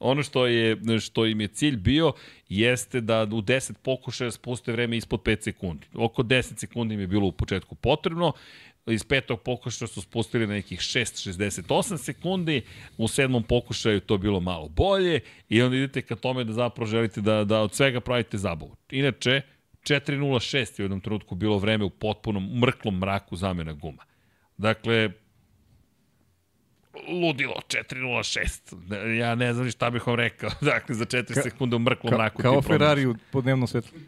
Ono 0.00 0.22
što, 0.22 0.46
je, 0.46 0.76
što 1.00 1.26
im 1.26 1.40
je 1.40 1.48
cilj 1.48 1.76
bio, 1.76 2.12
jeste 2.48 3.00
da 3.00 3.22
u 3.22 3.42
10 3.42 3.72
pokušaja 3.82 4.30
spuste 4.30 4.72
vreme 4.72 4.96
ispod 4.96 5.22
5 5.22 5.42
sekundi. 5.42 5.86
Oko 5.94 6.22
10 6.22 6.58
sekundi 6.58 6.94
im 6.94 7.00
je 7.00 7.06
bilo 7.06 7.26
u 7.26 7.32
početku 7.32 7.74
potrebno, 7.74 8.32
iz 8.86 9.04
petog 9.04 9.42
pokušaja 9.42 9.88
su 9.88 10.02
spustili 10.02 10.46
na 10.46 10.54
nekih 10.54 10.80
6.68 10.80 11.96
sekundi, 11.96 12.62
u 12.96 13.08
sedmom 13.08 13.42
pokušaju 13.42 14.00
to 14.00 14.18
bilo 14.18 14.40
malo 14.40 14.68
bolje 14.68 15.20
i 15.48 15.62
onda 15.62 15.76
idete 15.76 16.02
ka 16.02 16.16
tome 16.16 16.44
da 16.44 16.52
zapravo 16.52 16.86
želite 16.86 17.20
da, 17.20 17.44
da 17.44 17.60
od 17.60 17.74
svega 17.74 18.00
pravite 18.00 18.38
zabavu. 18.38 18.76
Inače, 18.90 19.40
4.06 19.82 20.80
je 20.80 20.82
u 20.82 20.84
jednom 20.84 21.00
trenutku 21.00 21.34
bilo 21.34 21.58
vreme 21.58 21.84
u 21.84 21.90
potpunom 21.90 22.58
mrklom 22.58 22.98
mraku 22.98 23.36
zamena 23.36 23.72
guma. 23.72 24.02
Dakle, 24.56 25.10
ludilo, 27.08 27.54
4.06. 27.68 29.18
Ja 29.18 29.34
ne 29.34 29.54
znam 29.54 29.70
šta 29.70 29.90
bih 29.90 30.06
vam 30.06 30.16
rekao. 30.16 30.50
Dakle, 30.72 30.94
za 30.94 31.04
4 31.04 31.34
Ka, 31.34 31.42
sekunde 31.42 31.76
u 31.76 31.78
mrklom 31.78 32.10
Ka, 32.10 32.16
mraku. 32.16 32.42
kao. 32.42 32.62
Ferrari 32.62 33.06
u 33.06 33.14
podnevnom 33.30 33.68
svetlu. 33.68 33.98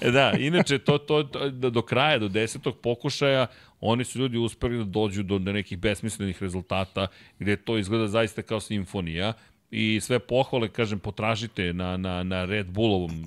E 0.00 0.10
da, 0.10 0.32
inače, 0.38 0.78
to, 0.78 0.98
to, 0.98 1.22
to, 1.22 1.50
da 1.50 1.70
do 1.70 1.82
kraja, 1.82 2.18
do 2.18 2.28
desetog 2.28 2.78
pokušaja, 2.78 3.46
oni 3.80 4.04
su 4.04 4.18
ljudi 4.18 4.38
uspeli 4.38 4.78
da 4.78 4.84
dođu 4.84 5.22
do, 5.22 5.38
do 5.38 5.52
nekih 5.52 5.78
besmislenih 5.78 6.42
rezultata, 6.42 7.06
gde 7.38 7.56
to 7.56 7.78
izgleda 7.78 8.08
zaista 8.08 8.42
kao 8.42 8.60
simfonija 8.60 9.32
i 9.70 10.00
sve 10.00 10.18
pohvale, 10.18 10.68
kažem, 10.68 10.98
potražite 10.98 11.72
na, 11.72 11.96
na, 11.96 12.22
na 12.22 12.44
Red 12.44 12.66
Bullovom 12.70 13.26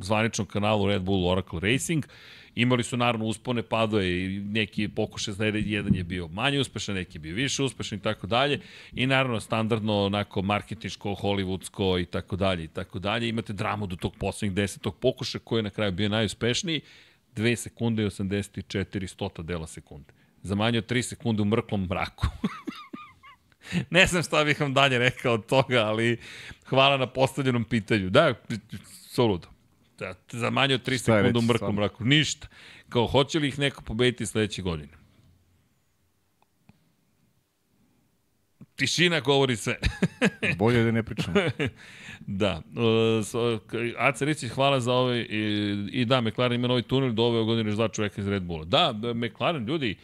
zvaničnom 0.00 0.46
kanalu 0.46 0.86
Red 0.86 1.02
Bull 1.02 1.28
Oracle 1.28 1.60
Racing. 1.60 2.06
Imali 2.54 2.82
su 2.82 2.96
naravno 2.96 3.26
uspone, 3.26 3.62
padove 3.62 4.24
i 4.24 4.40
neki 4.40 4.88
pokušaj 4.88 5.34
jedan 5.54 5.94
je 5.94 6.04
bio 6.04 6.28
manje 6.28 6.60
uspešan, 6.60 6.94
neki 6.94 7.16
je 7.16 7.20
bio 7.20 7.34
više 7.34 7.62
uspešan 7.62 7.98
i 7.98 8.02
tako 8.02 8.26
dalje. 8.26 8.60
I 8.92 9.06
naravno 9.06 9.40
standardno 9.40 10.04
onako 10.04 10.42
marketinško, 10.42 11.10
hollywoodsko 11.10 12.02
i 12.02 12.04
tako 12.04 12.36
dalje 12.36 12.64
i 12.64 12.68
tako 12.68 12.98
dalje. 12.98 13.28
Imate 13.28 13.52
dramu 13.52 13.86
do 13.86 13.96
tog 13.96 14.16
poslednjeg 14.16 14.54
desetog 14.54 14.96
pokušaja 14.96 15.40
koji 15.44 15.58
je 15.58 15.62
na 15.62 15.70
kraju 15.70 15.92
bio 15.92 16.08
najuspešniji. 16.08 16.80
2 17.36 17.56
sekunde 17.56 18.02
i 18.02 18.06
84 18.06 19.06
stota 19.06 19.42
dela 19.42 19.66
sekunde. 19.66 20.12
Za 20.42 20.54
manje 20.54 20.78
od 20.78 20.90
3 20.90 21.02
sekunde 21.02 21.42
u 21.42 21.44
mrklom 21.44 21.86
mraku. 21.86 22.26
ne 23.90 24.06
znam 24.06 24.22
šta 24.22 24.44
bih 24.44 24.60
vam 24.60 24.74
dalje 24.74 24.98
rekao 24.98 25.34
od 25.34 25.46
toga, 25.46 25.80
ali 25.80 26.18
hvala 26.66 26.96
na 26.96 27.06
postavljenom 27.06 27.64
pitanju. 27.64 28.10
Da, 28.10 28.34
soludo. 29.08 29.53
Da, 29.98 30.14
za 30.30 30.50
manje 30.50 30.74
od 30.74 30.86
3 30.88 31.02
Šta 31.02 31.16
je 31.16 31.24
sekunde 31.24 31.38
u 31.52 31.56
stvarno? 31.56 31.76
mraku. 31.80 32.04
Ništa. 32.04 32.48
Kao, 32.88 33.06
hoće 33.06 33.38
li 33.38 33.48
ih 33.48 33.58
neko 33.58 33.82
pobediti 33.82 34.26
sledeće 34.26 34.62
godine? 34.62 34.92
Tišina 38.76 39.20
govori 39.20 39.56
sve. 39.56 39.76
Bolje 40.58 40.84
da 40.84 40.90
ne 40.90 41.02
pričam. 41.02 41.34
da. 42.26 42.62
Uh, 42.76 43.60
Aca 43.98 44.24
Ricić, 44.24 44.50
hvala 44.50 44.80
za 44.80 44.92
ovaj, 44.92 45.18
i, 45.18 45.86
i 45.92 46.04
da, 46.04 46.20
McLaren 46.20 46.52
ima 46.52 46.68
novi 46.68 46.82
tunel, 46.82 47.12
do 47.12 47.22
ove 47.22 47.44
godine 47.44 47.70
još 47.70 47.76
dva 47.76 47.88
čoveka 47.88 48.20
iz 48.20 48.28
Red 48.28 48.42
Bulla. 48.42 48.64
Da, 48.64 48.92
da, 48.92 49.14
McLaren, 49.14 49.66
ljudi, 49.66 49.96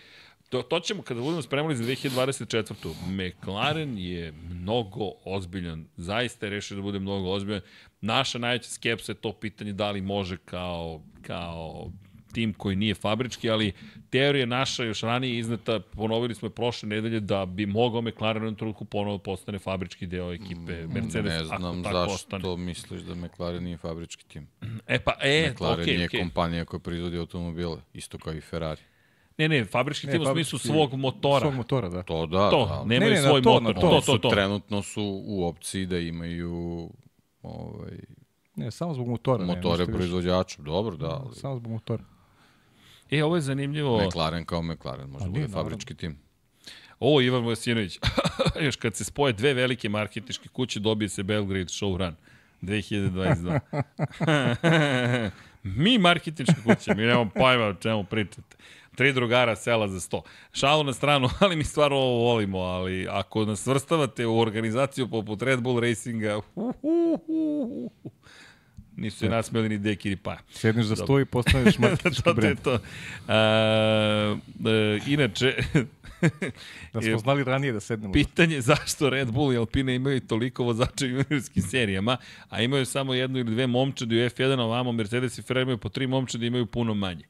to, 0.50 0.62
to 0.62 0.80
ćemo 0.80 1.02
kada 1.02 1.20
budemo 1.20 1.42
spremali 1.42 1.76
za 1.76 1.84
2024. 1.84 2.94
McLaren 3.08 3.98
je 3.98 4.32
mnogo 4.32 5.10
ozbiljan, 5.24 5.86
zaista 5.96 6.46
je 6.46 6.50
rešio 6.50 6.76
da 6.76 6.82
bude 6.82 6.98
mnogo 6.98 7.30
ozbiljan. 7.30 7.60
Naša 8.00 8.38
najveća 8.38 8.70
skepsa 8.70 9.12
je 9.12 9.16
to 9.16 9.32
pitanje 9.32 9.72
da 9.72 9.90
li 9.90 10.00
može 10.00 10.36
kao, 10.36 11.02
kao 11.22 11.90
tim 12.32 12.54
koji 12.54 12.76
nije 12.76 12.94
fabrički, 12.94 13.50
ali 13.50 13.72
teorija 14.10 14.46
naša 14.46 14.84
još 14.84 15.00
ranije 15.00 15.38
izneta, 15.38 15.80
ponovili 15.80 16.34
smo 16.34 16.46
je 16.46 16.54
prošle 16.54 16.88
nedelje 16.88 17.20
da 17.20 17.46
bi 17.46 17.66
mogao 17.66 18.02
McLaren 18.02 18.46
u 18.46 18.56
trenutku 18.56 18.84
ponovo 18.84 19.18
postane 19.18 19.58
fabrički 19.58 20.06
deo 20.06 20.32
ekipe 20.32 20.86
Mercedes, 20.86 21.32
ne 21.32 21.44
znam 21.44 21.80
ako 21.80 21.82
zašto 21.82 22.12
ostane. 22.12 22.56
misliš 22.56 23.00
da 23.00 23.14
McLaren 23.14 23.64
nije 23.64 23.76
fabrički 23.76 24.24
tim. 24.24 24.48
E 24.86 24.98
pa, 24.98 25.12
e, 25.22 25.50
McLaren 25.52 25.82
okej, 25.82 25.94
je 25.94 26.06
okej. 26.06 26.20
kompanija 26.20 26.64
koja 26.64 26.80
proizvodi 26.80 27.18
automobile, 27.18 27.76
isto 27.92 28.18
kao 28.18 28.32
i 28.32 28.40
Ferrari. 28.40 28.80
Ne, 29.40 29.48
ne, 29.48 29.64
fabrički 29.64 30.06
Ne, 30.06 30.12
tim 30.12 30.22
u 30.22 30.24
smislu 30.24 30.58
svog 30.58 30.94
motora. 30.94 31.40
Svog 31.40 31.54
motora, 31.54 31.88
da. 31.88 32.02
To 32.02 32.26
da, 32.26 32.50
To, 32.50 32.66
da. 32.66 32.84
nemaju 32.84 33.12
Ne, 33.12 33.20
ne, 33.20 33.28
svoj 33.28 33.42
to, 33.42 33.60
motor. 33.60 33.74
to. 33.74 33.80
To, 33.80 33.88
to, 33.90 34.00
su 34.02 34.18
to. 34.18 34.28
trenutno 34.28 34.82
su 34.82 35.22
u 35.24 35.44
opciji 35.46 35.86
da 35.86 35.98
imaju 35.98 36.90
ovaj, 37.42 37.98
Ne, 38.56 38.70
samo 38.70 38.94
zbog 38.94 39.08
motora. 39.08 39.44
ne, 39.44 39.54
motore 39.56 39.84
više. 39.84 39.92
proizvođača. 39.96 40.62
Dobro, 40.62 40.96
da, 40.96 41.06
ali 41.10 41.34
Samo 41.34 41.56
zbog 41.56 41.72
motora. 41.72 42.04
E, 43.10 43.24
ovo 43.24 43.36
je 43.36 43.40
zanimljivo. 43.40 44.06
McLaren 44.06 44.44
kao 44.44 44.62
McLaren 44.62 45.10
može 45.10 45.24
A 45.24 45.28
da 45.28 45.30
bude 45.32 45.48
fabrički 45.48 45.94
tim. 45.94 46.18
Ovo 47.00 47.20
Ivan 47.20 47.42
Vojsinović. 47.44 47.98
Još 48.66 48.76
kad 48.76 48.94
se 48.94 49.04
spoje 49.04 49.32
dve 49.32 49.54
velike 49.54 49.88
marketičke 49.88 50.48
kuće, 50.48 50.80
dobije 50.80 51.08
se 51.08 51.22
Belgrade 51.22 51.64
Showrun 51.64 52.12
2022. 52.62 53.60
mi 55.62 55.98
marketičke 55.98 56.54
kuće, 56.64 56.94
mi 56.94 57.02
nemamo 57.02 57.30
pojma 57.34 57.64
o 57.64 57.74
čemu 57.74 58.04
pričate. 58.04 58.56
Tri 58.94 59.12
drugara 59.12 59.56
sela 59.56 59.88
za 59.88 60.00
sto. 60.00 60.22
Šalu 60.52 60.84
na 60.84 60.92
stranu, 60.92 61.28
ali 61.40 61.56
mi 61.56 61.64
stvarno 61.64 61.96
ovo 61.96 62.24
volimo, 62.24 62.58
ali 62.58 63.06
ako 63.10 63.44
nas 63.44 63.62
svrstavate 63.62 64.26
u 64.26 64.38
organizaciju 64.38 65.08
poput 65.08 65.42
Red 65.42 65.60
Bull 65.60 65.80
Racinga, 65.80 66.34
hu, 66.34 66.72
hu, 66.80 67.20
hu, 67.26 67.90
hu, 68.02 68.10
nisu 68.96 69.18
se 69.18 69.28
nasmeli 69.28 69.68
ni 69.68 69.78
Deki 69.78 70.10
ni 70.10 70.16
Paja. 70.16 70.38
Sedneš 70.50 70.86
za 70.86 70.96
sto 70.96 71.20
i 71.20 71.24
postaneš 71.24 71.78
marketički 71.82 72.22
to, 72.22 72.22
to 72.22 72.30
je 72.30 72.34
brend. 72.34 72.58
to. 72.62 72.78
A, 73.28 74.36
e, 74.66 75.00
inače, 75.06 75.54
Da 76.92 77.02
smo 77.02 77.18
znali 77.18 77.44
ranije 77.44 77.72
da 77.72 77.80
sednemo. 77.80 78.12
pitanje 78.12 78.54
je 78.54 78.60
zašto 78.60 79.10
Red 79.10 79.32
Bull 79.32 79.52
i 79.52 79.56
Alpine 79.56 79.94
imaju 79.94 80.20
toliko 80.20 80.64
vozača 80.64 81.04
u 81.04 81.08
juniorskim 81.08 81.62
serijama, 81.62 82.16
a 82.48 82.62
imaju 82.62 82.86
samo 82.86 83.14
jednu 83.14 83.38
ili 83.38 83.50
dve 83.50 83.66
momčadi 83.66 84.16
u 84.16 84.18
F1, 84.18 84.60
a 84.60 84.62
ovamo 84.62 84.92
Mercedes 84.92 85.38
i 85.38 85.42
Ferrari 85.42 85.62
imaju 85.62 85.78
po 85.78 85.88
tri 85.88 86.06
momčadi 86.06 86.44
i 86.44 86.48
imaju 86.48 86.66
puno 86.66 86.94
manje. 86.94 87.24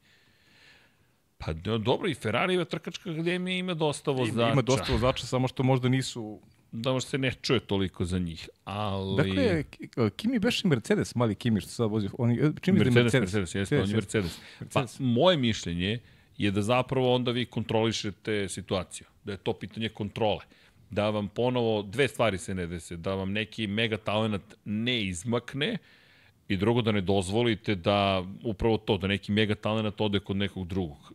Pa 1.45 1.53
do- 1.53 1.77
dobro, 1.77 2.09
i 2.09 2.13
Ferrari 2.13 2.65
trkačka 2.65 3.11
akademija 3.11 3.57
ima 3.57 3.73
dosta 3.73 4.11
vozača. 4.11 4.41
Ima, 4.41 4.51
ima 4.51 4.61
dosta 4.61 4.91
vozača, 4.93 5.25
samo 5.25 5.47
što 5.47 5.63
možda 5.63 5.89
nisu... 5.89 6.39
Da 6.73 6.91
možda 6.93 7.09
se 7.09 7.17
ne 7.17 7.31
čuje 7.41 7.59
toliko 7.59 8.05
za 8.05 8.19
njih, 8.19 8.49
ali... 8.63 9.15
Dakle, 9.17 9.63
Ki- 9.63 9.89
Kimi 10.15 10.39
beše 10.39 10.67
Mercedes, 10.67 11.15
mali 11.15 11.35
Kimi 11.35 11.61
što 11.61 11.69
sad 11.69 11.91
vozi. 11.91 12.09
Oni, 12.17 12.35
čim 12.61 12.77
je 12.77 12.83
Mercedes, 12.83 13.03
Mercedes, 13.03 13.33
Mercedes, 13.33 13.55
jeste, 13.55 13.81
on 13.81 13.89
je 13.89 13.95
Mercedes. 13.95 14.39
Pa, 14.73 14.79
Mercedes. 14.79 14.99
moje 14.99 15.37
mišljenje 15.37 15.99
je 16.37 16.51
da 16.51 16.61
zapravo 16.61 17.15
onda 17.15 17.31
vi 17.31 17.45
kontrolišete 17.45 18.49
situaciju. 18.49 19.07
Da 19.23 19.31
je 19.31 19.37
to 19.37 19.53
pitanje 19.53 19.89
kontrole. 19.89 20.39
Da 20.89 21.09
vam 21.09 21.27
ponovo, 21.27 21.81
dve 21.81 22.07
stvari 22.07 22.37
se 22.37 22.55
ne 22.55 22.67
dese. 22.67 22.97
Da 22.97 23.15
vam 23.15 23.31
neki 23.31 23.67
mega 23.67 23.97
talent 23.97 24.55
ne 24.65 25.01
izmakne 25.03 25.77
i 26.47 26.57
drugo 26.57 26.81
da 26.81 26.91
ne 26.91 27.01
dozvolite 27.01 27.75
da 27.75 28.23
upravo 28.43 28.77
to, 28.77 28.97
da 28.97 29.07
neki 29.07 29.31
mega 29.31 29.55
talent 29.55 30.01
ode 30.01 30.19
kod 30.19 30.37
nekog 30.37 30.67
drugog. 30.67 31.13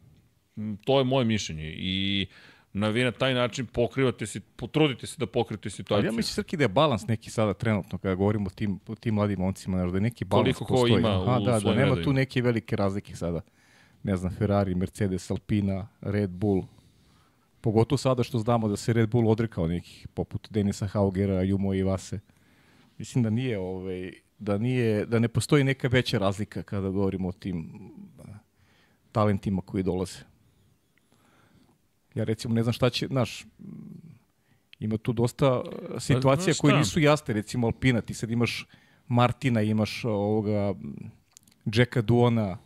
Mm, 0.57 0.75
To 0.85 0.99
je 0.99 1.05
moje 1.05 1.25
mišljenje 1.25 1.75
i 1.77 2.27
na 2.73 2.89
vi 2.89 3.05
na 3.05 3.13
taj 3.13 3.35
način 3.35 3.67
pokrivate 3.67 4.27
se, 4.27 4.41
potrudite 4.41 5.07
se 5.07 5.17
da 5.19 5.27
pokrijete 5.27 5.71
situaciju. 5.71 5.97
Ali 5.97 6.07
ja 6.07 6.13
mislim, 6.13 6.35
Srki, 6.35 6.57
da 6.57 6.65
je 6.65 6.69
balans 6.69 7.07
neki 7.07 7.31
sada 7.31 7.55
trenutno, 7.55 7.99
kada 7.99 8.15
govorimo 8.15 8.47
o 8.47 8.51
tim, 8.51 8.81
o 8.87 8.95
tim 8.95 9.15
mladim 9.15 9.39
momcima, 9.41 9.87
da 9.87 9.97
je 9.97 10.01
neki 10.01 10.25
balans 10.25 10.45
Koliko 10.45 10.65
ko 10.65 10.75
postoji. 10.75 11.01
ima 11.01 11.09
Aha, 11.09 11.39
u 11.39 11.45
da, 11.45 11.61
da, 11.61 11.75
nema 11.75 12.03
tu 12.03 12.13
neke 12.13 12.43
velike 12.43 12.77
razlike 12.77 13.17
sada. 13.17 13.41
Ne 14.03 14.17
znam, 14.17 14.33
Ferrari, 14.33 14.75
Mercedes, 14.75 15.31
Alpina, 15.31 15.89
Red 16.01 16.31
Bull. 16.31 16.63
Pogotovo 17.61 17.99
sada 17.99 18.23
što 18.23 18.39
znamo 18.39 18.69
da 18.69 18.77
se 18.77 18.93
Red 18.93 19.09
Bull 19.09 19.29
odrekao 19.29 19.67
nekih, 19.69 20.09
poput 20.15 20.49
Denisa 20.51 20.87
Haugera, 20.87 21.43
Jumo 21.43 21.75
i 21.75 21.83
Vase. 21.83 22.21
Mislim 22.99 23.25
da 23.25 23.31
nije, 23.31 23.59
ovaj, 23.59 24.13
da 24.39 24.59
nije, 24.59 25.07
da 25.07 25.19
ne 25.19 25.29
postoji 25.29 25.65
neka 25.65 25.89
veća 25.89 26.19
razlika 26.19 26.63
kada 26.63 26.89
govorimo 26.89 27.29
o 27.29 27.33
tim 27.33 27.71
talentima 29.13 29.63
koji 29.63 29.83
dolaze. 29.83 30.19
Ja 32.17 32.25
recimo 32.25 32.55
ne 32.55 32.63
znam 32.63 32.73
šta 32.73 32.91
će, 32.91 33.07
znaš, 33.07 33.45
ima 34.79 34.97
tu 34.97 35.13
dosta 35.13 35.61
uh, 35.61 35.65
situacija 35.99 36.45
znaš 36.45 36.61
koje 36.61 36.77
nisu 36.77 37.01
jasne, 37.01 37.35
recimo 37.35 37.67
Alpina, 37.67 38.01
ti 38.01 38.15
sad 38.15 38.31
imaš 38.31 38.67
Martina, 39.09 39.63
imaš 39.63 40.05
uh, 40.05 40.11
ovoga 40.11 40.73
mm, 40.73 41.11
Jacka 41.75 42.03
Duona, 42.03 42.59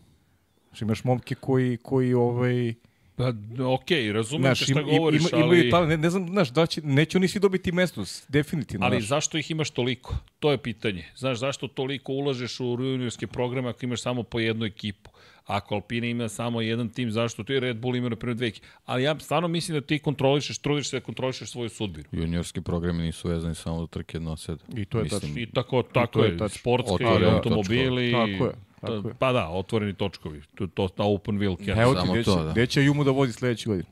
znaš, 0.68 0.82
imaš 0.82 1.04
momke 1.04 1.34
koji, 1.34 1.76
koji 1.76 2.14
ovaj, 2.14 2.74
Pa, 3.20 3.32
okej, 3.74 4.12
razumem 4.12 4.42
znaš, 4.42 4.58
te 4.58 4.64
šta 4.64 4.80
im- 4.80 4.86
govoriš, 4.86 5.20
ima, 5.20 5.28
ali... 5.32 5.44
imaju 5.44 5.70
talent, 5.70 5.90
ne, 5.90 5.96
ne 5.96 6.10
znam, 6.10 6.28
znaš, 6.28 6.50
da 6.50 6.66
će, 6.66 6.80
neće 6.84 7.18
oni 7.18 7.28
svi 7.28 7.40
dobiti 7.40 7.72
mesto, 7.72 8.04
definitivno. 8.28 8.86
Ali 8.86 8.96
znaš. 8.96 9.08
zašto 9.08 9.38
ih 9.38 9.50
imaš 9.50 9.70
toliko? 9.70 10.16
To 10.38 10.50
je 10.50 10.58
pitanje. 10.58 11.04
Znaš, 11.16 11.38
zašto 11.38 11.68
toliko 11.68 12.12
ulažeš 12.12 12.60
u 12.60 12.64
juniorske 12.64 13.26
programe 13.26 13.68
ako 13.68 13.84
imaš 13.84 14.02
samo 14.02 14.22
po 14.22 14.40
jednu 14.40 14.66
ekipu? 14.66 15.10
Ako 15.50 15.74
Alpina 15.74 16.06
ima 16.06 16.28
samo 16.28 16.60
jedan 16.60 16.88
tim, 16.88 17.10
zašto 17.10 17.44
ti 17.44 17.60
Red 17.60 17.76
Bull 17.76 17.96
ima 17.96 18.08
na 18.08 18.16
primjer 18.16 18.36
dve? 18.36 18.52
Ali 18.84 19.02
ja 19.02 19.18
stvarno 19.18 19.48
mislim 19.48 19.74
da 19.74 19.86
ti 19.86 19.98
kontrolišeš, 19.98 20.58
trudiš 20.58 20.88
se 20.88 20.96
da 20.96 21.04
kontrolišeš 21.04 21.50
svoju 21.50 21.68
sudbinu. 21.68 22.04
Juniorski 22.12 22.60
programi 22.60 23.02
nisu 23.02 23.28
vezani 23.28 23.54
samo 23.54 23.80
do 23.80 23.86
trke 23.86 24.16
jednoseda. 24.16 24.64
I 24.70 24.84
to 24.84 24.98
je 24.98 25.04
Mislim, 25.04 25.20
tačno. 25.20 25.34
I 25.36 25.46
tako, 25.46 25.82
tako 25.84 26.12
to 26.12 26.24
je 26.24 26.30
je, 26.30 26.38
tačno. 26.38 26.58
sportska 26.58 26.94
Otvoreni 26.94 27.24
i 27.24 27.34
automobili. 27.34 28.12
Tako 28.12 28.44
je, 28.44 28.52
To- 28.80 28.86
tako 28.94 29.08
je. 29.08 29.14
Pa 29.14 29.32
da, 29.32 29.48
otvoreni 29.48 29.94
točkovi. 29.94 30.42
To, 30.54 30.66
to, 30.66 30.88
ta 30.88 31.04
open 31.04 31.38
wheel 31.38 31.56
carry. 31.56 31.82
Evo 31.82 31.94
ti, 31.94 32.00
Samo 32.00 32.12
gde 32.12 32.22
će, 32.22 32.24
to, 32.26 32.44
da. 32.44 32.50
gde 32.52 32.66
će 32.66 32.82
Jumu 32.82 33.04
da 33.04 33.10
vozi 33.10 33.32
sledeće 33.32 33.68
godine? 33.68 33.88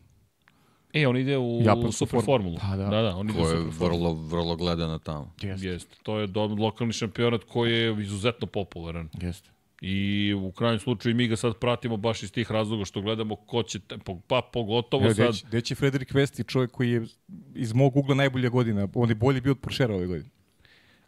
E, 0.93 1.07
on 1.07 1.17
ide 1.17 1.39
u 1.39 1.61
Japansku 1.62 1.93
super 1.93 2.20
formulu. 2.20 2.59
formulu. 2.59 2.59
Pa 2.61 2.85
da. 2.85 2.91
da, 2.91 3.03
da, 3.03 3.17
on 3.17 3.31
ide 3.31 3.39
u 3.39 3.43
Ko 3.43 3.49
je 3.49 3.57
super 3.57 3.73
formulu. 3.73 3.99
vrlo, 3.99 4.28
vrlo 4.28 4.57
gledana 4.57 4.99
tamo. 4.99 5.35
Jeste. 5.43 5.67
Jeste. 5.67 5.97
To 6.03 6.19
je 6.19 6.27
do, 6.27 6.47
lokalni 6.47 6.93
šampionat 6.93 7.45
koji 7.45 7.73
je 7.73 8.03
izuzetno 8.03 8.47
popularan. 8.47 9.09
Jeste. 9.20 9.51
I 9.81 10.35
u 10.35 10.53
krajnjem 10.53 10.79
slučaju 10.79 11.15
mi 11.15 11.29
ga 11.29 11.37
sad 11.37 11.57
pratimo 11.57 11.97
baš 11.97 12.23
iz 12.23 12.33
tih 12.33 12.53
razloga 12.53 12.85
što 12.85 13.01
gledamo 13.01 13.37
ko 13.37 13.63
će, 13.63 13.79
pa 14.27 14.43
pogotovo 14.53 15.05
Evo, 15.05 15.15
sad... 15.15 15.49
gde 15.49 15.61
će, 15.61 15.75
Frederik 15.75 16.15
Vesti, 16.15 16.45
čovjek 16.45 16.71
koji 16.71 16.91
je 16.91 17.07
iz 17.55 17.73
mog 17.73 17.97
ugla 17.97 18.15
najbolja 18.15 18.49
godina. 18.49 18.89
On 18.95 19.09
je 19.09 19.15
bolji 19.15 19.41
bio 19.41 19.53
od 19.53 19.59
Porschera 19.59 19.95
ove 19.95 20.07
godine. 20.07 20.31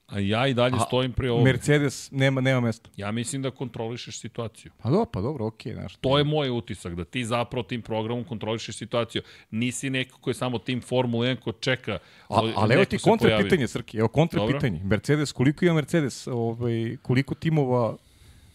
A 0.06 0.18
ja 0.18 0.46
i 0.46 0.54
dalje 0.54 0.76
A, 0.76 0.80
stojim 0.80 1.12
pri 1.12 1.28
ovom. 1.28 1.44
Mercedes 1.44 2.10
nema, 2.10 2.40
nema 2.40 2.60
mesta. 2.60 2.90
Ja 2.96 3.10
mislim 3.12 3.42
da 3.42 3.50
kontrolišeš 3.50 4.20
situaciju. 4.20 4.72
Pa 4.78 4.90
dobro, 4.90 5.10
pa 5.12 5.20
dobro, 5.20 5.46
okej, 5.46 5.74
znaš. 5.74 5.96
To 5.96 6.18
je 6.18 6.24
moj 6.24 6.50
utisak, 6.50 6.94
da 6.94 7.04
ti 7.04 7.24
zapravo 7.24 7.62
tim 7.62 7.82
programom 7.82 8.24
kontrolišeš 8.24 8.76
situaciju. 8.76 9.22
Nisi 9.50 9.90
neko 9.90 10.18
ko 10.18 10.30
je 10.30 10.34
samo 10.34 10.58
tim 10.58 10.80
Formula 10.80 11.26
1 11.26 11.36
ko 11.36 11.52
čeka. 11.52 11.98
A, 12.28 12.52
ali 12.56 12.74
evo 12.74 12.84
ti 12.84 12.98
kontra 12.98 13.38
pitanje, 13.42 13.68
Srki, 13.68 13.98
evo 13.98 14.08
kontra 14.08 14.40
Dobro. 14.40 14.58
pitanje. 14.58 14.80
Mercedes, 14.84 15.32
koliko 15.32 15.64
ima 15.64 15.74
Mercedes, 15.74 16.26
ovaj, 16.26 16.96
koliko 17.02 17.34
timova 17.34 17.96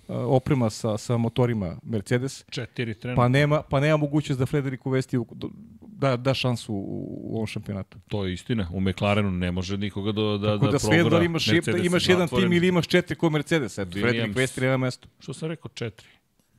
oprema 0.07 0.69
sa, 0.69 0.97
sa 0.97 1.17
motorima 1.17 1.77
Mercedes, 1.83 2.45
Četiri 2.49 2.93
trenutno. 2.93 3.23
pa 3.23 3.27
nema, 3.27 3.61
pa 3.61 3.79
nema 3.79 3.97
mogućnost 3.97 4.39
da 4.39 4.45
Frederiku 4.45 4.89
Vesti 4.89 5.17
da, 5.81 6.17
da 6.17 6.33
šansu 6.33 6.73
u, 6.73 7.19
u 7.23 7.35
ovom 7.35 7.47
šampionatu. 7.47 7.97
To 8.07 8.25
je 8.25 8.33
istina. 8.33 8.69
U 8.73 8.81
McLarenu 8.81 9.31
ne 9.31 9.51
može 9.51 9.77
nikoga 9.77 10.11
da, 10.11 10.21
da, 10.21 10.53
Tako 10.53 10.65
da, 10.65 10.71
da 10.71 10.79
sve 10.79 11.03
da 11.03 11.23
imaš, 11.23 11.47
Mercedes 11.47 11.81
da 11.81 11.87
imaš 11.87 12.09
jedan 12.09 12.27
tim 12.27 12.53
ili 12.53 12.67
imaš 12.67 12.87
četiri 12.87 13.15
ko 13.15 13.29
Mercedes. 13.29 13.77
Eto. 13.77 13.91
Frederik 13.91 14.35
Vesti 14.35 14.61
nema 14.61 14.77
mesto. 14.77 15.07
Što 15.19 15.33
sam 15.33 15.49
rekao, 15.49 15.71
četiri. 15.73 16.07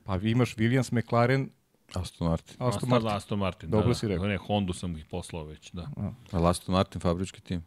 Pa 0.04 0.16
imaš 0.16 0.56
Williams, 0.56 0.92
McLaren, 0.92 1.50
Aston 1.94 2.28
Martin. 2.28 2.56
Aston 2.58 2.88
Martin. 2.88 3.10
Aston 3.10 3.38
Martin. 3.38 3.70
Dobro 3.70 3.88
da, 3.88 3.94
si 3.94 4.06
da. 4.06 4.12
rekao. 4.12 4.26
Ne, 4.26 4.36
Hondu 4.36 4.72
sam 4.72 4.96
ih 4.96 5.04
poslao 5.04 5.44
već, 5.44 5.72
da. 5.72 5.88
Ali 6.30 6.46
Aston 6.46 6.72
Martin 6.72 7.00
fabrički 7.00 7.40
tim. 7.40 7.64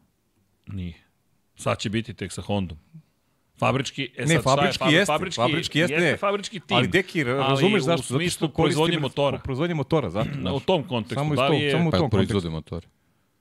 Nije. 0.68 0.94
Sad 1.56 1.80
će 1.80 1.90
biti 1.90 2.14
tek 2.14 2.32
sa 2.32 2.42
Hondom. 2.42 2.78
Fabrički, 3.60 4.10
e 4.18 4.26
Ne, 4.26 4.42
sad, 4.42 4.42
šta 4.42 4.50
je? 4.66 4.72
fabrički 4.76 4.94
jeste, 4.96 5.06
fabrički, 5.14 5.36
fabrički 5.42 5.80
jeste, 5.80 5.98
ne. 6.00 6.18
fabrički 6.18 6.60
tim. 6.60 6.78
ali 6.78 6.88
deki, 6.88 7.24
razumeš 7.24 7.84
zašto? 7.84 8.14
Zato 8.14 8.30
što 8.30 8.48
proizvodnje 8.48 9.00
motora. 9.00 9.38
Proizvodnje 9.38 9.76
motora, 9.76 10.10
zato. 10.10 10.30
Na, 10.36 10.54
u 10.54 10.60
tom 10.60 10.84
kontekstu. 10.84 11.16
Samo 11.16 11.36
da 11.36 11.48
li 11.48 11.60
je, 11.60 11.72
samo 11.72 11.90
u 11.90 11.92
Pa 11.92 11.98
tom 11.98 12.10
proizvode 12.10 12.50
motore. 12.50 12.88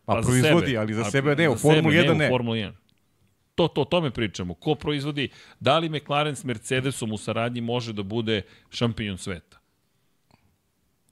Pa, 0.04 0.22
za 0.22 0.28
proizvodi, 0.28 0.66
sebe. 0.66 0.78
ali 0.78 0.94
za 0.94 1.04
sebe 1.04 1.36
ne, 1.36 1.48
u 1.48 1.56
Formuli 1.56 1.96
sebe, 1.96 2.08
1 2.08 2.16
ne. 2.16 2.26
U 2.26 2.28
Formuli 2.28 2.58
1. 2.58 2.72
To, 3.54 3.68
to, 3.68 3.80
o 3.80 3.84
tome 3.84 4.10
pričamo. 4.10 4.54
Ko 4.54 4.74
proizvodi, 4.74 5.28
da 5.60 5.78
li 5.78 5.88
McLaren 5.88 6.36
s 6.36 6.44
Mercedesom 6.44 7.12
u 7.12 7.18
saradnji 7.18 7.60
može 7.60 7.92
da 7.92 8.02
bude 8.02 8.42
šampion 8.70 9.18
sveta? 9.18 9.58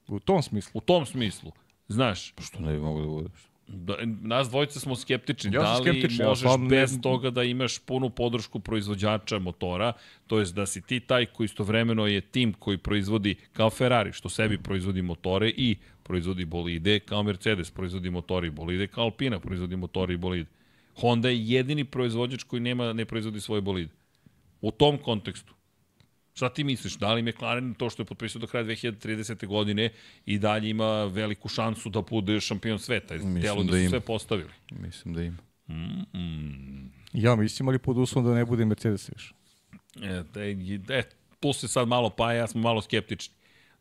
U 0.09 0.21
tom 0.21 0.43
smislu. 0.43 0.71
U 0.75 0.81
tom 0.81 1.07
smislu. 1.07 1.53
Znaš, 1.89 2.35
Što 2.41 2.61
ne 2.61 2.73
bi 2.73 2.79
mogo 2.79 3.01
da 3.01 3.07
budeš? 3.07 3.33
Da, 3.69 3.97
nas 4.23 4.49
dvojica 4.49 4.81
smo 4.81 4.97
skeptični. 4.97 5.55
Ja 5.55 5.63
da 5.63 5.79
li 5.79 5.85
skeptičan, 5.85 6.25
ja 6.27 6.29
možeš 6.29 6.51
ne- 6.59 6.69
bez 6.69 6.99
toga 7.03 7.31
da 7.31 7.43
imaš 7.43 7.79
punu 7.79 8.11
podršku 8.11 8.61
proizvođača 8.61 9.39
motora, 9.39 9.93
to 10.27 10.39
jest 10.39 10.55
da 10.55 10.67
si 10.67 10.83
ti 10.83 11.01
taj 11.01 11.27
koji 11.27 11.45
istovremeno 11.45 12.07
je 12.07 12.21
tim 12.21 12.53
koji 12.53 12.79
proizvodi 12.79 13.35
kao 13.53 13.71
Ferrari, 13.71 14.13
što 14.13 14.29
sebi 14.29 14.59
proizvodi 14.59 15.03
motore 15.03 15.49
i 15.49 15.77
proizvodi 16.03 16.45
bolide, 16.45 17.01
kao 17.01 17.23
Mercedes 17.23 17.71
proizvodi 17.71 18.11
motore 18.11 18.47
i 18.47 18.51
bolide, 18.51 18.87
kao 18.87 19.05
Alpina 19.05 19.41
proizvodi 19.41 19.77
motore 19.77 20.15
i 20.15 20.17
bolide. 20.17 20.51
Honda 20.97 21.29
je 21.29 21.49
jedini 21.49 21.85
proizvođač 21.85 22.43
koji 22.43 22.61
nema, 22.61 22.93
ne 22.93 23.05
proizvodi 23.05 23.41
svoje 23.41 23.61
bolide. 23.61 23.93
U 24.61 24.71
tom 24.71 24.99
kontekstu. 24.99 25.55
Šta 26.37 26.49
ti 26.49 26.65
misliš? 26.65 26.97
Da 26.97 27.13
li 27.13 27.23
McLaren 27.23 27.75
to 27.75 27.91
što 27.91 28.03
je 28.03 28.07
potpisao 28.07 28.41
do 28.41 28.47
kraja 28.47 28.65
2030. 28.65 29.47
godine 29.47 29.91
i 30.27 30.39
dalje 30.39 30.71
ima 30.71 31.05
veliku 31.05 31.49
šansu 31.49 31.89
da 31.89 32.01
bude 32.03 32.41
šampion 32.41 32.79
sveta? 32.79 33.15
Mislim 33.15 33.41
Delo 33.41 33.63
da, 33.63 33.71
da 33.71 33.73
su 33.73 33.79
ima. 33.79 33.91
sve 33.91 34.01
postavili. 34.01 34.51
Mislim 34.71 35.15
da 35.15 35.23
ima. 35.23 35.37
Ja 37.13 37.37
mislim, 37.37 37.69
ali 37.69 37.79
pod 37.79 37.99
uslovom 37.99 38.31
da 38.31 38.37
ne 38.37 38.45
bude 38.45 38.65
Mercedes 38.65 39.11
više. 39.15 39.35
E, 40.03 40.23
da, 40.35 40.95
e, 40.95 41.03
tu 41.41 41.53
se 41.53 41.69
sad 41.69 41.89
malo 41.89 42.11
pa 42.11 42.33
ja 42.33 42.47
smo 42.47 42.61
malo 42.61 42.83
skeptični. 42.83 43.35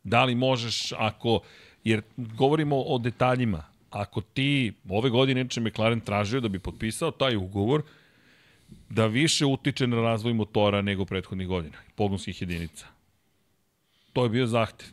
Da 0.04 0.24
li 0.24 0.34
možeš 0.34 0.92
ako, 0.92 1.40
jer 1.84 2.02
govorimo 2.16 2.82
o 2.82 2.98
detaljima, 2.98 3.64
ako 3.90 4.20
ti 4.20 4.72
ove 4.88 5.10
godine 5.10 5.44
neče 5.44 5.60
McLaren 5.60 6.00
tražio 6.00 6.40
da 6.40 6.48
bi 6.48 6.58
potpisao 6.58 7.10
taj 7.10 7.36
ugovor, 7.36 7.82
da 8.88 9.06
više 9.06 9.46
utiče 9.46 9.86
na 9.86 9.96
razvoj 9.96 10.34
motora 10.34 10.82
nego 10.82 11.04
prethodnih 11.04 11.48
godina, 11.48 11.76
pogonskih 11.94 12.42
jedinica. 12.42 12.86
To 14.12 14.22
je 14.24 14.30
bio 14.30 14.46
zahtev. 14.46 14.88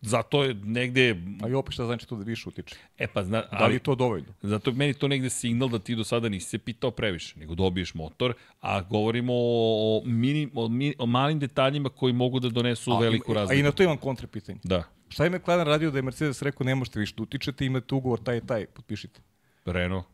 Zato 0.00 0.44
je 0.44 0.54
negde, 0.54 1.16
A 1.42 1.48
i 1.48 1.54
opet 1.54 1.74
šta 1.74 1.86
znači 1.86 2.08
to 2.08 2.16
da 2.16 2.24
više 2.24 2.48
utiče? 2.48 2.76
e 2.98 3.06
pa 3.06 3.24
zna, 3.24 3.40
Da 3.40 3.58
li 3.58 3.64
ali, 3.64 3.74
je 3.74 3.78
to 3.78 3.94
dovoljno? 3.94 4.28
Zato 4.42 4.70
je 4.70 4.76
meni 4.76 4.94
to 4.94 5.08
negde 5.08 5.30
signal 5.30 5.68
da 5.68 5.78
ti 5.78 5.94
do 5.94 6.04
sada 6.04 6.28
nisi 6.28 6.48
se 6.48 6.58
pitao 6.58 6.90
previše, 6.90 7.38
nego 7.38 7.54
dobiješ 7.54 7.94
motor, 7.94 8.34
a 8.60 8.80
govorimo 8.80 9.32
o, 9.34 10.02
mini, 10.04 10.48
o, 10.54 10.68
mi, 10.68 10.94
o 10.98 11.06
malim 11.06 11.38
detaljima 11.38 11.88
koji 11.88 12.12
mogu 12.12 12.40
da 12.40 12.48
donesu 12.48 12.92
A, 12.92 12.98
veliku 12.98 13.34
razliku. 13.34 13.56
A 13.56 13.60
i 13.60 13.62
na 13.62 13.72
to 13.72 13.82
imam 13.82 13.96
kontra 13.96 14.26
pitanje. 14.26 14.58
Da, 14.64 14.84
Šta 15.08 15.24
je 15.24 15.30
McLaren 15.30 15.66
radio 15.66 15.90
da 15.90 15.98
je 15.98 16.02
Mercedes 16.02 16.42
rekao 16.42 16.64
ne 16.64 16.74
možete 16.74 17.00
više 17.00 17.14
da 17.16 17.22
utičete, 17.22 17.66
imate 17.66 17.94
ugovor 17.94 18.20
taj 18.22 18.36
i 18.36 18.46
taj, 18.46 18.66
potpišite. 18.66 19.20
Renault. 19.64 20.04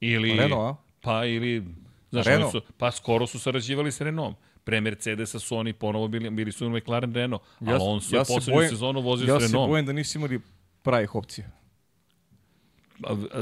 Ili, 0.00 0.32
Renault, 0.36 0.76
a? 0.76 0.89
Pa 1.00 1.24
ili, 1.24 1.64
znaš, 2.10 2.26
Renault? 2.26 2.54
oni 2.54 2.62
su, 2.62 2.72
pa 2.78 2.90
skoro 2.90 3.26
su 3.26 3.38
sarađivali 3.38 3.92
sa 3.92 4.04
Renaultom. 4.04 4.34
Pre 4.64 4.80
Mercedesa 4.80 5.38
su 5.38 5.56
oni 5.56 5.72
ponovo 5.72 6.08
bili, 6.08 6.30
bili 6.30 6.52
su 6.52 6.70
McLaren 6.70 7.14
Renault, 7.14 7.42
ja, 7.60 7.68
ali 7.68 7.78
on 7.82 8.00
se 8.00 8.16
ja 8.16 8.20
poslednju 8.20 8.54
bojim- 8.54 8.68
sezonu 8.70 9.00
vozio 9.00 9.26
ja 9.26 9.40
s 9.40 9.42
se 9.42 9.46
Renaultom. 9.46 9.70
bojim 9.70 9.86
da 9.86 9.92
nisi 9.92 10.18
imali 10.18 10.40
pravih 10.82 11.14
opcija. 11.14 11.50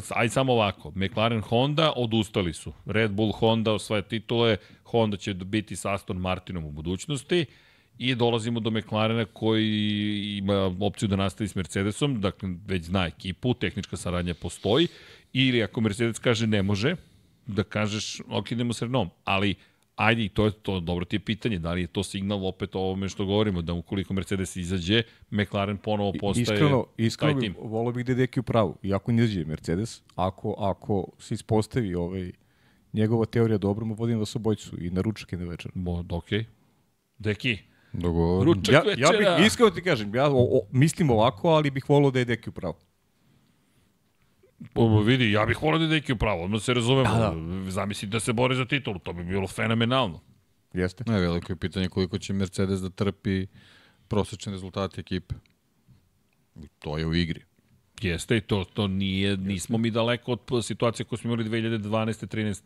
Aj 0.08 0.28
samo 0.28 0.52
ovako, 0.52 0.90
McLaren 0.90 1.40
Honda 1.40 1.92
odustali 1.96 2.52
su. 2.52 2.72
Red 2.86 3.10
Bull 3.10 3.32
Honda 3.32 3.72
osvaja 3.72 4.02
titule, 4.02 4.56
Honda 4.84 5.16
će 5.16 5.34
biti 5.34 5.76
sa 5.76 5.94
Aston 5.94 6.16
Martinom 6.16 6.64
u 6.64 6.70
budućnosti 6.70 7.46
i 7.98 8.14
dolazimo 8.14 8.60
do 8.60 8.70
McLarena 8.70 9.24
koji 9.24 9.78
ima 10.38 10.76
opciju 10.80 11.08
da 11.08 11.16
nastavi 11.16 11.48
s 11.48 11.54
Mercedesom, 11.54 12.20
dakle 12.20 12.48
već 12.66 12.82
zna 12.82 13.06
ekipu, 13.06 13.54
tehnička 13.54 13.96
saradnja 13.96 14.34
postoji, 14.34 14.88
ili 15.32 15.62
ako 15.62 15.80
Mercedes 15.80 16.18
kaže 16.18 16.46
ne 16.46 16.62
može, 16.62 16.96
da 17.49 17.62
kažeš 17.62 18.20
ok, 18.28 18.52
idemo 18.52 18.73
s 18.73 18.83
Renaultom, 18.83 19.17
ali 19.25 19.55
ajde, 19.97 20.25
i 20.25 20.28
to 20.28 20.44
je 20.44 20.51
to, 20.51 20.81
dobro 20.81 21.05
ti 21.05 21.17
je 21.17 21.20
pitanje, 21.20 21.59
da 21.59 21.73
li 21.73 21.81
je 21.81 21.86
to 21.86 22.02
signal 22.02 22.47
opet 22.47 22.75
o 22.75 22.78
ovome 22.78 23.09
što 23.09 23.25
govorimo, 23.25 23.62
da 23.62 23.73
ukoliko 23.73 24.15
Mercedes 24.15 24.57
izađe, 24.57 25.02
McLaren 25.31 25.77
ponovo 25.77 26.12
postaje 26.20 26.43
iskreno, 26.43 26.86
iskreno 26.97 27.33
taj 27.33 27.41
tim. 27.41 27.55
volio 27.62 27.93
bih 27.93 28.05
da 28.05 28.12
je 28.12 28.17
Deki 28.17 28.41
u 28.41 28.43
pravu. 28.43 28.77
Iako 28.83 29.12
ne 29.12 29.25
izađe 29.25 29.44
Mercedes, 29.44 30.02
ako, 30.15 30.55
ako 30.59 31.07
se 31.18 31.35
ispostavi 31.35 31.94
ovaj, 31.94 32.33
njegova 32.93 33.27
teorija 33.27 33.59
dobro, 33.59 33.86
mu 33.86 33.94
vodim 33.94 34.18
vas 34.18 34.36
obojicu 34.36 34.85
i 34.85 34.91
na 34.91 35.01
ručak 35.01 35.33
na 35.33 35.44
večer. 35.44 35.73
Bo, 35.75 36.05
okej. 36.10 36.44
Deki, 37.18 37.59
Dogovor. 37.93 38.47
ručak 38.47 38.75
Ja, 38.75 38.81
večera. 38.81 39.23
ja 39.23 39.36
bih, 39.36 39.47
iskreno 39.47 39.70
ti 39.70 39.83
kažem, 39.83 40.15
ja 40.15 40.31
o, 40.31 40.59
o, 40.59 40.60
mislim 40.73 41.10
ovako, 41.10 41.49
ali 41.49 41.70
bih 41.70 41.89
volio 41.89 42.10
da 42.10 42.18
je 42.18 42.25
Deki 42.25 42.51
u 42.51 42.52
pravu. 42.52 42.75
O, 44.74 45.00
vidi, 45.00 45.32
ja 45.32 45.46
bih 45.46 45.62
volao 45.62 45.78
da 45.78 45.84
je 45.84 45.90
Deki 45.90 46.12
upravo, 46.12 46.44
odmah 46.44 46.62
se 46.62 46.74
razumemo. 46.74 47.08
Da, 47.10 47.34
Da, 47.64 47.70
Zamisli 47.70 48.08
da 48.08 48.20
se 48.20 48.32
bori 48.32 48.56
za 48.56 48.64
titulu, 48.64 48.98
to 48.98 49.12
bi 49.12 49.24
bilo 49.24 49.48
fenomenalno. 49.48 50.20
Jeste? 50.74 51.04
Ne, 51.06 51.20
veliko 51.20 51.52
je 51.52 51.56
pitanje 51.56 51.88
koliko 51.88 52.18
će 52.18 52.32
Mercedes 52.32 52.80
da 52.80 52.90
trpi 52.90 53.46
prosečne 54.08 54.52
rezultate 54.52 55.00
ekipe. 55.00 55.34
I 56.56 56.68
To 56.78 56.98
je 56.98 57.06
u 57.06 57.14
igri. 57.14 57.40
Jeste 58.02 58.36
i 58.36 58.40
to, 58.40 58.64
to 58.64 58.86
nije, 58.88 59.36
nismo 59.36 59.78
mi 59.78 59.90
daleko 59.90 60.36
od 60.50 60.66
situacije 60.66 61.06
koju 61.06 61.16
smo 61.18 61.32
imali 61.32 61.50
2012. 61.50 62.26
13. 62.26 62.62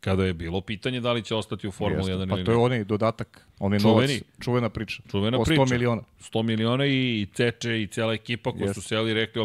Kada 0.00 0.24
je 0.24 0.34
bilo 0.34 0.60
pitanje 0.60 1.00
da 1.00 1.12
li 1.12 1.22
će 1.22 1.34
ostati 1.34 1.68
u 1.68 1.72
Formuli 1.72 2.02
1 2.04 2.28
Pa 2.28 2.36
ili 2.36 2.44
to 2.44 2.50
je 2.50 2.56
ne. 2.56 2.62
onaj 2.62 2.84
dodatak, 2.84 3.46
onaj 3.58 3.78
Čuveni. 3.78 4.12
novac, 4.12 4.22
čuvena 4.40 4.68
priča. 4.68 5.02
Čuvena 5.10 5.38
o 5.38 5.40
100 5.40 5.44
priča. 5.46 5.64
miliona. 5.66 6.02
100 6.20 6.42
miliona 6.42 6.86
i, 6.86 7.26
Ceče 7.34 7.82
i 7.82 7.86
cela 7.86 8.12
ekipa 8.14 8.52
koji 8.52 8.62
Jeste. 8.62 8.74
su 8.74 8.88
seli 8.88 9.10
i 9.10 9.14
rekli, 9.14 9.42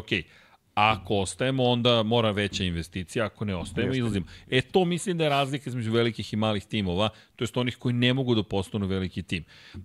ok, 0.72 0.77
ako 0.82 1.16
ostajemo, 1.17 1.64
onda 1.64 2.03
mora 2.03 2.32
veća 2.32 2.64
investicija, 2.64 3.25
ako 3.25 3.45
ne 3.45 3.56
ostajemo, 3.56 3.93
izlazimo. 3.93 4.25
E, 4.50 4.61
to 4.61 4.85
mislim 4.85 5.17
da 5.17 5.24
je 5.24 5.30
razlika 5.30 5.69
između 5.69 5.91
velikih 5.91 6.33
i 6.33 6.35
malih 6.35 6.66
timova, 6.66 7.09
to 7.35 7.43
jest 7.43 7.58
onih 7.58 7.77
koji 7.77 7.93
ne 7.93 8.14
mogu 8.14 8.35
da 8.35 8.43
postanu 8.43 8.88
veliki 8.88 9.24
tim. 9.24 9.43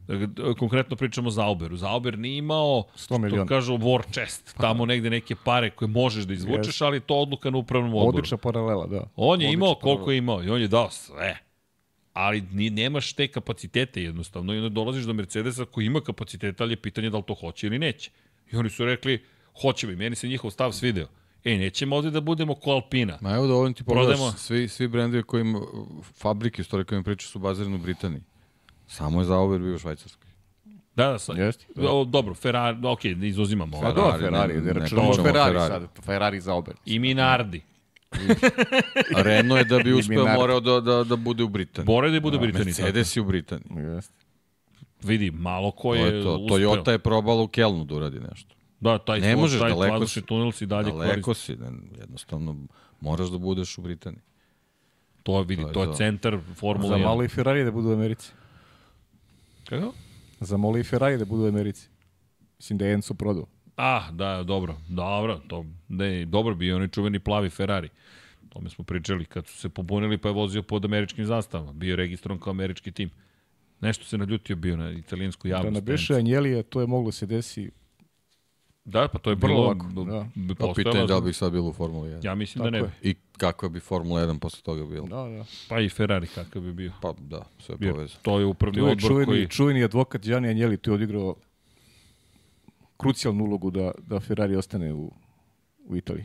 E, 0.08 0.26
Konkretno 0.58 0.96
pričamo 0.96 1.28
o 1.28 1.30
Zauberu. 1.30 1.76
Zauber 1.76 2.18
nije 2.18 2.38
imao, 2.38 2.84
100 2.96 3.18
miliona. 3.18 3.44
što 3.44 3.48
kažu, 3.48 3.72
war 3.72 4.02
chest, 4.12 4.54
tamo 4.60 4.86
negde 4.86 5.10
neke 5.10 5.34
pare 5.44 5.70
koje 5.70 5.88
možeš 5.88 6.24
da 6.24 6.32
izvučeš, 6.34 6.80
ali 6.80 6.96
je 6.96 7.00
to 7.00 7.14
odluka 7.14 7.50
na 7.50 7.58
upravnom 7.58 7.94
odboru. 7.94 8.08
Odlična 8.08 8.36
paralela, 8.36 8.86
da. 8.86 8.96
On 9.16 9.40
je 9.40 9.46
Odlična 9.46 9.52
imao 9.52 9.74
paralela. 9.74 9.96
koliko 9.96 10.10
je 10.10 10.18
imao 10.18 10.44
i 10.44 10.50
on 10.50 10.60
je 10.60 10.68
dao 10.68 10.90
sve. 10.90 11.38
Ali 12.12 12.42
ni, 12.52 12.70
nemaš 12.70 13.12
te 13.12 13.28
kapacitete 13.28 14.02
jednostavno 14.02 14.54
i 14.54 14.56
onda 14.56 14.68
dolaziš 14.68 15.04
do 15.04 15.12
Mercedesa 15.12 15.64
koji 15.64 15.86
ima 15.86 16.00
kapacitete, 16.00 16.62
ali 16.62 16.72
je 16.72 16.76
pitanje 16.76 17.10
da 17.10 17.16
li 17.16 17.22
to 17.26 17.34
hoće 17.34 17.66
ili 17.66 17.78
neće. 17.78 18.10
I 18.52 18.56
oni 18.56 18.70
su 18.70 18.84
rekli, 18.84 19.24
hoćemo 19.56 19.92
i 19.92 19.96
meni 19.96 20.16
se 20.16 20.28
njihov 20.28 20.50
stav 20.50 20.72
svideo. 20.72 21.06
Ej, 21.44 21.58
nećemo 21.58 21.96
ovde 21.96 22.10
da 22.10 22.20
budemo 22.20 22.54
ko 22.54 22.70
Alpina. 22.70 23.18
Ma 23.20 23.30
evo 23.30 23.46
da 23.46 23.54
ovdje 23.54 23.74
ti 23.74 23.84
pogledaš, 23.84 24.06
Prodajemo. 24.10 24.32
svi, 24.32 24.68
svi 24.68 24.88
brendovi 24.88 25.22
kojim, 25.22 25.56
fabrike, 26.14 26.62
u 26.62 26.64
stvari 26.64 26.84
kojim 26.84 27.04
pričaju 27.04 27.28
su 27.28 27.38
bazirane 27.38 27.74
u 27.74 27.78
Britaniji. 27.78 28.22
Samo 28.86 29.20
je 29.20 29.24
Zauber 29.24 29.60
bio 29.60 29.74
u 29.74 29.78
Švajcarskoj. 29.78 30.26
Da, 30.94 31.06
da, 31.06 31.18
sad. 31.18 31.38
Jeste, 31.38 31.66
O, 31.78 32.04
dobro, 32.04 32.34
Ferrari, 32.34 32.78
ok, 32.84 33.04
ne 33.06 33.28
izuzimamo. 33.28 33.72
Pa 33.72 33.78
ovo. 33.78 33.92
dobro, 33.92 34.12
Ferrari, 34.12 34.24
Ferrari, 34.24 34.54
ne- 34.54 34.60
ne, 34.60 34.66
ne 34.66 34.72
računamo 34.72 35.14
Ferrari, 35.14 35.34
Ferrari. 35.52 35.84
sad, 35.86 36.04
Ferrari 36.04 36.40
za 36.40 36.54
obe. 36.54 36.72
I 36.86 36.98
Minardi. 36.98 37.62
Renault 39.14 39.58
je 39.58 39.64
da 39.66 39.78
bi 39.78 39.92
uspeo 40.00 40.26
morao 40.26 40.60
da, 40.60 40.80
da, 40.82 41.04
da 41.04 41.16
bude 41.16 41.42
u 41.42 41.48
Britaniji. 41.48 41.86
Bore 41.86 42.10
da 42.10 42.20
bude 42.20 42.36
u 42.36 42.40
Britaniji. 42.40 42.66
Mercedes 42.66 43.16
je 43.16 43.22
u 43.22 43.24
Britaniji. 43.24 43.84
Jeste. 43.84 44.14
Vidi, 45.02 45.30
malo 45.30 45.70
ko 45.70 45.82
To 45.82 45.94
je, 45.96 46.02
je 46.08 46.22
to. 46.22 46.34
uspeo. 46.34 46.58
Toyota 46.58 46.90
je 46.90 46.98
probala 46.98 47.42
u 47.42 47.48
Kelnu 47.48 47.84
da 47.84 47.94
uradi 47.94 48.20
nešto. 48.20 48.54
Da, 48.86 48.98
taj, 49.00 49.20
Ne 49.20 49.26
tvoj- 49.28 49.36
možeš, 49.36 49.60
taj 49.60 49.70
daleko 49.70 49.92
vazdušni 49.92 50.22
si. 50.22 50.26
tunel 50.26 50.52
si 50.52 50.66
dalje 50.66 50.90
Daleko 50.92 51.22
koristi. 51.22 51.44
si, 51.46 51.56
ne, 51.56 51.70
jednostavno 51.98 52.56
moraš 53.00 53.28
da 53.28 53.38
budeš 53.40 53.78
u 53.78 53.82
Britaniji. 53.82 54.22
To 55.22 55.38
je, 55.38 55.44
vidi, 55.44 55.62
To 55.62 55.68
je 55.68 55.72
to 55.72 55.82
je 55.82 55.86
to. 55.86 55.94
centar 55.94 56.38
Formula 56.54 56.88
Za 56.88 56.94
1. 56.94 57.04
malo 57.04 57.24
i 57.24 57.28
Ferrari 57.28 57.64
da 57.64 57.70
budu 57.72 57.88
u 57.88 57.94
Americi. 57.94 58.32
Kako? 59.64 59.92
Za 60.40 60.56
malo 60.56 60.78
i 60.78 60.84
Ferrari 60.84 61.18
da 61.18 61.24
budu 61.24 61.42
u 61.42 61.48
Americi. 61.48 61.88
Mislim 62.56 62.78
da 62.78 62.86
je 62.86 62.94
Enzo 62.94 63.14
prodao. 63.14 63.46
Ah, 63.76 64.10
da, 64.12 64.42
dobro, 64.42 64.76
dobro, 64.88 65.40
to, 65.40 65.64
ne, 65.88 66.24
dobro 66.26 66.54
bio 66.54 66.76
onaj 66.76 66.88
čuveni 66.88 67.18
plavi 67.20 67.50
Ferrari. 67.50 67.88
O 68.36 68.48
tome 68.50 68.70
smo 68.70 68.84
pričali, 68.84 69.24
kad 69.24 69.46
su 69.46 69.58
se 69.58 69.68
pobunili 69.68 70.18
pa 70.18 70.28
je 70.28 70.34
vozio 70.34 70.62
pod 70.62 70.84
američkim 70.84 71.26
zastavama, 71.26 71.72
bio 71.72 71.90
je 71.90 71.96
registrovan 71.96 72.40
kao 72.40 72.50
američki 72.50 72.92
tim. 72.92 73.10
Nešto 73.80 74.04
se 74.04 74.18
naljutio 74.18 74.56
bio 74.56 74.76
na 74.76 74.90
italijansku 74.92 75.48
Da 75.48 75.54
javnost. 75.54 75.74
na 75.74 75.80
beše 75.82 76.14
Anjelija, 76.14 76.62
to 76.62 76.80
je 76.80 76.86
moglo 76.86 77.12
se 77.12 77.26
desi. 77.26 77.70
Da, 78.86 79.08
pa 79.08 79.18
to 79.18 79.30
je 79.30 79.36
Vrlo 79.36 79.54
bilo, 79.54 79.66
lako, 79.66 80.04
da. 80.04 80.54
Pa 80.58 80.72
pitanje 80.76 81.06
da 81.06 81.16
li 81.16 81.22
bih 81.24 81.36
sad 81.36 81.52
bilo 81.52 81.68
u 81.68 81.72
Formuli 81.72 82.10
1. 82.10 82.24
Ja 82.24 82.34
mislim 82.34 82.64
Tako 82.64 82.70
da 82.70 82.70
ne 82.70 82.78
je. 82.78 82.92
bi. 83.02 83.10
I 83.10 83.14
kakva 83.38 83.68
bi 83.68 83.80
Formula 83.80 84.20
1 84.22 84.38
posle 84.38 84.62
toga 84.62 84.84
bila? 84.84 85.08
Da, 85.08 85.36
da. 85.36 85.44
Pa 85.68 85.80
i 85.80 85.88
Ferrari 85.88 86.26
kakav 86.26 86.62
bi 86.62 86.72
bio. 86.72 86.92
Pa 87.02 87.14
da, 87.18 87.42
sve 87.58 87.76
je 87.80 87.92
povezano. 87.92 88.20
to 88.22 88.38
je 88.38 88.44
upravni 88.44 88.80
odbor 88.80 88.98
čuveni, 88.98 89.26
koji... 89.26 89.48
čuveni 89.48 89.84
advokat 89.84 90.22
Gianni 90.22 90.48
Anjeli, 90.48 90.76
tu 90.76 90.90
je 90.90 90.94
odigrao 90.94 91.34
krucijalnu 92.96 93.44
ulogu 93.44 93.70
da, 93.70 93.90
da 94.06 94.20
Ferrari 94.20 94.56
ostane 94.56 94.92
u, 94.92 95.12
u 95.86 95.96
Italiji. 95.96 96.24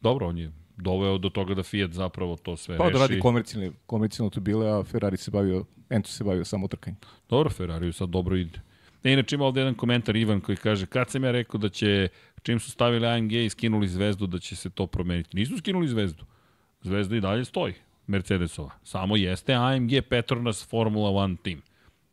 Dobro, 0.00 0.28
on 0.28 0.38
je 0.38 0.52
doveo 0.76 1.18
do 1.18 1.28
toga 1.28 1.54
da 1.54 1.62
Fiat 1.62 1.90
zapravo 1.90 2.36
to 2.36 2.56
sve 2.56 2.78
Pa 2.78 2.84
da 2.84 2.90
reši. 2.90 3.00
radi 3.00 3.20
komercijalne, 3.20 3.72
komercijalno 3.86 4.30
tu 4.30 4.40
bile, 4.40 4.70
a 4.70 4.84
Ferrari 4.84 5.16
se 5.16 5.30
bavio, 5.30 5.64
Enzo 5.90 6.08
se 6.08 6.24
bavio 6.24 6.44
samo 6.44 6.68
trkanjem. 6.68 6.96
Dobro, 7.28 7.50
Ferrari 7.50 7.92
sad 7.92 8.08
dobro 8.08 8.36
ide. 8.36 8.60
Ne, 9.04 9.12
inače 9.12 9.34
ima 9.34 9.44
ovde 9.44 9.60
jedan 9.60 9.74
komentar 9.74 10.16
Ivan 10.16 10.40
koji 10.40 10.56
kaže 10.56 10.86
kad 10.86 11.10
sam 11.10 11.24
ja 11.24 11.30
rekao 11.30 11.58
da 11.58 11.68
će, 11.68 12.08
čim 12.42 12.60
su 12.60 12.70
stavili 12.70 13.06
AMG 13.06 13.32
i 13.32 13.50
skinuli 13.50 13.88
zvezdu, 13.88 14.26
da 14.26 14.38
će 14.38 14.56
se 14.56 14.70
to 14.70 14.86
promeniti. 14.86 15.36
Nisu 15.36 15.58
skinuli 15.58 15.88
zvezdu. 15.88 16.24
Zvezda 16.82 17.16
i 17.16 17.20
dalje 17.20 17.44
stoji, 17.44 17.74
Mercedesova. 18.06 18.70
Samo 18.82 19.16
jeste 19.16 19.54
AMG 19.54 19.90
Petronas 20.08 20.68
Formula 20.68 21.10
1 21.10 21.36
tim. 21.42 21.62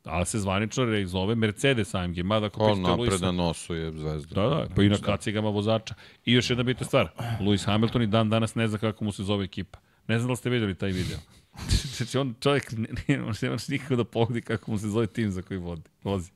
Ali 0.03 0.26
se 0.26 0.40
zvanično 0.40 0.86
re- 0.86 1.06
zove 1.06 1.36
Mercedes 1.36 1.95
AMG, 1.95 2.24
mada 2.24 2.45
ako 2.45 2.60
pitate 2.60 2.82
napred 2.82 3.10
Luisa... 3.10 3.26
na 3.26 3.32
nosu 3.32 3.76
je 3.76 3.92
zvezda. 3.92 4.42
Da, 4.42 4.50
da, 4.50 4.68
pa 4.76 4.84
i 4.84 4.90
na 4.90 4.98
kacigama 4.98 5.50
vozača. 5.50 5.94
I 6.26 6.34
još 6.34 6.50
jedna 6.50 6.64
bitna 6.64 6.86
stvar, 6.86 7.08
Lewis 7.40 7.66
Hamilton 7.66 8.02
i 8.02 8.08
dan 8.08 8.30
danas 8.30 8.56
ne 8.56 8.68
zna 8.68 8.78
kako 8.78 9.03
mu 9.03 9.11
se 9.11 9.24
zove 9.24 9.45
ekipa. 9.45 9.80
Ne 10.08 10.20
znam 10.20 10.28
da 10.28 10.32
li 10.32 10.38
ste 10.38 10.50
videli 10.50 10.76
taj 10.76 10.92
video. 10.92 11.18
Znači 11.97 12.17
on 12.17 12.35
čovjek 12.39 12.71
ne, 12.71 12.88
ne, 13.07 13.17
ne 13.41 13.49
može 13.49 13.65
nikako 13.67 13.95
da 13.95 14.03
pogodi 14.03 14.41
kako 14.41 14.71
mu 14.71 14.77
se 14.77 14.88
zove 14.88 15.07
tim 15.07 15.31
za 15.31 15.41
koji 15.41 15.57
vodi, 15.57 15.89
vozi. 16.03 16.31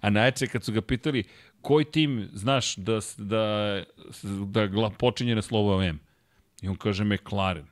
A 0.00 0.10
najče 0.10 0.46
kad 0.46 0.64
su 0.64 0.72
ga 0.72 0.80
pitali 0.80 1.24
koji 1.60 1.84
tim 1.84 2.28
znaš 2.32 2.76
da, 2.76 3.00
da, 3.16 3.84
da 4.46 4.66
gla, 4.66 4.90
počinje 4.90 5.34
na 5.34 5.42
slovo 5.42 5.82
M. 5.82 6.00
I 6.62 6.68
on 6.68 6.76
kaže 6.76 7.04
McLaren. 7.04 7.66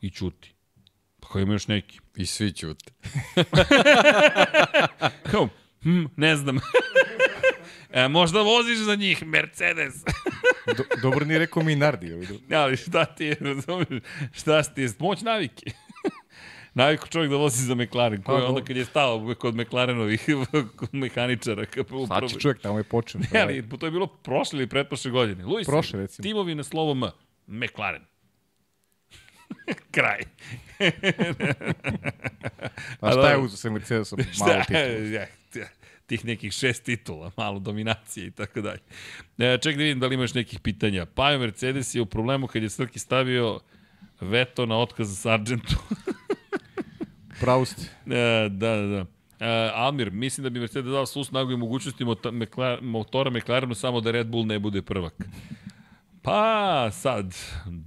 I 0.00 0.10
čuti. 0.10 0.54
Pa 1.20 1.28
kao 1.28 1.40
ima 1.40 1.52
još 1.52 1.68
neki. 1.68 2.00
I 2.16 2.26
svi 2.26 2.52
ćute. 2.52 2.92
Kao, 5.30 5.48
hm, 5.82 6.04
ne 6.16 6.36
znam. 6.36 6.58
e, 7.90 8.08
možda 8.08 8.40
voziš 8.40 8.78
za 8.78 8.94
njih, 8.94 9.26
Mercedes. 9.26 9.94
Do, 10.68 10.84
dobro 11.02 11.24
nije 11.24 11.38
rekao 11.38 11.62
Minardi. 11.62 12.12
ovaj, 12.12 12.26
do- 12.26 12.56
Ali 12.56 12.76
šta 12.76 13.04
ti 13.06 13.24
je, 13.24 13.36
razumiješ, 13.40 14.02
šta 14.32 14.62
ti 14.64 14.82
je, 14.82 14.88
moć 14.98 15.20
navike. 15.22 15.70
Naviku 16.74 17.08
čovjek 17.08 17.30
da 17.30 17.36
vozi 17.36 17.64
za 17.64 17.74
McLaren, 17.74 18.22
koji 18.22 18.40
Pa, 18.40 18.46
onda 18.46 18.64
kad 18.64 18.76
je 18.76 18.84
stao 18.84 19.34
kod 19.34 19.54
McLarenovih 19.56 20.26
mehaničara. 20.92 21.64
Sad 22.08 22.28
će 22.28 22.38
čovjek 22.38 22.60
tamo 22.60 22.78
je 22.78 22.84
počeo. 22.84 23.20
Ne, 23.32 23.40
ali 23.42 23.68
to 23.70 23.86
je 23.86 23.90
bilo 23.90 24.06
prošle 24.06 24.58
ili 24.58 24.66
pretprošle 24.66 25.10
godine. 25.10 25.44
Luis, 25.44 25.66
Prošle, 25.66 26.00
recimo. 26.00 26.22
timovi 26.22 26.54
na 26.54 26.62
slovo 26.62 26.92
M. 26.92 27.02
McLaren. 27.58 28.02
Kraj. 29.90 30.20
A 33.00 33.12
šta 33.12 33.30
je 33.30 33.38
uzo 33.38 33.56
sa 33.56 33.70
Mercedesom? 33.70 34.18
Malo 34.40 34.52
ja, 34.52 35.26
tih 36.06 36.24
nekih 36.24 36.52
šest 36.52 36.84
titula, 36.84 37.30
malo 37.36 37.58
dominacije 37.58 38.26
i 38.26 38.30
tako 38.30 38.60
dalje. 38.60 38.80
E, 39.38 39.58
ček 39.62 39.76
da 39.76 39.82
vidim 39.82 40.00
da 40.00 40.06
li 40.06 40.14
imaš 40.14 40.34
nekih 40.34 40.60
pitanja. 40.60 41.06
Pajo 41.06 41.38
Mercedes 41.38 41.94
je 41.94 42.00
u 42.00 42.06
problemu 42.06 42.46
kad 42.46 42.62
je 42.62 42.70
Srki 42.70 42.98
stavio 42.98 43.60
veto 44.20 44.66
na 44.66 44.78
otkaz 44.78 45.08
za 45.08 45.14
Sargentu. 45.14 45.76
Pravo 47.40 47.64
ste. 47.64 47.82
E, 48.06 48.48
da, 48.48 48.76
da, 48.76 48.86
da. 48.86 49.06
E, 49.46 49.70
Almir, 49.74 50.10
mislim 50.10 50.42
da 50.42 50.50
bi 50.50 50.60
Mercedes 50.60 50.92
dao 50.92 51.06
svu 51.06 51.24
snagu 51.24 51.52
i 51.52 51.56
mogućnosti 51.56 52.04
motora 52.80 53.30
McLarenu 53.30 53.74
samo 53.74 54.00
da 54.00 54.10
Red 54.10 54.26
Bull 54.26 54.46
ne 54.46 54.58
bude 54.58 54.82
prvak. 54.82 55.14
Pa 56.26 56.90
sad, 56.92 57.34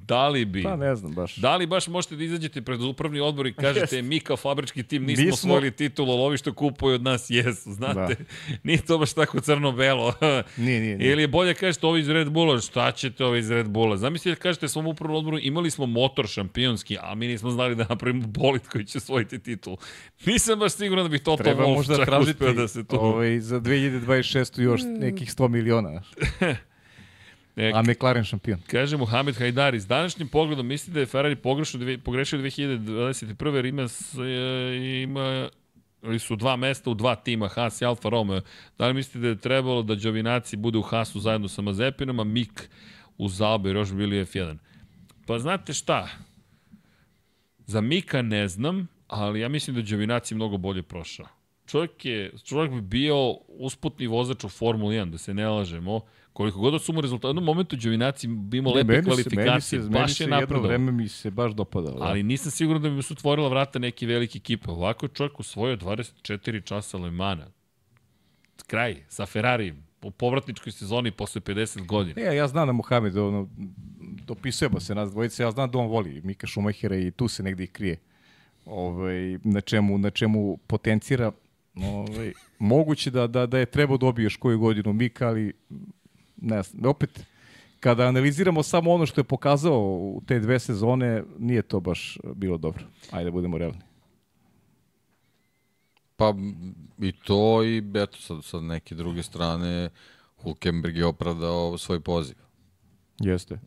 da 0.07 0.27
li 0.27 0.45
bi... 0.45 0.63
Pa 0.63 0.75
ne 0.75 0.95
znam 0.95 1.13
baš. 1.13 1.35
Da 1.35 1.55
li 1.55 1.65
baš 1.65 1.87
možete 1.87 2.15
da 2.15 2.23
izađete 2.23 2.61
pred 2.61 2.81
upravni 2.81 3.19
odbor 3.19 3.47
i 3.47 3.53
kažete 3.53 4.01
mi 4.01 4.19
kao 4.19 4.37
fabrički 4.37 4.83
tim 4.83 5.05
nismo, 5.05 5.25
Nismo- 5.25 5.33
osvojili 5.33 5.71
titulu, 5.71 6.11
ali 6.11 6.21
ovi 6.21 6.37
što 6.37 6.53
kupuju 6.53 6.95
od 6.95 7.03
nas 7.03 7.29
jesu, 7.29 7.73
znate? 7.73 8.15
Nije 8.63 8.81
to 8.81 8.97
baš 8.97 9.13
tako 9.13 9.39
crno-belo. 9.39 10.13
Nije, 10.57 10.79
nije, 10.79 10.97
nije. 10.97 11.11
Ili 11.11 11.23
je 11.23 11.27
bolje 11.27 11.53
kažete 11.53 11.87
ovi 11.87 11.99
iz 11.99 12.09
Red 12.09 12.29
Bulla, 12.29 12.59
šta 12.61 12.91
ćete 12.91 13.25
ovi 13.25 13.39
iz 13.39 13.51
Red 13.51 13.69
Bulla? 13.69 13.97
Zamislite 13.97 14.35
da 14.35 14.41
kažete 14.41 14.67
svom 14.67 14.87
upravnom 14.87 15.17
odboru, 15.17 15.39
imali 15.41 15.71
smo 15.71 15.85
motor 15.85 16.27
šampionski, 16.27 16.97
a 17.01 17.15
mi 17.15 17.27
nismo 17.27 17.49
znali 17.49 17.75
da 17.75 17.85
napravimo 17.89 18.27
bolid 18.27 18.67
koji 18.67 18.85
će 18.85 18.97
osvojiti 18.97 19.39
titul. 19.39 19.77
Nisam 20.25 20.59
baš 20.59 20.71
siguran 20.71 21.05
da 21.05 21.09
bih 21.09 21.21
Toto 21.21 21.43
Treba 21.43 21.63
Wolff 21.63 21.75
možda 21.75 21.95
čak 21.95 22.05
tražiti 22.05 22.53
da 22.53 22.67
se 22.67 22.83
tu... 22.83 22.95
ovaj, 22.99 23.39
za 23.39 23.59
2026. 23.59 24.61
još 24.61 24.81
nekih 24.85 25.29
100 25.29 25.47
miliona. 25.47 26.01
znaš. 27.59 27.85
E, 27.85 27.91
A 27.91 27.93
McLaren 27.93 28.23
šampion. 28.23 28.61
Kaže 28.67 28.97
Mohamed 28.97 29.35
Hajdari, 29.35 29.79
s 29.79 29.87
današnjim 29.87 30.27
pogledom 30.27 30.67
misli 30.67 30.93
da 30.93 30.99
je 30.99 31.05
Ferrari 31.05 31.35
pogrešio, 31.35 31.79
pogrešio 32.03 32.39
2021. 32.39 33.55
jer 33.55 33.65
ima, 33.65 33.83
e, 33.83 35.01
ima 35.03 35.49
ili 36.03 36.19
su 36.19 36.35
dva 36.35 36.55
mesta 36.55 36.89
u 36.89 36.93
dva 36.93 37.15
tima, 37.15 37.47
Haas 37.47 37.81
i 37.81 37.85
Alfa 37.85 38.09
Romeo. 38.09 38.41
Da 38.77 38.87
li 38.87 38.93
mislite 38.93 39.19
da 39.19 39.27
je 39.27 39.37
trebalo 39.37 39.81
da 39.81 39.95
Đovinaci 39.95 40.57
bude 40.57 40.77
u 40.77 40.81
Haasu 40.81 41.19
zajedno 41.19 41.47
sa 41.47 41.61
Mazepinom, 41.61 42.19
a 42.19 42.23
Mik 42.23 42.69
u 43.17 43.29
Zauber, 43.29 43.75
još 43.75 43.91
bi 43.91 43.97
bili 43.97 44.25
F1? 44.25 44.57
Pa 45.25 45.39
znate 45.39 45.73
šta? 45.73 46.07
Za 47.65 47.81
Mika 47.81 48.21
ne 48.21 48.47
znam, 48.47 48.87
ali 49.07 49.39
ja 49.39 49.49
mislim 49.49 49.75
da 49.75 49.81
Đovinaci 49.81 50.35
mnogo 50.35 50.57
bolje 50.57 50.83
prošao. 50.83 51.27
Čovjek, 51.67 52.05
je, 52.05 52.31
čovjek 52.45 52.71
bi 52.71 52.81
bio 52.81 53.31
usputni 53.47 54.07
vozač 54.07 54.43
u 54.43 54.49
Formuli 54.49 54.95
1, 54.95 55.11
da 55.11 55.17
se 55.17 55.33
ne 55.33 55.47
lažemo. 55.47 56.01
Koliko 56.39 56.59
god 56.59 56.73
da 56.73 56.79
su 56.79 56.93
mu 56.93 57.01
rezultati, 57.01 57.27
u 57.27 57.29
jednom 57.29 57.43
momentu 57.43 57.75
Đovinaci 57.75 58.27
bi 58.27 58.57
imao 58.57 58.73
lepe 58.73 58.87
meni 58.87 59.03
se, 59.03 59.09
meni 59.09 59.23
kvalifikacije, 59.23 59.81
se, 59.81 59.89
meni 59.89 59.89
baš 59.89 60.13
se 60.13 60.23
je 60.23 60.25
jedno 60.25 60.39
napredao. 60.39 60.63
vreme 60.63 60.91
mi 60.91 61.07
se 61.07 61.31
baš 61.31 61.51
dopadalo. 61.51 61.99
da. 61.99 62.05
Ali 62.05 62.23
nisam 62.23 62.51
siguran 62.51 62.81
da 62.81 62.89
bi 62.89 62.95
mu 62.95 63.01
se 63.01 63.13
otvorila 63.13 63.49
vrata 63.49 63.79
neke 63.79 64.05
velike 64.05 64.37
ekipe. 64.37 64.71
Ovako 64.71 65.05
je 65.05 65.09
čovjek 65.09 65.39
osvojio 65.39 65.77
24 65.77 66.63
časa 66.63 66.97
Le 66.97 67.11
Mana. 67.11 67.47
Kraj, 68.67 69.03
sa 69.07 69.25
Ferrari, 69.25 69.73
u 70.01 70.11
povratničkoj 70.11 70.71
sezoni 70.71 71.11
posle 71.11 71.41
50 71.41 71.85
godina. 71.85 72.21
Ne, 72.21 72.35
ja 72.35 72.47
znam 72.47 72.67
da 72.67 72.71
Mohamed, 72.71 73.17
ono, 73.17 73.49
dopisujemo 74.25 74.79
se 74.79 74.95
nas 74.95 75.11
dvojice, 75.11 75.43
ja 75.43 75.51
znam 75.51 75.71
da 75.71 75.77
on 75.77 75.87
voli 75.87 76.21
Mika 76.23 76.47
Šumahira 76.47 76.95
i 76.95 77.11
tu 77.11 77.27
se 77.27 77.43
negdje 77.43 77.63
i 77.63 77.67
krije. 77.67 77.97
Ovaj, 78.65 79.37
na, 79.43 79.61
čemu, 79.61 79.97
na 79.97 80.09
čemu 80.09 80.57
potencira. 80.57 81.31
Ovaj, 81.75 82.33
moguće 82.59 83.11
da, 83.11 83.27
da, 83.27 83.45
da 83.45 83.59
je 83.59 83.65
trebao 83.65 83.97
dobiti 83.97 84.23
još 84.23 84.37
koju 84.37 84.59
godinu 84.59 84.93
Mika, 84.93 85.27
ali 85.27 85.53
ne 86.41 86.63
znam, 86.63 86.85
opet, 86.85 87.25
kada 87.79 88.03
analiziramo 88.07 88.63
samo 88.63 88.91
ono 88.91 89.05
što 89.05 89.21
je 89.21 89.25
pokazao 89.25 89.79
u 89.79 90.21
te 90.27 90.39
dve 90.39 90.59
sezone, 90.59 91.23
nije 91.39 91.61
to 91.61 91.79
baš 91.79 92.17
bilo 92.35 92.57
dobro. 92.57 92.83
Ajde, 93.11 93.23
da 93.25 93.31
budemo 93.31 93.57
realni. 93.57 93.81
Pa 96.15 96.33
i 96.99 97.11
to 97.11 97.63
i 97.63 97.83
eto 97.95 98.17
sad, 98.17 98.43
sad 98.43 98.63
neke 98.63 98.95
druge 98.95 99.23
strane 99.23 99.89
Hulkenberg 100.37 100.97
je 100.97 101.05
opravdao 101.05 101.77
svoj 101.77 101.99
poziv 101.99 102.35
Jeste. 103.19 103.59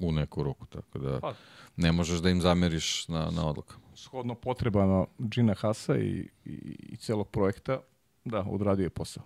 u 0.00 0.12
neku 0.12 0.42
ruku, 0.42 0.66
tako 0.66 0.98
da 0.98 1.20
Pa. 1.20 1.34
ne 1.76 1.92
možeš 1.92 2.18
da 2.18 2.30
im 2.30 2.40
zameriš 2.40 3.08
na, 3.08 3.30
na 3.30 3.48
odlukama. 3.48 3.84
Shodno 3.94 4.34
potrebama 4.34 5.06
Gina 5.18 5.54
Hasa 5.54 5.96
i, 5.96 6.28
i, 6.44 6.76
i 6.78 6.96
celog 6.96 7.28
projekta, 7.28 7.80
da, 8.24 8.40
odradio 8.50 8.84
je 8.84 8.90
posao. 8.90 9.24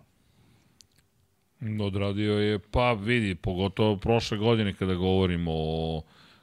Odradio 1.80 2.32
je, 2.38 2.58
pa 2.58 2.92
vidi, 2.92 3.34
pogotovo 3.34 3.96
prošle 3.96 4.38
godine 4.38 4.72
kada 4.74 4.94
govorimo 4.94 5.50
o 5.54 6.02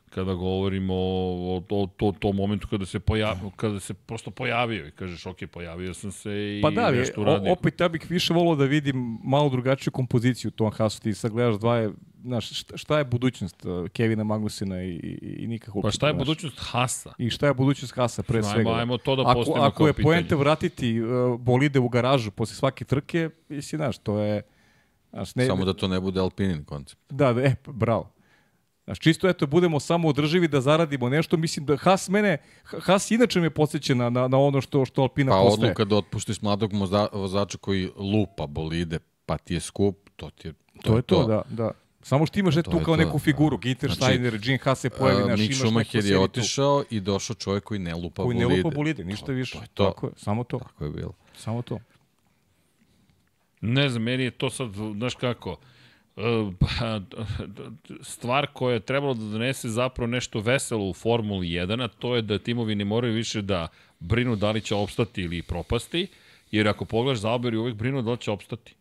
kada 0.10 0.34
govorimo 0.34 0.94
o, 0.96 1.64
o, 1.70 1.88
to, 1.98 2.14
to 2.20 2.32
momentu 2.32 2.68
kada 2.68 2.86
se, 2.86 3.00
pojavio, 3.00 3.50
kada 3.56 3.80
se 3.80 3.94
prosto 3.94 4.32
pojavio 4.32 4.88
i 4.88 4.92
kažeš 4.92 5.26
ok, 5.26 5.38
pojavio 5.52 5.94
sam 5.94 6.12
se 6.12 6.32
i 6.32 6.62
Pa 6.62 6.70
da, 6.72 6.92
nešto 6.92 7.22
uradio. 7.22 7.52
opet 7.52 7.82
ja 7.82 7.90
bih 7.90 8.06
više 8.10 8.34
volao 8.34 8.56
da 8.56 8.66
vidim 8.66 9.20
malo 9.24 9.50
drugačiju 9.50 9.92
kompoziciju 9.92 10.50
u 10.50 10.52
tom 10.52 10.72
Hasu. 10.72 11.02
Ti 11.02 11.14
sad 11.14 11.32
gledaš 11.32 11.56
dva 11.60 11.78
je, 11.78 11.92
znaš, 12.24 12.50
šta, 12.76 12.98
je 12.98 13.04
budućnost 13.04 13.66
uh, 13.66 13.90
Kevina 13.90 14.24
Magnusina 14.24 14.84
i, 14.84 14.90
i, 14.90 15.36
i 15.44 15.48
Nika? 15.48 15.72
Pa 15.82 15.92
šta 15.92 16.08
je 16.08 16.14
znaš? 16.14 16.26
budućnost 16.28 16.58
Hasa? 16.60 17.14
I 17.18 17.30
šta 17.30 17.48
je 17.48 17.54
budućnost 17.54 17.96
Hasa 17.96 18.24
pre 18.24 18.40
Ajmo- 18.40 18.54
svega? 18.54 18.70
ajmo 18.70 18.98
to 18.98 19.16
da 19.16 19.22
ako, 19.22 19.34
postavimo 19.34 19.66
ako 19.66 19.78
kao 19.78 19.88
je 19.88 19.94
pitanje. 19.94 20.04
poente 20.04 20.36
vratiti 20.36 21.02
uh, 21.02 21.40
bolide 21.40 21.80
u 21.80 21.90
garažu 21.90 22.32
posle 22.32 22.56
svake 22.56 22.86
trke, 22.86 23.30
jesi, 23.50 23.76
znaš, 23.76 23.98
to 23.98 24.20
je... 24.20 24.42
Znaš, 25.12 25.36
ne, 25.36 25.46
Samo 25.46 25.66
da 25.66 25.74
to 25.74 25.88
ne 25.88 26.00
bude 26.00 26.20
Alpinin 26.20 26.64
koncept. 26.64 27.02
Da, 27.10 27.34
da, 27.34 27.42
e, 27.42 27.56
bravo. 27.68 28.12
Znaš, 28.84 29.00
čisto 29.00 29.30
eto, 29.30 29.48
budemo 29.48 29.80
samo 29.80 30.08
održivi 30.08 30.48
da 30.48 30.62
zaradimo 30.62 31.10
nešto. 31.10 31.38
Mislim 31.38 31.66
da 31.66 31.78
Haas 31.78 32.10
mene, 32.10 32.38
Haas 32.64 33.12
inače 33.12 33.40
me 33.40 33.50
podsjeća 33.50 33.94
na, 33.94 34.10
na, 34.10 34.28
na 34.28 34.38
ono 34.40 34.62
što, 34.62 34.86
što 34.86 35.02
Alpina 35.02 35.32
Pa 35.32 35.38
postaje. 35.38 35.66
odluka 35.66 35.86
da 35.86 35.96
otpuštiš 35.96 36.42
mladog 36.42 36.74
moza, 36.74 37.08
vozača 37.14 37.58
koji 37.58 37.90
lupa 37.98 38.48
bolide, 38.48 39.00
pa 39.26 39.38
ti 39.38 39.54
je 39.54 39.60
skup, 39.60 40.10
to 40.16 40.30
ti 40.30 40.48
je 40.48 40.54
to. 40.54 40.92
To 40.92 40.96
je 40.96 41.02
to, 41.02 41.28
da, 41.28 41.42
da. 41.50 41.72
Samo 42.02 42.26
što 42.26 42.40
imaš 42.40 42.56
To 42.56 42.62
tu 42.62 42.72
kao 42.72 42.84
to, 42.84 42.96
neku 42.96 43.20
figuru, 43.20 43.58
da. 43.58 43.62
Ginter, 43.62 43.90
Znači, 43.92 44.04
Steiner, 44.14 44.38
Gene 44.38 44.58
Haas 44.58 44.80
se 44.80 44.90
pojavi, 44.90 45.24
A, 45.24 45.26
naš, 45.26 45.40
imaš 45.40 45.58
Schumacher 45.58 45.96
je 45.96 46.02
seriju 46.02 46.18
tu 46.18 46.24
otišao 46.24 46.84
i 46.90 47.00
došao 47.00 47.34
čovjek 47.36 47.64
koji 47.64 47.80
ne 47.80 47.96
lupa 47.96 48.24
koji 48.24 48.38
ne 48.38 48.46
bolide. 48.46 48.64
lupa 48.64 48.76
bolide, 48.76 49.04
ništa 49.04 49.32
više. 49.32 49.58
To 49.58 49.62
je 49.64 49.68
to. 49.74 49.86
Tako 49.86 50.08
je, 50.08 50.12
samo 50.18 50.44
to. 50.44 50.60
Tako 50.60 50.84
je 50.86 50.90
bilo. 50.92 51.14
Samo 51.38 51.62
to. 51.62 51.80
Ne 53.62 53.90
znam, 53.90 54.04
meni 54.04 54.24
je 54.24 54.32
to 54.32 54.50
sad, 54.50 54.70
znaš 54.96 55.16
kako, 55.16 55.60
e, 56.18 56.22
pa, 56.60 57.02
stvar 58.02 58.48
koja 58.54 58.74
je 58.74 58.80
trebalo 58.80 59.14
da 59.14 59.26
donese 59.26 59.70
zapravo 59.70 60.08
nešto 60.08 60.40
veselo 60.40 60.90
u 60.90 60.94
Formuli 60.94 61.48
1, 61.48 61.84
a 61.84 61.88
to 61.88 62.16
je 62.16 62.22
da 62.22 62.40
timovi 62.40 62.76
ne 62.76 62.86
moraju 62.86 63.14
više 63.14 63.42
da 63.42 63.68
brinu 64.00 64.36
da 64.36 64.52
li 64.52 64.62
će 64.62 64.76
opstati 64.76 65.22
ili 65.22 65.42
propasti, 65.42 66.08
jer 66.52 66.68
ako 66.68 66.86
pogledaš 66.86 67.20
Zauber 67.20 67.54
je 67.54 67.60
uvijek 67.60 67.76
brinu 67.78 68.02
da 68.02 68.12
li 68.12 68.18
će 68.18 68.32
opstati. 68.32 68.76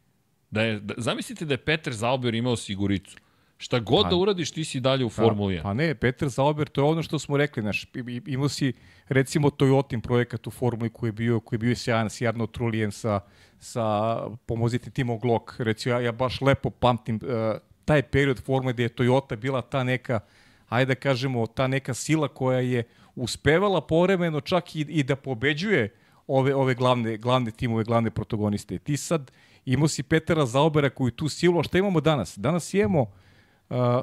Da 0.51 0.63
je, 0.63 0.81
da, 0.81 0.95
zamislite 0.97 1.45
da 1.45 1.55
je 1.55 1.59
Peter 1.65 1.93
Zauber 1.93 2.35
imao 2.35 2.57
siguricu. 2.57 3.17
Šta 3.61 3.79
god 3.81 4.07
da 4.11 4.17
uradiš, 4.17 4.51
ti 4.51 4.65
si 4.65 4.81
dalje 4.81 5.05
u 5.05 5.09
Formuli 5.09 5.55
1. 5.55 5.63
Pa 5.63 5.75
ne, 5.75 5.95
Peter 5.95 6.29
Zauber, 6.29 6.69
to 6.69 6.81
je 6.81 6.85
ono 6.85 7.03
što 7.03 7.19
smo 7.19 7.37
rekli, 7.37 7.63
znaš, 7.63 7.87
imao 8.27 8.49
si 8.49 8.73
recimo 9.09 9.51
Toyotin 9.51 10.01
projekat 10.01 10.47
u 10.47 10.51
Formuli 10.51 10.91
koji 10.91 11.09
je 11.09 11.13
bio, 11.13 11.41
koji 11.41 11.57
je 11.57 11.61
bio 11.61 11.77
sjajan 11.77 12.11
s 12.11 12.21
Jarno 12.21 12.47
Trulijem 12.47 12.93
sa, 12.93 13.21
sa 13.59 14.17
pomoziti 14.47 14.91
Timo 14.91 15.19
Glock, 15.19 15.61
recimo 15.61 15.95
ja, 15.95 16.01
ja 16.01 16.13
baš 16.13 16.41
lepo 16.41 16.71
pamtim 16.71 17.21
uh, 17.23 17.59
taj 17.85 18.03
period 18.03 18.43
Formule 18.45 18.73
gde 18.73 18.83
je 18.83 18.95
Toyota 18.95 19.37
bila 19.37 19.63
ta 19.63 19.85
neka, 19.85 20.21
ajde 20.69 20.95
da 20.95 21.01
kažemo, 21.01 21.47
ta 21.47 21.67
neka 21.67 21.95
sila 21.95 22.29
koja 22.29 22.61
je 22.61 22.83
uspevala 23.15 23.81
povremeno 23.81 24.41
čak 24.41 24.77
i, 24.77 24.81
i 24.81 25.03
da 25.03 25.17
pobeđuje 25.17 25.95
ove 26.27 26.55
ove 26.55 26.75
glavne 26.75 27.17
glavne 27.17 27.51
timove, 27.51 27.85
glavne 27.85 28.11
protagoniste. 28.11 28.79
Ti 28.79 28.97
sad 28.97 29.31
imao 29.65 29.89
si 29.89 30.03
Petera 30.03 30.47
Zaubera 30.47 30.91
koji 30.91 31.13
tu 31.13 31.29
silu, 31.29 31.61
a 31.61 31.63
šta 31.63 31.79
imamo 31.79 32.01
danas? 32.01 32.39
Danas 32.39 32.75
imamo 32.75 33.01
uh, 33.01 33.09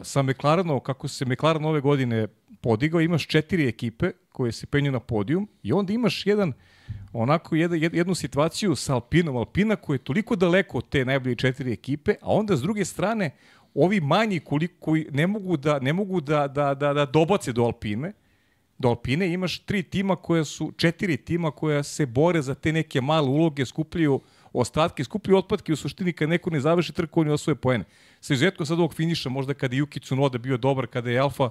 sa 0.03 0.21
McLarenom, 0.21 0.79
kako 0.79 1.07
se 1.07 1.25
McLaren 1.25 1.65
ove 1.65 1.81
godine 1.81 2.27
podigao, 2.61 3.01
imaš 3.01 3.27
četiri 3.27 3.67
ekipe 3.67 4.11
koje 4.31 4.51
se 4.51 4.65
penju 4.65 4.91
na 4.91 4.99
podijum 4.99 5.47
i 5.63 5.73
onda 5.73 5.93
imaš 5.93 6.25
jedan 6.25 6.53
onako 7.13 7.55
jedan, 7.55 7.79
jed- 7.79 7.95
jednu 7.95 8.15
situaciju 8.15 8.75
sa 8.75 8.93
Alpinom, 8.93 9.37
Alpina 9.37 9.75
koji 9.75 9.95
je 9.95 10.03
toliko 10.03 10.35
daleko 10.35 10.77
od 10.77 10.89
te 10.89 11.05
najbolje 11.05 11.35
četiri 11.35 11.73
ekipe, 11.73 12.11
a 12.21 12.33
onda 12.33 12.55
s 12.55 12.61
druge 12.61 12.85
strane 12.85 13.31
ovi 13.73 14.01
manji 14.01 14.39
koliko, 14.39 14.73
koji 14.79 15.07
ne 15.11 15.27
mogu 15.27 15.57
da 15.57 15.79
ne 15.79 15.93
mogu 15.93 16.21
da, 16.21 16.47
da, 16.47 16.73
da, 16.73 16.93
da 16.93 17.05
dobace 17.05 17.53
do 17.53 17.63
Alpine, 17.63 18.13
do 18.77 18.89
Alpine 18.89 19.33
imaš 19.33 19.59
tri 19.59 19.83
tima 19.83 20.15
koja 20.15 20.45
su, 20.45 20.71
četiri 20.77 21.17
tima 21.17 21.51
koja 21.51 21.83
se 21.83 22.05
bore 22.05 22.41
za 22.41 22.55
te 22.55 22.71
neke 22.71 23.01
male 23.01 23.27
uloge, 23.27 23.65
skupljaju 23.65 24.21
ostatke, 24.53 25.03
skupljaju 25.03 25.37
otpadke 25.37 25.73
u 25.73 25.75
suštini 25.75 26.13
kad 26.13 26.29
neko 26.29 26.49
ne 26.49 26.59
završi 26.59 26.93
trku, 26.93 27.21
oni 27.21 27.31
osvoje 27.31 27.55
poene. 27.55 27.85
Sa 28.25 28.33
izuzetkom 28.33 28.65
sad 28.65 28.79
ovog 28.79 28.93
finiša, 28.93 29.29
možda 29.29 29.53
kada 29.53 29.75
je 29.75 29.83
Yuki 29.83 30.01
Tsunoda 30.01 30.37
bio 30.37 30.57
dobar, 30.57 30.87
kada 30.87 31.11
je 31.11 31.19
Alfa 31.19 31.49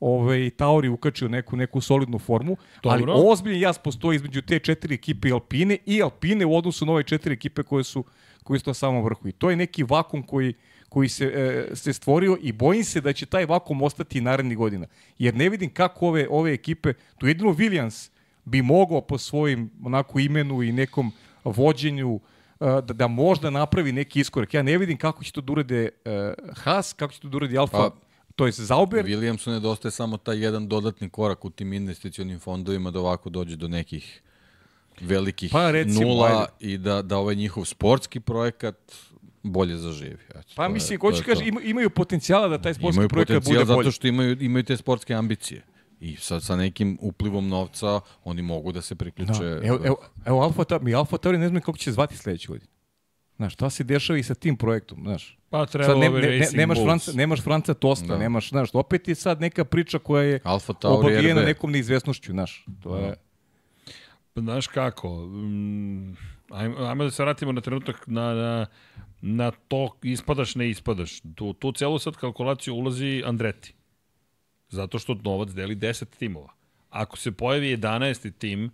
ovaj, 0.00 0.50
Tauri 0.50 0.88
ukačio 0.88 1.28
neku, 1.28 1.56
neku 1.56 1.80
solidnu 1.80 2.18
formu, 2.18 2.56
Dobro. 2.82 3.12
ali 3.12 3.22
ozbiljan 3.26 3.60
jaz 3.60 3.78
postoji 3.78 4.16
između 4.16 4.42
te 4.42 4.58
četiri 4.58 4.94
ekipe 4.94 5.28
i 5.28 5.32
Alpine 5.32 5.78
i 5.86 6.02
Alpine 6.02 6.46
u 6.46 6.56
odnosu 6.56 6.86
na 6.86 6.92
ove 6.92 7.02
četiri 7.02 7.34
ekipe 7.34 7.62
koje 7.62 7.84
su, 7.84 8.04
koje 8.42 8.60
su 8.60 8.70
na 8.70 8.74
samom 8.74 9.04
vrhu. 9.04 9.28
I 9.28 9.32
to 9.32 9.50
je 9.50 9.56
neki 9.56 9.82
vakum 9.82 10.22
koji, 10.22 10.54
koji 10.88 11.08
se, 11.08 11.24
e, 11.24 11.76
se 11.76 11.92
stvorio 11.92 12.38
i 12.40 12.52
bojim 12.52 12.84
se 12.84 13.00
da 13.00 13.12
će 13.12 13.26
taj 13.26 13.46
vakum 13.46 13.82
ostati 13.82 14.20
narednih 14.20 14.58
godina. 14.58 14.86
Jer 15.18 15.34
ne 15.34 15.48
vidim 15.48 15.70
kako 15.70 16.08
ove, 16.08 16.26
ove 16.30 16.52
ekipe, 16.52 16.92
tu 17.18 17.26
jedino 17.26 17.50
Williams 17.50 18.10
bi 18.44 18.62
mogao 18.62 19.00
po 19.00 19.18
svojim 19.18 19.70
onako 19.84 20.18
imenu 20.18 20.62
i 20.62 20.72
nekom 20.72 21.12
vođenju 21.44 22.20
da, 22.66 22.80
da 22.80 23.06
možda 23.08 23.50
napravi 23.50 23.92
neki 23.92 24.20
iskorak. 24.20 24.54
Ja 24.54 24.62
ne 24.62 24.78
vidim 24.78 24.98
kako 24.98 25.24
će 25.24 25.32
to 25.32 25.40
da 25.40 25.52
urade 25.52 25.88
e, 26.04 26.34
Haas, 26.56 26.92
kako 26.92 27.12
će 27.12 27.20
to 27.20 27.28
da 27.28 27.36
uradi 27.36 27.58
Alfa, 27.58 27.76
Pa, 27.78 27.90
to 28.36 28.46
je 28.46 28.52
Zauber. 28.52 29.04
Williamsu 29.06 29.50
nedostaje 29.50 29.92
samo 29.92 30.16
taj 30.16 30.38
jedan 30.44 30.68
dodatni 30.68 31.08
korak 31.08 31.44
u 31.44 31.50
tim 31.50 31.72
investicionim 31.72 32.38
fondovima 32.40 32.90
da 32.90 33.00
ovako 33.00 33.30
dođe 33.30 33.56
do 33.56 33.68
nekih 33.68 34.22
velikih 35.00 35.50
Pa, 35.52 35.70
recimo, 35.70 36.00
nula 36.00 36.26
ajde. 36.60 36.72
i 36.72 36.78
da, 36.78 37.02
da 37.02 37.16
ovaj 37.18 37.34
njihov 37.34 37.64
sportski 37.64 38.20
projekat 38.20 38.76
bolje 39.42 39.76
zaživi. 39.76 40.18
Eto, 40.30 40.52
Pa 40.56 40.68
mislim, 40.68 41.00
hoću 41.00 41.18
je 41.18 41.24
kaže, 41.24 41.44
imaju 41.62 41.90
potencijala 41.90 42.48
da 42.48 42.58
taj 42.62 42.74
sportski 42.74 42.96
imaju 42.96 43.08
projekat 43.08 43.44
bude 43.44 43.64
bolji. 43.64 43.66
zato 43.66 43.90
što 43.90 44.06
imaju, 44.06 44.36
imaju 44.40 44.64
te 44.64 44.76
sportske 44.76 45.14
ambicije. 45.14 45.62
I 46.02 46.16
sad 46.16 46.42
sa 46.42 46.56
nekim 46.56 46.98
uplivom 47.00 47.48
novca 47.48 48.00
oni 48.24 48.42
mogu 48.42 48.72
da 48.72 48.82
se 48.82 48.94
priključe. 48.94 49.44
Da. 49.44 49.66
Evo, 49.66 49.78
evo, 49.84 49.96
evo 50.26 50.40
Alfa 50.40 50.64
Tauri, 50.64 50.84
mi 50.84 50.94
Alfa 50.94 51.16
Tauri 51.16 51.38
ne 51.38 51.48
znam 51.48 51.60
kako 51.62 51.78
će 51.78 51.84
se 51.84 51.92
zvati 51.92 52.16
sledeće 52.16 52.48
godine. 52.48 52.70
Znaš, 53.36 53.52
šta 53.52 53.70
se 53.70 53.84
dešava 53.84 54.18
i 54.18 54.22
sa 54.22 54.34
tim 54.34 54.56
projektom, 54.56 54.98
znaš. 55.02 55.38
Pa 55.50 55.58
Sad 55.58 55.70
treba 55.72 55.94
ne, 55.94 56.08
ove 56.08 56.20
ne, 56.20 56.28
ne, 56.28 56.38
Racing 56.38 56.56
nemaš, 56.58 56.78
Bulls. 56.78 56.86
Franca, 56.86 57.12
nemaš 57.12 57.42
Franca 57.42 57.74
Tosta, 57.74 58.06
Da. 58.06 58.18
nemaš, 58.18 58.48
znaš, 58.48 58.68
opet 58.72 59.08
je 59.08 59.14
sad 59.14 59.40
neka 59.40 59.64
priča 59.64 59.98
koja 59.98 60.22
je 60.24 60.40
Alfa 60.44 60.72
Tauri 60.72 60.98
obavijena 60.98 61.40
RB. 61.40 61.46
nekom 61.46 61.72
neizvesnošću, 61.72 62.32
znaš. 62.32 62.66
To 62.82 62.96
je... 62.96 63.14
Pa 64.34 64.40
Znaš 64.40 64.66
kako, 64.66 65.08
mm, 65.26 66.16
ajmo, 66.50 66.76
ajmo 66.78 67.04
da 67.04 67.10
se 67.10 67.22
vratimo 67.22 67.52
na 67.52 67.60
trenutak 67.60 68.06
na, 68.06 68.34
na, 68.34 68.66
na 69.20 69.50
to 69.68 69.96
ispadaš, 70.02 70.54
ne 70.54 70.70
ispadaš. 70.70 71.20
Tu, 71.34 71.52
tu 71.52 71.72
celu 71.72 71.98
sad 71.98 72.16
kalkulaciju 72.16 72.74
ulazi 72.74 73.22
Andreti. 73.26 73.74
Zato 74.72 74.98
što 74.98 75.14
novac 75.14 75.48
deli 75.48 75.76
10 75.76 76.04
timova. 76.18 76.48
Ako 76.90 77.16
se 77.16 77.32
pojavi 77.32 77.76
11. 77.76 78.32
tim, 78.38 78.70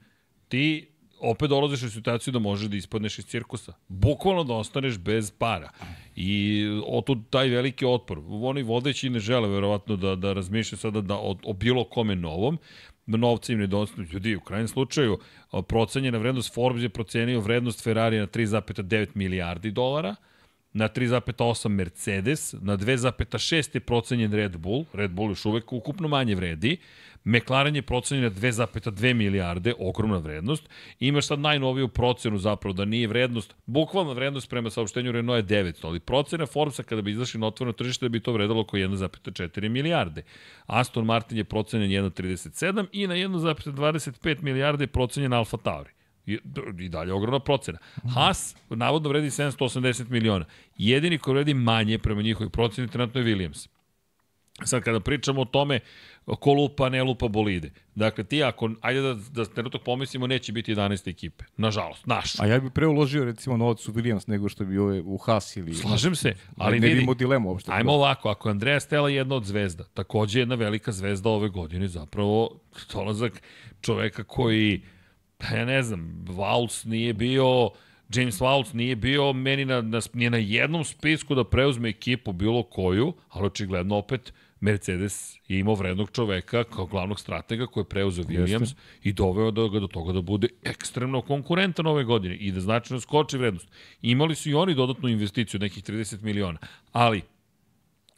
ti 0.49 0.89
opet 1.21 1.51
dolaziš 1.51 1.83
u 1.83 1.91
situaciju 1.91 2.33
da 2.33 2.39
možeš 2.39 2.69
da 2.69 2.77
ispadneš 2.77 3.19
iz 3.19 3.27
cirkusa. 3.27 3.73
Bukvalno 3.89 4.45
da 4.45 4.55
ostaneš 4.55 4.99
bez 4.99 5.31
para. 5.31 5.71
I 6.17 6.65
otud 6.87 7.19
taj 7.31 7.49
veliki 7.49 7.87
otpor. 7.87 8.23
Oni 8.29 8.63
vodeći 8.63 9.11
ne 9.11 9.19
žele 9.19 9.49
verovatno 9.49 9.97
da, 9.97 10.17
da 10.17 10.33
razmišljaju 10.33 10.79
sada 10.79 11.01
da, 11.01 11.15
o, 11.15 11.37
o 11.45 11.53
bilo 11.53 11.85
kome 11.85 12.17
novom. 12.17 12.59
Novca 13.07 13.53
im 13.53 13.59
nedostaju. 13.59 14.09
Ljudi, 14.13 14.37
u 14.37 14.41
krajnjem 14.41 14.69
slučaju, 14.69 15.19
procenjena 15.69 16.19
vrednost 16.19 16.55
Forbes 16.55 16.83
je 16.83 16.89
procenio 16.89 17.41
vrednost 17.41 17.85
Ferrari 17.85 18.19
na 18.19 18.27
3,9 18.27 19.09
milijardi 19.15 19.71
dolara, 19.71 20.15
na 20.79 20.89
3,8 20.89 21.69
Mercedes, 21.69 22.55
na 22.61 22.77
2,6 22.77 23.77
je 23.77 23.81
procenjen 23.81 24.33
Red 24.33 24.57
Bull, 24.57 24.85
Red 24.93 25.11
Bull 25.11 25.31
još 25.31 25.45
uvek 25.45 25.73
ukupno 25.73 26.09
manje 26.09 26.35
vredi, 26.35 26.79
McLaren 27.25 27.77
je 27.77 27.83
procenjen 27.83 28.25
na 28.25 28.31
2,2 28.31 29.15
milijarde, 29.15 29.75
ogromna 29.79 30.19
vrednost. 30.19 30.69
I 31.01 31.09
imaš 31.09 31.27
sad 31.27 31.39
najnoviju 31.39 31.89
procenu 31.89 32.39
zapravo 32.39 32.73
da 32.73 32.85
nije 32.85 33.09
vrednost, 33.09 33.55
bukvalna 33.67 34.13
vrednost 34.13 34.51
prema 34.51 34.71
saopštenju 34.71 35.13
Renault 35.13 35.51
je 35.51 35.65
900, 35.65 35.87
ali 35.87 36.01
procena 36.01 36.47
Forbesa 36.47 36.83
kada 36.83 37.03
bi 37.03 37.11
izašli 37.11 37.41
na 37.41 37.47
otvoreno 37.47 37.73
tržište 37.73 38.05
da 38.05 38.09
bi 38.09 38.21
to 38.21 38.33
vredalo 38.33 38.61
oko 38.61 38.77
1,4 38.77 39.69
milijarde. 39.69 40.23
Aston 40.67 41.05
Martin 41.05 41.39
je 41.39 41.45
procenjen 41.45 41.91
1,37 41.91 42.87
i 42.93 43.07
na 43.07 43.15
1,25 43.15 44.43
milijarde 44.43 44.85
je 44.85 44.89
procenjen 44.89 45.33
Alfa 45.33 45.57
Tauri. 45.57 45.98
I, 46.29 46.39
i 46.79 46.89
dalje 46.89 47.13
ogromna 47.13 47.41
procena. 47.41 47.79
Haas 48.15 48.57
navodno 48.71 49.09
vredi 49.09 49.31
780 49.31 50.11
miliona. 50.11 50.45
Jedini 50.77 51.19
ko 51.19 51.33
vredi 51.33 51.55
manje 51.55 51.99
prema 51.99 52.23
njihovoj 52.23 52.51
proceni 52.51 52.89
trenutno 52.89 53.21
je 53.21 53.27
Williams. 53.27 53.69
Sad 54.65 54.83
kada 54.83 55.01
pričamo 55.01 55.41
o 55.41 55.45
tome 55.45 55.81
ko 56.37 56.53
lupa, 56.53 56.89
ne 56.89 57.03
lupa 57.03 57.29
bolide. 57.29 57.71
Dakle, 57.95 58.25
ti 58.25 58.43
ako, 58.43 58.71
ajde 58.81 59.03
da, 59.03 59.15
da 59.15 59.45
trenutak 59.45 59.83
pomislimo, 59.85 60.27
neće 60.27 60.53
biti 60.53 60.75
11 60.75 61.11
ekipe. 61.11 61.45
Nažalost, 61.57 62.07
naš. 62.07 62.41
A 62.41 62.47
ja 62.47 62.61
bih 62.61 62.71
pre 62.75 62.87
uložio 62.87 63.25
recimo 63.25 63.57
novac 63.57 63.89
u 63.89 63.93
Williams 63.93 64.29
nego 64.29 64.49
što 64.49 64.65
bi 64.65 64.79
ove 64.79 65.01
u 65.01 65.17
Haas 65.17 65.57
ili... 65.57 65.75
Slažem 65.75 66.15
se, 66.15 66.35
ali 66.57 66.75
ne, 66.75 66.81
ne 66.81 66.87
vidi, 66.87 66.95
vidimo 66.95 67.15
dilemu 67.15 67.49
uopšte. 67.49 67.73
Ajmo 67.73 67.93
ovako, 67.93 68.29
ako 68.29 68.49
je 68.49 68.51
Andreja 68.51 68.81
Stella 68.81 69.09
jedna 69.09 69.35
od 69.35 69.45
zvezda, 69.45 69.85
takođe 69.95 70.41
jedna 70.41 70.55
velika 70.55 70.93
zvezda 70.93 71.31
ove 71.31 71.49
godine, 71.49 71.89
zapravo 71.89 72.61
dolazak 72.93 73.43
čoveka 73.81 74.25
koji, 74.25 74.83
pa 75.39 75.57
ja 75.57 75.65
ne 75.65 75.83
znam, 75.83 76.25
Vauls 76.29 76.85
nije 76.85 77.13
bio, 77.15 77.71
James 78.15 78.41
Vauls 78.41 78.73
nije 78.73 78.97
bio 78.97 79.33
meni 79.33 79.65
na, 79.65 79.81
na, 79.81 80.01
nije 80.13 80.31
na 80.31 80.39
jednom 80.39 80.85
spisku 80.85 81.35
da 81.35 81.45
preuzme 81.45 81.89
ekipu 81.89 82.33
bilo 82.33 82.63
koju, 82.63 83.13
ali 83.29 83.47
očigledno 83.47 83.97
opet 83.97 84.33
Mercedes 84.61 85.37
je 85.49 85.59
imao 85.59 85.75
vrednog 85.75 86.11
čoveka 86.11 86.65
kao 86.65 86.87
glavnog 86.87 87.21
stratega 87.21 87.67
koji 87.67 87.83
je 87.83 87.89
preuzeo 87.89 88.25
Williams 88.25 88.75
i 89.03 89.13
doveo 89.13 89.51
da 89.51 89.69
ga 89.69 89.81
do 89.81 89.87
toga 89.87 90.13
da 90.13 90.21
bude 90.21 90.49
ekstremno 90.63 91.21
konkurentan 91.21 91.87
ove 91.87 92.05
godine 92.05 92.37
i 92.37 92.53
da 92.53 92.61
značajno 92.61 93.01
skoči 93.01 93.39
vrednost. 93.39 93.69
Imali 94.03 94.35
su 94.35 94.51
i 94.51 94.55
oni 94.55 94.75
dodatnu 94.75 95.09
investiciju, 95.09 95.61
nekih 95.61 95.85
30 95.85 96.23
miliona, 96.23 96.59
ali 96.93 97.23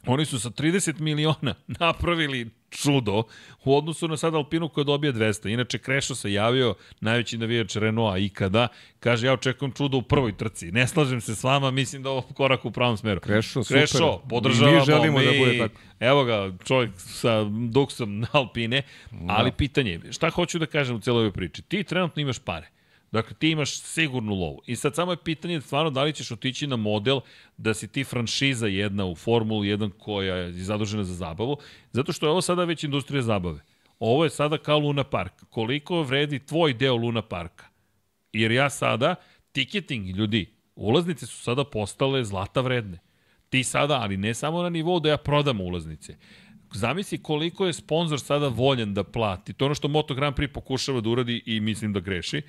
Oni 0.05 0.25
su 0.25 0.39
sa 0.39 0.49
30 0.49 0.99
miliona 0.99 1.53
napravili 1.79 2.49
čudo 2.71 3.23
u 3.63 3.77
odnosu 3.77 4.07
na 4.07 4.17
sad 4.17 4.35
Alpinu 4.35 4.69
koja 4.69 4.83
dobije 4.83 5.13
200. 5.13 5.53
Inače, 5.53 5.77
Krešo 5.77 6.15
se 6.15 6.33
javio, 6.33 6.75
najveći 7.01 7.37
navijač 7.37 7.75
Renaulta 7.75 8.17
ikada, 8.17 8.67
kaže 8.99 9.27
ja 9.27 9.33
očekujem 9.33 9.71
čudo 9.71 9.97
u 9.97 10.01
prvoj 10.01 10.37
trci. 10.37 10.71
Ne 10.71 10.87
slažem 10.87 11.21
se 11.21 11.35
s 11.35 11.43
vama, 11.43 11.71
mislim 11.71 12.03
da 12.03 12.09
ovo 12.09 12.21
korak 12.21 12.65
u 12.65 12.71
pravom 12.71 12.97
smeru. 12.97 13.19
Krešo, 13.19 13.63
super. 13.63 13.79
Krešo, 13.79 14.21
podržavamo. 14.29 14.77
I 14.77 14.79
mi 14.79 14.85
želimo 14.85 15.19
da 15.19 15.31
bude 15.39 15.57
tako. 15.57 15.81
Evo 15.99 16.23
ga, 16.23 16.51
čovjek 16.65 16.91
sa 16.97 17.43
duksom 17.69 18.19
na 18.19 18.27
Alpine, 18.31 18.81
ali 19.27 19.51
pitanje 19.51 19.91
je, 19.91 20.13
šta 20.13 20.29
hoću 20.29 20.59
da 20.59 20.65
kažem 20.65 20.95
u 20.95 20.99
cijeloj 20.99 21.19
ovoj 21.19 21.31
priči? 21.31 21.61
Ti 21.61 21.83
trenutno 21.83 22.21
imaš 22.21 22.39
pare. 22.39 22.67
Dakle, 23.11 23.35
ti 23.39 23.49
imaš 23.49 23.81
sigurnu 23.81 24.35
lovu. 24.35 24.61
I 24.65 24.75
sad 24.75 24.95
samo 24.95 25.11
je 25.11 25.23
pitanje 25.23 25.61
stvarno 25.61 25.89
da 25.89 26.03
li 26.03 26.13
ćeš 26.13 26.31
otići 26.31 26.67
na 26.67 26.75
model 26.75 27.19
da 27.57 27.73
si 27.73 27.87
ti 27.87 28.03
franšiza 28.03 28.67
jedna 28.67 29.05
u 29.05 29.15
Formuli 29.15 29.67
1 29.67 29.91
koja 29.99 30.35
je 30.35 30.53
zadužena 30.53 31.03
za 31.03 31.13
zabavu, 31.13 31.57
zato 31.91 32.11
što 32.13 32.25
je 32.25 32.29
ovo 32.29 32.41
sada 32.41 32.63
već 32.63 32.83
industrija 32.83 33.21
zabave. 33.21 33.59
Ovo 33.99 34.23
je 34.23 34.29
sada 34.29 34.57
kao 34.57 34.79
Luna 34.79 35.03
Park. 35.03 35.33
Koliko 35.49 36.03
vredi 36.03 36.39
tvoj 36.39 36.73
deo 36.73 36.95
Luna 36.95 37.21
Parka? 37.21 37.65
Jer 38.33 38.51
ja 38.51 38.69
sada, 38.69 39.15
ticketing, 39.51 40.07
ljudi, 40.07 40.53
ulaznice 40.75 41.25
su 41.25 41.37
sada 41.37 41.63
postale 41.63 42.23
zlata 42.25 42.61
vredne. 42.61 42.99
Ti 43.49 43.63
sada, 43.63 43.99
ali 44.01 44.17
ne 44.17 44.33
samo 44.33 44.61
na 44.61 44.69
nivou 44.69 44.99
da 44.99 45.09
ja 45.09 45.17
prodam 45.17 45.61
ulaznice, 45.61 46.17
zamisli 46.73 47.23
koliko 47.23 47.65
je 47.65 47.73
sponsor 47.73 48.19
sada 48.19 48.47
voljen 48.47 48.93
da 48.93 49.03
plati. 49.03 49.53
To 49.53 49.65
je 49.65 49.67
ono 49.67 49.75
što 49.75 49.87
Moto 49.87 50.13
Grand 50.13 50.35
Prix 50.35 50.53
pokušava 50.53 51.01
da 51.01 51.09
uradi 51.09 51.43
i 51.45 51.59
mislim 51.59 51.93
da 51.93 51.99
greši 51.99 52.41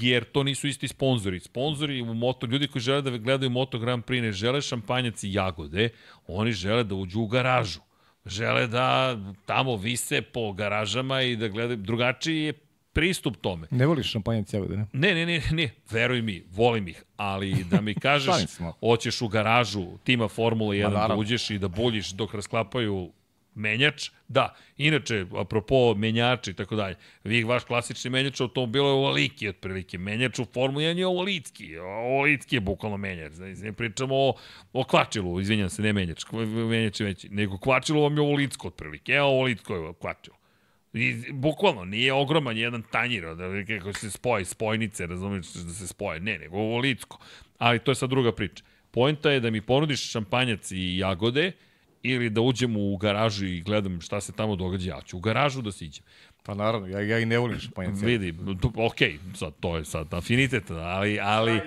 jer 0.00 0.24
to 0.24 0.42
nisu 0.42 0.66
isti 0.66 0.88
sponzori. 0.88 1.40
Sponzori 1.40 2.02
u 2.02 2.14
moto, 2.14 2.46
ljudi 2.46 2.68
koji 2.68 2.82
žele 2.82 3.02
da 3.02 3.10
gledaju 3.10 3.50
Moto 3.50 3.78
Grand 3.78 4.04
Prix 4.04 4.22
ne 4.22 4.32
žele 4.32 4.60
šampanjac 4.60 5.24
i 5.24 5.32
jagode, 5.32 5.88
oni 6.26 6.52
žele 6.52 6.84
da 6.84 6.94
uđu 6.94 7.20
u 7.20 7.26
garažu. 7.26 7.80
Žele 8.26 8.66
da 8.66 9.18
tamo 9.46 9.76
vise 9.76 10.22
po 10.22 10.52
garažama 10.52 11.22
i 11.22 11.36
da 11.36 11.48
gledaju, 11.48 11.76
drugačiji 11.76 12.42
je 12.42 12.52
pristup 12.92 13.36
tome. 13.40 13.66
Ne 13.70 13.86
voliš 13.86 14.10
šampanjac 14.10 14.52
jagode, 14.54 14.76
ne? 14.76 14.86
Ne, 14.92 15.14
ne, 15.14 15.26
ne, 15.26 15.42
ne, 15.50 15.70
veruj 15.90 16.22
mi, 16.22 16.42
volim 16.50 16.88
ih, 16.88 17.04
ali 17.16 17.64
da 17.70 17.80
mi 17.80 17.94
kažeš, 18.06 18.34
hoćeš 18.80 19.22
u 19.22 19.28
garažu 19.28 19.86
tima 20.04 20.28
Formula 20.28 20.74
1 20.74 21.08
da 21.08 21.14
uđeš 21.14 21.50
i 21.50 21.58
da 21.58 21.68
buljiš 21.68 22.10
dok 22.10 22.34
rasklapaju 22.34 23.12
menjač, 23.54 24.10
da, 24.28 24.54
inače, 24.76 25.26
apropo 25.38 25.94
menjača 25.94 26.50
i 26.50 26.54
tako 26.54 26.76
dalje, 26.76 26.96
vi 27.24 27.44
vaš 27.44 27.64
klasični 27.64 28.10
menjač 28.10 28.40
automobila 28.40 28.88
je 28.88 28.92
ovoliki 28.92 29.48
otprilike, 29.48 29.98
menjač 29.98 30.38
u 30.38 30.44
Formuli 30.54 30.84
1 30.84 30.98
je 30.98 31.06
ovolitski, 31.06 31.76
ovolitski 31.78 32.56
je 32.56 32.60
bukvalno 32.60 32.96
menjač, 32.96 33.32
znači, 33.32 33.62
ne 33.62 33.72
pričamo 33.72 34.14
o, 34.16 34.34
o 34.72 34.84
kvačilu, 34.84 35.40
izvinjam 35.40 35.70
se, 35.70 35.82
ne 35.82 35.92
menjač, 35.92 36.24
menjač 36.70 37.00
je 37.00 37.06
veći, 37.06 37.28
nego 37.28 37.58
kvačilu 37.58 38.02
vam 38.02 38.16
je 38.16 38.20
ovolitsko 38.20 38.68
otprilike, 38.68 39.12
evo 39.12 39.28
ovolitsko 39.28 39.76
je 39.76 39.92
kvačilo. 40.00 40.36
I, 40.92 41.32
bukvalno, 41.32 41.84
nije 41.84 42.12
ogroman 42.12 42.56
jedan 42.56 42.82
tanjir, 42.90 43.34
da 43.34 43.78
kako 43.78 43.92
se 43.98 44.10
spoje, 44.10 44.44
spojnice, 44.44 45.06
razumiješ 45.06 45.46
da 45.46 45.72
se 45.72 45.86
spoje, 45.88 46.20
ne, 46.20 46.38
nego 46.38 46.56
ovolitsko. 46.56 47.18
Ali 47.58 47.78
to 47.78 47.90
je 47.90 47.94
sad 47.94 48.10
druga 48.10 48.32
priča. 48.32 48.64
Poenta 48.90 49.30
je 49.30 49.40
da 49.40 49.50
mi 49.50 49.60
ponudiš 49.60 50.10
šampanjac 50.10 50.70
i 50.70 50.98
jagode, 50.98 51.52
ili 52.02 52.30
da 52.30 52.40
uđem 52.40 52.76
u 52.76 52.96
garažu 52.96 53.46
i 53.46 53.60
gledam 53.60 54.00
šta 54.00 54.20
se 54.20 54.32
tamo 54.32 54.56
događa, 54.56 54.90
ja 54.90 55.00
ću 55.00 55.16
u 55.16 55.20
garažu 55.20 55.62
da 55.62 55.72
siđem. 55.72 56.04
Pa 56.42 56.54
naravno, 56.54 56.86
ja, 56.86 57.00
ja 57.00 57.18
i 57.18 57.26
ne 57.26 57.38
volim 57.38 57.58
šampanjac. 57.58 58.00
Vidi, 58.10 58.34
tu, 58.60 58.72
ok, 58.76 58.98
sad, 59.34 59.52
to 59.60 59.76
je 59.76 59.84
sad 59.84 60.14
afinitet, 60.14 60.70
ali... 60.70 61.20
ali 61.20 61.60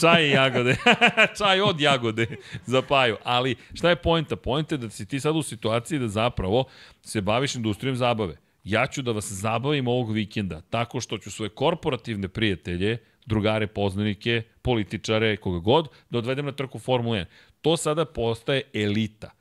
čaj 0.00 0.26
i 0.26 0.30
jagode. 0.30 0.76
čaj 1.38 1.60
od 1.60 1.80
jagode 1.80 2.26
za 2.66 2.82
paju. 2.82 3.16
Ali 3.24 3.56
šta 3.74 3.88
je 3.88 3.96
pojenta? 3.96 4.36
Pojenta 4.36 4.74
je 4.74 4.78
da 4.78 4.90
si 4.90 5.06
ti 5.06 5.20
sad 5.20 5.36
u 5.36 5.42
situaciji 5.42 5.98
da 5.98 6.08
zapravo 6.08 6.64
se 7.02 7.20
baviš 7.20 7.54
industrijom 7.54 7.96
zabave. 7.96 8.36
Ja 8.64 8.86
ću 8.86 9.02
da 9.02 9.12
vas 9.12 9.32
zabavim 9.32 9.88
ovog 9.88 10.12
vikenda 10.12 10.60
tako 10.60 11.00
što 11.00 11.18
ću 11.18 11.30
svoje 11.30 11.48
korporativne 11.48 12.28
prijatelje, 12.28 12.98
drugare, 13.26 13.66
poznanike, 13.66 14.42
političare, 14.62 15.36
koga 15.36 15.58
god, 15.58 15.88
da 16.10 16.18
odvedem 16.18 16.44
na 16.44 16.52
trku 16.52 16.78
Formula 16.78 17.16
1. 17.16 17.24
To 17.60 17.76
sada 17.76 18.04
postaje 18.04 18.62
elita 18.74 19.39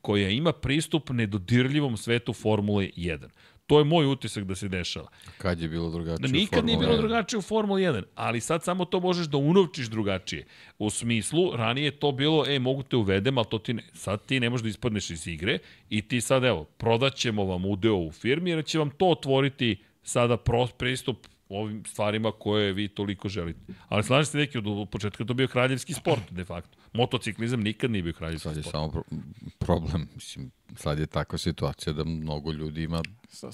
koja 0.00 0.28
ima 0.28 0.52
pristup 0.52 1.10
nedodirljivom 1.10 1.96
svetu 1.96 2.32
Formule 2.32 2.90
1. 2.96 3.28
To 3.66 3.78
je 3.78 3.84
moj 3.84 4.06
utisak 4.06 4.44
da 4.44 4.54
se 4.54 4.68
dešava. 4.68 5.08
Kad 5.38 5.60
je 5.60 5.68
bilo 5.68 5.90
drugačije 5.90 6.28
da, 6.28 6.38
Nikad 6.38 6.64
nije 6.64 6.78
bilo 6.78 6.96
drugačije 6.96 7.38
u 7.38 7.42
Formuli 7.42 7.82
1, 7.82 8.02
ali 8.14 8.40
sad 8.40 8.64
samo 8.64 8.84
to 8.84 9.00
možeš 9.00 9.26
da 9.26 9.36
unovčiš 9.36 9.86
drugačije. 9.86 10.46
U 10.78 10.90
smislu, 10.90 11.56
ranije 11.56 11.84
je 11.84 11.90
to 11.98 12.12
bilo, 12.12 12.44
e, 12.48 12.58
mogu 12.58 12.82
te 12.82 12.96
uvedem, 12.96 13.38
ali 13.38 13.46
to 13.50 13.58
ti 13.58 13.74
ne, 13.74 13.82
sad 13.92 14.24
ti 14.26 14.40
ne 14.40 14.50
možeš 14.50 14.62
da 14.62 14.68
ispadneš 14.68 15.10
iz 15.10 15.26
igre 15.26 15.58
i 15.90 16.02
ti 16.02 16.20
sad, 16.20 16.44
evo, 16.44 16.64
prodaćemo 16.64 17.44
vam 17.44 17.64
udeo 17.64 17.96
u 17.96 18.12
firmi 18.12 18.50
jer 18.50 18.64
će 18.64 18.78
vam 18.78 18.90
to 18.90 19.06
otvoriti 19.06 19.82
sada 20.02 20.36
pristup 20.78 21.26
ovim 21.50 21.84
stvarima 21.84 22.32
koje 22.32 22.72
vi 22.72 22.88
toliko 22.88 23.28
želite. 23.28 23.72
Ali 23.88 24.04
slažem 24.04 24.24
se 24.24 24.38
neki 24.38 24.58
od 24.58 24.88
početka 24.90 25.24
to 25.24 25.34
bio 25.34 25.48
kraljevski 25.48 25.94
sport, 25.94 26.22
de 26.30 26.44
facto. 26.44 26.78
Motociklizam 26.92 27.60
nikad 27.60 27.90
nije 27.90 28.02
bio 28.02 28.12
kraljevski 28.12 28.48
sad 28.48 28.56
je 28.56 28.62
sport. 28.62 28.72
samo 28.72 28.88
pro 28.88 29.02
problem, 29.58 30.08
mislim, 30.14 30.50
sad 30.76 30.98
je 30.98 31.06
takva 31.06 31.38
situacija 31.38 31.92
da 31.92 32.04
mnogo 32.04 32.52
ljudi 32.52 32.82
ima 32.82 33.02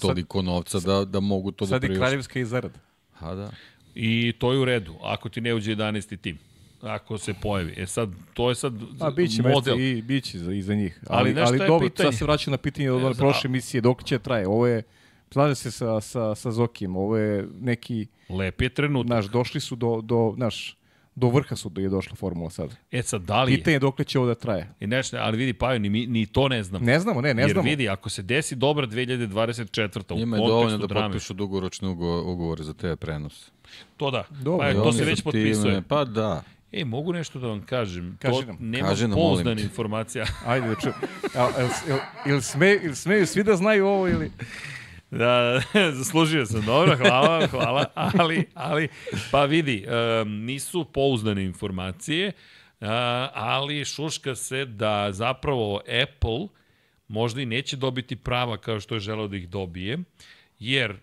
toliko 0.01 0.41
novca 0.41 0.79
da, 0.79 1.05
da 1.05 1.19
mogu 1.19 1.51
to 1.51 1.65
sad 1.65 1.71
da 1.71 1.79
priušte. 1.79 1.95
Sad 1.95 2.03
je 2.03 2.07
kraljevska 2.07 2.39
izarad. 2.39 2.71
Ha, 3.13 3.35
da. 3.35 3.51
I 3.95 4.33
to 4.39 4.53
je 4.53 4.59
u 4.59 4.65
redu, 4.65 4.95
ako 5.03 5.29
ti 5.29 5.41
ne 5.41 5.53
uđe 5.53 5.75
11. 5.75 6.17
tim 6.21 6.37
ako 6.81 7.17
se 7.17 7.33
pojavi. 7.33 7.73
E 7.77 7.85
sad, 7.85 8.09
to 8.33 8.49
je 8.49 8.55
sad 8.55 8.73
A, 8.99 9.09
biće 9.09 9.41
model. 9.41 9.79
i 9.79 10.01
biće 10.01 10.39
za, 10.39 10.53
i 10.53 10.61
za 10.61 10.75
njih. 10.75 10.99
Ali, 11.07 11.29
ali, 11.29 11.41
ali 11.41 11.57
dobro, 11.57 11.89
pitanje? 11.89 12.11
sad 12.11 12.19
se 12.19 12.25
vraćam 12.25 12.51
na 12.51 12.57
pitanje 12.57 12.91
od 12.91 13.11
e, 13.11 13.17
prošle 13.17 13.47
emisije, 13.47 13.81
dok 13.81 14.03
će 14.03 14.19
traje. 14.19 14.47
Ovo 14.47 14.67
je 14.67 14.83
Slažem 15.33 15.55
se 15.55 15.71
sa, 15.71 16.01
sa, 16.01 16.35
sa 16.35 16.51
Zokijem, 16.51 16.95
ovo 16.95 17.17
je 17.17 17.47
neki... 17.59 18.07
Lep 18.29 18.61
je 18.61 18.69
trenutak. 18.69 19.09
Naš, 19.09 19.25
došli 19.25 19.61
su 19.61 19.75
do, 19.75 20.01
do, 20.01 20.33
naš, 20.37 20.77
do 21.15 21.29
vrha 21.29 21.55
su 21.55 21.69
do 21.69 21.81
je 21.81 21.89
došla 21.89 22.15
formula 22.15 22.49
sad. 22.49 22.75
E 22.91 23.01
sad, 23.01 23.21
da 23.21 23.43
li 23.43 23.51
je? 23.51 23.57
Pitanje 23.57 23.79
dokle 23.79 24.05
će 24.05 24.19
ovo 24.19 24.27
da 24.27 24.35
traje. 24.35 24.73
I 24.79 24.87
nešto, 24.87 25.17
ali 25.17 25.37
vidi, 25.37 25.53
Paju, 25.53 25.79
ni, 25.79 25.89
ni 26.07 26.25
to 26.25 26.47
ne 26.47 26.63
znamo. 26.63 26.85
Ne 26.85 26.99
znamo, 26.99 27.21
ne, 27.21 27.33
ne 27.33 27.41
Jer 27.41 27.51
znamo. 27.51 27.69
vidi, 27.69 27.89
ako 27.89 28.09
se 28.09 28.21
desi 28.21 28.55
dobra 28.55 28.87
2024. 28.87 30.13
u 30.13 30.17
Njima 30.17 30.37
je 30.37 30.47
dovoljno 30.47 30.77
da 30.77 30.87
drame, 30.87 31.07
potpišu 31.07 31.33
dugoročne 31.33 31.87
ugovore 32.25 32.63
za 32.63 32.73
te 32.73 32.95
prenos. 32.95 33.51
To 33.97 34.11
da, 34.11 34.23
Dobro, 34.29 34.67
pa, 34.67 34.73
to 34.73 34.93
se 34.93 35.05
već 35.05 35.21
potpisuje. 35.21 35.81
Pa 35.87 36.05
da. 36.05 36.43
E, 36.71 36.85
mogu 36.85 37.13
nešto 37.13 37.39
da 37.39 37.47
vam 37.47 37.61
kažem. 37.61 38.17
Kaži 38.21 38.39
to 38.39 38.45
nam. 38.45 38.57
Nema 38.59 38.87
Kaži 38.87 39.07
nam, 39.07 39.15
pouzdana 39.15 39.61
informacija. 39.61 40.25
Ajde 40.45 40.67
da 40.67 40.75
čujem. 40.75 40.95
Ili 42.25 42.41
sme, 42.41 42.79
il 42.83 42.95
smeju 42.95 43.27
svi 43.27 43.43
da 43.43 43.55
znaju 43.55 43.87
ovo 43.87 44.07
ili... 44.07 44.31
Da, 45.11 45.61
zaslužio 45.97 46.45
sam, 46.45 46.65
dobro, 46.65 46.97
hvala, 46.97 47.47
hvala, 47.47 47.85
ali, 47.93 48.45
ali, 48.53 48.87
pa 49.31 49.45
vidi, 49.45 49.85
um, 50.21 50.45
nisu 50.45 50.85
pouzdane 50.85 51.43
informacije, 51.43 52.27
uh, 52.27 52.87
ali 53.33 53.85
šuška 53.85 54.35
se 54.35 54.65
da 54.65 55.11
zapravo 55.11 55.81
Apple 56.03 56.47
možda 57.07 57.41
i 57.41 57.45
neće 57.45 57.77
dobiti 57.77 58.15
prava 58.15 58.57
kao 58.57 58.79
što 58.79 58.95
je 58.95 58.99
želeo 58.99 59.27
da 59.27 59.37
ih 59.37 59.49
dobije, 59.49 59.97
jer 60.59 60.95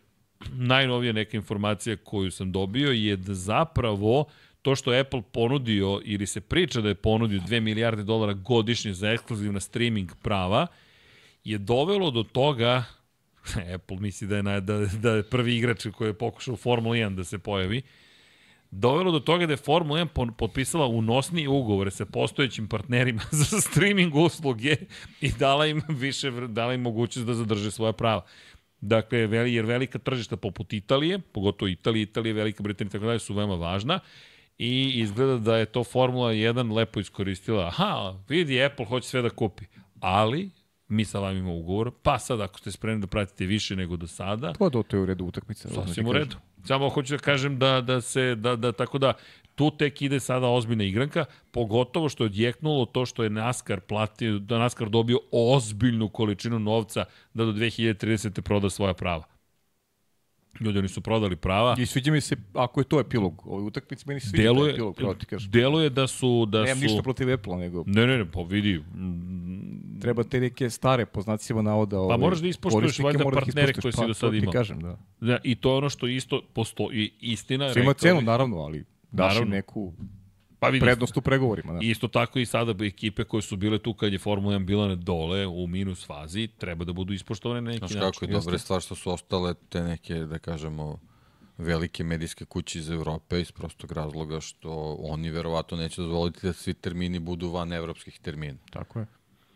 najnovija 0.52 1.12
neka 1.12 1.36
informacija 1.36 1.97
koju 1.97 2.31
sam 2.31 2.52
dobio 2.52 2.91
je 2.91 3.16
da 3.16 3.34
zapravo 3.34 4.24
to 4.62 4.76
što 4.76 4.92
je 4.92 5.00
Apple 5.00 5.23
ponudio 5.33 6.00
ili 6.05 6.26
se 6.26 6.41
priča 6.41 6.81
da 6.81 6.89
je 6.89 6.94
ponudio 6.94 7.41
2 7.41 7.60
milijarde 7.60 8.02
dolara 8.02 8.33
godišnje 8.33 8.92
za 8.92 9.10
ekskluzivna 9.10 9.60
streaming 9.60 10.10
prava, 10.23 10.66
je 11.44 11.58
dovelo 11.58 12.10
do 12.10 12.23
toga 12.23 12.84
Apple 13.74 13.97
misli 14.00 14.28
da 14.28 14.36
je, 14.36 14.42
na, 14.42 14.60
da, 14.60 14.86
da 14.86 15.10
je 15.10 15.23
prvi 15.23 15.56
igrač 15.56 15.86
koji 15.97 16.08
je 16.08 16.18
pokušao 16.18 16.55
u 16.55 16.56
Formula 16.56 16.97
1 16.97 17.14
da 17.14 17.24
se 17.24 17.39
pojavi, 17.39 17.82
dovelo 18.70 19.12
do 19.12 19.20
toga 19.20 19.47
da 19.47 19.52
je 19.52 19.56
Formula 19.56 20.00
1 20.05 20.32
potpisala 20.32 20.86
unosni 20.86 21.47
ugovore 21.47 21.90
sa 21.90 22.06
postojećim 22.06 22.68
partnerima 22.68 23.23
za 23.50 23.60
streaming 23.60 24.14
usluge 24.14 24.76
i 25.20 25.32
dala 25.39 25.66
im 25.66 25.82
više, 25.89 26.31
dala 26.31 26.74
im 26.74 26.81
mogućnost 26.81 27.26
da 27.26 27.34
zadrže 27.34 27.70
svoja 27.70 27.92
prava. 27.92 28.24
Dakle, 28.81 29.18
jer 29.18 29.64
velika 29.64 29.98
tržišta 29.98 30.36
poput 30.36 30.73
Italije, 30.73 31.18
pogotovo 31.18 31.68
Italije, 31.68 32.02
Italije, 32.02 32.32
Velika 32.32 32.62
Britanija 32.62 32.89
i 32.89 32.92
tako 32.92 33.06
dalje 33.06 33.18
su 33.18 33.34
veoma 33.34 33.55
važna 33.55 34.00
i 34.58 34.92
izgleda 34.94 35.39
da 35.39 35.56
je 35.56 35.66
to 35.66 35.84
Formula 35.84 36.32
1 36.32 36.74
lepo 36.74 37.00
iskoristila. 37.00 37.66
Aha, 37.66 38.18
vidi, 38.28 38.64
Apple 38.64 38.86
hoće 38.86 39.08
sve 39.08 39.23
da 39.23 39.31
kupi. 39.31 39.64
Ali, 40.00 40.50
mi 40.89 41.05
sa 41.05 41.19
vama 41.19 41.39
imamo 41.39 41.57
ugovor, 41.57 41.91
pa 42.03 42.19
sad 42.19 42.41
ako 42.41 42.59
ste 42.59 42.73
spremni 42.73 43.01
da 43.01 43.07
pratite 43.07 43.47
više 43.47 43.77
nego 43.77 43.97
do 43.97 44.07
sada... 44.07 44.53
Pa 44.59 44.69
do 44.69 44.83
to 44.83 44.97
je 44.97 45.03
u 45.03 45.07
redu 45.07 45.25
utakmica. 45.25 45.69
Sasvim 45.69 46.07
u 46.07 46.13
redu. 46.13 46.37
Samo 46.65 46.89
hoću 46.89 47.15
da 47.15 47.19
kažem 47.19 47.59
da, 47.59 47.81
da 47.81 48.01
se, 48.01 48.35
da, 48.35 48.57
da, 48.57 48.73
tako 48.73 48.99
da, 48.99 49.13
Tu 49.55 49.71
tek 49.71 50.03
ide 50.03 50.21
sada 50.21 50.49
ozbiljna 50.49 50.85
igranka, 50.85 51.25
pogotovo 51.51 52.09
što 52.09 52.25
je 52.25 52.27
odjeknulo 52.27 52.87
to 52.87 53.07
što 53.07 53.23
je 53.23 53.31
NASCAR 53.31 53.81
platio, 53.81 54.39
da 54.39 54.59
NASCAR 54.59 54.89
dobio 54.89 55.19
ozbiljnu 55.31 56.09
količinu 56.09 56.59
novca 56.59 57.05
da 57.35 57.45
do 57.45 57.53
2030. 57.53 58.41
proda 58.41 58.71
svoja 58.71 58.95
prava. 58.95 59.25
Ljudi, 60.60 60.78
oni 60.78 60.89
su 60.89 61.00
prodali 61.00 61.36
prava. 61.36 61.76
I 61.78 61.86
sviđa 61.86 62.12
mi 62.12 62.20
se, 62.20 62.36
ako 62.55 62.81
je 62.81 62.84
to 62.84 63.00
epilog, 63.00 63.42
ovaj 63.47 63.65
utakmic, 63.66 64.07
meni 64.07 64.20
sviđa 64.20 64.42
Deluje, 64.42 64.73
epilog, 64.73 64.97
pravo 64.97 65.15
ti 65.15 65.26
kažem. 65.26 65.50
deluje 65.50 65.91
da 65.91 66.07
su... 66.07 66.47
Da 66.47 66.62
Nemam 66.62 66.78
su... 66.78 66.84
ništa 66.84 67.02
protiv 67.02 67.33
Apple, 67.33 67.57
nego 67.57 67.84
Ne, 67.86 68.07
ne, 68.07 68.18
ne, 68.18 68.31
pa 68.31 68.42
vidi, 68.42 68.83
treba 70.00 70.24
te 70.24 70.41
neke 70.41 70.70
stare, 70.70 71.07
po 71.07 71.23
znacima 71.23 71.62
navoda, 71.62 72.00
ovaj, 72.00 72.18
moraš 72.18 72.39
da 72.39 72.49
ispoštuješ 72.49 72.99
valjda 72.99 73.24
da 73.24 73.31
partnere 73.31 73.73
koje 73.73 73.92
si 73.92 74.00
do 74.00 74.07
pa, 74.07 74.15
sad 74.15 74.28
to 74.28 74.31
ti 74.31 74.39
imao. 74.39 74.52
kažem, 74.52 74.81
da. 74.81 74.99
da, 75.20 75.39
i 75.42 75.55
to 75.55 75.70
je 75.70 75.76
ono 75.76 75.89
što 75.89 76.07
isto 76.07 76.42
postoji, 76.52 77.10
istina. 77.20 77.73
Sve 77.73 77.83
ima 77.83 77.92
cenu, 77.92 78.20
naravno, 78.20 78.57
ali 78.57 78.84
daš 79.10 79.41
im 79.41 79.49
neku 79.49 79.92
pa 80.65 80.70
vidi, 80.70 80.84
prednost 80.84 81.17
u 81.17 81.20
pregovorima. 81.20 81.73
Da. 81.73 81.78
Isto 81.83 82.09
tako 82.09 82.39
i 82.39 82.47
sada 82.47 82.84
ekipe 82.84 83.25
koje 83.25 83.43
su 83.43 83.57
bile 83.57 83.78
tu 83.78 83.94
kad 83.94 84.12
je 84.12 84.18
Formula 84.18 84.59
1 84.59 84.65
bila 84.65 84.94
dole 84.94 85.47
u 85.47 85.67
minus 85.67 86.07
fazi, 86.07 86.49
treba 86.59 86.84
da 86.84 86.93
budu 86.93 87.12
ispoštovane 87.12 87.60
na 87.60 87.70
neki 87.70 87.78
Znaš 87.78 87.91
način. 87.91 88.12
kako 88.12 88.25
je 88.25 88.33
dobra 88.33 88.59
stvar 88.59 88.81
što 88.81 88.94
su 88.94 89.10
ostale 89.10 89.55
te 89.68 89.83
neke, 89.83 90.15
da 90.15 90.39
kažemo, 90.39 90.99
velike 91.59 92.05
medijske 92.05 92.44
kuće 92.44 92.78
iz 92.78 92.91
Evrope 92.91 93.41
iz 93.41 93.52
prostog 93.52 93.93
razloga 93.93 94.41
što 94.41 94.97
oni 95.01 95.31
verovatno 95.31 95.76
neće 95.76 96.02
dozvoliti 96.02 96.47
da 96.47 96.52
svi 96.52 96.75
termini 96.75 97.18
budu 97.18 97.51
van 97.51 97.73
evropskih 97.73 98.18
termina. 98.20 98.59
Tako 98.70 98.99
je. 98.99 99.07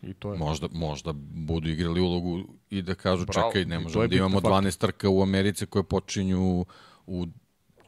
I 0.01 0.13
to 0.13 0.33
je. 0.33 0.39
Možda, 0.39 0.67
možda 0.71 1.13
budu 1.33 1.69
igrali 1.69 2.01
ulogu 2.01 2.43
i 2.69 2.81
da 2.81 2.95
kažu 2.95 3.25
Bravo, 3.25 3.51
čekaj, 3.51 3.65
ne 3.65 3.79
možemo 3.79 4.07
da 4.07 4.15
imamo 4.15 4.39
bitan 4.39 4.51
faktor. 4.51 4.63
12 4.63 4.77
trka 4.77 5.09
u 5.09 5.21
Americi 5.21 5.65
koje 5.65 5.83
počinju 5.83 6.65
u 7.07 7.27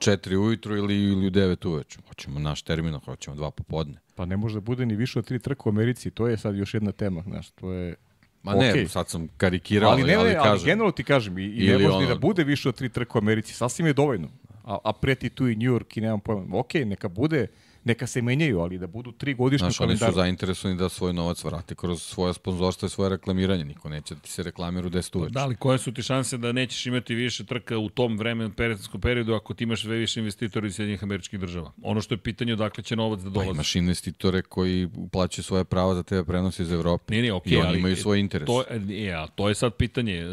4 0.01 0.35
ujutru 0.35 0.77
ili, 0.77 0.95
ili 0.95 1.27
u 1.27 1.31
9 1.31 1.67
uveče. 1.67 1.99
Hoćemo 2.07 2.39
naš 2.39 2.61
termin, 2.61 2.99
hoćemo 3.05 3.35
dva 3.35 3.51
popodne. 3.51 3.99
Pa 4.15 4.25
ne 4.25 4.37
može 4.37 4.55
da 4.55 4.59
bude 4.61 4.85
ni 4.85 4.95
više 4.95 5.19
od 5.19 5.25
tri 5.25 5.39
trka 5.39 5.61
u 5.65 5.69
Americi, 5.69 6.11
to 6.11 6.27
je 6.27 6.37
sad 6.37 6.55
još 6.55 6.73
jedna 6.73 6.91
tema, 6.91 7.21
znaš, 7.21 7.49
to 7.49 7.71
je... 7.71 7.95
Ma 8.43 8.53
ne, 8.55 8.69
Okej. 8.69 8.87
sad 8.87 9.09
sam 9.09 9.27
karikirao, 9.37 9.91
ali 9.91 10.03
ne, 10.03 10.13
ali, 10.13 10.29
ne, 10.29 10.35
ali 10.35 10.49
kažem. 10.49 10.65
generalno 10.65 10.91
ti 10.91 11.03
kažem, 11.03 11.37
i, 11.37 11.43
i 11.45 11.67
ne 11.67 11.73
može 11.73 11.97
ni 11.97 12.05
ono- 12.05 12.07
da 12.07 12.15
bude 12.15 12.43
više 12.43 12.69
od 12.69 12.75
tri 12.75 12.89
trka 12.89 13.11
u 13.15 13.21
Americi, 13.21 13.53
sasvim 13.53 13.87
je 13.87 13.93
dovoljno. 13.93 14.29
A, 14.63 14.77
a 14.83 14.93
preti 14.93 15.29
tu 15.29 15.47
i 15.47 15.55
New 15.55 15.73
York 15.73 15.97
i 15.97 16.01
nemam 16.01 16.19
pojma. 16.19 16.57
Ok, 16.57 16.73
neka 16.73 17.09
bude, 17.09 17.47
neka 17.83 18.07
se 18.07 18.21
menjaju, 18.21 18.59
ali 18.59 18.77
da 18.77 18.87
budu 18.87 19.11
tri 19.11 19.33
godišnje 19.33 19.65
Znaš, 19.69 19.81
oni 19.81 19.97
su 19.97 20.11
zainteresovani 20.15 20.77
da 20.79 20.89
svoj 20.89 21.13
novac 21.13 21.43
vrate 21.43 21.75
kroz 21.75 22.01
svoje 22.03 22.33
sponzorstvo 22.33 22.85
i 22.85 22.89
svoje 22.89 23.09
reklamiranje. 23.09 23.65
Niko 23.65 23.89
neće 23.89 24.15
da 24.15 24.21
ti 24.21 24.31
se 24.31 24.43
reklamira 24.43 24.87
u 24.87 24.89
10 24.89 25.17
uveče. 25.17 25.33
Da 25.33 25.45
li, 25.45 25.55
koje 25.55 25.77
su 25.77 25.93
ti 25.93 26.03
šanse 26.03 26.37
da 26.37 26.51
nećeš 26.51 26.85
imati 26.85 27.15
više 27.15 27.45
trka 27.45 27.77
u 27.77 27.89
tom 27.89 28.17
vremenu, 28.17 28.51
periodskom 28.57 29.01
periodu, 29.01 29.33
ako 29.33 29.53
ti 29.53 29.63
imaš 29.63 29.81
sve 29.81 29.97
više 29.97 30.19
investitora 30.19 30.67
iz 30.67 30.75
Sjedinjih 30.75 31.03
američkih 31.03 31.39
država? 31.39 31.71
Ono 31.83 32.01
što 32.01 32.13
je 32.13 32.17
pitanje 32.17 32.53
odakle 32.53 32.83
će 32.83 32.95
novac 32.95 33.19
da 33.19 33.29
Pa 33.29 33.33
dolazi. 33.33 33.51
imaš 33.51 33.75
investitore 33.75 34.41
koji 34.41 34.89
plaćaju 35.11 35.43
svoje 35.43 35.63
prava 35.63 35.95
za 35.95 36.03
TV 36.03 36.15
prenos 36.27 36.59
iz 36.59 36.71
Evrope. 36.71 37.15
Ne, 37.15 37.21
ne, 37.21 37.33
okej, 37.33 37.53
I 37.53 37.57
oni 37.57 37.67
ali 37.67 37.79
imaju 37.79 37.95
svoj 37.95 38.19
interes. 38.19 38.45
To, 38.47 38.63
je, 38.89 39.13
a 39.13 39.27
to 39.27 39.49
je 39.49 39.55
sad 39.55 39.73
pitanje. 39.75 40.13
e, 40.13 40.25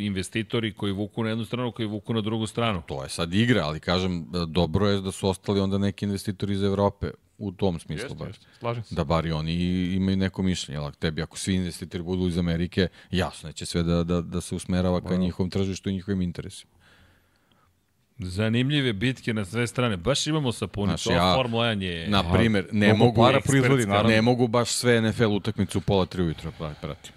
Investitori 0.00 0.72
koji 0.72 0.92
vuku 0.92 1.22
na 1.22 1.28
jednu 1.28 1.44
stranu, 1.44 1.72
koji 1.72 1.86
vuku 1.86 2.14
na 2.14 2.20
drugu 2.20 2.46
stranu. 2.46 2.82
To 2.86 3.02
je 3.02 3.08
sad 3.08 3.34
igra, 3.34 3.64
ali 3.64 3.80
kažem, 3.80 4.26
dobro 4.48 4.88
je 4.88 5.00
da 5.00 5.12
su 5.12 5.28
ostali 5.28 5.60
onda 5.60 5.78
neki 5.78 6.04
investitori 6.04 6.52
iz 6.52 6.62
Evrope 6.62 6.95
u 7.38 7.52
tom 7.52 7.78
smislu. 7.78 8.04
Jeste, 8.04 8.14
bar. 8.18 8.28
jeste, 8.28 8.46
slažem 8.58 8.84
se. 8.84 8.94
Da 8.94 9.04
bar 9.04 9.26
i 9.26 9.32
oni 9.32 9.52
imaju 9.94 10.16
neko 10.16 10.42
mišljenje. 10.42 10.78
Ali 10.78 10.92
tebi, 10.92 11.22
ako 11.22 11.38
svi 11.38 11.54
investitori 11.54 12.04
budu 12.04 12.28
iz 12.28 12.38
Amerike, 12.38 12.88
jasno 13.10 13.48
je 13.48 13.52
će 13.52 13.66
sve 13.66 13.82
da, 13.82 14.04
da, 14.04 14.20
da 14.20 14.40
se 14.40 14.54
usmerava 14.54 15.00
ka 15.00 15.16
njihovom 15.16 15.50
tržištu 15.50 15.90
i 15.90 15.92
njihovim 15.92 16.22
interesima. 16.22 16.72
Zanimljive 18.18 18.92
bitke 18.92 19.34
na 19.34 19.44
sve 19.44 19.66
strane. 19.66 19.96
Baš 19.96 20.26
imamo 20.26 20.52
sapunicu. 20.52 21.10
Ova 21.10 21.18
ja- 21.18 21.34
Formula 21.34 21.66
1 21.66 21.82
je... 21.82 22.08
Na 22.08 22.32
primer, 22.32 22.68
ne 22.72 22.86
mnogo 22.86 23.04
mogu, 23.04 23.22
para 23.22 23.40
proizvodi, 23.40 23.86
naravno. 23.86 24.10
ne 24.10 24.22
mogu 24.22 24.48
baš 24.48 24.70
sve 24.70 25.00
NFL 25.02 25.24
utakmice 25.24 25.78
u 25.78 25.80
pola 25.80 26.06
tri 26.06 26.22
ujutro 26.22 26.52
pa 26.58 26.74
pratim. 26.80 27.12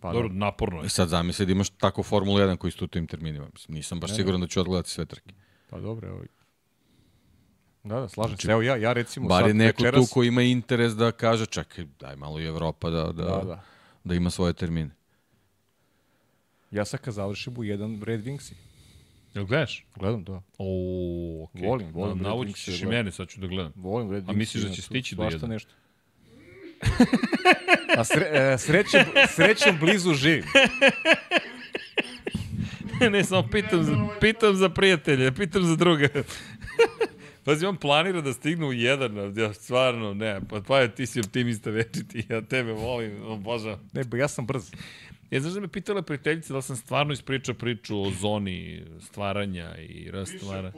Pa, 0.00 0.12
Dobro, 0.12 0.28
da. 0.28 0.34
naporno 0.34 0.80
je. 0.80 0.86
I 0.86 0.88
sad 0.88 1.08
zamisli 1.08 1.46
da 1.46 1.52
imaš 1.52 1.68
tako 1.68 2.02
Formulu 2.02 2.38
1 2.38 2.56
koji 2.56 2.68
istu 2.68 2.84
u 2.84 2.88
tim 2.88 3.06
terminima. 3.06 3.46
Mislim, 3.52 3.74
nisam 3.74 4.00
baš 4.00 4.16
siguran 4.16 4.40
da 4.40 4.46
ću 4.46 4.60
odgledati 4.60 4.90
sve 4.90 5.06
trke. 5.06 5.34
Pa 5.70 5.80
dobro, 5.80 6.08
evo. 6.08 6.22
Da, 7.86 8.00
da, 8.00 8.08
slažem 8.08 8.38
se. 8.38 8.50
Evo 8.52 8.62
ja, 8.62 8.76
ja 8.76 8.92
recimo 8.92 9.28
Bar 9.28 9.42
sad 9.42 9.48
je 9.48 9.54
neko 9.54 9.82
večeras, 9.82 10.08
tu 10.08 10.14
ko 10.14 10.22
ima 10.22 10.42
interes 10.42 10.92
da 10.92 11.12
kaže, 11.12 11.46
čekaj, 11.46 11.84
daj 12.00 12.16
malo 12.16 12.40
i 12.40 12.44
Evropa 12.44 12.90
da, 12.90 13.02
da, 13.02 13.12
Da, 13.12 13.24
da, 13.24 13.44
da. 13.44 13.62
da 14.04 14.14
ima 14.14 14.30
svoje 14.30 14.52
termine. 14.52 14.90
Ja 16.70 16.84
sad 16.84 17.00
kad 17.00 17.14
završim 17.14 17.54
u 17.58 17.64
jedan 17.64 18.02
Red 18.02 18.24
Wingsi. 18.24 18.52
Jel 19.34 19.44
gledaš? 19.44 19.86
Gledam 19.96 20.24
to. 20.24 20.42
O, 20.58 20.64
okay. 20.66 21.66
Volim, 21.68 21.92
volim 21.92 22.18
Red 22.18 22.26
Naučit 22.26 22.56
Wings 22.56 22.64
ćeš 22.64 22.80
i 22.80 22.84
da 22.84 22.90
mene, 22.90 23.12
sad 23.12 23.28
ću 23.28 23.40
da 23.40 23.46
gledam. 23.46 23.72
Volim 23.76 24.10
Red 24.10 24.24
A 24.24 24.32
Wingsi. 24.32 24.36
misliš 24.36 24.64
da 24.64 24.70
će 24.70 24.76
tu 24.76 24.82
stići 24.82 25.14
do 25.14 25.22
jedan? 25.24 25.50
nešto. 25.50 25.70
A 27.98 28.04
sre, 28.04 28.26
e, 28.32 28.58
srećem, 28.58 29.04
srećem 29.28 29.78
blizu 29.80 30.14
živim. 30.14 30.44
ne, 33.12 33.24
samo 33.24 33.48
pitam 33.52 33.82
za, 33.84 34.08
pitam 34.20 34.56
za 34.56 34.68
prijatelje, 34.68 35.32
pitam 35.32 35.62
za 35.62 35.76
druga. 35.76 36.08
Pazi, 37.46 37.66
on 37.66 37.76
planira 37.76 38.20
da 38.20 38.32
stigne 38.32 38.66
u 38.66 38.72
jedan, 38.72 39.38
ja 39.38 39.52
stvarno, 39.54 40.14
ne, 40.14 40.40
pa, 40.50 40.60
pa 40.60 40.88
ti 40.88 41.06
si 41.06 41.20
optimista 41.20 41.70
večiti, 41.70 42.24
ja 42.28 42.40
tebe 42.42 42.72
volim, 42.72 43.22
obožavam. 43.22 43.90
Ne, 43.92 44.04
ba, 44.04 44.16
ja 44.16 44.28
sam 44.28 44.46
brz. 44.46 44.72
Ja 45.30 45.40
znaš 45.40 45.52
da 45.52 45.60
me 45.60 45.68
pitala 45.68 46.02
prijateljica 46.02 46.52
da 46.52 46.56
li 46.56 46.62
sam 46.62 46.76
stvarno 46.76 47.12
ispričao 47.12 47.54
priču 47.54 48.00
o 48.00 48.10
zoni 48.10 48.82
stvaranja 49.00 49.76
i 49.76 50.10
rastvara. 50.10 50.72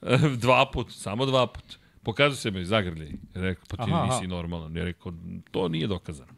dva 0.44 0.70
put, 0.72 0.92
samo 0.92 1.26
dva 1.26 1.46
put. 1.46 1.77
Pokazao 2.02 2.36
se 2.36 2.50
me 2.50 2.64
zagrljaj. 2.64 3.08
Rekao, 3.34 3.64
pa 3.68 3.84
ti 3.84 3.90
Aha, 3.92 4.04
nisi 4.04 4.16
aha. 4.16 4.26
normalan. 4.26 4.76
Ja 4.76 4.84
rekao, 4.84 5.12
to 5.50 5.68
nije 5.68 5.86
dokazano. 5.86 6.32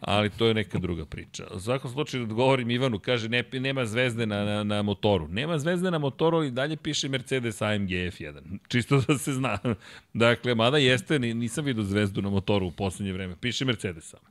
Ali 0.00 0.30
to 0.30 0.46
je 0.46 0.54
neka 0.54 0.78
druga 0.78 1.04
priča. 1.06 1.46
U 1.54 1.60
svakom 1.60 1.90
slučaju 1.90 2.26
da 2.26 2.30
odgovorim 2.32 2.70
Ivanu, 2.70 2.98
kaže, 2.98 3.28
ne, 3.28 3.44
nema 3.52 3.86
zvezde 3.86 4.26
na, 4.26 4.44
na, 4.44 4.64
na 4.64 4.82
motoru. 4.82 5.28
Nema 5.28 5.58
zvezde 5.58 5.90
na 5.90 5.98
motoru, 5.98 6.36
ali 6.36 6.50
dalje 6.50 6.76
piše 6.76 7.08
Mercedes 7.08 7.62
AMG 7.62 7.88
F1. 7.88 8.58
Čisto 8.68 9.00
da 9.08 9.18
se 9.18 9.32
zna. 9.32 9.58
Dakle, 10.14 10.54
mada 10.54 10.78
jeste, 10.78 11.18
ni- 11.18 11.34
nisam 11.34 11.64
vidio 11.64 11.82
zvezdu 11.82 12.22
na 12.22 12.30
motoru 12.30 12.66
u 12.66 12.70
poslednje 12.72 13.12
vreme. 13.12 13.36
Piše 13.40 13.64
Mercedes 13.64 14.04
samo. 14.04 14.24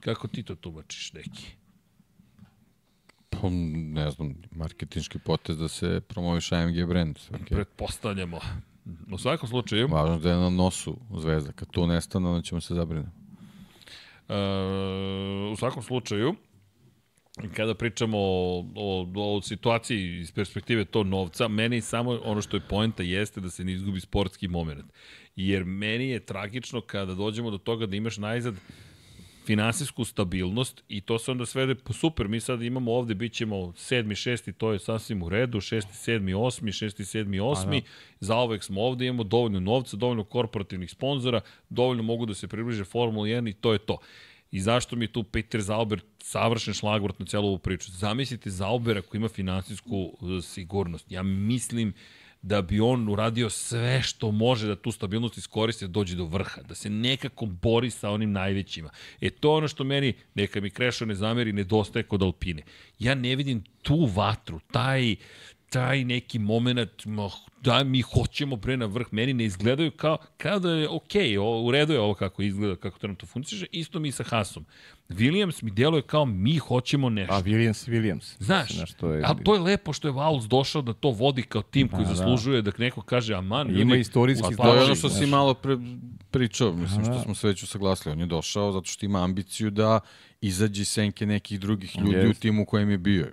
Kako 0.00 0.28
ti 0.28 0.42
to 0.42 0.54
tumačiš, 0.54 1.12
neki? 1.12 1.46
Pa, 3.30 3.48
ne 3.92 4.10
znam, 4.10 4.34
marketinški 4.50 5.18
potez 5.18 5.58
da 5.58 5.68
se 5.68 6.00
promoviš 6.08 6.52
AMG 6.52 6.84
brand. 6.88 7.18
Okay. 7.30 7.54
Pretpostavljamo. 7.54 8.40
U 9.12 9.18
svakom 9.18 9.48
slučaju, 9.48 9.88
Važno 9.88 10.18
da 10.18 10.30
je 10.30 10.36
na 10.36 10.50
nosu 10.50 10.96
zvezda. 11.18 11.52
Kad 11.52 11.70
to 11.70 11.86
nestane, 11.86 12.28
onda 12.28 12.42
ćemo 12.42 12.60
se 12.60 12.74
zabriniti. 12.74 13.10
e, 14.28 14.34
u 15.52 15.56
svakom 15.56 15.82
slučaju, 15.82 16.34
kada 17.56 17.74
pričamo 17.74 18.18
o, 18.18 18.64
o, 18.74 19.36
o 19.36 19.42
situaciji 19.42 20.20
iz 20.20 20.32
perspektive 20.32 20.84
to 20.84 21.04
novca, 21.04 21.48
meni 21.48 21.80
samo 21.80 22.20
ono 22.24 22.42
što 22.42 22.56
je 22.56 22.62
poenta 22.68 23.02
jeste 23.02 23.40
da 23.40 23.50
se 23.50 23.64
ne 23.64 23.72
izgubi 23.72 24.00
sportski 24.00 24.48
moment. 24.48 24.92
Jer 25.36 25.64
meni 25.64 26.08
je 26.08 26.20
tragično 26.20 26.80
kada 26.80 27.14
dođemo 27.14 27.50
do 27.50 27.58
toga 27.58 27.86
da 27.86 27.96
imaš 27.96 28.18
najzad 28.18 28.54
finansijsku 29.44 30.04
stabilnost 30.04 30.82
i 30.88 31.00
to 31.00 31.18
se 31.18 31.30
onda 31.30 31.46
svede 31.46 31.74
po 31.74 31.92
super. 31.92 32.28
Mi 32.28 32.40
sad 32.40 32.62
imamo 32.62 32.92
ovde, 32.92 33.14
bit 33.14 33.32
ćemo 33.32 33.72
sedmi, 33.76 34.14
šesti, 34.14 34.52
to 34.52 34.72
je 34.72 34.78
sasvim 34.78 35.22
u 35.22 35.28
redu, 35.28 35.60
šesti, 35.60 35.96
sedmi, 35.96 36.34
osmi, 36.34 36.72
šesti, 36.72 37.04
sedmi, 37.04 37.40
osmi. 37.40 37.82
Za 38.20 38.36
uvek 38.36 38.62
smo 38.62 38.80
ovde, 38.80 39.06
imamo 39.06 39.24
dovoljno 39.24 39.60
novca, 39.60 39.96
dovoljno 39.96 40.24
korporativnih 40.24 40.90
sponzora, 40.90 41.40
dovoljno 41.68 42.02
mogu 42.02 42.26
da 42.26 42.34
se 42.34 42.48
približe 42.48 42.84
Formula 42.84 43.26
1 43.26 43.50
i 43.50 43.52
to 43.52 43.72
je 43.72 43.78
to. 43.78 43.98
I 44.50 44.60
zašto 44.60 44.96
mi 44.96 45.06
tu 45.06 45.22
Peter 45.22 45.60
Zauber 45.60 46.00
savršen 46.18 46.74
šlagvort 46.74 47.18
na 47.18 47.26
celu 47.26 47.48
ovu 47.48 47.58
priču? 47.58 47.90
Zamislite 47.90 48.50
Zaubera 48.50 49.02
koji 49.02 49.18
ima 49.18 49.28
finansijsku 49.28 50.12
e, 50.38 50.42
sigurnost. 50.42 51.12
Ja 51.12 51.22
mislim 51.22 51.94
da 52.42 52.62
bi 52.62 52.80
on 52.80 53.08
uradio 53.08 53.50
sve 53.50 54.02
što 54.02 54.30
može 54.30 54.66
da 54.66 54.76
tu 54.76 54.92
stabilnost 54.92 55.36
iskoristi 55.38 55.86
da 55.86 55.92
dođe 55.92 56.16
do 56.16 56.24
vrha, 56.24 56.62
da 56.62 56.74
se 56.74 56.90
nekako 56.90 57.46
bori 57.46 57.90
sa 57.90 58.10
onim 58.10 58.32
najvećima. 58.32 58.90
E 59.20 59.30
to 59.30 59.54
ono 59.54 59.68
što 59.68 59.84
meni, 59.84 60.14
neka 60.34 60.60
mi 60.60 60.70
Krešo 60.70 61.06
ne 61.06 61.14
zameri, 61.14 61.52
nedostaje 61.52 62.02
kod 62.02 62.22
Alpine. 62.22 62.62
Ja 62.98 63.14
ne 63.14 63.36
vidim 63.36 63.64
tu 63.82 64.08
vatru, 64.14 64.60
taj, 64.72 65.16
taj 65.72 66.04
neki 66.04 66.38
moment, 66.38 67.04
ma, 67.04 67.30
da 67.62 67.84
mi 67.84 68.00
hoćemo 68.00 68.56
bre 68.56 68.76
na 68.76 68.86
vrh, 68.86 69.06
meni 69.10 69.32
ne 69.32 69.44
izgledaju 69.44 69.90
kao, 69.90 70.16
kao 70.36 70.58
da 70.58 70.70
je 70.70 70.88
okej, 70.88 71.38
o, 71.38 71.62
u 71.62 71.70
redu 71.70 71.92
je 71.92 72.00
ovo 72.00 72.14
kako 72.14 72.42
izgleda, 72.42 72.76
kako 72.76 72.98
trenutno 72.98 73.28
funkcioniše, 73.28 73.66
isto 73.72 74.00
mi 74.00 74.12
sa 74.12 74.24
Hasom. 74.24 74.64
Williams 75.08 75.62
mi 75.62 75.70
deluje 75.70 76.02
kao 76.02 76.24
mi 76.24 76.56
hoćemo 76.58 77.08
nešto. 77.08 77.34
A 77.34 77.42
Williams, 77.42 77.90
Williams. 77.90 78.34
Znaš, 78.38 78.68
Mislim, 78.68 78.76
znaš, 78.76 78.92
to 78.92 79.12
je, 79.12 79.22
a 79.24 79.34
to 79.34 79.54
je 79.54 79.60
lepo 79.60 79.92
što 79.92 80.08
je 80.08 80.12
Vauls 80.12 80.44
došao 80.44 80.82
da 80.82 80.92
to 80.92 81.10
vodi 81.10 81.42
kao 81.42 81.62
tim 81.62 81.88
koji 81.88 82.02
Da, 82.04 82.08
da. 82.08 82.14
zaslužuje 82.14 82.62
da 82.62 82.70
neko 82.78 83.02
kaže 83.02 83.34
aman. 83.34 83.70
Ima 83.70 83.78
ljudi, 83.78 84.00
istorijski 84.00 84.42
uspaši. 84.42 84.56
Pa 84.56 84.62
to 84.62 84.74
je 84.74 84.84
ono 84.84 84.94
što 84.94 85.08
si 85.08 85.16
znaš. 85.16 85.30
malo 85.30 85.54
pre, 85.54 85.76
pričao, 86.30 86.72
mislim 86.72 87.04
što 87.04 87.14
da. 87.14 87.20
smo 87.20 87.34
se 87.34 87.46
već 87.48 87.62
usaglasili. 87.62 88.12
On 88.12 88.20
je 88.20 88.26
došao 88.26 88.72
zato 88.72 88.86
što 88.86 89.06
ima 89.06 89.24
ambiciju 89.24 89.70
da 89.70 90.00
izađe 90.40 90.82
iz 90.82 90.88
senke 90.88 91.26
nekih 91.26 91.60
drugih 91.60 91.98
ljudi 91.98 92.16
u 92.16 92.28
Jest. 92.28 92.40
timu 92.40 92.62
u 92.62 92.66
kojem 92.66 92.90
je 92.90 92.98
bio. 92.98 93.26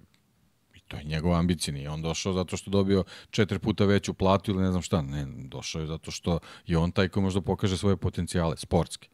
I 0.90 0.92
To 0.92 0.98
je 0.98 1.04
njegova 1.04 1.40
ambicija, 1.40 1.74
nije 1.74 1.90
on 1.90 2.02
došao 2.02 2.34
zato 2.34 2.58
što 2.58 2.72
dobio 2.72 3.04
četiri 3.32 3.60
puta 3.60 3.86
veću 3.86 4.14
platu 4.14 4.52
ili 4.52 4.62
ne 4.62 4.72
znam 4.72 4.82
šta. 4.82 5.02
Ne, 5.02 5.26
došao 5.28 5.82
je 5.82 5.88
zato 5.88 6.12
što 6.12 6.40
je 6.66 6.78
on 6.78 6.92
taj 6.92 7.08
ko 7.08 7.22
možda 7.22 7.42
pokaže 7.42 7.78
svoje 7.78 7.98
potencijale, 7.98 8.58
sportski. 8.58 9.10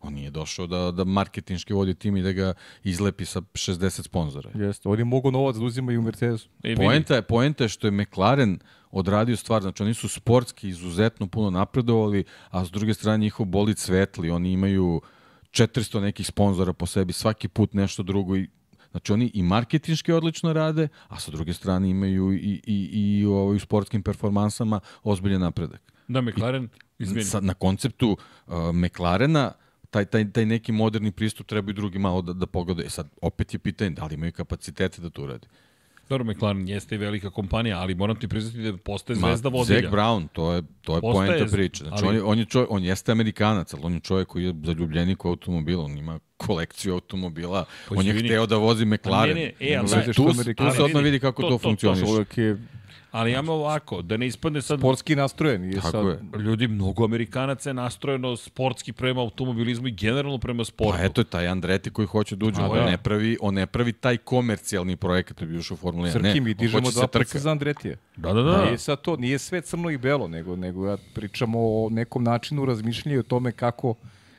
On 0.00 0.14
nije 0.14 0.30
došao 0.30 0.66
da, 0.66 0.90
da 0.90 1.04
marketinški 1.04 1.72
vodi 1.72 1.94
tim 1.94 2.16
i 2.16 2.22
da 2.22 2.32
ga 2.32 2.54
izlepi 2.84 3.24
sa 3.24 3.40
60 3.40 4.02
sponzora. 4.02 4.50
Jeste, 4.54 4.88
oni 4.88 5.04
mogu 5.04 5.30
novac 5.30 5.56
da 5.56 5.64
uzimaju 5.64 6.00
u 6.00 6.02
Mercedesu. 6.02 6.48
E, 6.62 6.76
Poenta 6.76 7.14
je, 7.14 7.22
poenta 7.22 7.64
je 7.64 7.68
što 7.68 7.86
je 7.86 7.90
McLaren 7.90 8.58
odradio 8.90 9.36
stvar, 9.36 9.62
znači 9.62 9.82
oni 9.82 9.94
su 9.94 10.08
sportski 10.08 10.68
izuzetno 10.68 11.26
puno 11.26 11.50
napredovali, 11.50 12.24
a 12.50 12.64
s 12.64 12.70
druge 12.70 12.94
strane 12.94 13.18
njihov 13.18 13.46
bolid 13.46 13.78
svetli, 13.78 14.30
oni 14.30 14.52
imaju 14.52 15.00
400 15.50 16.00
nekih 16.00 16.26
sponzora 16.26 16.72
po 16.72 16.86
sebi, 16.86 17.12
svaki 17.12 17.48
put 17.48 17.74
nešto 17.74 18.02
drugo 18.02 18.36
i 18.36 18.48
Znači 18.96 19.12
oni 19.12 19.30
i 19.34 19.42
marketinški 19.42 20.12
odlično 20.12 20.52
rade, 20.52 20.88
a 21.08 21.20
sa 21.20 21.30
druge 21.30 21.52
strane 21.52 21.90
imaju 21.90 22.32
i, 22.32 22.36
i, 22.36 22.60
i, 22.66 23.20
i 23.20 23.24
ovaj, 23.24 23.56
u 23.56 23.58
sportskim 23.58 24.02
performansama 24.02 24.80
ozbiljen 25.02 25.40
napredak. 25.40 25.92
Da, 26.08 26.20
McLaren, 26.20 26.68
izvini. 26.98 27.24
Sad, 27.24 27.44
na 27.44 27.54
konceptu 27.54 28.16
uh, 28.46 28.54
McLarena 28.74 29.52
taj, 29.90 30.04
taj, 30.04 30.32
taj 30.32 30.46
neki 30.46 30.72
moderni 30.72 31.12
pristup 31.12 31.46
treba 31.46 31.70
i 31.70 31.74
drugi 31.74 31.98
malo 31.98 32.22
da, 32.22 32.32
da 32.32 32.46
pogledaju. 32.46 32.86
E 32.86 32.90
sad, 32.90 33.08
opet 33.22 33.54
je 33.54 33.58
pitanje 33.58 33.90
da 33.90 34.06
li 34.06 34.14
imaju 34.14 34.32
kapacitete 34.32 35.02
da 35.02 35.10
to 35.10 35.22
uradi. 35.22 35.46
Dobro, 36.08 36.24
McLaren 36.24 36.68
jeste 36.68 36.94
i 36.94 36.98
velika 36.98 37.30
kompanija, 37.30 37.78
ali 37.78 37.94
moram 37.94 38.16
ti 38.16 38.28
priznati 38.28 38.62
da 38.62 38.76
postaje 38.76 39.16
zvezda 39.18 39.48
vozilja. 39.48 39.80
Zac 39.80 39.90
Brown, 39.90 40.28
to 40.28 40.52
je, 40.52 40.62
to 40.80 40.94
je 40.94 41.00
Postaje 41.00 41.28
poenta 41.30 41.52
priče. 41.52 41.84
Znači, 41.84 42.04
ali- 42.04 42.08
on, 42.08 42.14
je, 42.16 42.22
on, 42.22 42.38
je 42.38 42.44
čovjek, 42.44 42.70
on 42.70 42.84
jeste 42.84 43.12
Amerikanac, 43.12 43.74
ali 43.74 43.82
on 43.84 43.94
je 43.94 44.00
čovjek 44.00 44.28
koji 44.28 44.44
je 44.44 44.54
zaljubljenik 44.64 45.24
u 45.24 45.28
automobila, 45.28 45.84
on 45.84 45.98
ima 45.98 46.18
kolekciju 46.36 46.94
automobila, 46.94 47.64
Pa 47.88 47.94
on 47.94 48.06
je 48.06 48.12
hteo 48.14 48.46
da 48.46 48.56
vozi 48.56 48.84
McLaren. 48.84 49.34
Ne, 49.34 49.42
ne, 49.42 49.52
e, 49.62 49.76
ali 49.76 49.88
tu, 50.06 50.24
tu, 50.54 50.70
se 50.70 50.82
odmah 50.82 51.02
vidi, 51.02 51.18
kako 51.18 51.42
to- 51.42 51.48
to, 51.48 51.52
to- 51.52 51.58
to 51.58 51.62
funkcioniše. 51.62 52.06
Čovjek 52.06 52.58
Ali 53.16 53.32
imamo 53.32 53.52
ovako, 53.52 54.02
da 54.02 54.16
ne 54.16 54.26
ispadne 54.26 54.62
sad... 54.62 54.78
sportski 54.78 55.16
nastrojen. 55.16 55.64
Je 55.64 55.74
Tako 55.74 55.90
sad, 55.90 56.06
je. 56.06 56.38
Ljudi, 56.38 56.68
mnogo 56.68 57.04
Amerikanaca 57.04 57.70
je 57.70 57.74
nastrojeno 57.74 58.36
sportski 58.36 58.92
prema 58.92 59.20
automobilizmu 59.20 59.88
i 59.88 59.90
generalno 59.90 60.38
prema 60.38 60.64
sportu. 60.64 60.98
Pa 60.98 61.04
eto 61.04 61.20
je 61.20 61.24
taj 61.24 61.48
Andreti 61.48 61.90
koji 61.90 62.06
hoće 62.06 62.36
da 62.36 62.46
uđe, 62.46 62.62
on, 62.62 62.78
da. 62.78 62.84
ne 62.84 62.98
pravi, 62.98 63.38
on 63.40 63.54
ne 63.54 63.66
pravi 63.66 63.92
taj 63.92 64.16
komercijalni 64.16 64.96
projekat 64.96 65.40
da 65.40 65.46
bi 65.46 65.58
ušao 65.58 65.74
u 65.74 65.78
Formula 65.78 66.08
1. 66.08 66.12
Srki, 66.12 66.40
mi 66.40 66.54
dižemo 66.54 66.80
hoće 66.80 66.92
se 66.92 66.98
dva 66.98 67.08
puta 67.08 67.38
za 67.38 67.50
Andretije. 67.50 67.98
Da, 68.16 68.32
da, 68.32 68.42
da. 68.42 68.64
Nije 68.64 68.78
sad 68.78 69.00
to, 69.00 69.16
nije 69.16 69.38
sve 69.38 69.60
crno 69.60 69.90
i 69.90 69.98
belo, 69.98 70.28
nego, 70.28 70.56
nego 70.56 70.86
ja 70.86 70.96
pričamo 71.14 71.58
o 71.60 71.88
nekom 71.90 72.24
načinu 72.24 72.64
razmišljanja 72.64 73.20
o 73.20 73.22
tome 73.22 73.52
kako, 73.52 73.94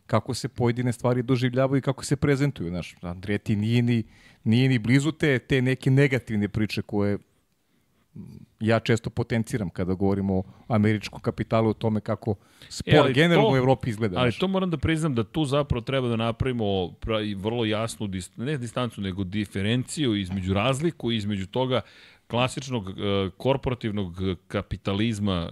kako 0.05 0.33
se 0.33 0.47
pojedine 0.47 0.93
stvari 0.93 1.23
doživljavaju 1.23 1.77
i 1.77 1.81
kako 1.81 2.05
se 2.05 2.15
prezentuju. 2.15 2.69
Znaš, 2.69 2.95
Andreti 3.01 3.55
nije 3.55 3.81
ni, 3.81 4.03
nije 4.43 4.69
ni 4.69 4.79
blizu 4.79 5.11
te, 5.11 5.39
te 5.39 5.61
neke 5.61 5.91
negativne 5.91 6.47
priče 6.47 6.81
koje 6.81 7.17
ja 8.59 8.79
često 8.79 9.09
potenciram 9.09 9.69
kada 9.69 9.93
govorimo 9.93 10.35
o 10.35 10.43
američkom 10.67 11.19
kapitalu, 11.19 11.69
o 11.69 11.73
tome 11.73 11.99
kako 12.01 12.35
sport 12.69 13.09
E, 13.09 13.13
generalno 13.13 13.49
to- 13.49 13.53
u 13.53 13.57
Evropi 13.57 13.89
izgleda. 13.89 14.19
Ali 14.19 14.31
to 14.31 14.47
moram 14.47 14.69
da 14.69 14.77
priznam 14.77 15.15
da 15.15 15.23
tu 15.23 15.45
zapravo 15.45 15.81
treba 15.81 16.07
da 16.07 16.15
napravimo 16.15 16.65
pra- 16.65 17.21
i 17.21 17.35
vrlo 17.35 17.65
jasnu, 17.65 18.07
ne 18.37 18.57
distancu, 18.57 19.01
nego 19.01 19.23
diferenciju 19.23 20.15
između 20.15 20.53
razliku, 20.53 21.11
između 21.11 21.47
toga 21.47 21.81
klasičnog 22.27 22.89
e, 22.89 22.93
korporativnog 23.37 24.15
kapitalizma 24.47 25.49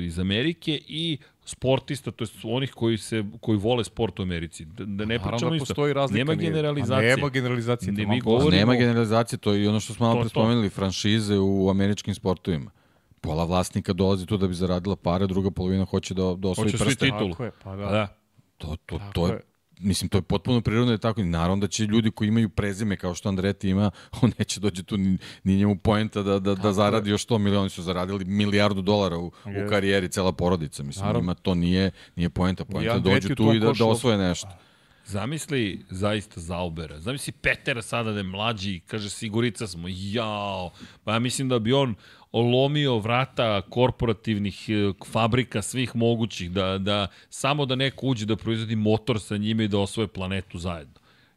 e, 0.00 0.04
iz 0.04 0.18
Amerike 0.18 0.80
i 0.82 1.18
sportista, 1.46 2.10
to 2.10 2.22
jest 2.22 2.34
onih 2.44 2.72
koji 2.72 2.98
se 2.98 3.24
koji 3.40 3.58
vole 3.58 3.84
sport 3.84 4.18
u 4.18 4.22
Americi. 4.22 4.64
Da, 4.64 4.84
da 4.84 5.04
ne 5.04 5.06
Naravno 5.08 5.30
pričamo 5.30 5.50
da 5.50 5.56
isto. 5.56 5.66
postoji 5.66 5.92
razlika. 5.92 6.18
Nema 6.18 6.34
nije- 6.34 6.50
generalizacije. 6.50 7.12
A 7.12 7.16
Nema 7.16 7.28
generalizacije. 7.30 7.92
Ne, 7.92 8.06
mi 8.06 8.20
to. 8.20 8.24
govorimo- 8.24 8.50
Nema 8.50 8.74
generalizacije, 8.74 9.38
to 9.38 9.52
je 9.52 9.62
i 9.62 9.68
ono 9.68 9.80
što 9.80 9.94
smo 9.94 10.06
malo 10.06 10.14
To 10.14 10.18
je 10.18 10.22
pre 10.22 10.28
to. 10.30 10.40
spomenuli, 10.40 10.68
franšize 10.70 11.38
u 11.38 11.70
američkim 11.70 12.14
sportovima. 12.14 12.70
Pola 13.20 13.44
vlasnika 13.44 13.92
dolazi 13.92 14.26
tu 14.26 14.36
da 14.36 14.48
bi 14.48 14.54
zaradila 14.54 14.96
pare, 14.96 15.26
druga 15.26 15.50
polovina 15.50 15.84
hoće 15.84 16.14
da, 16.14 16.34
da 16.34 16.48
osvoji 16.48 16.54
Hoće 16.66 16.76
svi 16.78 16.84
prste. 16.86 17.04
titulu. 17.06 17.30
Tako 17.30 17.44
je, 17.44 17.50
pa 17.64 17.76
da. 17.76 17.86
Da. 17.86 18.06
To, 18.58 18.76
to, 18.86 19.00
to 19.14 19.26
je, 19.26 19.32
je. 19.32 19.40
Mislim, 19.80 20.08
to 20.08 20.18
je 20.18 20.22
potpuno 20.22 20.60
prirodno 20.60 20.86
da 20.86 20.92
je 20.92 20.98
tako. 20.98 21.22
Naravno 21.22 21.60
da 21.60 21.66
će 21.66 21.84
ljudi 21.84 22.10
koji 22.10 22.28
imaju 22.28 22.48
prezime 22.48 22.96
kao 22.96 23.14
što 23.14 23.28
Andreti 23.28 23.68
ima, 23.68 23.90
on 24.22 24.32
neće 24.38 24.60
dođe 24.60 24.82
tu 24.82 24.96
ni, 24.96 25.18
ni 25.44 25.56
njemu 25.56 25.76
poenta 25.76 26.22
da, 26.22 26.38
da, 26.38 26.54
da 26.54 26.72
zaradi 26.72 27.10
još 27.10 27.26
100 27.26 27.38
miliona. 27.38 27.60
Oni 27.60 27.70
su 27.70 27.82
zaradili 27.82 28.24
milijardu 28.24 28.82
dolara 28.82 29.18
u, 29.18 29.26
u 29.26 29.68
karijeri, 29.68 30.08
cela 30.08 30.32
porodica. 30.32 30.82
Mislim, 30.82 31.06
Naravno. 31.06 31.20
njima 31.20 31.34
to 31.34 31.54
nije, 31.54 31.90
nije 32.16 32.30
poenta. 32.30 32.64
Poenta 32.64 32.98
da 32.98 33.10
dođu 33.10 33.34
tu 33.34 33.54
i 33.54 33.60
da, 33.60 33.72
da 33.72 33.86
osvoje 33.86 34.18
nešto. 34.18 34.48
Zamisli 35.06 35.84
zaista 35.90 36.40
Zaubera. 36.40 37.00
Zamisli 37.00 37.32
Petera 37.32 37.82
sada 37.82 38.12
da 38.12 38.18
je 38.18 38.22
mlađi 38.22 38.70
i 38.74 38.80
kaže 38.80 39.10
sigurica 39.10 39.66
smo. 39.66 39.88
Jao. 39.90 40.70
Pa 41.04 41.12
ja 41.12 41.18
mislim 41.18 41.48
da 41.48 41.58
bi 41.58 41.72
on 41.72 41.94
lomio 42.32 42.98
vrata 42.98 43.62
korporativnih 43.62 44.68
e, 44.68 44.92
fabrika 45.06 45.62
svih 45.62 45.96
mogućih, 45.96 46.50
da, 46.50 46.78
da 46.78 47.06
samo 47.30 47.66
da 47.66 47.74
neko 47.74 48.06
uđe 48.06 48.26
da 48.26 48.36
proizvodi 48.36 48.76
motor 48.76 49.20
sa 49.20 49.36
njime 49.36 49.64
i 49.64 49.68
da 49.68 49.78
osvoje 49.78 50.08
planetu 50.08 50.58
zajedno. 50.58 50.95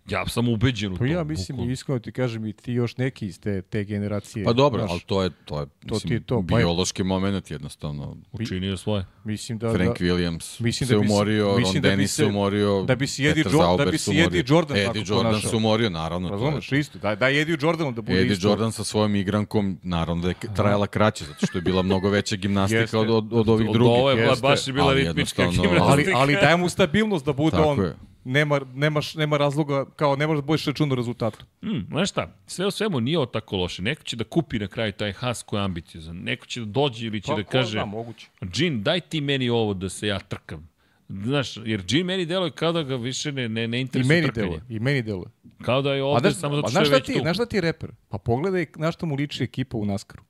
Ja 0.10 0.28
sam 0.28 0.48
ubeđen 0.50 0.92
u 0.92 0.96
to. 0.96 1.00
Pa 1.00 1.06
ja 1.08 1.24
mislim, 1.24 1.56
bukvalno. 1.56 1.72
iskreno 1.74 2.00
ti 2.00 2.12
kažem 2.12 2.46
i 2.46 2.54
ti 2.54 2.74
još 2.74 2.98
neki 2.98 3.28
iz 3.28 3.40
te, 3.40 3.62
te 3.62 3.84
generacije. 3.84 4.46
Pa 4.46 4.54
dobro, 4.54 4.80
znaš, 4.80 4.92
ali 4.92 5.00
to 5.02 5.24
je, 5.24 5.30
to 5.46 5.60
je 5.60 5.66
to 5.66 5.72
mislim, 5.86 6.08
ti 6.08 6.14
je 6.14 6.20
to, 6.20 6.44
pa 6.44 6.56
je- 6.56 6.60
biološki 6.60 7.04
moment 7.04 7.52
jednostavno. 7.52 8.18
Učinio 8.34 8.78
svoje. 8.78 9.06
Mislim 9.24 9.58
da, 9.58 9.72
Frank 9.72 10.00
da, 10.00 10.06
Williams 10.06 10.62
mislim 10.62 10.88
se 10.88 10.94
da 10.94 11.00
bi 11.00 11.08
se- 11.08 11.14
umorio, 11.14 11.46
mislim 11.50 11.64
Ron 11.66 11.74
da 11.74 11.80
bi 11.82 11.90
Dennis 11.90 12.12
se 12.12 12.26
umorio, 12.26 12.84
da 12.84 12.96
bi 12.96 13.08
se 13.08 13.24
Eddie 13.24 13.44
Petar 13.44 13.60
Jo- 13.62 13.78
da 13.78 13.86
bi 13.86 13.98
se 13.98 14.12
Eddie. 14.14 14.44
Jordan 14.48 14.78
Eddie 14.78 14.86
tako 14.86 14.98
Jordan 15.08 15.26
ponašao. 15.26 15.50
se 15.50 15.56
umorio, 15.56 15.90
naravno. 15.92 16.30
to 16.30 16.36
je- 16.36 16.40
razumeš, 16.40 16.72
isto. 16.72 17.00
Daj, 17.00 17.16
daj 17.16 17.42
Eddie 17.42 17.58
Jordanu 17.60 17.92
da 17.92 18.02
bude 18.02 18.20
Eddie 18.20 18.34
isto. 18.34 18.48
Jordan 18.48 18.72
sa 18.72 18.84
svojom 18.84 19.16
igrankom, 19.16 19.80
naravno 19.84 20.22
da 20.24 20.30
je 20.30 20.36
trajala 20.50 20.88
kraće, 20.88 21.26
zato 21.26 21.46
što 21.46 21.58
je 21.58 21.62
bila 21.62 21.82
mnogo 21.82 22.10
veća 22.10 22.36
gimnastika 22.36 23.00
od, 23.00 23.10
od, 23.10 23.28
od 23.32 23.50
ovih 23.50 23.68
Od 23.70 23.74
drugih. 23.74 23.94
ove 23.94 24.14
jeste, 24.16 24.42
baš 24.42 24.68
je 24.68 24.74
bila 24.74 24.88
ali 24.88 25.04
ritmička 25.04 25.44
gimnastika. 25.44 25.84
Ali, 25.84 26.06
ali 26.14 26.34
daj 26.36 26.58
mu 26.58 26.70
stabilnost 26.70 27.26
da 27.26 27.34
bude 27.34 27.52
Tako 27.52 27.70
on. 27.70 27.94
Nema, 28.24 28.60
nemaš, 28.74 29.16
nema 29.16 29.38
razloga, 29.38 29.86
kao 29.96 30.16
ne 30.16 30.28
možeš 30.28 30.42
da 30.42 30.46
budeš 30.46 30.66
račun 30.66 30.92
o 30.92 30.96
rezultatu. 30.96 31.46
Hmm, 31.62 31.86
znaš 31.90 32.10
šta, 32.10 32.36
sve 32.48 32.68
u 32.68 32.72
svemu 32.72 33.00
nije 33.00 33.18
tako 33.34 33.58
loše. 33.58 33.82
Neko 33.82 34.04
će 34.04 34.16
da 34.16 34.24
kupi 34.24 34.60
na 34.60 34.68
kraju 34.68 34.92
taj 34.92 35.14
has 35.14 35.44
koji 35.44 35.60
je 35.60 35.64
ambiciozan. 35.64 36.16
Neko 36.18 36.46
će 36.46 36.60
da 36.60 36.66
dođe 36.66 37.08
ili 37.08 37.22
će 37.22 37.32
da 37.36 37.44
kaže, 37.44 37.78
Da, 37.78 37.86
moguće. 37.86 38.28
Džin, 38.46 38.84
daj 38.84 39.00
ti 39.02 39.22
meni 39.22 39.50
ovo 39.50 39.74
da 39.74 39.90
se 39.90 40.08
ja 40.08 40.20
trkam. 40.20 40.70
Znaš, 41.10 41.58
jer 41.66 41.84
Džin 41.86 42.06
meni 42.06 42.26
deluje 42.26 42.52
kao 42.52 42.72
da 42.72 42.84
ga 42.84 42.96
više 42.96 43.32
ne, 43.32 43.50
ne, 43.50 43.68
ne 43.68 43.78
I 43.78 43.82
interesuje 43.82 44.16
meni 44.16 44.28
trkanje. 44.28 44.46
deluje. 44.48 44.62
I 44.70 44.80
meni 44.80 45.02
deluje. 45.02 45.28
Kao 45.62 45.82
da 45.82 45.94
je 45.94 46.02
A 46.02 46.06
ovde 46.06 46.30
znaš, 46.30 46.42
samo 46.42 46.54
a 46.54 46.58
zato 46.58 46.68
što 46.68 46.72
znaš 46.72 46.88
je 46.88 46.94
već 46.94 47.06
ti, 47.06 47.14
tu. 47.14 47.20
znaš 47.20 47.36
šta 47.38 47.46
ti 47.46 47.58
je 47.58 47.62
reper? 47.62 47.92
Pa 48.10 48.18
pogledaj 48.18 48.66
na 48.76 48.92
šta 48.92 49.06
mu 49.06 49.16
liči 49.16 49.44
ekipa 49.44 49.78
u 49.78 49.86
Naskaru. 49.86 50.24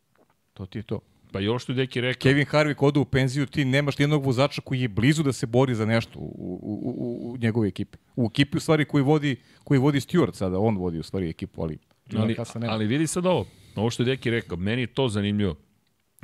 To 0.53 0.65
ti 0.65 0.77
je 0.79 0.83
to. 0.83 0.99
Pa 1.32 1.40
ovo 1.40 1.59
što 1.59 1.72
je 1.72 1.75
Deki 1.75 2.01
rekao. 2.01 2.19
Kevin 2.19 2.45
Harvick 2.45 2.82
ode 2.82 2.99
u 2.99 3.06
penziju, 3.06 3.45
ti 3.45 3.66
nemaš 3.66 3.98
nijednog 3.98 4.25
vozača 4.25 4.61
koji 4.61 4.82
je 4.82 4.88
blizu 4.88 5.24
da 5.24 5.33
se 5.33 5.45
bori 5.45 5.75
za 5.75 5.85
nešto 5.85 6.19
u, 6.19 6.24
u, 6.24 6.80
u, 6.83 7.32
u, 7.32 7.38
njegove 7.38 7.67
ekipi. 7.67 7.98
U 8.16 8.30
ekipi 8.32 8.58
u 8.58 8.59
stvari 8.59 8.85
koji 8.85 9.03
vodi, 9.03 9.35
koji 9.64 9.80
vodi 9.80 9.99
Stewart 9.99 10.33
sada, 10.33 10.59
on 10.59 10.77
vodi 10.77 10.99
u 10.99 11.03
stvari 11.03 11.30
ekipu, 11.30 11.61
ali 11.61 11.77
ali, 12.16 12.35
ali 12.67 12.88
vidi 12.88 13.08
sad 13.08 13.25
ovo. 13.25 13.45
Ovo 13.75 13.90
što 13.90 14.03
je 14.03 14.06
Deki 14.06 14.30
rekao, 14.30 14.58
meni 14.58 14.82
je 14.82 14.88
to 14.88 15.09
zanimljivo. 15.09 15.56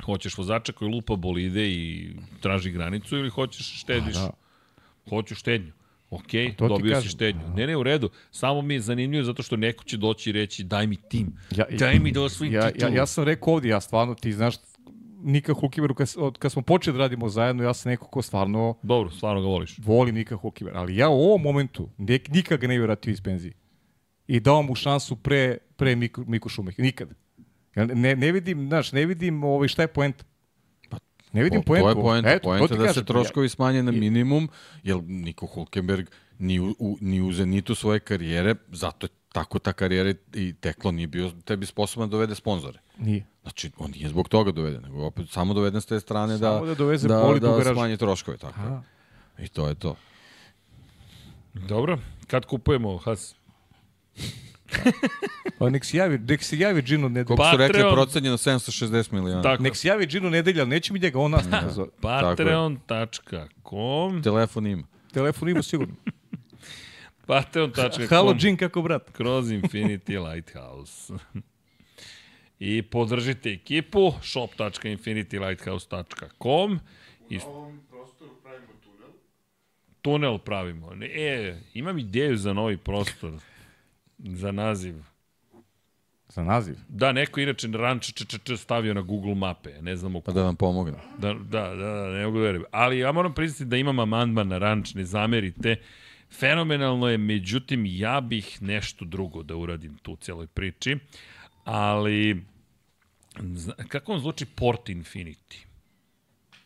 Hoćeš 0.04 0.38
vozača 0.38 0.72
koji 0.72 0.90
lupa 0.90 1.16
bolide 1.16 1.70
i 1.70 2.10
traži 2.40 2.70
granicu 2.70 3.16
ili 3.16 3.30
hoćeš 3.30 3.80
štediš? 3.80 4.14
da. 4.14 4.30
Hoću 5.08 5.34
štednju. 5.34 5.72
Ok, 6.10 6.58
dobio 6.58 7.00
si 7.00 7.08
štednju. 7.08 7.42
Ne, 7.56 7.66
ne, 7.66 7.76
u 7.76 7.82
redu. 7.82 8.10
Samo 8.30 8.62
mi 8.62 8.74
je 8.74 8.80
zanimljivo 8.80 9.24
zato 9.24 9.42
što 9.42 9.56
neko 9.56 9.84
će 9.84 9.96
doći 9.96 10.30
i 10.30 10.32
reći 10.32 10.64
daj 10.64 10.86
mi 10.86 10.96
tim. 10.96 11.32
Ja- 11.56 11.66
daj 11.78 11.98
mi 11.98 12.12
da 12.12 12.22
osvojim 12.22 12.54
ja, 12.54 12.60
ja, 12.60 12.70
titulu. 12.70 12.94
ja 12.94 13.06
sam 13.06 13.24
rekao 13.24 13.52
ovdje, 13.54 13.68
ja 13.68 13.80
stvarno, 13.80 14.14
ti 14.14 14.32
znaš, 14.32 14.54
Nika 15.26 15.52
Hulkiveru, 15.52 15.94
kad, 15.94 16.14
od, 16.16 16.38
kad 16.38 16.52
smo 16.52 16.62
počeli 16.62 16.96
da 16.96 17.04
radimo 17.04 17.28
zajedno, 17.28 17.64
ja 17.64 17.74
sam 17.74 17.90
neko 17.90 18.06
ko 18.06 18.22
stvarno 18.22 18.74
Dobro, 18.82 19.10
stvarno 19.10 19.40
ga 19.40 19.46
voliš. 19.46 19.78
voli 19.78 20.12
Nika 20.12 20.36
Hulkivera, 20.36 20.80
ali 20.80 20.96
ja 20.96 21.08
u 21.08 21.20
ovom 21.20 21.42
momentu 21.42 21.88
nek, 21.98 22.28
nikad 22.28 22.60
ga 22.60 22.66
ne 22.66 22.76
bi 22.76 22.82
vratio 22.82 23.10
iz 23.10 23.20
penzije. 23.20 23.52
I 24.26 24.40
dao 24.40 24.62
mu 24.62 24.74
šansu 24.74 25.16
pre, 25.16 25.42
pre 25.76 25.96
Miku, 25.96 26.24
Miku 26.26 26.48
Šumeh. 26.48 26.78
Nikad. 26.78 27.08
Ja 27.76 27.86
ne, 27.86 28.16
ne 28.16 28.32
vidim, 28.32 28.66
znaš, 28.66 28.92
ne 28.92 29.06
vidim 29.06 29.44
ovaj, 29.44 29.68
šta 29.68 29.82
je 29.82 29.88
poenta. 29.88 30.24
Ne 31.32 31.42
vidim 31.42 31.62
Po, 31.62 31.66
to 31.66 31.76
je 31.76 31.82
poentu. 31.82 32.02
poenta, 32.02 32.30
Eto, 32.30 32.38
to 32.40 32.48
poenta 32.48 32.74
da 32.74 32.80
kažem. 32.80 32.94
se 32.94 33.04
troškovi 33.04 33.48
smanje 33.48 33.82
na 33.82 33.92
minimum, 33.92 34.48
jer 34.82 35.02
Niko 35.02 35.46
Hulkenberg 35.46 36.06
ni 36.38 36.60
u, 36.60 36.74
u, 36.78 36.98
ni 37.00 37.20
u 37.20 37.32
zenitu 37.32 37.74
svoje 37.74 38.00
karijere, 38.00 38.54
zato 38.68 39.06
je 39.06 39.10
tako 39.36 39.58
ta 39.58 39.72
karijera 39.72 40.14
i 40.34 40.54
teklo 40.54 40.90
nije 40.90 41.06
bio 41.06 41.30
tebi 41.44 41.66
sposoban 41.66 42.08
da 42.08 42.10
dovede 42.10 42.34
sponzore. 42.34 42.78
Nije. 42.98 43.24
Znači, 43.42 43.70
on 43.78 43.90
nije 43.90 44.08
zbog 44.08 44.28
toga 44.28 44.52
doveden, 44.52 44.82
nego 44.82 45.04
opet 45.04 45.28
samo 45.30 45.54
doveden 45.54 45.80
s 45.80 45.86
te 45.86 46.00
strane 46.00 46.32
da, 46.34 46.38
Samo 46.50 46.66
da 46.66 46.74
doveze 46.74 47.08
da, 47.08 47.22
u 47.22 47.34
da 47.34 47.40
garažu. 47.48 47.74
smanje 47.74 47.96
troškove. 47.96 48.36
Tako. 48.36 48.54
Aha. 48.56 48.82
I 49.38 49.48
to 49.48 49.68
je 49.68 49.74
to. 49.74 49.96
Dobro, 51.54 51.98
kad 52.26 52.44
kupujemo 52.44 52.98
Has? 52.98 53.34
Pa 55.58 55.70
nek 55.70 55.84
se 55.84 55.96
javi, 55.96 56.18
nek 56.20 56.42
se 56.42 56.58
javi 56.58 56.82
Gino 56.82 57.08
nedelja. 57.08 57.24
Koliko 57.26 57.44
su 57.46 57.56
rekli, 57.56 57.74
Patreon- 57.74 57.92
procenjeno 57.94 58.36
760 58.36 59.12
miliona. 59.12 59.42
Tako, 59.42 59.62
Nek 59.62 59.76
se 59.76 59.88
javi 59.88 60.06
Gino 60.06 60.30
nedelja, 60.30 60.60
ali 60.60 60.70
neće 60.70 60.92
mi 60.92 60.98
njega, 60.98 61.20
on 61.20 61.30
nas 61.30 61.44
neka 61.46 61.70
zove. 61.70 61.88
patreon.com 62.02 64.22
Telefon 64.22 64.66
ima. 64.66 64.82
Telefon 65.12 65.48
ima 65.48 65.62
sigurno. 65.62 65.94
patreon.com 67.26 68.06
Halo, 68.10 68.34
Gin, 68.34 68.56
kako 68.56 68.82
brat? 68.82 69.10
kroz 69.10 69.50
Infinity 69.50 70.18
Lighthouse. 70.28 71.12
I 72.58 72.82
podržite 72.82 73.50
ekipu, 73.50 74.12
shop.infinitylighthouse.com 74.22 76.78
i 77.30 77.38
ovom 77.46 77.80
prostoru 77.90 78.30
pravimo 78.42 78.72
tunel. 78.84 79.08
tunel 80.02 80.38
pravimo. 80.38 80.92
E, 81.02 81.54
imam 81.74 81.98
ideju 81.98 82.36
za 82.36 82.52
novi 82.52 82.76
prostor, 82.76 83.32
za 84.18 84.52
naziv. 84.52 84.94
Za 86.28 86.42
naziv. 86.44 86.74
Da, 86.88 87.12
neko 87.12 87.40
inače 87.40 87.68
ranč 87.68 88.12
č, 88.12 88.24
č, 88.24 88.38
č, 88.38 88.56
stavio 88.56 88.94
na 88.94 89.00
Google 89.00 89.34
mape, 89.34 89.70
ne 89.82 89.96
znamo 89.96 90.20
Pa 90.20 90.24
ko. 90.24 90.32
da 90.32 90.42
vam 90.42 90.56
pomognem. 90.56 90.94
Da, 91.18 91.34
da, 91.34 91.38
da, 91.60 91.74
da, 91.74 92.06
ne 92.08 92.26
mogu 92.26 92.38
da 92.38 92.44
verujem. 92.44 92.64
Ali 92.70 92.98
ja 92.98 93.12
moram 93.12 93.34
priznati 93.34 93.64
da 93.64 93.76
imam 93.76 93.98
amandman 93.98 94.48
na 94.48 94.58
ranč, 94.58 94.94
ne 94.94 95.04
zamerite. 95.04 95.76
Fenomenalno 96.30 97.08
je, 97.08 97.18
međutim, 97.18 97.86
ja 97.86 98.20
bih 98.20 98.62
nešto 98.62 99.04
drugo 99.04 99.42
da 99.42 99.56
uradim 99.56 99.98
tu 99.98 100.12
u 100.12 100.16
celoj 100.16 100.46
priči. 100.46 100.96
Ali, 101.64 102.44
zna, 103.40 103.74
kako 103.74 104.12
vam 104.12 104.20
zvuči 104.20 104.46
Port 104.46 104.88
Infinity? 104.88 105.64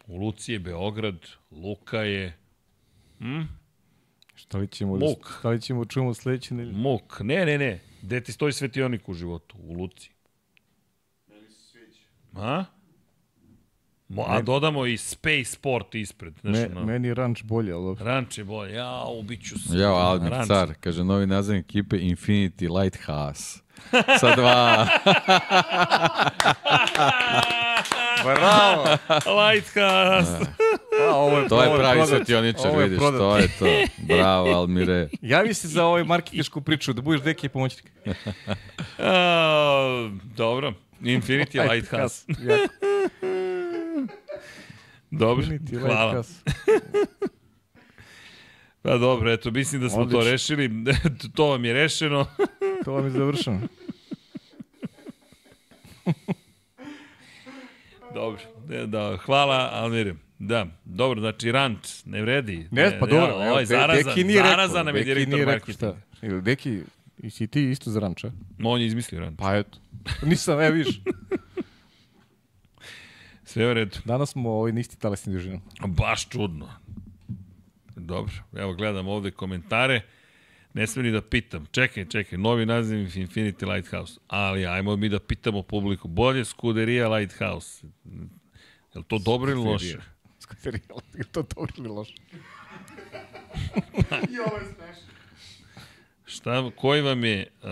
U 0.06 0.16
Luci 0.16 0.52
je 0.52 0.58
Beograd, 0.58 1.26
Luka 1.50 1.98
je 1.98 2.36
Šta 4.34 4.58
li 4.58 4.68
ćemo, 4.68 4.96
Muk. 4.96 5.36
šta 5.38 5.50
li 5.50 5.60
ćemo 5.60 5.84
čujemo 5.84 6.14
sledeće 6.14 6.54
nedelje? 6.54 6.76
Muk. 6.76 7.20
Ne, 7.20 7.46
ne, 7.46 7.58
ne. 7.58 7.80
Gde 8.02 8.20
ti 8.20 8.32
stoji 8.32 8.52
svetionik 8.52 9.08
u 9.08 9.14
životu? 9.14 9.56
U 9.58 9.72
Luci. 9.72 10.10
Meni 11.28 11.50
se 11.50 11.62
sviđa. 11.70 12.00
A? 12.34 12.64
Mo, 14.10 14.24
a 14.28 14.40
dodamo 14.42 14.86
i 14.86 14.96
Space 14.96 15.44
Sport 15.44 15.94
ispred. 15.94 16.34
Znaš, 16.40 16.56
Me, 16.56 16.68
ono, 16.68 16.86
meni 16.86 17.08
je 17.08 17.14
ranč 17.14 17.42
bolje, 17.42 17.72
ali 17.72 17.84
dobro. 17.84 18.04
Ranč 18.04 18.38
je 18.38 18.44
bolje. 18.44 18.74
Ja, 18.74 19.04
ubiću 19.10 19.58
se. 19.58 19.78
Jao, 19.78 20.18
Ranč. 20.18 20.46
Car, 20.46 20.74
kaže 20.80 21.04
novi 21.04 21.26
naziv 21.26 21.56
ekipe 21.56 21.96
Infinity 21.96 22.80
Lighthouse. 22.80 23.58
Sa 24.20 24.36
dva. 24.36 24.86
Bravo! 28.24 28.84
Lighthouse. 29.40 30.46
A, 31.00 31.14
ovo 31.14 31.38
je, 31.38 31.48
To 31.48 31.62
je 31.62 31.78
pravi 31.78 32.06
svetioničar, 32.06 32.76
vidiš, 32.78 32.98
prodat. 32.98 33.20
to 33.20 33.36
je 33.36 33.48
to. 33.48 33.92
Bravo, 33.98 34.48
Almire. 34.48 35.08
Javi 35.22 35.54
se 35.54 35.68
za 35.68 35.84
ovaj 35.84 36.04
marketinšku 36.04 36.60
priču, 36.60 36.92
da 36.92 37.02
budeš 37.02 37.22
deki 37.22 37.48
pomoćnik. 37.48 37.92
A, 38.98 40.10
dobro. 40.36 40.72
Infinity 41.02 41.70
Lighthouse. 41.72 42.24
Jako. 42.28 42.74
Dobro, 45.10 45.44
hvala. 45.80 46.22
Pa 48.82 48.96
dobro, 48.98 49.32
eto, 49.32 49.50
mislim 49.50 49.82
da 49.82 49.88
smo 49.88 50.00
Odlično. 50.00 50.20
to 50.22 50.30
rešili. 50.30 50.70
to 51.36 51.46
vam 51.46 51.64
je 51.64 51.72
rešeno. 51.72 52.26
To 52.84 52.92
vam 52.92 53.04
je 53.04 53.10
završeno. 53.10 53.60
Dobro, 58.14 58.38
e, 58.72 58.86
da, 58.86 59.16
hvala, 59.24 59.70
Almire. 59.72 60.14
Da, 60.38 60.66
dobro, 60.84 61.20
znači 61.20 61.52
rant 61.52 61.78
ne 62.04 62.22
vredi. 62.22 62.68
Ne, 62.70 62.98
pa 63.00 63.06
dobro. 63.06 63.26
Ja, 63.26 63.32
evo, 63.44 63.50
ovaj 63.50 63.62
De- 63.62 63.66
zarazan, 63.66 64.04
Deki 64.04 64.24
nije 64.24 64.38
rekao, 64.42 64.50
zarazan 64.50 64.86
nam 64.86 64.96
je 64.96 65.04
Deki 65.04 65.14
direktor 65.14 65.38
rekao 65.38 65.52
marketinga. 65.52 65.96
Ili, 66.22 66.42
Deki, 66.42 66.80
i 67.18 67.30
si 67.30 67.46
ti 67.46 67.70
isto 67.70 67.90
za 67.90 68.00
ranča? 68.00 68.30
On 68.64 68.80
je 68.80 68.86
izmislio 68.86 69.20
rant. 69.20 69.38
Pa 69.38 69.56
eto. 69.56 69.78
Nisam, 70.22 70.60
evo 70.60 70.74
viš. 70.74 71.00
Sve 73.50 73.70
u 73.70 73.74
redu. 73.74 73.96
Danas 74.04 74.30
smo 74.30 74.50
ovaj, 74.50 74.72
nisti 74.72 74.98
talesni 74.98 75.32
dužina. 75.32 75.60
Baš 75.86 76.28
čudno. 76.28 76.68
Dobro, 77.96 78.32
evo 78.56 78.74
gledam 78.74 79.08
ovde 79.08 79.30
komentare. 79.30 80.02
Ne 80.74 80.86
smijem 80.86 81.06
ni 81.06 81.12
da 81.12 81.22
pitam. 81.22 81.66
Čekaj, 81.70 82.04
čekaj, 82.04 82.38
novi 82.38 82.66
naziv 82.66 82.98
Infinity 82.98 83.74
Lighthouse. 83.74 84.20
Ali 84.28 84.66
ajmo 84.66 84.96
mi 84.96 85.08
da 85.08 85.18
pitamo 85.18 85.62
publiku. 85.62 86.08
Bolje 86.08 86.44
Skuderija 86.44 87.08
Lighthouse. 87.08 87.86
Je 88.94 88.98
li 88.98 89.04
to 89.04 89.18
dobro 89.18 89.50
ili 89.50 89.60
loše? 89.60 89.98
Skuterija, 90.38 90.82
je 91.14 91.24
to 91.24 91.42
dobro 91.56 91.72
ili 91.78 91.88
loše? 91.88 92.14
I 94.30 94.38
ovo 94.46 94.56
je 94.56 94.64
smešno. 94.64 95.12
Šta, 96.24 96.70
koji 96.76 97.02
vam 97.02 97.24
je... 97.24 97.46
Uh, 97.62 97.70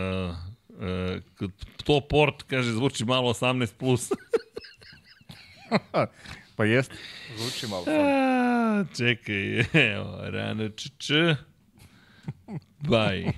uh, 1.38 1.50
to 1.84 2.00
port, 2.00 2.42
kaže, 2.42 2.72
zvuči 2.72 3.04
malo 3.04 3.32
18+. 3.32 3.72
Plus. 3.78 4.10
Pa 6.56 6.64
jest. 6.64 6.92
Zvuči 7.36 7.66
malo. 7.66 7.84
A, 7.86 8.84
čekaj, 8.96 9.58
evo, 9.94 10.30
rano 10.30 10.68
č, 10.68 10.88
č. 10.98 11.14
Baj. 12.88 13.32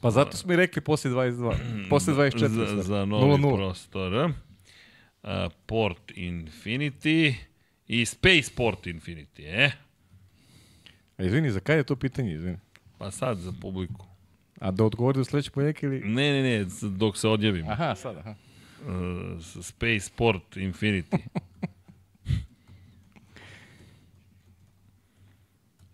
Pa 0.00 0.10
zato 0.10 0.36
smo 0.36 0.52
i 0.52 0.56
rekli 0.56 0.82
posle 0.82 1.10
22. 1.10 1.88
Posle 1.90 2.14
24. 2.14 2.48
za, 2.48 2.82
za 2.82 3.04
novi 3.04 3.42
0-0. 3.42 3.56
prostor. 3.56 4.14
Uh, 4.14 4.32
Port 5.66 6.12
Infinity 6.16 7.34
i 7.86 8.06
Space 8.06 8.50
Port 8.56 8.86
Infinity, 8.86 9.42
e? 9.46 9.70
A 11.16 11.24
izvini, 11.24 11.50
za 11.50 11.60
kaj 11.60 11.76
je 11.76 11.84
to 11.84 11.96
pitanje, 11.96 12.34
izvini? 12.34 12.58
Pa 12.98 13.10
sad 13.10 13.38
za 13.38 13.52
publiku. 13.60 14.06
A 14.60 14.70
da 14.70 14.84
odgovori 14.84 15.18
do 15.18 15.24
sledećeg 15.24 15.52
ponedjeljka 15.52 15.86
ili... 15.86 16.00
Ne, 16.00 16.32
ne, 16.32 16.42
ne, 16.42 16.66
dok 16.82 17.16
se 17.16 17.28
odjavim. 17.28 17.68
Aha, 17.68 17.94
sad, 17.94 18.16
aha. 18.16 18.34
Uh, 18.86 19.62
Space 19.62 20.10
Port 20.16 20.56
Infinity. 20.56 21.18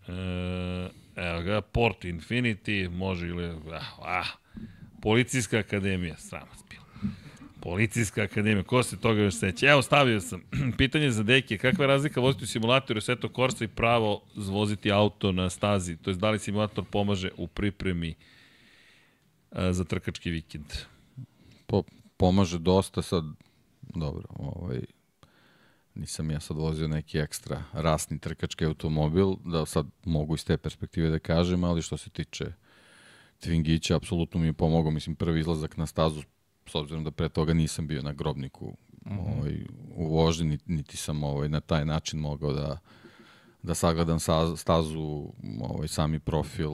E, 0.07 0.89
evo 1.15 1.41
ga, 1.41 1.61
Port 1.61 2.03
Infinity, 2.03 2.89
može 2.89 3.27
ili... 3.27 3.45
Ah, 3.71 3.99
ah, 4.01 4.27
Policijska 5.01 5.57
akademija, 5.57 6.17
sram 6.17 6.47
vas 6.49 6.63
bilo. 6.69 6.83
Policijska 7.61 8.23
akademija, 8.23 8.63
ko 8.63 8.83
se 8.83 8.99
toga 8.99 9.21
još 9.21 9.35
seća? 9.35 9.71
Evo, 9.71 9.81
stavio 9.81 10.21
sam. 10.21 10.41
Pitanje 10.77 11.11
za 11.11 11.23
deke, 11.23 11.57
kakva 11.57 11.83
je 11.83 11.87
razlika 11.87 12.21
voziti 12.21 12.43
u 12.43 12.47
simulatoru 12.47 13.01
Seto 13.01 13.27
Corsa 13.35 13.63
i 13.63 13.67
pravo 13.67 14.23
voziti 14.35 14.91
auto 14.91 15.31
na 15.31 15.49
stazi? 15.49 15.97
To 15.97 16.09
je 16.09 16.15
da 16.15 16.29
li 16.29 16.39
simulator 16.39 16.83
pomaže 16.91 17.29
u 17.37 17.47
pripremi 17.47 18.15
a, 19.51 19.73
za 19.73 19.83
trkački 19.83 20.29
vikend? 20.31 20.73
Po, 21.67 21.83
pomaže 22.21 22.59
dosta 22.59 23.01
sad, 23.01 23.23
dobro, 23.81 24.23
ovaj, 24.29 24.81
nisam 25.95 26.31
ja 26.31 26.39
sad 26.39 26.57
vozio 26.57 26.87
neki 26.87 27.17
ekstra 27.17 27.63
rasni 27.73 28.19
trkački 28.19 28.65
automobil, 28.65 29.33
da 29.45 29.65
sad 29.65 29.87
mogu 30.05 30.35
iz 30.35 30.45
te 30.45 30.57
perspektive 30.57 31.09
da 31.09 31.19
kažem, 31.19 31.63
ali 31.63 31.81
što 31.81 31.97
se 31.97 32.09
tiče 32.09 32.45
Twingića, 33.41 33.95
apsolutno 33.95 34.39
mi 34.39 34.47
je 34.47 34.53
pomogao, 34.53 34.91
mislim, 34.91 35.15
prvi 35.15 35.39
izlazak 35.39 35.77
na 35.77 35.85
stazu, 35.85 36.21
s 36.67 36.75
obzirom 36.75 37.03
da 37.03 37.11
pre 37.11 37.29
toga 37.29 37.53
nisam 37.53 37.87
bio 37.87 38.01
na 38.01 38.13
grobniku 38.13 38.77
ovaj, 39.05 39.65
u 39.95 40.05
vožnji, 40.05 40.47
niti, 40.47 40.71
niti 40.71 40.97
sam 40.97 41.23
ovaj, 41.23 41.49
na 41.49 41.59
taj 41.59 41.85
način 41.85 42.19
mogao 42.19 42.53
da, 42.53 42.77
da 43.63 43.75
sagledam 43.75 44.19
sa, 44.19 44.55
stazu, 44.57 45.25
ovaj, 45.61 45.87
sami 45.87 46.19
profil, 46.19 46.71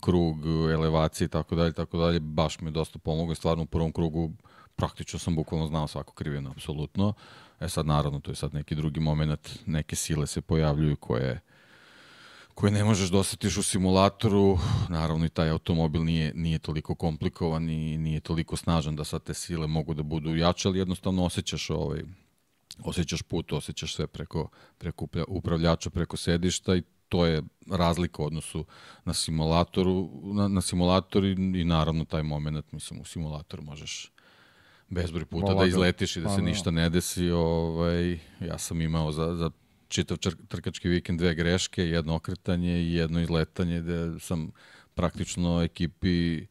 krug, 0.00 0.46
elevacije 0.72 1.26
i 1.26 1.28
tako 1.28 1.54
dalje, 1.54 1.72
tako 1.72 1.98
dalje, 1.98 2.20
baš 2.20 2.60
mi 2.60 2.68
je 2.68 2.72
dosta 2.72 2.98
pomogao. 2.98 3.34
Stvarno 3.34 3.62
u 3.62 3.66
prvom 3.66 3.92
krugu 3.92 4.30
praktično 4.76 5.18
sam 5.18 5.36
bukvalno 5.36 5.66
znao 5.66 5.86
svako 5.86 6.12
krivino, 6.12 6.50
apsolutno. 6.50 7.12
E 7.60 7.68
sad, 7.68 7.86
naravno, 7.86 8.20
to 8.20 8.30
je 8.30 8.34
sad 8.34 8.54
neki 8.54 8.74
drugi 8.74 9.00
moment, 9.00 9.58
neke 9.66 9.96
sile 9.96 10.26
se 10.26 10.40
pojavljuju 10.40 10.96
koje 10.96 11.40
koje 12.56 12.72
ne 12.72 12.84
možeš 12.84 13.10
da 13.10 13.18
osetiš 13.18 13.56
u 13.56 13.62
simulatoru, 13.62 14.58
naravno 14.88 15.26
i 15.26 15.28
taj 15.28 15.50
automobil 15.50 16.04
nije, 16.04 16.32
nije 16.34 16.58
toliko 16.58 16.94
komplikovan 16.94 17.70
i 17.70 17.98
nije 17.98 18.20
toliko 18.20 18.56
snažan 18.56 18.96
da 18.96 19.04
sad 19.04 19.22
te 19.22 19.34
sile 19.34 19.66
mogu 19.66 19.94
da 19.94 20.02
budu 20.02 20.36
jače, 20.36 20.68
ali 20.68 20.78
jednostavno 20.78 21.24
osjećaš 21.24 21.70
ovaj, 21.70 22.02
osjećaš 22.78 23.22
put, 23.22 23.52
osjećaš 23.52 23.94
sve 23.94 24.06
preko, 24.06 24.48
preko 24.78 25.06
upra- 25.06 25.24
upravljača, 25.28 25.90
preko 25.90 26.16
sedišta 26.16 26.76
i 26.76 26.82
to 27.08 27.26
je 27.26 27.42
razlika 27.70 28.22
u 28.22 28.26
odnosu 28.26 28.64
na 29.04 29.14
simulatoru, 29.14 30.10
na, 30.22 30.48
na 30.48 30.60
simulator 30.60 31.24
i, 31.24 31.32
i 31.32 31.64
naravno 31.64 32.04
taj 32.04 32.22
moment, 32.22 32.72
mislim, 32.72 33.00
u 33.00 33.04
simulatoru 33.04 33.62
možeš 33.62 34.12
bezbroj 34.88 35.24
puta 35.26 35.46
da 35.46 35.52
Lagano. 35.52 35.68
izletiš 35.68 36.16
i 36.16 36.20
da 36.20 36.26
Pa 36.26 36.34
se 36.34 36.40
da. 36.40 36.46
ništa 36.46 36.70
ne 36.70 36.90
desi. 36.90 37.30
Ovaj, 37.30 38.18
ja 38.40 38.58
sam 38.58 38.80
imao 38.80 39.12
za, 39.12 39.34
za 39.36 39.50
čitav 39.88 40.16
čr, 40.16 40.34
trkački 40.48 40.88
vikend 40.88 41.18
dve 41.18 41.34
greške, 41.34 41.82
jedno 41.82 42.14
okretanje 42.14 42.82
i 42.82 42.92
jedno 42.92 43.20
izletanje 43.20 43.80
gde 43.80 44.20
sam 44.20 44.50
praktično 44.94 45.62
ekipi 45.62 46.46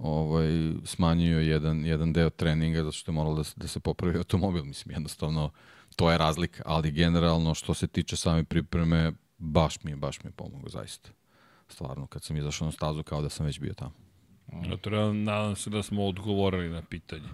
ovaj, 0.00 0.48
smanjio 0.84 1.40
jedan, 1.40 1.86
jedan 1.86 2.12
deo 2.12 2.30
treninga 2.30 2.78
zato 2.78 2.92
što 2.92 3.10
je 3.10 3.14
moralo 3.14 3.36
da, 3.36 3.42
da 3.56 3.68
se 3.68 3.80
popravi 3.80 4.18
automobil. 4.18 4.64
Mislim, 4.64 4.94
jednostavno, 4.94 5.50
to 5.96 6.10
je 6.10 6.18
razlika. 6.18 6.62
Ali 6.66 6.90
generalno, 6.90 7.54
što 7.54 7.74
se 7.74 7.86
tiče 7.86 8.16
same 8.16 8.44
pripreme, 8.44 9.12
baš 9.38 9.84
mi 9.84 9.90
je, 9.90 9.96
baš 9.96 10.24
mi 10.24 10.28
je 10.28 10.32
pomogao, 10.32 10.68
zaista. 10.68 11.10
Stvarno, 11.68 12.06
kad 12.06 12.22
sam 12.22 12.36
izašao 12.36 12.66
na 12.66 12.72
stazu, 12.72 13.02
kao 13.02 13.22
da 13.22 13.28
sam 13.28 13.46
već 13.46 13.60
bio 13.60 13.74
tamo. 13.74 13.94
Ja 14.52 15.12
nadam 15.12 15.56
se 15.56 15.70
da 15.70 15.82
smo 15.82 16.06
odgovorili 16.06 16.68
na 16.68 16.82
pitanje. 16.82 17.28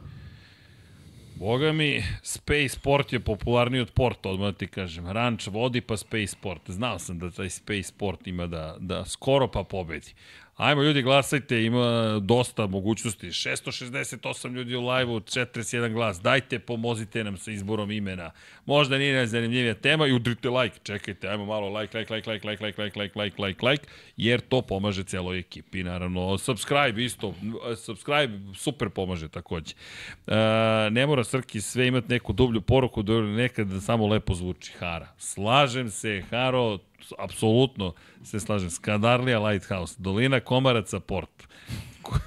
Boga 1.38 1.72
mi, 1.72 2.02
Space 2.22 2.68
Sport 2.68 3.12
je 3.12 3.20
popularniji 3.20 3.80
od 3.80 3.90
Porta, 3.90 4.28
odmah 4.28 4.52
da 4.52 4.58
ti 4.58 4.66
kažem. 4.66 5.06
Ranč 5.06 5.46
vodi 5.46 5.80
pa 5.80 5.96
Space 5.96 6.26
Sport. 6.26 6.70
Znao 6.70 6.98
sam 6.98 7.18
da 7.18 7.30
taj 7.30 7.50
Space 7.50 7.82
Sport 7.82 8.26
ima 8.26 8.46
da, 8.46 8.76
da 8.78 9.04
skoro 9.04 9.48
pa 9.48 9.64
pobedi. 9.64 10.14
Ajmo 10.56 10.82
ljudi, 10.82 11.02
glasajte, 11.02 11.64
ima 11.64 12.18
dosta 12.22 12.66
mogućnosti. 12.66 13.26
668 13.26 14.52
ljudi 14.52 14.74
u 14.76 14.88
live-u, 14.88 15.20
41 15.20 15.92
glas. 15.92 16.20
Dajte, 16.20 16.58
pomozite 16.58 17.24
nam 17.24 17.36
sa 17.36 17.50
izborom 17.50 17.90
imena. 17.90 18.30
Možda 18.66 18.98
nije 18.98 19.16
najzanimljivija 19.16 19.74
tema 19.74 20.06
i 20.06 20.12
udrite 20.12 20.50
like. 20.50 20.78
Čekajte, 20.82 21.28
ajmo 21.28 21.44
malo 21.44 21.68
like, 21.68 21.98
like, 21.98 22.14
like, 22.14 22.30
like, 22.30 22.46
like, 22.46 22.64
like, 22.64 22.82
like, 22.82 22.98
like, 22.98 23.18
like, 23.18 23.42
like, 23.42 23.66
like, 23.66 23.84
jer 24.16 24.40
to 24.40 24.62
pomaže 24.62 25.04
celoj 25.04 25.38
ekipi. 25.38 25.82
Naravno, 25.82 26.38
subscribe 26.38 27.04
isto, 27.04 27.34
subscribe 27.76 28.54
super 28.54 28.90
pomaže 28.90 29.28
takođe. 29.28 29.74
Uh, 30.26 30.34
ne 30.90 31.06
mora 31.06 31.24
Srki 31.24 31.60
sve 31.60 31.86
imati 31.86 32.08
neku 32.08 32.32
dublju 32.32 32.60
poruku, 32.60 33.02
da 33.02 33.20
nekad 33.20 33.68
samo 33.82 34.06
lepo 34.06 34.34
zvuči 34.34 34.72
Hara. 34.78 35.08
Slažem 35.18 35.90
se, 35.90 36.22
Haro, 36.30 36.78
apsolutno 37.18 37.92
se 38.22 38.40
slažem. 38.40 38.70
Skadarlija 38.70 39.38
Lighthouse, 39.40 39.94
Dolina 39.98 40.40
Komaraca 40.40 41.00
Port. 41.00 41.30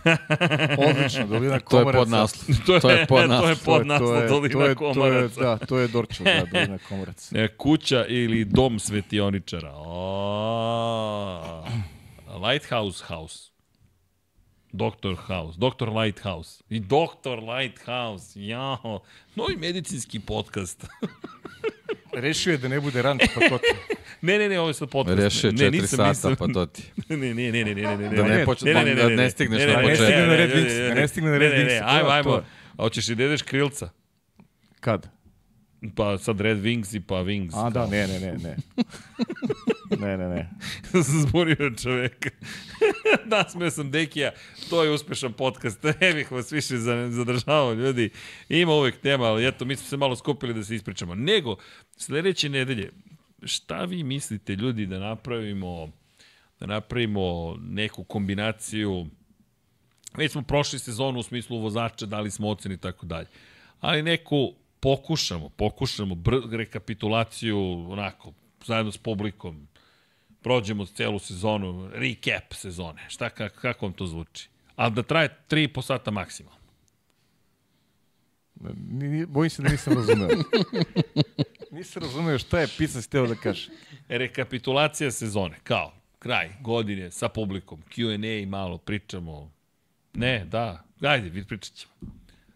Odlično, 0.80 1.28
Dolina 1.28 1.50
To 1.52 1.80
je 1.80 1.84
Komaraca. 1.84 2.00
pod 2.00 2.10
naslov. 2.10 2.58
To 2.66 2.74
je, 2.74 2.82
To 2.82 2.90
je 2.90 3.06
pod 3.08 3.18
to 3.18 3.22
je 3.22 3.28
naslov. 3.30 3.56
pod 3.66 3.78
to 3.78 3.84
naslov 3.84 4.16
je- 4.16 4.28
Dolina 4.28 4.54
to 4.54 4.62
je, 4.62 4.66
to 4.66 4.66
je, 4.66 4.76
Komaraca. 4.76 5.42
da, 5.42 5.58
to 5.58 5.78
je 5.78 5.88
Dorčel, 5.88 6.26
da, 6.26 6.44
Dolina 6.54 6.78
Komaraca. 6.90 7.36
E, 7.36 7.48
kuća 7.50 8.06
ili 8.06 8.46
dom 8.46 8.80
svetioničara. 8.80 9.72
O, 9.76 11.64
Lighthouse 12.42 13.04
House. 13.06 13.50
Doktor 14.72 15.16
House, 15.18 15.58
Doktor 15.58 15.90
Lighthouse. 15.92 16.64
I 16.70 16.80
Doktor 16.80 17.40
Lighthouse, 17.42 18.32
jao. 18.38 19.00
Novi 19.36 19.56
medicinski 19.58 20.20
podcast. 20.22 20.88
Rešio 22.14 22.52
je 22.52 22.58
da 22.58 22.68
ne 22.68 22.80
bude 22.80 23.02
ranč, 23.02 23.22
pa 23.36 23.50
to. 23.50 23.60
Ne, 24.22 24.38
ne, 24.38 24.50
ne, 24.50 24.60
ovo 24.60 24.70
je 24.70 24.74
sad 24.74 24.90
podcast. 24.90 25.20
Rešio 25.20 25.48
je 25.48 25.54
ne, 25.54 25.58
4 25.60 25.72
nisam, 25.72 25.88
sata, 25.90 26.08
nisam. 26.10 26.36
pa 26.36 26.48
to 26.48 26.66
ti. 26.66 26.84
Ne, 27.10 27.18
ne, 27.18 27.34
ne, 27.34 27.52
ne, 27.52 27.64
ne, 27.66 27.76
ne, 27.76 27.98
ne, 27.98 28.10
ne. 28.10 28.16
Da 28.16 28.24
ne 28.74 28.86
ne, 28.86 28.96
da 28.96 29.10
ne 29.10 29.30
stigneš 29.30 29.62
na 29.64 29.82
početak. 29.82 29.86
Ne 29.90 29.96
stigne 29.98 30.28
na 30.28 30.36
Red 30.36 30.52
Wings, 30.52 30.80
ne, 30.80 30.88
da 30.88 30.94
ne 30.94 31.08
stigne 31.08 31.28
na 31.28 31.34
ne, 31.34 31.40
Red 31.40 31.52
ne, 31.52 31.58
ne, 31.58 31.64
Wings, 31.66 31.80
to- 31.80 31.86
Ajmo, 31.88 32.10
ajmo. 32.10 32.44
A 32.72 32.84
hoćeš 32.84 33.10
i 33.10 33.16
da 33.16 33.24
ideš 33.24 33.42
krilca? 33.42 33.90
Kad? 34.80 35.08
Pa 35.96 36.18
sad 36.18 36.42
Red 36.42 36.58
Wings 36.58 36.96
i 36.96 37.02
pa 37.02 37.16
Wings. 37.16 37.52
A, 37.56 37.70
da, 37.70 37.88
ne, 37.88 38.08
ne, 38.08 38.20
ne, 38.20 38.34
ne. 38.34 38.56
Ne, 40.00 40.18
ne, 40.18 40.30
ne. 40.30 40.50
zbunio 40.94 41.72
čoveka. 41.74 42.30
Nasmeo 43.26 43.72
sam 43.72 43.92
Dekija, 43.92 44.32
to 44.70 44.84
je 44.84 44.92
uspešan 44.92 45.34
podcast, 45.34 45.84
ne 46.02 46.14
bih 46.14 46.32
vas 46.32 46.52
više 46.52 46.78
za- 46.78 47.10
zadržavao, 47.12 47.74
ljudi. 47.74 48.10
Ima 48.50 48.74
uvek 48.74 48.98
tema, 48.98 49.26
ali 49.26 49.48
eto, 49.48 49.66
mi 49.66 49.76
smo 49.76 49.88
se 49.88 49.98
malo 49.98 50.16
skupili 50.16 50.54
da 50.54 50.64
se 50.64 50.76
ispričamo. 50.76 51.16
Nego, 51.16 51.56
sledeće 51.98 52.50
nedelje, 52.50 52.92
šta 53.44 53.84
vi 53.84 54.04
mislite, 54.04 54.56
ljudi, 54.56 54.86
da 54.86 55.00
napravimo 55.00 55.92
da 56.60 56.66
napravimo 56.66 57.56
neku 57.62 58.04
kombinaciju 58.04 59.08
već 60.18 60.32
smo 60.32 60.42
prošli 60.42 60.80
sezonu 60.80 61.20
u 61.20 61.24
smislu 61.24 61.60
vozača, 61.60 62.06
dali 62.06 62.32
smo 62.32 62.50
ocene 62.50 62.76
i 62.76 62.78
tako 62.78 63.06
dalje. 63.06 63.28
Ali 63.80 64.04
neku 64.04 64.54
pokušamo, 64.80 65.50
pokušamo 65.50 66.16
br 66.16 66.34
rekapitulaciju 66.52 67.60
onako, 67.92 68.34
zajedno 68.66 68.92
s 68.92 68.98
publikom, 68.98 69.68
prođemo 70.42 70.86
celu 70.86 71.20
sezonu, 71.20 71.90
recap 71.94 72.54
sezone. 72.54 73.06
Šta, 73.10 73.30
kako, 73.30 73.60
kako 73.62 73.86
vam 73.86 73.94
to 73.94 74.08
zvuči? 74.08 74.50
Ali 74.76 74.94
da 74.94 75.04
traje 75.04 75.38
3,5 75.50 75.82
sata 75.82 76.12
maksimalno. 76.12 76.60
Bojim 79.28 79.50
se 79.50 79.62
da 79.62 79.70
nisam 79.70 79.94
razumeo. 79.94 80.30
nisam 81.72 82.04
razumeo 82.04 82.40
šta 82.40 82.60
je 82.60 82.68
pisac 82.78 83.06
hteo 83.06 83.28
da 83.28 83.36
kaže. 83.36 83.70
Rekapitulacija 84.08 85.12
sezone, 85.12 85.60
kao 85.64 85.94
kraj 86.20 86.50
godine 86.62 87.12
sa 87.12 87.30
publikom, 87.30 87.82
Q&A 87.96 88.48
malo 88.50 88.78
pričamo. 88.78 89.52
Ne, 90.14 90.46
da, 90.46 90.84
ajde, 91.02 91.30
vi 91.30 91.46
pričat 91.46 91.74
ćemo. 91.74 91.94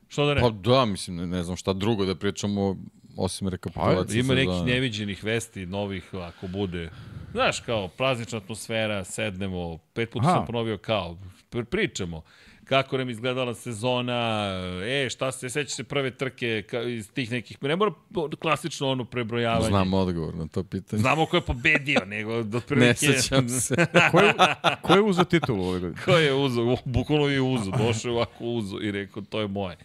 Što 0.08 0.26
da 0.26 0.34
ne? 0.34 0.42
Pa 0.42 0.50
da, 0.50 0.86
mislim, 0.86 1.18
ne, 1.18 1.28
ne 1.28 1.44
znam 1.44 1.58
šta 1.58 1.74
drugo 1.74 2.06
da 2.06 2.16
pričamo 2.16 2.78
osim 3.18 3.48
rekapitulacije. 3.48 4.20
Ima 4.20 4.34
nekih 4.34 4.54
sezone. 4.54 4.74
neviđenih 4.74 5.24
vesti, 5.24 5.66
novih, 5.66 6.16
ako 6.16 6.48
bude. 6.48 6.90
Znaš, 7.32 7.60
kao, 7.60 7.88
praznična 7.88 8.38
atmosfera, 8.38 9.04
sednemo, 9.04 9.78
pet 9.78 10.10
puta 10.12 10.28
Aha. 10.28 10.36
sam 10.36 10.46
ponovio 10.46 10.78
kao, 10.78 11.18
pr- 11.52 11.66
pričamo 11.66 12.22
kako 12.66 12.98
nam 12.98 13.10
izgledala 13.10 13.54
sezona, 13.54 14.50
e, 14.86 15.10
šta 15.10 15.32
se, 15.32 15.50
seća 15.50 15.76
se 15.76 15.84
prve 15.84 16.12
trke 16.12 16.64
iz 16.88 17.12
tih 17.12 17.32
nekih, 17.32 17.64
ne 17.64 17.76
mora 17.76 17.92
klasično 18.40 18.90
ono 18.90 19.06
prebrojavanje. 19.06 19.68
Znam 19.68 19.94
odgovor 19.94 20.36
na 20.36 20.48
to 20.48 20.64
pitanje. 20.64 21.02
Znamo 21.02 21.26
ko 21.26 21.38
je 21.38 21.42
pobedio, 21.42 22.06
nego 22.16 22.44
do 22.44 22.60
prilike... 22.60 23.08
Ne 23.08 23.14
sećam 23.14 23.50
se. 23.50 23.76
Ko 24.12 24.20
je, 24.20 24.34
ko 24.82 24.94
je 24.94 25.02
uzao 25.02 25.26
titulu 25.26 25.64
ove 25.64 25.80
godine? 25.80 26.02
ko 26.06 26.12
je 26.12 26.34
uzo, 26.34 26.78
bukvalno 26.86 27.28
je 27.28 27.42
uzo, 27.42 27.72
došao 27.72 28.10
je 28.10 28.16
ovako 28.16 28.46
uzo 28.46 28.78
i 28.82 28.92
rekao, 28.92 29.24
to 29.24 29.42
je 29.42 29.48
moje. 29.48 29.78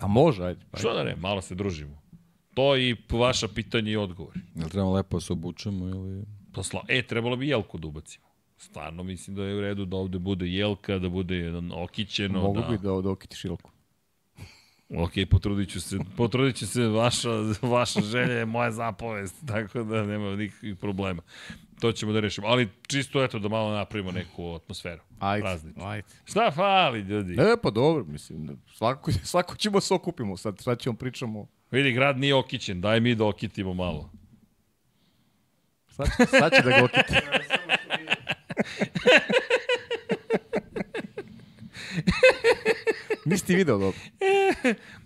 A 0.00 0.06
može, 0.06 0.44
ajde. 0.44 0.60
Pa, 0.70 0.78
Što 0.78 0.94
da 0.94 1.04
ne, 1.04 1.16
malo 1.16 1.42
se 1.42 1.54
družimo. 1.54 1.98
To 2.54 2.76
i 2.76 2.96
vaša 3.10 3.48
pitanja 3.48 3.90
i 3.90 3.96
odgovori. 3.96 4.40
Jel 4.54 4.68
trebamo 4.68 4.92
lepo 4.92 5.16
da 5.16 5.20
se 5.20 5.32
obučemo 5.32 5.88
ili... 5.88 6.24
To 6.52 6.62
sla... 6.62 6.84
E, 6.88 7.02
trebalo 7.02 7.36
bi 7.36 7.48
jelku 7.48 7.78
da 7.78 7.86
ubacimo. 7.86 8.27
Stvarno 8.58 9.02
mislim 9.02 9.36
da 9.36 9.44
je 9.44 9.56
u 9.56 9.60
redu 9.60 9.84
da 9.84 9.96
ovde 9.96 10.18
bude 10.18 10.46
jelka, 10.46 10.98
da 10.98 11.08
bude 11.08 11.36
jedan 11.36 11.72
okićeno. 11.72 12.40
Mogu 12.40 12.60
da... 12.60 12.68
bi 12.68 12.78
da, 12.78 13.00
da 13.02 13.10
okiti 13.10 13.36
šilku. 13.36 13.70
Ok, 14.96 15.12
potrudit 15.30 15.70
ću 15.70 15.80
se, 15.80 15.98
potrudit 16.16 16.56
ću 16.56 16.66
se, 16.66 16.86
vaša, 16.86 17.30
vaša 17.62 18.00
želja 18.00 18.32
je 18.32 18.44
moja 18.44 18.70
zapovest, 18.70 19.36
tako 19.46 19.82
da 19.82 20.02
nema 20.02 20.36
nikakvih 20.36 20.76
problema. 20.76 21.22
To 21.80 21.92
ćemo 21.92 22.12
da 22.12 22.20
rešimo, 22.20 22.46
ali 22.46 22.68
čisto 22.86 23.24
eto 23.24 23.38
da 23.38 23.48
malo 23.48 23.70
napravimo 23.70 24.12
neku 24.12 24.54
atmosferu. 24.54 25.02
Ajde, 25.18 25.42
Prazničnu. 25.42 25.84
ajde. 25.84 26.08
Šta 26.24 26.50
fali, 26.50 27.00
ljudi? 27.00 27.32
E, 27.32 27.56
pa 27.62 27.70
dobro, 27.70 28.04
mislim, 28.04 28.46
da 28.46 28.52
svako, 28.74 29.12
svako 29.32 29.56
ćemo 29.56 29.80
se 29.80 29.94
okupimo 29.94 30.36
sad, 30.36 30.58
sad 30.60 30.78
ćemo 30.78 30.96
pričamo. 30.96 31.46
Vidi, 31.70 31.92
grad 31.92 32.18
nije 32.18 32.34
okićen, 32.34 32.80
daj 32.80 33.00
mi 33.00 33.14
da 33.14 33.24
okitimo 33.24 33.74
malo. 33.74 34.10
Sad, 35.88 36.06
sad 36.40 36.52
će 36.52 36.62
da 36.62 36.70
ga 36.70 36.84
okiti. 36.84 37.14
Nisi 43.24 43.54
video 43.54 43.78
dobro. 43.78 44.00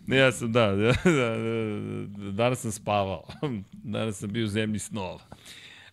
Ja 0.06 0.32
sam, 0.32 0.52
da, 0.52 0.66
da, 0.66 0.92
da, 1.04 1.36
da, 2.16 2.30
danas 2.30 2.60
sam 2.60 2.72
spavao. 2.72 3.28
Danas 3.72 4.18
sam 4.18 4.32
bio 4.32 4.44
u 4.44 4.48
zemlji 4.48 4.78
snova. 4.78 5.20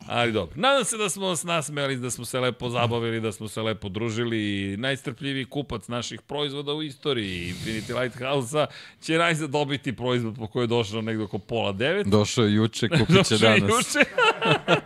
Ali 0.07 0.31
dobro. 0.31 0.55
Nadam 0.57 0.85
se 0.85 0.97
da 0.97 1.09
smo 1.09 1.35
s 1.35 1.43
nasmejali, 1.43 1.95
da 1.97 2.09
smo 2.09 2.25
se 2.25 2.39
lepo 2.39 2.69
zabavili, 2.69 3.21
da 3.21 3.31
smo 3.31 3.47
se 3.47 3.61
lepo 3.61 3.89
družili. 3.89 4.75
Najstrpljiviji 4.77 5.45
kupac 5.45 5.87
naših 5.87 6.21
proizvoda 6.21 6.73
u 6.73 6.81
istoriji, 6.83 7.53
Infinity 7.53 8.01
Lighthouse-a, 8.01 8.65
će 9.01 9.17
najzad 9.17 9.49
dobiti 9.49 9.95
proizvod 9.95 10.35
po 10.35 10.47
kojoj 10.47 10.63
je 10.63 10.67
došao 10.67 11.01
negde 11.01 11.23
oko 11.23 11.37
pola 11.37 11.71
devet. 11.71 12.07
Došao 12.07 12.45
je 12.45 12.53
juče, 12.53 12.89
kupit 12.99 13.07
će 13.07 13.33
Došao 13.33 13.53
je 13.53 13.59
danas. 13.59 13.95
juče. 13.95 14.09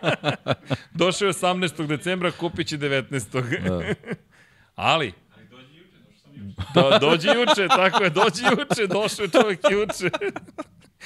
Došao 0.94 1.26
je 1.26 1.32
18. 1.32 1.86
decembra, 1.86 2.30
kupit 2.30 2.66
će 2.66 2.78
19. 2.78 3.60
Da. 3.68 3.94
Ali, 4.74 5.12
Da, 6.74 6.98
dođi 6.98 7.28
juče, 7.28 7.68
tako 7.68 8.04
je, 8.04 8.10
dođi 8.10 8.42
juče, 8.42 8.86
došao 8.86 9.24
je 9.24 9.28
čovjek 9.30 9.60
juče. 9.70 10.10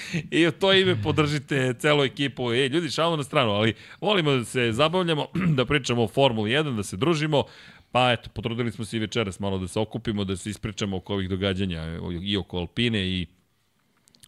I 0.31 0.47
u 0.47 0.53
to 0.53 0.73
ime 0.73 1.03
podržite 1.03 1.75
celu 1.79 2.05
ekipu. 2.05 2.53
E, 2.53 2.69
ljudi, 2.69 2.91
šalno 2.91 3.17
na 3.17 3.23
stranu, 3.23 3.51
ali 3.51 3.75
volimo 4.01 4.33
da 4.33 4.45
se 4.45 4.73
zabavljamo, 4.73 5.27
da 5.57 5.65
pričamo 5.65 6.03
o 6.03 6.09
Formuli 6.09 6.51
1, 6.51 6.77
da 6.77 6.83
se 6.83 6.97
družimo. 6.97 7.45
Pa 7.93 8.13
eto, 8.13 8.31
potrudili 8.35 8.73
smo 8.73 8.85
se 8.85 8.97
i 8.97 9.01
večeras 9.01 9.41
malo 9.41 9.59
da 9.59 9.69
se 9.69 9.81
okupimo, 9.81 10.25
da 10.25 10.37
se 10.37 10.51
ispričamo 10.51 10.97
oko 10.97 11.15
ovih 11.15 11.29
događanja 11.29 12.01
i 12.23 12.37
oko 12.37 12.59
Alpine 12.59 13.09
i 13.09 13.27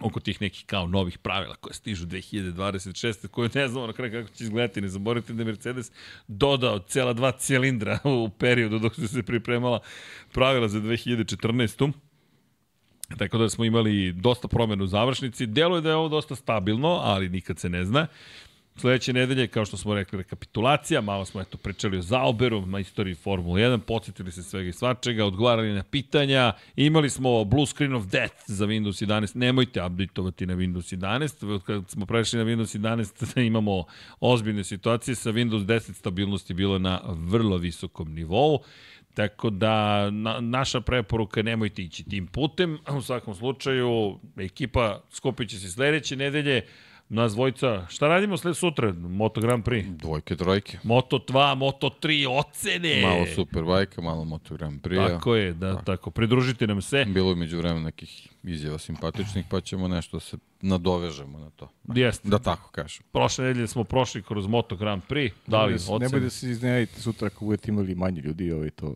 oko 0.01 0.21
tih 0.21 0.41
nekih 0.41 0.65
kao 0.67 0.87
novih 0.87 1.19
pravila 1.19 1.55
koje 1.55 1.75
stižu 1.75 2.07
2026. 2.07 3.29
koje 3.29 3.51
ne 3.55 3.69
znamo 3.69 3.87
na 3.87 3.93
kraju 3.93 4.13
kako 4.13 4.37
će 4.37 4.45
izgledati. 4.45 4.81
Ne 4.81 4.89
zaboravite 4.89 5.33
da 5.33 5.45
Mercedes 5.45 5.93
dodao 6.29 6.79
cela 6.79 7.13
dva 7.13 7.33
cilindra 7.33 7.99
u 8.05 8.31
periodu 8.39 8.79
dok 8.79 8.95
su 8.95 9.09
se 9.09 9.23
pripremala 9.23 9.81
pravila 10.33 10.69
za 10.69 10.81
2014. 10.81 11.93
Tako 13.19 13.39
da 13.39 13.49
smo 13.49 13.65
imali 13.65 14.13
dosta 14.13 14.49
promena 14.49 14.85
u 14.85 14.87
završnici. 14.87 15.47
Deluje 15.47 15.81
da 15.81 15.89
je 15.89 15.97
ovo 15.97 16.09
dosta 16.09 16.35
stabilno, 16.35 16.89
ali 16.89 17.29
nikad 17.29 17.59
se 17.59 17.69
ne 17.69 17.85
zna. 17.85 18.07
Sledeće 18.77 19.13
nedelje, 19.13 19.47
kao 19.47 19.65
što 19.65 19.77
smo 19.77 19.95
rekli, 19.95 20.19
rekapitulacija, 20.19 21.01
malo 21.01 21.25
smo 21.25 21.41
eto 21.41 21.59
pričali 21.59 21.99
o 21.99 22.03
Zauberu, 22.03 22.67
na 22.67 22.79
istoriji 22.79 23.15
Formule 23.15 23.63
1, 23.63 23.79
podsjetili 23.79 24.33
se 24.33 24.43
svega 24.43 24.69
i 24.69 24.73
svačega, 24.73 25.27
odgovarali 25.27 25.73
na 25.73 25.83
pitanja, 25.83 26.53
imali 26.77 27.11
smo 27.11 27.45
Blue 27.45 27.67
Screen 27.67 27.95
of 27.95 28.07
Death 28.07 28.35
za 28.47 28.67
Windows 28.67 29.07
11, 29.07 29.37
nemojte 29.37 29.85
updateovati 29.85 30.47
na 30.47 30.55
Windows 30.55 30.97
11, 30.97 31.55
Od 31.55 31.63
kad 31.63 31.91
smo 31.91 32.07
prešli 32.07 32.39
na 32.39 32.45
Windows 32.45 32.79
11 32.79 33.41
imamo 33.51 33.85
ozbiljne 34.21 34.65
situacije, 34.65 35.15
sa 35.15 35.33
Windows 35.33 35.65
10 35.67 35.93
stabilnost 35.93 36.51
je 36.51 36.55
bilo 36.55 36.79
na 36.79 37.01
vrlo 37.07 37.57
visokom 37.57 38.15
nivou, 38.15 38.61
Tako 39.15 39.51
da 39.51 40.11
na, 40.11 40.41
naša 40.41 40.81
preporuka 40.81 41.43
nemojte 41.43 41.83
ići 41.83 42.05
tim 42.05 42.27
putem. 42.27 42.79
U 42.97 43.03
svakom 43.03 43.35
slučaju 43.35 44.19
ekipa 44.37 45.01
skupit 45.11 45.51
će 45.51 45.59
se 45.59 45.71
sledeće 45.71 46.17
nedelje. 46.17 46.67
Nas 47.11 47.33
dvojica, 47.33 47.87
šta 47.89 48.09
radimo 48.09 48.37
sled 48.37 48.57
sutra? 48.57 48.93
Moto 48.93 49.41
Grand 49.41 49.65
Prix. 49.65 49.97
Dvojke, 49.97 50.37
trojke. 50.37 50.79
Moto 50.83 51.19
2, 51.19 51.55
Moto 51.55 51.91
3, 51.93 52.27
ocene. 52.31 53.03
Malo 53.03 53.27
Superbajka, 53.27 54.01
malo 54.01 54.25
Moto 54.25 54.55
Grand 54.55 54.81
Prix. 54.81 55.09
Tako 55.09 55.35
je, 55.35 55.53
da, 55.53 55.77
tako. 55.77 56.11
Pridružite 56.11 56.67
nam 56.67 56.83
se. 56.83 57.05
Bilo 57.05 57.31
je 57.31 57.37
među 57.37 57.59
vremena 57.59 57.81
nekih 57.81 58.29
izjava 58.43 58.79
simpatičnih, 58.79 59.45
pa 59.51 59.61
ćemo 59.61 59.89
nešto 59.89 60.17
da 60.17 60.21
se 60.21 60.37
nadovežemo 60.61 61.39
na 61.39 61.51
to. 61.51 61.69
Jeste. 61.87 62.29
Da 62.29 62.39
tako 62.39 62.71
kažem. 62.71 63.03
Prošle 63.13 63.45
nedelje 63.45 63.67
smo 63.67 63.85
prošli 63.85 64.23
kroz 64.23 64.47
Moto 64.47 64.77
Grand 64.77 65.03
Prix, 65.09 65.33
dali 65.47 65.73
da 65.73 65.79
se- 65.79 65.93
ocene. 65.93 66.07
Nemoj 66.07 66.21
da 66.21 66.31
se 66.31 66.51
iznenadite 66.51 67.01
sutra 67.01 67.27
ako 67.27 67.45
budete 67.45 67.71
imali 67.71 67.95
manje 67.95 68.21
ljudi, 68.21 68.53
ovaj 68.53 68.71
to 68.71 68.95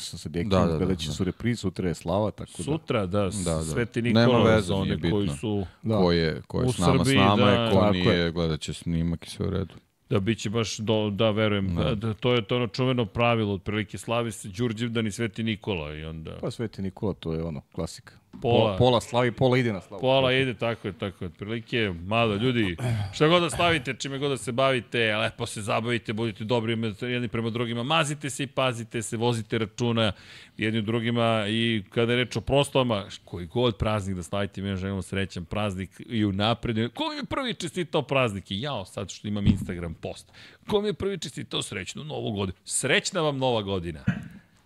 sam 0.00 0.18
sa 0.18 0.28
Dekijem, 0.28 0.48
Da, 0.50 0.58
da, 0.58 0.66
da, 0.66 0.78
da, 0.78 0.84
da, 0.86 0.94
da. 0.94 0.96
su 1.12 1.24
repri, 1.24 1.56
sutra 1.56 1.88
je 1.88 1.94
slava, 1.94 2.30
tako 2.30 2.52
da. 2.56 2.62
Sutra, 2.62 3.06
da, 3.06 3.22
Da, 3.44 3.54
da. 3.54 3.62
Sveti 3.62 4.02
Nema 4.02 4.20
Nikola, 4.20 4.54
veze, 4.54 4.66
za 4.66 4.74
one 4.74 4.96
nije 4.96 5.10
koji 5.10 5.22
bitno. 5.22 5.36
su, 5.36 5.66
Da. 5.82 5.98
Ko 5.98 6.12
je, 6.12 6.42
ko 6.46 6.60
je 6.60 6.66
U 6.66 6.72
s 6.72 6.78
nama, 6.78 6.92
Srbiji, 7.04 7.14
s 7.14 7.18
nama 7.18 7.36
da. 7.36 7.50
je, 7.50 7.70
ko 7.72 7.90
nije, 7.90 8.14
je. 8.14 8.30
gledat 8.30 8.60
će 8.60 8.72
snimak 8.72 9.26
i 9.26 9.30
sve 9.30 9.46
u 9.46 9.50
redu. 9.50 9.74
da 10.10 10.20
biće 10.20 10.50
baš, 10.50 10.76
do, 10.78 11.10
da, 11.10 11.30
verujem, 11.30 11.74
da. 11.74 11.84
Da. 11.84 11.94
da. 11.94 12.14
to 12.14 12.32
je 12.34 12.42
to 12.42 12.56
ono 12.56 12.66
čuveno 12.66 13.06
pravilo, 13.06 13.54
otprilike 13.54 13.98
slavi 13.98 14.32
se 14.32 14.48
Đurđevdan 14.48 15.06
i 15.06 15.10
Sveti 15.10 15.42
Nikola 15.42 15.94
i 15.94 16.04
onda 16.04 16.38
Pa 16.40 16.50
Sveti 16.50 16.82
Nikola, 16.82 17.14
to 17.14 17.32
je 17.32 17.42
ono, 17.42 17.60
klasika. 17.74 18.12
Pola. 18.42 18.76
Pola, 18.76 19.00
slavi, 19.00 19.32
pola 19.32 19.58
ide 19.58 19.72
na 19.72 19.80
slavu. 19.80 20.00
Pola 20.00 20.32
ide, 20.32 20.54
tako 20.54 20.88
je, 20.88 20.92
tako 20.92 21.24
je, 21.24 21.26
otprilike, 21.26 21.92
malo 22.06 22.34
ljudi, 22.34 22.76
šta 23.12 23.28
god 23.28 23.42
da 23.42 23.50
slavite, 23.50 23.94
čime 23.94 24.18
god 24.18 24.30
da 24.30 24.36
se 24.36 24.52
bavite, 24.52 25.16
lepo 25.16 25.46
se 25.46 25.62
zabavite, 25.62 26.12
budite 26.12 26.44
dobri 26.44 26.94
jedni 27.00 27.28
prema 27.28 27.50
drugima, 27.50 27.82
mazite 27.82 28.30
se 28.30 28.42
i 28.42 28.46
pazite 28.46 29.02
se, 29.02 29.16
vozite 29.16 29.58
računa 29.58 30.12
jedni 30.56 30.82
drugima 30.82 31.44
i 31.48 31.82
kada 31.90 32.12
je 32.12 32.24
reč 32.24 32.36
o 32.36 32.40
proslavama, 32.40 33.04
koji 33.24 33.46
god 33.46 33.76
praznik 33.76 34.16
da 34.16 34.22
slavite, 34.22 34.62
mi 34.62 34.76
želimo 34.76 35.02
srećan 35.02 35.44
praznik 35.44 35.90
i 36.06 36.24
u 36.24 36.32
napred. 36.32 36.92
Ko 36.94 37.08
mi 37.10 37.16
je 37.16 37.24
prvi 37.24 37.54
čestitao 37.54 38.02
praznik? 38.02 38.50
I 38.50 38.60
jao, 38.60 38.84
sad 38.84 39.10
što 39.10 39.28
imam 39.28 39.46
Instagram 39.46 39.94
post. 39.94 40.32
Ko 40.66 40.80
mi 40.80 40.88
je 40.88 40.94
prvi 40.94 41.18
čestitao 41.18 41.62
srećnu 41.62 42.04
novu 42.04 42.32
godinu? 42.32 42.58
Srećna 42.64 43.20
vam 43.20 43.38
nova 43.38 43.62
godina. 43.62 44.04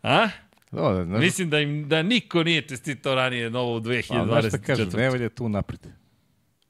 A? 0.03 0.29
Da, 0.71 0.81
da, 0.83 1.05
znaš, 1.05 1.21
Mislim 1.21 1.51
da 1.51 1.61
im 1.61 1.89
da 1.89 2.03
niko 2.03 2.43
nije 2.43 2.63
čestitao 2.63 3.15
ranije 3.15 3.51
novo 3.51 3.77
u 3.77 3.81
pa, 3.81 4.25
znaš 4.25 4.45
šta 4.47 4.59
2024. 4.59 4.97
ne 4.97 5.11
valja 5.11 5.29
tu 5.29 5.49
napred. 5.49 5.87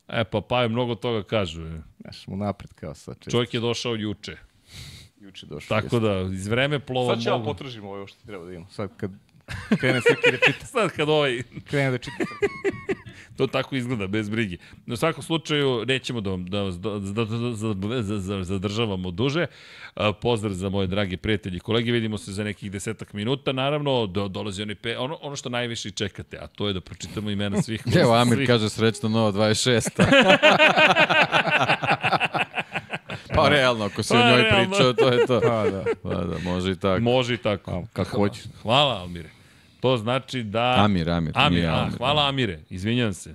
E 0.08 0.24
pa 0.24 0.40
pa 0.40 0.62
je 0.62 0.68
mnogo 0.68 0.94
toga 0.94 1.22
kažu. 1.22 1.62
e. 1.62 1.82
Znaš, 2.00 2.26
mu 2.26 2.36
napred 2.36 2.72
kao 2.72 2.94
sad. 2.94 3.18
Čest, 3.18 3.30
Čovjek 3.30 3.54
je 3.54 3.60
došao 3.60 3.94
juče. 3.94 4.36
juče 5.20 5.46
došao. 5.46 5.80
Tako 5.80 5.98
da, 5.98 6.20
iz 6.32 6.46
vreme 6.46 6.80
plova 6.80 7.14
Sad 7.14 7.22
ću 7.22 7.28
ja 7.28 7.32
mogu. 7.32 7.44
potražim 7.44 7.84
ovo 7.84 8.06
što 8.06 8.26
treba 8.26 8.44
da 8.44 8.52
imam. 8.52 8.68
Sad 8.70 8.90
kad 8.96 9.10
krene 9.70 10.00
Srki 10.02 10.30
da 10.30 10.36
čita, 10.38 10.66
Sad 10.66 10.90
kad 10.90 11.08
ovaj, 11.08 11.42
krene 11.64 11.90
da 11.90 11.98
čita. 11.98 12.16
to 13.36 13.46
tako 13.48 13.76
izgleda, 13.76 14.06
bez 14.06 14.28
brigi. 14.28 14.58
No, 14.86 14.94
u 14.94 14.96
svakom 14.96 15.22
slučaju, 15.22 15.84
nećemo 15.84 16.20
da, 16.20 16.30
vam- 16.30 16.46
da 16.46 16.62
vas 16.62 16.74
da, 16.76 16.90
da, 16.90 16.98
da, 17.14 17.24
da, 17.24 18.02
da, 18.02 18.12
da 18.28 18.44
zadržavamo 18.44 19.10
duže. 19.10 19.46
A, 19.94 20.12
Pozdrav 20.12 20.52
za 20.52 20.68
moje 20.68 20.86
dragi 20.86 21.16
prijatelji 21.16 21.56
i 21.56 21.60
kolege, 21.60 21.92
vidimo 21.92 22.18
se 22.18 22.32
za 22.32 22.44
nekih 22.44 22.70
desetak 22.70 23.12
minuta, 23.12 23.52
naravno, 23.52 24.06
do, 24.06 24.28
dolazi 24.28 24.62
onaj 24.62 24.74
pe, 24.74 24.98
ono, 24.98 25.18
ono 25.22 25.36
što 25.36 25.48
najviše 25.48 25.90
čekate, 25.90 26.38
a 26.38 26.46
to 26.46 26.66
je 26.66 26.72
da 26.72 26.80
pročitamo 26.80 27.30
imena 27.30 27.62
svih. 27.62 27.82
Evo, 27.96 28.14
Amir 28.14 28.34
svih- 28.34 28.46
kaže 28.46 28.68
srećno 28.68 29.08
nova 29.08 29.32
26. 29.32 29.88
pa 33.36 33.48
realno, 33.48 33.84
ako 33.84 34.02
si 34.02 34.08
Pa, 34.10 34.16
o 34.16 34.28
njoj 34.28 34.42
realno. 34.42 34.68
pričao, 34.68 34.92
to 34.94 35.08
je 35.08 35.26
to. 35.26 35.40
Pa 35.40 35.64
da, 35.64 35.84
Pa 36.02 36.08
da, 36.16 36.38
može 36.40 36.72
i 36.72 36.76
tako. 36.76 37.00
Može 37.02 37.34
i 37.34 37.38
tako. 37.38 37.70
pa, 37.70 37.82
kako 37.94 38.16
hoćeš. 38.18 38.44
Hvala, 38.62 38.94
Almire. 38.94 39.28
To 39.80 39.96
znači 39.96 40.42
da... 40.42 40.74
Amir, 40.84 41.10
Amir, 41.10 41.32
Amir, 41.34 41.58
nije 41.58 41.68
a, 41.68 41.82
Amir. 41.82 41.96
hvala 41.98 42.28
Amire, 42.28 42.60
izvinjam 42.70 43.12
se. 43.12 43.34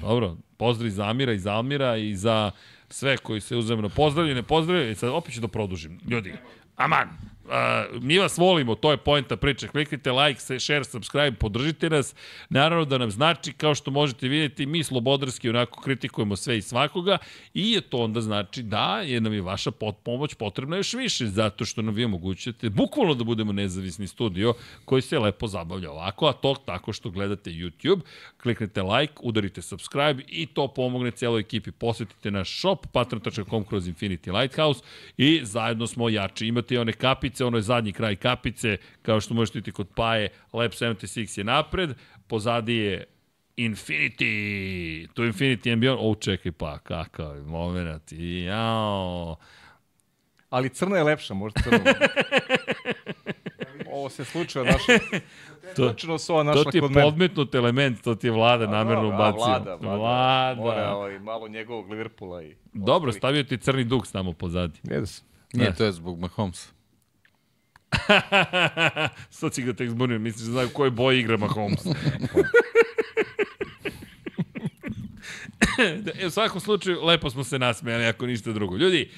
Dobro, 0.00 0.36
pozdrav 0.56 0.90
za 0.90 1.08
Amira 1.10 1.32
i 1.32 1.38
za 1.38 1.52
Almira 1.52 1.96
i 1.96 2.16
za 2.16 2.50
sve 2.88 3.16
koji 3.16 3.40
se 3.40 3.56
uzemno 3.56 3.88
pozdravljaju, 3.88 4.34
ne 4.34 4.42
pozdravljaju. 4.42 4.90
I 4.90 4.94
sad 4.94 5.10
opet 5.10 5.34
ću 5.34 5.40
da 5.40 5.48
produžim. 5.48 6.00
Ljudi, 6.08 6.34
aman, 6.76 7.08
Uh, 7.44 8.02
mi 8.02 8.18
vas 8.18 8.38
volimo, 8.38 8.74
to 8.74 8.90
je 8.90 8.96
poenta 8.96 9.36
priče. 9.36 9.68
Kliknite 9.68 10.12
like, 10.12 10.40
share, 10.58 10.84
subscribe, 10.84 11.32
podržite 11.32 11.90
nas. 11.90 12.14
Naravno 12.48 12.84
da 12.84 12.98
nam 12.98 13.10
znači, 13.10 13.52
kao 13.52 13.74
što 13.74 13.90
možete 13.90 14.28
vidjeti, 14.28 14.66
mi 14.66 14.84
slobodarski 14.84 15.48
onako 15.48 15.80
kritikujemo 15.80 16.36
sve 16.36 16.58
i 16.58 16.62
svakoga 16.62 17.18
i 17.54 17.72
je 17.72 17.80
to 17.80 17.98
onda 17.98 18.20
znači 18.20 18.62
da 18.62 19.00
je 19.00 19.20
nam 19.20 19.32
je 19.32 19.40
vaša 19.40 19.70
pot 19.70 19.96
pomoć 20.02 20.34
potrebna 20.34 20.76
još 20.76 20.94
više, 20.94 21.26
zato 21.26 21.64
što 21.64 21.82
nam 21.82 21.94
vi 21.94 22.04
omogućujete 22.04 22.70
bukvalno 22.70 23.14
da 23.14 23.24
budemo 23.24 23.52
nezavisni 23.52 24.06
studio 24.06 24.54
koji 24.84 25.02
se 25.02 25.18
lepo 25.18 25.46
zabavlja 25.46 25.90
ovako, 25.90 26.26
a 26.26 26.32
to 26.32 26.54
tako 26.66 26.92
što 26.92 27.10
gledate 27.10 27.50
YouTube, 27.50 28.00
kliknete 28.42 28.82
like, 28.82 29.14
udarite 29.20 29.62
subscribe 29.62 30.22
i 30.28 30.46
to 30.46 30.68
pomogne 30.68 31.10
cijeloj 31.10 31.40
ekipi. 31.40 31.70
Posetite 31.70 32.30
naš 32.30 32.58
shop, 32.58 32.86
patron.com 32.92 33.64
kroz 33.64 33.88
Infinity 33.88 34.40
Lighthouse 34.40 34.82
i 35.16 35.40
zajedno 35.42 35.86
smo 35.86 36.08
jači. 36.08 36.46
Imate 36.46 36.80
one 36.80 36.92
kapice, 36.92 37.33
ono 37.40 37.58
je 37.58 37.62
zadnji 37.62 37.92
kraj 37.92 38.16
kapice, 38.16 38.76
kao 39.02 39.20
što 39.20 39.34
možete 39.34 39.58
vidjeti 39.58 39.72
kod 39.72 39.88
Paje, 39.88 40.28
Lab 40.52 40.70
76 40.70 41.38
je 41.38 41.44
napred, 41.44 41.90
pozadi 42.26 42.74
je 42.74 43.04
Infinity, 43.56 44.26
to 45.08 45.22
je 45.22 45.32
Infinity 45.32 45.72
and 45.72 45.82
Beyond, 45.82 45.98
o 46.00 46.14
čekaj 46.14 46.52
pa, 46.52 46.78
kakav 46.78 47.36
je 47.36 47.42
moment, 47.42 48.02
jao. 48.44 49.36
Ali 50.50 50.68
crna 50.68 50.96
je 50.96 51.02
lepša, 51.04 51.34
možda 51.34 51.62
crna. 51.62 51.78
Ovo 53.88 54.08
se 54.08 54.24
slučajno 54.24 54.70
našla. 54.72 54.94
To- 55.76 55.88
Slučajno 55.88 56.18
su 56.18 56.32
ova 56.32 56.42
To 56.42 56.46
našla 56.46 56.70
ti 56.70 56.76
je 56.76 56.80
kod 56.80 56.90
mene. 56.90 57.02
podmetnut 57.02 57.54
element, 57.54 58.02
to 58.02 58.14
ti 58.14 58.26
je 58.26 58.30
vlada 58.30 58.66
namerno 58.66 59.08
ubacio. 59.08 59.36
Vlada, 59.36 59.74
vlada. 59.74 59.96
vlada. 59.96 60.60
Mora 60.60 60.90
ovaj, 60.90 61.18
malo 61.18 61.48
njegovog 61.48 61.90
Liverpoola 61.90 62.42
i... 62.42 62.54
Dobro, 62.72 63.12
stavio 63.12 63.42
ti 63.42 63.58
crni 63.58 63.84
dug 63.84 64.06
tamo 64.06 64.32
pozadi. 64.32 64.80
Sam. 65.06 65.26
Nije, 65.52 65.74
to 65.74 65.84
je 65.84 65.92
zbog 65.92 66.18
Mahomesa. 66.18 66.68
Sad 69.30 69.54
si 69.54 69.62
ga 69.62 69.72
tek 69.72 69.90
zbunio, 69.90 70.18
misliš 70.18 70.46
da 70.46 70.52
znaju 70.52 70.68
koje 70.68 70.90
boje 70.90 71.20
igra 71.20 71.36
Mahomes. 71.36 71.84
Da, 75.76 76.12
u 76.26 76.30
svakom 76.30 76.60
slučaju, 76.60 77.04
lepo 77.04 77.30
smo 77.30 77.44
se 77.44 77.58
nasmejali, 77.58 78.06
ako 78.06 78.26
ništa 78.26 78.52
drugo. 78.52 78.76
Ljudi, 78.76 79.10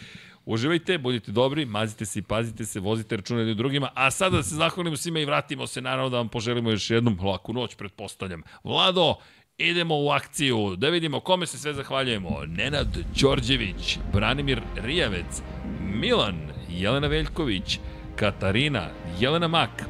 uživajte, 0.44 0.98
budite 0.98 1.32
dobri, 1.32 1.64
mazite 1.64 2.06
se 2.06 2.18
i 2.18 2.22
pazite 2.22 2.64
se, 2.64 2.80
vozite 2.80 3.16
računa 3.16 3.40
jedni 3.40 3.54
drugima, 3.54 3.90
a 3.94 4.10
sada 4.10 4.36
da 4.36 4.42
se 4.42 4.54
zahvalimo 4.54 4.96
svima 4.96 5.20
i 5.20 5.24
vratimo 5.24 5.66
se, 5.66 5.80
naravno 5.80 6.10
da 6.10 6.16
vam 6.16 6.28
poželimo 6.28 6.70
još 6.70 6.90
jednom 6.90 7.18
laku 7.22 7.52
noć, 7.52 7.74
pretpostavljam. 7.74 8.42
Vlado, 8.64 9.14
idemo 9.58 9.94
u 9.98 10.10
akciju, 10.10 10.76
da 10.76 10.88
vidimo 10.88 11.20
kome 11.20 11.46
se 11.46 11.58
sve 11.58 11.74
zahvaljujemo. 11.74 12.42
Nenad 12.46 12.98
Đorđević, 13.20 13.98
Branimir 14.12 14.60
Rijavec, 14.76 15.42
Milan, 15.80 16.36
Jelena 16.68 17.06
Veljković, 17.06 17.78
Katarina, 18.16 18.88
Jelena 19.20 19.48
Mak, 19.48 19.84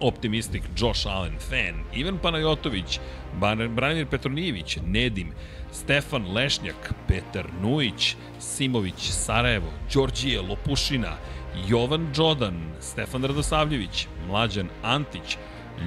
Optimistik, 0.00 0.62
Josh 0.76 1.06
Allen, 1.06 1.38
Fan, 1.38 1.84
Ivan 1.94 2.18
Panajotović, 2.18 3.00
Branimir 3.74 4.06
Petronijević, 4.06 4.78
Nedim, 4.86 5.32
Stefan 5.72 6.32
Lešnjak, 6.34 6.94
Petar 7.08 7.46
Nujić, 7.62 8.16
Simović, 8.38 9.10
Sarajevo, 9.10 9.72
Đorđije 9.94 10.40
Lopušina, 10.40 11.16
Jovan 11.68 12.12
Đodan, 12.16 12.60
Stefan 12.80 13.24
Radosavljević, 13.24 14.06
Mlađan 14.28 14.68
Antić, 14.82 15.36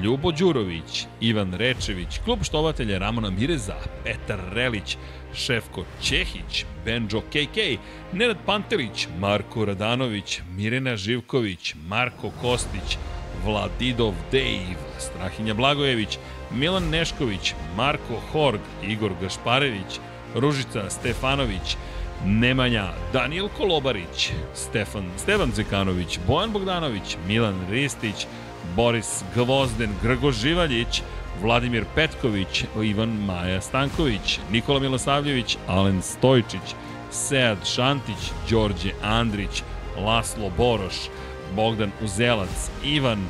Ljubo 0.03 0.31
Đurović, 0.31 1.05
Ivan 1.21 1.53
Rečević, 1.53 2.19
klub 2.25 2.43
štovatelja 2.43 2.97
Ramona 2.97 3.29
Mireza, 3.29 3.75
Petar 4.03 4.39
Relić, 4.53 4.97
Šefko 5.33 5.83
Ćehić, 6.01 6.65
Benjo 6.85 7.21
KK, 7.21 7.57
Nenad 8.13 8.37
Pantelić, 8.45 9.07
Marko 9.19 9.65
Radanović, 9.65 10.41
Mirena 10.55 10.97
Živković, 10.97 11.75
Marko 11.87 12.31
Kostić, 12.41 12.97
Vladidov 13.45 14.13
Dave, 14.31 14.77
Strahinja 14.99 15.53
Blagojević, 15.53 16.17
Milan 16.51 16.89
Nešković, 16.89 17.53
Marko 17.75 18.21
Horg, 18.31 18.61
Igor 18.83 19.11
Gašparević, 19.21 19.99
Ružica 20.35 20.89
Stefanović, 20.89 21.77
Nemanja, 22.25 22.93
Daniel 23.13 23.49
Kolobarić, 23.57 24.31
Stefan, 24.53 25.05
Stevan 25.17 25.51
Zekanović, 25.51 26.19
Bojan 26.27 26.51
Bogdanović, 26.51 27.17
Milan 27.27 27.55
Ristić, 27.69 28.27
Boris 28.75 29.23
Gvozden, 29.35 29.89
Grgo 30.03 30.31
Živaljić, 30.31 31.01
Vladimir 31.41 31.85
Petković, 31.95 32.63
Ivan 32.83 33.09
Maja 33.09 33.61
Stanković, 33.61 34.39
Nikola 34.51 34.79
Milosavljević, 34.79 35.57
Alen 35.67 36.01
Stojčić, 36.01 36.75
Sead 37.11 37.57
Šantić, 37.65 38.31
Đorđe 38.49 38.91
Andrić, 39.03 39.63
Laslo 39.97 40.51
Boroš, 40.57 40.95
Bogdan 41.55 41.91
Uzelac, 42.03 42.69
Ivan 42.83 43.27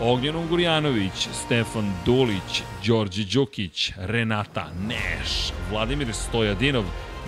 Ognjen 0.00 0.36
Ungurjanović, 0.36 1.28
Stefan 1.32 1.92
Dulić, 2.04 2.62
Đorđe 2.86 3.24
Đukić, 3.24 3.92
Renata 3.96 4.66
Neš, 4.88 5.52
Vladimir 5.70 6.14
Stojadinov, 6.14 6.84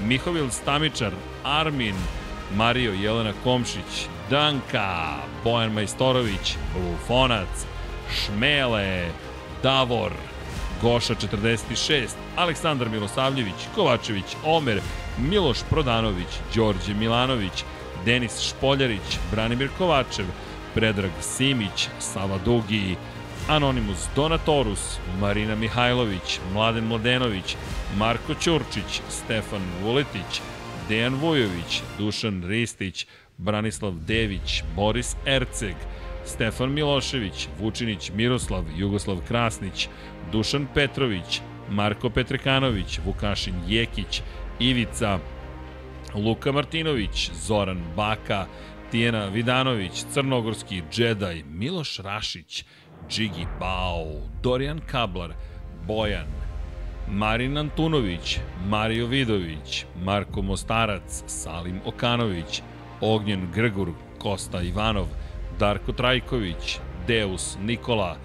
Mihovil 0.06 0.50
Stamičar, 0.50 1.12
Armin, 1.44 1.94
Mario 2.56 2.92
Jelena 2.92 3.32
Komšić, 3.44 4.08
Danka, 4.30 5.16
Bojan 5.44 5.72
Majstorović, 5.72 6.56
Lufonac, 6.76 7.66
Šmele, 8.10 9.08
Davor, 9.64 10.12
Goša 10.82 11.14
46, 11.14 12.08
Aleksandar 12.36 12.88
Milosavljević, 12.88 13.54
Kovačević, 13.74 14.24
Omer, 14.44 14.80
Miloš 15.18 15.58
Prodanović, 15.70 16.26
Đorđe 16.54 16.94
Milanović, 16.94 17.64
Denis 18.04 18.40
Špoljarić, 18.40 19.18
Branimir 19.30 19.68
Kovačev, 19.78 20.26
Predrag 20.74 21.10
Simić, 21.20 21.88
Sava 21.98 22.38
Dugi, 22.44 22.96
Anonimus 23.48 24.06
Donatorus, 24.16 24.98
Marina 25.20 25.54
Mihajlović, 25.54 26.40
Mladen 26.52 26.84
Mladenović, 26.84 27.56
Marko 27.96 28.34
Ćurčić, 28.34 29.00
Stefan 29.08 29.62
Vuletić, 29.82 30.40
Dejan 30.88 31.14
Vujović, 31.14 31.82
Dušan 31.98 32.44
Ristić, 32.48 33.06
Branislav 33.38 33.92
Dević, 33.92 34.62
Boris 34.76 35.16
Erceg, 35.26 35.76
Stefan 36.24 36.72
Milošević, 36.72 37.48
Vučinić 37.60 38.10
Miroslav, 38.14 38.64
Jugoslav 38.76 39.20
Krasnić, 39.28 39.88
Dušan 40.32 40.66
Petrović, 40.74 41.40
Marko 41.70 42.10
Petrekanović, 42.10 43.00
Vukašin 43.06 43.54
Jekić, 43.68 44.22
Ivica, 44.58 45.18
Luka 46.14 46.52
Martinović, 46.52 47.30
Zoran 47.32 47.82
Baka, 47.96 48.46
Tijena 48.90 49.26
Vidanović, 49.26 50.04
Crnogorski 50.12 50.82
Džedaj, 50.92 51.42
Miloš 51.50 51.98
Rašić, 51.98 52.64
Džigi 53.08 53.46
Bao, 53.60 54.06
Dorijan 54.42 54.80
Kablar, 54.86 55.32
Bojan, 55.86 56.26
Marin 57.08 57.58
Antunović, 57.58 58.38
Mario 58.66 59.06
Vidović, 59.06 59.84
Marko 60.04 60.42
Mostarac, 60.42 61.22
Salim 61.26 61.80
Okanović, 61.86 62.62
Ognjen 63.00 63.48
Grgur, 63.54 63.88
Kosta 64.18 64.62
Ivanov, 64.62 65.06
Darko 65.58 65.92
Trajković, 65.92 66.78
Deus 67.06 67.56
Nikola, 67.62 68.16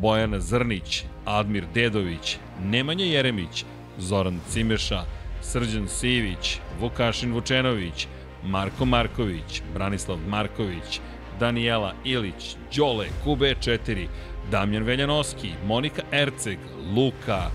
Bojana 0.00 0.40
Zrnić, 0.40 1.04
Admir 1.24 1.64
Dedović, 1.74 2.36
Nemanja 2.64 3.04
Jeremić, 3.04 3.64
Zoran 3.98 4.40
Cimeša, 4.48 5.04
Srđan 5.42 5.88
Sivić, 5.88 6.58
Vukašin 6.80 7.32
Vučenović, 7.32 8.06
Marko 8.44 8.84
Marković, 8.84 9.62
Branislav 9.74 10.18
Marković, 10.28 11.00
Danijela 11.40 11.94
Ilić, 12.04 12.56
Đole, 12.76 13.06
QB4, 13.24 14.06
Damjan 14.50 14.82
Veljanoski, 14.82 15.50
Monika 15.66 16.02
Erceg, 16.12 16.58
Luka, 16.96 17.50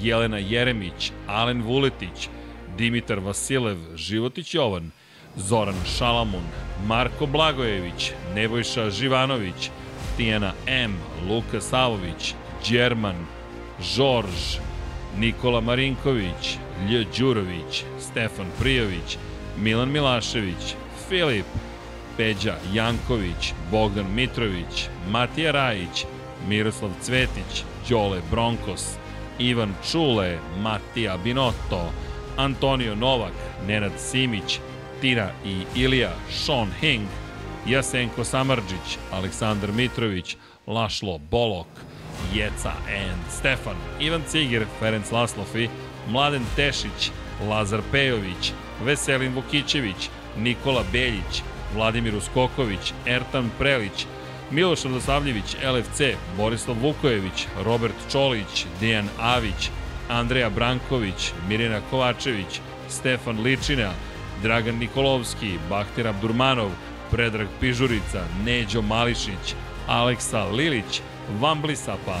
Jelena 0.00 0.38
Jeremić, 0.38 1.12
Alen 1.26 1.62
Vuletić, 1.62 2.28
Dimitar 2.78 3.18
Vasilev, 3.18 3.78
Životić 3.96 4.54
Jovan, 4.54 4.90
Zoran 5.36 5.76
Šalamun, 5.98 6.42
Marko 6.86 7.26
Blagojević, 7.26 8.12
Nebojša 8.34 8.90
Živanović, 8.90 9.70
Tijana 10.16 10.52
M, 10.66 10.98
Luka 11.28 11.60
Savović, 11.60 12.34
Đerman, 12.70 13.26
Žorž, 13.80 14.58
Nikola 15.18 15.60
Marinković, 15.60 16.58
Lj. 16.90 17.06
Đurović, 17.18 17.84
Stefan 18.00 18.46
Prijović, 18.58 19.18
Milan 19.58 19.90
Milašević, 19.92 20.74
Filip, 21.08 21.46
Peđa 22.16 22.56
Janković, 22.72 23.52
Bogdan 23.70 24.14
Mitrović, 24.14 24.88
Matija 25.10 25.50
Rajić, 25.50 26.04
Miroslav 26.48 26.90
Cvetić, 27.02 27.64
Đole 27.88 28.20
Bronkos, 28.30 28.96
Ivan 29.38 29.74
Čule, 29.90 30.38
Matija 30.58 31.16
Binotto, 31.16 31.92
Antonio 32.36 32.94
Novak, 32.94 33.32
Nenad 33.66 33.92
Simić, 33.98 34.60
Tina 35.02 35.30
i 35.44 35.82
Ilija, 35.82 36.10
Sean 36.30 36.70
Hing, 36.80 37.06
Jasenko 37.66 38.24
Samarđić, 38.24 38.98
Aleksandar 39.12 39.72
Mitrović, 39.72 40.36
Lašlo 40.66 41.18
Bolok, 41.18 41.66
Jeca 42.34 42.72
and 42.88 43.22
Stefan, 43.30 43.76
Ivan 44.00 44.22
Ciger, 44.28 44.64
Ferenc 44.78 45.10
Laslofi, 45.12 45.68
Mladen 46.08 46.44
Tešić, 46.56 47.10
Lazar 47.48 47.80
Pejović, 47.92 48.52
Veselin 48.84 49.34
Vukićević, 49.34 50.08
Nikola 50.38 50.84
Beljić, 50.92 51.42
Vladimir 51.74 52.16
Uskoković, 52.16 52.92
Ertan 53.06 53.50
Prelić, 53.58 54.06
Miloš 54.50 54.84
Radosavljević, 54.84 55.56
LFC, 55.74 56.00
Borislav 56.36 56.76
Vukojević, 56.82 57.46
Robert 57.64 57.94
Čolić, 58.12 58.66
Dejan 58.80 59.08
Avić, 59.20 59.70
Andreja 60.08 60.50
Branković, 60.50 61.32
Mirjana 61.48 61.80
Kovačević, 61.90 62.60
Stefan 62.88 63.42
Ličina, 63.42 63.90
Dragan 64.42 64.78
Nikolovski, 64.78 65.58
Bahtir 65.70 66.08
Abdurmanov, 66.08 66.70
Predrag 67.10 67.48
Pižurica, 67.60 68.24
Neđo 68.44 68.82
Mališić, 68.82 69.54
Aleksa 69.86 70.44
Lilić, 70.44 71.00
Vamblisapa, 71.40 72.20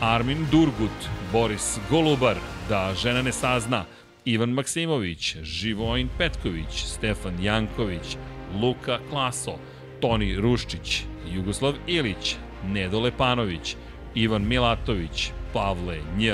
Armin 0.00 0.46
Durgut, 0.50 1.08
Boris 1.32 1.78
Golubar, 1.90 2.36
Da 2.68 2.94
žena 2.94 3.22
ne 3.22 3.32
sazna, 3.32 3.84
Ivan 4.24 4.50
Maksimović, 4.50 5.36
Živojin 5.42 6.08
Petković, 6.18 6.84
Stefan 6.84 7.42
Janković, 7.42 8.16
Luka 8.62 8.98
Klaso, 9.10 9.58
Toni 10.00 10.36
Ruščić, 10.36 11.02
Jugoslav 11.34 11.74
Ilić, 11.86 12.36
Nedo 12.66 13.00
Lepanović, 13.00 13.76
Ivan 14.14 14.48
Milatović, 14.48 15.30
Pavle 15.52 15.98
Nj, 16.16 16.30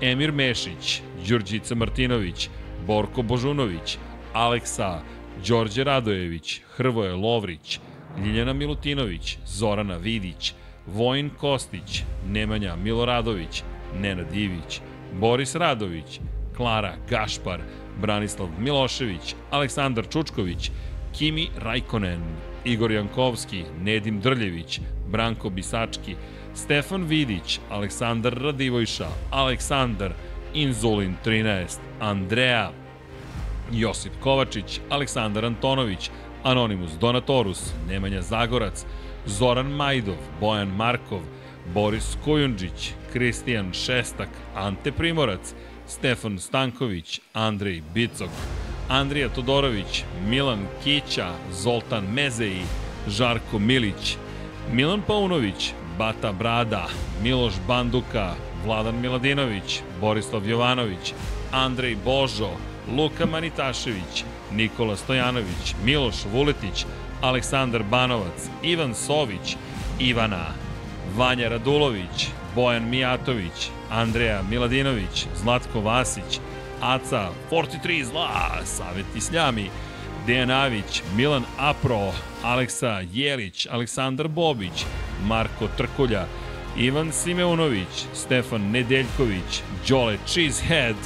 Emir 0.00 0.32
Mešić, 0.32 1.02
Đurđica 1.28 1.74
Martinović, 1.74 2.48
Borko 2.86 3.22
Božunović, 3.22 3.98
Aleksa, 4.36 5.00
Đorđe 5.48 5.84
Radojević, 5.84 6.60
Hrvoje 6.76 7.12
Lovrić, 7.12 7.80
Ljiljana 8.24 8.52
Milutinović, 8.52 9.38
Zorana 9.46 9.96
Vidić, 9.96 10.52
Vojin 10.86 11.30
Kostić, 11.30 12.02
Nemanja 12.28 12.76
Miloradović, 12.76 13.62
Nenad 14.00 14.34
Ivić, 14.34 14.80
Boris 15.20 15.54
Radović, 15.54 16.20
Klara 16.56 16.94
Gašpar, 17.10 17.60
Branislav 18.00 18.48
Milošević, 18.58 19.34
Aleksandar 19.50 20.08
Čučković, 20.08 20.70
Kimi 21.18 21.48
Rajkonen, 21.58 22.20
Igor 22.64 22.92
Jankovski, 22.92 23.64
Nedim 23.82 24.20
Drljević, 24.20 24.80
Branko 25.08 25.50
Bisački, 25.50 26.16
Stefan 26.54 27.04
Vidić, 27.04 27.60
Aleksandar 27.70 28.34
Radivojša, 28.34 29.08
Aleksandar, 29.30 30.12
Inzulin 30.54 31.14
13, 31.24 31.78
Andreja, 32.00 32.72
Josip 33.72 34.12
Kovačić, 34.20 34.80
Aleksandar 34.90 35.44
Antonović, 35.44 36.10
Anonimus 36.42 36.90
Donatorus, 37.00 37.72
Nemanja 37.88 38.22
Zagorac, 38.22 38.84
Zoran 39.26 39.66
Majdov, 39.66 40.16
Bojan 40.40 40.68
Markov, 40.68 41.20
Boris 41.74 42.16
Kojundžić, 42.24 42.92
Kristijan 43.12 43.72
Šestak, 43.72 44.28
Ante 44.54 44.92
Primorac, 44.92 45.54
Stefan 45.86 46.38
Stanković, 46.38 47.20
Andrej 47.32 47.82
Bicok, 47.94 48.30
Andrija 48.88 49.28
Todorović, 49.28 50.04
Milan 50.28 50.66
Kića, 50.84 51.32
Zoltan 51.52 52.04
Mezeji, 52.04 52.62
Žarko 53.08 53.58
Milić, 53.58 54.16
Milan 54.72 55.02
Paunović, 55.06 55.72
Bata 55.98 56.32
Brada, 56.32 56.86
Miloš 57.22 57.54
Banduka, 57.68 58.34
Vladan 58.64 59.00
Miladinović, 59.00 59.80
Borislav 60.00 60.46
Jovanović, 60.48 61.14
Andrej 61.52 61.96
Božo, 62.04 62.50
Luka 62.88 63.26
Manitašević, 63.26 64.24
Nikola 64.52 64.96
Stojanović, 64.96 65.74
Miloš 65.84 66.14
Vuletić, 66.32 66.86
Aleksandar 67.22 67.82
Banovac, 67.82 68.48
Ivan 68.62 68.94
Sović, 68.94 69.56
Ivana, 70.00 70.46
Vanja 71.16 71.48
Radulović, 71.48 72.28
Bojan 72.54 72.88
Mijatović, 72.90 73.70
Andreja 73.90 74.42
Miladinović, 74.50 75.26
Zlatko 75.36 75.80
Vasić, 75.80 76.40
Aca, 76.80 77.28
43 77.50 78.04
zla, 78.04 78.64
Saveti 78.64 79.20
Sljami, 79.20 79.70
Dejan 80.26 80.50
Avić, 80.50 81.02
Milan 81.16 81.44
Apro, 81.58 82.12
Aleksa 82.42 83.02
Jelić, 83.12 83.66
Aleksandar 83.70 84.28
Bobić, 84.28 84.84
Marko 85.24 85.68
Trkulja, 85.76 86.26
Ivan 86.78 87.12
Simeunović, 87.12 88.06
Stefan 88.14 88.70
Nedeljković, 88.70 89.62
Đole 89.88 90.18
Cheesehead, 90.26 90.96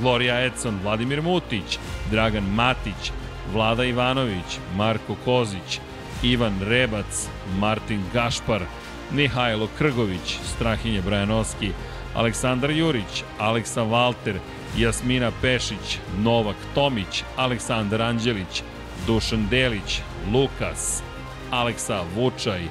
Gloria 0.00 0.44
Edson, 0.44 0.78
Vladimir 0.82 1.22
Mutić, 1.22 1.78
Dragan 2.10 2.44
Matić, 2.54 3.12
Vlada 3.52 3.84
Ivanović, 3.84 4.58
Marko 4.76 5.16
Kozić, 5.24 5.80
Ivan 6.22 6.60
Rebac, 6.62 7.28
Martin 7.58 8.02
Gašpar, 8.12 8.62
Mihajlo 9.12 9.68
Krgović, 9.78 10.38
Strahinje 10.44 11.02
Brajanoski, 11.02 11.70
Aleksandar 12.14 12.70
Jurić, 12.70 13.24
Aleksa 13.38 13.82
Valter, 13.82 14.38
Jasmina 14.78 15.30
Pešić, 15.42 15.98
Novak 16.18 16.56
Tomić, 16.74 17.24
Aleksandar 17.36 18.02
Anđelić, 18.02 18.62
Dušan 19.06 19.48
Delić, 19.48 20.00
Lukas, 20.32 21.02
Aleksa 21.50 22.02
Vučaj, 22.14 22.62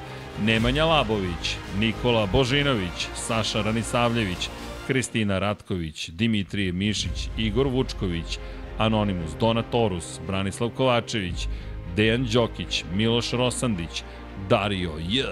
Nemanja 0.42 0.84
Labović, 0.84 1.56
Nikola 1.78 2.26
Božinović, 2.26 3.08
Saša 3.14 3.62
Ranisavljević, 3.62 4.48
Kristina 4.86 5.38
Ratković, 5.38 6.10
Dimitrije 6.10 6.72
Mišić, 6.72 7.28
Igor 7.38 7.66
Vučković, 7.66 8.38
Anonimus 8.78 9.30
Donatorus, 9.40 10.20
Branislav 10.26 10.70
Kovačević, 10.70 11.48
Dejan 11.96 12.26
Đokić, 12.32 12.84
Miloš 12.94 13.30
Rosandić, 13.32 14.02
Dario 14.48 14.92
J, 15.08 15.24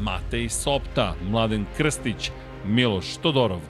Matej 0.00 0.48
Sopta, 0.48 1.14
Mladen 1.30 1.66
Krstić, 1.76 2.30
Miloš 2.66 3.16
Todorov, 3.16 3.60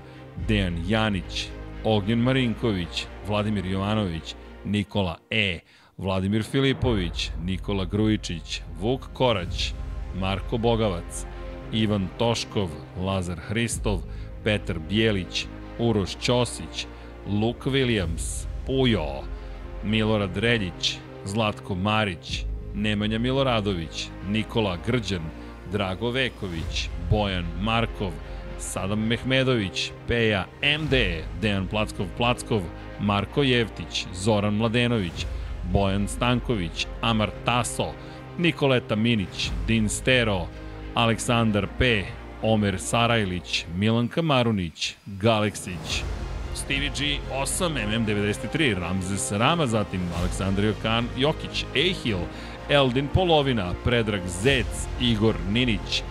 Dejan 0.49 0.77
Janić, 0.89 1.49
Ognjen 1.85 2.19
Marinković, 2.19 3.07
Vladimir 3.27 3.67
Jovanović, 3.67 4.35
Nikola 4.65 5.17
E, 5.31 5.61
Vladimir 5.99 6.43
Filipović, 6.43 7.31
Nikola 7.45 7.85
Grujičić, 7.85 8.63
Vuk 8.81 9.09
Korać, 9.13 9.73
Marko 10.21 10.59
Bogavac, 10.59 11.27
Ivan 11.73 12.09
Toškov, 12.19 12.69
Lazar 12.97 13.39
Hristov, 13.39 14.01
Petar 14.45 14.79
Bijelić, 14.79 15.47
Uroš 15.79 16.17
Ćosić, 16.21 16.87
Luke 17.27 17.71
Williams, 17.71 18.47
Pujo, 18.67 19.23
Milorad 19.85 20.37
Reljić, 20.37 20.99
Zlatko 21.25 21.75
Marić, 21.75 22.45
Nemanja 22.75 23.19
Miloradović, 23.19 24.09
Nikola 24.29 24.79
Grđan, 24.87 25.23
Drago 25.73 26.11
Veković, 26.11 26.89
Bojan 27.11 27.47
Markov, 27.61 28.13
Sadam 28.59 29.07
Mehmedović, 29.07 29.91
Peja 30.09 30.47
MD, 30.63 30.95
Dejan 31.41 31.69
Plackov-Plackov, 31.69 32.61
Marko 33.01 33.43
Jevtić, 33.43 34.07
Zoran 34.15 34.55
Mladenović, 34.55 35.27
Bojan 35.73 36.09
Stanković, 36.09 36.87
Amar 37.01 37.31
Taso, 37.45 37.93
Nikoleta 38.39 38.97
Minić, 38.97 39.51
Din 39.67 39.89
Stero, 39.89 40.47
Aleksandar 40.95 41.67
P, 41.79 42.05
Omer 42.43 42.79
Sarajlić, 42.79 43.67
Milanka 43.77 44.23
Marunić, 44.23 44.95
Galeksić, 45.07 46.03
Stevie 46.55 46.91
G 46.91 47.19
8, 47.33 47.75
MM93, 47.75 48.79
Ramzes 48.79 49.33
Rama, 49.33 49.67
zatim 49.67 50.01
Aleksandar 50.21 50.65
Jokan 50.65 51.09
Jokić, 51.17 51.65
Ehil, 51.75 52.19
Eldin 52.69 53.09
Polovina, 53.09 53.75
Predrag 53.85 54.21
Zec, 54.43 54.67
Igor 55.01 55.35
Ninić, 55.53 56.03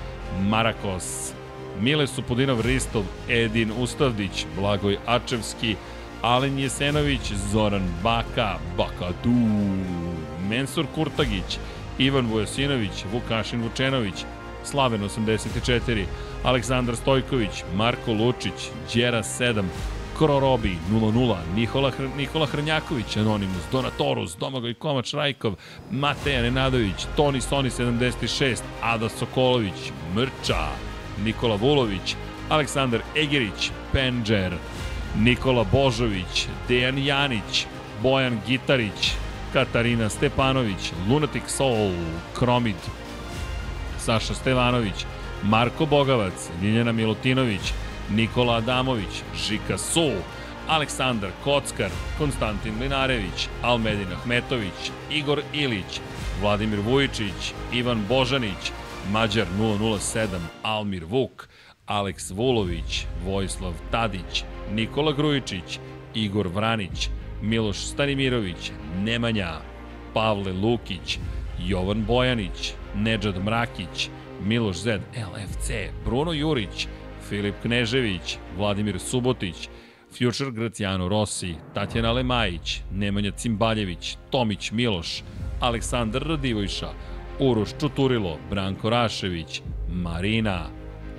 Marakos, 0.50 1.34
Mile 1.82 2.08
Supudinov 2.08 2.62
Ristov, 2.62 3.04
Edin 3.30 3.72
Ustavdić, 3.72 4.46
Blagoj 4.56 4.98
Ačevski, 5.06 5.76
Alen 6.22 6.60
Jesenović, 6.60 7.34
Zoran 7.52 7.84
Baka, 8.04 8.58
Bakadu, 8.78 9.48
Mensur 10.50 10.86
Kurtagić, 10.96 11.60
Ivan 11.98 12.26
Vujosinović, 12.26 13.06
Vukašin 13.14 13.62
Vučenović, 13.62 14.26
Slaven 14.68 15.04
84, 15.04 16.06
Aleksandar 16.44 16.96
Stojković, 16.96 17.64
Marko 17.76 18.12
Lučić, 18.12 18.70
Đera 18.94 19.24
7, 19.24 19.70
Krorobi 20.18 20.76
00, 20.92 21.38
Nikola, 21.56 21.92
Hr 21.92 22.10
Nikola 22.18 22.46
Hrnjaković, 22.46 23.18
Anonimus, 23.18 23.64
Donatorus, 23.72 24.36
Domagoj 24.38 24.74
Komač 24.74 25.14
Rajkov, 25.14 25.56
Mateja 25.92 26.42
Nenadović, 26.42 27.06
Toni 27.16 27.42
Soni 27.42 27.70
76, 27.70 28.64
Ada 28.82 29.10
Sokolović, 29.10 29.92
Mrča, 30.16 30.68
Nikola 31.24 31.56
Vulović, 31.56 32.16
Aleksandar 32.50 33.02
Egerić, 33.16 33.72
Penđer, 33.94 34.54
Nikola 35.18 35.66
Božović, 35.72 36.48
Dejan 36.68 36.98
Janić, 36.98 37.66
Bojan 38.04 38.40
Gitarić, 38.48 39.14
Katarina 39.54 40.10
Stepanović, 40.10 40.92
Lunatic 41.10 41.44
Soul, 41.48 41.94
Kromid, 42.40 42.76
Saša 44.08 44.34
Stevanović, 44.34 45.06
Marko 45.44 45.86
Bogavac, 45.86 46.50
Ljiljana 46.62 46.92
Milutinović, 46.92 47.74
Nikola 48.12 48.56
Adamović, 48.56 49.24
Žika 49.48 49.78
Su, 49.78 50.12
Aleksandar 50.68 51.30
Kockar, 51.44 51.90
Konstantin 52.18 52.80
Linarević, 52.82 53.50
Almedin 53.62 54.14
Ahmetović, 54.14 54.92
Igor 55.12 55.42
Ilić, 55.54 56.00
Vladimir 56.42 56.80
Vujičić, 56.80 57.54
Ivan 57.74 58.06
Božanić, 58.10 58.72
Mađar 59.12 59.46
007, 59.60 60.28
Almir 60.64 61.04
Vuk, 61.06 61.50
Aleks 61.86 62.32
Vulović, 62.32 63.06
Vojislav 63.26 63.74
Tadić, 63.92 64.44
Nikola 64.72 65.12
Grujičić, 65.12 65.80
Igor 66.14 66.48
Vranić, 66.48 67.10
Miloš 67.42 67.78
Stanimirović, 67.78 68.72
Nemanja, 68.98 69.52
Pavle 70.14 70.54
Lukić, 70.54 71.20
Jovan 71.60 72.06
Bojanić, 72.06 72.74
Nedžad 72.98 73.44
Mrakić, 73.44 74.10
Miloš 74.44 74.78
Zed, 74.78 75.02
LFC, 75.16 75.72
Bruno 76.06 76.34
Jurić, 76.34 76.88
Filip 77.30 77.56
Knežević, 77.62 78.38
Vladimir 78.58 79.00
Subotić, 79.00 79.70
Future 80.12 80.52
Graciano 80.52 81.08
Rossi, 81.10 81.56
Tatjana 81.74 82.12
Lemajić, 82.12 82.82
Nemanja 82.92 83.32
Cimbaljević, 83.32 84.18
Tomić 84.30 84.72
Miloš, 84.72 85.24
Aleksandar 85.60 86.24
Radivojša, 86.24 86.90
Uroš 87.40 87.70
Čuturilo, 87.80 88.38
Branko 88.50 88.90
Rašević, 88.90 89.62
Marina, 89.90 90.70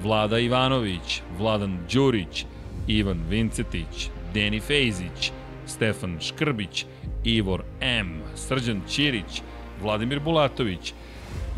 Vlada 0.02 0.38
Ivanović, 0.38 1.22
Vladan 1.38 1.78
Đurić, 1.92 2.44
Ivan 2.86 3.24
Vincetić, 3.28 4.10
Deni 4.34 4.60
Fejzić, 4.60 5.32
Stefan 5.66 6.18
Škrbić, 6.20 6.86
Ivor 7.24 7.62
M, 7.80 8.22
Srđan 8.34 8.80
Ćirić, 8.88 9.42
Vladimir 9.82 10.20
Bulatović, 10.20 10.92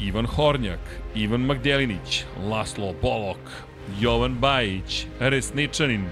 Ivan 0.03 0.27
Hornjak, 0.27 0.81
Ivan 1.15 1.41
Magdelinić, 1.41 2.25
Laslo 2.51 2.95
Bolok, 3.03 3.39
Jovan 4.01 4.35
Bajić, 4.35 5.07
Resničanin, 5.21 6.05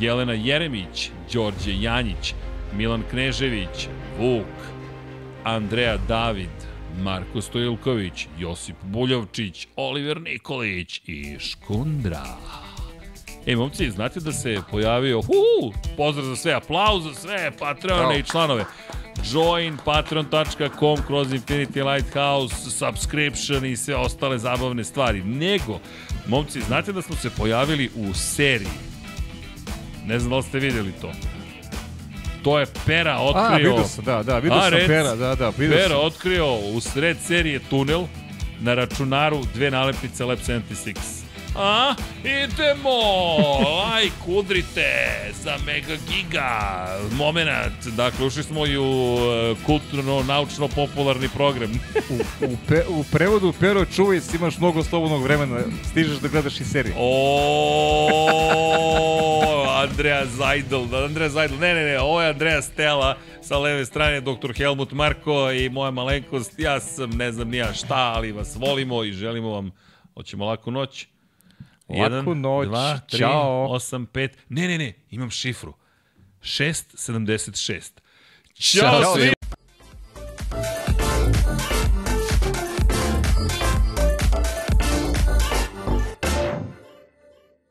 Jelena 0.00 0.32
Jeremić, 0.32 1.10
Đorđe 1.32 1.74
Janjić, 1.80 2.34
Milan 2.76 3.02
Knežević, 3.10 3.88
Vuk, 4.18 4.46
Andreja 5.44 5.96
David, 6.08 6.66
Marko 7.02 7.40
Stojilković, 7.40 8.26
Josip 8.38 8.76
Buljovčić, 8.82 9.68
Oliver 9.76 10.20
Nikolić 10.20 11.00
i 11.06 11.38
Škundra. 11.38 12.24
E, 13.46 13.56
momci, 13.56 13.90
znate 13.90 14.20
da 14.20 14.32
se 14.32 14.60
pojavio, 14.70 15.22
hu, 15.22 15.72
pozdrav 15.96 16.26
za 16.26 16.36
sve, 16.36 16.52
aplauz 16.52 17.04
za 17.04 17.14
sve, 17.14 17.50
Patreone 17.58 18.18
i 18.18 18.22
članove. 18.22 18.64
Join 19.32 19.78
patreon.com 19.84 20.96
kroz 21.06 21.28
Infinity 21.32 21.92
Lighthouse, 21.92 22.70
subscription 22.70 23.66
i 23.66 23.76
sve 23.76 23.96
ostale 23.96 24.38
zabavne 24.38 24.84
stvari. 24.84 25.22
Nego, 25.22 25.80
momci, 26.26 26.60
znate 26.60 26.92
da 26.92 27.02
smo 27.02 27.16
se 27.16 27.30
pojavili 27.30 27.90
u 27.96 28.14
seriji. 28.14 28.68
Ne 30.06 30.18
znam 30.18 30.30
da 30.30 30.36
li 30.36 30.42
ste 30.42 30.58
videli 30.58 30.92
to. 31.00 31.12
To 32.42 32.58
je 32.58 32.66
Pera 32.86 33.16
A, 33.16 33.22
otkrio... 33.22 33.70
vidio 33.70 33.84
sam, 33.88 34.04
da, 34.04 34.22
da, 34.22 34.38
vidio 34.38 34.58
A, 34.58 34.62
sam 34.62 34.72
rec. 34.72 34.86
Pera, 34.86 35.14
da, 35.14 35.34
da, 35.34 35.48
vidio 35.58 35.76
Pera 35.76 35.88
sam. 35.88 36.06
otkrio 36.06 36.54
u 36.54 36.80
sred 36.80 37.16
serije 37.20 37.58
tunel 37.70 38.04
na 38.60 38.74
računaru 38.74 39.40
dve 39.54 39.70
nalepnice 39.70 40.24
Lab 40.24 40.38
76. 40.38 41.15
A, 41.58 41.94
idemo! 42.24 43.00
Like, 43.96 44.16
udrite 44.26 44.92
za 45.42 45.56
Mega 45.66 45.96
Giga. 46.08 46.86
Moment. 47.12 47.86
Dakle, 47.96 48.26
ušli 48.26 48.42
smo 48.42 48.66
i 48.66 48.78
u 48.78 49.16
e, 49.18 49.54
kulturno-naučno-popularni 49.66 51.28
program. 51.34 51.70
U, 52.10 52.14
u, 52.44 52.56
pe, 52.68 52.82
u 52.88 53.04
prevodu 53.12 53.52
Pero 53.60 53.84
čuvaj 53.84 54.20
imaš 54.34 54.58
mnogo 54.58 54.82
slobodnog 54.82 55.22
vremena, 55.22 55.60
stižeš 55.90 56.16
da 56.18 56.28
gledaš 56.28 56.60
i 56.60 56.64
serije. 56.64 56.94
O, 56.98 58.16
Andreja 59.82 60.26
Zajdel, 60.26 61.04
Andreja 61.04 61.28
Zajdel, 61.28 61.58
ne, 61.58 61.74
ne, 61.74 61.84
ne, 61.84 62.00
ovo 62.00 62.22
je 62.22 62.30
Andreja 62.30 62.62
Stela, 62.62 63.16
sa 63.42 63.58
leve 63.58 63.84
strane 63.84 64.20
dr. 64.20 64.52
Helmut 64.56 64.92
Marko 64.92 65.50
i 65.50 65.68
moja 65.68 65.90
malenkost, 65.90 66.58
ja 66.58 66.80
sam 66.80 67.10
ne 67.10 67.32
znam 67.32 67.48
nija 67.48 67.72
šta, 67.72 68.12
ali 68.16 68.32
vas 68.32 68.56
volimo 68.56 69.04
i 69.04 69.12
želimo 69.12 69.50
vam, 69.50 69.70
hoćemo 70.14 70.44
laku 70.44 70.70
noć. 70.70 71.06
Laku 71.88 72.34
noć, 72.34 72.68
dva, 72.68 72.98
tri, 72.98 73.18
ćao. 73.18 73.66
osam, 73.70 74.06
pet, 74.06 74.38
ne, 74.48 74.68
ne, 74.68 74.78
ne, 74.78 74.94
imam 75.10 75.30
šifru. 75.30 75.74
676. 76.42 77.90
Ćao 78.54 79.02
Ćao 79.02 79.14
svima! 79.14 79.32